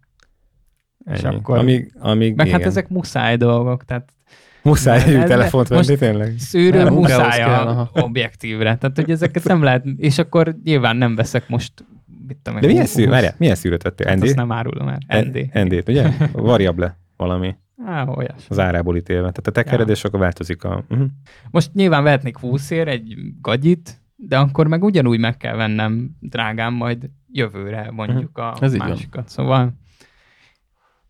És 1.11 1.21
Ennyi. 1.21 1.35
akkor... 1.35 1.57
Amíg, 1.57 1.93
amíg 1.99 2.35
Meg 2.35 2.45
igen. 2.47 2.59
hát 2.59 2.67
ezek 2.69 2.89
muszáj 2.89 3.37
dolgok, 3.37 3.83
tehát 3.85 4.09
Muszáj 4.65 5.03
egy 5.03 5.13
de- 5.17 5.23
telefont 5.23 5.69
most- 5.69 5.87
venni, 5.87 5.99
tényleg? 5.99 6.33
szűrő 6.37 6.83
Nem, 6.83 6.93
muszáj 6.93 7.41
a 7.41 7.89
objektívre. 7.93 8.77
Tehát, 8.77 8.95
hogy 8.95 9.11
ezeket 9.11 9.43
nem 9.43 9.63
lehet, 9.63 9.85
és 9.97 10.17
akkor 10.17 10.55
nyilván 10.63 10.97
nem 10.97 11.15
veszek 11.15 11.49
most, 11.49 11.73
mit 12.27 12.37
tudom 12.43 12.59
De 12.59 12.67
milyen, 12.67 12.85
szűr, 12.85 13.09
várjál, 13.09 13.33
milyen 13.37 13.55
szűrőt 13.55 13.83
vettél? 13.83 14.07
Hát 14.07 14.15
ND? 14.17 14.23
azt 14.23 14.35
nem 14.35 14.51
árulom 14.51 14.87
el. 14.87 15.21
ND. 15.23 15.49
ND-t, 15.53 15.89
ugye? 15.89 16.09
Variable 16.31 16.97
valami 17.17 17.55
Á, 17.85 18.05
olyas. 18.07 18.45
az 18.49 18.59
árából 18.59 18.97
ítélve. 18.97 19.21
Tehát 19.21 19.47
a 19.47 19.51
tekered, 19.51 19.87
Ja. 19.87 19.93
és 19.93 20.03
akkor 20.03 20.19
változik 20.19 20.63
a... 20.63 20.83
Uh-huh. 20.89 21.07
Most 21.51 21.73
nyilván 21.73 22.03
vehetnék 22.03 22.37
20 22.37 22.69
ér 22.69 22.87
egy 22.87 23.15
gagyit, 23.41 24.01
de 24.15 24.37
akkor 24.37 24.67
meg 24.67 24.83
ugyanúgy 24.83 25.19
meg 25.19 25.37
kell 25.37 25.55
vennem 25.55 26.09
drágán 26.19 26.73
majd 26.73 27.09
jövőre 27.31 27.91
mondjuk 27.91 28.37
a 28.37 28.55
Ez 28.61 28.73
másikat. 28.75 29.29
Szóval 29.29 29.73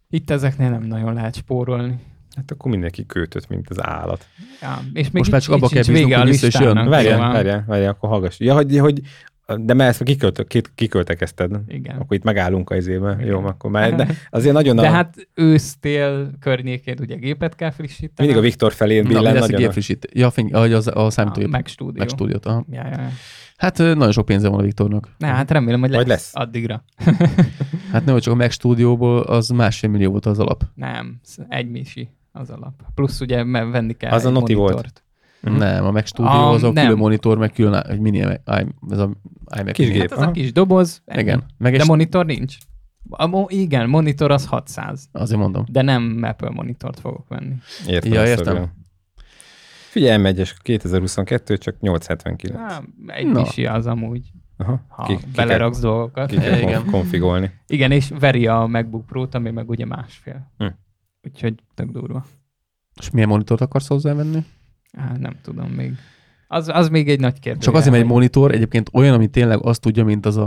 itt 0.09 0.29
ezeknél 0.29 0.69
nem 0.69 0.83
nagyon 0.83 1.13
lehet 1.13 1.35
spórolni. 1.35 1.95
Hát 2.35 2.51
akkor 2.51 2.71
mindenki 2.71 3.05
kötött, 3.05 3.47
mint 3.47 3.69
az 3.69 3.83
állat. 3.83 4.25
Ja, 4.61 4.79
és 4.93 5.03
még 5.03 5.13
Most 5.13 5.31
már 5.31 5.41
csak 5.41 5.53
abba 5.53 5.67
kell 5.67 5.83
bíznunk, 5.87 6.13
hogy 6.13 6.27
vissza 6.29 6.47
is 6.47 6.59
jön. 6.59 6.89
Várjál, 6.89 7.19
várjál, 7.19 7.63
várjál, 7.67 7.89
akkor 7.89 8.09
hallgass. 8.09 8.39
Ja, 8.39 8.53
hogy, 8.53 8.77
hogy 8.77 9.01
de 9.59 9.73
már 9.73 9.87
ezt 9.87 10.03
kiköltök, 10.03 10.47
kik- 10.47 10.71
kiköltekezted. 10.75 11.59
Igen. 11.67 11.95
Akkor 11.95 12.17
itt 12.17 12.23
megállunk 12.23 12.69
az 12.69 12.87
évben. 12.87 13.19
Igen. 13.19 13.31
Jó, 13.31 13.45
akkor 13.45 13.71
már, 13.71 13.95
de 13.95 14.07
azért 14.29 14.53
nagyon 14.53 14.75
De 14.75 14.87
a, 14.87 14.91
hát 14.91 15.27
ősztél 15.33 16.31
környékén 16.39 16.95
ugye 16.99 17.15
gépet 17.15 17.55
kell 17.55 17.71
frissíteni. 17.71 18.11
mindig 18.17 18.37
a 18.37 18.41
Viktor 18.41 18.73
felé 18.73 18.99
Na, 19.01 19.07
billen 19.07 19.23
lesz 19.23 19.35
a 19.35 19.39
nagyon. 19.39 19.55
a- 19.55 19.59
gépfrissít? 19.59 20.07
Ja, 20.13 20.29
fény, 20.29 20.53
ahogy 20.53 20.73
az, 20.73 20.91
a 20.93 21.09
számítógép. 21.09 21.49
Meg 21.49 21.67
stúdió. 21.67 21.99
Meg 21.99 22.09
stúdiót. 22.09 22.45
Aha. 22.45 22.65
Ja, 22.71 22.81
ja, 22.85 22.89
ja. 23.01 23.09
Hát 23.57 23.77
nagyon 23.77 24.11
sok 24.11 24.25
pénze 24.25 24.47
van 24.47 24.59
a 24.59 24.63
Viktornak. 24.63 25.09
Ne, 25.17 25.27
hát 25.27 25.51
remélem, 25.51 25.79
hogy 25.79 25.89
lesz, 25.89 25.99
Vagy 25.99 26.07
lesz. 26.07 26.29
addigra. 26.33 26.83
Hát 27.91 28.05
nem, 28.05 28.13
hogy 28.13 28.23
csak 28.23 28.33
a 28.33 28.35
Mac 28.37 28.51
stúdióból 28.53 29.19
az 29.21 29.49
másfél 29.49 29.89
millió 29.89 30.11
volt 30.11 30.25
az 30.25 30.39
alap. 30.39 30.63
Nem, 30.73 31.19
egy 31.49 31.69
misi 31.69 32.09
az 32.35 32.49
alap. 32.49 32.73
Plusz 32.95 33.19
ugye 33.21 33.43
mert 33.43 33.71
venni 33.71 33.93
kell 33.93 34.11
Az 34.11 34.25
a 34.25 34.29
Noti 34.29 34.53
volt. 34.53 34.71
monitort. 34.71 35.03
Mhm. 35.41 35.55
Nem, 35.55 35.85
a 35.85 35.91
Mac 35.91 36.07
Studio 36.07 36.31
A- 36.31 36.49
az 36.51 36.63
a 36.63 36.71
nem. 36.71 36.83
külön 36.83 36.97
monitor, 36.99 37.37
meg 37.37 37.51
külön 37.51 37.73
egy 37.75 37.99
mini, 37.99 38.19
ez 38.19 38.97
a 38.97 39.09
iMac 39.59 39.71
Kis 39.73 39.87
mini. 39.87 39.99
gép. 39.99 40.09
Hát 40.09 40.19
az 40.19 40.25
a 40.25 40.31
kis 40.31 40.51
doboz, 40.51 41.01
ennyi. 41.05 41.21
Igen. 41.21 41.43
Meg 41.57 41.77
de 41.77 41.83
monitor 41.85 42.25
nincs. 42.25 42.57
A 43.09 43.25
mo- 43.25 43.51
igen, 43.51 43.89
monitor 43.89 44.31
az 44.31 44.45
600, 44.45 45.09
azért 45.11 45.39
mondom. 45.39 45.63
de 45.71 45.81
nem 45.81 46.19
Apple 46.23 46.49
monitort 46.49 46.99
fogok 46.99 47.27
venni. 47.27 47.53
Értem. 47.87 48.11
Ja, 48.13 48.25
értem. 48.25 48.45
szögöl. 48.45 48.69
Figyelj, 49.89 50.21
M1-es 50.23 50.51
2022, 50.61 51.57
csak 51.57 51.75
879. 51.79 52.59
Há, 52.71 52.81
egy 53.07 53.25
Na. 53.25 53.39
misi 53.41 53.65
az 53.65 53.87
amúgy, 53.87 54.31
Aha. 54.57 54.81
ha 54.87 55.03
Ki, 55.03 55.15
ki 55.17 55.23
beleraksz 55.35 55.79
dolgokat. 55.79 56.29
Kell, 56.29 56.39
ki 56.39 56.45
kell 56.47 56.57
Igen. 56.57 56.73
konf- 56.73 56.91
konfigolni. 56.91 57.51
Igen, 57.67 57.91
és 57.91 58.11
veri 58.19 58.47
a 58.47 58.65
MacBook 58.65 59.05
Pro-t, 59.05 59.35
ami 59.35 59.49
meg 59.51 59.69
ugye 59.69 59.85
másfél. 59.85 60.51
Hm. 60.57 60.65
Úgyhogy 61.25 61.53
tök 61.73 61.89
durva. 61.91 62.25
És 62.99 63.09
milyen 63.09 63.27
monitort 63.29 63.61
akarsz 63.61 63.87
hozzávenni? 63.87 64.45
Hát 64.97 65.19
nem 65.19 65.33
tudom 65.41 65.69
még. 65.69 65.93
Az, 66.47 66.67
az 66.73 66.89
még 66.89 67.09
egy 67.09 67.19
nagy 67.19 67.39
kérdés. 67.39 67.63
Csak 67.63 67.73
azért, 67.73 67.91
mert 67.91 68.03
egy 68.03 68.09
monitor 68.09 68.51
egyébként 68.51 68.89
olyan, 68.93 69.13
ami 69.13 69.27
tényleg 69.27 69.65
azt 69.65 69.81
tudja, 69.81 70.03
mint 70.03 70.25
az 70.25 70.37
a 70.37 70.45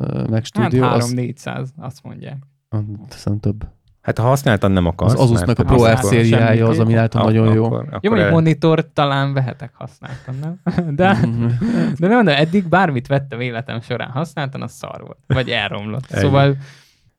Mac 0.00 0.30
Hát 0.32 0.46
Studio, 0.46 0.84
az, 0.84 1.12
3-400, 1.16 1.66
azt 1.76 2.02
mondják. 2.02 2.36
az 2.68 2.80
szerintem 3.08 3.52
több. 3.52 3.68
Hát 4.00 4.18
ha 4.18 4.26
használtan 4.26 4.70
nem 4.70 4.86
akarsz. 4.86 5.12
Az 5.12 5.20
Asusnak 5.20 5.58
a 5.58 5.64
Pro 5.64 5.74
R 5.74 5.78
használtam 5.78 6.08
szériája 6.10 6.66
az, 6.68 6.78
ami 6.78 6.96
Ak- 6.96 7.12
nagyon 7.14 7.54
jó. 7.54 7.64
Akkor, 7.64 7.84
Jó, 7.84 8.10
mondjuk 8.10 8.18
el- 8.18 8.30
monitort 8.30 8.86
talán 8.86 9.32
vehetek 9.32 9.70
használtan, 9.74 10.34
nem? 10.40 10.60
De, 10.96 11.12
Mhm. 11.12 11.46
de 11.98 12.06
nem 12.06 12.16
mondom, 12.16 12.34
eddig 12.34 12.68
bármit 12.68 13.06
vettem 13.06 13.40
életem 13.40 13.80
során 13.80 14.10
használtan, 14.10 14.62
az 14.62 14.72
szar 14.72 15.00
volt. 15.00 15.18
Vagy 15.26 15.50
elromlott. 15.50 16.06
Szóval 16.08 16.56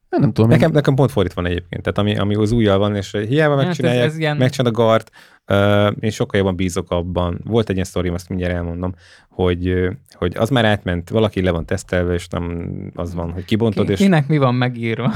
Nem 0.10 0.34
tudom, 0.34 0.49
Nekem, 0.49 0.68
én, 0.68 0.73
nekem 0.73 0.95
pont 0.95 1.11
fordítva 1.11 1.41
van 1.41 1.52
egyébként. 1.52 1.81
Tehát 1.81 1.98
ami, 1.98 2.18
ami 2.18 2.36
az 2.36 2.52
ujjal 2.52 2.77
van, 2.77 2.95
és 2.95 3.11
hiába 3.27 3.52
Hát 3.52 3.60
ez- 3.60 3.65
megcsinálják, 3.65 4.06
ez 4.06 4.18
ilyen- 4.18 4.38
megcsinál 4.38 4.72
a 4.72 4.76
gart, 4.76 5.11
uh, 5.48 5.91
én 5.99 6.10
sokkal 6.10 6.40
jobban 6.40 6.56
bízok 6.56 6.91
abban. 6.91 7.41
Volt 7.44 7.68
egy 7.69 7.73
ilyen 7.73 7.86
sztorim, 7.88 8.14
azt 8.14 8.30
mindjárt 8.30 8.53
elmondom, 8.53 8.94
hogy, 9.30 9.88
hogy 10.11 10.36
az 10.38 10.49
már 10.49 10.65
átment, 10.65 11.10
valaki 11.10 11.41
le 11.41 11.52
van 11.52 11.65
tesztelve, 11.65 12.14
és 12.14 12.27
nem 12.27 12.72
az 12.95 13.14
van, 13.14 13.31
hogy 13.31 13.45
kibontod, 13.45 13.86
ki, 13.86 13.91
és 13.91 13.98
kinek 13.99 14.27
mi 14.27 14.38
van 14.38 14.56
megírva? 14.56 15.14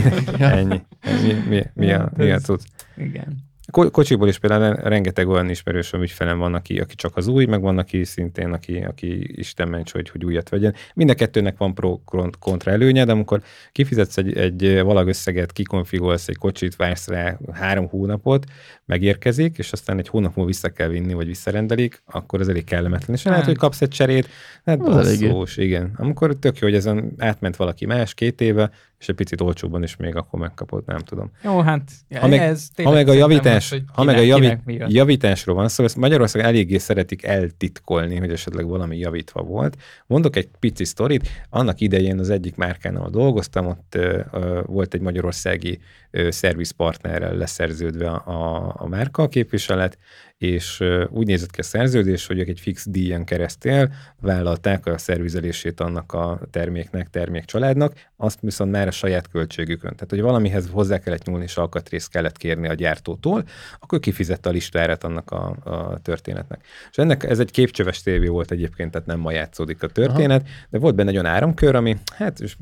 ennyi. 0.38 0.80
Mi, 1.22 1.32
mi, 1.48 1.62
mi, 1.74 1.92
a, 1.92 2.10
mi 2.16 2.30
a 2.30 2.34
Ez- 2.34 2.42
cucc. 2.44 2.60
Igen. 2.96 3.36
Ko- 3.70 3.90
Kocsiból 3.90 4.28
is 4.28 4.38
például 4.38 4.74
rengeteg 4.74 5.28
olyan 5.28 5.50
ismerősöm 5.50 6.02
ügyfelem 6.02 6.38
van, 6.38 6.54
aki, 6.54 6.78
aki 6.80 6.94
csak 6.94 7.16
az 7.16 7.26
új, 7.26 7.44
meg 7.44 7.60
van, 7.60 7.78
aki 7.78 8.04
szintén, 8.04 8.52
aki, 8.52 8.76
aki 8.78 9.38
Isten 9.38 9.68
ments, 9.68 9.92
hogy, 9.92 10.08
hogy 10.10 10.24
újat 10.24 10.48
vegyen. 10.48 10.74
Mind 10.94 11.10
a 11.10 11.14
kettőnek 11.14 11.56
van 11.58 11.74
pro 11.74 11.98
kont- 12.04 12.38
kontra 12.38 12.70
előnye, 12.70 13.04
de 13.04 13.12
amikor 13.12 13.42
kifizetsz 13.72 14.16
egy, 14.16 14.36
egy 14.36 14.80
valag 14.82 15.08
összeget, 15.08 15.52
kikonfigolsz 15.52 16.28
egy 16.28 16.36
kocsit, 16.36 16.76
vársz 16.76 17.08
rá 17.08 17.38
három 17.52 17.88
hónapot, 17.88 18.44
megérkezik, 18.84 19.58
és 19.58 19.72
aztán 19.72 19.98
egy 19.98 20.08
hónap 20.08 20.34
múlva 20.34 20.50
vissza 20.50 20.68
kell 20.68 20.88
vinni, 20.88 21.12
vagy 21.12 21.26
visszarendelik, 21.26 22.02
akkor 22.06 22.40
ez 22.40 22.48
elég 22.48 22.64
kellemetlen. 22.64 23.16
És 23.16 23.22
lehet, 23.22 23.38
Hát. 23.40 23.48
hogy 23.48 23.58
kapsz 23.58 23.82
egy 23.82 23.88
cserét, 23.88 24.28
hát 24.64 24.78
basszós, 24.78 25.56
igen. 25.56 25.92
Amikor 25.96 26.36
tök 26.36 26.58
jó, 26.58 26.66
hogy 26.66 26.76
ezen 26.76 27.12
átment 27.18 27.56
valaki 27.56 27.86
más 27.86 28.14
két 28.14 28.40
éve, 28.40 28.70
és 28.98 29.08
egy 29.08 29.14
picit 29.14 29.40
olcsóbban 29.40 29.82
is 29.82 29.96
még 29.96 30.16
akkor 30.16 30.40
megkapod, 30.40 30.82
nem 30.86 30.98
tudom. 30.98 31.30
Jó, 31.42 31.60
hát 31.60 31.90
Ha 32.14 32.26
meg- 32.26 32.40
ez 32.40 32.68
Ha 32.82 32.90
meg 32.90 33.08
a 33.08 33.12
javítás, 33.12 33.70
hogy 33.70 33.82
ha 33.92 34.04
meg 34.04 34.16
a 34.16 34.20
jött. 34.20 34.60
javításról 34.88 35.56
van 35.56 35.68
szó, 35.68 35.84
ezt 35.84 35.96
Magyarországon 35.96 36.48
eléggé 36.48 36.78
szeretik 36.78 37.24
eltitkolni, 37.24 38.16
hogy 38.16 38.30
esetleg 38.32 38.66
valami 38.66 38.98
javítva 38.98 39.42
volt. 39.42 39.76
Mondok 40.06 40.36
egy 40.36 40.48
pici 40.60 40.84
sztorit. 40.84 41.28
Annak 41.50 41.80
idején 41.80 42.18
az 42.18 42.30
egyik 42.30 42.56
márkánál 42.56 43.08
dolgoztam, 43.08 43.66
ott 43.66 43.94
ö, 43.94 44.20
ö, 44.32 44.60
volt 44.66 44.94
egy 44.94 45.00
magyarországi 45.00 45.78
ö, 46.10 46.30
szervizpartnerrel 46.30 47.34
leszerződve 47.36 48.08
a, 48.10 48.22
a, 48.26 48.74
a 48.78 48.86
márka 48.88 49.28
képviselet, 49.28 49.98
és 50.38 50.84
úgy 51.08 51.26
nézett 51.26 51.50
ki 51.50 51.60
a 51.60 51.62
szerződés, 51.62 52.26
hogy 52.26 52.38
ők 52.38 52.48
egy 52.48 52.60
fix 52.60 52.86
díjan 52.88 53.24
keresztül 53.24 53.88
vállalták 54.20 54.86
a 54.86 54.98
szervizelését 54.98 55.80
annak 55.80 56.12
a 56.12 56.40
terméknek, 56.50 57.10
termékcsaládnak, 57.10 57.94
azt 58.16 58.38
viszont 58.40 58.70
már 58.70 58.86
a 58.86 58.90
saját 58.90 59.28
költségükön. 59.28 59.92
Tehát, 59.92 60.10
hogy 60.10 60.20
valamihez 60.20 60.68
hozzá 60.70 60.98
kellett 60.98 61.24
nyúlni, 61.24 61.44
és 61.44 61.56
alkatrészt 61.56 62.10
kellett 62.10 62.36
kérni 62.36 62.68
a 62.68 62.74
gyártótól, 62.74 63.44
akkor 63.80 63.98
kifizette 63.98 64.48
a 64.48 64.52
listárat 64.52 65.04
annak 65.04 65.30
a, 65.30 65.56
a 65.64 65.98
történetnek. 65.98 66.64
És 66.90 66.96
ennek 66.96 67.24
ez 67.24 67.38
egy 67.38 67.50
képcsöves 67.50 68.02
tévé 68.02 68.26
volt 68.26 68.50
egyébként, 68.50 68.90
tehát 68.90 69.06
nem 69.06 69.18
ma 69.18 69.30
játszódik 69.30 69.82
a 69.82 69.88
történet, 69.88 70.42
Aha. 70.42 70.50
de 70.70 70.78
volt 70.78 70.94
benne 70.94 71.08
egy 71.08 71.16
olyan 71.16 71.32
áramkör, 71.32 71.74
ami 71.74 71.96
hát 72.16 72.40
és 72.40 72.56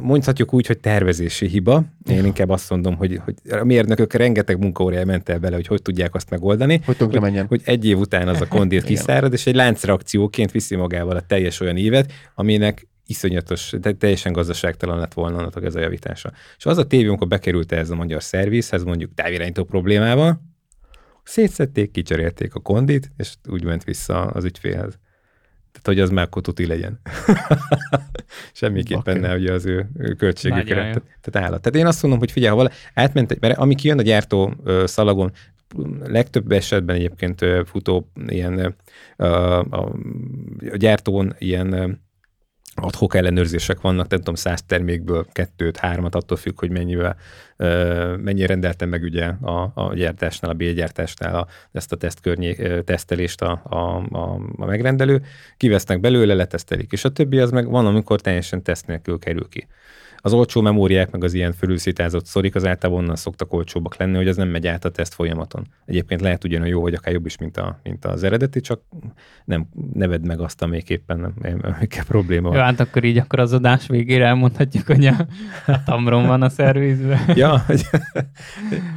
mondhatjuk 0.00 0.54
úgy, 0.54 0.66
hogy 0.66 0.78
tervezési 0.78 1.46
hiba. 1.46 1.84
Én 2.10 2.24
inkább 2.24 2.48
azt 2.48 2.70
mondom, 2.70 2.96
hogy, 2.96 3.20
hogy 3.24 3.34
a 3.50 3.64
mérnökök 3.64 4.12
rengeteg 4.12 4.58
munkaórája 4.58 5.04
ment 5.04 5.28
el 5.28 5.38
bele, 5.38 5.54
hogy 5.54 5.66
hogy 5.66 5.82
tudják 5.82 6.14
azt 6.14 6.30
megoldani. 6.30 6.80
hogy 6.84 6.96
tönkre 6.96 7.20
menjen. 7.20 7.46
Hogy 7.46 7.60
egy 7.64 7.86
év 7.86 7.98
után 7.98 8.28
az 8.28 8.40
a 8.40 8.48
kondit 8.56 8.84
kiszárad, 8.84 9.32
és 9.32 9.46
egy 9.46 9.54
láncreakcióként 9.54 10.50
viszi 10.50 10.76
magával 10.76 11.16
a 11.16 11.20
teljes 11.20 11.60
olyan 11.60 11.76
évet, 11.76 12.12
aminek 12.34 12.88
iszonyatos, 13.06 13.72
de 13.80 13.92
teljesen 13.92 14.32
gazdaságtalan 14.32 14.98
lett 14.98 15.14
volna 15.14 15.36
annak 15.36 15.64
ez 15.64 15.74
a 15.74 15.80
javítása. 15.80 16.32
És 16.56 16.66
az 16.66 16.78
a 16.78 16.86
tévé, 16.86 17.06
amikor 17.06 17.26
bekerült 17.26 17.72
ez 17.72 17.90
a 17.90 17.94
magyar 17.94 18.22
szervizhez, 18.22 18.84
mondjuk 18.84 19.14
távirányító 19.14 19.64
problémával, 19.64 20.40
szétszették, 21.22 21.90
kicserélték 21.90 22.54
a 22.54 22.60
kondit, 22.60 23.12
és 23.16 23.34
úgy 23.48 23.64
ment 23.64 23.84
vissza 23.84 24.20
az 24.20 24.44
ügyfélhez. 24.44 24.98
Tehát, 25.82 25.98
hogy 25.98 26.00
az 26.00 26.10
már 26.10 26.24
akkor 26.24 26.42
tuti 26.42 26.66
legyen. 26.66 27.00
Semmiképpen 28.52 29.14
Bakker. 29.14 29.20
ne 29.20 29.36
ugye 29.36 29.52
az 29.52 29.66
ő, 29.66 29.90
ő 29.98 30.12
költségükre. 30.12 30.74
Tehát, 30.74 31.02
tehát 31.20 31.48
állat. 31.48 31.62
Tehát 31.62 31.78
én 31.78 31.86
azt 31.86 32.02
mondom, 32.02 32.20
hogy 32.20 32.30
figyelj, 32.30 32.50
ha 32.50 32.56
vala, 32.56 32.70
átment 32.94 33.30
egy, 33.30 33.40
mert 33.40 33.58
ami 33.58 33.74
kijön 33.74 33.98
a 33.98 34.02
gyártó 34.02 34.54
ö, 34.64 34.86
szalagon, 34.86 35.32
legtöbb 36.04 36.52
esetben 36.52 36.96
egyébként 36.96 37.44
futó 37.66 38.10
ilyen 38.26 38.76
a, 39.16 39.24
a, 39.24 39.58
a 39.80 40.76
gyártón 40.76 41.34
ilyen 41.38 42.00
adhok 42.74 43.14
ellenőrzések 43.14 43.80
vannak, 43.80 44.08
nem 44.08 44.18
tudom, 44.18 44.34
száz 44.34 44.62
termékből 44.62 45.26
kettőt, 45.32 45.76
hármat, 45.76 46.14
attól 46.14 46.36
függ, 46.36 46.58
hogy 46.58 46.70
mennyivel, 46.70 47.16
mennyire 48.16 48.46
rendeltem 48.46 48.88
meg 48.88 49.02
ugye 49.02 49.24
a, 49.26 49.72
a 49.74 49.94
gyártásnál, 49.94 50.50
a 50.50 50.54
B-gyártásnál 50.54 51.34
a, 51.34 51.46
ezt 51.72 51.92
a 51.92 51.96
tesztkörnyé, 51.96 52.80
tesztelést 52.84 53.42
a, 53.42 53.60
a, 53.64 53.76
a, 54.18 54.40
a 54.56 54.64
megrendelő, 54.64 55.22
kivesznek 55.56 56.00
belőle, 56.00 56.34
letesztelik, 56.34 56.92
és 56.92 57.04
a 57.04 57.12
többi 57.12 57.38
az 57.38 57.50
meg 57.50 57.68
van, 57.68 57.86
amikor 57.86 58.20
teljesen 58.20 58.62
teszt 58.62 58.86
nélkül 58.86 59.18
kerül 59.18 59.48
ki. 59.48 59.66
Az 60.20 60.32
olcsó 60.32 60.60
memóriák, 60.60 61.10
meg 61.10 61.24
az 61.24 61.34
ilyen 61.34 61.52
fölülszitázott 61.52 62.26
szorik 62.26 62.54
az 62.54 62.66
általában 62.66 63.02
onnan 63.02 63.16
szoktak 63.16 63.52
olcsóbbak 63.52 63.96
lenni, 63.96 64.16
hogy 64.16 64.28
az 64.28 64.36
nem 64.36 64.48
megy 64.48 64.66
át 64.66 64.84
a 64.84 64.90
teszt 64.90 65.14
folyamaton. 65.14 65.66
Egyébként 65.86 66.20
lehet 66.20 66.44
ugyanolyan 66.44 66.74
jó, 66.74 66.82
hogy 66.82 66.94
akár 66.94 67.12
jobb 67.12 67.26
is, 67.26 67.38
mint, 67.38 67.56
a, 67.56 67.80
mint 67.82 68.04
az 68.04 68.22
eredeti, 68.22 68.60
csak 68.60 68.80
nem 69.44 69.68
neved 69.92 70.26
meg 70.26 70.40
azt, 70.40 70.62
amelyik 70.62 70.90
éppen 70.90 71.34
nem, 71.40 71.60
amikkel 71.62 72.04
probléma 72.04 72.48
van. 72.48 72.56
Jó, 72.56 72.62
hát 72.62 72.80
akkor 72.80 73.04
így 73.04 73.18
akkor 73.18 73.38
az 73.38 73.52
adás 73.52 73.86
végére 73.86 74.26
elmondhatjuk, 74.26 74.86
hogy 74.86 75.06
a, 75.06 75.26
a 75.66 75.82
Tamron 75.82 76.26
van 76.26 76.42
a 76.42 76.48
szervizben. 76.48 77.20
ja, 77.34 77.64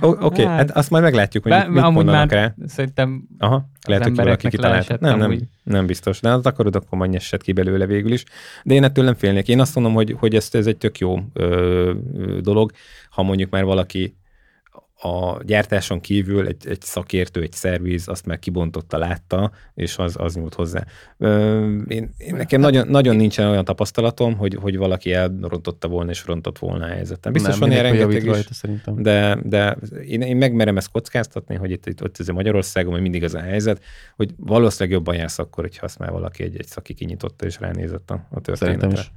oké, 0.01 0.25
okay, 0.25 0.45
hát, 0.45 0.57
hát 0.57 0.71
azt 0.71 0.89
majd 0.89 1.03
meglátjuk, 1.03 1.43
hogy 1.43 1.51
Be, 1.51 1.63
mit, 1.63 1.73
mit 1.73 1.83
amúgy 1.83 2.05
már 2.05 2.29
rá. 2.29 2.53
Szerintem 2.65 3.27
Aha, 3.37 3.69
lehet, 3.87 4.03
hogy 4.03 4.15
valaki 4.15 4.49
kitalált. 4.49 4.99
Nem, 4.99 5.17
nem, 5.17 5.39
nem 5.63 5.85
biztos. 5.85 6.19
De 6.19 6.29
az 6.29 6.45
akarod, 6.45 6.75
akkor 6.75 6.97
majd 6.97 7.11
nyesset 7.11 7.41
ki 7.41 7.51
belőle 7.51 7.85
végül 7.85 8.11
is. 8.11 8.23
De 8.63 8.73
én 8.73 8.83
ettől 8.83 9.05
nem 9.05 9.15
félnék. 9.15 9.47
Én 9.47 9.59
azt 9.59 9.75
mondom, 9.75 9.93
hogy, 9.93 10.15
hogy 10.19 10.35
ez, 10.35 10.49
ez 10.51 10.67
egy 10.67 10.77
tök 10.77 10.97
jó 10.97 11.19
ö, 11.33 11.93
dolog, 12.41 12.71
ha 13.09 13.23
mondjuk 13.23 13.49
már 13.49 13.63
valaki 13.63 14.15
a 15.03 15.43
gyártáson 15.43 15.99
kívül 15.99 16.47
egy, 16.47 16.67
egy 16.67 16.81
szakértő, 16.81 17.41
egy 17.41 17.51
szerviz 17.51 18.07
azt 18.07 18.25
már 18.25 18.39
kibontotta, 18.39 18.97
látta, 18.97 19.51
és 19.73 19.97
az, 19.97 20.15
az 20.17 20.35
nyúlt 20.35 20.53
hozzá. 20.53 20.85
Én, 21.87 22.13
én 22.17 22.35
nekem 22.35 22.61
nagyon, 22.61 22.87
nagyon 22.87 23.15
nincsen 23.15 23.47
olyan 23.47 23.65
tapasztalatom, 23.65 24.37
hogy, 24.37 24.57
hogy 24.61 24.77
valaki 24.77 25.13
elrontotta 25.13 25.87
volna 25.87 26.11
és 26.11 26.25
rontott 26.25 26.59
volna 26.59 26.85
a 26.85 26.87
helyzetem. 26.87 27.31
Biztos 27.31 27.57
van 27.57 27.71
ilyen 27.71 27.83
rengeteg 27.83 28.23
is, 28.23 28.29
rajta, 28.29 28.53
szerintem. 28.53 29.01
de, 29.01 29.37
de 29.43 29.77
én, 30.07 30.21
én 30.21 30.37
megmerem 30.37 30.77
ezt 30.77 30.91
kockáztatni, 30.91 31.55
hogy 31.55 31.71
itt, 31.71 31.85
itt 31.85 32.03
ott 32.03 32.19
ez 32.19 32.27
Magyarországon, 32.27 32.91
hogy 32.91 33.01
mindig 33.01 33.23
az 33.23 33.33
a 33.33 33.39
helyzet, 33.39 33.83
hogy 34.15 34.33
valószínűleg 34.37 34.97
jobban 34.97 35.15
jársz 35.15 35.39
akkor, 35.39 35.63
hogy 35.63 35.77
használ 35.77 36.11
valaki 36.11 36.43
egy, 36.43 36.57
egy 36.57 36.67
szaki 36.67 36.93
kinyitotta 36.93 37.45
és 37.45 37.59
ránézett 37.59 38.11
a, 38.11 38.27
a 38.29 38.41
történetre. 38.41 38.55
Szerintem 38.55 38.89
is. 38.89 39.11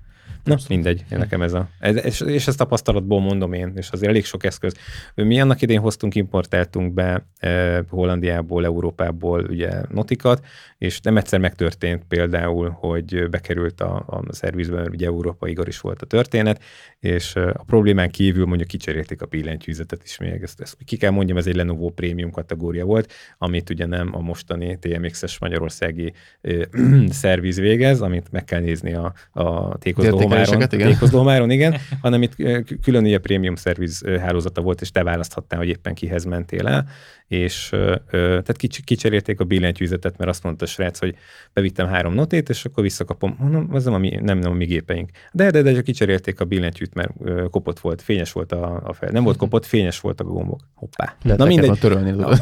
Na, 0.47 0.57
mindegy, 0.69 1.05
én 1.11 1.19
nekem 1.19 1.43
ez 1.43 1.53
a... 1.53 1.69
Ez, 1.79 2.05
és, 2.05 2.21
és 2.21 2.47
ezt 2.47 2.59
tapasztalatból 2.59 3.21
mondom 3.21 3.53
én, 3.53 3.73
és 3.77 3.91
azért 3.91 4.11
elég 4.11 4.25
sok 4.25 4.45
eszköz. 4.45 4.75
Mi 5.15 5.41
annak 5.41 5.63
idén 5.63 5.81
hoztunk, 5.81 6.15
importáltunk 6.15 6.93
be 6.93 7.27
eh, 7.39 7.79
Hollandiából, 7.89 8.65
Európából 8.65 9.47
ugye 9.49 9.71
notikat, 9.91 10.45
és 10.79 11.01
nem 11.01 11.17
egyszer 11.17 11.41
megtörtént 11.41 12.05
például, 12.09 12.71
hogy 12.71 13.29
bekerült 13.29 13.81
a, 13.81 13.95
a 14.07 14.33
szervizben, 14.33 14.81
mert 14.81 14.95
ugye 14.95 15.07
Európai 15.07 15.51
Igor 15.51 15.69
is 15.69 15.81
volt 15.81 16.03
a 16.03 16.07
történet, 16.07 16.63
és 16.99 17.37
eh, 17.37 17.49
a 17.49 17.65
problémán 17.67 18.11
kívül 18.11 18.47
mondjuk 18.47 18.69
kicserélték 18.69 19.23
a 19.23 19.27
billentyűzetet 19.27 20.03
is 20.05 20.19
még. 20.19 20.43
Ezt, 20.43 20.61
ezt 20.61 20.77
ki 20.85 20.97
kell 20.97 21.11
mondjam, 21.11 21.37
ez 21.37 21.47
egy 21.47 21.57
Lenovo 21.57 21.91
prémium 21.91 22.31
kategória 22.31 22.85
volt, 22.85 23.13
amit 23.39 23.71
ugye 23.71 23.87
nem 23.87 24.11
a 24.13 24.21
mostani 24.21 24.79
TMX-es 24.79 25.39
magyarországi 25.39 26.13
eh, 26.41 26.61
szerviz 27.09 27.59
végez, 27.59 28.01
amit 28.01 28.33
meg 28.33 28.45
kell 28.45 28.61
nézni 28.61 28.95
a, 28.95 29.13
a 29.33 29.79
tékozó 29.79 30.35
Tékozlómáron, 30.69 31.51
igen, 31.51 31.77
hanem 32.03 32.23
itt 32.23 32.35
külön 32.83 33.05
ugye 33.05 33.19
prémium 33.19 33.55
szerviz 33.55 34.05
hálózata 34.21 34.61
volt, 34.61 34.81
és 34.81 34.91
te 34.91 35.03
választhattál, 35.03 35.59
hogy 35.59 35.69
éppen 35.69 35.95
kihez 35.95 36.25
mentél 36.25 36.67
el, 36.67 36.89
és 37.29 37.69
tehát 38.11 38.57
kics, 38.57 38.83
kicserélték 38.83 39.41
a 39.41 39.45
billentyűzetet, 39.45 40.19
mert 40.19 40.31
azt 40.31 40.43
mondta 40.43 40.65
a 40.65 40.69
srác, 40.69 40.99
hogy 40.99 41.15
bevittem 41.53 41.87
három 41.87 42.15
notét, 42.15 42.49
és 42.49 42.65
akkor 42.65 42.83
visszakapom, 42.83 43.37
mondom, 43.39 43.71
ez 43.75 43.85
nem 43.85 43.95
a 43.95 43.99
mi, 43.99 44.19
nem, 44.23 44.39
nem 44.39 44.51
a 44.51 44.55
mi 44.55 44.65
gépeink. 44.65 45.11
De, 45.33 45.51
de, 45.51 45.63
de, 45.63 45.73
de 45.73 45.83
kicserélték 45.83 46.41
a 46.41 46.45
billentyűt, 46.45 46.95
mert 46.95 47.13
kopott 47.51 47.79
volt, 47.79 48.03
fényes 48.03 48.33
volt 48.33 48.53
a, 48.53 48.81
a 48.85 48.93
fel. 48.93 49.11
Nem 49.11 49.25
volt 49.25 49.37
kopott, 49.37 49.67
fényes 49.67 50.01
volt 50.01 50.21
a 50.21 50.25
gombok. 50.25 50.61
Hoppá. 50.75 51.17
Lehet 51.23 51.39
Na 51.39 51.45
mindegy. 51.45 51.79
Törölni, 51.79 52.23
ha, 52.23 52.37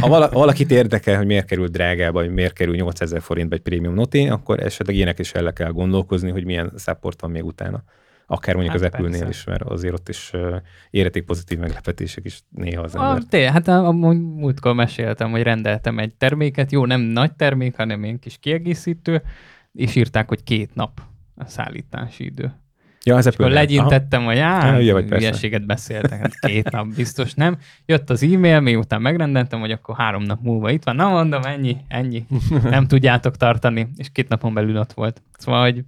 ha 0.00 0.08
vala, 0.08 0.28
valakit 0.30 0.70
érdekel, 0.70 1.16
hogy 1.16 1.26
miért 1.26 1.46
kerül 1.46 1.68
drágába, 1.68 2.20
hogy 2.20 2.30
miért 2.30 2.52
kerül 2.52 2.74
8000 2.74 3.20
forintba 3.20 3.54
egy 3.54 3.62
prémium 3.62 3.94
noti, 3.94 4.28
akkor 4.28 4.60
esetleg 4.60 4.96
ilyenek 4.96 5.18
is 5.18 5.32
el 5.32 5.52
kell 5.52 5.70
gondolkozni, 5.70 6.30
hogy 6.30 6.44
milyen 6.44 6.72
support 6.78 7.22
van 7.26 7.34
még 7.34 7.44
utána 7.44 7.84
akár 8.26 8.54
mondjuk 8.54 8.76
hát 8.76 8.84
az 8.84 9.00
Apple-nél 9.00 9.28
is, 9.28 9.44
mert 9.44 9.62
azért 9.62 9.94
ott 9.94 10.08
is 10.08 10.32
éretik 10.90 11.24
pozitív 11.24 11.58
meglepetések 11.58 12.24
is 12.24 12.40
néha 12.50 12.82
az 12.82 12.96
ember. 12.96 13.10
A, 13.10 13.26
té, 13.28 13.44
hát 13.44 13.68
amúgy 13.68 14.20
múltkor 14.20 14.74
meséltem, 14.74 15.30
hogy 15.30 15.42
rendeltem 15.42 15.98
egy 15.98 16.14
terméket, 16.14 16.72
jó, 16.72 16.86
nem 16.86 17.00
nagy 17.00 17.32
termék, 17.32 17.76
hanem 17.76 18.04
egy 18.04 18.18
kis 18.18 18.38
kiegészítő, 18.38 19.22
és 19.72 19.94
írták, 19.94 20.28
hogy 20.28 20.42
két 20.42 20.74
nap 20.74 21.00
a 21.34 21.44
szállítási 21.44 22.24
idő. 22.24 22.54
Ja, 23.04 23.16
az 23.16 23.26
akkor 23.26 23.50
legyintettem, 23.50 24.24
hogy 24.24 24.38
á, 24.38 24.76
hülyeséget 24.76 25.66
beszéltek, 25.66 26.20
hát 26.20 26.38
két 26.38 26.70
nap 26.70 26.86
biztos 26.86 27.34
nem. 27.34 27.58
Jött 27.84 28.10
az 28.10 28.22
e-mail, 28.22 28.60
miután 28.60 29.02
megrendeltem, 29.02 29.60
hogy 29.60 29.70
akkor 29.70 29.96
három 29.96 30.22
nap 30.22 30.42
múlva 30.42 30.70
itt 30.70 30.84
van. 30.84 30.96
Na 30.96 31.08
mondom, 31.08 31.42
ennyi, 31.42 31.76
ennyi. 31.88 32.26
Nem 32.62 32.86
tudjátok 32.86 33.36
tartani. 33.36 33.88
És 33.96 34.10
két 34.12 34.28
napon 34.28 34.54
belül 34.54 34.76
ott 34.78 34.92
volt. 34.92 35.22
Szóval, 35.38 35.62
hogy 35.62 35.84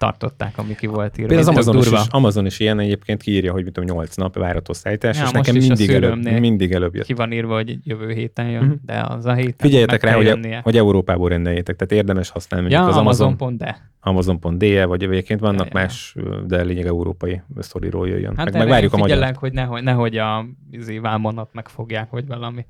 tartották, 0.00 0.58
ami 0.58 0.74
ki 0.74 0.86
volt 0.86 1.18
írva. 1.18 1.34
Például 1.34 1.58
az 1.58 1.68
Amazon 1.68 1.94
is, 1.94 2.06
Amazon 2.08 2.46
is 2.46 2.60
ilyen 2.60 2.78
egyébként 2.78 3.22
kiírja, 3.22 3.52
hogy 3.52 3.64
mit 3.64 3.72
tudom, 3.72 3.96
8 3.96 4.16
nap 4.16 4.38
várható 4.38 4.72
szállítás, 4.72 5.18
ja, 5.18 5.24
és 5.24 5.30
nekem 5.30 5.54
mindig 5.54 5.90
előbb, 5.90 6.40
mindig 6.40 6.72
előbb 6.72 6.94
jött. 6.94 7.04
Ki 7.04 7.12
van 7.12 7.32
írva, 7.32 7.54
hogy 7.54 7.78
jövő 7.82 8.12
héten 8.12 8.48
jön, 8.48 8.62
uh-huh. 8.62 8.78
de 8.84 9.00
az 9.08 9.26
a 9.26 9.34
héten 9.34 9.54
Figyeljetek 9.56 10.02
rá, 10.02 10.14
hogy, 10.14 10.58
hogy 10.62 10.76
Európából 10.76 11.28
rendeljétek, 11.28 11.76
tehát 11.76 11.92
érdemes 11.92 12.30
használni 12.30 12.70
ja, 12.70 12.86
az 12.86 12.96
Amazon. 12.96 13.26
Amazon.de. 13.26 13.90
Amazon.de, 14.00 14.84
vagy 14.84 15.02
egyébként 15.02 15.40
vannak 15.40 15.66
ja, 15.66 15.70
más, 15.72 16.16
de 16.46 16.62
lényeg 16.62 16.86
európai 16.86 17.40
sztoriról 17.58 18.08
jöjjön. 18.08 18.36
Hát 18.36 18.44
meg, 18.44 18.54
meg 18.54 18.68
várjuk 18.68 18.92
a 18.92 18.96
magyar. 18.96 19.34
hogy 19.34 19.52
nehogy, 19.52 19.82
nehogy 19.82 20.16
a 20.16 20.46
izé, 20.70 20.98
vámonat 20.98 21.48
megfogják, 21.52 22.10
vagy 22.10 22.26
valami. 22.26 22.66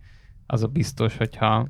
Az 0.47 0.63
a 0.63 0.67
biztos, 0.67 1.17
hogyha 1.17 1.69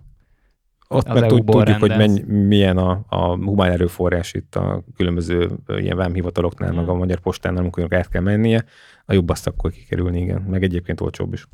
ott 0.92 1.12
meg 1.12 1.26
tudjuk, 1.26 1.78
hogy 1.78 1.96
menny, 1.96 2.20
milyen 2.26 2.76
a, 2.76 3.04
a 3.08 3.36
humán 3.36 3.70
erőforrás 3.70 4.32
itt 4.34 4.56
a 4.56 4.84
különböző 4.96 5.50
ilyen 5.66 5.96
vámhivataloknál, 5.96 6.72
meg 6.72 6.88
a 6.88 6.94
Magyar 6.94 7.18
Postánál, 7.18 7.60
amikor 7.60 7.94
át 7.94 8.08
kell 8.08 8.22
mennie, 8.22 8.64
a 9.06 9.12
jobb 9.12 9.28
azt 9.28 9.46
akkor 9.46 9.70
kikerülni, 9.70 10.20
igen. 10.20 10.40
Meg 10.42 10.62
egyébként 10.62 11.00
olcsóbb 11.00 11.32
is. 11.32 11.46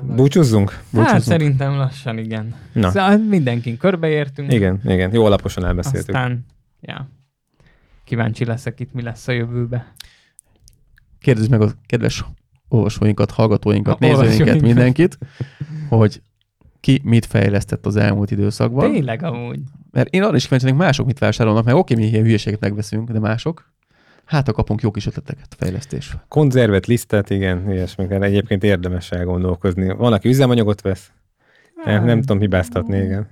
Búcsúzzunk? 0.00 0.70
Hát 0.70 0.82
Búcsúzzunk? 0.82 1.08
Hát 1.08 1.20
szerintem 1.20 1.76
lassan, 1.76 2.18
igen. 2.18 2.54
Na. 2.72 2.90
Szóval 2.90 3.16
mindenkin 3.16 3.76
körbeértünk. 3.76 4.52
Igen, 4.52 4.80
igen. 4.84 5.12
Jó 5.12 5.24
alaposan 5.24 5.64
elbeszéltük. 5.64 6.14
Aztán, 6.14 6.44
ja. 6.80 7.08
Kíváncsi 8.04 8.44
leszek 8.44 8.80
itt, 8.80 8.92
mi 8.92 9.02
lesz 9.02 9.28
a 9.28 9.32
jövőbe. 9.32 9.94
Kérdezd 11.20 11.50
meg 11.50 11.60
a 11.60 11.70
kedves 11.86 12.24
olvasóinkat, 12.68 13.30
hallgatóinkat, 13.30 13.94
a 13.94 14.06
nézőinket, 14.06 14.60
mindenkit, 14.60 15.18
hogy 15.88 16.22
ki 16.84 17.00
mit 17.04 17.26
fejlesztett 17.26 17.86
az 17.86 17.96
elmúlt 17.96 18.30
időszakban. 18.30 18.92
Tényleg 18.92 19.22
amúgy. 19.22 19.60
Mert 19.90 20.14
én 20.14 20.22
arra 20.22 20.36
is 20.36 20.42
kíváncsi 20.42 20.72
mások 20.72 21.06
mit 21.06 21.18
vásárolnak, 21.18 21.64
mert 21.64 21.76
oké, 21.76 21.94
mi 21.94 22.04
ilyen 22.04 22.24
hülyeséget 22.24 22.60
megveszünk, 22.60 23.10
de 23.10 23.18
mások. 23.18 23.72
Hát, 24.24 24.48
a 24.48 24.52
kapunk 24.52 24.80
jó 24.80 24.90
kis 24.90 25.06
ötleteket 25.06 25.46
a 25.50 25.54
fejlesztésre. 25.58 26.24
Konzervet, 26.28 26.86
lisztet, 26.86 27.30
igen, 27.30 27.70
ilyesmikre 27.70 28.20
egyébként 28.20 28.64
érdemes 28.64 29.10
elgondolkozni. 29.10 29.94
Van, 29.94 30.12
aki 30.12 30.28
üzemanyagot 30.28 30.80
vesz, 30.80 31.10
nem, 31.84 32.04
nem 32.04 32.20
tudom 32.20 32.40
hibáztatni, 32.40 32.98
igen. 32.98 33.28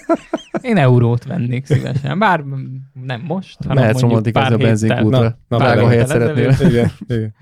Én 0.60 0.76
eurót 0.76 1.24
vennék 1.24 1.66
szívesen, 1.66 2.18
bár 2.18 2.44
nem 2.92 3.20
most, 3.26 3.58
hanem 3.62 3.82
Lehet 3.82 4.00
mondjuk 4.00 4.32
pár 4.32 4.52
a 4.52 4.56
benzinkútra. 4.56 5.20
Na, 5.20 5.36
na, 5.48 5.56
Drága 5.56 5.88
helyet 5.88 6.06
szeretnél. 6.06 6.56
Igen, 6.60 6.90
igen. 7.08 7.34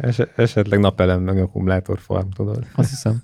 Es- 0.00 0.28
esetleg 0.36 0.80
napelem 0.80 1.22
meg 1.22 1.38
akkumulátorfarm, 1.38 2.28
tudod. 2.28 2.66
Azt 2.74 2.90
hiszem. 2.90 3.20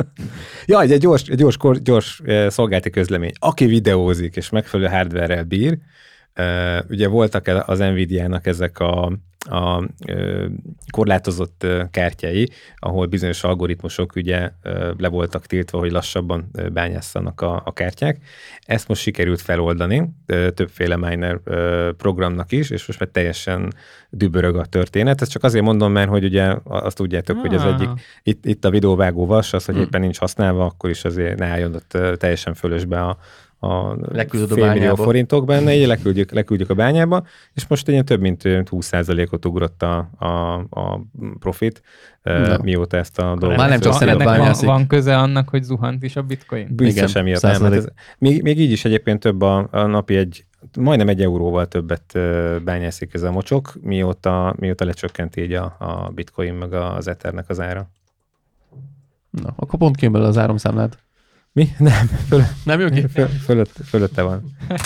ja, 0.66 0.80
egy, 0.80 0.98
gyors, 0.98 1.22
egy 1.22 1.36
gyors, 1.36 1.56
gyors 1.82 2.20
eh, 2.24 2.50
szolgálti 2.50 2.90
közlemény. 2.90 3.32
Aki 3.38 3.66
videózik 3.66 4.36
és 4.36 4.50
megfelelő 4.50 4.88
hardware 4.88 5.42
bír, 5.42 5.78
uh, 6.38 6.90
ugye 6.90 7.08
voltak 7.08 7.64
az 7.66 7.78
Nvidia-nak 7.78 8.46
ezek 8.46 8.78
a 8.78 9.18
a 9.38 9.88
korlátozott 10.90 11.66
kártyái, 11.90 12.48
ahol 12.76 13.06
bizonyos 13.06 13.44
algoritmusok 13.44 14.14
ugye 14.16 14.50
le 14.96 15.08
voltak 15.08 15.46
tiltva, 15.46 15.78
hogy 15.78 15.90
lassabban 15.90 16.50
bányásszanak 16.72 17.40
a, 17.40 17.62
a 17.64 17.72
kártyák. 17.72 18.18
Ezt 18.60 18.88
most 18.88 19.02
sikerült 19.02 19.40
feloldani 19.40 20.10
többféle 20.54 20.96
miner 20.96 21.40
programnak 21.96 22.52
is, 22.52 22.70
és 22.70 22.86
most 22.86 23.00
már 23.00 23.08
teljesen 23.08 23.72
dübörög 24.10 24.56
a 24.56 24.64
történet. 24.64 25.20
Ezt 25.20 25.30
csak 25.30 25.44
azért 25.44 25.64
mondom, 25.64 25.92
mert 25.92 26.08
hogy 26.08 26.24
ugye 26.24 26.54
azt 26.64 26.96
tudjátok, 26.96 27.36
ah. 27.36 27.42
hogy 27.42 27.54
az 27.54 27.64
egyik, 27.64 27.88
itt, 28.22 28.46
itt 28.46 28.64
a 28.64 28.70
videóvágó 28.70 29.26
vas, 29.26 29.52
az, 29.52 29.64
hogy 29.64 29.74
hmm. 29.74 29.84
éppen 29.84 30.00
nincs 30.00 30.18
használva, 30.18 30.64
akkor 30.64 30.90
is 30.90 31.04
azért 31.04 31.38
ne 31.38 31.46
álljon 31.46 31.74
ott 31.74 32.18
teljesen 32.18 32.54
fölösbe 32.54 33.00
a, 33.00 33.18
a 33.60 33.96
fél 34.48 34.72
millió 34.72 34.94
forintok 34.94 35.46
benne, 35.46 35.74
így 35.74 35.86
leküldjük, 35.86 36.32
leküldjük 36.32 36.70
a 36.70 36.74
bányába, 36.74 37.26
és 37.54 37.66
most 37.66 37.88
egy 37.88 38.04
több 38.04 38.20
mint 38.20 38.42
20%-ot 38.44 39.44
ugrott 39.44 39.82
a, 39.82 40.10
a, 40.18 40.54
a 40.54 41.00
profit, 41.38 41.82
no. 42.22 42.56
mióta 42.62 42.96
ezt 42.96 43.18
a 43.18 43.22
dolgot. 43.22 43.56
Már 43.56 43.68
nem 43.68 43.80
csak 43.80 43.92
szeret 43.92 44.22
van, 44.22 44.54
van 44.60 44.86
köze 44.86 45.18
annak, 45.18 45.48
hogy 45.48 45.62
zuhant 45.62 46.02
is 46.02 46.16
a 46.16 46.22
bitcoin? 46.22 46.68
Biztos 46.70 47.14
emiatt 47.14 47.42
nem. 47.42 47.62
Hát 47.62 47.72
ez, 47.72 47.86
még, 48.18 48.42
még 48.42 48.60
így 48.60 48.70
is 48.70 48.84
egyébként 48.84 49.20
több 49.20 49.42
a, 49.42 49.68
a 49.70 49.86
napi 49.86 50.16
egy, 50.16 50.44
majdnem 50.78 51.08
egy 51.08 51.22
euróval 51.22 51.68
többet 51.68 52.18
bányászik 52.64 53.14
ez 53.14 53.22
a 53.22 53.30
mocsok, 53.30 53.72
mióta, 53.80 54.54
mióta 54.58 54.84
lecsökkent 54.84 55.36
így 55.36 55.52
a, 55.52 55.76
a 55.78 56.10
bitcoin 56.14 56.54
meg 56.54 56.72
az 56.72 57.08
ethernek 57.08 57.48
az 57.48 57.60
ára. 57.60 57.90
Na, 59.30 59.54
akkor 59.56 59.78
pont 59.78 59.96
kijön 59.96 60.12
belőle 60.12 60.30
az 60.30 60.38
áramszámlád. 60.38 60.98
Mi? 61.58 61.68
Nem. 61.78 62.06
Föl, 62.28 62.42
nem 62.64 62.80
jön 62.80 62.90
ki? 62.90 63.06
Föl, 63.06 63.26
fölött, 63.26 63.72
fölötte 63.84 64.22
van. 64.22 64.42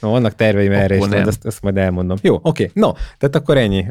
No, 0.00 0.10
vannak 0.10 0.34
terveim 0.34 0.70
Akkor 0.70 0.82
erre 0.82 0.94
is, 0.94 1.00
majd 1.00 1.12
nem. 1.12 1.28
ezt, 1.28 1.46
ezt 1.46 1.62
majd 1.62 1.76
elmondom. 1.76 2.16
Jó, 2.22 2.38
oké. 2.42 2.70
No, 2.74 2.92
tehát 2.92 3.34
akkor 3.36 3.56
ennyi. 3.56 3.86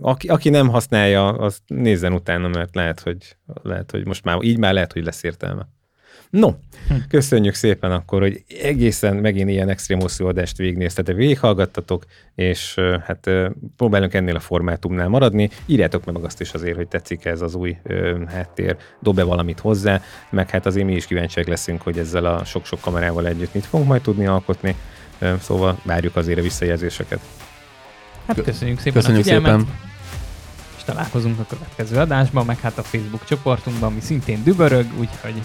Aki, 0.00 0.28
aki 0.28 0.48
nem 0.48 0.68
használja, 0.68 1.28
az 1.28 1.58
nézzen 1.66 2.12
utána, 2.12 2.48
mert 2.48 2.74
lehet, 2.74 3.00
hogy, 3.00 3.36
lehet, 3.62 3.90
hogy 3.90 4.06
most 4.06 4.24
már 4.24 4.38
így 4.42 4.58
már 4.58 4.72
lehet, 4.72 4.92
hogy 4.92 5.04
lesz 5.04 5.22
értelme. 5.22 5.68
No, 6.30 6.50
köszönjük 7.08 7.54
szépen 7.54 7.90
akkor, 7.92 8.20
hogy 8.20 8.44
egészen 8.62 9.16
megint 9.16 9.50
ilyen 9.50 9.68
extrém 9.68 10.00
hosszú 10.00 10.26
adást 10.26 10.56
végignéztetek, 10.56 11.16
végighallgattatok, 11.16 12.04
és 12.34 12.74
hát 13.06 13.30
próbálunk 13.76 14.14
ennél 14.14 14.36
a 14.36 14.40
formátumnál 14.40 15.08
maradni. 15.08 15.50
Írjátok 15.66 16.04
meg 16.04 16.16
azt 16.24 16.40
is 16.40 16.52
azért, 16.52 16.76
hogy 16.76 16.88
tetszik 16.88 17.24
ez 17.24 17.40
az 17.40 17.54
új 17.54 17.76
ö, 17.82 18.24
háttér, 18.26 18.76
dob-e 19.00 19.22
valamit 19.22 19.60
hozzá, 19.60 20.02
meg 20.30 20.50
hát 20.50 20.66
azért 20.66 20.86
mi 20.86 20.94
is 20.94 21.06
kíváncsiak 21.06 21.46
leszünk, 21.46 21.82
hogy 21.82 21.98
ezzel 21.98 22.24
a 22.24 22.44
sok-sok 22.44 22.80
kamerával 22.80 23.26
együtt 23.26 23.54
mit 23.54 23.64
fogunk 23.66 23.88
majd 23.88 24.02
tudni 24.02 24.26
alkotni. 24.26 24.74
Ö, 25.18 25.34
Szóval 25.40 25.78
várjuk 25.82 26.16
azért 26.16 26.38
a 26.38 26.42
visszajelzéseket. 26.42 27.20
Hát 28.26 28.42
köszönjük 28.42 28.78
szépen 28.78 28.92
Köszönjük 28.92 29.20
a 29.20 29.24
figyelmet, 29.24 29.58
szépen. 29.60 29.74
és 30.76 30.82
találkozunk 30.84 31.38
a 31.38 31.44
következő 31.48 31.96
adásban, 31.96 32.46
meg 32.46 32.60
hát 32.60 32.78
a 32.78 32.82
Facebook 32.82 33.24
csoportunkban, 33.24 33.90
ami 33.90 34.00
szintén 34.00 34.42
dübörög, 34.44 34.86
úgyhogy 34.98 35.40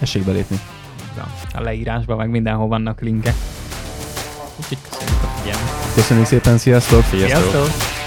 Essék 0.00 0.24
belépni. 0.24 0.60
a 1.54 1.60
leírásban, 1.60 2.16
meg 2.16 2.30
mindenhol 2.30 2.68
vannak 2.68 3.00
linkek. 3.00 3.34
Úgyhogy 4.56 4.78
köszönjük 4.90 5.22
a 5.22 5.26
figyelmet. 5.26 5.94
Köszönjük 5.94 6.26
szépen, 6.26 6.58
sziasztok! 6.58 7.04
Sziasztok! 7.04 7.50
Sziasztok! 7.50 7.99